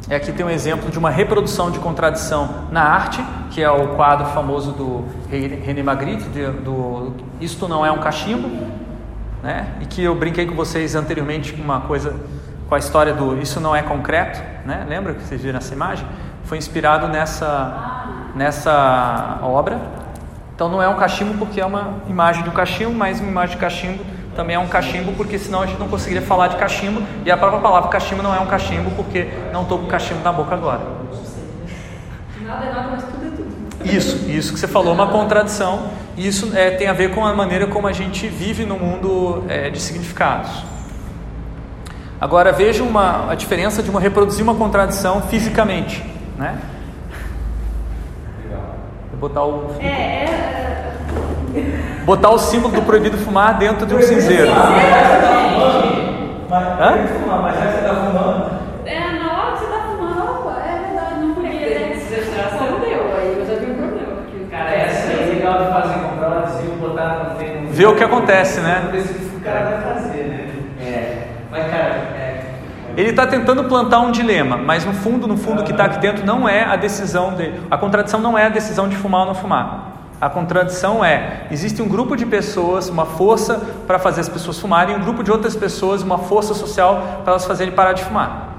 E 0.08 0.14
aqui 0.14 0.32
tem 0.32 0.46
um 0.46 0.50
exemplo 0.52 0.92
de 0.92 1.00
uma 1.00 1.10
reprodução 1.10 1.72
de 1.72 1.80
contradição 1.80 2.68
na 2.72 2.84
arte, 2.84 3.26
que 3.50 3.60
é 3.60 3.72
o 3.72 3.96
quadro 3.96 4.28
famoso 4.28 4.72
do 4.72 5.04
René 5.32 5.82
Magritte, 5.82 6.26
do 6.64 7.14
Isto 7.42 7.68
Não 7.68 7.84
É 7.84 7.92
um 7.92 7.98
Cachimbo, 7.98 8.48
né? 9.42 9.68
e 9.82 9.86
que 9.88 10.04
eu 10.04 10.14
brinquei 10.14 10.46
com 10.46 10.54
vocês 10.54 10.94
anteriormente 10.94 11.54
com 11.54 11.64
uma 11.64 11.82
coisa, 11.82 12.16
com 12.70 12.76
a 12.76 12.78
história 12.78 13.16
do 13.16 13.36
Isso 13.42 13.60
Não 13.60 13.76
É 13.76 13.82
Concreto, 13.82 14.40
né? 14.64 14.86
lembra 14.88 15.16
que 15.16 15.24
vocês 15.24 15.42
viram 15.42 15.58
essa 15.58 15.74
imagem? 15.74 16.06
Foi 16.44 16.60
inspirado 16.60 17.08
nessa, 17.08 18.32
nessa 18.36 19.40
obra. 19.42 19.82
Então 20.54 20.70
não 20.70 20.84
é 20.84 20.88
um 20.88 20.98
cachimbo 20.98 21.34
porque 21.34 21.60
é 21.60 21.66
uma 21.66 21.96
imagem 22.08 22.44
de 22.44 22.50
um 22.50 22.54
cachimbo, 22.54 22.94
mas 22.94 23.20
uma 23.20 23.30
imagem 23.30 23.56
de 23.56 23.60
cachimbo 23.60 24.04
também 24.36 24.56
é 24.56 24.60
um 24.60 24.68
cachimbo 24.68 25.14
porque 25.14 25.40
senão 25.40 25.62
a 25.62 25.66
gente 25.66 25.80
não 25.80 25.88
conseguiria 25.88 26.22
falar 26.22 26.50
de 26.50 26.58
cachimbo 26.58 27.02
e 27.26 27.32
a 27.32 27.38
própria 27.38 27.62
palavra 27.62 27.90
cachimbo 27.90 28.22
não 28.22 28.36
é 28.36 28.40
um 28.40 28.46
cachimbo 28.46 28.92
porque 28.92 29.28
não 29.52 29.64
estou 29.64 29.80
com 29.80 29.88
cachimbo 29.88 30.22
na 30.24 30.32
boca 30.32 30.54
agora. 30.54 30.82
Nada 32.42 32.66
é 32.66 32.74
nada, 32.74 32.90
mas 32.92 33.04
tudo 33.04 33.26
é 33.26 33.30
tudo. 33.30 33.56
Isso, 33.86 34.30
isso 34.30 34.54
que 34.54 34.60
você 34.60 34.68
falou 34.68 34.92
é 34.92 34.94
uma 34.94 35.08
contradição. 35.08 35.90
E 36.18 36.28
isso 36.28 36.56
é, 36.56 36.72
tem 36.72 36.88
a 36.88 36.94
ver 36.94 37.14
com 37.14 37.26
a 37.26 37.34
maneira 37.34 37.68
como 37.68 37.88
a 37.88 37.92
gente 37.92 38.28
vive 38.28 38.66
no 38.66 38.78
mundo 38.78 39.44
é, 39.50 39.70
de 39.70 39.80
significados. 39.80 40.64
Agora 42.20 42.52
veja 42.52 42.84
uma, 42.84 43.32
a 43.32 43.36
diferença 43.36 43.84
de 43.84 43.90
uma 43.90 44.00
reproduzir 44.00 44.44
uma 44.44 44.56
contradição 44.56 45.24
fisicamente, 45.24 46.04
né? 46.38 46.58
Vou 49.12 49.30
botar 49.30 49.44
o 49.44 49.76
É, 49.80 50.26
é, 51.56 51.95
botar 52.06 52.30
o 52.30 52.38
símbolo 52.38 52.74
do 52.74 52.82
proibido 52.84 53.18
fumar 53.18 53.58
dentro 53.58 53.86
de 53.86 53.96
um 53.96 54.02
cinzeiro. 54.02 54.52
Mas, 56.50 56.64
Hã? 56.80 57.08
fumar, 57.08 57.42
mas 57.42 57.56
já 57.56 57.66
que 57.66 57.72
você 57.74 57.80
está 57.80 57.96
fumando, 57.96 58.52
é, 58.86 58.94
é, 58.96 59.12
na 59.14 59.34
hora 59.34 59.52
que 59.54 59.60
você 59.60 59.66
tá 59.66 59.80
fumando, 59.90 60.52
é 60.60 60.80
verdade, 60.88 61.20
não 61.22 61.34
podia. 61.36 61.96
Se 61.96 62.06
você 62.06 62.32
já 62.36 62.52
não 62.62 62.80
deu, 62.80 63.16
aí 63.18 63.36
eu 63.40 63.46
já 63.46 63.60
vi 63.60 63.72
um 63.72 63.76
problema. 63.76 64.14
Porque 64.22 64.46
Cara, 64.52 64.70
essa 64.76 65.08
aí 65.10 65.24
é 65.24 65.34
legal 65.34 65.58
de 65.66 65.72
fazer, 65.72 66.00
comprar 66.08 66.30
um 66.30 66.38
adesivo, 66.38 66.76
botar 66.88 67.30
no 67.32 67.36
tem 67.40 67.66
um- 67.66 67.70
Ver 67.72 67.86
o 67.88 67.96
que 67.96 68.04
acontece, 68.04 68.62
né? 68.62 68.84
O 69.36 69.40
cara 69.42 69.66
vai 69.66 69.94
fazer, 69.94 70.24
né? 70.26 70.48
É, 70.82 71.28
mas 71.52 71.64
cara, 71.72 71.90
é, 72.16 72.42
Ele 72.96 73.10
está 73.10 73.28
tentando 73.28 73.64
plantar 73.66 74.00
um 74.00 74.12
dilema, 74.12 74.56
mas 74.56 74.86
no 74.86 74.94
fundo, 74.94 75.28
no 75.28 75.36
fundo, 75.36 75.62
o 75.62 75.66
que 75.66 75.72
está 75.72 75.86
aqui 75.86 75.98
dentro 76.00 76.26
não 76.26 76.48
é 76.48 76.64
a 76.64 76.76
decisão 76.78 77.34
dele. 77.34 77.60
A 77.70 77.78
contradição 77.78 78.22
não 78.22 78.38
é 78.38 78.46
a 78.46 78.50
decisão 78.50 78.88
de 78.88 78.96
fumar 78.96 79.22
ou 79.22 79.28
não 79.28 79.36
fumar. 79.36 79.95
A 80.20 80.30
contradição 80.30 81.04
é: 81.04 81.42
existe 81.52 81.82
um 81.82 81.88
grupo 81.88 82.16
de 82.16 82.26
pessoas, 82.26 82.90
uma 82.90 83.06
força 83.06 83.60
para 83.86 84.00
fazer 84.00 84.22
as 84.22 84.30
pessoas 84.30 84.58
fumarem, 84.60 84.96
e 84.96 84.98
um 84.98 85.02
grupo 85.02 85.24
de 85.24 85.32
outras 85.32 85.56
pessoas, 85.56 86.02
uma 86.02 86.18
força 86.18 86.54
social 86.54 87.22
para 87.24 87.34
elas 87.34 87.46
fazerem 87.46 87.74
parar 87.74 87.94
de 87.94 88.04
fumar. 88.04 88.54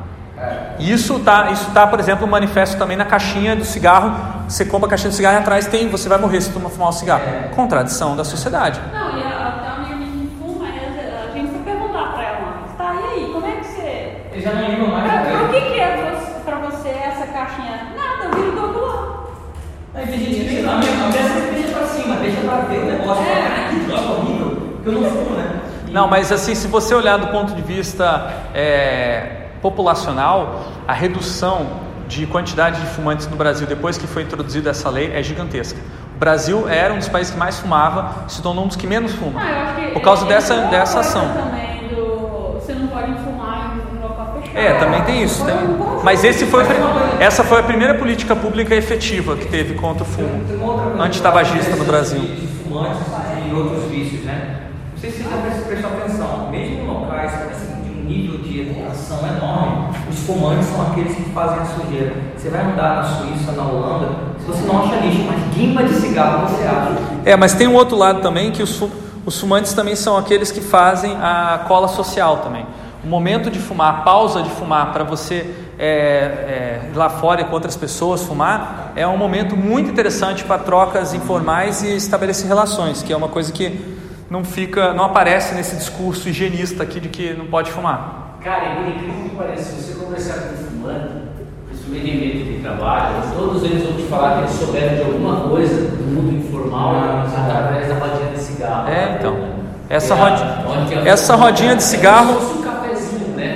Isso 0.78 1.16
está, 1.16 1.50
isso 1.50 1.70
tá, 1.70 1.86
por 1.86 1.98
exemplo, 1.98 2.26
manifesto 2.26 2.76
também 2.76 2.96
na 2.96 3.06
caixinha 3.06 3.56
do 3.56 3.64
cigarro. 3.64 4.14
Você 4.46 4.66
compra 4.66 4.86
a 4.86 4.90
caixinha 4.90 5.08
do 5.10 5.14
cigarro 5.16 5.36
e 5.36 5.38
atrás 5.38 5.66
tem, 5.66 5.88
você 5.88 6.08
vai 6.10 6.18
morrer 6.18 6.40
se 6.42 6.52
tu 6.52 6.60
fumar 6.60 6.90
um 6.90 6.92
cigarro. 6.92 7.22
Contradição 7.54 8.14
da 8.14 8.22
sociedade. 8.22 8.78
Não, 8.92 9.18
e 9.18 9.22
a, 9.22 9.26
a 9.66 9.74
amiga 9.76 9.96
minha 9.96 10.10
que 10.28 10.36
fuma, 10.38 10.66
a 10.66 11.30
gente 11.32 11.48
foi 11.50 11.60
perguntar 11.60 12.12
pra 12.12 12.22
ela, 12.22 12.52
tá, 12.76 12.94
e 12.94 13.04
aí, 13.24 13.30
como 13.32 13.46
é 13.46 13.52
que 13.52 13.64
você. 13.64 14.12
Eles 14.32 14.44
já 14.44 14.52
não 14.52 14.68
ligam 14.68 14.88
mais 14.88 15.04
Pra, 15.10 15.20
pra 15.22 15.30
pra 15.48 15.56
ele. 15.56 15.60
que, 15.66 15.72
que 15.72 15.80
é 15.80 16.14
você- 16.20 16.40
pra 16.44 16.56
você 16.58 16.88
essa 16.90 17.26
caixinha? 17.28 17.86
Nada, 17.96 18.24
eu 18.36 18.42
viro 18.44 18.72
do 18.72 18.86
lá. 18.86 19.16
Aí 19.94 20.06
tem 20.06 20.18
gente 20.18 20.44
que 20.56 20.60
não, 20.60 20.74
a 20.74 20.76
mulher 20.76 21.50
deixa 21.54 21.72
pra 21.78 21.86
cima, 21.86 22.16
deixa 22.16 22.40
pra 22.42 22.56
ver 22.68 22.78
o 22.80 22.86
negócio. 23.06 23.24
É. 23.24 23.46
Ah, 23.46 23.68
que 23.70 23.76
droga 23.86 24.12
horrível, 24.12 24.78
que 24.82 24.88
eu 24.88 24.92
não 24.92 25.02
fumo, 25.10 25.30
né? 25.36 25.60
E- 25.88 25.90
Não, 25.92 26.08
mas 26.08 26.30
assim, 26.32 26.54
se 26.54 26.66
você 26.68 26.94
olhar 26.94 27.16
do 27.18 27.28
ponto 27.28 27.54
de 27.54 27.62
vista 27.62 28.32
é, 28.54 29.46
populacional, 29.62 30.62
a 30.86 30.92
redução 30.92 31.66
de 32.08 32.26
quantidade 32.26 32.80
de 32.80 32.86
fumantes 32.88 33.26
no 33.26 33.36
Brasil 33.36 33.66
depois 33.66 33.98
que 33.98 34.06
foi 34.06 34.22
introduzida 34.22 34.70
essa 34.70 34.88
lei 34.90 35.10
é 35.12 35.22
gigantesca. 35.22 35.78
O 36.14 36.18
Brasil 36.18 36.68
era 36.68 36.94
um 36.94 36.98
dos 36.98 37.08
países 37.08 37.32
que 37.32 37.38
mais 37.38 37.58
fumava, 37.58 38.24
se 38.28 38.40
tornou 38.40 38.64
um 38.64 38.68
dos 38.68 38.76
que 38.76 38.86
menos 38.86 39.12
fuma. 39.12 39.40
Ah, 39.40 39.50
eu 39.50 39.62
acho 39.66 39.74
que 39.74 39.86
Por 39.92 40.02
causa 40.02 40.22
ele- 40.24 40.32
dessa, 40.34 40.54
falou 40.54 40.70
dessa 40.70 41.00
ação. 41.00 41.28
Também 41.34 41.88
do, 41.88 42.54
você 42.60 42.72
não 42.74 42.86
pode 42.86 43.12
fumar 43.14 43.76
em 43.92 44.00
local 44.02 44.38
fechado. 44.40 44.56
É, 44.56 44.72
também 44.78 45.02
tem 45.02 45.22
isso. 45.24 45.42
Um 45.44 45.76
conjunto. 45.76 46.04
Mas 46.04 46.22
esse 46.24 46.46
foi, 46.46 46.64
essa 47.20 47.42
foi 47.44 47.58
a 47.60 47.62
primeira 47.64 47.94
política 47.94 48.34
pública 48.36 48.74
efetiva 48.74 49.36
que 49.36 49.46
teve 49.46 49.74
contra 49.74 50.04
o 50.04 50.06
fumo 50.06 50.42
antitabagista 51.00 51.74
no 51.76 51.84
Brasil. 51.84 52.20
Fumantes 52.76 53.06
e 53.48 53.54
outros 53.54 53.90
vícios, 53.90 54.24
né? 54.24 54.66
Não 54.92 55.00
sei 55.00 55.10
se 55.10 55.22
vocês 55.22 55.66
prestam 55.66 55.90
atenção, 55.92 56.50
mesmo 56.50 56.82
em 56.82 56.86
locais 56.86 57.32
assim, 57.50 57.82
de 57.82 57.90
um 57.90 58.04
nível 58.04 58.38
de 58.40 58.60
educação 58.60 59.18
enorme, 59.26 59.96
os 60.10 60.18
fumantes 60.20 60.66
são 60.66 60.82
aqueles 60.82 61.14
que 61.14 61.22
fazem 61.30 61.58
a 61.58 61.64
sujeira. 61.64 62.14
Você 62.36 62.50
vai 62.50 62.60
andar 62.60 62.96
na 62.96 63.04
Suíça, 63.04 63.52
na 63.52 63.62
Holanda, 63.62 64.08
se 64.38 64.46
você 64.46 64.66
não 64.66 64.82
acha 64.82 64.96
lixo, 64.96 65.22
mas 65.26 65.54
guimba 65.54 65.84
de 65.84 65.94
cigarro 65.94 66.48
você 66.48 66.64
acha. 66.64 66.96
É, 67.24 67.34
mas 67.34 67.54
tem 67.54 67.66
um 67.66 67.74
outro 67.74 67.96
lado 67.96 68.20
também 68.20 68.50
que 68.50 68.62
os, 68.62 68.82
os 69.24 69.40
fumantes 69.40 69.72
também 69.72 69.96
são 69.96 70.18
aqueles 70.18 70.50
que 70.50 70.60
fazem 70.60 71.16
a 71.16 71.64
cola 71.66 71.88
social 71.88 72.38
também. 72.38 72.66
O 73.02 73.06
momento 73.06 73.50
de 73.50 73.58
fumar, 73.58 73.88
a 73.88 74.02
pausa 74.02 74.42
de 74.42 74.50
fumar 74.50 74.92
para 74.92 75.04
você 75.04 75.65
é, 75.78 75.86
é, 75.86 76.80
lá 76.94 77.08
fora 77.10 77.44
com 77.44 77.52
outras 77.54 77.76
pessoas 77.76 78.22
fumar 78.22 78.92
é 78.96 79.06
um 79.06 79.16
momento 79.16 79.56
muito 79.56 79.90
interessante 79.90 80.42
para 80.44 80.58
trocas 80.58 81.12
informais 81.14 81.82
e 81.82 81.94
estabelecer 81.96 82.46
relações, 82.46 83.02
que 83.02 83.12
é 83.12 83.16
uma 83.16 83.28
coisa 83.28 83.52
que 83.52 83.96
não 84.30 84.42
fica, 84.44 84.92
não 84.94 85.04
aparece 85.04 85.54
nesse 85.54 85.76
discurso 85.76 86.28
higienista 86.28 86.82
aqui 86.82 86.98
de 86.98 87.08
que 87.08 87.34
não 87.34 87.46
pode 87.46 87.70
fumar. 87.70 88.38
Cara, 88.42 88.76
por 88.76 88.88
incrível 88.88 89.14
que 89.28 89.36
pareça, 89.36 89.64
se 89.64 89.82
você 89.92 90.04
conversar 90.04 90.34
com 90.34 90.54
um 90.54 90.56
fumante, 90.66 91.08
principalmente 91.68 92.10
em 92.10 92.16
ambiente 92.16 92.52
de 92.56 92.60
trabalho, 92.62 93.14
todos 93.36 93.62
eles 93.64 93.82
vão 93.84 93.92
te 93.96 94.02
falar 94.04 94.32
que 94.34 94.38
eles 94.44 94.52
souberam 94.52 94.94
de 94.96 95.02
alguma 95.02 95.48
coisa 95.48 95.88
do 95.90 96.04
mundo 96.04 96.36
informal 96.38 96.96
através 97.36 97.88
da 97.88 97.94
rodinha 97.96 98.30
de 98.32 98.38
cigarro. 98.40 98.88
É, 98.88 99.16
então. 99.18 99.56
Essa 99.88 100.14
É, 100.14 100.16
rodi- 100.16 100.42
onde 100.68 100.88
que 100.88 100.94
é- 100.98 101.08
essa 101.08 101.36
rodinha 101.36 101.76
de 101.76 101.82
cigarro- 101.84 102.34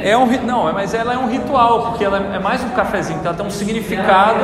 É 0.02 0.16
um 0.16 0.26
não, 0.42 0.68
é- 0.68 0.72
mas 0.72 0.94
ela 0.94 1.12
é 1.14 1.18
um 1.18 1.28
ritual, 1.28 1.82
porque 1.86 2.04
ela 2.04 2.18
é 2.34 2.38
mais 2.38 2.62
um 2.62 2.70
cafezinho, 2.70 3.18
então 3.18 3.30
ela 3.30 3.38
tem 3.38 3.46
um 3.46 3.50
significado. 3.50 4.40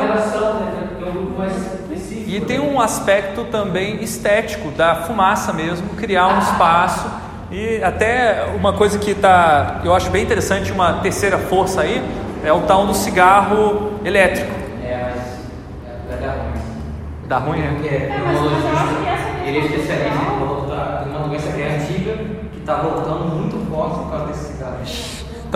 E 2.27 2.41
tem 2.41 2.59
um 2.59 2.79
aspecto 2.81 3.45
também 3.45 4.03
estético 4.03 4.69
da 4.71 4.95
fumaça 4.95 5.53
mesmo, 5.53 5.87
criar 5.95 6.27
um 6.27 6.39
espaço 6.39 7.05
e 7.49 7.81
até 7.81 8.47
uma 8.55 8.73
coisa 8.73 8.99
que 8.99 9.15
tá, 9.15 9.79
eu 9.83 9.95
acho 9.95 10.09
bem 10.09 10.23
interessante, 10.23 10.71
uma 10.71 10.93
terceira 10.95 11.37
força 11.37 11.81
aí, 11.81 12.03
é 12.43 12.51
o 12.51 12.61
tal 12.61 12.85
do 12.85 12.93
cigarro 12.93 13.93
elétrico. 14.03 14.51
É, 14.83 15.13
mas 15.15 15.23
é, 15.87 16.17
vai 16.17 16.27
dar 16.27 16.33
ruim. 16.33 16.51
Dá 17.27 17.37
ruim, 17.37 17.59
né? 17.59 17.71
Porque 17.75 17.95
É, 17.95 18.09
mas- 18.25 18.41
mas 18.41 18.43
eu 18.43 18.49
acho 18.49 18.61
que 18.61 19.07
essa 19.07 19.23
questão 19.23 19.45
ele 19.47 19.57
é 19.57 19.61
especialista, 19.61 21.01
tem 21.03 21.15
uma 21.15 21.27
doença 21.29 21.51
que 21.53 21.61
é 21.61 21.75
antiga, 21.77 22.13
que 22.51 22.59
está 22.59 22.75
voltando 22.75 23.35
muito 23.35 23.69
forte 23.71 23.99
por 23.99 24.11
causa 24.11 24.25
desse 24.27 24.53
cigarro. 24.53 24.77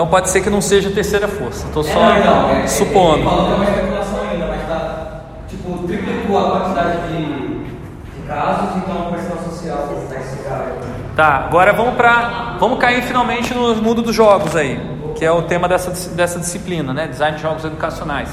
Então 0.02 0.10
pode 0.10 0.32
ser 0.32 0.41
que 0.41 0.49
não 0.49 0.61
seja 0.61 0.90
a 0.90 0.91
terceira 0.91 1.28
força. 1.28 1.68
Estou 1.68 1.84
só 1.84 1.91
É, 1.91 2.26
não, 2.26 2.49
é- 2.49 2.60
Ele 2.61 2.68
supondo. 2.68 3.22
que 3.22 3.28
é 3.28 3.53
uma 3.53 3.64
especulação 3.65 4.19
ainda, 4.32 4.48
mas 4.48 4.68
tá, 4.68 5.22
tipo, 5.48 5.78
triplicou 5.86 6.40
a 6.40 6.60
quantidade 6.60 7.07
de, 7.10 7.23
de 7.23 8.28
casos, 8.28 8.78
então 8.78 8.98
a 8.99 9.11
pressão 9.11 9.38
social 9.48 9.90
desse 10.10 10.38
cigarro. 10.38 10.72
Tá, 11.15 11.45
agora 11.45 11.72
vamos 11.73 11.94
para 11.94 12.56
vamos 12.60 12.80
cair 12.80 13.03
finalmente 13.03 13.53
no 13.53 13.76
mundo 13.76 14.02
dos 14.02 14.15
jogos 14.15 14.56
aí, 14.56 14.82
que 15.15 15.23
é 15.23 15.32
o 15.32 15.44
tema 15.44 15.68
dessa, 15.68 15.91
dessa 16.15 16.40
disciplina, 16.40 16.91
né? 16.95 17.06
Design 17.06 17.36
de 17.38 17.44
jogos 17.44 17.64
educacionais. 17.64 18.30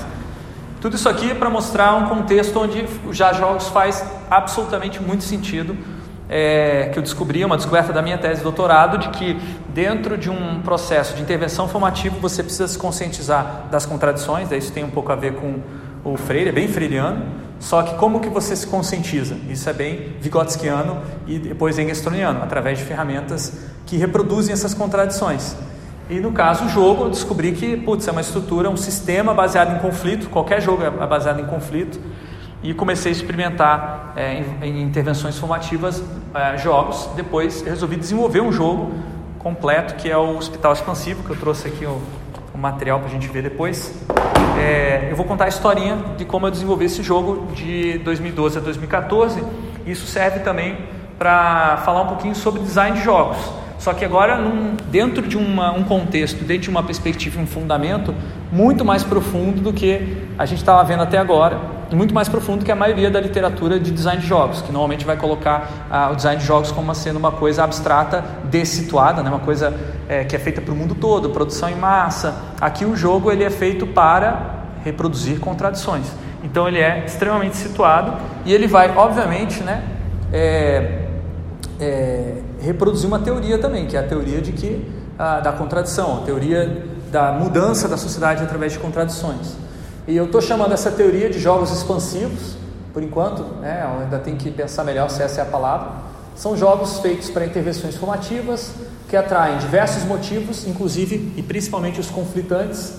Tudo 0.80 0.96
isso 0.96 1.06
aqui 1.06 1.32
é 1.32 1.34
para 1.34 1.50
mostrar 1.50 1.92
um 1.96 2.06
contexto 2.06 2.58
onde 2.58 2.86
já 3.10 3.34
jogos 3.34 3.68
faz 3.68 4.02
absolutamente 4.30 5.02
muito 5.02 5.22
sentido. 5.22 5.76
É, 6.28 6.90
que 6.92 6.98
eu 6.98 7.02
descobri, 7.02 7.44
uma 7.44 7.56
descoberta 7.56 7.92
da 7.92 8.02
minha 8.02 8.18
tese 8.18 8.36
de 8.36 8.42
doutorado, 8.42 8.98
de 8.98 9.08
que 9.10 9.40
dentro 9.72 10.18
de 10.18 10.28
um 10.28 10.60
processo 10.60 11.14
de 11.14 11.22
intervenção 11.22 11.66
formativa 11.68 12.16
você 12.20 12.42
precisa 12.42 12.68
se 12.68 12.78
conscientizar 12.78 13.64
das 13.70 13.86
contradições, 13.86 14.50
isso 14.52 14.72
tem 14.72 14.84
um 14.84 14.90
pouco 14.90 15.10
a 15.10 15.16
ver 15.16 15.34
com 15.34 15.60
o 16.04 16.16
Freire, 16.16 16.50
é 16.50 16.52
bem 16.52 16.68
freiriano, 16.68 17.24
só 17.58 17.82
que 17.82 17.94
como 17.96 18.20
que 18.20 18.28
você 18.28 18.54
se 18.54 18.66
conscientiza? 18.66 19.36
Isso 19.48 19.68
é 19.68 19.72
bem 19.72 20.16
vigotskiano 20.20 21.02
e 21.26 21.38
depois 21.38 21.78
engstroniano, 21.78 22.42
através 22.42 22.78
de 22.78 22.84
ferramentas 22.84 23.66
que 23.84 23.96
reproduzem 23.96 24.52
essas 24.52 24.74
contradições. 24.74 25.56
E 26.08 26.20
no 26.20 26.32
caso, 26.32 26.64
o 26.64 26.68
jogo, 26.68 27.04
eu 27.04 27.10
descobri 27.10 27.52
que, 27.52 27.76
putz, 27.76 28.06
é 28.06 28.12
uma 28.12 28.20
estrutura, 28.20 28.70
um 28.70 28.76
sistema 28.76 29.34
baseado 29.34 29.76
em 29.76 29.78
conflito, 29.80 30.30
qualquer 30.30 30.62
jogo 30.62 30.82
é 30.82 31.06
baseado 31.06 31.40
em 31.40 31.46
conflito, 31.46 32.00
e 32.62 32.72
comecei 32.72 33.12
a 33.12 33.14
experimentar 33.14 34.12
é, 34.16 34.42
em, 34.62 34.66
em 34.68 34.82
intervenções 34.82 35.38
formativas 35.38 36.02
é, 36.34 36.58
jogos. 36.58 37.08
Depois 37.14 37.62
resolvi 37.62 37.96
desenvolver 37.96 38.40
um 38.40 38.52
jogo 38.52 38.92
completo, 39.38 39.94
que 39.94 40.10
é 40.10 40.16
o 40.16 40.36
Hospital 40.36 40.72
Expansivo, 40.72 41.22
que 41.22 41.30
eu 41.30 41.36
trouxe 41.36 41.68
aqui 41.68 41.84
o, 41.84 42.00
o 42.54 42.58
material 42.58 42.98
para 42.98 43.08
a 43.08 43.10
gente 43.10 43.28
ver 43.28 43.42
depois. 43.42 43.94
É, 44.58 45.08
eu 45.10 45.16
vou 45.16 45.24
contar 45.24 45.44
a 45.44 45.48
historinha 45.48 45.96
de 46.16 46.24
como 46.24 46.46
eu 46.46 46.50
desenvolvi 46.50 46.86
esse 46.86 47.02
jogo 47.02 47.52
de 47.54 47.98
2012 47.98 48.58
a 48.58 48.60
2014. 48.60 49.42
Isso 49.86 50.06
serve 50.06 50.40
também 50.40 50.76
para 51.18 51.78
falar 51.78 52.02
um 52.02 52.06
pouquinho 52.08 52.34
sobre 52.34 52.60
design 52.60 52.96
de 52.98 53.04
jogos. 53.04 53.38
Só 53.78 53.94
que 53.94 54.04
agora 54.04 54.36
num, 54.36 54.76
dentro 54.90 55.26
de 55.26 55.36
uma, 55.36 55.72
um 55.72 55.84
contexto, 55.84 56.44
dentro 56.44 56.64
de 56.64 56.70
uma 56.70 56.82
perspectiva, 56.82 57.40
um 57.40 57.46
fundamento 57.46 58.14
muito 58.50 58.84
mais 58.84 59.04
profundo 59.04 59.60
do 59.60 59.72
que 59.72 60.18
a 60.36 60.44
gente 60.44 60.58
estava 60.58 60.82
vendo 60.84 61.02
até 61.02 61.18
agora 61.18 61.78
muito 61.96 62.14
mais 62.14 62.28
profundo 62.28 62.64
que 62.64 62.72
a 62.72 62.76
maioria 62.76 63.10
da 63.10 63.20
literatura 63.20 63.78
de 63.78 63.90
design 63.90 64.20
de 64.20 64.26
jogos, 64.26 64.60
que 64.60 64.70
normalmente 64.70 65.04
vai 65.04 65.16
colocar 65.16 65.86
ah, 65.90 66.10
o 66.12 66.16
design 66.16 66.40
de 66.40 66.46
jogos 66.46 66.70
como 66.70 66.94
sendo 66.94 67.16
uma 67.18 67.32
coisa 67.32 67.64
abstrata, 67.64 68.24
dessituada, 68.44 69.22
né? 69.22 69.30
uma 69.30 69.38
coisa 69.38 69.74
é, 70.08 70.24
que 70.24 70.36
é 70.36 70.38
feita 70.38 70.60
para 70.60 70.72
o 70.72 70.76
mundo 70.76 70.94
todo, 70.94 71.30
produção 71.30 71.68
em 71.68 71.74
massa. 71.74 72.36
Aqui 72.60 72.84
o 72.84 72.96
jogo 72.96 73.30
ele 73.30 73.44
é 73.44 73.50
feito 73.50 73.86
para 73.86 74.66
reproduzir 74.84 75.40
contradições. 75.40 76.06
Então 76.42 76.68
ele 76.68 76.78
é 76.78 77.04
extremamente 77.04 77.56
situado 77.56 78.14
e 78.44 78.52
ele 78.52 78.66
vai, 78.66 78.94
obviamente, 78.94 79.62
né, 79.62 79.82
é, 80.32 81.06
é, 81.80 82.34
reproduzir 82.60 83.06
uma 83.06 83.18
teoria 83.18 83.58
também, 83.58 83.86
que 83.86 83.96
é 83.96 84.00
a 84.00 84.06
teoria 84.06 84.40
de 84.40 84.52
que 84.52 84.90
ah, 85.18 85.40
da 85.40 85.52
contradição, 85.52 86.18
a 86.18 86.20
teoria 86.22 86.86
da 87.10 87.32
mudança 87.32 87.88
da 87.88 87.96
sociedade 87.96 88.42
através 88.42 88.72
de 88.72 88.78
contradições. 88.78 89.54
E 90.06 90.16
eu 90.16 90.26
estou 90.26 90.40
chamando 90.40 90.72
essa 90.72 90.90
teoria 90.90 91.28
de 91.28 91.38
jogos 91.38 91.70
expansivos, 91.70 92.56
por 92.92 93.02
enquanto, 93.02 93.42
né, 93.60 93.86
ainda 94.00 94.18
tem 94.18 94.36
que 94.36 94.50
pensar 94.50 94.84
melhor 94.84 95.10
se 95.10 95.22
essa 95.22 95.40
é 95.40 95.42
a 95.42 95.46
palavra. 95.46 95.90
São 96.34 96.56
jogos 96.56 96.98
feitos 97.00 97.30
para 97.30 97.44
intervenções 97.44 97.96
formativas 97.96 98.72
que 99.08 99.16
atraem 99.16 99.58
diversos 99.58 100.04
motivos, 100.04 100.66
inclusive 100.66 101.32
e 101.36 101.42
principalmente 101.42 101.98
os 101.98 102.10
conflitantes, 102.10 102.94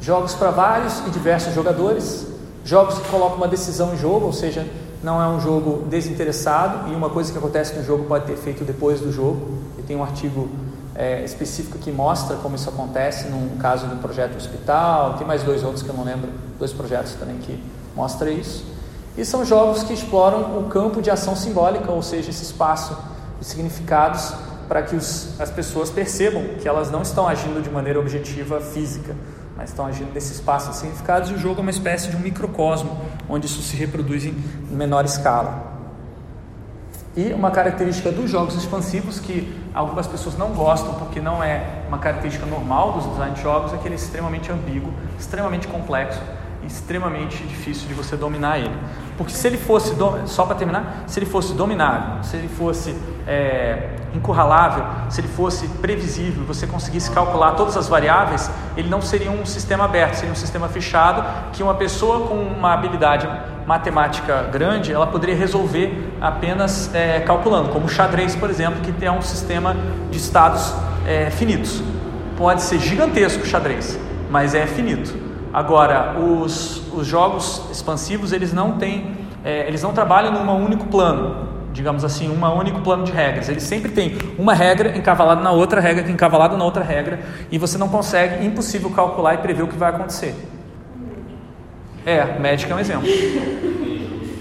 jogos 0.00 0.34
para 0.34 0.50
vários 0.50 1.00
e 1.06 1.10
diversos 1.10 1.54
jogadores, 1.54 2.26
jogos 2.64 2.98
que 2.98 3.08
colocam 3.08 3.36
uma 3.36 3.48
decisão 3.48 3.94
em 3.94 3.98
jogo, 3.98 4.26
ou 4.26 4.32
seja, 4.32 4.66
não 5.02 5.22
é 5.22 5.28
um 5.28 5.40
jogo 5.40 5.84
desinteressado 5.88 6.90
e 6.92 6.94
uma 6.94 7.10
coisa 7.10 7.30
que 7.30 7.38
acontece 7.38 7.74
no 7.76 7.84
jogo 7.84 8.04
pode 8.04 8.26
ter 8.26 8.36
feito 8.36 8.64
depois 8.64 9.00
do 9.00 9.12
jogo. 9.12 9.58
E 9.78 9.82
tem 9.82 9.96
um 9.96 10.02
artigo 10.02 10.48
é, 10.94 11.24
específico 11.24 11.78
que 11.78 11.92
mostra 11.92 12.36
como 12.36 12.56
isso 12.56 12.68
acontece 12.68 13.28
num 13.28 13.56
caso 13.58 13.86
do 13.86 13.96
projeto 13.96 14.36
hospital, 14.36 15.14
tem 15.14 15.26
mais 15.26 15.44
dois 15.44 15.62
outros 15.62 15.82
que 15.82 15.88
eu 15.88 15.94
não 15.94 16.04
lembro, 16.04 16.28
dois 16.58 16.72
projetos 16.72 17.14
também 17.14 17.38
que 17.38 17.62
mostra 17.94 18.30
isso. 18.30 18.64
E 19.16 19.24
são 19.24 19.44
jogos 19.44 19.82
que 19.82 19.92
exploram 19.92 20.58
o 20.58 20.64
campo 20.68 21.00
de 21.00 21.10
ação 21.10 21.34
simbólica, 21.36 21.90
ou 21.90 22.02
seja, 22.02 22.30
esse 22.30 22.42
espaço 22.42 22.96
de 23.40 23.46
significados 23.46 24.32
para 24.68 24.82
que 24.82 24.94
os, 24.94 25.40
as 25.40 25.50
pessoas 25.50 25.88
percebam 25.88 26.42
que 26.60 26.68
elas 26.68 26.90
não 26.90 27.02
estão 27.02 27.26
agindo 27.26 27.62
de 27.62 27.70
maneira 27.70 27.98
objetiva 27.98 28.60
física, 28.60 29.16
mas 29.58 29.70
estão 29.70 29.84
agindo 29.84 30.14
nesse 30.14 30.32
espaço 30.32 30.70
de 30.70 30.76
significados 30.76 31.30
e 31.30 31.34
o 31.34 31.38
jogo 31.38 31.58
é 31.58 31.62
uma 31.62 31.70
espécie 31.70 32.08
de 32.08 32.16
um 32.16 32.20
microcosmo, 32.20 32.96
onde 33.28 33.46
isso 33.46 33.60
se 33.60 33.76
reproduz 33.76 34.24
em 34.24 34.32
menor 34.70 35.04
escala. 35.04 35.76
E 37.16 37.32
uma 37.32 37.50
característica 37.50 38.12
dos 38.12 38.30
jogos 38.30 38.54
expansivos 38.54 39.18
que 39.18 39.52
algumas 39.74 40.06
pessoas 40.06 40.38
não 40.38 40.52
gostam 40.52 40.94
porque 40.94 41.20
não 41.20 41.42
é 41.42 41.82
uma 41.88 41.98
característica 41.98 42.46
normal 42.46 42.92
dos 42.92 43.10
design 43.10 43.34
de 43.34 43.42
jogos 43.42 43.74
é 43.74 43.78
que 43.78 43.88
ele 43.88 43.96
é 43.96 43.98
extremamente 43.98 44.52
ambíguo, 44.52 44.92
extremamente 45.18 45.66
complexo 45.66 46.20
extremamente 46.64 47.42
difícil 47.44 47.88
de 47.88 47.94
você 47.94 48.16
dominar 48.16 48.58
ele. 48.58 48.76
Porque 49.16 49.32
se 49.32 49.46
ele 49.46 49.56
fosse, 49.56 49.94
só 50.26 50.44
para 50.44 50.54
terminar, 50.54 51.04
se 51.06 51.18
ele 51.18 51.26
fosse 51.26 51.54
dominável, 51.54 52.22
se 52.22 52.36
ele 52.36 52.48
fosse 52.48 52.94
é, 53.26 53.96
encurralável, 54.14 54.84
se 55.10 55.20
ele 55.20 55.28
fosse 55.28 55.68
previsível, 55.68 56.44
você 56.44 56.66
conseguisse 56.66 57.10
calcular 57.10 57.52
todas 57.52 57.76
as 57.76 57.88
variáveis, 57.88 58.50
ele 58.76 58.88
não 58.88 59.00
seria 59.00 59.30
um 59.30 59.44
sistema 59.44 59.84
aberto, 59.84 60.14
seria 60.14 60.32
um 60.32 60.36
sistema 60.36 60.68
fechado 60.68 61.24
que 61.52 61.62
uma 61.62 61.74
pessoa 61.74 62.26
com 62.26 62.34
uma 62.34 62.72
habilidade 62.72 63.28
matemática 63.66 64.44
grande, 64.50 64.92
ela 64.92 65.06
poderia 65.06 65.36
resolver 65.36 66.14
apenas 66.20 66.92
é, 66.94 67.20
calculando, 67.20 67.68
como 67.68 67.84
o 67.84 67.88
xadrez, 67.88 68.34
por 68.34 68.48
exemplo, 68.48 68.80
que 68.80 68.92
tem 68.92 69.10
um 69.10 69.20
sistema 69.20 69.76
de 70.10 70.16
estados 70.16 70.74
é, 71.06 71.28
finitos. 71.30 71.82
Pode 72.36 72.62
ser 72.62 72.78
gigantesco 72.78 73.42
o 73.42 73.46
xadrez, 73.46 73.98
mas 74.30 74.54
é 74.54 74.66
finito. 74.66 75.14
Agora, 75.52 76.18
os, 76.18 76.82
os 76.92 77.06
jogos 77.06 77.62
expansivos, 77.70 78.32
eles 78.32 78.52
não 78.52 78.72
têm, 78.72 79.18
é, 79.44 79.66
eles 79.66 79.82
não 79.82 79.92
trabalham 79.92 80.32
num 80.32 80.64
único 80.64 80.86
plano, 80.86 81.48
digamos 81.78 82.04
assim, 82.04 82.28
um 82.28 82.44
único 82.58 82.80
plano 82.80 83.04
de 83.04 83.12
regras. 83.12 83.48
Eles 83.48 83.62
sempre 83.62 83.92
têm 83.92 84.18
uma 84.36 84.52
regra 84.52 84.98
encavalada 84.98 85.40
na 85.40 85.52
outra 85.52 85.80
regra, 85.80 86.10
encavalada 86.10 86.56
na 86.56 86.64
outra 86.64 86.82
regra, 86.82 87.20
e 87.52 87.56
você 87.56 87.78
não 87.78 87.88
consegue, 87.88 88.44
impossível 88.44 88.90
calcular 88.90 89.34
e 89.34 89.38
prever 89.38 89.62
o 89.62 89.68
que 89.68 89.76
vai 89.76 89.90
acontecer. 89.90 90.34
É, 92.04 92.36
médico 92.40 92.72
é 92.72 92.74
um 92.74 92.80
exemplo. 92.80 93.08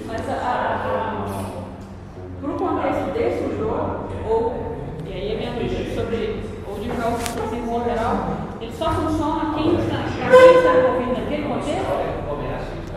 Mas 0.08 0.22
a, 0.28 0.34
a, 0.34 1.26
para 2.42 2.50
o 2.50 2.54
contexto 2.56 3.14
desse 3.14 3.56
jogo, 3.56 4.10
ou, 4.28 4.78
e 5.06 5.14
aí 5.14 5.36
a 5.36 5.38
minha 5.38 5.52
dúvida 5.52 5.94
sobre, 5.94 6.42
ou 6.68 6.80
de 6.80 6.88
jogos 6.88 7.22
assim, 7.22 7.60
em 7.60 7.84
geral, 7.84 8.30
ele 8.60 8.72
só 8.76 8.90
funciona 8.90 9.54
quem 9.54 9.76
está, 9.76 9.98
quem 10.32 10.58
está 10.58 10.76
envolvido 10.76 11.22
naquele 11.22 11.44
contexto? 11.44 11.86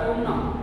Ou 0.08 0.16
não? 0.24 0.60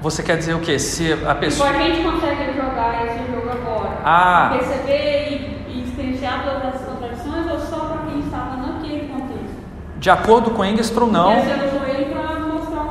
Você 0.00 0.22
quer 0.22 0.38
dizer 0.38 0.54
o 0.54 0.60
quê? 0.60 0.78
Se 0.78 1.12
a 1.12 1.34
pessoa. 1.34 1.68
A 1.68 1.72
gente 1.74 2.02
consegue 2.02 2.54
jogar 2.54 3.06
esse 3.06 3.18
jogo 3.30 3.50
agora. 3.50 3.98
Ah. 4.02 4.56
Perceber 4.58 5.66
e, 5.68 5.78
e 5.78 5.82
diferenciar 5.82 6.42
todas 6.42 6.74
as 6.74 6.80
contradições 6.80 7.50
ou 7.50 7.60
só 7.60 7.84
para 7.86 8.06
quem 8.06 8.20
estava 8.20 8.56
naquele 8.56 9.08
contexto? 9.08 9.56
De 9.98 10.08
acordo 10.08 10.52
com 10.52 10.64
Engstrom, 10.64 11.06
não. 11.06 11.34
Porque 11.34 11.52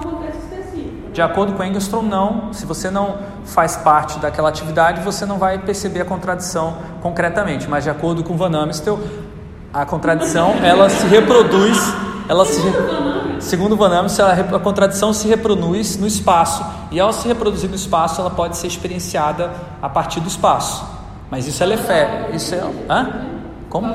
um 0.08 0.30
específico. 0.30 1.12
De 1.12 1.22
acordo 1.22 1.54
com 1.54 1.64
Engstrom, 1.64 2.04
não. 2.04 2.54
Se 2.54 2.68
você 2.68 2.92
não 2.92 3.18
faz 3.44 3.76
parte 3.78 4.20
daquela 4.20 4.50
atividade, 4.50 5.02
você 5.02 5.26
não 5.26 5.40
vai 5.40 5.58
perceber 5.58 6.02
a 6.02 6.06
contradição 6.06 6.78
concretamente. 7.02 7.68
Mas 7.68 7.86
de 7.86 7.90
acordo 7.90 8.24
com 8.24 8.38
Van 8.38 8.56
Amstel, 8.56 9.00
a 9.74 9.84
contradição 9.84 10.58
ela 10.64 10.88
se 10.90 11.08
reproduz, 11.08 11.78
ela 12.28 12.46
se 12.46 12.62
segundo 13.40 13.76
Van 13.76 14.00
Amstel, 14.00 14.28
a 14.28 14.60
contradição 14.60 15.14
se 15.14 15.28
reproduz 15.28 15.98
no 15.98 16.08
espaço 16.08 16.66
e 16.92 17.00
ao 17.00 17.12
se 17.14 17.28
reproduzir 17.28 17.70
no 17.70 17.76
espaço, 17.76 18.22
ela 18.22 18.30
pode 18.30 18.58
ser 18.58 18.68
experienciada 18.68 19.52
a 19.82 19.90
partir 19.90 20.20
do 20.20 20.28
espaço. 20.28 20.84
Mas 21.30 21.48
isso 21.48 21.62
é 21.62 21.66
Lefebvre, 21.66 22.36
isso 22.36 22.56
é, 22.56 22.62
hã? 22.90 23.28
Como? 23.70 23.88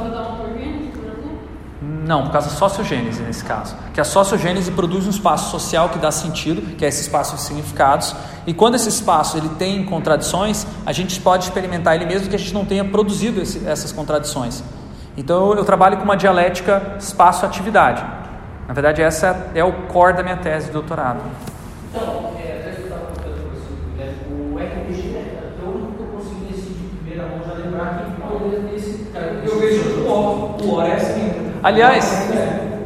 Não, 2.06 2.24
por 2.24 2.32
causa 2.32 2.50
da 2.50 2.54
sociogênese 2.54 3.22
nesse 3.22 3.42
caso. 3.42 3.74
Que 3.94 4.00
a 4.00 4.04
sociogênese 4.04 4.70
produz 4.70 5.06
um 5.06 5.10
espaço 5.10 5.50
social 5.50 5.88
que 5.88 5.98
dá 5.98 6.10
sentido, 6.10 6.76
que 6.76 6.84
é 6.84 6.88
esse 6.88 7.00
espaço 7.00 7.34
de 7.34 7.40
significados. 7.40 8.14
E 8.46 8.52
quando 8.52 8.74
esse 8.74 8.90
espaço 8.90 9.38
ele 9.38 9.48
tem 9.50 9.84
contradições, 9.84 10.66
a 10.84 10.92
gente 10.92 11.18
pode 11.20 11.44
experimentar 11.44 11.94
ele 11.94 12.04
mesmo 12.04 12.28
que 12.28 12.36
a 12.36 12.38
gente 12.38 12.52
não 12.52 12.64
tenha 12.64 12.84
produzido 12.84 13.40
esse, 13.40 13.66
essas 13.66 13.90
contradições. 13.90 14.62
Então 15.16 15.54
eu 15.54 15.64
trabalho 15.64 15.96
com 15.96 16.04
uma 16.04 16.16
dialética 16.16 16.96
espaço-atividade. 16.98 18.04
Na 18.66 18.72
verdade, 18.72 19.02
essa 19.02 19.50
é 19.54 19.62
o 19.62 19.72
core 19.72 20.14
da 20.14 20.22
minha 20.22 20.36
tese 20.36 20.66
de 20.66 20.72
doutorado. 20.72 21.20
Então, 21.90 22.32
é, 22.38 22.74
eu 22.78 22.84
estava 22.84 23.06
contando 23.06 23.34
para 23.34 24.04
você, 24.04 24.14
o 24.30 24.56
RPG 24.56 25.16
é 25.16 25.64
o 25.64 25.68
único 25.68 25.92
que 25.92 26.00
eu 26.00 26.06
consegui 26.06 26.54
assim, 26.54 26.72
de 26.72 26.96
primeira 26.96 27.28
mão 27.28 27.40
já 27.46 27.54
lembrar 27.62 28.04
que 28.04 28.20
poderia 28.22 28.68
ter 28.68 28.76
esse 28.76 29.04
cara. 29.12 29.42
Eu 29.44 29.60
vejo 29.60 30.00
o 30.00 30.56
o 30.62 30.76
War 30.76 30.90
é 30.90 30.94
assim. 30.94 31.52
Aliás, 31.62 32.28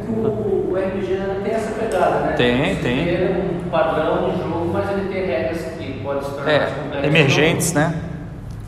O, 0.07 0.71
o 0.71 0.75
RPG 0.75 1.19
tem 1.43 1.53
essa 1.53 1.71
pegada, 1.71 2.19
né? 2.21 2.33
Tem, 2.33 2.75
tem. 2.75 3.05
tem 3.05 3.27
um 3.65 3.69
padrão 3.69 4.31
de 4.31 4.37
jogo, 4.37 4.69
mas 4.73 4.89
ele 4.91 5.09
tem 5.09 5.25
regras 5.25 5.61
que 5.77 6.01
podem 6.03 6.23
se 6.23 6.29
tornar 6.31 6.45
mais 6.45 7.03
é, 7.03 7.07
emergentes, 7.07 7.73
né? 7.73 7.95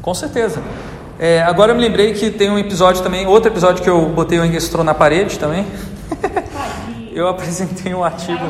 Com 0.01 0.13
certeza. 0.13 0.61
É, 1.19 1.41
agora 1.43 1.71
eu 1.71 1.75
me 1.75 1.81
lembrei 1.81 2.13
que 2.13 2.31
tem 2.31 2.49
um 2.49 2.57
episódio 2.57 3.03
também, 3.03 3.27
outro 3.27 3.51
episódio 3.51 3.83
que 3.83 3.89
eu 3.89 4.07
botei 4.07 4.39
o 4.39 4.45
Engestron 4.45 4.83
na 4.83 4.93
parede 4.93 5.37
também. 5.37 5.65
eu 7.13 7.27
apresentei 7.27 7.93
um 7.93 8.03
artigo. 8.03 8.43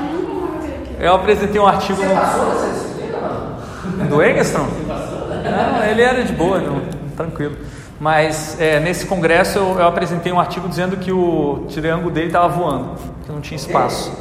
Eu 1.00 1.16
apresentei 1.16 1.60
um 1.60 1.66
artigo 1.66 2.02
no, 2.04 2.16
Passou 2.16 2.46
não? 3.98 4.08
do 4.08 4.24
Engstrom? 4.24 4.68
Não, 5.44 5.84
ele 5.84 6.02
era 6.02 6.24
de 6.24 6.34
boa, 6.34 6.60
não, 6.60 6.82
tranquilo. 7.16 7.58
Mas 8.00 8.60
é, 8.60 8.80
nesse 8.80 9.06
congresso 9.06 9.58
eu, 9.58 9.80
eu 9.80 9.88
apresentei 9.88 10.32
um 10.32 10.40
artigo 10.40 10.68
dizendo 10.68 10.98
que 10.98 11.12
o 11.12 11.68
triângulo 11.74 12.12
dele 12.12 12.28
estava 12.28 12.48
voando, 12.48 12.96
que 13.26 13.32
não 13.32 13.42
tinha 13.42 13.56
espaço. 13.56 14.12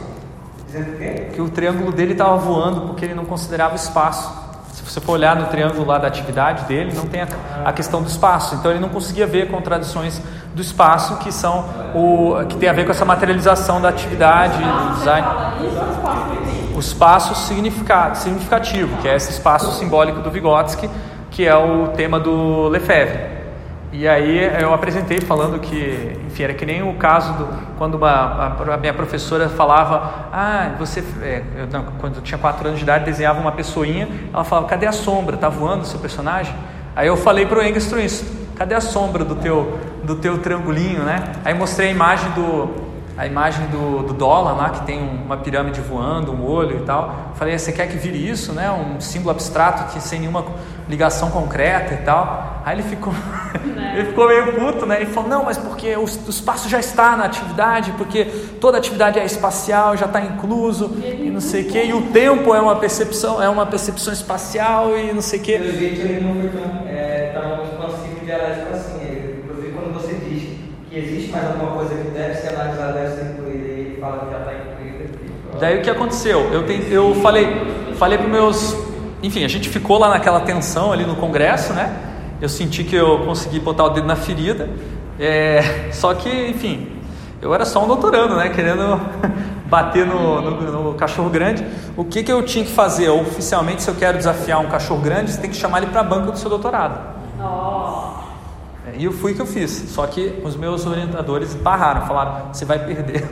Dizendo 0.66 0.94
o 0.94 0.96
quê? 0.96 1.28
Que 1.34 1.40
o 1.40 1.48
triângulo 1.48 1.92
dele 1.92 2.12
estava 2.12 2.36
voando 2.36 2.82
porque 2.82 3.04
ele 3.04 3.14
não 3.14 3.24
considerava 3.24 3.74
espaço. 3.74 4.39
Você 4.90 5.00
for 5.00 5.12
olhar 5.12 5.36
no 5.36 5.46
triângulo 5.46 5.86
lá 5.86 5.98
da 5.98 6.08
atividade 6.08 6.64
dele, 6.64 6.92
não 6.92 7.06
tem 7.06 7.22
a, 7.22 7.28
a 7.64 7.72
questão 7.72 8.02
do 8.02 8.08
espaço. 8.08 8.56
Então 8.56 8.72
ele 8.72 8.80
não 8.80 8.88
conseguia 8.88 9.24
ver 9.24 9.48
contradições 9.48 10.20
do 10.52 10.60
espaço 10.60 11.16
que 11.18 11.30
são 11.30 11.64
o 11.94 12.44
que 12.48 12.56
tem 12.56 12.68
a 12.68 12.72
ver 12.72 12.84
com 12.84 12.90
essa 12.90 13.04
materialização 13.04 13.80
da 13.80 13.88
atividade, 13.88 14.58
do 14.58 14.94
design. 14.96 15.28
O 16.74 16.80
espaço 16.80 17.36
significado, 17.36 18.18
significativo, 18.18 18.96
que 19.00 19.06
é 19.06 19.14
esse 19.14 19.30
espaço 19.30 19.70
simbólico 19.78 20.22
do 20.22 20.30
Vygotsky, 20.30 20.90
que 21.30 21.46
é 21.46 21.54
o 21.54 21.88
tema 21.88 22.18
do 22.18 22.66
Lefebvre. 22.66 23.39
E 23.92 24.06
aí 24.06 24.38
eu 24.60 24.72
apresentei 24.72 25.20
falando 25.20 25.58
que, 25.58 26.16
enfim, 26.26 26.44
era 26.44 26.54
que 26.54 26.64
nem 26.64 26.80
o 26.80 26.94
caso 26.94 27.32
do 27.32 27.48
quando 27.76 27.96
uma, 27.96 28.08
a, 28.08 28.74
a 28.74 28.76
minha 28.76 28.94
professora 28.94 29.48
falava, 29.48 30.28
ah, 30.32 30.70
você, 30.78 31.02
é, 31.22 31.42
eu, 31.56 31.66
não, 31.66 31.84
quando 31.98 32.16
eu 32.16 32.22
tinha 32.22 32.38
quatro 32.38 32.68
anos 32.68 32.78
de 32.78 32.84
idade 32.84 33.04
desenhava 33.04 33.40
uma 33.40 33.50
pessoinha, 33.50 34.08
ela 34.32 34.44
falava, 34.44 34.68
cadê 34.68 34.86
a 34.86 34.92
sombra? 34.92 35.36
Tá 35.36 35.48
voando 35.48 35.82
o 35.82 35.86
seu 35.86 35.98
personagem? 35.98 36.54
Aí 36.94 37.08
eu 37.08 37.16
falei 37.16 37.46
para 37.46 37.58
o 37.58 37.62
isso, 37.62 38.24
cadê 38.56 38.74
a 38.74 38.80
sombra 38.80 39.24
do 39.24 39.34
teu 39.34 39.78
do 40.04 40.16
teu 40.16 40.38
triangulinho, 40.38 41.02
né? 41.02 41.32
Aí 41.44 41.52
mostrei 41.52 41.88
a 41.88 41.90
imagem 41.90 42.30
do 42.30 42.90
a 43.16 43.26
imagem 43.26 43.66
do, 43.66 44.02
do 44.04 44.14
dólar 44.14 44.56
lá, 44.56 44.70
que 44.70 44.86
tem 44.86 44.98
uma 44.98 45.36
pirâmide 45.36 45.80
voando, 45.80 46.32
um 46.32 46.42
olho 46.42 46.78
e 46.78 46.84
tal. 46.84 47.32
Falei, 47.34 47.58
você 47.58 47.70
quer 47.70 47.86
que 47.86 47.98
vire 47.98 48.16
isso, 48.16 48.52
né? 48.52 48.70
Um 48.70 48.98
símbolo 48.98 49.32
abstrato 49.32 49.92
que 49.92 50.00
sem 50.00 50.20
nenhuma 50.20 50.42
ligação 50.90 51.30
concreta 51.30 51.94
e 51.94 51.98
tal. 51.98 52.60
Aí 52.64 52.74
ele 52.76 52.82
ficou, 52.82 53.12
ele 53.94 54.04
ficou 54.06 54.28
meio 54.28 54.52
puto, 54.52 54.84
né? 54.84 55.00
Ele 55.00 55.10
falou, 55.10 55.30
não, 55.30 55.44
mas 55.44 55.56
porque 55.56 55.94
o, 55.96 56.00
o 56.02 56.04
espaço 56.30 56.68
já 56.68 56.78
está 56.78 57.16
na 57.16 57.24
atividade, 57.24 57.92
porque 57.96 58.24
toda 58.60 58.76
atividade 58.76 59.18
é 59.18 59.24
espacial, 59.24 59.96
já 59.96 60.06
está 60.06 60.20
incluso 60.20 60.90
e 61.02 61.30
não 61.30 61.40
sei 61.40 61.62
o 61.62 61.70
quê. 61.70 61.84
E 61.84 61.94
o 61.94 62.02
tempo 62.08 62.54
é 62.54 62.60
uma 62.60 62.76
percepção, 62.76 63.42
é 63.42 63.48
uma 63.48 63.64
percepção 63.64 64.12
espacial 64.12 64.96
e 64.98 65.12
não 65.12 65.22
sei 65.22 65.38
o 65.38 65.42
quê. 65.42 65.58
Pelo 65.58 65.72
jeito 65.78 66.00
ele 66.00 66.20
não 66.20 66.34
foi 66.40 66.50
tão, 66.50 66.88
é, 66.88 67.30
tão 67.32 67.64
expansivo 67.64 68.24
dialético 68.24 68.74
assim. 68.74 69.00
Ele, 69.02 69.42
inclusive 69.44 69.72
quando 69.72 69.94
você 69.94 70.12
diz 70.14 70.42
que 70.90 70.98
existe 70.98 71.30
mais 71.32 71.46
alguma 71.46 71.70
coisa 71.72 71.94
que 71.94 72.10
deve 72.10 72.34
ser 72.34 72.48
analisada, 72.54 72.92
deve 72.92 73.14
ser 73.14 73.24
incluída, 73.32 73.66
e 73.66 73.70
ele 73.70 73.98
fala 74.00 74.18
que 74.26 74.30
já 74.32 74.38
está 74.38 74.52
incluída. 74.52 75.10
Daí 75.60 75.78
o 75.78 75.82
que 75.82 75.90
aconteceu? 75.90 76.40
Eu, 76.52 76.66
ten- 76.66 76.82
eu 76.90 77.14
falei, 77.16 77.46
falei 77.98 78.18
para 78.18 78.28
meus, 78.28 78.74
enfim, 79.22 79.44
a 79.44 79.48
gente 79.48 79.68
ficou 79.68 79.98
lá 79.98 80.08
naquela 80.10 80.40
tensão 80.40 80.92
ali 80.92 81.04
no 81.04 81.16
congresso, 81.16 81.72
né? 81.72 81.94
Eu 82.40 82.48
senti 82.48 82.84
que 82.84 82.96
eu 82.96 83.18
consegui 83.24 83.60
botar 83.60 83.84
o 83.84 83.90
dedo 83.90 84.06
na 84.06 84.16
ferida, 84.16 84.68
é, 85.18 85.88
só 85.92 86.14
que, 86.14 86.28
enfim, 86.48 86.88
eu 87.42 87.54
era 87.54 87.64
só 87.64 87.84
um 87.84 87.86
doutorando, 87.86 88.36
né? 88.36 88.48
Querendo 88.48 88.98
bater 89.66 90.06
no, 90.06 90.40
no- 90.40 90.82
no 90.90 90.94
cachorro 90.94 91.28
grande. 91.30 91.64
O 91.96 92.04
que, 92.04 92.22
que 92.22 92.32
eu 92.32 92.42
tinha 92.42 92.64
que 92.64 92.72
fazer? 92.72 93.08
Oficialmente, 93.10 93.82
se 93.82 93.90
eu 93.90 93.94
quero 93.94 94.16
desafiar 94.18 94.58
um 94.60 94.66
cachorro 94.68 95.00
grande, 95.00 95.30
você 95.32 95.40
tem 95.40 95.50
que 95.50 95.56
chamar 95.56 95.78
ele 95.82 95.86
para 95.90 96.00
a 96.00 96.04
banca 96.04 96.32
do 96.32 96.38
seu 96.38 96.48
doutorado. 96.50 96.98
Ó, 97.38 98.14
É, 98.86 98.96
E 98.98 99.04
eu 99.04 99.12
fui 99.12 99.34
que 99.34 99.40
eu 99.40 99.46
fiz. 99.46 99.70
Só 99.90 100.06
que 100.06 100.40
os 100.44 100.56
meus 100.56 100.86
orientadores 100.86 101.54
barraram, 101.54 102.06
falaram: 102.06 102.52
você 102.52 102.64
vai 102.64 102.78
perder. 102.78 103.28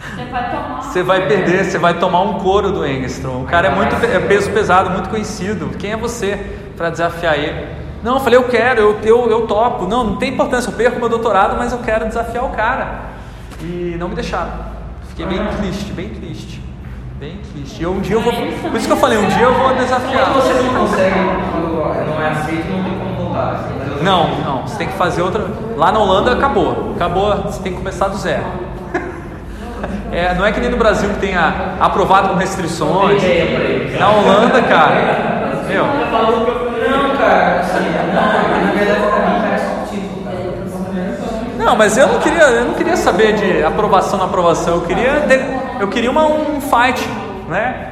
Você 0.00 0.24
vai 0.24 0.50
tomar. 0.50 0.82
Você 0.82 1.02
vai 1.02 1.26
perder, 1.26 1.64
você 1.64 1.78
vai 1.78 1.94
tomar 1.94 2.20
um 2.22 2.34
couro 2.34 2.72
do 2.72 2.86
Engstrom. 2.86 3.42
O 3.42 3.46
cara 3.46 3.68
é 3.68 3.70
muito 3.74 3.94
é 3.96 4.18
peso 4.20 4.50
pesado, 4.50 4.90
muito 4.90 5.08
conhecido. 5.08 5.70
Quem 5.78 5.92
é 5.92 5.96
você 5.96 6.36
para 6.76 6.90
desafiar 6.90 7.38
ele? 7.38 7.66
Não, 8.02 8.14
eu 8.14 8.20
falei, 8.20 8.38
eu 8.38 8.44
quero, 8.44 8.80
eu, 8.80 8.98
eu, 9.02 9.30
eu 9.30 9.46
topo. 9.46 9.86
Não, 9.86 10.04
não 10.04 10.16
tem 10.16 10.32
importância, 10.32 10.68
eu 10.68 10.74
perco 10.74 11.00
meu 11.00 11.08
doutorado, 11.08 11.56
mas 11.56 11.72
eu 11.72 11.78
quero 11.78 12.06
desafiar 12.06 12.44
o 12.44 12.50
cara. 12.50 13.06
E 13.60 13.96
não 13.98 14.08
me 14.08 14.14
deixaram. 14.14 14.52
Fiquei 15.08 15.26
bem 15.26 15.46
triste, 15.58 15.92
bem 15.92 16.08
triste. 16.10 16.62
Bem 17.18 17.38
triste. 17.50 17.82
E 17.82 17.86
um 17.86 18.00
dia 18.00 18.16
eu 18.16 18.20
vou. 18.20 18.32
Por 18.32 18.76
isso 18.76 18.86
que 18.86 18.92
eu 18.92 18.96
falei, 18.98 19.16
um 19.16 19.26
dia 19.28 19.44
eu 19.44 19.54
vou 19.54 19.74
desafiar. 19.74 20.32
Quando 20.32 20.42
você 20.42 20.62
não 20.62 20.74
consegue, 20.74 21.14
quando 21.52 22.10
não 22.10 22.22
é 22.22 22.28
aceito, 22.28 22.68
não 22.70 22.84
tem 22.84 22.98
como 22.98 23.24
voltar. 23.24 23.56
Você 23.56 23.66
tem 23.66 23.78
que 23.78 23.78
fazer 23.78 23.92
outra 23.92 24.04
Não, 24.04 24.40
não, 24.44 24.62
você 24.66 24.76
tem 24.76 24.88
que 24.88 24.96
fazer 24.96 25.22
outra. 25.22 25.46
Lá 25.76 25.90
na 25.90 25.98
Holanda 25.98 26.32
acabou. 26.32 26.92
Acabou, 26.94 27.34
você 27.42 27.62
tem 27.62 27.72
que 27.72 27.78
começar 27.78 28.08
do 28.08 28.18
zero. 28.18 28.65
É, 30.16 30.34
não 30.34 30.46
é 30.46 30.50
que 30.52 30.58
nem 30.60 30.70
no 30.70 30.78
Brasil 30.78 31.10
que 31.10 31.18
tem 31.18 31.36
a, 31.36 31.74
aprovado 31.80 32.30
com 32.30 32.36
restrições. 32.36 33.22
Na 33.98 34.10
Holanda, 34.10 34.62
cara. 34.62 35.62
Meu, 35.68 35.84
Não, 35.84 37.16
cara, 37.18 37.60
assim, 37.60 37.84
não, 38.14 38.66
na 38.66 38.72
verdade 38.72 39.00
pra 39.00 39.26
mim 39.28 39.40
parece 39.42 39.66
um 39.66 39.84
título, 39.84 40.24
cara. 40.24 40.36
Não, 41.58 41.76
mas 41.76 41.98
eu 41.98 42.06
não 42.06 42.18
queria, 42.20 42.42
eu 42.44 42.64
não 42.66 42.74
queria 42.74 42.96
saber 42.96 43.34
de 43.34 43.62
aprovação 43.64 44.18
na 44.18 44.24
aprovação. 44.26 44.76
Eu 44.76 44.80
queria, 44.82 45.20
ter- 45.28 45.44
eu 45.80 45.88
queria 45.88 46.10
uma, 46.10 46.24
um 46.26 46.60
fight, 46.60 47.06
né? 47.48 47.90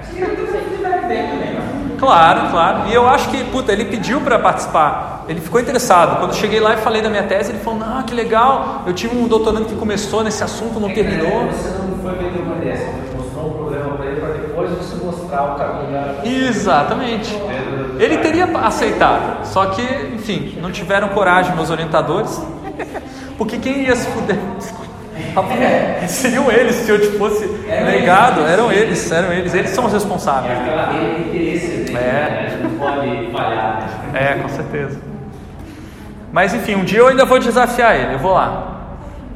Claro, 2.04 2.50
claro. 2.50 2.88
E 2.88 2.94
eu 2.94 3.08
acho 3.08 3.28
que, 3.30 3.42
puta, 3.44 3.72
ele 3.72 3.86
pediu 3.86 4.20
para 4.20 4.38
participar. 4.38 5.24
Ele 5.28 5.40
ficou 5.40 5.60
interessado. 5.60 6.18
Quando 6.18 6.32
eu 6.32 6.36
cheguei 6.36 6.60
lá 6.60 6.74
e 6.74 6.76
falei 6.76 7.00
da 7.00 7.08
minha 7.08 7.22
tese, 7.22 7.50
ele 7.50 7.58
falou: 7.60 7.80
"Ah, 7.82 8.02
que 8.06 8.14
legal. 8.14 8.82
Eu 8.86 8.92
tive 8.92 9.16
um 9.16 9.26
doutorando 9.26 9.64
que 9.64 9.74
começou 9.74 10.22
nesse 10.22 10.44
assunto, 10.44 10.78
não 10.78 10.90
terminou". 10.92 11.46
Você 11.46 11.78
não 11.78 11.98
foi 12.02 12.12
vender 12.12 12.42
uma 12.42 12.56
dessa, 12.56 12.84
você 12.84 13.16
mostrou 13.16 13.48
um 13.48 13.52
problema 13.52 13.96
para 13.96 14.06
ele 14.06 14.20
para 14.20 14.34
depois 14.34 14.70
você 14.70 15.02
mostrar 15.02 15.52
o 15.52 15.56
caminho. 15.56 16.46
Exatamente. 16.48 17.34
Ele 17.98 18.18
teria 18.18 18.44
aceitado, 18.44 19.46
só 19.46 19.66
que, 19.66 19.82
enfim, 20.14 20.58
não 20.60 20.70
tiveram 20.70 21.08
coragem 21.08 21.54
meus 21.54 21.70
orientadores. 21.70 22.42
Porque 23.38 23.58
quem 23.58 23.84
ia 23.84 23.96
se 23.96 24.06
fuder? 24.08 24.38
Seriam 26.06 26.50
eles, 26.50 26.76
se 26.76 26.90
eu 26.90 27.00
te 27.00 27.18
fosse 27.18 27.46
negado, 27.46 28.42
eram 28.42 28.70
eles, 28.70 29.10
eram 29.10 29.32
eles, 29.32 29.52
eles 29.54 29.70
são 29.70 29.86
os 29.86 29.92
responsáveis. 29.92 30.56
Aquela 30.58 30.92
rede 30.92 31.14
de 31.14 31.28
interesses, 31.28 31.68
né? 31.70 31.73
É. 32.04 32.48
Gente 32.50 32.62
não 32.62 32.78
pode 32.78 33.30
falhar. 33.32 33.88
né? 34.12 34.32
É, 34.32 34.34
com 34.34 34.48
certeza. 34.48 35.00
Mas 36.32 36.52
enfim, 36.52 36.74
um 36.74 36.84
dia 36.84 36.98
eu 36.98 37.08
ainda 37.08 37.24
vou 37.24 37.38
desafiar 37.38 37.94
ele, 37.94 38.14
eu 38.14 38.18
vou 38.18 38.32
lá. 38.32 38.80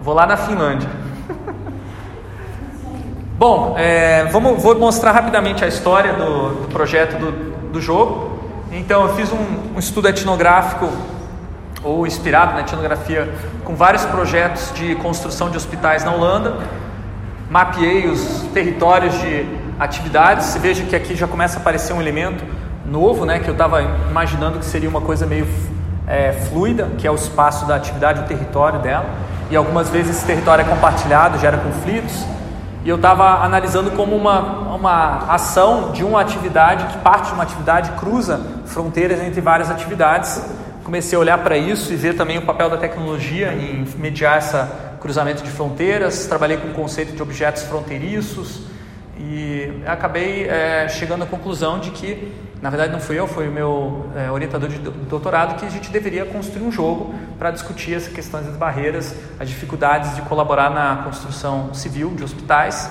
Vou 0.03 0.15
lá 0.15 0.27
na 0.27 0.36
Finlândia. 0.36 0.89
Bom, 3.39 3.77
é, 3.78 4.24
vamos, 4.24 4.61
vou 4.61 4.77
mostrar 4.77 5.12
rapidamente 5.12 5.65
a 5.65 5.69
história 5.69 6.15
do, 6.15 6.62
do 6.62 6.69
projeto 6.69 7.16
do, 7.19 7.31
do 7.70 7.81
jogo. 7.81 8.39
Então, 8.73 9.07
eu 9.07 9.15
fiz 9.15 9.32
um, 9.32 9.77
um 9.77 9.78
estudo 9.78 10.09
etnográfico, 10.09 10.90
ou 11.82 12.07
inspirado 12.07 12.55
na 12.55 12.61
etnografia, 12.61 13.32
com 13.65 13.74
vários 13.74 14.05
projetos 14.05 14.73
de 14.74 14.95
construção 14.97 15.51
de 15.51 15.57
hospitais 15.57 16.05
na 16.05 16.12
Holanda. 16.12 16.57
Mapeei 17.49 18.09
os 18.09 18.43
territórios 18.53 19.19
de 19.20 19.47
atividades. 19.78 20.57
Veja 20.57 20.85
que 20.85 20.97
aqui 20.97 21.15
já 21.15 21.27
começa 21.27 21.59
a 21.59 21.61
aparecer 21.61 21.93
um 21.93 22.01
elemento 22.01 22.45
novo, 22.89 23.24
né, 23.24 23.39
que 23.39 23.48
eu 23.48 23.52
estava 23.52 23.82
imaginando 23.82 24.59
que 24.59 24.65
seria 24.65 24.89
uma 24.89 25.01
coisa 25.01 25.27
meio 25.27 25.47
é, 26.06 26.32
fluida, 26.32 26.89
que 26.98 27.06
é 27.06 27.10
o 27.10 27.15
espaço 27.15 27.66
da 27.66 27.77
atividade, 27.77 28.20
o 28.20 28.24
território 28.24 28.81
dela. 28.81 29.06
E 29.51 29.56
algumas 29.56 29.89
vezes 29.89 30.16
esse 30.16 30.27
território 30.27 30.62
é 30.62 30.69
compartilhado, 30.69 31.39
gera 31.39 31.56
conflitos. 31.59 32.24
E 32.85 32.89
eu 32.89 32.97
estava 32.97 33.44
analisando 33.44 33.90
como 33.90 34.16
uma, 34.16 34.40
uma 34.74 35.32
ação 35.32 35.93
de 35.93 36.05
uma 36.05 36.20
atividade, 36.20 36.85
que 36.86 36.98
parte 36.98 37.28
de 37.28 37.35
uma 37.35 37.43
atividade 37.43 37.90
cruza 37.93 38.40
fronteiras 38.66 39.20
entre 39.20 39.40
várias 39.40 39.70
atividades. 39.70 40.43
Comecei 40.85 41.16
a 41.16 41.20
olhar 41.20 41.39
para 41.39 41.56
isso 41.56 41.93
e 41.93 41.97
ver 41.97 42.15
também 42.16 42.39
o 42.39 42.43
papel 42.43 42.70
da 42.70 42.77
tecnologia 42.77 43.52
em 43.52 43.85
mediar 43.98 44.39
esse 44.39 44.56
cruzamento 45.01 45.43
de 45.43 45.51
fronteiras. 45.51 46.27
Trabalhei 46.27 46.56
com 46.56 46.69
o 46.69 46.73
conceito 46.73 47.15
de 47.15 47.23
objetos 47.23 47.62
fronteiriços 47.65 48.62
e 49.19 49.82
acabei 49.85 50.48
é, 50.48 50.89
chegando 50.89 51.24
à 51.24 51.27
conclusão 51.27 51.78
de 51.78 51.90
que, 51.90 52.32
na 52.60 52.70
verdade, 52.70 52.93
não 52.93 53.01
fui 53.01 53.18
eu, 53.18 53.28
foi 53.28 53.48
o 53.48 53.52
meu 53.52 54.06
é, 54.16 54.30
orientador 54.30 54.68
de 54.68 54.78
doutorado, 54.78 55.59
que 55.59 55.64
a 55.64 55.70
gente 55.70 55.90
deveria 55.90 56.26
construir 56.26 56.64
um 56.64 56.72
jogo 56.72 57.14
para 57.39 57.52
discutir 57.52 57.94
essas 57.94 58.12
questões 58.12 58.47
das 58.47 58.56
barreiras, 58.56 59.14
as 59.39 59.48
dificuldades 59.48 60.16
de 60.16 60.22
colaborar 60.22 60.68
na 60.70 61.02
construção 61.05 61.72
civil 61.72 62.10
de 62.16 62.24
hospitais. 62.24 62.90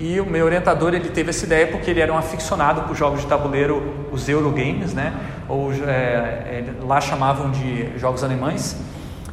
E 0.00 0.18
o 0.18 0.26
meu 0.26 0.44
orientador 0.44 0.92
ele 0.92 1.10
teve 1.10 1.30
essa 1.30 1.44
ideia 1.44 1.68
porque 1.68 1.88
ele 1.88 2.00
era 2.00 2.12
um 2.12 2.18
aficionado 2.18 2.82
por 2.82 2.96
jogos 2.96 3.20
de 3.20 3.26
tabuleiro, 3.26 4.08
os 4.10 4.28
Eurogames, 4.28 4.92
né? 4.92 5.14
Ou 5.48 5.72
é, 5.72 6.64
lá 6.82 7.00
chamavam 7.00 7.52
de 7.52 7.96
jogos 7.96 8.24
alemães. 8.24 8.76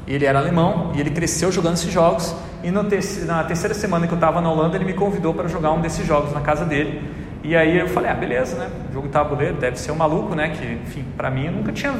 Ele 0.05 0.25
era 0.25 0.37
alemão 0.37 0.91
e 0.93 0.99
ele 0.99 1.09
cresceu 1.09 1.51
jogando 1.51 1.73
esses 1.73 1.91
jogos. 1.91 2.35
E 2.63 2.69
na 2.69 3.43
terceira 3.43 3.73
semana 3.73 4.05
que 4.05 4.13
eu 4.13 4.17
estava 4.17 4.39
na 4.39 4.51
Holanda, 4.51 4.75
ele 4.75 4.85
me 4.85 4.93
convidou 4.93 5.33
para 5.33 5.47
jogar 5.47 5.71
um 5.71 5.81
desses 5.81 6.05
jogos 6.05 6.31
na 6.31 6.41
casa 6.41 6.65
dele. 6.65 7.01
E 7.43 7.55
aí 7.55 7.79
eu 7.79 7.87
falei, 7.87 8.11
ah, 8.11 8.13
beleza, 8.13 8.55
né? 8.57 8.69
Jogo 8.93 9.07
de 9.07 9.13
tabuleiro, 9.13 9.55
deve 9.55 9.79
ser 9.79 9.91
um 9.91 9.95
maluco, 9.95 10.35
né? 10.35 10.49
Que, 10.49 10.73
enfim, 10.83 11.05
para 11.17 11.29
mim 11.31 11.47
eu 11.47 11.51
nunca 11.51 11.71
tinha 11.71 11.93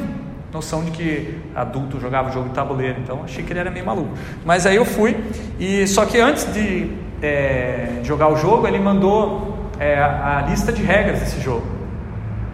noção 0.52 0.84
de 0.84 0.90
que 0.90 1.38
adulto 1.54 1.98
jogava 1.98 2.30
jogo 2.30 2.50
de 2.50 2.54
tabuleiro, 2.54 3.00
então 3.00 3.22
achei 3.24 3.42
que 3.42 3.52
ele 3.52 3.60
era 3.60 3.70
meio 3.70 3.86
maluco. 3.86 4.10
Mas 4.44 4.66
aí 4.66 4.76
eu 4.76 4.84
fui 4.84 5.16
e 5.58 5.86
só 5.86 6.04
que 6.04 6.20
antes 6.20 6.52
de 6.52 6.92
é, 7.22 8.00
jogar 8.02 8.28
o 8.28 8.36
jogo, 8.36 8.66
ele 8.66 8.78
mandou 8.78 9.70
é, 9.80 9.98
a 9.98 10.44
lista 10.48 10.72
de 10.72 10.82
regras 10.82 11.20
desse 11.20 11.40
jogo. 11.40 11.66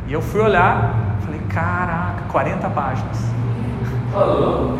E 0.06 0.12
eu 0.12 0.22
fui 0.22 0.40
olhar, 0.40 1.18
falei, 1.24 1.40
caraca, 1.48 2.22
40 2.30 2.70
páginas. 2.70 3.18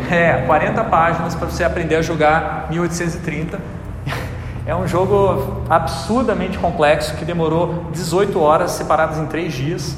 É, 0.09 0.43
40 0.47 0.83
páginas 0.85 1.35
para 1.35 1.47
você 1.47 1.63
aprender 1.63 1.95
a 1.95 2.01
jogar 2.01 2.67
1830. 2.69 3.59
É 4.69 4.75
um 4.75 4.87
jogo 4.87 5.63
absurdamente 5.67 6.59
complexo 6.59 7.15
que 7.15 7.25
demorou 7.25 7.85
18 7.91 8.39
horas 8.39 8.69
separadas 8.69 9.17
em 9.17 9.25
3 9.25 9.51
dias. 9.51 9.97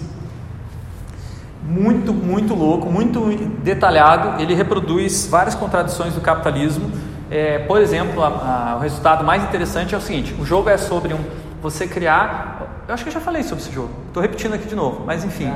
Muito, 1.61 2.13
muito 2.13 2.53
louco, 2.53 2.89
muito 2.89 3.19
detalhado. 3.61 4.41
Ele 4.41 4.53
reproduz 4.53 5.27
várias 5.27 5.55
contradições 5.55 6.13
do 6.13 6.21
capitalismo. 6.21 6.89
É, 7.29 7.59
por 7.59 7.81
exemplo, 7.81 8.23
a, 8.23 8.27
a, 8.27 8.75
o 8.77 8.79
resultado 8.79 9.25
mais 9.25 9.43
interessante 9.43 9.93
é 9.93 9.97
o 9.97 9.99
seguinte: 9.99 10.33
o 10.39 10.45
jogo 10.45 10.69
é 10.69 10.77
sobre 10.77 11.13
um, 11.13 11.19
você 11.61 11.85
criar. 11.85 12.85
Eu 12.87 12.93
acho 12.93 13.03
que 13.03 13.09
eu 13.09 13.13
já 13.13 13.19
falei 13.19 13.43
sobre 13.43 13.65
esse 13.65 13.73
jogo. 13.73 13.89
Estou 14.07 14.21
repetindo 14.21 14.53
aqui 14.53 14.69
de 14.69 14.75
novo, 14.75 15.03
mas 15.05 15.25
enfim. 15.25 15.51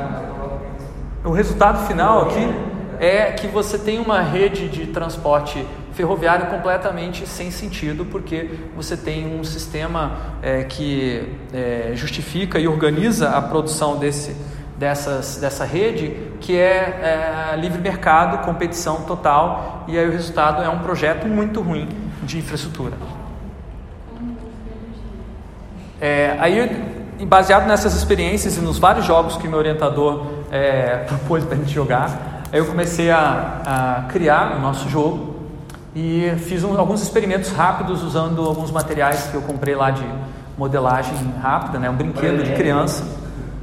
O 1.24 1.32
resultado 1.32 1.88
final 1.88 2.24
aqui 2.24 2.54
é 3.00 3.32
que 3.32 3.48
você 3.48 3.78
tem 3.78 3.98
uma 3.98 4.20
rede 4.20 4.68
de 4.68 4.88
transporte 4.88 5.66
ferroviário 5.96 6.48
completamente 6.48 7.26
sem 7.26 7.50
sentido, 7.50 8.06
porque 8.06 8.50
você 8.76 8.98
tem 8.98 9.40
um 9.40 9.44
sistema 9.44 10.18
é, 10.44 10.64
que 10.64 11.28
é, 11.54 11.94
justifica 11.96 12.60
e 12.60 12.68
organiza 12.68 13.30
a 13.30 13.42
produção 13.42 13.98
desse, 13.98 14.36
dessas, 14.78 15.38
dessa 15.38 15.64
rede, 15.64 16.16
que 16.42 16.58
é, 16.58 17.54
é, 17.54 17.56
livre 17.58 17.80
mercado, 17.80 18.46
competição 18.46 19.04
total, 19.04 19.86
e 19.88 19.98
aí 19.98 20.08
o 20.08 20.12
resultado 20.12 20.62
é 20.62 20.70
um 20.70 20.80
projeto 20.80 21.28
muito 21.28 21.62
ruim 21.62 21.88
de 22.24 22.40
infraestrutura. 22.40 22.96
É, 26.02 26.36
aí, 26.40 27.26
baseado 27.26 27.66
nessas 27.68 27.96
experiências 27.96 28.58
e 28.58 28.60
nos 28.62 28.78
vários 28.78 29.06
jogos 29.06 29.38
que 29.38 29.48
meu 29.48 29.58
orientador 29.58 30.26
é, 30.52 31.06
propôs 31.08 31.46
para 31.46 31.56
a 31.56 31.58
gente 31.58 31.74
jogar, 31.74 32.44
eu 32.52 32.66
comecei 32.66 33.10
a, 33.10 33.62
a, 33.66 34.12
criar 34.12 34.58
o 34.58 34.60
nosso 34.60 34.90
jogo 34.90 35.35
e 35.96 36.34
fiz 36.40 36.64
um, 36.64 36.78
alguns 36.78 37.02
experimentos 37.02 37.52
rápidos 37.52 38.04
usando 38.04 38.46
alguns 38.46 38.70
materiais 38.70 39.28
que 39.28 39.36
eu 39.36 39.42
comprei 39.42 39.76
lá 39.76 39.92
de 39.92 40.04
modelagem 40.58 41.16
rápida, 41.42 41.80
né, 41.80 41.90
um 41.90 41.96
brinquedo 41.96 42.44
de 42.44 42.52
criança. 42.54 43.06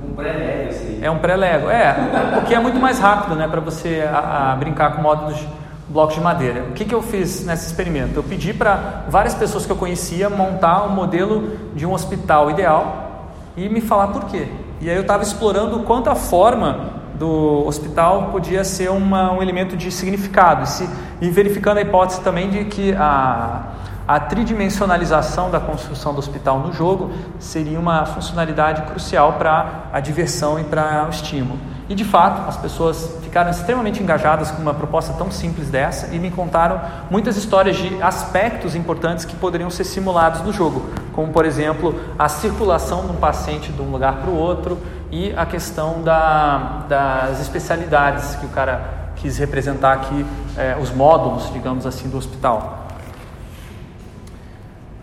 Um 0.02 0.14
pré-lego 0.14 0.70
aí. 0.70 0.98
É 1.02 1.10
um 1.10 1.18
pré-lego, 1.18 1.68
é, 1.68 1.94
porque 2.34 2.54
é 2.54 2.58
muito 2.58 2.80
mais 2.80 2.98
rápido, 2.98 3.36
né, 3.36 3.46
para 3.46 3.60
você 3.60 4.08
a, 4.10 4.52
a 4.52 4.56
brincar 4.56 4.96
com 4.96 5.02
módulos 5.02 5.36
de 5.36 5.46
blocos 5.88 6.14
de 6.14 6.22
madeira. 6.22 6.62
O 6.70 6.72
que, 6.72 6.86
que 6.86 6.94
eu 6.94 7.02
fiz 7.02 7.44
nesse 7.44 7.66
experimento? 7.66 8.16
Eu 8.16 8.22
pedi 8.22 8.54
para 8.54 9.04
várias 9.08 9.34
pessoas 9.34 9.66
que 9.66 9.72
eu 9.72 9.76
conhecia 9.76 10.30
montar 10.30 10.84
um 10.84 10.90
modelo 10.90 11.56
de 11.74 11.84
um 11.84 11.92
hospital 11.92 12.50
ideal 12.50 13.28
e 13.56 13.68
me 13.68 13.82
falar 13.82 14.08
por 14.08 14.24
quê. 14.24 14.48
E 14.80 14.88
aí 14.88 14.96
eu 14.96 15.02
estava 15.02 15.22
explorando 15.22 15.80
quanto 15.80 16.08
a 16.08 16.14
forma 16.14 17.01
do 17.18 17.66
hospital 17.66 18.30
podia 18.30 18.64
ser 18.64 18.90
uma, 18.90 19.32
um 19.32 19.42
elemento 19.42 19.76
de 19.76 19.90
significado 19.90 20.64
e, 20.64 20.66
se, 20.66 20.88
e 21.20 21.30
verificando 21.30 21.78
a 21.78 21.80
hipótese 21.80 22.20
também 22.20 22.50
de 22.50 22.64
que 22.64 22.94
a, 22.94 23.62
a 24.06 24.18
tridimensionalização 24.20 25.50
da 25.50 25.60
construção 25.60 26.12
do 26.12 26.18
hospital 26.18 26.58
no 26.58 26.72
jogo 26.72 27.10
seria 27.38 27.78
uma 27.78 28.04
funcionalidade 28.06 28.82
crucial 28.82 29.34
para 29.34 29.84
a 29.92 30.00
diversão 30.00 30.58
e 30.58 30.64
para 30.64 31.06
o 31.06 31.10
estímulo. 31.10 31.58
E 31.88 31.94
de 31.94 32.04
fato, 32.04 32.48
as 32.48 32.56
pessoas 32.56 33.18
ficaram 33.22 33.50
extremamente 33.50 34.02
engajadas 34.02 34.50
com 34.50 34.62
uma 34.62 34.72
proposta 34.72 35.12
tão 35.12 35.30
simples 35.30 35.68
dessa 35.68 36.14
e 36.14 36.18
me 36.18 36.30
contaram 36.30 36.80
muitas 37.10 37.36
histórias 37.36 37.76
de 37.76 38.02
aspectos 38.02 38.74
importantes 38.74 39.24
que 39.24 39.36
poderiam 39.36 39.68
ser 39.68 39.84
simulados 39.84 40.40
no 40.42 40.52
jogo, 40.52 40.86
como 41.12 41.32
por 41.32 41.44
exemplo 41.44 41.94
a 42.18 42.28
circulação 42.28 43.06
de 43.06 43.12
um 43.12 43.16
paciente 43.16 43.70
de 43.72 43.82
um 43.82 43.90
lugar 43.90 44.16
para 44.16 44.30
o 44.30 44.36
outro 44.36 44.78
e 45.12 45.34
a 45.36 45.44
questão 45.44 46.02
da, 46.02 46.86
das 46.88 47.38
especialidades 47.38 48.34
que 48.36 48.46
o 48.46 48.48
cara 48.48 49.12
quis 49.16 49.36
representar 49.36 49.92
aqui 49.92 50.24
é, 50.56 50.76
os 50.80 50.90
módulos, 50.90 51.52
digamos 51.52 51.86
assim, 51.86 52.08
do 52.08 52.16
hospital. 52.16 52.88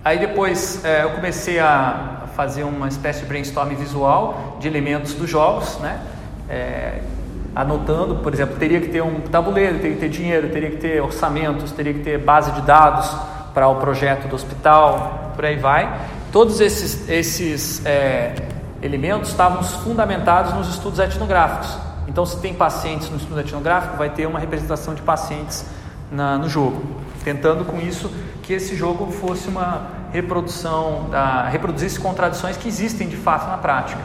Aí 0.03 0.17
depois 0.17 0.83
é, 0.83 1.03
eu 1.03 1.11
comecei 1.11 1.59
a 1.59 2.23
fazer 2.35 2.63
uma 2.63 2.87
espécie 2.87 3.19
de 3.19 3.27
brainstorm 3.27 3.69
visual 3.75 4.57
de 4.59 4.67
elementos 4.67 5.13
dos 5.13 5.29
jogos, 5.29 5.77
né? 5.77 6.01
É, 6.49 7.01
anotando, 7.55 8.15
por 8.15 8.33
exemplo, 8.33 8.55
teria 8.57 8.81
que 8.81 8.87
ter 8.87 9.03
um 9.03 9.19
tabuleiro, 9.21 9.77
teria 9.77 9.93
que 9.93 9.99
ter 9.99 10.09
dinheiro, 10.09 10.49
teria 10.49 10.71
que 10.71 10.77
ter 10.77 11.01
orçamentos, 11.01 11.71
teria 11.71 11.93
que 11.93 11.99
ter 11.99 12.17
base 12.17 12.51
de 12.53 12.61
dados 12.61 13.15
para 13.53 13.67
o 13.67 13.75
projeto 13.75 14.27
do 14.27 14.35
hospital, 14.35 15.33
por 15.35 15.45
aí 15.45 15.57
vai. 15.57 15.99
Todos 16.31 16.61
esses, 16.61 17.07
esses 17.09 17.83
elementos 18.81 19.29
estavam 19.29 19.63
fundamentados 19.63 20.53
nos 20.53 20.69
estudos 20.69 20.99
etnográficos. 20.99 21.77
Então, 22.07 22.25
se 22.25 22.39
tem 22.39 22.53
pacientes 22.53 23.09
no 23.09 23.17
estudo 23.17 23.39
etnográfico, 23.39 23.97
vai 23.97 24.09
ter 24.09 24.25
uma 24.25 24.39
representação 24.39 24.93
de 24.95 25.01
pacientes 25.01 25.65
na, 26.11 26.37
no 26.37 26.49
jogo, 26.49 26.81
tentando 27.23 27.63
com 27.65 27.79
isso 27.79 28.11
que 28.41 28.53
esse 28.53 28.75
jogo 28.75 29.11
fosse 29.11 29.47
uma 29.47 29.87
reprodução, 30.11 31.07
da, 31.11 31.47
reproduzisse 31.47 31.99
contradições 31.99 32.57
que 32.57 32.67
existem 32.67 33.07
de 33.07 33.15
fato 33.15 33.47
na 33.47 33.57
prática. 33.57 34.01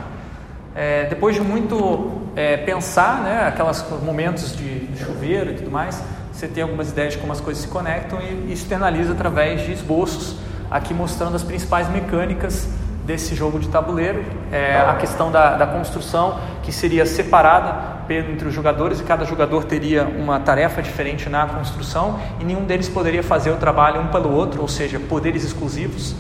É, 0.75 1.07
depois 1.07 1.35
de 1.35 1.41
muito 1.41 2.23
é, 2.36 2.57
pensar, 2.59 3.23
né, 3.23 3.47
aqueles 3.49 3.85
momentos 4.03 4.55
de, 4.57 4.86
chuveiro 4.99 5.53
e 5.53 5.55
tudo 5.55 5.70
mais, 5.70 6.03
você 6.33 6.49
tem 6.49 6.62
algumas 6.62 6.91
ideias 6.91 7.15
de 7.15 7.20
como 7.20 7.33
as 7.33 7.41
coisas 7.41 7.62
se 7.62 7.69
conectam 7.69 8.20
e 8.20 8.53
externaliza 8.53 9.12
através 9.12 9.62
de 9.62 9.73
esboços, 9.73 10.36
aqui 10.70 10.93
mostrando 10.93 11.36
as 11.36 11.43
principais 11.43 11.89
mecânicas 11.89 12.69
desse 13.05 13.34
jogo 13.34 13.58
de 13.58 13.68
tabuleiro, 13.68 14.24
é, 14.50 14.76
a 14.81 14.94
questão 14.94 15.31
da, 15.31 15.57
da, 15.57 15.66
construção 15.66 16.41
que 16.62 16.73
seria 16.73 17.05
separada 17.05 17.94
entre 18.08 18.49
os 18.49 18.55
jogadores 18.55 19.00
e 19.00 19.05
cada 19.05 19.24
jogador 19.24 19.65
teria 19.65 20.05
uma 20.05 20.41
tarefa 20.41 20.83
diferente 20.83 21.28
na 21.28 21.47
construção 21.47 22.18
e 22.41 22.44
nenhum 22.44 22.65
deles 22.65 22.89
poderia 22.89 23.23
fazer 23.23 23.50
o 23.50 23.57
trabalho 23.57 24.00
um 24.00 24.07
pelo 24.07 24.33
outro, 24.33 24.62
ou 24.62 24.68
seja, 24.68 24.99
poderes 24.99 25.44
exclusivos. 25.44 26.15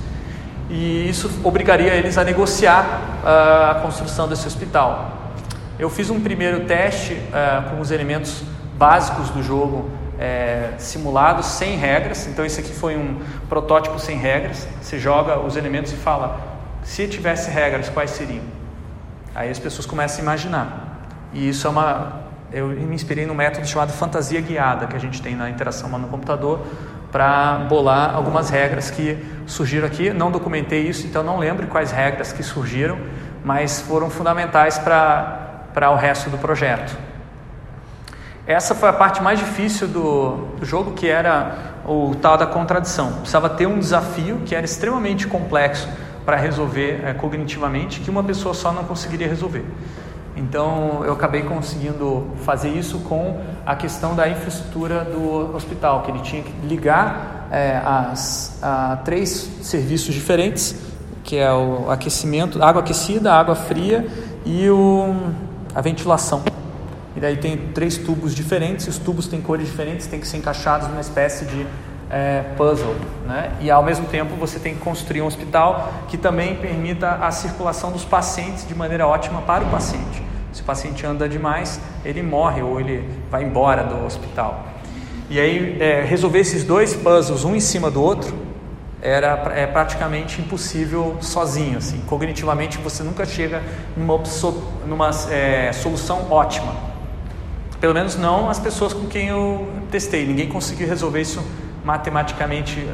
E 0.68 1.08
isso 1.08 1.30
obrigaria 1.42 1.94
eles 1.94 2.18
a 2.18 2.24
negociar 2.24 2.84
uh, 3.22 3.70
a 3.70 3.74
construção 3.80 4.28
desse 4.28 4.46
hospital. 4.46 5.12
Eu 5.78 5.88
fiz 5.90 6.10
um 6.10 6.20
primeiro 6.20 6.60
teste 6.64 7.14
uh, 7.14 7.70
com 7.70 7.80
os 7.80 7.90
elementos 7.90 8.42
básicos 8.76 9.30
do 9.30 9.42
jogo 9.42 9.88
é, 10.18 10.70
simulados, 10.78 11.46
sem 11.46 11.76
regras. 11.76 12.26
Então, 12.26 12.44
esse 12.44 12.60
aqui 12.60 12.72
foi 12.72 12.96
um 12.96 13.18
protótipo 13.48 13.98
sem 13.98 14.16
regras. 14.16 14.66
Você 14.80 14.98
joga 14.98 15.38
os 15.38 15.56
elementos 15.56 15.92
e 15.92 15.96
fala: 15.96 16.53
se 16.84 17.08
tivesse 17.08 17.50
regras, 17.50 17.88
quais 17.88 18.10
seriam? 18.10 18.44
Aí 19.34 19.50
as 19.50 19.58
pessoas 19.58 19.86
começam 19.86 20.20
a 20.20 20.22
imaginar. 20.22 21.08
E 21.32 21.48
isso 21.48 21.66
é 21.66 21.70
uma. 21.70 22.22
Eu 22.52 22.68
me 22.68 22.94
inspirei 22.94 23.26
no 23.26 23.34
método 23.34 23.66
chamado 23.66 23.90
fantasia 23.92 24.40
guiada 24.40 24.86
que 24.86 24.94
a 24.94 25.00
gente 25.00 25.20
tem 25.20 25.34
na 25.34 25.50
interação 25.50 25.88
no 25.98 26.06
computador 26.06 26.60
para 27.10 27.66
bolar 27.68 28.14
algumas 28.14 28.50
regras 28.50 28.90
que 28.90 29.18
surgiram 29.46 29.86
aqui. 29.86 30.10
Não 30.10 30.30
documentei 30.30 30.86
isso, 30.86 31.06
então 31.06 31.24
não 31.24 31.38
lembro 31.38 31.66
quais 31.66 31.90
regras 31.90 32.32
que 32.32 32.42
surgiram, 32.42 32.98
mas 33.44 33.80
foram 33.80 34.10
fundamentais 34.10 34.78
para 34.78 35.90
o 35.90 35.96
resto 35.96 36.30
do 36.30 36.38
projeto. 36.38 36.96
Essa 38.46 38.74
foi 38.74 38.90
a 38.90 38.92
parte 38.92 39.22
mais 39.22 39.38
difícil 39.38 39.88
do, 39.88 40.36
do 40.58 40.66
jogo, 40.66 40.92
que 40.92 41.08
era 41.08 41.56
o 41.86 42.14
tal 42.20 42.36
da 42.36 42.46
contradição. 42.46 43.14
Precisava 43.14 43.48
ter 43.48 43.66
um 43.66 43.78
desafio 43.78 44.42
que 44.44 44.54
era 44.54 44.64
extremamente 44.64 45.26
complexo 45.26 45.88
para 46.24 46.36
resolver 46.36 47.02
é, 47.04 47.12
cognitivamente, 47.14 48.00
que 48.00 48.10
uma 48.10 48.24
pessoa 48.24 48.54
só 48.54 48.72
não 48.72 48.84
conseguiria 48.84 49.28
resolver. 49.28 49.64
Então 50.36 51.04
eu 51.04 51.12
acabei 51.12 51.42
conseguindo 51.42 52.26
fazer 52.44 52.70
isso 52.70 52.98
com 53.00 53.40
a 53.64 53.76
questão 53.76 54.16
da 54.16 54.28
infraestrutura 54.28 55.04
do 55.04 55.54
hospital, 55.54 56.02
que 56.02 56.10
ele 56.10 56.20
tinha 56.20 56.42
que 56.42 56.52
ligar 56.66 57.48
é, 57.52 57.80
as, 57.84 58.58
a 58.62 58.96
três 59.04 59.30
serviços 59.62 60.14
diferentes, 60.14 60.74
que 61.22 61.36
é 61.36 61.52
o 61.52 61.90
aquecimento, 61.90 62.62
água 62.62 62.82
aquecida, 62.82 63.32
água 63.32 63.54
fria 63.54 64.06
e 64.44 64.68
o, 64.68 65.14
a 65.74 65.80
ventilação. 65.80 66.42
E 67.16 67.20
daí 67.20 67.36
tem 67.36 67.56
três 67.72 67.96
tubos 67.96 68.34
diferentes, 68.34 68.88
os 68.88 68.98
tubos 68.98 69.28
têm 69.28 69.40
cores 69.40 69.66
diferentes, 69.66 70.06
têm 70.08 70.18
que 70.18 70.26
ser 70.26 70.38
encaixados 70.38 70.88
numa 70.88 71.00
espécie 71.00 71.44
de 71.44 71.64
é, 72.10 72.42
puzzle, 72.56 72.94
né? 73.26 73.52
E 73.60 73.70
ao 73.70 73.82
mesmo 73.82 74.06
tempo 74.06 74.34
você 74.36 74.58
tem 74.58 74.74
que 74.74 74.80
construir 74.80 75.22
um 75.22 75.26
hospital 75.26 75.92
que 76.08 76.16
também 76.16 76.56
permita 76.56 77.10
a 77.10 77.30
circulação 77.30 77.90
dos 77.90 78.04
pacientes 78.04 78.66
de 78.66 78.74
maneira 78.74 79.06
ótima 79.06 79.42
para 79.42 79.64
o 79.64 79.70
paciente. 79.70 80.22
Se 80.52 80.62
o 80.62 80.64
paciente 80.64 81.04
anda 81.04 81.28
demais, 81.28 81.80
ele 82.04 82.22
morre 82.22 82.62
ou 82.62 82.78
ele 82.78 83.08
vai 83.30 83.42
embora 83.42 83.82
do 83.82 84.04
hospital. 84.04 84.64
E 85.28 85.40
aí 85.40 85.78
é, 85.80 86.02
resolver 86.02 86.38
esses 86.38 86.64
dois 86.64 86.94
puzzles 86.94 87.44
um 87.44 87.56
em 87.56 87.60
cima 87.60 87.90
do 87.90 88.02
outro 88.02 88.34
era 89.02 89.52
é 89.54 89.66
praticamente 89.66 90.40
impossível 90.40 91.16
sozinho. 91.20 91.78
Assim. 91.78 92.00
Cognitivamente 92.06 92.78
você 92.78 93.02
nunca 93.02 93.26
chega 93.26 93.62
numa, 93.96 94.22
numa 94.86 95.10
é, 95.30 95.72
solução 95.72 96.30
ótima. 96.30 96.72
Pelo 97.80 97.92
menos 97.92 98.16
não 98.16 98.48
as 98.48 98.58
pessoas 98.58 98.94
com 98.94 99.06
quem 99.06 99.28
eu 99.28 99.68
testei. 99.90 100.26
Ninguém 100.26 100.48
conseguiu 100.48 100.88
resolver 100.88 101.20
isso 101.20 101.44
matematicamente 101.84 102.88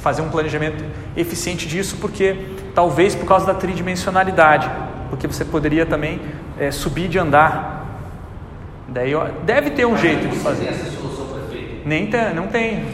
fazer 0.00 0.22
um 0.22 0.28
planejamento 0.28 0.84
eficiente 1.16 1.66
disso, 1.66 1.96
porque 2.00 2.46
talvez 2.74 3.14
por 3.14 3.26
causa 3.26 3.46
da 3.46 3.54
tridimensionalidade, 3.54 4.70
porque 5.10 5.26
você 5.26 5.44
poderia 5.44 5.84
também 5.84 6.20
é, 6.58 6.70
subir 6.70 7.08
de 7.08 7.18
andar. 7.18 7.86
Daí 8.88 9.12
deve 9.44 9.70
ter 9.70 9.84
um 9.84 9.96
jeito 9.96 10.28
de 10.28 10.38
fazer. 10.38 10.68
Essa 10.68 10.90
solução 10.90 11.26
perfeita? 11.26 11.82
Nem 11.84 12.06
tem, 12.06 12.34
não 12.34 12.46
tem. 12.46 12.86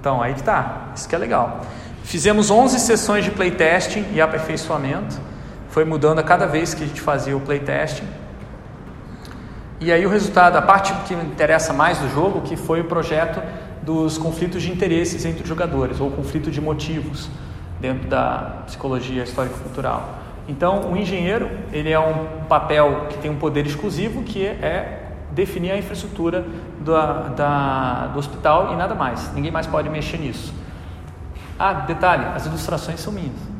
Então 0.00 0.22
aí 0.22 0.34
que 0.34 0.42
tá. 0.42 0.90
Isso 0.96 1.08
que 1.08 1.14
é 1.14 1.18
legal. 1.18 1.60
Fizemos 2.02 2.50
11 2.50 2.80
sessões 2.80 3.24
de 3.24 3.30
playtesting 3.30 4.06
e 4.12 4.20
aperfeiçoamento. 4.20 5.20
Foi 5.68 5.84
mudando 5.84 6.18
a 6.18 6.22
cada 6.22 6.46
vez 6.46 6.74
que 6.74 6.82
a 6.82 6.86
gente 6.86 7.00
fazia 7.00 7.36
o 7.36 7.40
playtesting. 7.40 8.06
E 9.80 9.92
aí 9.92 10.06
o 10.06 10.08
resultado, 10.08 10.56
a 10.56 10.62
parte 10.62 10.92
que 11.06 11.14
me 11.14 11.24
interessa 11.24 11.72
mais 11.72 11.98
do 11.98 12.08
jogo, 12.08 12.42
que 12.42 12.56
foi 12.56 12.80
o 12.80 12.84
projeto 12.84 13.42
dos 13.82 14.16
conflitos 14.16 14.62
de 14.62 14.70
interesses 14.70 15.24
entre 15.24 15.42
os 15.42 15.48
jogadores, 15.48 16.00
ou 16.00 16.10
conflito 16.10 16.50
de 16.50 16.60
motivos 16.60 17.28
dentro 17.80 18.08
da 18.08 18.62
psicologia 18.66 19.24
histórico-cultural. 19.24 20.18
Então, 20.48 20.92
o 20.92 20.96
engenheiro 20.96 21.48
ele 21.72 21.90
é 21.90 21.98
um 21.98 22.46
papel 22.48 23.06
que 23.10 23.18
tem 23.18 23.30
um 23.30 23.36
poder 23.36 23.66
exclusivo, 23.66 24.22
que 24.22 24.44
é 24.44 25.02
definir 25.30 25.72
a 25.72 25.78
infraestrutura 25.78 26.44
do, 26.80 26.92
da, 27.36 28.10
do 28.12 28.18
hospital 28.18 28.72
e 28.72 28.76
nada 28.76 28.94
mais. 28.94 29.32
Ninguém 29.34 29.50
mais 29.50 29.66
pode 29.66 29.88
mexer 29.88 30.18
nisso. 30.18 30.52
Ah, 31.58 31.72
detalhe, 31.72 32.24
as 32.34 32.46
ilustrações 32.46 33.00
são 33.00 33.12
minhas. 33.12 33.52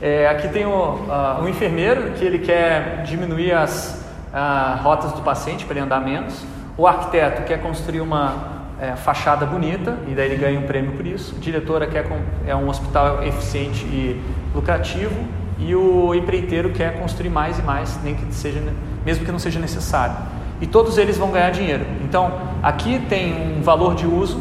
É, 0.00 0.28
aqui 0.28 0.48
tem 0.48 0.66
o, 0.66 0.70
uh, 0.70 1.42
o 1.42 1.48
enfermeiro, 1.48 2.12
que 2.12 2.24
ele 2.24 2.38
quer 2.40 3.02
diminuir 3.04 3.52
as 3.52 4.04
uh, 4.32 4.82
rotas 4.82 5.12
do 5.12 5.22
paciente 5.22 5.64
para 5.64 5.76
ele 5.76 5.84
andar 5.86 6.00
menos. 6.00 6.44
O 6.76 6.86
arquiteto 6.86 7.42
quer 7.42 7.60
construir 7.60 8.00
uma 8.00 8.57
é, 8.80 8.94
fachada 8.96 9.44
bonita 9.44 9.98
e 10.06 10.14
daí 10.14 10.30
ele 10.30 10.36
ganha 10.36 10.58
um 10.58 10.66
prêmio 10.66 10.92
por 10.92 11.06
isso. 11.06 11.34
Diretora 11.36 11.86
quer 11.86 12.06
é 12.46 12.54
um 12.54 12.68
hospital 12.68 13.22
eficiente 13.22 13.84
e 13.86 14.20
lucrativo 14.54 15.14
e 15.58 15.74
o 15.74 16.14
empreiteiro 16.14 16.70
quer 16.70 16.98
construir 17.00 17.30
mais 17.30 17.58
e 17.58 17.62
mais, 17.62 17.98
nem 18.02 18.14
que 18.14 18.32
seja, 18.32 18.62
mesmo 19.04 19.24
que 19.24 19.32
não 19.32 19.38
seja 19.38 19.58
necessário. 19.58 20.14
E 20.60 20.66
todos 20.66 20.98
eles 20.98 21.16
vão 21.16 21.30
ganhar 21.30 21.50
dinheiro. 21.50 21.84
Então, 22.02 22.32
aqui 22.62 23.00
tem 23.08 23.58
um 23.58 23.62
valor 23.62 23.94
de 23.94 24.06
uso 24.06 24.40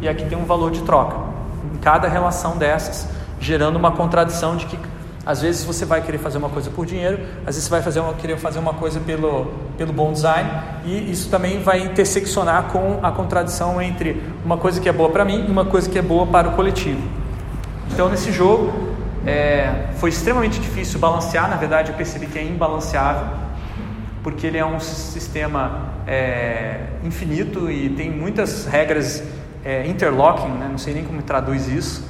e 0.00 0.08
aqui 0.08 0.24
tem 0.24 0.36
um 0.36 0.44
valor 0.44 0.70
de 0.70 0.82
troca. 0.82 1.16
Em 1.74 1.78
cada 1.78 2.08
relação 2.08 2.56
dessas, 2.56 3.08
gerando 3.40 3.76
uma 3.76 3.92
contradição 3.92 4.56
de 4.56 4.66
que 4.66 4.78
às 5.26 5.42
vezes 5.42 5.64
você 5.64 5.84
vai 5.84 6.00
querer 6.00 6.18
fazer 6.18 6.38
uma 6.38 6.48
coisa 6.48 6.70
por 6.70 6.86
dinheiro, 6.86 7.18
às 7.40 7.56
vezes 7.56 7.64
você 7.64 7.70
vai 7.70 7.82
fazer 7.82 7.98
uma, 7.98 8.14
querer 8.14 8.38
fazer 8.38 8.60
uma 8.60 8.72
coisa 8.72 9.00
pelo, 9.00 9.52
pelo 9.76 9.92
bom 9.92 10.12
design, 10.12 10.48
e 10.84 11.10
isso 11.10 11.28
também 11.28 11.60
vai 11.60 11.80
interseccionar 11.80 12.68
com 12.68 13.00
a 13.02 13.10
contradição 13.10 13.82
entre 13.82 14.22
uma 14.44 14.56
coisa 14.56 14.80
que 14.80 14.88
é 14.88 14.92
boa 14.92 15.10
para 15.10 15.24
mim 15.24 15.44
e 15.48 15.50
uma 15.50 15.64
coisa 15.64 15.90
que 15.90 15.98
é 15.98 16.02
boa 16.02 16.28
para 16.28 16.48
o 16.48 16.52
coletivo. 16.52 17.02
Então, 17.92 18.08
nesse 18.08 18.30
jogo, 18.30 18.72
é, 19.26 19.88
foi 19.96 20.10
extremamente 20.10 20.60
difícil 20.60 21.00
balancear, 21.00 21.50
na 21.50 21.56
verdade, 21.56 21.90
eu 21.90 21.96
percebi 21.96 22.26
que 22.26 22.38
é 22.38 22.44
imbalanceável, 22.44 23.26
porque 24.22 24.46
ele 24.46 24.58
é 24.58 24.64
um 24.64 24.78
sistema 24.78 25.90
é, 26.06 26.82
infinito 27.02 27.68
e 27.68 27.88
tem 27.90 28.10
muitas 28.10 28.64
regras 28.66 29.24
é, 29.64 29.86
interlocking, 29.88 30.52
né? 30.52 30.68
não 30.70 30.78
sei 30.78 30.94
nem 30.94 31.04
como 31.04 31.20
traduz 31.22 31.66
isso. 31.66 32.04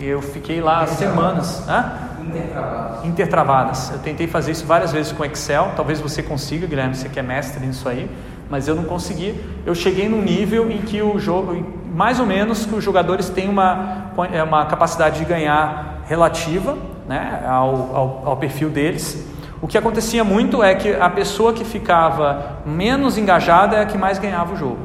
Eu 0.00 0.20
fiquei 0.20 0.60
lá 0.60 0.86
semanas. 0.86 1.66
Hã? 1.68 2.15
Intertravadas. 2.28 3.04
Intertravadas. 3.04 3.90
Eu 3.90 3.98
tentei 3.98 4.26
fazer 4.26 4.52
isso 4.52 4.66
várias 4.66 4.92
vezes 4.92 5.12
com 5.12 5.24
Excel. 5.24 5.72
Talvez 5.76 6.00
você 6.00 6.22
consiga, 6.22 6.66
Guilherme, 6.66 6.94
você 6.94 7.08
que 7.08 7.18
é 7.18 7.22
mestre 7.22 7.64
nisso 7.64 7.88
aí. 7.88 8.10
Mas 8.50 8.68
eu 8.68 8.74
não 8.74 8.84
consegui. 8.84 9.40
Eu 9.64 9.74
cheguei 9.74 10.08
num 10.08 10.22
nível 10.22 10.70
em 10.70 10.78
que 10.78 11.02
o 11.02 11.18
jogo, 11.18 11.64
mais 11.94 12.20
ou 12.20 12.26
menos, 12.26 12.66
que 12.66 12.74
os 12.74 12.84
jogadores 12.84 13.28
têm 13.28 13.48
uma, 13.48 14.12
uma 14.46 14.66
capacidade 14.66 15.18
de 15.18 15.24
ganhar 15.24 16.02
relativa 16.06 16.76
né, 17.08 17.44
ao, 17.46 17.94
ao, 17.94 18.22
ao 18.26 18.36
perfil 18.36 18.70
deles. 18.70 19.26
O 19.60 19.66
que 19.66 19.78
acontecia 19.78 20.22
muito 20.22 20.62
é 20.62 20.74
que 20.74 20.94
a 20.94 21.08
pessoa 21.08 21.52
que 21.52 21.64
ficava 21.64 22.58
menos 22.66 23.16
engajada 23.16 23.76
é 23.76 23.82
a 23.82 23.86
que 23.86 23.96
mais 23.96 24.18
ganhava 24.18 24.54
o 24.54 24.56
jogo. 24.56 24.78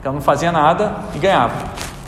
Então 0.00 0.12
não 0.12 0.20
fazia 0.20 0.50
nada 0.50 0.92
e 1.14 1.18
ganhava. 1.18 1.54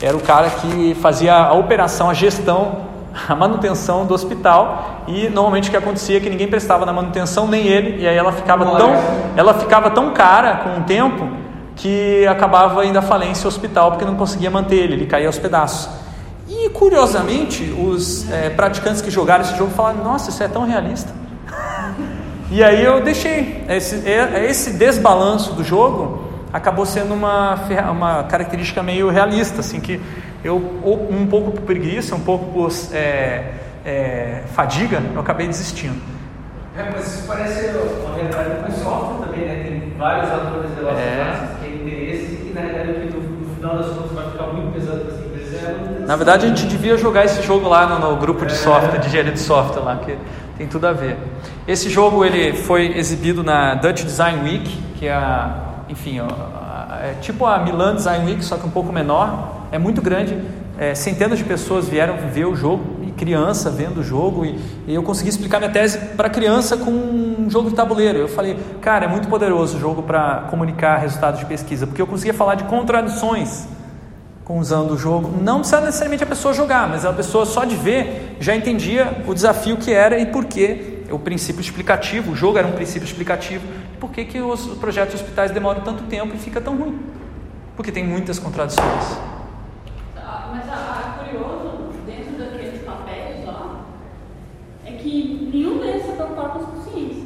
Era 0.01 0.17
o 0.17 0.19
cara 0.19 0.49
que 0.49 0.95
fazia 0.95 1.35
a 1.35 1.53
operação, 1.53 2.09
a 2.09 2.13
gestão, 2.13 2.90
a 3.27 3.35
manutenção 3.35 4.05
do 4.05 4.13
hospital 4.13 5.03
e 5.07 5.27
normalmente 5.29 5.67
o 5.67 5.71
que 5.71 5.77
acontecia 5.77 6.17
é 6.17 6.19
que 6.19 6.29
ninguém 6.29 6.47
prestava 6.47 6.85
na 6.85 6.93
manutenção, 6.93 7.47
nem 7.47 7.67
ele, 7.67 8.01
e 8.01 8.07
aí 8.07 8.15
ela 8.15 8.31
ficava 8.31 8.65
tão, 8.77 8.91
ela 9.35 9.53
ficava 9.53 9.89
tão 9.91 10.13
cara 10.13 10.55
com 10.57 10.79
o 10.79 10.83
tempo 10.83 11.29
que 11.75 12.25
acabava 12.27 12.85
indo 12.85 12.97
à 12.97 13.01
falência 13.01 13.45
o 13.45 13.47
hospital 13.47 13.91
porque 13.91 14.05
não 14.05 14.15
conseguia 14.15 14.49
manter 14.49 14.75
ele, 14.75 14.93
ele 14.93 15.05
caía 15.05 15.27
aos 15.27 15.37
pedaços. 15.37 15.89
E 16.47 16.69
curiosamente, 16.69 17.63
os 17.71 18.29
é, 18.29 18.49
praticantes 18.49 19.01
que 19.01 19.09
jogaram 19.09 19.43
esse 19.43 19.57
jogo 19.57 19.71
falaram: 19.71 20.03
Nossa, 20.03 20.29
isso 20.29 20.43
é 20.43 20.47
tão 20.47 20.65
realista. 20.65 21.11
e 22.51 22.61
aí 22.61 22.83
eu 22.83 23.01
deixei. 23.01 23.63
Esse, 23.69 24.07
é, 24.07 24.45
esse 24.49 24.73
desbalanço 24.73 25.53
do 25.53 25.63
jogo 25.63 26.29
acabou 26.51 26.85
sendo 26.85 27.13
uma, 27.13 27.55
uma 27.89 28.23
característica 28.23 28.83
meio 28.83 29.09
realista, 29.09 29.61
assim, 29.61 29.79
que 29.79 30.01
eu, 30.43 30.57
um 30.57 31.27
pouco 31.27 31.51
por 31.51 31.61
preguiça, 31.61 32.15
um 32.15 32.19
pouco 32.19 32.45
por 32.51 32.71
é, 32.93 33.53
é, 33.85 34.43
fadiga, 34.53 35.01
eu 35.13 35.19
acabei 35.19 35.47
desistindo. 35.47 36.01
É, 36.77 36.89
mas 36.91 37.07
isso 37.07 37.27
parece 37.27 37.69
uma 37.77 38.15
realidade 38.15 38.63
com 38.65 38.71
software 38.71 39.27
também, 39.27 39.45
né? 39.45 39.63
Tem 39.63 39.93
vários 39.97 40.31
atores 40.31 40.71
de 40.71 40.85
é. 40.85 41.47
que 41.59 41.65
têm 41.65 41.75
interesse 41.75 42.49
e 42.49 42.51
na 42.55 42.61
realidade 42.61 43.13
no, 43.13 43.21
no 43.21 43.55
final 43.55 43.77
das 43.77 43.87
contas 43.87 44.11
vai 44.11 44.31
ficar 44.31 44.47
muito 44.47 44.73
pesado 44.73 45.01
para 45.01 45.13
as 45.13 45.19
empresas. 45.19 45.53
É 45.53 46.05
na 46.05 46.15
verdade, 46.15 46.45
a 46.45 46.49
gente 46.49 46.65
devia 46.65 46.97
jogar 46.97 47.25
esse 47.25 47.41
jogo 47.41 47.67
lá 47.67 47.85
no, 47.87 48.11
no 48.11 48.17
grupo 48.17 48.45
de 48.45 48.53
é. 48.53 48.57
software, 48.57 48.99
de 48.99 49.07
engenharia 49.07 49.33
de 49.33 49.39
software 49.39 49.83
lá, 49.83 49.97
que 49.97 50.17
tem 50.57 50.67
tudo 50.67 50.87
a 50.87 50.93
ver. 50.93 51.17
Esse 51.67 51.89
jogo 51.89 52.25
ele 52.25 52.53
foi 52.53 52.97
exibido 52.97 53.43
na 53.43 53.75
Dutch 53.75 54.03
Design 54.03 54.41
Week, 54.43 54.81
que 54.95 55.07
é 55.07 55.13
a 55.13 55.71
enfim, 55.91 56.19
é 56.19 57.15
tipo 57.19 57.45
a 57.45 57.59
Milan 57.59 57.95
Design 57.95 58.25
Week, 58.25 58.43
só 58.43 58.57
que 58.57 58.65
um 58.65 58.71
pouco 58.71 58.93
menor, 58.93 59.60
é 59.71 59.79
muito 59.79 60.01
grande. 60.01 60.37
É, 60.77 60.95
centenas 60.95 61.37
de 61.37 61.43
pessoas 61.43 61.87
vieram 61.87 62.17
ver 62.31 62.45
o 62.45 62.55
jogo, 62.55 63.03
e 63.05 63.11
criança 63.11 63.69
vendo 63.69 63.99
o 63.99 64.03
jogo, 64.03 64.45
e, 64.45 64.59
e 64.87 64.95
eu 64.95 65.03
consegui 65.03 65.29
explicar 65.29 65.59
minha 65.59 65.71
tese 65.71 65.97
para 66.15 66.29
criança 66.29 66.77
com 66.77 66.91
um 66.91 67.49
jogo 67.49 67.69
de 67.69 67.75
tabuleiro. 67.75 68.19
Eu 68.19 68.27
falei, 68.27 68.57
cara, 68.81 69.05
é 69.05 69.07
muito 69.07 69.27
poderoso 69.27 69.77
o 69.77 69.79
jogo 69.79 70.03
para 70.03 70.47
comunicar 70.49 70.97
resultados 70.97 71.39
de 71.39 71.45
pesquisa, 71.45 71.85
porque 71.85 72.01
eu 72.01 72.07
conseguia 72.07 72.33
falar 72.33 72.55
de 72.55 72.63
contradições 72.65 73.67
usando 74.49 74.91
o 74.91 74.97
jogo. 74.97 75.41
Não 75.41 75.59
precisa 75.59 75.79
necessariamente 75.79 76.25
a 76.25 76.27
pessoa 76.27 76.53
jogar, 76.53 76.85
mas 76.89 77.05
a 77.05 77.13
pessoa 77.13 77.45
só 77.45 77.63
de 77.63 77.73
ver 77.73 78.35
já 78.41 78.53
entendia 78.53 79.23
o 79.25 79.33
desafio 79.33 79.77
que 79.77 79.93
era 79.93 80.19
e 80.19 80.25
por 80.25 80.43
que 80.43 81.05
o 81.09 81.17
princípio 81.17 81.61
explicativo, 81.61 82.33
o 82.33 82.35
jogo 82.35 82.57
era 82.57 82.67
um 82.67 82.73
princípio 82.73 83.05
explicativo 83.05 83.63
por 84.01 84.09
que, 84.09 84.25
que 84.25 84.41
os 84.41 84.65
projetos 84.77 85.13
de 85.13 85.21
hospitais 85.21 85.51
demoram 85.51 85.81
tanto 85.81 86.03
tempo 86.05 86.33
e 86.33 86.37
fica 86.39 86.59
tão 86.59 86.75
ruim? 86.75 86.99
Porque 87.75 87.91
tem 87.91 88.03
muitas 88.03 88.39
contradições. 88.39 89.30
Mas 90.51 90.67
a, 90.69 90.73
a 90.73 91.23
curioso, 91.23 91.93
dentro 92.05 92.37
daqueles 92.37 92.81
papéis 92.81 93.45
lá, 93.45 93.85
é 94.85 94.91
que 94.91 95.49
nenhum 95.53 95.79
deles 95.79 96.05
se 96.05 96.11
preocupava 96.11 96.49
com 96.49 96.59
os 96.59 96.79
pacientes. 96.79 97.23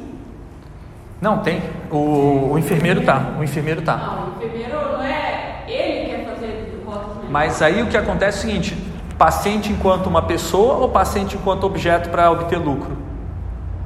Não, 1.20 1.38
tem. 1.38 1.60
O, 1.90 2.52
o 2.52 2.58
enfermeiro 2.58 3.02
tá. 3.02 3.34
O 3.38 3.42
enfermeiro 3.42 3.82
tá. 3.82 3.96
Não, 3.96 4.26
o 4.26 4.36
enfermeiro 4.36 4.92
não 4.92 5.02
é 5.02 5.64
ele 5.66 6.04
que 6.04 6.10
quer 6.10 6.26
fazer 6.26 6.82
rotas 6.86 7.24
Mas 7.28 7.60
aí 7.62 7.82
o 7.82 7.86
que 7.86 7.96
acontece 7.96 8.38
é 8.38 8.40
o 8.40 8.42
seguinte: 8.42 8.78
paciente 9.18 9.72
enquanto 9.72 10.06
uma 10.06 10.22
pessoa 10.22 10.74
ou 10.74 10.88
paciente 10.88 11.36
enquanto 11.36 11.64
objeto 11.64 12.10
para 12.10 12.30
obter 12.30 12.58
lucro? 12.58 12.96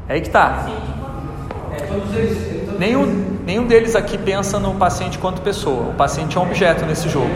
É 0.08 0.14
aí 0.14 0.20
que 0.20 0.26
está. 0.26 0.50
Paciente 0.50 1.00
é, 1.72 2.18
eles, 2.18 2.78
Nenhum, 2.78 3.38
nenhum 3.44 3.66
deles 3.66 3.94
aqui 3.94 4.18
pensa 4.18 4.58
no 4.58 4.74
paciente 4.74 5.18
quanto 5.18 5.40
pessoa. 5.40 5.90
O 5.90 5.94
paciente 5.94 6.36
é 6.36 6.40
um 6.40 6.44
objeto 6.44 6.84
nesse 6.84 7.08
jogo. 7.08 7.30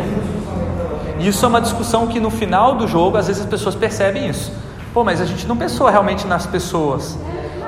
Isso 1.28 1.44
é 1.44 1.48
uma 1.48 1.60
discussão 1.60 2.06
que 2.06 2.20
no 2.20 2.30
final 2.30 2.74
do 2.74 2.86
jogo, 2.86 3.16
às 3.16 3.26
vezes 3.26 3.42
as 3.42 3.48
pessoas 3.48 3.74
percebem 3.74 4.28
isso. 4.28 4.52
Pô, 4.92 5.02
mas 5.02 5.20
a 5.20 5.24
gente 5.24 5.46
não 5.46 5.56
pensou 5.56 5.88
realmente 5.88 6.26
nas 6.26 6.46
pessoas. 6.46 7.18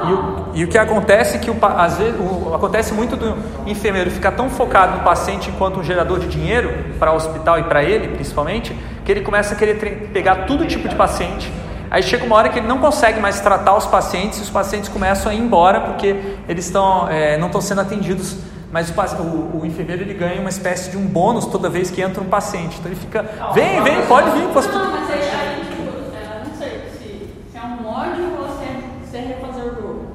E 0.07 0.13
o, 0.13 0.49
e 0.55 0.65
o 0.65 0.69
que 0.69 0.77
acontece 0.77 1.37
é 1.37 1.39
que 1.39 1.51
o, 1.51 1.57
às 1.63 1.97
vezes, 1.97 2.15
o, 2.21 2.55
acontece 2.55 2.93
muito 2.93 3.17
do 3.17 3.35
enfermeiro 3.67 4.11
ficar 4.11 4.33
tão 4.33 4.51
focado 4.51 4.99
no 4.99 5.05
paciente 5.05 5.49
enquanto 5.51 5.81
um 5.81 5.83
gerador 5.83 6.19
de 6.19 6.29
dinheiro 6.29 6.73
para 6.99 7.13
o 7.13 7.17
hospital 7.17 7.59
e 7.59 7.65
para 7.65 7.83
ele, 7.83 8.09
principalmente, 8.09 8.77
que 9.05 9.11
ele 9.11 9.23
começa 9.23 9.55
a 9.55 9.57
querer 9.57 9.77
pegar 10.13 10.47
todo 10.47 10.67
tipo 10.67 10.89
de 10.89 10.95
paciente 10.95 11.51
Aí 11.91 12.03
chega 12.03 12.25
uma 12.25 12.37
hora 12.37 12.49
que 12.49 12.59
ele 12.59 12.67
não 12.67 12.79
consegue 12.79 13.21
mais 13.21 13.41
tratar 13.41 13.77
os 13.77 13.87
pacientes 13.87 14.41
e 14.41 14.43
os 14.43 14.51
pacientes 14.51 14.89
começam 14.89 15.31
a 15.31 15.35
ir 15.35 15.39
embora 15.39 15.81
porque 15.81 16.17
eles 16.49 16.73
é, 17.11 17.39
não 17.39 17.47
estão 17.47 17.61
sendo 17.61 17.81
atendidos. 17.81 18.37
Mas 18.73 18.91
o, 18.91 19.23
o, 19.23 19.61
o, 19.61 19.67
enfermeiro 19.67 20.03
ele 20.03 20.15
ganha 20.15 20.41
uma 20.41 20.51
espécie 20.51 20.91
de 20.91 20.97
um 20.97 21.07
bônus 21.07 21.47
toda 21.47 21.69
vez 21.69 21.91
que 21.91 22.01
entra 22.01 22.23
um 22.23 22.27
paciente. 22.27 22.79
Então 22.79 22.91
ele 22.91 23.01
fica, 23.01 23.23
vem, 23.55 23.83
vem, 23.83 24.03
pode 24.07 24.31
vir 24.31 24.49
para 24.49 24.57
o 24.57 24.59
hospital. 24.59 24.85
Não, 24.85 24.91
mas 24.91 25.11
aí, 25.11 25.21
aí 25.21 25.65
tipo, 25.71 25.83
é, 26.15 26.45
não 26.45 26.55
sei 26.57 26.69
se, 26.91 27.53
se 27.53 27.57
é 27.57 27.63
um 27.63 27.83
mod 27.83 28.21
ou 28.41 28.49
se 28.59 28.65
é, 28.65 28.81
se 29.11 29.17
é 29.17 29.21
refazer 29.21 29.65
o 29.65 29.75
jogo. 29.75 30.07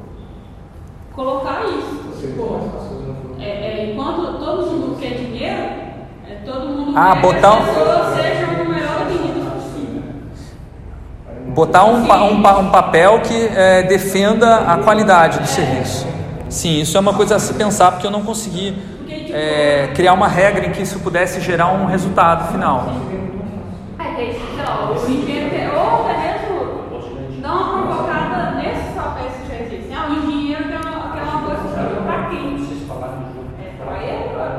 Colocar 1.13 1.63
isso. 1.65 2.19
Tipo, 2.19 2.59
é, 3.39 3.45
é, 3.45 3.91
enquanto 3.91 4.37
todo 4.37 4.65
mundo 4.67 4.99
quer 4.99 5.15
dinheiro, 5.15 5.63
é, 6.29 6.35
todo 6.45 6.67
mundo 6.67 6.93
ah, 6.95 7.13
quer 7.13 7.21
botar 7.21 7.39
que 7.39 7.45
as 7.47 7.65
pessoas 7.65 8.15
sejam 8.15 8.61
o 8.63 8.69
melhor 8.69 9.01
botar 11.51 11.85
um, 11.85 11.97
um, 11.97 12.59
um 12.59 12.69
papel 12.69 13.19
que 13.21 13.49
é, 13.55 13.83
defenda 13.83 14.57
a 14.59 14.77
qualidade 14.77 15.39
do 15.39 15.47
serviço. 15.47 16.07
Sim, 16.51 16.81
isso 16.81 16.97
é 16.97 16.99
uma 16.99 17.13
coisa 17.13 17.37
a 17.37 17.39
se 17.39 17.53
pensar, 17.53 17.93
porque 17.93 18.05
eu 18.05 18.11
não 18.11 18.23
consegui 18.23 18.77
é, 19.09 19.89
criar 19.95 20.11
uma 20.11 20.27
regra 20.27 20.67
em 20.67 20.71
que 20.71 20.81
isso 20.81 20.99
pudesse 20.99 21.39
gerar 21.39 21.71
um 21.71 21.85
resultado 21.85 22.51
final. 22.51 22.91
É, 23.97 24.15
sei 24.15 24.37
lá, 24.57 24.91
o 24.91 24.95
engenheiro, 25.09 25.79
ou 25.79 26.07
mesmo 26.09 27.41
dar 27.41 27.53
uma 27.53 27.87
provocada 27.87 28.51
nesses 28.57 28.93
papéis 28.93 29.31
que 29.41 29.47
já 29.47 29.63
existem. 29.63 29.95
Ah, 29.95 30.09
o 30.09 30.13
engenheiro 30.13 30.65
quer 30.65 30.79
uma, 30.79 31.41
coisa 31.41 31.61
assim, 31.61 32.03
para 32.05 32.23
quem? 32.29 32.67
É 33.57 33.71
para 33.77 33.85
para? 33.85 34.51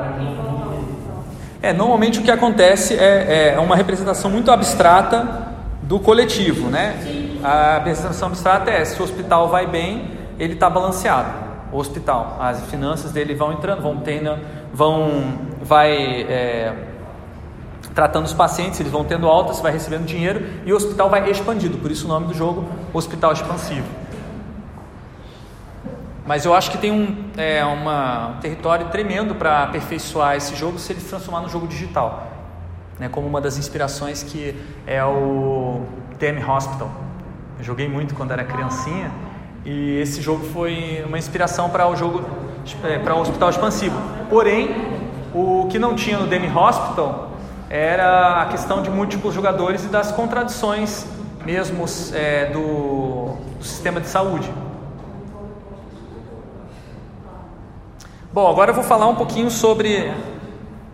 É, 1.61 1.73
normalmente 1.73 2.19
o 2.19 2.23
que 2.23 2.31
acontece 2.31 2.95
é, 2.95 3.53
é 3.55 3.59
uma 3.59 3.75
representação 3.75 4.31
muito 4.31 4.49
abstrata 4.49 5.53
do 5.83 5.99
coletivo, 5.99 6.71
né? 6.71 6.95
A 7.43 7.77
apresentação 7.77 8.29
abstrata 8.29 8.71
é 8.71 8.83
se 8.83 8.99
o 8.99 9.03
hospital 9.03 9.47
vai 9.47 9.67
bem, 9.67 10.07
ele 10.39 10.53
está 10.53 10.67
balanceado. 10.71 11.42
O 11.73 11.77
hospital, 11.77 12.37
as 12.39 12.61
finanças 12.67 13.11
dele 13.11 13.33
vão 13.33 13.51
entrando, 13.51 13.81
vão 13.81 13.97
tendo, 13.97 14.37
vão, 14.73 15.39
vai 15.61 16.21
é, 16.21 16.73
tratando 17.93 18.25
os 18.25 18.33
pacientes, 18.33 18.79
eles 18.79 18.91
vão 18.91 19.03
tendo 19.03 19.27
alta, 19.27 19.53
você 19.53 19.61
vai 19.61 19.71
recebendo 19.71 20.05
dinheiro 20.05 20.45
e 20.65 20.71
o 20.71 20.75
hospital 20.75 21.09
vai 21.09 21.29
expandindo. 21.29 21.79
Por 21.79 21.89
isso 21.89 22.05
o 22.05 22.07
nome 22.07 22.27
do 22.27 22.33
jogo, 22.33 22.65
Hospital 22.93 23.33
Expansivo. 23.33 23.87
Mas 26.25 26.45
eu 26.45 26.53
acho 26.53 26.71
que 26.71 26.77
tem 26.77 26.91
um, 26.91 27.29
é, 27.35 27.65
uma, 27.65 28.29
um 28.29 28.39
território 28.39 28.87
tremendo 28.87 29.35
para 29.35 29.63
aperfeiçoar 29.63 30.37
esse 30.37 30.55
jogo 30.55 30.79
se 30.79 30.93
ele 30.93 31.01
se 31.01 31.09
transformar 31.09 31.41
no 31.41 31.49
jogo 31.49 31.67
digital 31.67 32.33
né, 32.99 33.09
como 33.09 33.27
uma 33.27 33.41
das 33.41 33.57
inspirações 33.57 34.23
que 34.23 34.55
é 34.85 35.03
o 35.03 35.81
Demi 36.17 36.43
Hospital. 36.43 36.91
Eu 37.57 37.63
joguei 37.63 37.87
muito 37.87 38.15
quando 38.15 38.31
era 38.31 38.43
criancinha 38.43 39.11
e 39.65 39.99
esse 39.99 40.21
jogo 40.21 40.45
foi 40.45 41.03
uma 41.07 41.17
inspiração 41.17 41.69
para 41.69 41.87
o 41.87 41.95
jogo 41.95 42.23
é, 42.83 42.99
para 42.99 43.15
o 43.15 43.21
Hospital 43.21 43.49
Expansivo. 43.49 43.97
Porém, 44.29 44.69
o 45.33 45.67
que 45.69 45.79
não 45.79 45.95
tinha 45.95 46.17
no 46.17 46.27
Demi 46.27 46.49
Hospital 46.49 47.31
era 47.69 48.41
a 48.41 48.45
questão 48.45 48.81
de 48.81 48.89
múltiplos 48.89 49.33
jogadores 49.33 49.83
e 49.83 49.87
das 49.87 50.11
contradições 50.11 51.05
mesmo 51.45 51.85
é, 52.13 52.45
do, 52.47 53.35
do 53.57 53.63
sistema 53.63 53.99
de 53.99 54.07
saúde. 54.07 54.49
Bom, 58.31 58.49
agora 58.49 58.71
eu 58.71 58.75
vou 58.75 58.83
falar 58.83 59.07
um 59.07 59.15
pouquinho 59.15 59.51
sobre 59.51 60.11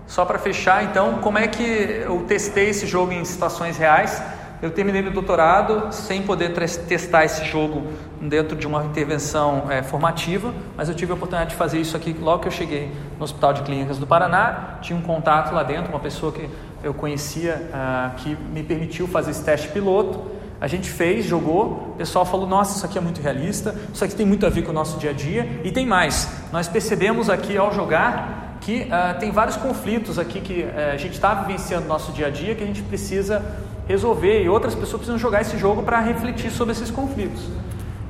só 0.07 0.25
para 0.25 0.39
fechar, 0.39 0.83
então, 0.83 1.19
como 1.21 1.37
é 1.37 1.47
que 1.47 1.63
eu 1.63 2.25
testei 2.27 2.69
esse 2.69 2.87
jogo 2.87 3.11
em 3.11 3.23
situações 3.23 3.77
reais? 3.77 4.21
Eu 4.61 4.71
terminei 4.71 5.01
meu 5.01 5.13
doutorado 5.13 5.89
sem 5.93 6.21
poder 6.21 6.51
testar 6.51 7.23
esse 7.23 7.45
jogo 7.45 7.87
dentro 8.19 8.57
de 8.57 8.67
uma 8.67 8.83
intervenção 8.83 9.67
é, 9.69 9.81
formativa, 9.81 10.53
mas 10.75 10.89
eu 10.89 10.95
tive 10.95 11.13
a 11.13 11.15
oportunidade 11.15 11.51
de 11.51 11.55
fazer 11.55 11.79
isso 11.79 11.95
aqui 11.95 12.13
logo 12.19 12.41
que 12.41 12.49
eu 12.49 12.51
cheguei 12.51 12.91
no 13.17 13.23
Hospital 13.23 13.53
de 13.53 13.61
Clínicas 13.61 13.97
do 13.97 14.05
Paraná. 14.05 14.79
Tinha 14.81 14.99
um 14.99 15.01
contato 15.01 15.53
lá 15.53 15.63
dentro, 15.63 15.89
uma 15.89 15.99
pessoa 15.99 16.33
que 16.33 16.49
eu 16.83 16.93
conhecia 16.93 17.69
ah, 17.73 18.11
que 18.17 18.35
me 18.35 18.61
permitiu 18.61 19.07
fazer 19.07 19.31
esse 19.31 19.45
teste 19.45 19.69
piloto. 19.69 20.21
A 20.59 20.67
gente 20.67 20.89
fez, 20.89 21.23
jogou, 21.23 21.91
o 21.93 21.95
pessoal 21.97 22.25
falou: 22.25 22.45
Nossa, 22.45 22.75
isso 22.75 22.85
aqui 22.85 22.97
é 22.97 23.01
muito 23.01 23.21
realista, 23.21 23.73
isso 23.93 24.03
aqui 24.03 24.13
tem 24.13 24.25
muito 24.25 24.45
a 24.45 24.49
ver 24.49 24.63
com 24.63 24.71
o 24.71 24.73
nosso 24.73 24.99
dia 24.99 25.11
a 25.11 25.13
dia. 25.13 25.61
E 25.63 25.71
tem 25.71 25.85
mais, 25.85 26.29
nós 26.51 26.67
percebemos 26.67 27.29
aqui 27.29 27.57
ao 27.57 27.73
jogar 27.73 28.57
que 28.59 28.81
uh, 28.81 29.17
tem 29.21 29.31
vários 29.31 29.55
conflitos 29.55 30.19
aqui 30.19 30.41
que 30.41 30.63
uh, 30.63 30.93
a 30.93 30.97
gente 30.97 31.13
está 31.13 31.33
vivenciando 31.33 31.83
no 31.83 31.87
nosso 31.87 32.11
dia 32.11 32.27
a 32.27 32.29
dia 32.29 32.55
que 32.55 32.63
a 32.63 32.67
gente 32.67 32.81
precisa 32.81 33.41
resolver 33.89 34.43
e 34.43 34.47
outras 34.47 34.75
pessoas 34.75 35.01
precisam 35.01 35.17
jogar 35.17 35.41
esse 35.41 35.57
jogo 35.57 35.81
para 35.81 35.99
refletir 35.99 36.51
sobre 36.51 36.73
esses 36.73 36.91
conflitos. 36.91 37.41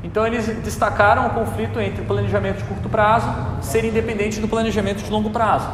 Então 0.03 0.27
eles 0.27 0.45
destacaram 0.61 1.27
o 1.27 1.29
conflito 1.29 1.79
entre 1.79 2.01
o 2.01 2.05
planejamento 2.05 2.57
de 2.57 2.65
curto 2.65 2.89
prazo 2.89 3.29
ser 3.61 3.85
independente 3.85 4.41
do 4.41 4.47
planejamento 4.47 5.01
de 5.01 5.09
longo 5.09 5.29
prazo. 5.29 5.69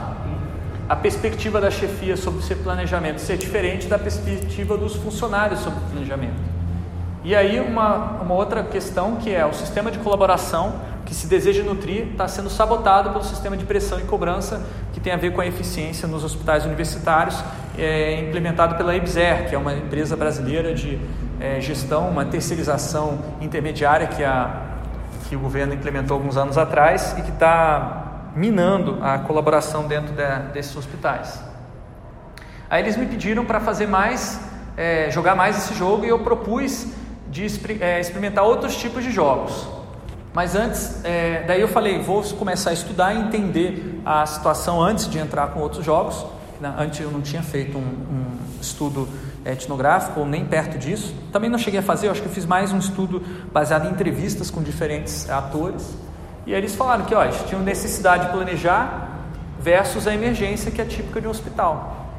A 0.88 0.96
perspectiva 0.96 1.60
da 1.60 1.72
chefia 1.72 2.16
sobre 2.16 2.42
esse 2.42 2.54
planejamento 2.54 3.20
ser 3.20 3.36
diferente 3.36 3.88
da 3.88 3.98
perspectiva 3.98 4.78
dos 4.78 4.96
funcionários 4.96 5.62
sobre 5.62 5.80
o 5.80 5.82
planejamento. 5.90 6.56
E 7.24 7.36
aí 7.36 7.60
uma, 7.60 8.22
uma 8.22 8.36
outra 8.36 8.64
questão 8.64 9.16
que 9.16 9.34
é 9.34 9.44
o 9.44 9.54
sistema 9.54 9.90
de 9.90 9.98
colaboração 9.98 10.76
que 11.04 11.16
se 11.16 11.26
deseja 11.26 11.64
nutrir 11.64 12.10
está 12.12 12.28
sendo 12.28 12.50
sabotado 12.52 13.10
pelo 13.10 13.24
sistema 13.24 13.58
de 13.58 13.66
pressão 13.66 14.00
e 14.00 14.04
cobrança 14.04 14.64
tem 15.06 15.14
a 15.14 15.18
ver 15.18 15.34
com 15.34 15.40
a 15.40 15.46
eficiência 15.46 16.08
nos 16.08 16.24
hospitais 16.24 16.66
universitários, 16.66 17.40
é, 17.78 18.20
implementado 18.22 18.74
pela 18.74 18.96
EBSER, 18.96 19.48
que 19.48 19.54
é 19.54 19.58
uma 19.58 19.72
empresa 19.72 20.18
brasileira 20.18 20.74
de 20.74 21.00
é, 21.40 21.62
gestão, 21.62 22.10
uma 22.10 22.26
terceirização 22.26 23.20
intermediária 23.40 24.08
que, 24.08 24.24
a, 24.24 24.64
que 25.30 25.36
o 25.36 25.40
governo 25.40 25.76
implementou 25.76 26.18
alguns 26.18 26.38
anos 26.38 26.58
atrás 26.58 27.16
e 27.20 27.22
que 27.22 27.30
está 27.30 28.32
minando 28.36 28.98
a 29.04 29.20
colaboração 29.20 29.88
dentro 29.88 30.12
de, 30.12 30.54
desses 30.54 30.76
hospitais. 30.76 31.40
Aí 32.68 32.82
eles 32.82 32.98
me 32.98 33.06
pediram 33.06 33.46
para 33.46 33.60
fazer 33.60 33.86
mais, 33.86 34.42
é, 34.76 35.12
jogar 35.12 35.36
mais 35.36 35.56
esse 35.56 35.76
jogo 35.76 36.04
e 36.04 36.10
eu 36.10 36.18
propus 36.18 36.88
de 37.30 37.46
é, 37.80 38.00
experimentar 38.00 38.44
outros 38.44 38.76
tipos 38.76 39.04
de 39.04 39.12
jogos. 39.12 39.68
Mas 40.36 40.54
antes, 40.54 41.00
é, 41.06 41.46
daí 41.48 41.62
eu 41.62 41.68
falei, 41.70 41.98
vou 42.00 42.22
começar 42.34 42.72
a 42.72 42.74
estudar 42.74 43.14
e 43.14 43.20
entender 43.20 44.02
a 44.06 44.26
situação 44.26 44.84
antes 44.84 45.10
de 45.10 45.18
entrar 45.18 45.48
com 45.48 45.62
outros 45.62 45.86
jogos. 45.86 46.26
Antes 46.78 47.00
eu 47.00 47.10
não 47.10 47.22
tinha 47.22 47.42
feito 47.42 47.78
um, 47.78 47.82
um 47.82 48.38
estudo 48.60 49.08
etnográfico, 49.46 50.20
ou 50.20 50.26
nem 50.26 50.44
perto 50.46 50.78
disso. 50.78 51.16
Também 51.32 51.50
não 51.50 51.58
cheguei 51.58 51.80
a 51.80 51.84
fazer, 51.84 52.10
acho 52.10 52.22
que 52.22 52.28
eu 52.28 52.34
fiz 52.34 52.46
mais 52.46 52.74
um 52.74 52.80
estudo 52.80 53.24
baseado 53.54 53.88
em 53.88 53.92
entrevistas 53.92 54.52
com 54.52 54.62
diferentes 54.62 55.30
atores. 55.30 55.96
E 56.46 56.54
aí 56.54 56.60
eles 56.60 56.76
falaram 56.76 57.06
que 57.06 57.16
ó, 57.16 57.24
eles 57.24 57.42
tinham 57.48 57.64
necessidade 57.64 58.26
de 58.26 58.34
planejar 58.34 59.10
versus 59.58 60.06
a 60.06 60.14
emergência 60.14 60.70
que 60.70 60.82
é 60.82 60.86
típica 60.86 61.22
de 61.22 61.28
um 61.28 61.30
hospital. 61.30 62.10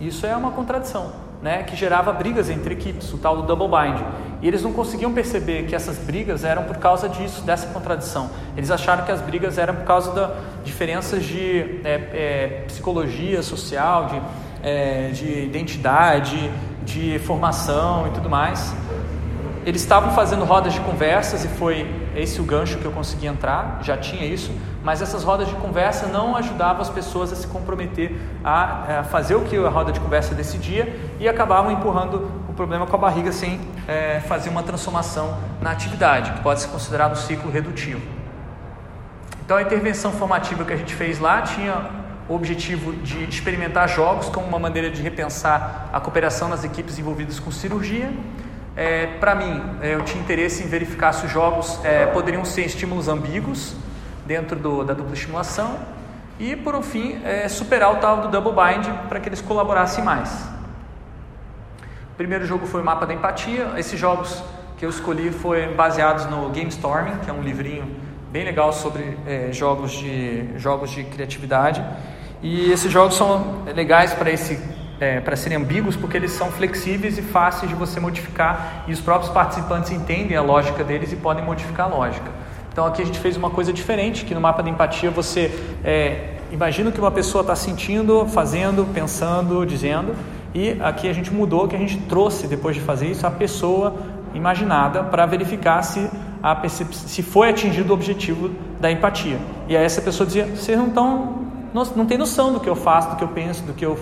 Isso 0.00 0.24
é 0.24 0.34
uma 0.34 0.50
contradição 0.50 1.25
né, 1.46 1.62
que 1.62 1.76
gerava 1.76 2.12
brigas 2.12 2.50
entre 2.50 2.74
equipes, 2.74 3.12
o 3.12 3.18
tal 3.18 3.36
do 3.36 3.42
double 3.44 3.68
bind. 3.68 4.04
E 4.42 4.48
eles 4.48 4.64
não 4.64 4.72
conseguiam 4.72 5.14
perceber 5.14 5.66
que 5.66 5.76
essas 5.76 5.96
brigas 5.96 6.42
eram 6.42 6.64
por 6.64 6.76
causa 6.78 7.08
disso, 7.08 7.42
dessa 7.42 7.68
contradição. 7.68 8.28
Eles 8.56 8.68
acharam 8.68 9.04
que 9.04 9.12
as 9.12 9.20
brigas 9.20 9.56
eram 9.56 9.76
por 9.76 9.84
causa 9.84 10.10
da 10.10 10.34
diferenças 10.64 11.24
de 11.24 11.80
é, 11.84 11.94
é, 11.94 12.64
psicologia 12.66 13.44
social, 13.44 14.06
de, 14.06 14.20
é, 14.60 15.10
de 15.10 15.44
identidade, 15.44 16.50
de 16.84 17.20
formação 17.20 18.08
e 18.08 18.10
tudo 18.10 18.28
mais. 18.28 18.74
Eles 19.66 19.82
estavam 19.82 20.12
fazendo 20.12 20.44
rodas 20.44 20.74
de 20.74 20.80
conversas 20.80 21.44
e 21.44 21.48
foi 21.48 21.92
esse 22.14 22.40
o 22.40 22.44
gancho 22.44 22.78
que 22.78 22.84
eu 22.84 22.92
consegui 22.92 23.26
entrar, 23.26 23.80
já 23.82 23.96
tinha 23.96 24.24
isso, 24.24 24.52
mas 24.84 25.02
essas 25.02 25.24
rodas 25.24 25.48
de 25.48 25.56
conversa 25.56 26.06
não 26.06 26.36
ajudavam 26.36 26.80
as 26.80 26.88
pessoas 26.88 27.32
a 27.32 27.36
se 27.36 27.48
comprometer 27.48 28.16
a, 28.44 29.00
a 29.00 29.02
fazer 29.02 29.34
o 29.34 29.40
que 29.40 29.56
a 29.56 29.68
roda 29.68 29.90
de 29.90 29.98
conversa 29.98 30.36
decidia 30.36 30.96
e 31.18 31.28
acabavam 31.28 31.72
empurrando 31.72 32.30
o 32.48 32.52
problema 32.52 32.86
com 32.86 32.94
a 32.94 32.98
barriga 32.98 33.32
sem 33.32 33.60
é, 33.88 34.20
fazer 34.20 34.50
uma 34.50 34.62
transformação 34.62 35.36
na 35.60 35.72
atividade, 35.72 36.30
que 36.30 36.40
pode 36.42 36.60
ser 36.60 36.68
considerado 36.68 37.14
um 37.14 37.16
ciclo 37.16 37.50
redutivo. 37.50 38.02
Então 39.44 39.56
a 39.56 39.62
intervenção 39.62 40.12
formativa 40.12 40.64
que 40.64 40.72
a 40.72 40.76
gente 40.76 40.94
fez 40.94 41.18
lá 41.18 41.42
tinha 41.42 41.90
o 42.28 42.36
objetivo 42.36 42.92
de 42.92 43.24
experimentar 43.24 43.88
jogos 43.88 44.28
como 44.28 44.46
uma 44.46 44.60
maneira 44.60 44.90
de 44.90 45.02
repensar 45.02 45.90
a 45.92 45.98
cooperação 45.98 46.48
nas 46.48 46.62
equipes 46.62 47.00
envolvidas 47.00 47.40
com 47.40 47.50
cirurgia 47.50 48.12
é, 48.76 49.06
para 49.18 49.34
mim, 49.34 49.62
é, 49.80 49.94
eu 49.94 50.02
tinha 50.02 50.22
interesse 50.22 50.62
em 50.62 50.66
verificar 50.66 51.12
se 51.14 51.24
os 51.24 51.32
jogos 51.32 51.82
é, 51.82 52.04
poderiam 52.06 52.44
ser 52.44 52.66
estímulos 52.66 53.08
ambíguos 53.08 53.74
dentro 54.26 54.58
do, 54.58 54.84
da 54.84 54.92
dupla 54.92 55.14
estimulação 55.14 55.78
e, 56.38 56.54
por 56.54 56.82
fim, 56.82 57.18
é, 57.24 57.48
superar 57.48 57.94
o 57.94 57.96
tal 57.96 58.20
do 58.20 58.28
double 58.28 58.52
bind 58.52 58.86
para 59.08 59.18
que 59.18 59.30
eles 59.30 59.40
colaborassem 59.40 60.04
mais. 60.04 60.30
O 62.12 62.16
primeiro 62.16 62.44
jogo 62.44 62.66
foi 62.66 62.82
o 62.82 62.84
Mapa 62.84 63.06
da 63.06 63.14
Empatia. 63.14 63.72
Esses 63.78 63.98
jogos 63.98 64.42
que 64.76 64.84
eu 64.84 64.90
escolhi 64.90 65.30
foram 65.30 65.72
baseados 65.72 66.26
no 66.26 66.50
Game 66.50 66.68
Storming, 66.68 67.18
que 67.24 67.30
é 67.30 67.32
um 67.32 67.42
livrinho 67.42 67.96
bem 68.30 68.44
legal 68.44 68.74
sobre 68.74 69.16
é, 69.26 69.50
jogos, 69.52 69.92
de, 69.92 70.58
jogos 70.58 70.90
de 70.90 71.04
criatividade. 71.04 71.82
E 72.42 72.70
esses 72.70 72.92
jogos 72.92 73.16
são 73.16 73.62
legais 73.74 74.12
para 74.12 74.30
esse 74.30 74.60
é, 75.00 75.20
para 75.20 75.36
serem 75.36 75.58
ambíguos 75.58 75.96
porque 75.96 76.16
eles 76.16 76.32
são 76.32 76.50
flexíveis 76.50 77.18
e 77.18 77.22
fáceis 77.22 77.68
de 77.68 77.76
você 77.76 78.00
modificar 78.00 78.84
e 78.86 78.92
os 78.92 79.00
próprios 79.00 79.32
participantes 79.32 79.90
entendem 79.90 80.36
a 80.36 80.42
lógica 80.42 80.82
deles 80.82 81.12
e 81.12 81.16
podem 81.16 81.44
modificar 81.44 81.86
a 81.86 81.88
lógica. 81.88 82.30
Então 82.72 82.86
aqui 82.86 83.00
a 83.00 83.06
gente 83.06 83.18
fez 83.18 83.36
uma 83.36 83.48
coisa 83.48 83.72
diferente, 83.72 84.24
que 84.24 84.34
no 84.34 84.40
mapa 84.40 84.62
da 84.62 84.68
empatia 84.68 85.10
você 85.10 85.50
é, 85.82 86.34
imagina 86.52 86.90
o 86.90 86.92
que 86.92 87.00
uma 87.00 87.10
pessoa 87.10 87.40
está 87.40 87.56
sentindo, 87.56 88.26
fazendo, 88.26 88.84
pensando, 88.92 89.64
dizendo, 89.64 90.14
e 90.54 90.76
aqui 90.80 91.08
a 91.08 91.12
gente 91.12 91.32
mudou, 91.32 91.66
que 91.68 91.76
a 91.76 91.78
gente 91.78 91.98
trouxe 92.02 92.46
depois 92.46 92.76
de 92.76 92.82
fazer 92.82 93.06
isso 93.06 93.26
a 93.26 93.30
pessoa 93.30 93.94
imaginada 94.34 95.02
para 95.04 95.24
verificar 95.24 95.82
se, 95.82 96.08
a 96.42 96.68
se 96.68 97.22
foi 97.22 97.48
atingido 97.48 97.90
o 97.90 97.94
objetivo 97.94 98.50
da 98.78 98.90
empatia. 98.90 99.38
E 99.68 99.76
aí 99.76 99.84
essa 99.84 100.02
pessoa 100.02 100.26
dizia, 100.26 100.44
vocês 100.44 100.76
não 100.76 100.88
estão, 100.88 101.46
não, 101.72 101.84
não 101.96 102.06
tem 102.06 102.18
noção 102.18 102.52
do 102.52 102.60
que 102.60 102.68
eu 102.68 102.76
faço, 102.76 103.10
do 103.10 103.16
que 103.16 103.24
eu 103.24 103.28
penso, 103.28 103.62
do 103.62 103.72
que 103.72 103.84
eu 103.84 103.98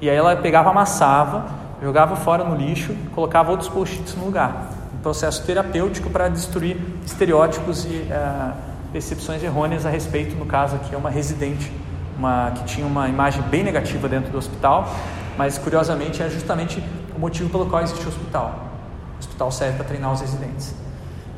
e 0.00 0.10
aí 0.10 0.16
ela 0.16 0.36
pegava, 0.36 0.70
amassava, 0.70 1.46
jogava 1.82 2.16
fora 2.16 2.44
no 2.44 2.54
lixo, 2.54 2.94
colocava 3.14 3.50
outros 3.50 3.68
post-its 3.68 4.14
no 4.14 4.26
lugar. 4.26 4.70
Um 4.94 5.02
processo 5.02 5.44
terapêutico 5.44 6.10
para 6.10 6.28
destruir 6.28 6.76
estereótipos 7.04 7.84
e 7.84 8.08
uh, 8.10 8.52
percepções 8.92 9.42
errôneas 9.42 9.86
a 9.86 9.90
respeito, 9.90 10.34
no 10.36 10.46
caso 10.46 10.76
aqui 10.76 10.94
é 10.94 10.98
uma 10.98 11.10
residente, 11.10 11.72
uma, 12.18 12.50
que 12.52 12.64
tinha 12.64 12.86
uma 12.86 13.08
imagem 13.08 13.42
bem 13.42 13.62
negativa 13.62 14.08
dentro 14.08 14.30
do 14.30 14.38
hospital, 14.38 14.88
mas 15.36 15.58
curiosamente 15.58 16.22
é 16.22 16.28
justamente 16.28 16.82
o 17.14 17.18
motivo 17.18 17.48
pelo 17.48 17.66
qual 17.66 17.82
existe 17.82 18.04
o 18.04 18.08
hospital. 18.08 18.66
O 19.14 19.18
hospital 19.18 19.50
serve 19.50 19.76
para 19.76 19.84
treinar 19.84 20.12
os 20.12 20.20
residentes. 20.20 20.74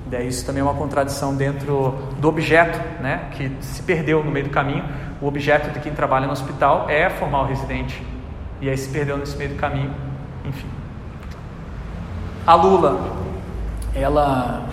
Daí 0.07 0.27
isso 0.27 0.45
também 0.45 0.61
é 0.61 0.65
uma 0.65 0.75
contradição 0.75 1.35
dentro 1.35 1.95
do 2.19 2.29
objeto, 2.29 2.81
né, 3.01 3.29
que 3.33 3.53
se 3.61 3.83
perdeu 3.83 4.25
no 4.25 4.31
meio 4.31 4.47
do 4.47 4.51
caminho. 4.51 4.85
O 5.21 5.27
objeto 5.27 5.71
de 5.71 5.81
quem 5.81 5.93
trabalha 5.93 6.27
no 6.27 6.33
hospital 6.33 6.89
é 6.89 7.11
formar 7.11 7.43
o 7.43 7.47
residente 7.47 8.03
e 8.61 8.69
aí 8.69 8.77
se 8.77 8.89
perdeu 8.89 9.17
nesse 9.17 9.37
meio 9.37 9.51
do 9.51 9.57
caminho, 9.57 9.95
enfim. 10.45 10.69
A 12.47 12.55
Lula, 12.55 12.99
ela 13.95 14.65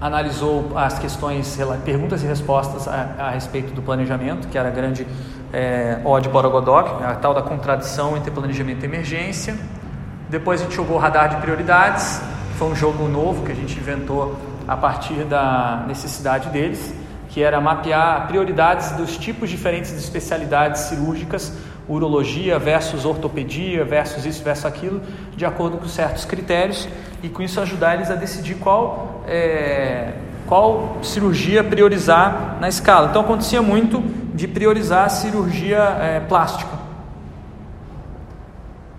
analisou 0.00 0.72
as 0.76 0.98
questões, 0.98 1.58
perguntas 1.84 2.22
e 2.22 2.26
respostas 2.26 2.88
a, 2.88 3.14
a 3.18 3.30
respeito 3.30 3.72
do 3.72 3.80
planejamento, 3.80 4.48
que 4.48 4.58
era 4.58 4.68
a 4.68 4.72
grande 4.72 5.06
é, 5.52 6.00
O 6.04 6.18
de 6.20 6.28
Borogodó, 6.28 7.00
a 7.02 7.14
tal 7.14 7.32
da 7.32 7.42
contradição 7.42 8.16
entre 8.16 8.30
planejamento 8.30 8.82
e 8.82 8.86
emergência. 8.86 9.56
Depois 10.28 10.60
a 10.60 10.64
gente 10.64 10.74
jogou 10.74 10.98
radar 10.98 11.28
de 11.28 11.36
prioridades, 11.36 12.20
foi 12.58 12.68
um 12.68 12.74
jogo 12.74 13.06
novo 13.06 13.44
que 13.44 13.52
a 13.52 13.54
gente 13.54 13.78
inventou 13.78 14.36
a 14.66 14.76
partir 14.76 15.24
da 15.24 15.84
necessidade 15.86 16.48
deles, 16.48 16.94
que 17.28 17.42
era 17.42 17.60
mapear 17.60 18.26
prioridades 18.26 18.92
dos 18.92 19.16
tipos 19.16 19.48
diferentes 19.48 19.92
de 19.92 19.98
especialidades 19.98 20.82
cirúrgicas 20.82 21.52
urologia 21.88 22.58
versus 22.58 23.04
ortopedia 23.04 23.84
versus 23.84 24.24
isso 24.24 24.42
versus 24.42 24.64
aquilo, 24.64 25.00
de 25.36 25.44
acordo 25.44 25.78
com 25.78 25.88
certos 25.88 26.24
critérios 26.24 26.88
e 27.22 27.28
com 27.28 27.42
isso 27.42 27.60
ajudar 27.60 27.94
eles 27.94 28.10
a 28.10 28.14
decidir 28.14 28.54
qual 28.56 29.22
é, 29.26 30.12
qual 30.46 30.98
cirurgia 31.02 31.64
priorizar 31.64 32.58
na 32.60 32.68
escala. 32.68 33.08
Então 33.08 33.22
acontecia 33.22 33.62
muito 33.62 34.02
de 34.34 34.46
priorizar 34.48 35.06
a 35.06 35.08
cirurgia 35.08 35.78
é, 36.00 36.20
plástica. 36.20 36.82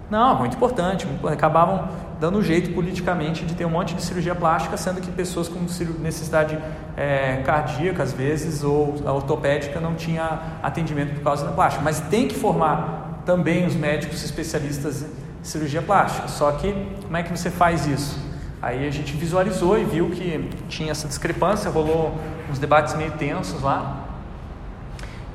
Não, 0.10 0.36
muito 0.36 0.56
importante. 0.56 1.08
Acabavam 1.26 1.90
dando 2.24 2.42
jeito 2.42 2.72
politicamente 2.72 3.43
de 3.43 3.53
ter 3.53 3.66
um 3.66 3.69
monte 3.69 3.93
de 3.93 4.02
cirurgia 4.02 4.34
plástica, 4.34 4.77
sendo 4.77 5.02
que 5.02 5.11
pessoas 5.11 5.50
com 5.50 5.60
necessidade 6.00 6.58
é, 6.95 7.42
cardíaca, 7.45 8.02
às 8.02 8.14
vezes, 8.14 8.64
ou 8.64 8.95
ortopédica, 9.06 9.82
não 9.82 9.93
tinha 9.93 10.40
atendimento 10.64 11.16
por 11.16 11.22
causa 11.22 11.45
da 11.45 11.52
plástica. 11.52 11.84
Mas 11.84 12.00
tem 12.00 12.30
que 12.30 12.35
formar 12.35 13.22
também 13.26 13.66
os 13.66 13.76
médicos 13.76 14.24
especialistas 14.24 15.03
em 15.03 15.10
cirurgia 15.43 15.82
plástica. 15.82 16.30
Só 16.30 16.50
que, 16.53 16.74
como 17.02 17.18
é 17.18 17.24
que 17.24 17.38
você 17.38 17.52
faz 17.52 17.85
isso? 17.85 18.18
Aí 18.61 18.88
a 18.88 18.90
gente 18.90 19.11
visualizou 19.18 19.77
e 19.77 19.84
viu 19.84 20.10
que 20.10 20.50
tinha 20.69 20.92
essa 20.92 21.10
discrepância, 21.10 21.69
rolou 21.69 22.18
uns 22.50 22.58
debates 22.58 22.95
meio 22.95 23.11
tensos 23.11 23.61
lá. 23.61 23.98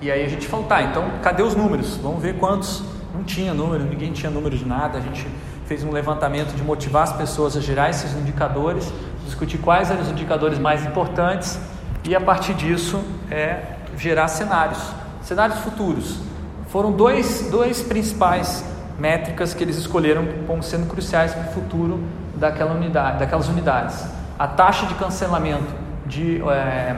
E 0.01 0.11
aí 0.11 0.25
a 0.25 0.29
gente 0.29 0.49
falou, 0.49 0.65
tá, 0.65 0.83
então 0.83 1.19
cadê 1.23 1.43
os 1.43 1.55
números? 1.55 1.99
Vamos 1.99 2.23
ver 2.23 2.39
quantos. 2.39 2.83
Não 3.15 3.25
tinha 3.25 3.53
número, 3.53 3.85
ninguém 3.85 4.11
tinha 4.11 4.31
número 4.31 4.57
de 4.57 4.65
nada. 4.65 4.97
A 4.97 5.01
gente 5.03 5.27
fez 5.69 5.85
um 5.85 5.91
levantamento 5.91 6.57
de 6.57 6.63
motivar 6.63 7.03
as 7.03 7.13
pessoas 7.13 7.55
a 7.55 7.61
gerar 7.61 7.91
esses 7.91 8.15
indicadores, 8.15 8.91
discutir 9.27 9.59
quais 9.59 9.91
eram 9.91 10.01
os 10.01 10.09
indicadores 10.09 10.59
mais 10.59 10.85
importantes 10.87 11.61
e 12.05 12.17
a 12.17 12.21
partir 12.21 12.55
disso 12.55 13.05
é, 13.31 13.61
gerar 13.95 14.29
cenários, 14.29 14.83
cenários 15.21 15.59
futuros. 15.59 16.21
Foram 16.69 16.91
dois, 16.91 17.49
dois 17.51 17.83
principais 17.83 18.65
métricas 18.99 19.53
que 19.53 19.63
eles 19.63 19.77
escolheram 19.77 20.27
como 20.47 20.63
sendo 20.63 20.89
cruciais 20.89 21.35
para 21.35 21.51
o 21.51 21.53
futuro 21.53 22.03
daquela 22.35 22.73
unidade, 22.73 23.19
daquelas 23.19 23.49
unidades. 23.49 24.07
A 24.39 24.47
taxa 24.47 24.87
de 24.87 24.95
cancelamento 24.95 25.71
de, 26.07 26.41
é, 26.49 26.97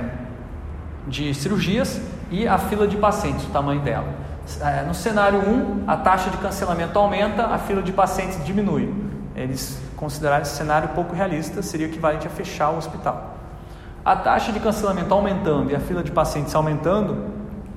de 1.08 1.34
cirurgias 1.34 2.00
e 2.30 2.46
a 2.46 2.56
fila 2.56 2.86
de 2.86 2.96
pacientes, 2.96 3.44
o 3.46 3.50
tamanho 3.50 3.80
dela. 3.80 4.29
É, 4.60 4.82
no 4.82 4.94
cenário 4.94 5.38
1, 5.38 5.84
a 5.86 5.96
taxa 5.96 6.30
de 6.30 6.36
cancelamento 6.38 6.98
aumenta, 6.98 7.46
a 7.46 7.58
fila 7.58 7.82
de 7.82 7.92
pacientes 7.92 8.44
diminui. 8.44 8.92
Eles 9.34 9.80
consideraram 9.96 10.42
esse 10.42 10.56
cenário 10.56 10.88
pouco 10.90 11.14
realista, 11.14 11.62
seria 11.62 11.86
equivalente 11.86 12.26
a 12.26 12.30
fechar 12.30 12.70
o 12.70 12.76
hospital. 12.76 13.36
A 14.04 14.16
taxa 14.16 14.50
de 14.52 14.60
cancelamento 14.60 15.12
aumentando 15.12 15.70
e 15.70 15.76
a 15.76 15.80
fila 15.80 16.02
de 16.02 16.10
pacientes 16.10 16.54
aumentando 16.54 17.26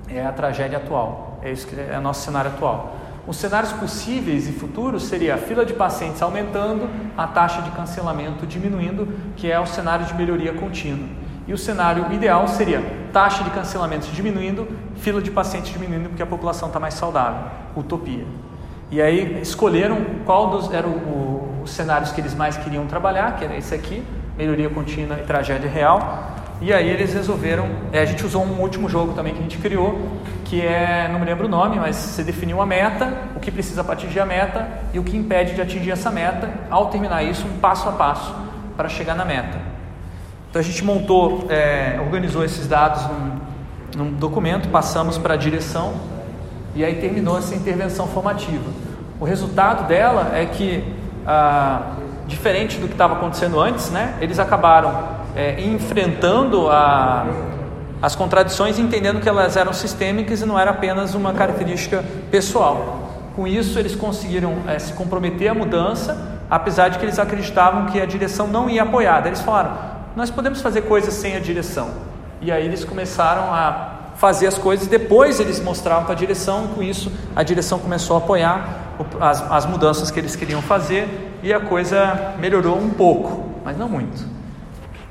é 0.08 0.26
a 0.26 0.32
tragédia 0.32 0.78
atual. 0.78 1.40
É 1.42 1.52
isso 1.52 1.68
que 1.68 1.80
é 1.80 1.98
o 1.98 2.02
nosso 2.02 2.22
cenário 2.22 2.52
atual. 2.52 2.96
Os 3.26 3.38
cenários 3.38 3.72
possíveis 3.74 4.50
e 4.50 4.52
futuros 4.52 5.04
seria 5.04 5.36
a 5.36 5.38
fila 5.38 5.66
de 5.66 5.74
pacientes 5.74 6.22
aumentando, 6.22 6.90
a 7.18 7.26
taxa 7.26 7.62
de 7.62 7.72
cancelamento 7.72 8.46
diminuindo, 8.46 9.08
que 9.36 9.50
é 9.50 9.60
o 9.60 9.66
cenário 9.66 10.06
de 10.06 10.14
melhoria 10.14 10.54
contínua. 10.54 11.08
E 11.48 11.54
o 11.54 11.58
cenário 11.58 12.12
ideal 12.14 12.48
seria 12.48 12.82
taxa 13.12 13.44
de 13.44 13.50
cancelamento 13.50 14.08
diminuindo, 14.08 14.68
fila 14.96 15.22
de 15.22 15.30
pacientes 15.30 15.72
diminuindo, 15.72 16.10
porque 16.10 16.24
a 16.24 16.26
população 16.26 16.70
está 16.70 16.80
mais 16.80 16.94
saudável. 16.94 17.52
Utopia. 17.76 18.26
E 18.90 19.02
aí 19.02 19.40
escolheram 19.42 19.98
qual 20.26 20.50
dos 20.50 20.72
eram 20.72 20.94
os 21.64 21.72
cenários 21.72 22.12
que 22.12 22.22
eles 22.22 22.34
mais 22.36 22.56
queriam 22.58 22.86
trabalhar, 22.86 23.36
que 23.38 23.44
era 23.44 23.58
esse 23.58 23.74
aqui, 23.74 24.04
melhoria 24.38 24.70
contínua 24.70 25.18
e 25.20 25.24
tragédia 25.24 25.70
real. 25.70 26.32
E 26.62 26.72
aí 26.72 26.88
eles 26.90 27.14
resolveram. 27.14 27.68
É, 27.92 28.00
a 28.00 28.06
gente 28.06 28.26
usou 28.26 28.44
um 28.44 28.62
último 28.62 28.88
jogo 28.88 29.14
também 29.14 29.34
que 29.34 29.40
a 29.40 29.42
gente 29.42 29.58
criou, 29.58 30.00
que 30.46 30.62
é, 30.62 31.10
não 31.12 31.20
me 31.20 31.26
lembro 31.26 31.48
o 31.48 31.50
nome, 31.50 31.78
mas 31.78 31.96
você 31.96 32.24
definiu 32.24 32.58
uma 32.58 32.66
meta, 32.66 33.14
o 33.36 33.40
que 33.40 33.52
precisa 33.52 33.84
para 33.84 33.94
atingir 33.94 34.20
a 34.20 34.26
meta 34.26 34.68
e 34.94 35.00
o 35.00 35.04
que 35.04 35.18
impede 35.18 35.56
de 35.56 35.62
atingir 35.62 35.92
essa 35.92 36.10
meta, 36.10 36.50
ao 36.70 36.88
terminar 36.88 37.24
isso, 37.24 37.46
um 37.48 37.58
passo 37.60 37.90
a 37.90 37.92
passo 37.92 38.34
para 38.78 38.88
chegar 38.88 39.16
na 39.16 39.26
meta. 39.26 39.73
Então 40.54 40.62
a 40.62 40.64
gente 40.64 40.86
montou, 40.86 41.48
é, 41.50 42.00
organizou 42.00 42.46
esses 42.46 42.68
dados 42.68 43.02
num, 43.08 44.04
num 44.04 44.12
documento, 44.12 44.70
passamos 44.70 45.18
para 45.18 45.34
a 45.34 45.36
direção 45.36 45.96
e 46.76 46.86
aí 46.86 47.02
terminou 47.02 47.40
essa 47.40 47.56
intervenção 47.56 48.06
formativa. 48.06 48.70
O 49.20 49.26
resultado 49.26 49.88
dela 49.88 50.30
é 50.36 50.46
que, 50.46 50.84
ah, 51.26 51.94
diferente 52.28 52.78
do 52.78 52.86
que 52.86 52.94
estava 52.94 53.16
acontecendo 53.16 53.60
antes, 53.60 53.90
né, 53.90 54.14
eles 54.22 54.38
acabaram 54.38 54.94
é, 55.36 55.60
enfrentando 55.60 56.70
a, 56.70 57.26
as 58.00 58.16
contradições, 58.16 58.78
entendendo 58.78 59.20
que 59.20 59.28
elas 59.28 59.58
eram 59.58 59.74
sistêmicas 59.74 60.42
e 60.42 60.46
não 60.46 60.60
era 60.60 60.70
apenas 60.70 61.16
uma 61.16 61.34
característica 61.34 62.06
pessoal. 62.30 63.10
Com 63.36 63.48
isso, 63.48 63.80
eles 63.80 63.96
conseguiram 63.96 64.58
é, 64.68 64.78
se 64.78 64.94
comprometer 64.94 65.48
à 65.48 65.56
mudança, 65.56 66.16
apesar 66.48 66.90
de 66.90 67.00
que 67.00 67.06
eles 67.06 67.18
acreditavam 67.18 67.88
que 67.88 68.00
a 68.00 68.06
direção 68.06 68.46
não 68.46 68.70
ia 68.70 68.84
apoiar. 68.84 69.26
Eles 69.26 69.42
falaram: 69.42 69.93
nós 70.16 70.30
podemos 70.30 70.62
fazer 70.62 70.84
coisas 70.84 71.14
sem 71.14 71.36
a 71.36 71.40
direção. 71.40 71.92
E 72.42 72.52
aí 72.52 72.66
eles 72.66 72.84
começaram 72.84 73.54
a 73.54 73.94
fazer 74.18 74.48
as 74.48 74.58
coisas, 74.58 74.88
depois 74.88 75.40
eles 75.40 75.60
mostravam 75.60 76.04
para 76.04 76.14
a 76.14 76.18
direção, 76.18 76.66
e 76.66 76.68
com 76.76 76.84
isso 76.84 77.12
a 77.36 77.44
direção 77.44 77.80
começou 77.80 78.16
a 78.16 78.20
apoiar 78.20 78.84
as, 79.20 79.52
as 79.52 79.66
mudanças 79.66 80.12
que 80.12 80.20
eles 80.20 80.36
queriam 80.36 80.62
fazer 80.62 81.40
e 81.42 81.52
a 81.52 81.60
coisa 81.60 82.36
melhorou 82.40 82.78
um 82.78 82.90
pouco, 82.90 83.52
mas 83.66 83.78
não 83.78 83.90
muito 83.90 84.24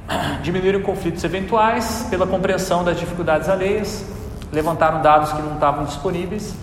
diminuíram 0.43 0.83
conflitos 0.83 1.25
eventuais 1.25 2.07
pela 2.09 2.27
compreensão 2.27 2.85
das 2.85 2.99
dificuldades 2.99 3.49
alheias, 3.49 4.05
levantaram 4.53 5.03
dados 5.03 5.33
que 5.33 5.43
não 5.43 5.55
estavam 5.55 5.85
disponíveis, 5.85 6.55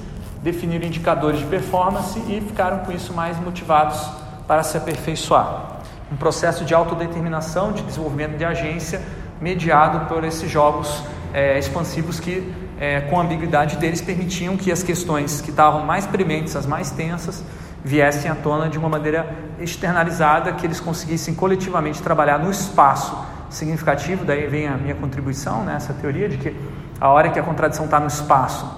definiram 0.41 0.87
indicadores 0.87 1.39
de 1.39 1.45
performance 1.45 2.17
e 2.27 2.41
ficaram 2.41 2.79
com 2.79 2.91
isso 2.91 3.13
mais 3.13 3.39
motivados 3.39 3.99
para 4.47 4.63
se 4.63 4.77
aperfeiçoar. 4.77 5.78
Um 6.11 6.17
processo 6.17 6.65
de 6.65 6.73
autodeterminação, 6.73 7.71
de 7.71 7.83
desenvolvimento 7.83 8.37
de 8.37 8.43
agência, 8.43 9.01
mediado 9.39 10.07
por 10.07 10.23
esses 10.23 10.49
jogos 10.49 11.03
é, 11.33 11.57
expansivos 11.57 12.19
que, 12.19 12.51
é, 12.79 13.01
com 13.01 13.19
a 13.19 13.23
ambiguidade 13.23 13.77
deles, 13.77 14.01
permitiam 14.01 14.57
que 14.57 14.71
as 14.71 14.81
questões 14.81 15.41
que 15.41 15.51
estavam 15.51 15.85
mais 15.85 16.05
prementes, 16.05 16.55
as 16.55 16.65
mais 16.65 16.91
tensas, 16.91 17.43
viessem 17.83 18.29
à 18.29 18.35
tona 18.35 18.69
de 18.69 18.77
uma 18.77 18.89
maneira 18.89 19.27
externalizada, 19.59 20.51
que 20.53 20.65
eles 20.65 20.79
conseguissem 20.79 21.33
coletivamente 21.33 22.01
trabalhar 22.01 22.39
no 22.39 22.51
espaço 22.51 23.17
significativo. 23.49 24.25
Daí 24.25 24.47
vem 24.47 24.67
a 24.67 24.77
minha 24.77 24.95
contribuição 24.95 25.63
nessa 25.63 25.93
né, 25.93 25.99
teoria 26.01 26.27
de 26.27 26.37
que 26.37 26.55
a 26.99 27.09
hora 27.09 27.29
que 27.29 27.39
a 27.39 27.43
contradição 27.43 27.85
está 27.85 27.99
no 27.99 28.07
espaço, 28.07 28.69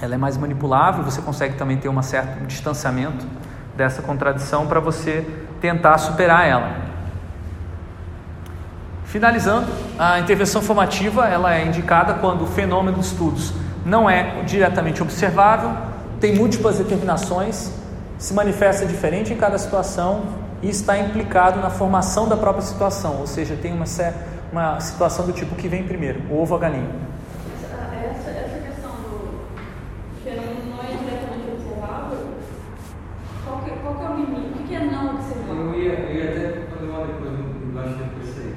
ela 0.00 0.14
é 0.14 0.18
mais 0.18 0.36
manipulável, 0.36 1.04
você 1.04 1.20
consegue 1.20 1.56
também 1.56 1.76
ter 1.76 1.88
um 1.88 2.02
certo 2.02 2.46
distanciamento 2.46 3.26
dessa 3.76 4.00
contradição 4.00 4.66
para 4.66 4.80
você 4.80 5.26
tentar 5.60 5.98
superar 5.98 6.46
ela. 6.46 6.76
Finalizando, 9.04 9.66
a 9.98 10.20
intervenção 10.20 10.62
formativa 10.62 11.26
ela 11.26 11.54
é 11.54 11.66
indicada 11.66 12.14
quando 12.14 12.42
o 12.42 12.46
fenômeno 12.46 12.98
dos 12.98 13.08
estudos 13.08 13.52
não 13.84 14.08
é 14.08 14.42
diretamente 14.44 15.02
observável, 15.02 15.72
tem 16.20 16.36
múltiplas 16.36 16.78
determinações 16.78 17.72
se 18.20 18.34
manifesta 18.34 18.84
diferente 18.84 19.32
em 19.32 19.36
cada 19.36 19.56
situação 19.56 20.24
e 20.62 20.68
está 20.68 20.98
implicado 20.98 21.58
na 21.58 21.70
formação 21.70 22.28
da 22.28 22.36
própria 22.36 22.62
situação, 22.62 23.16
ou 23.18 23.26
seja, 23.26 23.56
tem 23.56 23.72
uma, 23.72 23.86
uma 24.52 24.78
situação 24.78 25.24
do 25.24 25.32
tipo 25.32 25.56
que 25.56 25.66
vem 25.66 25.82
primeiro, 25.84 26.20
o 26.30 26.38
ovo 26.38 26.52
ou 26.52 26.58
a 26.58 26.60
galinha. 26.60 26.90
Essa, 27.98 28.30
essa 28.30 28.58
questão 28.58 28.90
do 28.90 29.40
fenômeno 30.22 30.70
não 30.70 30.82
é 30.82 30.96
diretamente 30.98 31.50
observável, 31.50 32.18
qual 33.42 33.58
que, 33.62 33.70
qual 33.70 33.94
que 33.94 34.04
é 34.04 34.08
o 34.10 34.16
limite? 34.16 34.62
O 34.62 34.66
que 34.68 34.74
é 34.74 34.84
não 34.84 35.14
observável? 35.14 35.56
Eu 35.56 35.80
ia, 35.80 35.92
eu 35.94 36.14
ia 36.14 36.30
até 36.30 36.60
fazer 36.70 36.90
uma 36.90 37.06
depois, 37.06 37.32
embaixo 37.62 37.94
depois 37.94 38.38
aí. 38.38 38.54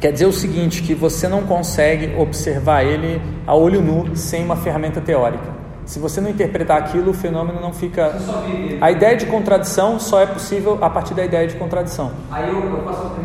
Quer 0.00 0.12
dizer 0.12 0.26
o 0.26 0.32
seguinte, 0.32 0.82
que 0.82 0.94
você 0.94 1.26
não 1.26 1.42
consegue 1.42 2.14
observar 2.16 2.84
ele 2.84 3.20
a 3.46 3.54
olho 3.54 3.80
nu 3.80 4.14
sem 4.14 4.44
uma 4.44 4.54
ferramenta 4.54 5.00
teórica. 5.00 5.58
Se 5.84 5.98
você 5.98 6.20
não 6.20 6.28
interpretar 6.28 6.76
aquilo, 6.76 7.12
o 7.12 7.14
fenômeno 7.14 7.60
não 7.60 7.72
fica. 7.72 8.14
A 8.80 8.90
ideia 8.90 9.16
de 9.16 9.24
contradição 9.24 9.98
só 9.98 10.20
é 10.20 10.26
possível 10.26 10.78
a 10.82 10.90
partir 10.90 11.14
da 11.14 11.24
ideia 11.24 11.48
de 11.48 11.56
contradição. 11.56 12.12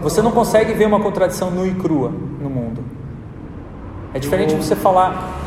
Você 0.02 0.22
não 0.22 0.32
consegue 0.32 0.74
ver 0.74 0.85
uma 0.85 1.00
contradição 1.02 1.52
nua 1.52 1.68
e 1.68 1.74
crua 1.76 2.10
no 2.42 2.50
mundo. 2.50 2.82
É 4.14 4.19
diferente 4.19 4.56
de 4.56 4.64
você 4.64 4.77
falar. 4.77 5.42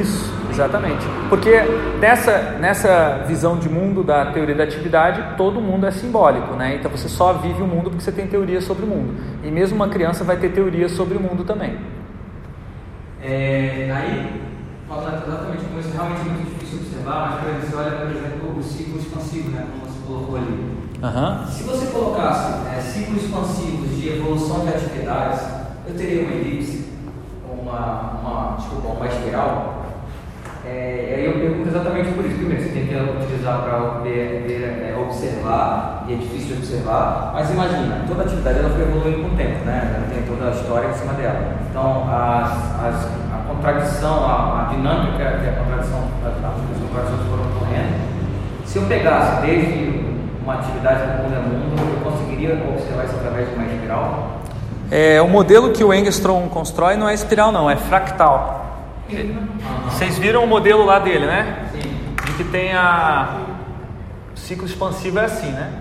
Isso, 0.00 0.33
exatamente. 0.54 1.04
Porque 1.28 1.60
nessa, 2.00 2.56
nessa 2.60 3.24
visão 3.26 3.58
de 3.58 3.68
mundo 3.68 4.02
da 4.02 4.26
teoria 4.26 4.54
da 4.54 4.64
atividade, 4.64 5.36
todo 5.36 5.60
mundo 5.60 5.86
é 5.86 5.90
simbólico, 5.90 6.54
né? 6.54 6.76
Então 6.76 6.90
você 6.90 7.08
só 7.08 7.32
vive 7.34 7.62
o 7.62 7.66
mundo 7.66 7.90
porque 7.90 8.02
você 8.02 8.12
tem 8.12 8.26
teoria 8.26 8.60
sobre 8.60 8.84
o 8.84 8.88
mundo. 8.88 9.14
E 9.42 9.50
mesmo 9.50 9.76
uma 9.76 9.88
criança 9.88 10.24
vai 10.24 10.36
ter 10.36 10.50
teoria 10.50 10.88
sobre 10.88 11.16
o 11.18 11.20
mundo 11.20 11.44
também. 11.44 11.76
É, 13.22 13.90
aí 13.94 14.42
falando 14.88 15.26
exatamente 15.26 15.64
como 15.64 15.80
isso 15.80 15.88
é 15.88 15.92
realmente 15.92 16.20
muito 16.28 16.54
difícil 16.54 16.78
observar, 16.78 17.42
mas 17.42 17.64
você 17.64 17.76
olha, 17.76 17.90
por 17.92 18.10
exemplo, 18.10 18.58
o 18.58 18.62
ciclo 18.62 18.98
expansivo, 18.98 19.50
né, 19.50 19.66
como 19.70 19.90
você 19.90 20.06
colocou 20.06 20.36
ali. 20.36 20.74
Uhum. 21.02 21.46
Se 21.46 21.62
você 21.64 21.86
colocasse 21.86 22.68
é, 22.68 22.80
ciclos 22.80 23.24
expansivos 23.24 23.96
de 23.96 24.08
evolução 24.08 24.64
de 24.64 24.68
atividades, 24.68 25.40
eu 25.86 25.94
teria 25.94 26.22
uma 26.22 26.32
elipse, 26.32 26.92
uma, 27.46 28.20
uma, 28.20 28.56
desculpa, 28.56 28.88
uma 28.88 29.06
espiral. 29.06 29.83
É, 30.66 31.08
e 31.10 31.14
aí 31.14 31.24
eu 31.26 31.34
pergunto 31.34 31.68
exatamente 31.68 32.12
por 32.12 32.24
isso. 32.24 32.36
Primeiro, 32.36 32.62
você 32.62 32.70
tem 32.70 32.86
que 32.86 32.94
utilizar 32.94 33.62
para 33.62 34.08
é, 34.08 34.96
observar, 35.00 36.04
e 36.08 36.14
é 36.14 36.16
difícil 36.16 36.56
de 36.56 36.62
observar, 36.62 37.32
mas 37.34 37.50
imagina, 37.50 38.04
toda 38.08 38.22
atividade 38.22 38.58
ela 38.58 38.70
foi 38.70 38.82
evoluindo 38.82 39.22
com 39.22 39.34
o 39.34 39.36
tempo, 39.36 39.64
né? 39.64 39.94
Ela 39.96 40.06
tem 40.14 40.22
toda 40.22 40.50
a 40.50 40.52
história 40.52 40.88
em 40.88 40.94
cima 40.94 41.12
dela. 41.14 41.54
Então, 41.70 42.08
as, 42.10 42.84
as 42.84 43.24
contradição, 43.64 44.24
a, 44.26 44.66
a 44.66 44.74
dinâmica 44.74 45.38
que 45.40 45.48
a 45.48 45.52
contradição, 45.52 46.00
as 46.24 46.34
contradições 46.34 47.28
foram 47.30 47.44
ocorrendo, 47.56 47.94
se 48.66 48.78
eu 48.78 48.82
pegasse 48.84 49.40
desde 49.42 50.04
uma 50.42 50.54
atividade 50.54 51.00
do 51.00 51.22
mundo 51.22 51.36
a 51.36 51.40
mundo, 51.40 51.96
eu 51.96 52.10
conseguiria 52.10 52.54
observar 52.68 53.04
isso 53.04 53.16
através 53.16 53.48
de 53.48 53.54
uma 53.54 53.64
espiral? 53.64 54.40
É, 54.90 55.22
o 55.22 55.28
modelo 55.28 55.72
que 55.72 55.82
o 55.82 55.94
Engstrom 55.94 56.48
constrói 56.48 56.96
não 56.96 57.08
é 57.08 57.14
espiral, 57.14 57.50
não, 57.50 57.70
é 57.70 57.76
fractal. 57.76 58.73
Vocês 59.86 60.18
viram 60.18 60.44
o 60.44 60.46
modelo 60.46 60.84
lá 60.84 60.98
dele, 60.98 61.26
né? 61.26 61.68
Sim. 61.72 61.80
De 62.26 62.32
que 62.34 62.44
tem 62.44 62.74
a. 62.74 63.40
O 64.34 64.38
ciclo 64.38 64.66
expansivo 64.66 65.18
é 65.18 65.24
assim, 65.24 65.50
né? 65.50 65.72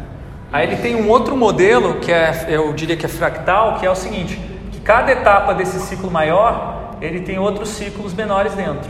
Aí 0.52 0.68
ele 0.68 0.76
tem 0.76 0.96
um 0.96 1.10
outro 1.10 1.36
modelo 1.36 2.00
que 2.00 2.12
é, 2.12 2.46
eu 2.48 2.72
diria 2.74 2.96
que 2.96 3.06
é 3.06 3.10
fractal, 3.10 3.80
que 3.80 3.86
é 3.86 3.90
o 3.90 3.96
seguinte: 3.96 4.40
que 4.72 4.80
cada 4.82 5.12
etapa 5.12 5.54
desse 5.54 5.80
ciclo 5.80 6.12
maior 6.12 6.96
ele 7.02 7.22
tem 7.22 7.40
outros 7.40 7.70
ciclos 7.70 8.14
menores 8.14 8.54
dentro, 8.54 8.90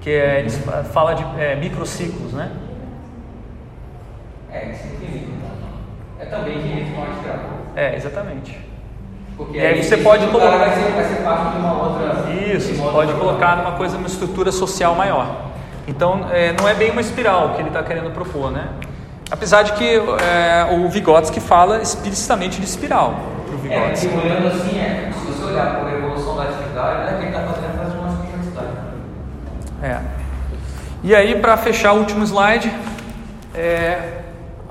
que 0.00 0.10
é, 0.10 0.40
eles 0.40 0.58
fala 0.92 1.14
de 1.14 1.24
é, 1.40 1.54
microciclos, 1.56 2.32
né? 2.32 2.50
É, 4.50 4.56
é 4.58 4.78
É 6.18 6.24
também 6.24 6.58
infinito 6.58 6.94
com 6.94 7.02
a 7.02 7.80
É, 7.80 7.96
exatamente. 7.96 8.61
Porque 9.44 9.58
e 9.58 9.66
aí 9.66 9.82
você 9.82 9.96
pode 9.96 10.26
colocar. 10.28 10.58
Vai 10.58 10.74
ser, 10.74 10.92
vai 10.92 11.04
ser 11.04 11.22
parte 11.22 11.52
de 11.52 11.58
uma 11.58 11.82
outra. 11.82 12.32
Isso, 12.32 12.72
uma 12.74 12.92
pode 12.92 13.12
outra 13.12 13.24
colocar 13.26 13.56
numa 13.56 13.72
coisa, 13.72 13.96
numa 13.96 14.06
estrutura 14.08 14.52
social 14.52 14.94
maior. 14.94 15.50
Então, 15.86 16.26
é, 16.30 16.52
não 16.52 16.68
é 16.68 16.74
bem 16.74 16.90
uma 16.90 17.00
espiral 17.00 17.50
que 17.54 17.60
ele 17.60 17.68
está 17.68 17.82
querendo 17.82 18.10
propor, 18.12 18.50
né? 18.50 18.68
Apesar 19.30 19.62
de 19.62 19.72
que 19.72 19.94
é, 19.96 20.68
o 20.72 20.88
Vygotsky 20.88 21.40
fala 21.40 21.80
explicitamente 21.80 22.60
de 22.60 22.66
espiral 22.66 23.14
para 23.46 23.54
o 23.56 23.72
É, 23.72 23.78
Vygotsky. 23.80 24.08
porque 24.08 24.28
olhando 24.28 24.46
assim, 24.48 24.78
é, 24.78 25.10
se 25.12 25.26
você 25.26 25.44
olhar 25.44 25.80
por 25.80 25.92
evolução 25.92 26.36
da 26.36 26.42
atividade, 26.44 26.98
né, 27.10 27.16
quem 27.18 27.28
está 27.28 27.40
fazendo 27.40 27.78
faz 27.78 27.94
uma 27.94 28.16
complexidade. 28.16 28.68
É. 29.82 29.98
E 31.02 31.14
aí, 31.14 31.34
para 31.40 31.56
fechar 31.56 31.92
o 31.94 31.98
último 31.98 32.22
slide, 32.24 32.72
é, 33.54 34.21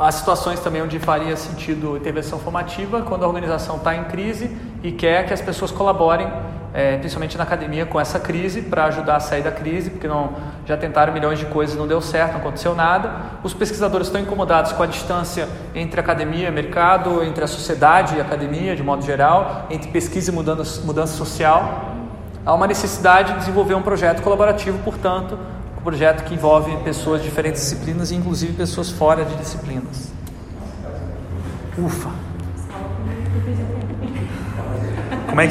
as 0.02 0.16
situações 0.16 0.60
também 0.60 0.82
onde 0.82 0.98
faria 0.98 1.38
sentido 1.38 1.96
intervenção 1.96 2.40
formativa, 2.40 3.04
quando 3.04 3.24
a 3.24 3.28
organização 3.28 3.78
está 3.78 3.96
em 3.96 4.06
crise 4.06 4.50
e 4.84 4.92
quer 4.92 5.28
que 5.28 5.34
as 5.34 5.42
pessoas 5.42 5.70
colaborem, 5.70 6.28
é, 6.74 6.98
principalmente 6.98 7.38
na 7.38 7.44
academia, 7.44 7.86
com 7.86 8.00
essa 8.00 8.20
crise, 8.20 8.64
para 8.64 8.86
ajudar 8.86 9.18
a 9.18 9.20
sair 9.20 9.44
da 9.44 9.52
crise, 9.52 9.92
porque 9.92 10.08
não, 10.08 10.32
já 10.66 10.76
tentaram 10.76 11.14
milhões 11.14 11.38
de 11.38 11.46
coisas, 11.46 11.76
não 11.76 11.88
deu 11.88 12.02
certo, 12.02 12.34
não 12.34 12.40
aconteceu 12.40 12.74
nada. 12.74 13.12
Os 13.44 13.54
pesquisadores 13.54 14.08
estão 14.08 14.20
incomodados 14.20 14.72
com 14.72 14.82
a 14.82 14.88
distância 14.88 15.48
entre 15.76 16.00
academia 16.00 16.48
e 16.48 16.52
mercado, 16.52 17.24
entre 17.24 17.44
a 17.44 17.48
sociedade 17.48 18.16
e 18.16 18.20
a 18.20 18.24
academia, 18.24 18.76
de 18.76 18.82
modo 18.82 19.06
geral, 19.06 19.68
entre 19.70 19.92
pesquisa 19.92 20.32
e 20.32 20.34
mudança, 20.34 20.82
mudança 20.84 21.16
social. 21.16 21.94
Há 22.44 22.54
uma 22.56 22.66
necessidade 22.66 23.34
de 23.34 23.40
desenvolver 23.40 23.76
um 23.76 23.84
projeto 23.84 24.24
colaborativo, 24.24 24.80
portanto, 24.80 25.38
um 25.82 25.84
projeto 25.84 26.24
que 26.26 26.36
envolve 26.36 26.78
pessoas 26.84 27.22
de 27.22 27.28
diferentes 27.28 27.60
disciplinas, 27.60 28.12
inclusive 28.12 28.54
pessoas 28.54 28.92
fora 28.92 29.26
de 29.26 29.36
disciplinas. 29.36 30.12
Ufa! 31.76 32.12